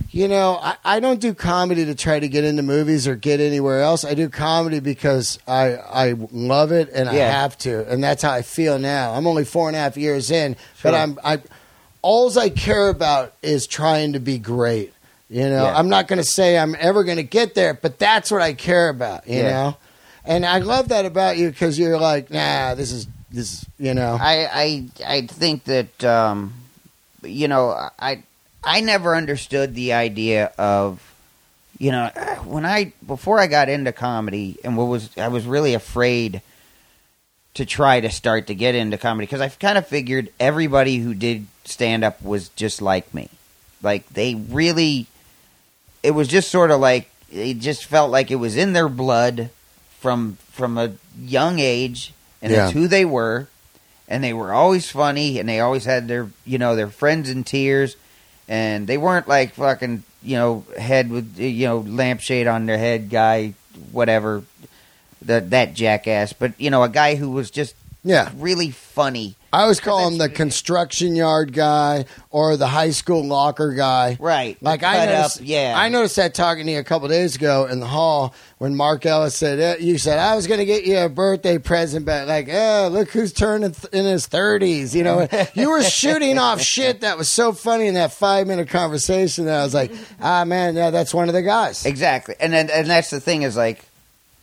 you 0.10 0.28
know, 0.28 0.58
I, 0.60 0.76
I 0.84 1.00
don't 1.00 1.20
do 1.20 1.36
comedy 1.36 1.86
to 1.86 1.94
try 1.94 2.20
to 2.20 2.28
get 2.28 2.46
into 2.46 2.64
movies 2.64 3.08
or 3.08 3.16
get 3.16 3.40
anywhere 3.40 3.82
else. 3.82 4.04
I 4.04 4.16
do 4.16 4.28
comedy 4.28 4.80
because 4.80 5.38
I 5.48 5.76
I 5.76 6.14
love 6.32 6.72
it 6.72 6.90
and 6.94 7.08
I 7.10 7.14
Yeah. 7.16 7.32
have 7.42 7.60
to, 7.60 7.88
and 7.92 8.04
that's 8.04 8.24
how 8.24 8.32
I 8.32 8.42
feel 8.42 8.80
now. 8.80 9.14
I'm 9.14 9.28
only 9.28 9.46
four 9.46 9.68
and 9.68 9.76
a 9.76 9.80
half 9.80 9.98
years 9.98 10.32
in, 10.32 10.56
but 10.82 10.92
Sure. 10.92 10.98
I'm 11.00 11.20
I. 11.24 11.42
Alls 12.02 12.38
I 12.38 12.50
care 12.50 12.90
about 12.90 13.34
is 13.44 13.68
trying 13.68 14.14
to 14.14 14.20
be 14.20 14.40
great. 14.40 14.92
You 15.32 15.50
know, 15.50 15.64
Yeah. 15.64 15.74
I'm 15.80 15.88
not 15.88 16.10
going 16.10 16.18
to 16.20 16.26
say 16.28 16.58
I'm 16.58 16.76
ever 16.78 17.06
going 17.06 17.16
to 17.16 17.24
get 17.24 17.56
there, 17.56 17.74
but 17.74 17.98
that's 17.98 18.30
what 18.30 18.42
I 18.42 18.52
care 18.54 18.90
about. 18.90 19.28
You 19.28 19.38
Yeah. 19.40 19.52
know, 19.52 19.78
and 20.26 20.46
I 20.46 20.58
love 20.60 20.90
that 20.90 21.06
about 21.06 21.38
you 21.38 21.50
because 21.50 21.80
you're 21.80 21.98
like, 21.98 22.30
nah, 22.30 22.76
this 22.76 22.92
is 22.92 23.08
this. 23.32 23.54
is 23.54 23.66
You 23.80 23.94
know, 23.94 24.18
I 24.20 24.46
I 24.52 24.90
I 25.08 25.22
think 25.28 25.64
that 25.64 26.04
um, 26.04 26.54
you 27.24 27.48
know 27.48 27.72
I 27.98 28.24
I 28.62 28.82
never 28.82 29.16
understood 29.16 29.74
the 29.74 29.94
idea 29.94 30.52
of 30.58 31.00
you 31.80 31.92
know 31.92 32.08
when 32.44 32.66
I 32.66 32.92
before 33.08 33.40
I 33.40 33.48
got 33.48 33.70
into 33.70 33.94
comedy 33.94 34.58
and 34.66 34.76
what 34.76 34.86
was 34.88 35.10
I 35.18 35.30
was 35.30 35.46
really 35.46 35.74
afraid 35.76 36.42
to 37.54 37.66
try 37.66 38.02
to 38.02 38.10
start 38.10 38.48
to 38.48 38.54
get 38.56 38.76
into 38.76 38.98
comedy 38.98 39.28
because 39.28 39.42
I 39.42 39.48
kind 39.48 39.78
of 39.78 39.88
figured 39.88 40.30
everybody 40.42 40.98
who 40.98 41.14
did 41.14 41.48
stand 41.64 42.04
up 42.04 42.22
was 42.22 42.50
just 42.50 42.82
like 42.82 43.14
me, 43.14 43.30
like 43.82 44.08
they 44.10 44.36
really 44.36 45.08
it 46.04 46.12
was 46.12 46.28
just 46.28 46.50
sort 46.52 46.72
of 46.72 46.80
like 46.80 47.10
it 47.32 47.60
just 47.60 47.86
felt 47.86 48.12
like 48.12 48.32
it 48.32 48.36
was 48.36 48.58
in 48.58 48.74
their 48.74 48.90
blood 48.90 49.50
from 50.00 50.38
from 50.52 50.78
a 50.78 50.94
young 51.20 51.60
age 51.60 52.14
and 52.42 52.52
Yeah. 52.52 52.66
it's 52.66 52.74
who 52.74 52.88
they 52.88 53.06
were. 53.06 53.48
And 54.08 54.22
they 54.22 54.34
were 54.34 54.52
always 54.52 54.90
funny 54.92 55.40
and 55.40 55.48
they 55.48 55.62
always 55.62 55.86
had 55.86 56.08
their 56.10 56.30
you 56.46 56.58
know 56.58 56.76
their 56.76 56.90
friends 56.90 57.30
in 57.30 57.44
tears. 57.44 57.96
And 58.50 58.86
they 58.88 58.98
weren't 58.98 59.28
like 59.28 59.54
fucking 59.54 60.04
you 60.24 60.36
know 60.38 60.66
head 60.78 61.10
with 61.10 61.40
you 61.40 61.66
know 61.68 61.78
lampshade 61.80 62.48
on 62.48 62.66
their 62.66 62.78
head 62.78 63.10
guy 63.10 63.54
whatever 63.92 64.44
that 65.22 65.52
that 65.52 65.74
jackass. 65.76 66.34
But 66.34 66.60
you 66.60 66.70
know 66.70 66.84
a 66.84 66.90
guy 66.90 67.16
who 67.16 67.30
was 67.32 67.50
just 67.52 67.76
yeah. 68.04 68.32
really 68.36 68.72
funny 68.72 69.36
I 69.54 69.64
always 69.64 69.82
call 69.82 70.08
him 70.08 70.18
the 70.18 70.30
construction 70.30 71.14
yard 71.14 71.52
guy 71.52 72.06
or 72.30 72.56
the 72.56 72.68
high 72.68 72.92
school 72.92 73.26
locker 73.26 73.74
guy. 73.74 74.18
right 74.20 74.62
Like 74.62 74.82
I 74.84 75.06
noticed, 75.06 75.42
up, 75.42 75.48
yeah 75.48 75.74
I 75.76 75.90
noticed 75.90 76.16
that 76.16 76.34
talking 76.34 76.66
to 76.68 76.72
you 76.72 76.80
a 76.80 76.86
couple 76.86 77.10
days 77.10 77.36
ago 77.36 77.66
in 77.66 77.82
the 77.82 77.88
hall 77.88 78.34
when 78.60 78.76
Mark 78.76 79.06
Ellis 79.06 79.36
said 79.36 79.60
eh, 79.60 79.84
you 79.84 79.98
said 79.98 80.20
I 80.20 80.36
was 80.36 80.48
going 80.48 80.60
to 80.60 80.66
get 80.66 80.86
you 80.86 81.00
a 81.00 81.10
birthday 81.10 81.58
present, 81.58 82.06
but 82.06 82.28
like, 82.28 82.48
oh, 82.50 82.90
look 82.92 83.10
who's 83.10 83.34
turning 83.34 83.72
th- 83.72 83.92
in 83.92 84.06
his 84.06 84.26
thirties. 84.28 84.96
You 84.96 85.04
know, 85.04 85.28
you 85.54 85.70
were 85.70 85.84
shooting 85.84 86.38
off 86.38 86.62
shit 86.62 87.02
that 87.02 87.18
was 87.18 87.30
so 87.30 87.52
funny 87.52 87.88
in 87.88 87.96
that 87.96 88.14
five 88.14 88.48
minute 88.48 88.70
conversation 88.70 89.46
that 89.46 89.60
I 89.60 89.64
was 89.64 89.74
like, 89.74 89.92
ah, 90.22 90.46
man, 90.46 90.76
yeah, 90.76 90.92
that's 90.92 91.14
one 91.14 91.28
of 91.28 91.34
the 91.34 91.42
guys. 91.42 91.86
Exactly, 91.86 92.36
and 92.40 92.54
then 92.54 92.70
and 92.70 92.88
that's 92.88 93.10
the 93.10 93.20
thing 93.20 93.42
is 93.42 93.58
like, 93.58 93.84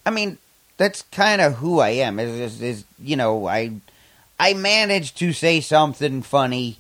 I 0.05 0.11
mean, 0.11 0.37
that's 0.79 1.03
kind 1.13 1.41
of 1.43 1.57
who 1.57 1.81
I 1.81 1.91
am. 1.91 2.19
Is, 2.19 2.55
is 2.55 2.63
is 2.63 2.85
you 3.03 3.17
know 3.17 3.47
I 3.47 3.73
I 4.41 4.55
manage 4.55 5.15
to 5.17 5.33
say 5.33 5.61
something 5.61 6.23
funny, 6.23 6.77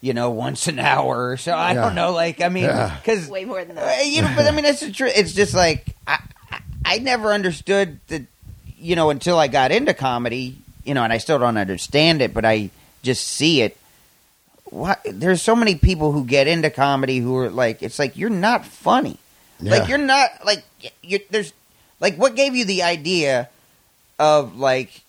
you 0.00 0.14
know, 0.14 0.30
once 0.30 0.66
an 0.68 0.78
hour. 0.78 1.36
So 1.36 1.52
I 1.52 1.72
Yeah. 1.74 1.82
don't 1.82 1.94
know, 1.94 2.12
like 2.12 2.40
I 2.40 2.48
mean, 2.48 2.64
Yeah. 2.64 2.96
because 2.96 3.28
Way 3.28 3.44
more 3.44 3.64
than 3.64 3.76
that. 3.76 4.00
Uh, 4.00 4.02
you 4.02 4.22
know, 4.22 4.32
but 4.34 4.46
I 4.46 4.52
mean, 4.52 4.64
it's 4.64 4.80
the 4.80 4.90
truth. 4.92 5.12
It's 5.14 5.32
just 5.34 5.52
like 5.54 5.84
I, 6.06 6.18
I 6.50 6.60
I 6.84 6.98
never 6.98 7.32
understood 7.32 8.00
that, 8.08 8.22
you 8.78 8.96
know, 8.96 9.10
until 9.10 9.38
I 9.38 9.48
got 9.48 9.70
into 9.72 9.92
comedy, 9.94 10.56
you 10.84 10.94
know, 10.94 11.04
and 11.04 11.12
I 11.12 11.18
still 11.18 11.38
don't 11.38 11.58
understand 11.58 12.22
it, 12.22 12.32
but 12.32 12.44
I 12.44 12.70
just 13.02 13.26
see 13.28 13.60
it. 13.62 13.76
What 14.70 15.00
there's 15.04 15.42
so 15.42 15.56
many 15.56 15.74
people 15.74 16.12
who 16.12 16.24
get 16.24 16.46
into 16.46 16.70
comedy 16.70 17.18
who 17.18 17.36
are 17.38 17.50
like, 17.50 17.82
it's 17.82 17.98
like 17.98 18.16
you're 18.16 18.30
not 18.30 18.64
funny. 18.64 19.18
Yeah. 19.58 19.72
Like 19.72 19.88
you're 19.88 19.98
not 19.98 20.30
like 20.46 20.62
you 21.02 21.18
there's 21.30 21.52
like 22.00 22.16
what 22.16 22.34
gave 22.34 22.54
you 22.56 22.64
the 22.64 22.82
idea 22.82 23.48
of 24.18 24.56
like 24.58 25.02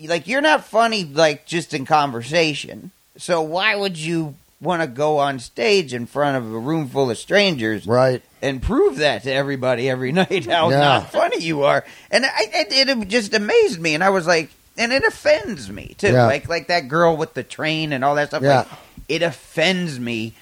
like 0.00 0.26
you're 0.26 0.40
not 0.40 0.64
funny 0.64 1.04
like 1.04 1.46
just 1.46 1.74
in 1.74 1.84
conversation. 1.84 2.90
So 3.16 3.42
why 3.42 3.74
would 3.76 3.96
you 3.96 4.34
want 4.60 4.82
to 4.82 4.88
go 4.88 5.18
on 5.18 5.38
stage 5.38 5.94
in 5.94 6.06
front 6.06 6.36
of 6.36 6.52
a 6.52 6.58
room 6.58 6.88
full 6.88 7.10
of 7.10 7.18
strangers 7.18 7.86
Right. 7.86 8.22
and 8.42 8.60
prove 8.60 8.96
that 8.96 9.22
to 9.24 9.32
everybody 9.32 9.88
every 9.88 10.10
night 10.22 10.46
how 10.46 10.70
Yeah. 10.70 10.78
not 10.80 11.12
funny 11.12 11.38
you 11.40 11.62
are? 11.62 11.84
And 12.10 12.24
I, 12.24 12.30
it, 12.52 12.88
it 12.88 13.08
just 13.08 13.34
amazed 13.34 13.80
me, 13.80 13.94
and 13.94 14.02
I 14.04 14.10
was 14.10 14.26
like, 14.26 14.50
and 14.76 14.92
it 14.92 15.02
offends 15.04 15.70
me 15.70 15.94
too. 15.98 16.08
Yeah. 16.12 16.26
Like 16.26 16.48
like 16.48 16.68
that 16.68 16.88
girl 16.88 17.16
with 17.16 17.34
the 17.34 17.42
train 17.42 17.92
and 17.92 18.04
all 18.04 18.14
that 18.16 18.28
stuff. 18.28 18.42
Yeah. 18.42 18.58
Like, 18.58 18.68
it 19.08 19.22
offends 19.22 19.98
me 19.98 20.34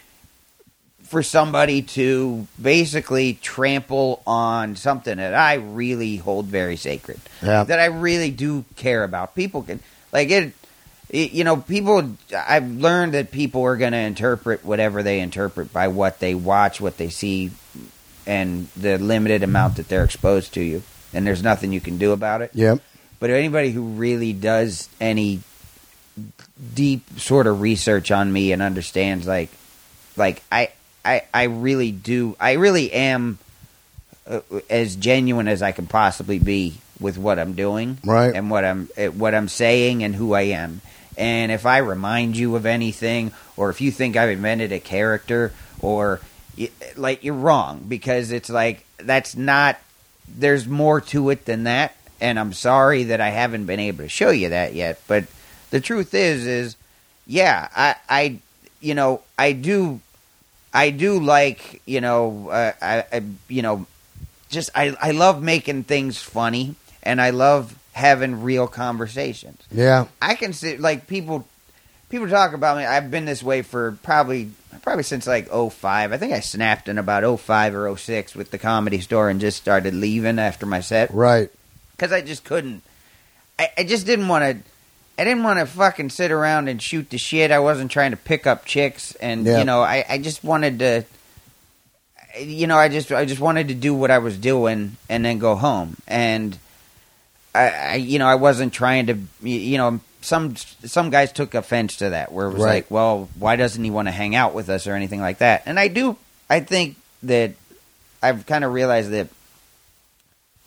for 1.08 1.22
somebody 1.22 1.82
to 1.82 2.46
basically 2.60 3.34
trample 3.34 4.22
on 4.26 4.74
something 4.76 5.16
that 5.18 5.34
I 5.34 5.54
really 5.54 6.16
hold 6.16 6.46
very 6.46 6.76
sacred, 6.76 7.20
Yeah. 7.42 7.64
that 7.64 7.78
I 7.78 7.86
really 7.86 8.30
do 8.30 8.64
care 8.76 9.04
about. 9.04 9.34
People 9.34 9.62
can 9.62 9.80
like 10.12 10.30
it. 10.30 10.52
it 11.08 11.32
you 11.32 11.44
know, 11.44 11.56
people. 11.56 12.16
I've 12.36 12.68
learned 12.68 13.14
that 13.14 13.30
people 13.30 13.62
are 13.62 13.76
going 13.76 13.92
to 13.92 13.98
interpret 13.98 14.64
whatever 14.64 15.02
they 15.02 15.20
interpret 15.20 15.72
by 15.72 15.88
what 15.88 16.18
they 16.18 16.34
watch, 16.34 16.80
what 16.80 16.96
they 16.96 17.08
see, 17.08 17.52
and 18.26 18.68
the 18.76 18.98
limited 18.98 19.44
amount 19.44 19.76
that 19.76 19.88
they're 19.88 20.04
exposed 20.04 20.54
to 20.54 20.60
you. 20.60 20.82
And 21.14 21.24
there's 21.26 21.42
nothing 21.42 21.72
you 21.72 21.80
can 21.80 21.98
do 21.98 22.10
about 22.12 22.42
it. 22.42 22.50
Yep. 22.54 22.80
But 23.20 23.30
anybody 23.30 23.70
who 23.70 23.82
really 23.82 24.32
does 24.32 24.88
any 25.00 25.40
deep 26.74 27.02
sort 27.18 27.46
of 27.46 27.60
research 27.60 28.10
on 28.10 28.32
me 28.32 28.52
and 28.52 28.60
understands, 28.60 29.26
like, 29.26 29.50
like 30.16 30.42
I, 30.50 30.70
I, 31.06 31.22
I 31.32 31.44
really 31.44 31.92
do, 31.92 32.36
I 32.40 32.52
really 32.54 32.92
am 32.92 33.38
uh, 34.26 34.40
as 34.68 34.96
genuine 34.96 35.48
as 35.48 35.62
I 35.62 35.72
can 35.72 35.86
possibly 35.86 36.38
be 36.38 36.78
with 36.98 37.16
what 37.18 37.38
I'm 37.38 37.52
doing, 37.54 37.98
Right. 38.04 38.34
and 38.34 38.50
what 38.50 38.64
I'm, 38.64 38.88
uh, 38.98 39.06
what 39.06 39.34
I'm 39.34 39.48
saying, 39.48 40.02
and 40.02 40.14
who 40.14 40.32
I 40.34 40.42
am. 40.42 40.80
And 41.16 41.52
if 41.52 41.64
I 41.66 41.78
remind 41.78 42.36
you 42.36 42.56
of 42.56 42.66
anything, 42.66 43.32
or 43.56 43.70
if 43.70 43.80
you 43.80 43.90
think 43.90 44.16
I've 44.16 44.30
invented 44.30 44.72
a 44.72 44.80
character, 44.80 45.52
or 45.80 46.20
like 46.96 47.22
you're 47.24 47.34
wrong 47.34 47.84
because 47.88 48.32
it's 48.32 48.48
like 48.50 48.84
that's 48.98 49.36
not. 49.36 49.78
There's 50.28 50.66
more 50.66 51.00
to 51.12 51.30
it 51.30 51.44
than 51.44 51.64
that, 51.64 51.94
and 52.20 52.38
I'm 52.38 52.52
sorry 52.52 53.04
that 53.04 53.20
I 53.20 53.28
haven't 53.30 53.66
been 53.66 53.78
able 53.80 54.04
to 54.04 54.08
show 54.08 54.30
you 54.30 54.48
that 54.50 54.74
yet. 54.74 55.00
But 55.06 55.24
the 55.70 55.80
truth 55.80 56.12
is, 56.14 56.46
is 56.46 56.76
yeah, 57.26 57.68
I, 57.76 57.94
I, 58.08 58.38
you 58.80 58.94
know, 58.94 59.22
I 59.38 59.52
do, 59.52 60.00
I 60.76 60.90
do 60.90 61.18
like, 61.20 61.80
you 61.86 62.00
know, 62.02 62.48
uh, 62.50 62.72
I, 62.82 63.04
I, 63.12 63.22
you 63.48 63.62
know, 63.62 63.86
just 64.50 64.70
I, 64.74 64.94
I 65.00 65.12
love 65.12 65.42
making 65.42 65.84
things 65.84 66.18
funny, 66.22 66.74
and 67.02 67.20
I 67.20 67.30
love 67.30 67.74
having 67.92 68.42
real 68.42 68.66
conversations. 68.68 69.60
Yeah. 69.72 70.06
I 70.20 70.34
can 70.34 70.52
see 70.52 70.76
like 70.76 71.06
people 71.06 71.48
people 72.10 72.28
talk 72.28 72.52
about 72.52 72.76
me. 72.76 72.84
I've 72.84 73.10
been 73.10 73.24
this 73.24 73.42
way 73.42 73.62
for 73.62 73.98
probably 74.02 74.50
probably 74.82 75.02
since 75.02 75.26
like 75.26 75.48
05. 75.48 76.12
I 76.12 76.16
think 76.18 76.32
I 76.34 76.40
snapped 76.40 76.88
in 76.88 76.98
about 76.98 77.40
05 77.40 77.74
or 77.74 77.96
06 77.96 78.34
with 78.36 78.50
the 78.50 78.58
comedy 78.58 79.00
store 79.00 79.30
and 79.30 79.40
just 79.40 79.56
started 79.56 79.94
leaving 79.94 80.38
after 80.38 80.66
my 80.66 80.80
set 80.80 81.10
Right. 81.12 81.50
because 81.96 82.12
I 82.12 82.20
just 82.20 82.44
couldn't. 82.44 82.82
I, 83.58 83.70
I 83.78 83.84
just 83.84 84.04
didn't 84.06 84.28
want 84.28 84.44
to. 84.44 84.70
I 85.18 85.24
didn't 85.24 85.44
want 85.44 85.58
to 85.60 85.66
fucking 85.66 86.10
sit 86.10 86.30
around 86.30 86.68
and 86.68 86.80
shoot 86.80 87.08
the 87.10 87.18
shit. 87.18 87.50
I 87.50 87.58
wasn't 87.58 87.90
trying 87.90 88.10
to 88.10 88.16
pick 88.18 88.46
up 88.46 88.64
chicks, 88.66 89.14
and 89.16 89.46
Yeah. 89.46 89.58
you 89.58 89.64
know, 89.64 89.80
I, 89.80 90.04
I 90.08 90.18
just 90.18 90.44
wanted 90.44 90.78
to. 90.80 91.04
You 92.38 92.66
know, 92.66 92.76
I 92.76 92.88
just 92.90 93.10
I 93.12 93.24
just 93.24 93.40
wanted 93.40 93.68
to 93.68 93.74
do 93.74 93.94
what 93.94 94.10
I 94.10 94.18
was 94.18 94.36
doing 94.36 94.96
and 95.08 95.24
then 95.24 95.38
go 95.38 95.54
home. 95.54 95.96
And 96.06 96.58
I, 97.54 97.68
I 97.70 97.94
you 97.94 98.18
know, 98.18 98.26
I 98.26 98.34
wasn't 98.34 98.74
trying 98.74 99.06
to. 99.06 99.18
You 99.42 99.78
know, 99.78 100.00
some 100.20 100.54
some 100.56 101.08
guys 101.08 101.32
took 101.32 101.54
offense 101.54 101.96
to 101.98 102.10
that, 102.10 102.30
where 102.32 102.46
it 102.48 102.52
was 102.52 102.62
Right. 102.62 102.74
like, 102.74 102.90
well, 102.90 103.30
why 103.38 103.56
doesn't 103.56 103.82
he 103.82 103.90
want 103.90 104.08
to 104.08 104.12
hang 104.12 104.34
out 104.34 104.52
with 104.52 104.68
us 104.68 104.86
or 104.86 104.94
anything 104.94 105.20
like 105.22 105.38
that? 105.38 105.62
And 105.64 105.80
I 105.80 105.88
do. 105.88 106.18
I 106.50 106.60
think 106.60 106.96
that 107.22 107.52
I've 108.22 108.44
kind 108.44 108.64
of 108.64 108.72
realized 108.74 109.10
that 109.12 109.28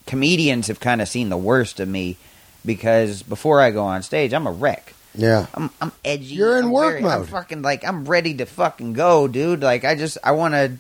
comedians 0.08 0.68
have 0.68 0.80
kind 0.80 1.02
of 1.02 1.08
seen 1.08 1.30
the 1.30 1.38
worst 1.38 1.80
of 1.80 1.88
me 1.88 2.18
because 2.66 3.24
before 3.24 3.62
I 3.62 3.72
go 3.72 3.84
on 3.84 4.04
stage, 4.04 4.34
I'm 4.34 4.48
a 4.48 4.52
wreck. 4.52 4.94
Yeah. 5.16 5.48
I'm 5.54 5.70
I'm 5.82 5.92
edgy. 6.06 6.36
You're 6.36 6.58
in 6.60 6.66
I'm 6.66 6.72
work 6.72 7.00
very- 7.00 7.12
I'm 7.12 7.20
mode. 7.22 7.30
fucking 7.30 7.62
like 7.62 7.84
I'm 7.84 8.06
ready 8.06 8.36
to 8.36 8.46
fucking 8.46 8.94
go, 8.94 9.28
dude. 9.28 9.62
Like 9.62 9.84
I 9.86 9.96
just 9.96 10.18
I 10.24 10.32
want 10.32 10.54
to, 10.54 10.74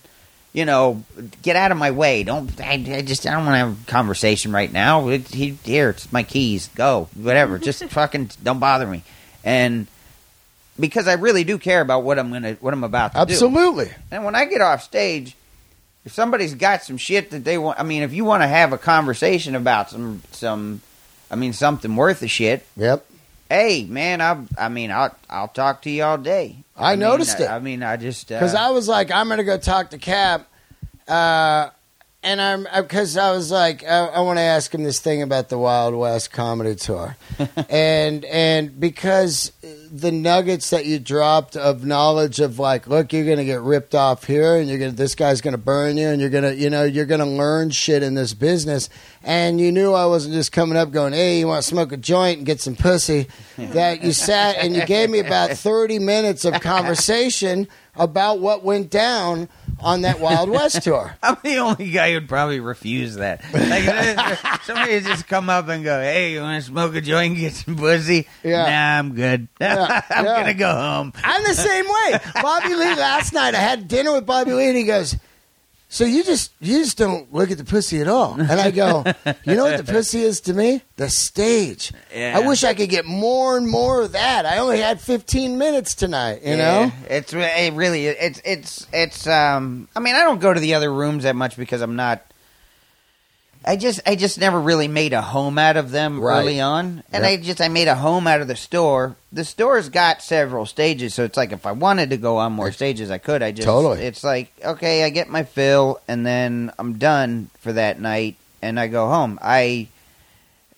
you 0.54 0.66
know, 0.66 1.04
get 1.42 1.56
out 1.56 1.72
of 1.72 1.78
my 1.78 1.92
way. 1.92 2.24
Don't 2.24 2.50
I, 2.62 2.74
I 2.74 3.02
just 3.02 3.26
I 3.26 3.32
don't 3.32 3.46
want 3.46 3.56
to 3.56 3.58
have 3.60 3.84
a 3.88 3.92
conversation 3.92 4.52
right 4.52 4.72
now. 4.72 5.08
It, 5.10 5.28
he, 5.30 5.58
here, 5.64 5.90
it's 5.90 6.12
my 6.12 6.24
keys. 6.24 6.70
Go, 6.76 7.10
whatever. 7.16 7.58
just 7.60 7.84
fucking 7.86 8.32
don't 8.44 8.60
bother 8.60 8.86
me. 8.88 9.04
And 9.44 9.88
because 10.80 11.08
I 11.08 11.14
really 11.14 11.44
do 11.44 11.58
care 11.58 11.82
about 11.82 12.04
what 12.04 12.20
I'm 12.20 12.32
gonna 12.32 12.54
what 12.62 12.74
I'm 12.74 12.84
about 12.84 13.14
to 13.14 13.26
do. 13.26 13.34
Absolutely. 13.34 13.92
And 14.12 14.24
when 14.24 14.36
I 14.36 14.46
get 14.46 14.62
off 14.62 14.84
stage, 14.84 15.36
if 16.06 16.14
somebody's 16.14 16.56
got 16.56 16.84
some 16.84 16.98
shit 16.98 17.32
that 17.32 17.44
they 17.44 17.58
want, 17.58 17.80
I 17.80 17.84
mean, 17.84 18.04
if 18.04 18.14
you 18.14 18.24
want 18.26 18.44
to 18.44 18.48
have 18.48 18.72
a 18.74 18.78
conversation 18.78 19.56
about 19.56 19.90
some, 19.90 20.22
some, 20.32 20.82
I 21.32 21.36
mean, 21.36 21.54
something 21.54 21.96
worth 21.96 22.22
a 22.22 22.28
shit, 22.28 22.66
Yep. 22.78 23.06
hey, 23.50 23.86
man, 23.86 24.22
I, 24.22 24.44
I 24.58 24.70
mean, 24.70 24.92
I'll, 24.92 25.16
I'll 25.30 25.48
talk 25.48 25.82
to 25.84 25.90
you 25.90 26.04
all 26.04 26.18
day. 26.18 26.58
I 26.78 26.92
mean, 26.92 27.00
noticed 27.00 27.40
I, 27.40 27.44
it. 27.44 27.50
I 27.50 27.60
mean, 27.60 27.84
I 27.84 27.98
just, 27.98 28.28
Because 28.30 28.56
uh, 28.56 28.60
I 28.60 28.70
was 28.72 28.88
like, 28.88 29.12
I'm 29.12 29.28
going 29.28 29.38
to 29.40 29.44
go 29.44 29.58
talk 29.58 29.92
to 29.92 29.98
Cap. 29.98 30.48
Uh, 31.08 31.70
and 32.22 32.42
I'm 32.42 32.68
because 32.84 33.16
I 33.16 33.32
was 33.32 33.50
like, 33.50 33.84
I, 33.84 34.06
I 34.08 34.20
want 34.22 34.38
to 34.40 34.44
ask 34.44 34.74
him 34.74 34.84
this 34.84 35.00
thing 35.00 35.22
about 35.22 35.50
the 35.50 35.58
Wild 35.58 35.96
West 35.96 36.32
comedy 36.32 36.76
tour, 36.76 37.16
and 37.70 38.26
and 38.26 38.78
because 38.78 39.52
the 39.92 40.12
nuggets 40.12 40.70
that 40.70 40.86
you 40.86 41.00
dropped 41.00 41.56
of 41.56 41.86
knowledge 41.86 42.40
of 42.40 42.60
like, 42.60 42.88
look, 42.88 43.12
you're 43.14 43.26
gonna 43.26 43.46
get 43.46 43.62
ripped 43.62 43.96
off 43.96 44.26
here, 44.26 44.56
and 44.56 44.70
you're 44.70 44.78
gonna 44.78 44.92
this 44.92 45.16
guy's 45.16 45.42
gonna 45.42 45.58
burn 45.58 45.98
you, 45.98 46.08
and 46.08 46.22
you're 46.22 46.30
gonna 46.30 46.52
you 46.52 46.70
know 46.70 46.84
you're 46.84 47.06
gonna 47.06 47.26
learn 47.26 47.70
shit 47.70 48.04
in 48.04 48.14
this 48.14 48.34
business, 48.34 48.90
and 49.24 49.60
you 49.60 49.72
knew 49.72 49.94
I 49.94 50.06
wasn't 50.06 50.34
just 50.36 50.52
coming 50.52 50.78
up 50.78 50.92
going, 50.92 51.14
hey, 51.14 51.40
you 51.40 51.48
want 51.48 51.64
to 51.64 51.68
smoke 51.68 51.92
a 51.92 51.98
joint 51.98 52.38
and 52.38 52.46
get 52.46 52.62
some 52.62 52.76
pussy, 52.76 53.28
that 53.58 54.04
you 54.04 54.14
sat 54.14 54.58
and 54.58 54.76
you 54.76 54.86
gave 54.86 55.10
me 55.10 55.20
about 55.20 55.50
thirty 55.58 56.00
minutes 56.00 56.46
of 56.46 56.62
conversation 56.62 57.68
about 57.96 58.40
what 58.40 58.64
went 58.64 58.90
down 58.90 59.50
on 59.82 60.02
that 60.02 60.20
Wild 60.20 60.50
West 60.50 60.84
tour. 60.84 61.16
I'm 61.22 61.38
the 61.44 61.58
only 61.58 61.92
guy 61.92 62.14
who'd 62.14 62.30
probably 62.30 62.60
refuse 62.60 63.16
that. 63.16 63.44
Like, 63.54 64.64
somebody 64.64 64.96
would 64.96 65.06
just 65.06 65.28
come 65.28 65.50
up 65.50 65.68
and 65.68 65.84
go, 65.84 66.00
"Hey, 66.02 66.34
you 66.34 66.42
want 66.42 66.62
to 66.64 66.68
smoke 66.70 66.96
a 66.96 67.02
joint, 67.02 67.32
and 67.34 67.40
get 67.42 67.54
some 67.54 67.76
pussy?" 67.76 68.28
Yeah. 68.44 68.64
Nah, 68.64 69.00
I'm 69.00 69.16
good. 69.16 69.48
Yeah, 69.80 70.02
I'm 70.10 70.26
yeah. 70.26 70.40
gonna 70.42 70.54
go 70.54 70.72
home. 70.74 71.14
I'm 71.24 71.44
the 71.44 71.54
same 71.54 71.86
way. 71.86 72.20
Bobby 72.42 72.76
Lee 72.76 72.96
last 72.96 73.34
night. 73.34 73.56
I 73.56 73.60
had 73.60 73.88
dinner 73.88 74.14
with 74.14 74.26
Bobby 74.26 74.54
Lee, 74.54 74.68
and 74.68 74.78
he 74.78 74.84
goes, 74.84 75.16
"So 75.88 76.06
you 76.06 76.24
just 76.24 76.52
you 76.60 76.80
just 76.80 76.98
don't 76.98 77.34
look 77.34 77.52
at 77.52 77.58
the 77.58 77.64
pussy 77.64 78.02
at 78.02 78.08
all?" 78.08 78.34
And 78.40 78.52
I 78.52 78.72
go, 78.72 79.04
"You 79.46 79.56
know 79.56 79.66
what 79.66 79.78
the 79.84 79.92
pussy 79.92 80.22
is 80.22 80.42
to 80.42 80.54
me? 80.54 80.82
The 80.98 81.10
stage. 81.10 81.92
Yeah. 82.14 82.38
I 82.38 82.48
wish 82.48 82.64
I 82.64 82.74
could 82.74 82.90
get 82.90 83.06
more 83.06 83.58
and 83.58 83.68
more 83.68 84.02
of 84.02 84.12
that. 84.14 84.46
I 84.46 84.58
only 84.60 84.80
had 84.80 85.00
15 85.02 85.58
minutes 85.58 85.96
tonight. 85.96 86.42
You 86.44 86.58
know." 86.58 86.92
It's 87.10 87.34
it 87.34 87.74
really 87.74 88.08
it's 88.08 88.42
it's 88.46 88.88
it's 88.94 89.28
um 89.28 89.88
I 89.96 90.00
mean 90.00 90.16
I 90.16 90.24
don't 90.24 90.40
go 90.40 90.54
to 90.54 90.60
the 90.60 90.74
other 90.76 90.94
rooms 90.94 91.24
that 91.24 91.36
much 91.36 91.58
because 91.58 91.82
I'm 91.82 91.96
not 91.96 92.24
I 93.70 93.76
just 93.76 94.00
I 94.06 94.16
just 94.16 94.40
never 94.40 94.60
really 94.60 94.88
made 94.88 95.14
a 95.14 95.22
home 95.22 95.58
out 95.60 95.78
of 95.78 95.92
them 95.92 96.20
Right. 96.20 96.40
early 96.42 96.60
on 96.60 97.04
and 97.14 97.24
Yep. 97.24 97.32
I 97.32 97.38
just 97.38 97.62
I 97.62 97.68
made 97.68 97.88
a 97.88 97.94
home 97.96 98.26
out 98.26 98.42
of 98.42 98.48
the 98.48 98.56
store. 98.56 99.16
The 99.32 99.46
store's 99.46 99.90
got 99.90 100.24
several 100.24 100.66
stages 100.66 101.14
so 101.14 101.24
it's 101.24 101.38
like 101.38 101.52
if 101.52 101.66
I 101.66 101.72
wanted 101.74 102.10
to 102.10 102.18
go 102.18 102.38
on 102.38 102.54
more 102.54 102.72
stages 102.72 103.12
I 103.12 103.20
could. 103.20 103.44
I 103.44 103.52
just 103.52 103.68
Totally. 103.68 104.02
it's 104.02 104.24
like 104.24 104.52
okay, 104.66 105.04
I 105.04 105.10
get 105.10 105.30
my 105.30 105.44
fill 105.44 106.00
and 106.08 106.26
then 106.26 106.72
I'm 106.80 106.94
done 106.98 107.50
for 107.60 107.72
that 107.74 108.00
night 108.00 108.36
and 108.62 108.80
I 108.80 108.88
go 108.88 109.08
home. 109.08 109.38
I 109.42 109.88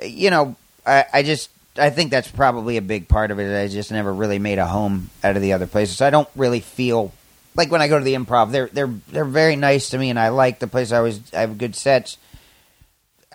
you 0.03 0.29
know, 0.29 0.55
I, 0.85 1.05
I 1.13 1.23
just 1.23 1.49
I 1.77 1.89
think 1.91 2.11
that's 2.11 2.29
probably 2.29 2.75
a 2.75 2.81
big 2.81 3.07
part 3.07 3.31
of 3.31 3.39
it. 3.39 3.57
I 3.57 3.67
just 3.69 3.91
never 3.91 4.13
really 4.13 4.39
made 4.39 4.57
a 4.59 4.67
home 4.67 5.09
out 5.23 5.35
of 5.37 5.41
the 5.41 5.53
other 5.53 5.67
places. 5.67 5.95
So 5.97 6.05
I 6.05 6.09
don't 6.09 6.27
really 6.35 6.59
feel 6.59 7.13
like 7.55 7.71
when 7.71 7.81
I 7.81 7.87
go 7.87 7.97
to 7.97 8.03
the 8.03 8.15
improv, 8.15 8.51
they're 8.51 8.67
they're 8.73 8.93
they're 9.09 9.23
very 9.25 9.55
nice 9.55 9.91
to 9.91 9.97
me, 9.97 10.09
and 10.09 10.19
I 10.19 10.29
like 10.29 10.59
the 10.59 10.67
place. 10.67 10.91
I 10.91 10.97
always 10.97 11.21
I 11.33 11.41
have 11.41 11.57
good 11.57 11.75
sets. 11.75 12.17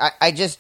I, 0.00 0.10
I 0.20 0.30
just 0.30 0.58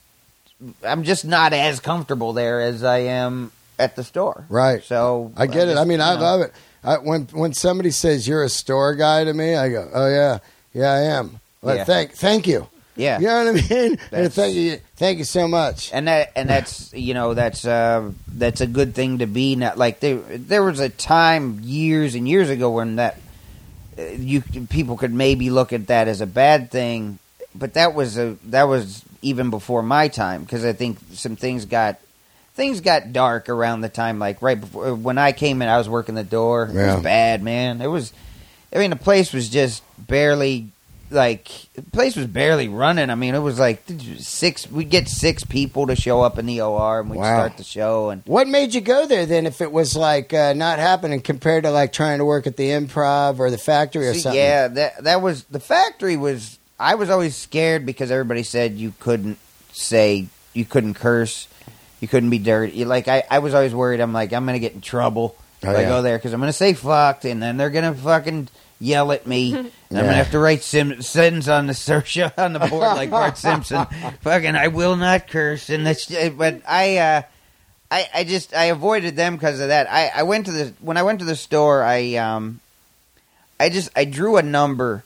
I'm 0.84 1.02
just 1.04 1.24
not 1.24 1.52
as 1.52 1.80
comfortable 1.80 2.32
there 2.32 2.60
as 2.60 2.82
I 2.82 2.98
am 2.98 3.52
at 3.78 3.96
the 3.96 4.04
store. 4.04 4.44
Right. 4.48 4.82
So 4.82 5.32
I 5.36 5.46
get 5.46 5.68
it. 5.68 5.72
just, 5.72 5.78
I 5.80 5.84
mean, 5.84 6.00
I 6.00 6.14
know, 6.14 6.20
love 6.20 6.40
it. 6.42 6.52
I, 6.82 6.98
when 6.98 7.24
when 7.32 7.52
somebody 7.52 7.90
says 7.90 8.26
you're 8.26 8.42
a 8.44 8.48
store 8.48 8.94
guy 8.94 9.24
to 9.24 9.34
me, 9.34 9.54
I 9.56 9.68
go, 9.68 9.88
"Oh 9.92 10.08
yeah, 10.08 10.38
yeah, 10.72 10.92
I 10.92 11.00
am." 11.18 11.40
Well, 11.62 11.76
Yeah. 11.76 11.84
thank 11.84 12.12
thank 12.12 12.46
you. 12.46 12.68
Yeah. 12.98 13.18
You 13.18 13.26
know 13.26 13.44
what 13.52 13.70
I 13.70 13.74
mean? 13.74 13.98
And 14.12 14.32
thank 14.32 14.54
you, 14.54 14.78
thank 14.96 15.18
you 15.18 15.24
so 15.24 15.46
much. 15.46 15.90
and 15.92 16.08
that 16.08 16.32
and 16.34 16.48
that's 16.48 16.94
you 16.94 17.12
know 17.12 17.34
that's 17.34 17.66
uh 17.66 18.10
that's 18.28 18.62
a 18.62 18.66
good 18.66 18.94
thing 18.94 19.18
to 19.18 19.26
be 19.26 19.54
not 19.56 19.76
like 19.76 20.00
there 20.00 20.16
there 20.16 20.62
was 20.62 20.80
a 20.80 20.88
time 20.88 21.60
years 21.62 22.14
and 22.14 22.26
years 22.26 22.48
ago 22.48 22.70
when 22.70 22.96
that 22.96 23.18
uh, 23.98 24.02
you 24.02 24.40
people 24.70 24.96
could 24.96 25.12
maybe 25.12 25.50
look 25.50 25.74
at 25.74 25.88
that 25.88 26.08
as 26.08 26.22
a 26.22 26.26
bad 26.26 26.70
thing 26.70 27.18
but 27.54 27.74
that 27.74 27.94
was 27.94 28.16
a 28.16 28.36
that 28.44 28.64
was 28.64 29.04
even 29.22 29.50
before 29.50 29.82
my 29.82 30.08
time 30.08 30.42
because 30.44 30.64
I 30.64 30.72
think 30.72 30.98
some 31.12 31.36
things 31.36 31.64
got 31.64 31.98
things 32.54 32.80
got 32.80 33.12
dark 33.12 33.48
around 33.48 33.82
the 33.82 33.88
time 33.88 34.18
like 34.18 34.40
right 34.42 34.58
before 34.60 34.94
when 34.94 35.18
I 35.18 35.32
came 35.32 35.60
in 35.62 35.68
I 35.68 35.78
was 35.78 35.88
working 35.88 36.14
the 36.14 36.24
door 36.24 36.64
it 36.64 36.74
was 36.74 37.02
bad 37.02 37.42
man 37.42 37.80
it 37.80 37.86
was 37.88 38.12
I 38.74 38.78
mean 38.78 38.90
the 38.90 38.96
place 38.96 39.32
was 39.32 39.48
just 39.48 39.82
barely 39.98 40.68
like 41.08 41.48
the 41.74 41.82
place 41.82 42.16
was 42.16 42.26
barely 42.26 42.66
running. 42.66 43.10
I 43.10 43.14
mean, 43.14 43.36
it 43.36 43.38
was 43.38 43.60
like 43.60 43.84
six. 44.18 44.68
We'd 44.68 44.90
get 44.90 45.08
six 45.08 45.44
people 45.44 45.86
to 45.86 45.94
show 45.94 46.20
up 46.20 46.36
in 46.36 46.46
the 46.46 46.60
OR, 46.62 46.98
and 46.98 47.08
we'd 47.08 47.18
Wow. 47.18 47.32
start 47.36 47.56
the 47.58 47.62
show. 47.62 48.10
And 48.10 48.22
What 48.26 48.48
made 48.48 48.74
you 48.74 48.80
go 48.80 49.06
there 49.06 49.24
then? 49.24 49.46
If 49.46 49.60
it 49.60 49.70
was 49.70 49.94
like 49.94 50.34
uh, 50.34 50.52
not 50.54 50.80
happening 50.80 51.20
compared 51.20 51.62
to 51.62 51.70
like 51.70 51.92
trying 51.92 52.18
to 52.18 52.24
work 52.24 52.48
at 52.48 52.56
the 52.56 52.70
Improv 52.70 53.38
or 53.38 53.52
the 53.52 53.56
Factory 53.56 54.08
or 54.08 54.14
See, 54.14 54.18
something? 54.18 54.40
yeah, 54.42 54.66
that 54.66 55.04
that 55.04 55.22
was 55.22 55.44
the 55.44 55.60
factory 55.60 56.16
was. 56.16 56.58
I 56.78 56.94
was 56.96 57.10
always 57.10 57.34
scared 57.36 57.86
because 57.86 58.10
everybody 58.10 58.42
said 58.42 58.74
you 58.74 58.92
couldn't 59.00 59.38
say 59.72 60.26
you 60.52 60.64
couldn't 60.64 60.94
curse, 60.94 61.48
you 62.00 62.08
couldn't 62.08 62.30
be 62.30 62.38
dirty. 62.38 62.84
Like 62.84 63.08
I, 63.08 63.24
I 63.30 63.38
was 63.40 63.54
always 63.54 63.74
worried. 63.74 64.00
I'm 64.00 64.12
like 64.12 64.32
I'm 64.32 64.44
gonna 64.46 64.58
get 64.58 64.72
in 64.74 64.80
trouble 64.80 65.36
Oh, 65.64 65.70
if 65.70 65.76
I 65.76 65.82
yeah. 65.82 65.88
go 65.88 66.02
there 66.02 66.18
because 66.18 66.32
I'm 66.32 66.40
gonna 66.40 66.52
say 66.52 66.74
fucked, 66.74 67.24
and 67.24 67.42
then 67.42 67.56
they're 67.56 67.70
gonna 67.70 67.94
fucking 67.94 68.48
yell 68.80 69.12
at 69.12 69.26
me. 69.26 69.70
And 69.88 70.00
I'm 70.00 70.04
gonna 70.06 70.16
have 70.16 70.32
to 70.32 70.40
write 70.40 70.64
sim- 70.64 71.00
sentence 71.00 71.46
on 71.46 71.68
the 71.68 71.72
search 71.74 72.18
on 72.36 72.52
the 72.54 72.58
board 72.58 72.82
like 72.96 73.08
Bart 73.08 73.38
Simpson. 73.46 73.86
Fucking, 74.22 74.56
I 74.56 74.66
will 74.66 74.96
not 74.96 75.28
curse. 75.28 75.70
And 75.70 75.86
that's 75.86 76.06
but 76.30 76.62
I. 76.68 76.96
uh 76.98 77.22
I, 77.88 78.08
I 78.12 78.24
just 78.24 78.52
I 78.52 78.64
avoided 78.64 79.14
them 79.14 79.36
because 79.36 79.60
of 79.60 79.68
that. 79.68 79.88
I, 79.88 80.10
I 80.12 80.22
went 80.24 80.46
to 80.46 80.50
the 80.52 80.72
when 80.80 80.96
I 80.96 81.04
went 81.04 81.20
to 81.20 81.24
the 81.24 81.36
store. 81.36 81.84
I 81.84 82.16
um, 82.16 82.58
I 83.60 83.68
just 83.68 83.90
I 83.94 84.04
drew 84.04 84.38
a 84.38 84.42
number 84.42 85.04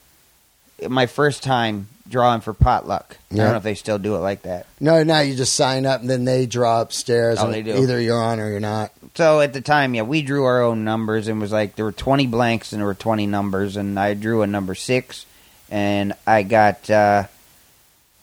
my 0.89 1.07
first 1.07 1.43
time 1.43 1.89
drawing 2.09 2.41
for 2.41 2.53
potluck. 2.53 3.17
I 3.31 3.37
don't 3.37 3.51
know 3.53 3.57
if 3.57 3.63
they 3.63 3.75
still 3.75 3.99
do 3.99 4.17
it 4.17 4.19
like 4.19 4.43
that. 4.43 4.67
No, 4.81 5.03
now 5.05 5.21
you 5.21 5.37
just 5.37 5.55
sign 5.55 5.87
up 5.87 6.01
and 6.01 6.11
then 6.11 6.25
they 6.25 6.47
draw 6.47 6.81
upstairs. 6.81 7.39
Oh, 7.39 7.47
and 7.47 7.55
they 7.55 7.63
do. 7.63 7.77
Either 7.77 8.01
you're 8.01 8.21
on 8.21 8.41
or 8.41 8.51
you're 8.51 8.61
not. 8.61 8.93
So 9.15 9.41
at 9.41 9.53
the 9.53 9.61
time, 9.61 9.95
yeah, 9.95 10.03
we 10.03 10.23
drew 10.23 10.45
our 10.45 10.63
own 10.63 10.85
numbers 10.85 11.29
and 11.29 11.39
it 11.39 11.41
was 11.41 11.53
like 11.53 11.77
there 11.77 11.85
were 11.85 11.93
twenty 11.93 12.27
blanks 12.27 12.73
and 12.73 12.81
there 12.81 12.87
were 12.87 12.95
twenty 12.95 13.27
numbers, 13.27 13.77
and 13.77 13.99
I 13.99 14.15
drew 14.15 14.43
a 14.43 14.47
number 14.47 14.75
six, 14.75 15.27
and 15.71 16.13
I 16.27 16.43
got 16.43 16.91
uh, 16.91 17.25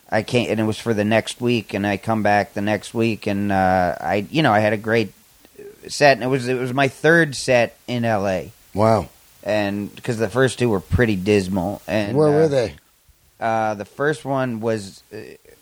I 0.10 0.24
can't, 0.24 0.50
and 0.50 0.60
it 0.60 0.64
was 0.64 0.80
for 0.80 0.94
the 0.94 1.04
next 1.04 1.42
week, 1.42 1.74
and 1.74 1.86
I 1.86 1.98
come 1.98 2.24
back 2.24 2.54
the 2.54 2.62
next 2.62 2.94
week, 2.94 3.28
and 3.28 3.52
uh, 3.52 3.96
I 4.00 4.28
you 4.30 4.44
know 4.44 4.54
I 4.54 4.60
had 4.60 4.74
a 4.74 4.78
great 4.78 5.14
set, 5.88 6.14
and 6.14 6.24
it 6.24 6.28
was 6.28 6.48
it 6.48 6.58
was 6.58 6.74
my 6.74 6.88
third 6.88 7.36
set 7.36 7.78
in 7.88 8.06
L.A. 8.06 8.52
Wow. 8.74 9.10
And 9.48 9.96
because 9.96 10.18
the 10.18 10.30
first 10.30 10.60
two 10.60 10.70
were 10.70 10.80
pretty 10.82 11.16
dismal. 11.16 11.82
And 11.88 12.18
Where 12.18 12.28
uh, 12.28 12.32
were 12.32 12.48
they? 12.48 12.76
Uh, 13.40 13.76
the 13.76 13.86
first 13.86 14.26
one 14.26 14.60
was, 14.62 15.02
uh, 15.14 15.18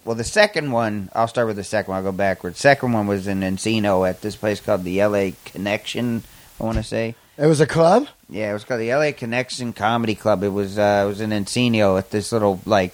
well, 0.05 0.15
the 0.15 0.23
second 0.23 0.71
one. 0.71 1.09
I'll 1.13 1.27
start 1.27 1.45
with 1.47 1.57
the 1.57 1.63
second 1.63 1.91
one. 1.91 1.97
I'll 1.97 2.11
go 2.11 2.15
backwards. 2.17 2.57
Second 2.59 2.93
one 2.93 3.05
was 3.05 3.27
in 3.27 3.41
Encino 3.41 4.07
at 4.09 4.21
this 4.21 4.35
place 4.35 4.59
called 4.61 4.83
the 4.85 5.01
L.A. 5.01 5.33
Connection. 5.45 6.23
I 6.59 6.63
want 6.63 6.77
to 6.77 6.83
say, 6.83 7.15
It 7.37 7.45
was 7.47 7.59
a 7.59 7.67
club? 7.67 8.07
yeah, 8.29 8.49
it 8.49 8.53
was 8.53 8.63
called 8.63 8.79
the 8.79 8.91
L.A. 8.91 9.11
Connection 9.11 9.73
Comedy 9.73 10.15
Club. 10.15 10.41
It 10.43 10.49
was, 10.49 10.79
uh, 10.79 11.03
it 11.05 11.07
was 11.09 11.19
in 11.21 11.31
Encino 11.31 11.97
at 11.99 12.11
this 12.11 12.31
little 12.31 12.61
like, 12.65 12.93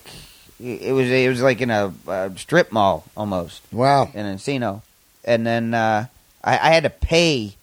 it 0.60 0.94
was, 0.94 1.08
it 1.10 1.30
was 1.30 1.42
like 1.44 1.62
in 1.62 1.70
a 1.70 1.94
uh, 2.08 2.30
strip 2.36 2.72
mall 2.72 3.04
almost 3.16 3.62
Wow. 3.72 4.10
in 4.16 4.26
Encino, 4.26 4.82
and 5.24 5.46
then 5.46 5.74
uh, 5.76 6.08
I, 6.44 6.54
I 6.54 6.72
had 6.72 6.84
to 6.84 6.90
pay 6.90 7.56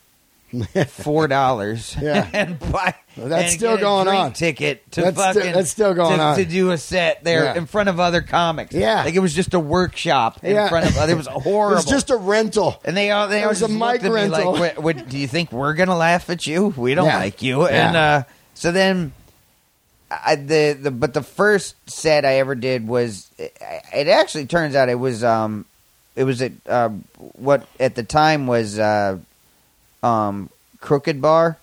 four 0.89 1.29
dollars 1.29 1.97
Yeah. 2.01 2.27
and 2.33 2.59
buy 2.59 2.95
Well, 3.16 3.29
that's 3.29 3.53
and 3.53 3.59
still 3.61 3.77
going 3.77 4.09
on. 4.09 4.33
ticket 4.33 4.91
to 4.93 5.03
That's 5.03 5.16
fucking 5.16 5.53
that's 5.53 5.70
still 5.70 5.95
going 5.95 6.19
to, 6.19 6.23
on. 6.25 6.37
to 6.39 6.45
do 6.45 6.70
a 6.70 6.79
set 6.79 7.23
there 7.25 7.45
Yeah. 7.45 7.55
in 7.59 7.66
front 7.66 7.89
of 7.89 8.01
other 8.01 8.23
comics. 8.23 8.75
Yeah. 8.75 9.05
like 9.05 9.15
it 9.15 9.19
was 9.20 9.35
just 9.35 9.53
a 9.55 9.61
workshop 9.61 10.43
in 10.43 10.55
Yeah. 10.55 10.69
front 10.69 10.87
of 10.89 10.97
other. 10.97 11.12
It 11.12 11.16
was 11.16 11.27
It 11.29 11.33
horrible. 11.33 11.77
was 11.77 11.85
just 11.85 12.11
a 12.11 12.16
rental. 12.16 12.81
and 12.85 12.97
they 12.97 13.11
all 13.11 13.29
they 13.29 13.43
it 13.43 13.47
was 13.49 13.62
a 13.62 13.69
mic 13.69 13.81
looked 13.81 13.97
at 13.97 14.03
me 14.05 14.11
rental. 14.12 14.53
like, 14.53 14.77
what, 14.79 14.97
what, 14.97 15.09
"Do 15.09 15.19
you 15.19 15.29
think 15.29 15.53
we're 15.53 15.75
gonna 15.75 15.97
laugh 15.97 16.31
at 16.31 16.47
you? 16.47 16.69
We 16.77 16.95
don't 16.95 17.07
Yeah. 17.07 17.19
like 17.19 17.43
you." 17.43 17.66
And 17.66 17.97
uh, 17.97 18.23
so 18.55 18.73
then, 18.73 19.12
I, 20.11 20.37
the 20.37 20.73
the 20.81 20.91
but 20.91 21.12
the 21.12 21.23
first 21.23 21.75
set 21.91 22.25
I 22.25 22.39
ever 22.39 22.55
did 22.55 22.89
was 22.89 23.29
it 23.39 24.09
actually 24.09 24.47
turns 24.47 24.75
out 24.75 24.89
it 24.89 24.95
was 24.99 25.23
um 25.23 25.66
it 26.16 26.25
was 26.25 26.41
at 26.43 26.53
uh, 26.66 26.89
what 27.37 27.66
at 27.79 27.95
the 27.95 28.03
time 28.03 28.47
was 28.47 28.79
uh, 28.79 29.19
um 30.03 30.51
Crooked 30.81 31.20
Bar. 31.20 31.59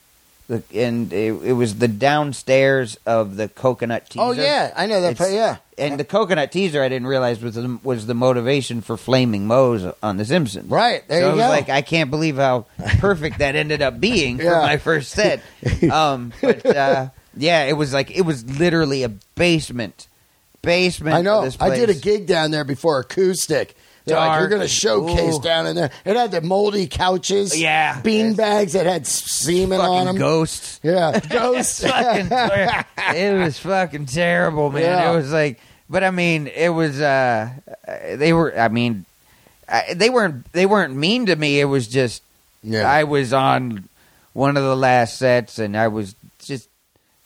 The, 0.48 0.62
and 0.76 1.12
it, 1.12 1.32
it 1.42 1.54
was 1.54 1.78
the 1.80 1.88
downstairs 1.88 3.00
of 3.08 3.36
the 3.36 3.48
coconut 3.48 4.12
teaser. 4.12 4.24
Oh, 4.24 4.32
yeah. 4.32 4.72
I 4.76 4.86
know 4.86 5.02
that. 5.02 5.18
Play, 5.18 5.34
yeah. 5.34 5.58
and 5.76 6.00
the 6.00 6.04
coconut 6.04 6.52
teaser 6.52 6.84
I 6.84 6.88
didn't 6.88 7.08
realize 7.08 7.42
was 7.42 7.56
the, 7.56 7.80
was 7.82 8.06
the 8.06 8.14
motivation 8.14 8.82
for 8.82 8.96
Flaming 8.96 9.48
Moe's 9.48 9.92
on 10.04 10.18
The 10.18 10.26
Simpsons. 10.26 10.70
Right. 10.70 11.04
There 11.08 11.22
so 11.22 11.26
you 11.26 11.32
I 11.32 11.36
was 11.36 11.44
go. 11.46 11.50
like, 11.50 11.70
I 11.70 11.82
can't 11.82 12.12
believe 12.12 12.36
how 12.36 12.68
perfect 13.00 13.40
that 13.40 13.56
ended 13.56 13.82
up 13.82 14.00
being 14.00 14.38
for 14.38 14.52
my 14.52 14.78
first 14.78 15.12
set. 15.12 15.42
Um, 15.92 16.32
but 16.42 16.66
uh, 16.66 17.10
yeah, 17.36 17.64
it 17.64 17.74
was 17.74 17.94
like 17.94 18.12
it 18.12 18.22
was 18.22 18.46
literally 18.60 19.04
a 19.04 19.10
basement, 19.10 20.08
basement. 20.62 21.16
I 21.16 21.22
know. 21.22 21.50
I 21.60 21.76
did 21.76 21.90
a 21.90 21.94
gig 21.94 22.28
down 22.28 22.52
there 22.52 22.64
before 22.64 23.00
acoustic. 23.00 23.76
They're 24.06 24.18
like, 24.18 24.40
you're 24.40 24.50
going 24.50 24.62
to 24.62 24.68
showcase 24.68 25.38
Ooh. 25.38 25.42
down 25.42 25.66
in 25.68 25.76
there. 25.76 25.90
It 26.06 26.16
had 26.16 26.30
the 26.32 26.42
moldy 26.42 26.86
couches. 26.88 27.60
Yeah. 27.60 28.00
Bean 28.02 28.36
bags 28.36 28.74
that 28.74 28.86
had 28.86 29.08
semen 29.08 29.80
Fucking 29.80 29.94
on 29.94 30.06
them. 30.06 30.18
ghosts. 30.18 30.80
Yeah. 30.84 31.20
Ghosts. 31.30 31.82
fucking, 31.82 32.28
it 33.16 33.34
was 33.38 33.58
fucking 33.58 34.06
terrible, 34.06 34.72
man. 34.72 34.84
Yeah. 34.84 35.12
It 35.12 35.16
was 35.16 35.32
like, 35.34 35.60
but 35.90 36.04
I 36.04 36.12
mean, 36.12 36.48
it 36.48 36.70
was. 36.70 37.02
uh 37.02 37.50
They 38.16 38.32
were. 38.34 38.58
I 38.60 38.68
mean, 38.68 39.06
I, 39.68 39.94
they 39.96 40.10
weren't. 40.12 40.52
They 40.52 40.66
weren't 40.68 40.96
mean 40.96 41.26
to 41.28 41.36
me. 41.36 41.60
It 41.60 41.66
was 41.66 41.88
just. 41.88 42.22
yeah. 42.64 42.90
I 42.90 43.04
was 43.06 43.34
on 43.34 43.88
one 44.34 44.58
of 44.58 44.64
the 44.64 44.76
last 44.76 45.18
sets, 45.18 45.58
and 45.60 45.76
I 45.78 45.88
was 45.88 46.16
just. 46.40 46.70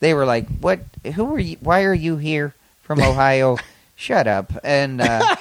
They 0.01 0.14
were 0.14 0.26
like, 0.26 0.47
"What? 0.60 0.80
Who 1.15 1.35
are 1.35 1.39
you? 1.39 1.57
Why 1.60 1.84
are 1.84 1.93
you 1.93 2.15
here 2.18 2.53
from 2.84 3.01
Ohio? 3.01 3.57
Shut 3.95 4.27
up!" 4.27 4.51
And 4.64 5.01
uh, 5.01 5.35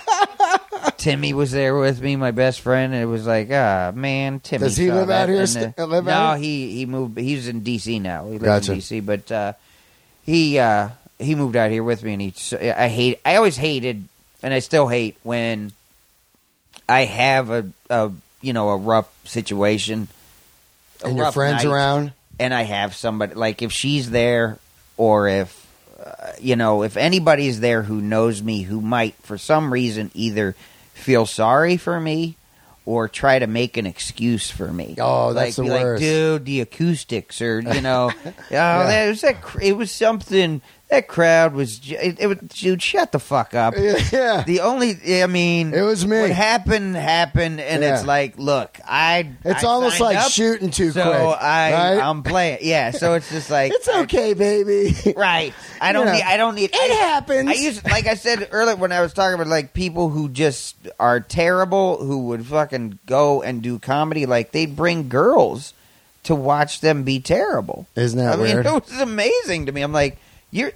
Timmy 0.98 1.32
was 1.32 1.52
there 1.52 1.76
with 1.76 2.02
me, 2.02 2.16
my 2.16 2.32
best 2.32 2.60
friend, 2.60 2.92
and 2.92 3.00
it 3.00 3.06
was 3.06 3.24
like, 3.26 3.48
"Ah, 3.52 3.92
man, 3.94 4.40
Timmy." 4.40 4.64
Does 4.64 4.76
he 4.76 4.90
live 4.90 5.08
out 5.08 5.28
here 5.28 5.46
st- 5.46 5.78
uh, 5.78 5.86
live 5.86 6.04
no, 6.04 6.10
out 6.10 6.38
he 6.40 6.72
he 6.72 6.86
moved. 6.86 7.16
He's 7.16 7.46
in 7.48 7.60
D.C. 7.60 8.00
now. 8.00 8.24
He 8.26 8.32
lives 8.32 8.44
Gotcha. 8.44 8.72
in 8.72 8.78
D.C. 8.78 9.00
But 9.00 9.30
uh, 9.32 9.52
he 10.24 10.58
uh, 10.58 10.88
he 11.18 11.36
moved 11.36 11.54
out 11.56 11.70
here 11.70 11.84
with 11.84 12.02
me, 12.02 12.12
and 12.14 12.22
he. 12.22 12.34
I 12.70 12.88
hate. 12.88 13.20
I 13.24 13.36
always 13.36 13.56
hated, 13.56 14.08
and 14.42 14.52
I 14.52 14.58
still 14.58 14.88
hate 14.88 15.16
when 15.22 15.72
I 16.88 17.04
have 17.04 17.50
a, 17.50 17.70
a 17.88 18.10
you 18.40 18.52
know 18.52 18.70
a 18.70 18.76
rough 18.76 19.08
situation, 19.24 20.08
a 21.04 21.06
and 21.06 21.16
your 21.16 21.30
friends 21.30 21.62
night, 21.62 21.70
around. 21.72 22.12
and 22.40 22.52
I 22.52 22.62
have 22.62 22.96
somebody 22.96 23.34
like 23.34 23.62
if 23.62 23.70
she's 23.72 24.10
there, 24.10 24.58
or 24.96 25.28
if 25.28 25.66
uh, 26.04 26.32
you 26.40 26.56
know 26.56 26.82
if 26.82 26.96
anybody's 26.96 27.60
there 27.60 27.82
who 27.82 28.00
knows 28.00 28.42
me, 28.42 28.62
who 28.62 28.80
might 28.80 29.14
for 29.22 29.38
some 29.38 29.72
reason 29.72 30.10
either 30.14 30.56
feel 30.98 31.26
sorry 31.26 31.76
for 31.76 31.98
me. 32.00 32.36
Or 32.84 33.06
try 33.06 33.38
to 33.38 33.46
make 33.46 33.76
an 33.76 33.84
excuse 33.84 34.50
for 34.50 34.66
me. 34.72 34.96
Oh, 34.98 35.34
that's 35.34 35.58
like, 35.58 35.66
the 35.66 35.70
worst. 35.70 36.02
Like, 36.02 36.10
dude, 36.10 36.44
the 36.46 36.60
acoustics, 36.62 37.42
or 37.42 37.60
you 37.60 37.82
know, 37.82 38.10
oh, 38.26 38.32
that 38.50 39.08
was 39.08 39.20
that. 39.20 39.42
cr- 39.42 39.60
It 39.60 39.76
was 39.76 39.90
something. 39.90 40.62
That 40.90 41.06
crowd 41.06 41.52
was. 41.52 41.78
ju- 41.80 41.98
It, 42.00 42.18
it 42.18 42.26
was, 42.28 42.38
dude. 42.38 42.82
Shut 42.82 43.12
the 43.12 43.18
fuck 43.18 43.54
up. 43.54 43.74
Yeah. 44.10 44.42
The 44.46 44.60
only, 44.60 45.22
I 45.22 45.26
mean, 45.26 45.74
It 45.74 45.82
was 45.82 46.06
me. 46.06 46.18
What 46.22 46.30
happened 46.30 46.96
happened, 46.96 47.60
and 47.60 47.82
Yeah. 47.82 47.94
it's 47.98 48.06
like, 48.06 48.38
look, 48.38 48.80
I. 48.86 49.30
It's 49.44 49.62
I 49.64 49.66
almost 49.68 49.98
signed 49.98 50.14
like 50.16 50.24
up, 50.24 50.30
shooting 50.32 50.70
too 50.70 50.90
so 50.92 51.02
quick. 51.02 51.42
I, 51.42 51.72
right? 51.72 52.00
I'm 52.02 52.22
playing. 52.22 52.60
Yeah, 52.62 52.92
so 52.92 53.12
it's 53.14 53.28
just 53.30 53.50
like 53.58 53.72
it's 53.74 53.86
okay, 53.86 54.32
baby. 54.32 54.94
right. 55.14 55.52
I 55.78 55.92
don't 55.92 56.06
You 56.06 56.12
know, 56.12 56.16
need. 56.18 56.24
I 56.24 56.36
don't 56.38 56.54
need. 56.54 56.70
it 56.72 56.76
I, 56.90 56.94
happens. 56.94 57.50
I 57.50 57.52
used, 57.52 57.84
like 57.84 58.06
I 58.06 58.14
said 58.14 58.48
earlier 58.50 58.76
when 58.76 58.90
I 58.92 59.02
was 59.02 59.12
talking 59.12 59.34
about 59.34 59.46
like 59.48 59.74
people 59.74 60.08
who 60.08 60.30
just 60.30 60.74
are 60.98 61.20
terrible, 61.20 61.98
who 62.02 62.28
would 62.28 62.46
fucking 62.46 62.98
go 63.04 63.42
and 63.42 63.60
do 63.60 63.78
comedy. 63.78 64.24
Like 64.24 64.52
they'd 64.52 64.74
bring 64.74 65.10
girls 65.10 65.74
to 66.24 66.34
watch 66.34 66.80
them 66.80 67.02
be 67.04 67.20
terrible. 67.20 67.86
Isn't 67.94 68.18
that 68.18 68.32
I 68.32 68.36
mean, 68.36 68.44
weird? 68.54 68.64
it 68.66 68.72
was 68.72 69.00
amazing 69.00 69.66
to 69.66 69.72
me. 69.72 69.82
I'm 69.82 69.92
like, 69.92 70.16
you're 70.50 70.72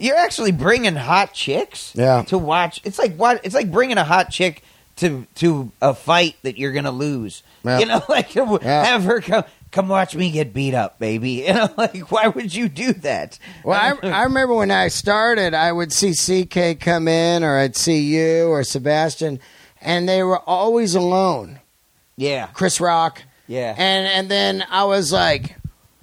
you're 0.00 0.16
actually 0.16 0.52
bringing 0.52 0.94
hot 0.96 1.32
chicks, 1.32 1.92
Yeah. 1.94 2.22
to 2.28 2.38
watch. 2.38 2.80
It's 2.84 2.98
like 2.98 3.16
what? 3.16 3.40
It's 3.44 3.54
like 3.54 3.70
bringing 3.70 3.98
a 3.98 4.04
hot 4.04 4.30
chick 4.30 4.62
to 4.96 5.26
to 5.36 5.70
a 5.82 5.92
fight 5.94 6.36
that 6.42 6.56
you're 6.58 6.72
gonna 6.72 6.90
lose. 6.90 7.42
Yeah. 7.64 7.78
You 7.80 7.86
know, 7.86 8.02
like 8.08 8.34
Yeah. 8.34 8.84
have 8.84 9.04
her 9.04 9.20
come 9.20 9.44
come 9.72 9.88
watch 9.88 10.14
me 10.16 10.30
get 10.30 10.54
beat 10.54 10.72
up, 10.74 10.98
baby. 10.98 11.30
You 11.46 11.52
know, 11.54 11.68
like 11.76 12.10
why 12.10 12.28
would 12.28 12.54
you 12.54 12.68
do 12.68 12.92
that? 12.94 13.38
Well, 13.64 13.78
I, 14.02 14.08
I 14.08 14.22
remember 14.24 14.54
when 14.54 14.70
I 14.70 14.88
started, 14.88 15.52
I 15.54 15.70
would 15.72 15.92
see 15.92 16.12
CK 16.14 16.80
come 16.80 17.08
in, 17.08 17.44
or 17.44 17.58
I'd 17.58 17.76
see 17.76 18.00
you 18.00 18.48
or 18.48 18.64
Sebastian, 18.64 19.38
and 19.82 20.08
they 20.08 20.22
were 20.22 20.38
always 20.38 20.94
alone. 20.94 21.60
yeah, 22.16 22.46
Chris 22.54 22.80
Rock, 22.80 23.22
yeah. 23.46 23.74
and 23.76 24.06
and 24.06 24.30
then 24.30 24.64
I 24.70 24.84
was 24.84 25.12
like, 25.12 25.56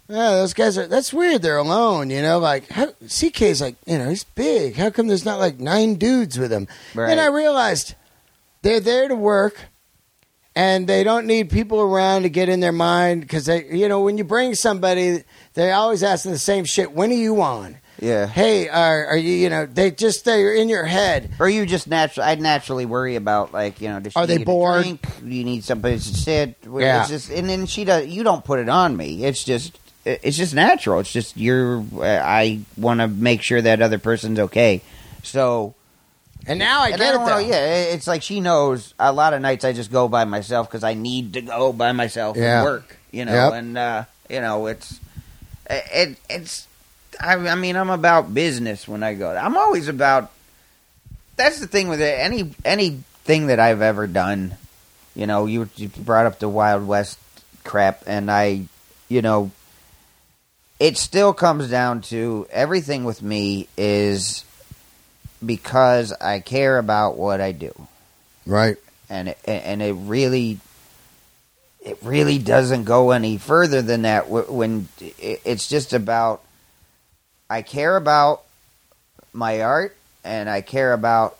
oh, 0.09 0.37
those 0.37 0.53
guys 0.53 0.77
are. 0.77 0.87
That's 0.87 1.13
weird. 1.13 1.41
They're 1.41 1.57
alone. 1.57 2.09
You 2.09 2.21
know, 2.21 2.39
like 2.39 2.69
how, 2.69 2.87
CK's 3.03 3.61
like, 3.61 3.75
you 3.85 3.97
know, 3.97 4.09
he's 4.09 4.23
big. 4.23 4.75
How 4.75 4.89
come 4.89 5.07
there's 5.07 5.25
not 5.25 5.39
like 5.39 5.59
nine 5.59 5.95
dudes 5.95 6.37
with 6.37 6.51
him? 6.51 6.67
Right. 6.93 7.11
And 7.11 7.19
I 7.19 7.27
realized 7.27 7.95
they're 8.61 8.79
there 8.79 9.07
to 9.07 9.15
work. 9.15 9.57
And 10.55 10.85
they 10.85 11.03
don't 11.03 11.25
need 11.25 11.49
people 11.49 11.81
around 11.81 12.21
to 12.23 12.29
get 12.29 12.47
in 12.47 12.59
their 12.59 12.71
mind 12.71 13.21
because 13.21 13.47
they, 13.47 13.65
you 13.71 13.89
know, 13.89 14.01
when 14.01 14.19
you 14.19 14.23
bring 14.23 14.53
somebody, 14.53 15.23
they 15.55 15.71
always 15.71 16.03
ask 16.03 16.25
the 16.25 16.37
same 16.37 16.63
shit. 16.63 16.91
When 16.91 17.09
are 17.09 17.15
you 17.15 17.41
on? 17.41 17.77
Yeah. 17.99 18.27
hey, 18.27 18.69
are, 18.69 19.07
are 19.07 19.17
you, 19.17 19.31
you 19.31 19.49
know, 19.49 19.65
they 19.65 19.89
just, 19.89 20.25
they're 20.25 20.53
in 20.53 20.69
your 20.69 20.83
head. 20.83 21.31
Or 21.39 21.49
you 21.49 21.65
just 21.65 21.87
naturally, 21.87 22.29
I'd 22.29 22.39
naturally 22.39 22.85
worry 22.85 23.15
about 23.15 23.51
like 23.51 23.81
you 23.81 23.89
know, 23.89 23.99
does 23.99 24.13
she 24.13 24.19
Are 24.19 24.27
they 24.27 24.43
bored? 24.43 24.83
drink? 24.83 25.01
Do 25.21 25.27
you 25.27 25.43
need 25.43 25.63
somebody 25.63 25.95
to 25.95 26.01
sit? 26.01 26.55
Yeah. 26.63 27.01
It's 27.01 27.09
just, 27.09 27.31
and 27.31 27.49
then 27.49 27.65
she 27.65 27.83
does. 27.83 28.05
You 28.05 28.23
don't 28.23 28.45
put 28.45 28.59
it 28.59 28.69
on 28.69 28.95
me. 28.95 29.25
It's 29.25 29.43
just, 29.43 29.79
it's 30.05 30.37
just 30.37 30.53
natural. 30.53 30.99
It's 30.99 31.11
just 31.11 31.37
you're. 31.37 31.83
I 32.01 32.59
want 32.77 32.99
to 32.99 33.07
make 33.07 33.41
sure 33.41 33.61
that 33.61 33.81
other 33.81 33.99
person's 33.99 34.39
okay. 34.39 34.81
So 35.23 35.75
And 36.45 36.59
now 36.59 36.81
I 36.81 36.89
and 36.89 36.97
get 36.97 37.05
I 37.05 37.15
it, 37.15 37.17
know. 37.19 37.25
though. 37.25 37.37
Yeah, 37.39 37.65
it's 37.93 38.07
like 38.07 38.21
she 38.21 38.39
knows. 38.41 38.93
A 38.99 39.11
lot 39.13 39.33
of 39.33 39.41
nights 39.41 39.63
I 39.63 39.71
just 39.73 39.91
go 39.91 40.07
by 40.07 40.25
myself 40.25 40.67
because 40.69 40.83
I 40.83 40.93
need 40.93 41.33
to 41.33 41.41
go 41.41 41.71
by 41.73 41.91
myself 41.93 42.35
Yeah. 42.37 42.57
and 42.59 42.65
work. 42.65 42.97
You 43.11 43.25
know, 43.25 43.33
Yep. 43.33 43.53
and 43.53 43.77
uh, 43.77 44.03
you 44.29 44.41
know 44.41 44.65
it's 44.67 44.99
it 45.69 46.17
it's. 46.29 46.67
I, 47.21 47.35
I 47.35 47.55
mean, 47.55 47.75
I'm 47.75 47.91
about 47.91 48.33
business 48.33 48.87
when 48.87 49.03
I 49.03 49.13
go. 49.13 49.33
I'm 49.35 49.55
always 49.55 49.87
about. 49.87 50.31
That's 51.35 51.59
the 51.59 51.67
thing 51.67 51.87
with 51.87 52.01
it. 52.01 52.19
Any 52.19 52.53
anything 52.65 53.47
that 53.47 53.59
I've 53.59 53.81
ever 53.81 54.07
done, 54.07 54.55
you 55.15 55.25
know, 55.27 55.45
you, 55.45 55.69
you 55.77 55.87
brought 55.89 56.25
up 56.25 56.39
the 56.39 56.49
Wild 56.49 56.85
West 56.87 57.17
crap, 57.63 58.03
and 58.07 58.29
I, 58.29 58.63
you 59.09 59.21
know, 59.21 59.51
it 60.83 60.97
still 60.97 61.31
comes 61.31 61.69
down 61.69 62.01
to 62.01 62.45
everything 62.51 63.05
with 63.05 63.21
me 63.21 63.69
is 63.77 64.43
because 65.43 66.11
I 66.11 66.41
care 66.41 66.77
about 66.77 67.15
what 67.15 67.39
I 67.39 67.53
do, 67.53 67.71
Right. 68.45 68.75
and 69.09 69.29
it, 69.29 69.37
and 69.45 69.81
it 69.81 69.93
really, 69.93 70.59
it 71.79 71.97
really 72.03 72.37
doesn't 72.37 72.83
go 72.83 73.11
any 73.11 73.37
further 73.37 73.81
than 73.81 74.01
that. 74.01 74.27
When 74.29 74.89
it's 74.99 75.69
just 75.69 75.93
about, 75.93 76.41
I 77.49 77.61
care 77.61 77.95
about 77.95 78.43
my 79.31 79.61
art, 79.61 79.95
and 80.25 80.49
I 80.49 80.59
care 80.59 80.91
about 80.91 81.37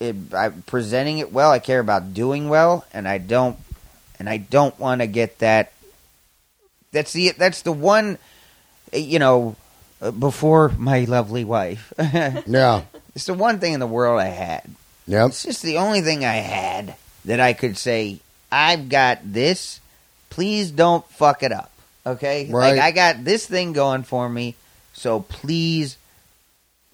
it 0.00 0.16
I, 0.32 0.48
presenting 0.48 1.18
it 1.18 1.30
well. 1.30 1.50
I 1.50 1.58
care 1.58 1.80
about 1.80 2.14
doing 2.14 2.48
well, 2.48 2.86
and 2.94 3.06
I 3.06 3.18
don't, 3.18 3.58
and 4.18 4.30
I 4.30 4.38
don't 4.38 4.78
want 4.80 5.02
to 5.02 5.06
get 5.06 5.40
that. 5.40 5.72
That's 6.92 7.12
the 7.12 7.32
that's 7.32 7.60
the 7.60 7.72
one, 7.72 8.16
you 8.96 9.18
know, 9.18 9.56
uh, 10.00 10.10
before 10.10 10.70
my 10.76 11.04
lovely 11.04 11.44
wife. 11.44 11.92
Yeah. 12.46 12.82
It's 13.14 13.24
the 13.26 13.34
one 13.34 13.60
thing 13.60 13.72
in 13.72 13.80
the 13.80 13.86
world 13.86 14.20
I 14.20 14.26
had. 14.26 14.62
Yep. 15.06 15.28
It's 15.30 15.42
just 15.44 15.62
the 15.62 15.78
only 15.78 16.02
thing 16.02 16.24
I 16.24 16.34
had 16.34 16.96
that 17.24 17.40
I 17.40 17.54
could 17.54 17.78
say, 17.78 18.18
I've 18.52 18.90
got 18.90 19.20
this. 19.24 19.80
Please 20.28 20.70
don't 20.70 21.04
fuck 21.12 21.42
it 21.42 21.50
up. 21.50 21.70
Okay? 22.04 22.50
Right. 22.50 22.76
Like, 22.76 22.80
I 22.80 22.90
got 22.90 23.24
this 23.24 23.46
thing 23.46 23.72
going 23.72 24.02
for 24.02 24.28
me. 24.28 24.54
So 24.92 25.20
please, 25.20 25.96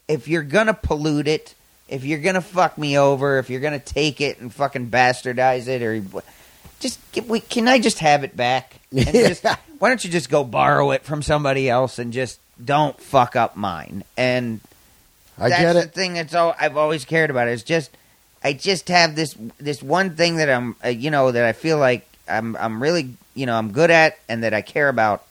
if 0.07 0.27
you're 0.27 0.43
going 0.43 0.67
to 0.67 0.73
pollute 0.73 1.27
it, 1.27 1.55
if 1.89 2.05
you're 2.05 2.19
going 2.19 2.35
to 2.35 2.41
fuck 2.41 2.77
me 2.77 2.97
over, 2.97 3.37
if 3.39 3.49
you're 3.49 3.61
going 3.61 3.79
to 3.79 3.85
take 3.85 4.21
it 4.21 4.39
and 4.39 4.53
fucking 4.53 4.89
bastardize 4.89 5.67
it, 5.67 5.81
or 5.81 6.23
just, 6.83 6.99
we- 7.27 7.39
can 7.39 7.67
I 7.67 7.79
just 7.79 7.99
have 7.99 8.23
it 8.23 8.37
back? 8.37 8.75
And 8.91 9.07
just- 9.07 9.43
why 9.79 9.89
don't 9.89 10.03
you 10.03 10.11
just 10.11 10.29
go 10.29 10.43
borrow 10.43 10.91
it 10.91 11.03
from 11.03 11.23
somebody 11.23 11.67
else 11.69 11.97
and 11.97 12.13
just 12.13 12.39
don't 12.63 12.99
fuck 13.01 13.35
up 13.35 13.55
mine? 13.57 14.03
And 14.15 14.59
I 15.39 15.49
that's 15.49 15.61
get 15.61 15.73
the 15.73 15.79
it. 15.79 15.93
thing 15.93 16.13
that's 16.13 16.35
all 16.35 16.55
I've 16.59 16.77
always 16.77 17.03
cared 17.03 17.31
about. 17.31 17.47
Is 17.47 17.63
just 17.63 17.89
I 18.43 18.53
just 18.53 18.87
have 18.89 19.15
this 19.15 19.35
this 19.57 19.81
one 19.81 20.15
thing 20.15 20.35
that 20.37 20.49
I'm 20.49 20.75
uh, 20.85 20.89
you 20.89 21.09
know 21.09 21.31
that 21.31 21.43
I 21.43 21.53
feel 21.53 21.79
like 21.79 22.07
I'm 22.29 22.55
I'm 22.55 22.81
really 22.81 23.15
you 23.33 23.45
know 23.47 23.55
I'm 23.57 23.71
good 23.71 23.89
at 23.89 24.19
and 24.29 24.43
that 24.43 24.53
I 24.53 24.61
care 24.61 24.87
about. 24.89 25.23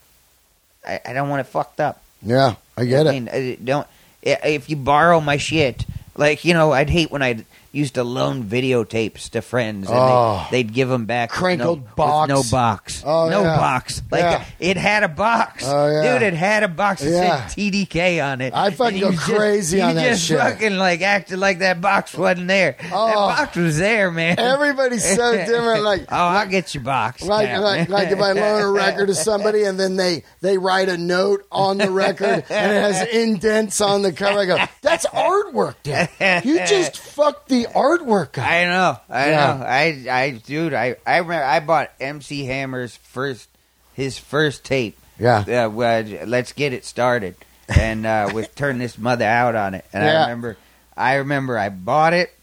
I, 0.85 0.99
I 1.05 1.13
don't 1.13 1.29
want 1.29 1.39
it 1.39 1.45
fucked 1.49 1.79
up. 1.79 2.03
Yeah. 2.21 2.55
I 2.77 2.83
get 2.85 3.07
I 3.07 3.09
it. 3.09 3.13
mean, 3.13 3.29
uh, 3.29 3.55
don't 3.63 3.87
if 4.21 4.69
you 4.69 4.75
borrow 4.75 5.21
my 5.21 5.37
shit. 5.37 5.85
Like 6.17 6.43
you 6.43 6.53
know, 6.53 6.73
I'd 6.73 6.89
hate 6.89 7.09
when 7.11 7.23
I 7.23 7.45
used 7.73 7.95
to 7.95 8.03
loan 8.03 8.43
videotapes 8.43 9.29
to 9.31 9.41
friends, 9.41 9.89
and 9.89 9.97
Oh. 9.99 10.47
they, 10.51 10.63
they'd 10.63 10.73
give 10.73 10.87
them 10.87 11.05
back 11.05 11.31
with 11.31 11.39
Crinkled 11.39 11.79
no, 11.79 11.83
with 11.85 11.95
box. 11.95 12.29
no 12.29 12.43
box, 12.51 13.03
Oh, 13.05 13.29
no 13.29 13.41
yeah. 13.41 13.57
box. 13.57 14.01
Like 14.11 14.21
Yeah. 14.21 14.45
it 14.59 14.77
had 14.77 15.03
a 15.03 15.07
box, 15.09 15.63
Oh, 15.67 15.89
yeah. 15.89 16.13
dude. 16.13 16.21
It 16.21 16.33
had 16.35 16.63
a 16.63 16.67
box 16.67 17.01
that 17.01 17.09
Yeah. 17.09 17.47
said 17.47 17.55
TDK 17.55 18.19
on 18.21 18.41
it. 18.41 18.53
I 18.55 18.69
fucking 18.69 18.93
And 18.93 19.01
go 19.01 19.09
you 19.09 19.15
just- 19.17 19.27
crazy 19.29 19.77
you 19.77 19.83
on 19.83 19.95
that 19.95 20.09
just 20.11 20.23
shit. 20.25 20.37
Fucking 20.39 20.77
like 20.77 21.01
acted 21.01 21.39
like 21.39 21.59
that 21.59 21.81
box 21.81 22.13
wasn't 22.13 22.47
there. 22.47 22.75
Oh. 22.91 23.07
That 23.07 23.15
box 23.37 23.57
was 23.57 23.77
there, 23.79 24.11
man. 24.11 24.39
Everybody's 24.39 25.03
so 25.15 25.31
different. 25.45 25.83
Like, 25.83 26.01
oh, 26.11 26.15
I'll 26.15 26.47
get 26.47 26.73
your 26.75 26.83
box. 26.83 27.23
like, 27.23 27.49
now. 27.49 27.61
like, 27.61 27.89
like 27.89 28.11
if 28.11 28.19
I 28.21 28.33
loan 28.33 28.61
a 28.61 28.69
record 28.69 29.07
to 29.07 29.15
somebody 29.15 29.63
and 29.63 29.79
then 29.79 29.95
they, 29.95 30.23
they 30.41 30.57
write 30.59 30.89
a 30.89 30.97
note 30.97 31.43
on 31.51 31.79
the 31.79 31.89
record 31.89 32.43
and 32.49 32.71
it 32.71 32.81
has 32.81 33.07
indents 33.07 33.81
on 33.81 34.03
the 34.03 34.11
cover, 34.13 34.39
I 34.39 34.45
go, 34.45 34.57
that's 34.83 35.05
artwork, 35.07 35.75
dude. 35.81 36.07
You 36.45 36.59
just 36.67 36.97
fucked 37.13 37.49
the 37.49 37.62
artwork 37.65 38.37
up. 38.37 38.45
I 38.47 38.65
know, 38.65 38.97
I 39.09 39.29
Yeah. 39.29 39.37
know. 39.57 39.65
I, 39.65 40.05
I, 40.23 40.29
dude, 40.31 40.73
I, 40.73 40.95
I 41.05 41.17
remember 41.17 41.43
I 41.43 41.59
bought 41.59 41.91
MC 41.99 42.45
Hammer's 42.45 42.95
first, 42.95 43.49
his 43.93 44.17
first 44.17 44.63
tape. 44.63 44.97
Yeah. 45.19 45.65
Uh, 45.65 45.69
well, 45.69 46.03
let's 46.25 46.53
get 46.53 46.73
it 46.73 46.85
started, 46.85 47.35
and 47.67 48.05
uh, 48.05 48.31
with 48.33 48.53
turn 48.55 48.77
this 48.79 48.97
mother 48.97 49.25
out 49.25 49.55
on 49.55 49.73
it. 49.75 49.85
And 49.93 50.03
Yeah. 50.03 50.11
I 50.17 50.21
remember, 50.23 50.57
I 50.97 51.13
remember 51.15 51.57
I 51.57 51.69
bought 51.69 52.13
it 52.13 52.33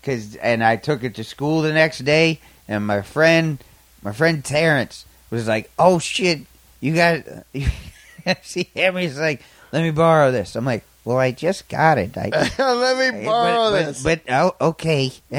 because, 0.00 0.36
and 0.36 0.62
I 0.64 0.76
took 0.76 1.04
it 1.04 1.14
to 1.16 1.24
school 1.24 1.62
the 1.62 1.72
next 1.72 1.98
day, 2.00 2.40
and 2.68 2.86
my 2.86 3.02
friend, 3.02 3.58
my 4.02 4.12
friend 4.12 4.44
Terrence 4.44 5.04
was 5.30 5.46
like, 5.46 5.70
"Oh 5.78 5.98
shit, 5.98 6.40
you 6.80 6.94
got 6.94 7.20
MC 8.26 8.68
Hammer's 8.74 9.18
like, 9.18 9.42
let 9.72 9.82
me 9.82 9.90
borrow 9.90 10.30
this." 10.32 10.56
I'm 10.56 10.64
like, 10.64 10.84
"Well, 11.04 11.18
I 11.18 11.32
just 11.32 11.68
got 11.68 11.98
it." 11.98 12.16
I 12.16 12.28
Let 12.58 13.14
me 13.14 13.24
borrow 13.24 13.70
but, 13.70 13.86
this. 13.86 14.02
But, 14.02 14.22
but 14.26 14.34
oh, 14.34 14.56
okay. 14.68 15.12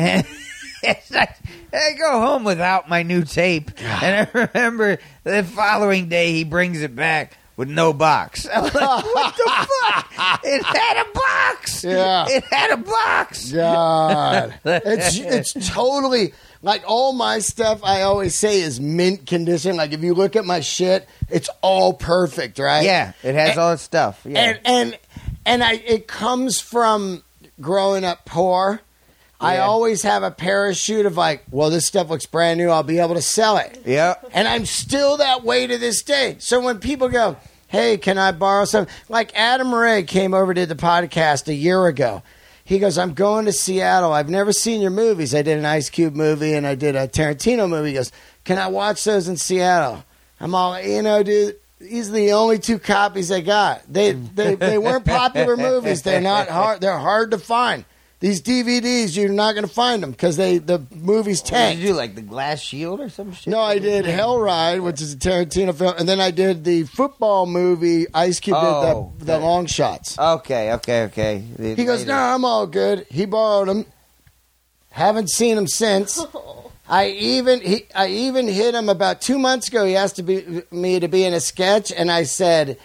I 0.84 1.94
go 1.98 2.20
home 2.22 2.44
without 2.44 2.90
my 2.90 3.04
new 3.04 3.24
tape, 3.24 3.72
and 3.80 4.28
I 4.28 4.48
remember 4.54 4.98
the 5.24 5.44
following 5.44 6.10
day 6.10 6.32
he 6.34 6.44
brings 6.44 6.82
it 6.82 6.96
back 6.96 7.38
with 7.62 7.70
no 7.70 7.94
box. 7.94 8.48
I'm 8.54 8.64
like, 8.64 8.74
what 8.74 9.38
the 9.38 9.68
fuck? 9.84 10.42
It 10.44 10.64
had 10.64 11.06
a 11.06 11.14
box. 11.14 11.84
Yeah. 11.84 12.26
it 12.28 12.44
had 12.46 12.72
a 12.72 12.78
box. 12.78 13.52
God, 13.52 14.60
it's 14.66 15.18
it's 15.20 15.70
totally 15.70 16.34
like 16.64 16.84
all 16.88 17.14
my 17.14 17.38
stuff. 17.40 17.84
I 17.84 18.02
always 18.02 18.36
say 18.36 18.62
is 18.62 18.80
mint 18.80 19.28
condition. 19.28 19.78
Like 19.78 19.94
if 19.94 20.02
you 20.02 20.14
look 20.14 20.36
at 20.36 20.46
my 20.46 20.62
shit, 20.62 21.08
it's 21.30 21.50
all 21.62 21.94
perfect, 21.94 22.58
right? 22.60 22.84
Yeah, 22.84 23.14
it 23.24 23.36
has 23.36 23.58
all 23.58 23.74
its 23.74 23.84
stuff. 23.84 24.22
Yeah. 24.26 24.40
and 24.40 24.60
and 24.66 25.00
and 25.46 25.64
I 25.64 25.74
it 25.74 26.08
comes 26.08 26.60
from 26.60 27.24
growing 27.60 28.04
up 28.04 28.26
poor. 28.26 28.82
I 29.40 29.58
always 29.58 30.04
have 30.04 30.22
a 30.22 30.30
parachute 30.30 31.08
of 31.08 31.18
like, 31.18 31.44
well, 31.50 31.72
this 31.72 31.88
stuff 31.88 32.12
looks 32.12 32.28
brand 32.28 32.60
new. 32.60 32.70
I'll 32.70 32.84
be 32.84 33.00
able 33.00 33.16
to 33.16 33.24
sell 33.24 33.58
it. 33.58 33.82
yeah. 33.86 34.14
And 34.34 34.48
I'm 34.48 34.68
still 34.68 35.18
that 35.18 35.44
way 35.44 35.66
to 35.66 35.80
this 35.80 36.04
day. 36.04 36.36
So 36.38 36.62
when 36.62 36.78
people 36.78 37.10
go, 37.10 37.38
hey, 37.68 37.98
can 37.98 38.20
I 38.20 38.34
borrow 38.34 38.66
some? 38.66 38.86
Like 39.10 39.32
Adam 39.34 39.74
Ray 39.74 40.04
came 40.04 40.36
over 40.36 40.54
to 40.54 40.68
the 40.68 40.76
podcast 40.76 41.48
a 41.48 41.56
year 41.56 41.88
ago. 41.88 42.22
He 42.64 42.78
goes, 42.78 43.00
I'm 43.00 43.16
going 43.16 43.46
to 43.46 43.52
Seattle. 43.52 44.14
I've 44.14 44.30
never 44.30 44.54
seen 44.54 44.80
your 44.80 44.92
movies. 44.92 45.34
I 45.34 45.42
did 45.42 45.58
an 45.58 45.66
Ice 45.66 45.90
Cube 45.90 46.16
movie 46.16 46.54
and 46.54 46.68
I 46.68 46.76
did 46.76 46.96
a 46.96 47.08
Tarantino 47.08 47.68
movie. 47.68 47.90
He 47.90 47.96
goes, 47.96 48.12
can 48.44 48.60
I 48.60 48.68
watch 48.68 49.04
those 49.04 49.28
in 49.28 49.38
Seattle? 49.38 50.06
I'm 50.40 50.54
all, 50.54 50.80
you 50.80 51.02
know, 51.02 51.24
dude. 51.24 51.56
These 51.82 52.10
are 52.10 52.14
the 52.14 52.32
only 52.34 52.60
two 52.60 52.80
copies 52.80 53.32
I 53.32 53.42
got. 53.42 53.82
They 53.92 54.12
they, 54.14 54.56
they 54.56 54.78
weren't 54.78 55.06
popular 55.06 55.58
movies. 55.58 56.02
They're 56.04 56.22
not 56.22 56.48
hard. 56.50 56.82
They're 56.82 56.98
hard 56.98 57.32
to 57.32 57.38
find. 57.38 57.86
These 58.20 58.44
DVDs, 58.44 59.18
you're 59.18 59.30
not 59.30 59.54
going 59.54 59.68
to 59.68 59.74
find 59.74 60.04
them 60.04 60.12
because 60.12 60.38
they 60.38 60.60
the 60.60 60.86
movies 60.94 61.42
What 61.42 61.54
did 61.54 61.80
you 61.80 61.88
do 61.88 61.94
like 61.96 62.14
the 62.14 62.22
glass 62.22 62.60
shield 62.62 63.00
or 63.00 63.10
some 63.10 63.34
shit? 63.34 63.48
No, 63.48 63.60
I 63.60 63.80
did 63.80 64.06
Hell 64.06 64.38
Ride, 64.40 64.82
which 64.82 65.02
is 65.02 65.14
a 65.14 65.18
Tarantino 65.18 65.74
film, 65.76 65.96
and 65.98 66.08
then 66.08 66.22
I 66.22 66.30
did 66.30 66.64
the 66.64 66.84
football 66.84 67.48
movie. 67.48 68.06
Ice 68.14 68.40
Cube 68.40 68.58
Oh, 68.60 68.62
did 68.62 68.88
the, 68.90 68.96
oh, 68.96 69.14
the 69.18 69.26
that- 69.26 69.42
long 69.42 69.66
shots. 69.66 70.20
Okay, 70.20 70.72
okay, 70.74 71.04
okay. 71.06 71.44
The- 71.58 71.74
He 71.76 71.84
goes, 71.84 72.02
later. 72.02 72.12
"No, 72.12 72.18
I'm 72.20 72.46
all 72.46 72.68
good." 72.68 73.08
He 73.10 73.26
borrowed 73.26 73.68
them. 73.70 73.86
Haven't 74.92 75.32
seen 75.32 75.58
him 75.58 75.68
since. 75.68 76.24
I 76.92 77.08
even 77.08 77.62
he, 77.62 77.86
I 77.96 78.08
even 78.08 78.48
hit 78.48 78.76
him 78.76 78.90
about 78.90 79.22
two 79.22 79.40
months 79.40 79.70
ago. 79.70 79.86
He 79.86 79.96
asked 79.96 80.18
to 80.18 80.24
be, 80.24 80.62
me 80.72 81.00
to 81.00 81.08
be 81.08 81.24
in 81.24 81.34
a 81.34 81.40
sketch, 81.40 81.92
and 81.92 82.12
I 82.12 82.24
said, 82.24 82.78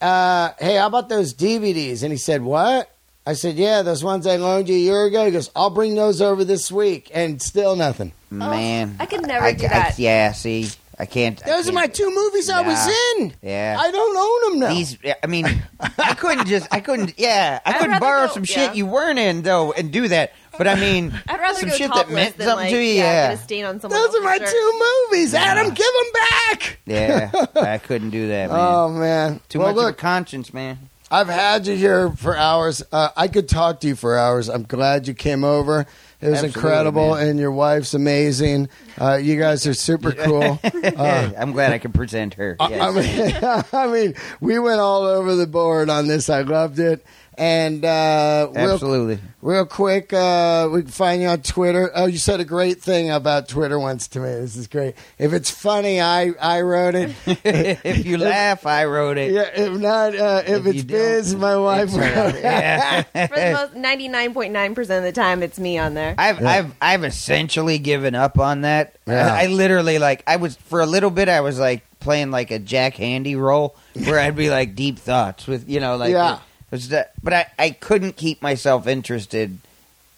uh, 0.00 0.50
"Hey, 0.58 0.74
how 0.76 0.88
about 0.88 1.08
those 1.08 1.32
DVDs?" 1.32 2.02
And 2.02 2.10
he 2.12 2.18
said, 2.18 2.42
"What?" 2.42 2.90
I 3.26 3.34
said, 3.34 3.54
"Yeah, 3.56 3.82
those 3.82 4.02
ones 4.04 4.26
I 4.26 4.36
loaned 4.36 4.68
you 4.68 4.74
a 4.74 4.78
year 4.78 5.04
ago." 5.06 5.24
He 5.24 5.30
goes, 5.30 5.50
"I'll 5.54 5.70
bring 5.70 5.94
those 5.94 6.20
over 6.20 6.44
this 6.44 6.70
week," 6.72 7.10
and 7.14 7.40
still 7.40 7.76
nothing. 7.76 8.12
man, 8.30 8.96
I 8.98 9.06
could 9.06 9.26
never 9.26 9.46
I, 9.46 9.52
do 9.52 9.66
I- 9.66 9.68
that. 9.68 9.98
yeah, 10.00 10.32
see, 10.32 10.68
I 10.98 11.06
can't. 11.06 11.38
Those 11.44 11.60
are 11.68 11.72
can't- 11.72 11.74
my 11.74 11.86
two 11.86 12.12
movies 12.12 12.50
I 12.50 12.60
was 12.62 12.86
in. 13.20 13.34
Yeah. 13.40 13.76
I 13.78 13.90
don't 13.92 14.16
own 14.16 14.50
them 14.50 14.60
now. 14.68 14.74
These, 14.74 14.98
I 15.22 15.26
mean, 15.28 15.46
I 15.80 16.14
couldn't 16.14 16.46
just, 16.48 16.66
I 16.72 16.80
couldn't, 16.80 17.14
yeah, 17.18 17.60
I 17.64 17.70
I'd 17.74 17.78
couldn't 17.80 18.00
borrow 18.00 18.26
go- 18.26 18.32
some 18.34 18.42
yeah. 18.48 18.54
shit 18.66 18.74
you 18.76 18.86
weren't 18.86 19.20
in 19.20 19.42
though, 19.42 19.70
and 19.72 19.92
do 19.92 20.08
that. 20.08 20.32
But 20.58 20.68
I 20.68 20.74
mean, 20.76 21.12
I'd 21.28 21.40
rather 21.40 21.58
some 21.60 21.68
go 21.70 21.74
shit 21.76 21.92
that 21.94 22.10
meant 22.10 22.36
than 22.36 22.46
something 22.46 22.66
like, 22.66 22.72
to 22.74 22.80
you. 22.82 22.94
yeah, 22.94 23.02
Yeah, 23.04 23.28
get 23.30 23.38
a 23.38 23.42
stain 23.42 23.64
on 23.64 23.80
someone 23.80 24.00
Those 24.00 24.14
are 24.14 24.22
my 24.22 24.38
shirt. 24.38 24.48
two 24.48 24.82
movies. 25.10 25.34
Adam, 25.34 25.68
give 25.74 25.76
them 25.86 26.12
back. 26.12 26.78
yeah, 26.86 27.30
I 27.56 27.78
couldn't 27.78 28.10
do 28.10 28.28
that, 28.28 28.50
man. 28.50 28.58
Oh 28.60 28.88
man. 28.90 29.40
Too 29.48 29.58
well, 29.60 29.74
much 29.74 29.82
of 29.82 29.88
a 29.90 29.92
conscience, 29.94 30.52
man. 30.54 30.78
I've 31.10 31.28
had 31.28 31.66
you 31.66 31.76
here 31.76 32.10
for 32.10 32.36
hours. 32.36 32.82
Uh, 32.90 33.10
I 33.16 33.28
could 33.28 33.48
talk 33.48 33.80
to 33.80 33.86
you 33.88 33.94
for 33.94 34.16
hours. 34.18 34.48
I'm 34.48 34.64
glad 34.64 35.06
you 35.06 35.14
came 35.14 35.44
over. 35.44 35.80
It 36.20 36.28
was 36.30 36.42
Absolutely, 36.42 36.58
incredible, 36.60 37.14
man. 37.14 37.28
and 37.28 37.38
your 37.38 37.52
wife's 37.52 37.92
amazing. 37.94 38.68
Uh, 38.98 39.16
you 39.16 39.38
guys 39.38 39.66
are 39.66 39.74
super 39.74 40.12
cool. 40.12 40.58
Uh, 40.84 41.30
I'm 41.38 41.52
glad 41.52 41.72
I 41.72 41.78
can 41.78 41.92
present 41.92 42.34
her. 42.34 42.56
I- 42.60 42.68
Yes. 42.68 42.80
I 42.82 42.90
mean, 42.90 43.64
I 43.72 43.86
mean, 43.92 44.14
we 44.40 44.58
went 44.58 44.80
all 44.80 45.02
over 45.04 45.34
the 45.34 45.46
board 45.46 45.88
on 45.90 46.06
this. 46.08 46.28
I 46.30 46.42
loved 46.42 46.78
it. 46.78 47.04
And 47.36 47.84
uh, 47.84 48.48
real, 48.54 48.70
Absolutely. 48.74 49.18
real 49.42 49.66
quick, 49.66 50.12
uh, 50.12 50.68
we 50.72 50.82
can 50.82 50.90
find 50.90 51.20
you 51.20 51.28
on 51.28 51.42
Twitter. 51.42 51.90
Oh, 51.94 52.06
you 52.06 52.18
said 52.18 52.38
a 52.40 52.44
great 52.44 52.80
thing 52.80 53.10
about 53.10 53.48
Twitter 53.48 53.78
once 53.78 54.06
to 54.08 54.20
me. 54.20 54.28
This 54.28 54.56
is 54.56 54.68
great. 54.68 54.94
If 55.18 55.32
it's 55.32 55.50
funny, 55.50 56.00
I 56.00 56.32
I 56.40 56.60
wrote 56.60 56.94
it. 56.94 57.12
if 57.26 58.06
you 58.06 58.18
laugh, 58.18 58.66
I 58.66 58.84
wrote 58.84 59.18
it. 59.18 59.32
Yeah, 59.32 59.50
if 59.54 59.72
not, 59.80 60.14
uh, 60.14 60.42
if, 60.46 60.66
If 60.66 60.74
it's 60.74 60.84
biz, 60.84 61.34
my 61.34 61.56
wife 61.56 61.88
it's 61.88 61.96
wrote 61.98 62.34
it. 62.36 62.42
Yeah. 62.44 63.02
For 63.26 63.34
the 63.36 63.52
most, 63.52 63.74
ninety 63.74 64.08
nine 64.08 64.32
point 64.32 64.52
nine 64.52 64.74
percent 64.74 65.04
of 65.04 65.14
the 65.14 65.20
time, 65.20 65.42
it's 65.42 65.58
me 65.58 65.76
on 65.78 65.94
there. 65.94 66.14
I've 66.16 66.40
Yeah. 66.40 66.48
I've 66.50 66.74
I've 66.80 67.04
essentially 67.04 67.78
given 67.78 68.14
up 68.14 68.38
on 68.38 68.60
that. 68.60 68.96
Yeah. 69.06 69.34
I, 69.34 69.44
I 69.44 69.46
literally 69.46 69.98
like 69.98 70.22
I 70.26 70.36
was 70.36 70.56
for 70.56 70.80
a 70.80 70.86
little 70.86 71.10
bit 71.10 71.28
I 71.28 71.40
was 71.40 71.58
like 71.58 71.82
playing 72.00 72.30
like 72.30 72.50
a 72.50 72.58
Jack 72.58 72.94
Handey 72.96 73.36
role 73.36 73.76
where 74.04 74.18
I'd 74.20 74.36
be 74.36 74.50
like 74.50 74.74
deep 74.74 74.98
thoughts 74.98 75.46
with 75.46 75.68
you 75.68 75.80
know 75.80 75.96
like 75.96 76.12
Yeah. 76.12 76.28
it 76.28 76.30
was 76.32 76.40
that, 76.88 77.12
but 77.22 77.32
I 77.32 77.46
I 77.58 77.70
couldn't 77.70 78.16
keep 78.16 78.42
myself 78.42 78.86
interested 78.86 79.58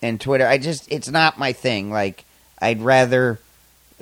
in 0.03 0.19
Twitter. 0.19 0.47
I 0.47 0.59
just 0.59 0.91
it's 0.91 1.09
not 1.09 1.39
my 1.39 1.53
thing. 1.53 1.91
Like 1.91 2.25
I'd 2.61 2.81
rather 2.83 3.39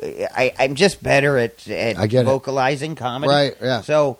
I 0.02 0.52
I'm 0.58 0.74
just 0.74 1.02
better 1.02 1.38
at 1.38 1.68
at 1.68 1.98
I 1.98 2.06
get 2.06 2.22
it. 2.22 2.24
vocalizing 2.24 2.94
comedy. 2.96 3.30
Right, 3.32 3.56
yeah. 3.60 3.80
So 3.82 4.18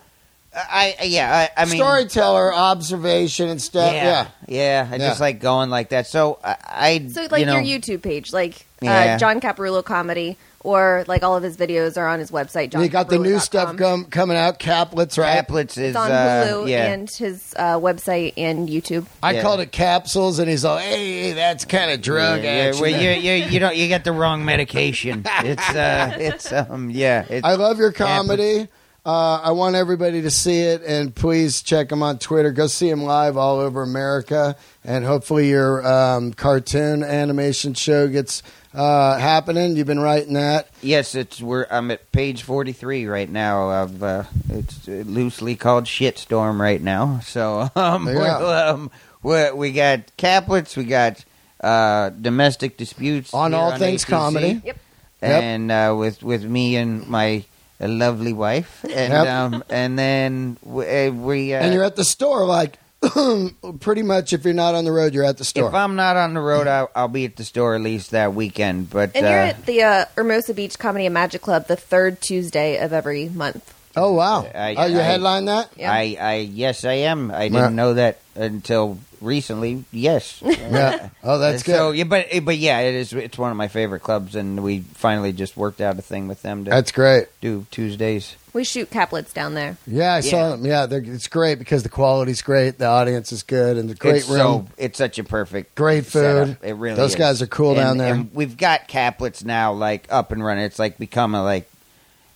I, 0.55 0.95
I 1.01 1.03
yeah 1.03 1.49
I, 1.57 1.63
I 1.63 1.65
mean 1.65 1.75
Storyteller, 1.75 2.53
observation, 2.53 3.49
and 3.49 3.61
stuff. 3.61 3.93
Yeah. 3.93 4.27
yeah 4.47 4.85
yeah 4.85 4.87
I 4.89 4.95
Yeah. 4.95 5.07
just 5.09 5.19
like 5.19 5.39
going 5.41 5.69
like 5.69 5.89
that. 5.89 6.07
So 6.07 6.39
I, 6.43 6.55
I 6.65 7.07
So 7.11 7.27
like 7.29 7.41
you 7.41 7.45
know, 7.45 7.59
your 7.59 7.79
YouTube 7.79 8.01
page, 8.03 8.31
like 8.31 8.65
Yeah. 8.81 9.15
uh, 9.15 9.17
John 9.17 9.41
Caparulo 9.41 9.83
comedy, 9.83 10.37
or 10.65 11.05
like 11.07 11.23
all 11.23 11.35
of 11.37 11.43
his 11.43 11.55
videos 11.55 11.97
are 11.97 12.07
on 12.07 12.19
his 12.19 12.31
website. 12.31 12.71
John 12.71 12.81
You 12.83 12.89
got 12.89 13.09
the 13.09 13.19
new 13.19 13.39
stuff 13.39 13.77
com- 13.77 14.05
coming 14.05 14.35
out, 14.35 14.59
Caplets, 14.59 15.17
right? 15.17 15.47
Caplets 15.47 15.77
is 15.77 15.89
It's 15.89 15.95
on 15.97 16.11
uh, 16.11 16.63
yeah. 16.67 16.87
and 16.91 17.09
his 17.09 17.53
uh, 17.57 17.79
website 17.79 18.33
and 18.37 18.67
YouTube. 18.67 19.05
I 19.21 19.33
Yeah. 19.33 19.41
called 19.41 19.59
it 19.59 19.71
capsules, 19.71 20.39
and 20.39 20.49
he's 20.49 20.65
all, 20.65 20.77
"Hey, 20.77 21.33
that's 21.33 21.65
kind 21.65 21.91
of 21.91 22.01
drug 22.01 22.43
yeah, 22.43 22.49
action." 22.49 22.81
well, 22.81 22.91
you, 23.01 23.09
you, 23.11 23.31
you 23.45 23.59
don't 23.59 23.75
you 23.75 23.87
got 23.89 24.03
the 24.03 24.11
wrong 24.11 24.43
medication. 24.43 25.23
It's 25.43 25.69
uh, 25.69 26.15
it's 26.19 26.51
um, 26.51 26.89
yeah. 26.89 27.25
It's, 27.29 27.45
I 27.45 27.53
love 27.55 27.77
your 27.77 27.91
comedy. 27.91 28.67
Uh, 29.05 29.39
I 29.43 29.51
want 29.51 29.75
everybody 29.75 30.23
to 30.23 30.31
see 30.31 30.61
it, 30.61 30.81
and 30.81 31.13
please 31.13 31.61
check 31.61 31.91
him 31.91 32.01
on 32.01 32.17
Twitter. 32.17 32.51
Go 32.51 32.65
see 32.65 32.89
him 32.89 33.03
live 33.03 33.37
all 33.37 33.59
over 33.59 33.83
America, 33.83 34.55
and 34.83 35.05
hopefully 35.05 35.47
your 35.49 35.85
um, 35.85 36.33
cartoon 36.33 37.03
animation 37.03 37.75
show 37.75 38.07
gets 38.07 38.41
uh, 38.73 39.19
happening. 39.19 39.75
You've 39.75 39.85
been 39.85 39.99
writing 39.99 40.33
that. 40.33 40.69
yes, 40.81 41.13
it's 41.13 41.39
we're 41.39 41.67
I'm 41.69 41.91
at 41.91 42.11
page 42.11 42.41
forty 42.41 42.71
three 42.71 43.05
right 43.05 43.29
now. 43.29 43.69
Of 43.83 44.01
uh, 44.01 44.23
it's 44.49 44.87
uh, 44.87 45.03
loosely 45.05 45.55
called 45.55 45.83
Shitstorm 45.85 46.59
right 46.59 46.81
now. 46.81 47.19
So 47.19 47.69
um, 47.75 48.07
Yeah. 48.07 48.13
we're, 48.15 48.67
um 48.69 48.91
we 49.21 49.51
we 49.51 49.71
got 49.71 49.99
caplets, 50.17 50.75
we 50.75 50.85
got 50.85 51.23
uh, 51.61 52.09
domestic 52.09 52.75
disputes 52.77 53.33
On 53.35 53.51
here 53.51 53.59
All 53.61 53.77
Things 53.77 54.03
ATC, 54.03 54.09
Comedy. 54.09 54.61
Yep. 54.65 54.77
and 55.21 55.71
uh, 55.71 55.95
with 55.95 56.23
with 56.23 56.43
me 56.43 56.75
and 56.75 57.07
my 57.07 57.45
uh, 57.81 57.87
lovely 57.87 58.33
wife, 58.33 58.83
and 58.83 59.13
Yep. 59.13 59.27
um, 59.27 59.63
and 59.69 59.97
then 59.99 60.57
we, 60.63 60.85
uh, 61.07 61.11
we 61.11 61.53
uh, 61.53 61.59
and 61.61 61.73
you're 61.73 61.83
at 61.83 61.95
the 61.95 62.05
store, 62.05 62.45
like 62.45 62.77
pretty 63.79 64.01
much. 64.03 64.33
If 64.33 64.45
you're 64.45 64.53
not 64.53 64.75
on 64.75 64.85
the 64.85 64.91
road, 64.91 65.13
you're 65.13 65.23
at 65.25 65.37
the 65.37 65.45
store. 65.45 65.67
If 65.69 65.75
I'm 65.75 65.95
not 65.95 66.17
on 66.17 66.33
the 66.33 66.39
road, 66.41 66.67
I'll, 66.67 66.89
I'll 66.95 67.07
be 67.07 67.25
at 67.25 67.35
the 67.35 67.43
store 67.43 67.75
at 67.75 67.81
least 67.81 68.11
that 68.11 68.33
weekend. 68.33 68.89
But 68.89 69.11
And 69.15 69.25
uh, 69.25 69.29
you're 69.29 69.39
at 69.39 69.65
the 69.65 69.83
uh, 69.83 70.05
Hermosa 70.15 70.53
Beach 70.53 70.79
Comedy 70.79 71.05
and 71.05 71.13
Magic 71.13 71.41
Club 71.41 71.67
the 71.67 71.75
third 71.75 72.21
Tuesday 72.21 72.77
of 72.77 72.93
every 72.93 73.29
month. 73.29 73.73
oh 73.95 74.13
wow! 74.13 74.41
I- 74.53 74.75
oh, 74.77 74.85
you 74.85 74.99
I- 74.99 75.03
headline 75.03 75.45
that? 75.45 75.69
Yeah. 75.77 75.91
I, 75.91 76.17
I, 76.19 76.33
yes, 76.37 76.83
I 76.85 76.93
am. 76.93 77.31
I 77.31 77.49
didn't 77.49 77.75
know 77.75 77.93
that 77.95 78.19
until 78.35 78.97
recently. 79.21 79.83
Yes. 79.91 80.41
Yeah. 80.65 81.09
Oh, 81.23 81.37
that's 81.39 81.63
good. 81.63 81.75
So 81.75 81.91
yeah, 81.91 82.03
but 82.05 82.27
eh, 82.29 82.39
but 82.39 82.57
yeah, 82.57 82.79
it 82.79 82.95
is. 82.95 83.13
It's 83.13 83.37
one 83.37 83.51
of 83.51 83.57
my 83.57 83.67
favorite 83.67 84.01
clubs, 84.01 84.35
and 84.35 84.61
we 84.63 84.79
finally 84.81 85.31
just 85.31 85.55
worked 85.55 85.79
out 85.79 85.97
a 85.97 86.01
thing 86.01 86.27
with 86.27 86.41
them 86.41 86.65
to 86.65 86.71
that's 86.71 86.91
great. 86.91 87.27
do 87.39 87.65
Tuesdays. 87.71 88.35
We 88.53 88.63
shoot 88.63 88.89
caplets 88.89 89.33
down 89.33 89.53
there. 89.53 89.77
Yeah, 89.85 90.13
I 90.15 90.21
saw 90.21 90.37
Yeah. 90.37 90.49
them. 90.49 90.65
Yeah, 90.65 90.85
they're, 90.85 91.03
it's 91.03 91.27
great 91.27 91.59
because 91.59 91.83
the 91.83 91.89
quality's 91.89 92.41
great, 92.41 92.77
the 92.77 92.85
audience 92.87 93.31
is 93.31 93.43
good, 93.43 93.77
and 93.77 93.89
the 93.89 93.95
great 93.95 94.17
it's 94.17 94.29
room, 94.29 94.37
So, 94.37 94.67
it's 94.77 94.97
such 94.97 95.19
a 95.19 95.23
perfect, 95.23 95.75
great 95.75 96.05
setup. 96.05 96.47
food. 96.47 96.57
It 96.63 96.73
really. 96.75 96.95
Those 96.95 97.11
is. 97.11 97.15
guys 97.17 97.41
are 97.41 97.47
cool 97.47 97.71
And- 97.71 97.79
down 97.79 97.97
there. 97.97 98.13
And 98.13 98.33
we've 98.33 98.57
got 98.57 98.87
caplets 98.87 99.43
now, 99.45 99.73
like 99.73 100.07
up 100.09 100.31
and 100.31 100.43
running. 100.43 100.63
It's 100.65 100.79
like 100.79 100.97
become 100.97 101.35
a 101.35 101.43
like, 101.43 101.69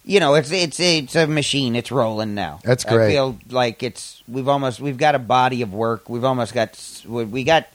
you 0.09 0.19
know, 0.19 0.33
it's 0.33 0.51
it's 0.51 0.79
it's 0.79 1.15
a 1.15 1.27
machine. 1.27 1.75
It's 1.75 1.91
rolling 1.91 2.33
now. 2.33 2.59
That's 2.63 2.83
great. 2.83 3.07
I 3.07 3.11
feel 3.11 3.38
like 3.51 3.83
it's 3.83 4.23
we've 4.27 4.47
almost 4.47 4.79
we've 4.79 4.97
got 4.97 5.13
a 5.13 5.19
body 5.19 5.61
of 5.61 5.71
work. 5.73 6.09
We've 6.09 6.23
almost 6.23 6.53
got 6.53 6.77
we 7.07 7.25
we 7.25 7.43
got 7.43 7.67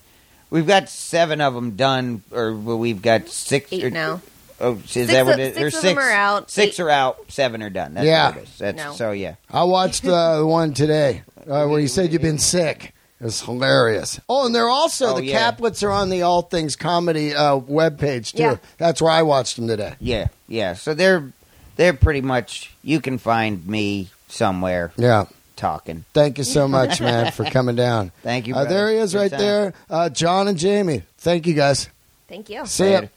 we've 0.50 0.66
got 0.66 0.88
seven 0.88 1.40
of 1.40 1.54
them 1.54 1.76
done, 1.76 2.22
or 2.32 2.52
we've 2.52 3.00
got 3.00 3.28
six 3.28 3.72
Eight 3.72 3.84
or- 3.84 3.90
now. 3.90 4.20
Oh, 4.60 4.74
is 4.74 4.90
Six 4.90 5.12
that 5.12 5.26
what 5.26 5.34
of- 5.34 5.40
it 5.40 5.56
is? 5.56 5.56
six 5.56 5.62
Or 5.62 5.66
of 5.66 5.72
six 5.74 5.82
them 5.94 5.98
are 5.98 6.10
out. 6.10 6.50
Six 6.50 6.78
Eight- 6.78 6.82
are 6.82 6.90
out. 6.90 7.18
Seven 7.28 7.62
are 7.62 7.70
done. 7.70 7.94
That's 7.94 8.06
Yeah. 8.06 8.28
what 8.30 8.36
it 8.38 8.42
is. 8.44 8.58
That's 8.58 8.76
No. 8.78 8.92
so 8.94 9.10
yeah. 9.12 9.34
I 9.50 9.64
watched 9.64 10.04
uh, 10.04 10.38
the 10.38 10.46
one 10.46 10.74
today 10.74 11.22
uh, 11.48 11.66
where 11.66 11.80
you 11.80 11.88
said 11.88 12.12
you've 12.12 12.22
been 12.22 12.38
sick. 12.56 12.94
It's 13.20 13.40
hilarious. 13.42 14.20
Oh, 14.28 14.46
and 14.46 14.54
they're 14.54 14.68
also 14.68 15.10
Oh, 15.10 15.14
the 15.16 15.24
yeah. 15.24 15.50
Caplets 15.52 15.82
are 15.82 15.90
on 15.90 16.08
the 16.10 16.22
All 16.22 16.42
Things 16.42 16.74
Comedy 16.76 17.32
uh, 17.34 17.58
webpage 17.58 18.32
too. 18.32 18.42
Yeah. 18.42 18.56
That's 18.78 19.00
where 19.00 19.12
I 19.12 19.22
watched 19.22 19.56
them 19.56 19.66
today. 19.68 19.94
Yeah, 20.00 20.28
yeah. 20.48 20.74
So 20.74 20.94
they're 20.94 21.32
they're 21.76 21.92
pretty 21.94 22.20
much 22.20 22.72
you 22.82 23.00
can 23.00 23.18
find 23.18 23.66
me 23.66 24.08
somewhere 24.28 24.92
Yeah. 24.96 25.26
talking. 25.56 26.04
Thank 26.12 26.38
you 26.38 26.44
so 26.44 26.66
much, 26.78 27.00
man, 27.00 27.32
for 27.32 27.44
coming 27.44 27.76
down. 27.76 28.12
Thank 28.22 28.46
you. 28.46 28.54
Uh, 28.54 28.64
brother. 28.64 28.74
there 28.74 28.90
he 28.90 28.96
is, 28.98 29.12
Good 29.12 29.18
right 29.20 29.30
time. 29.30 29.40
there. 29.40 29.74
Uh, 29.90 30.08
John 30.08 30.48
and 30.48 30.58
Jamie. 30.58 31.02
Thank 31.18 31.46
you, 31.46 31.54
guys. 31.54 31.88
Thank 32.28 32.48
you. 32.50 32.66
See 32.66 32.90
ya. 32.90 32.94
Later. 33.00 33.10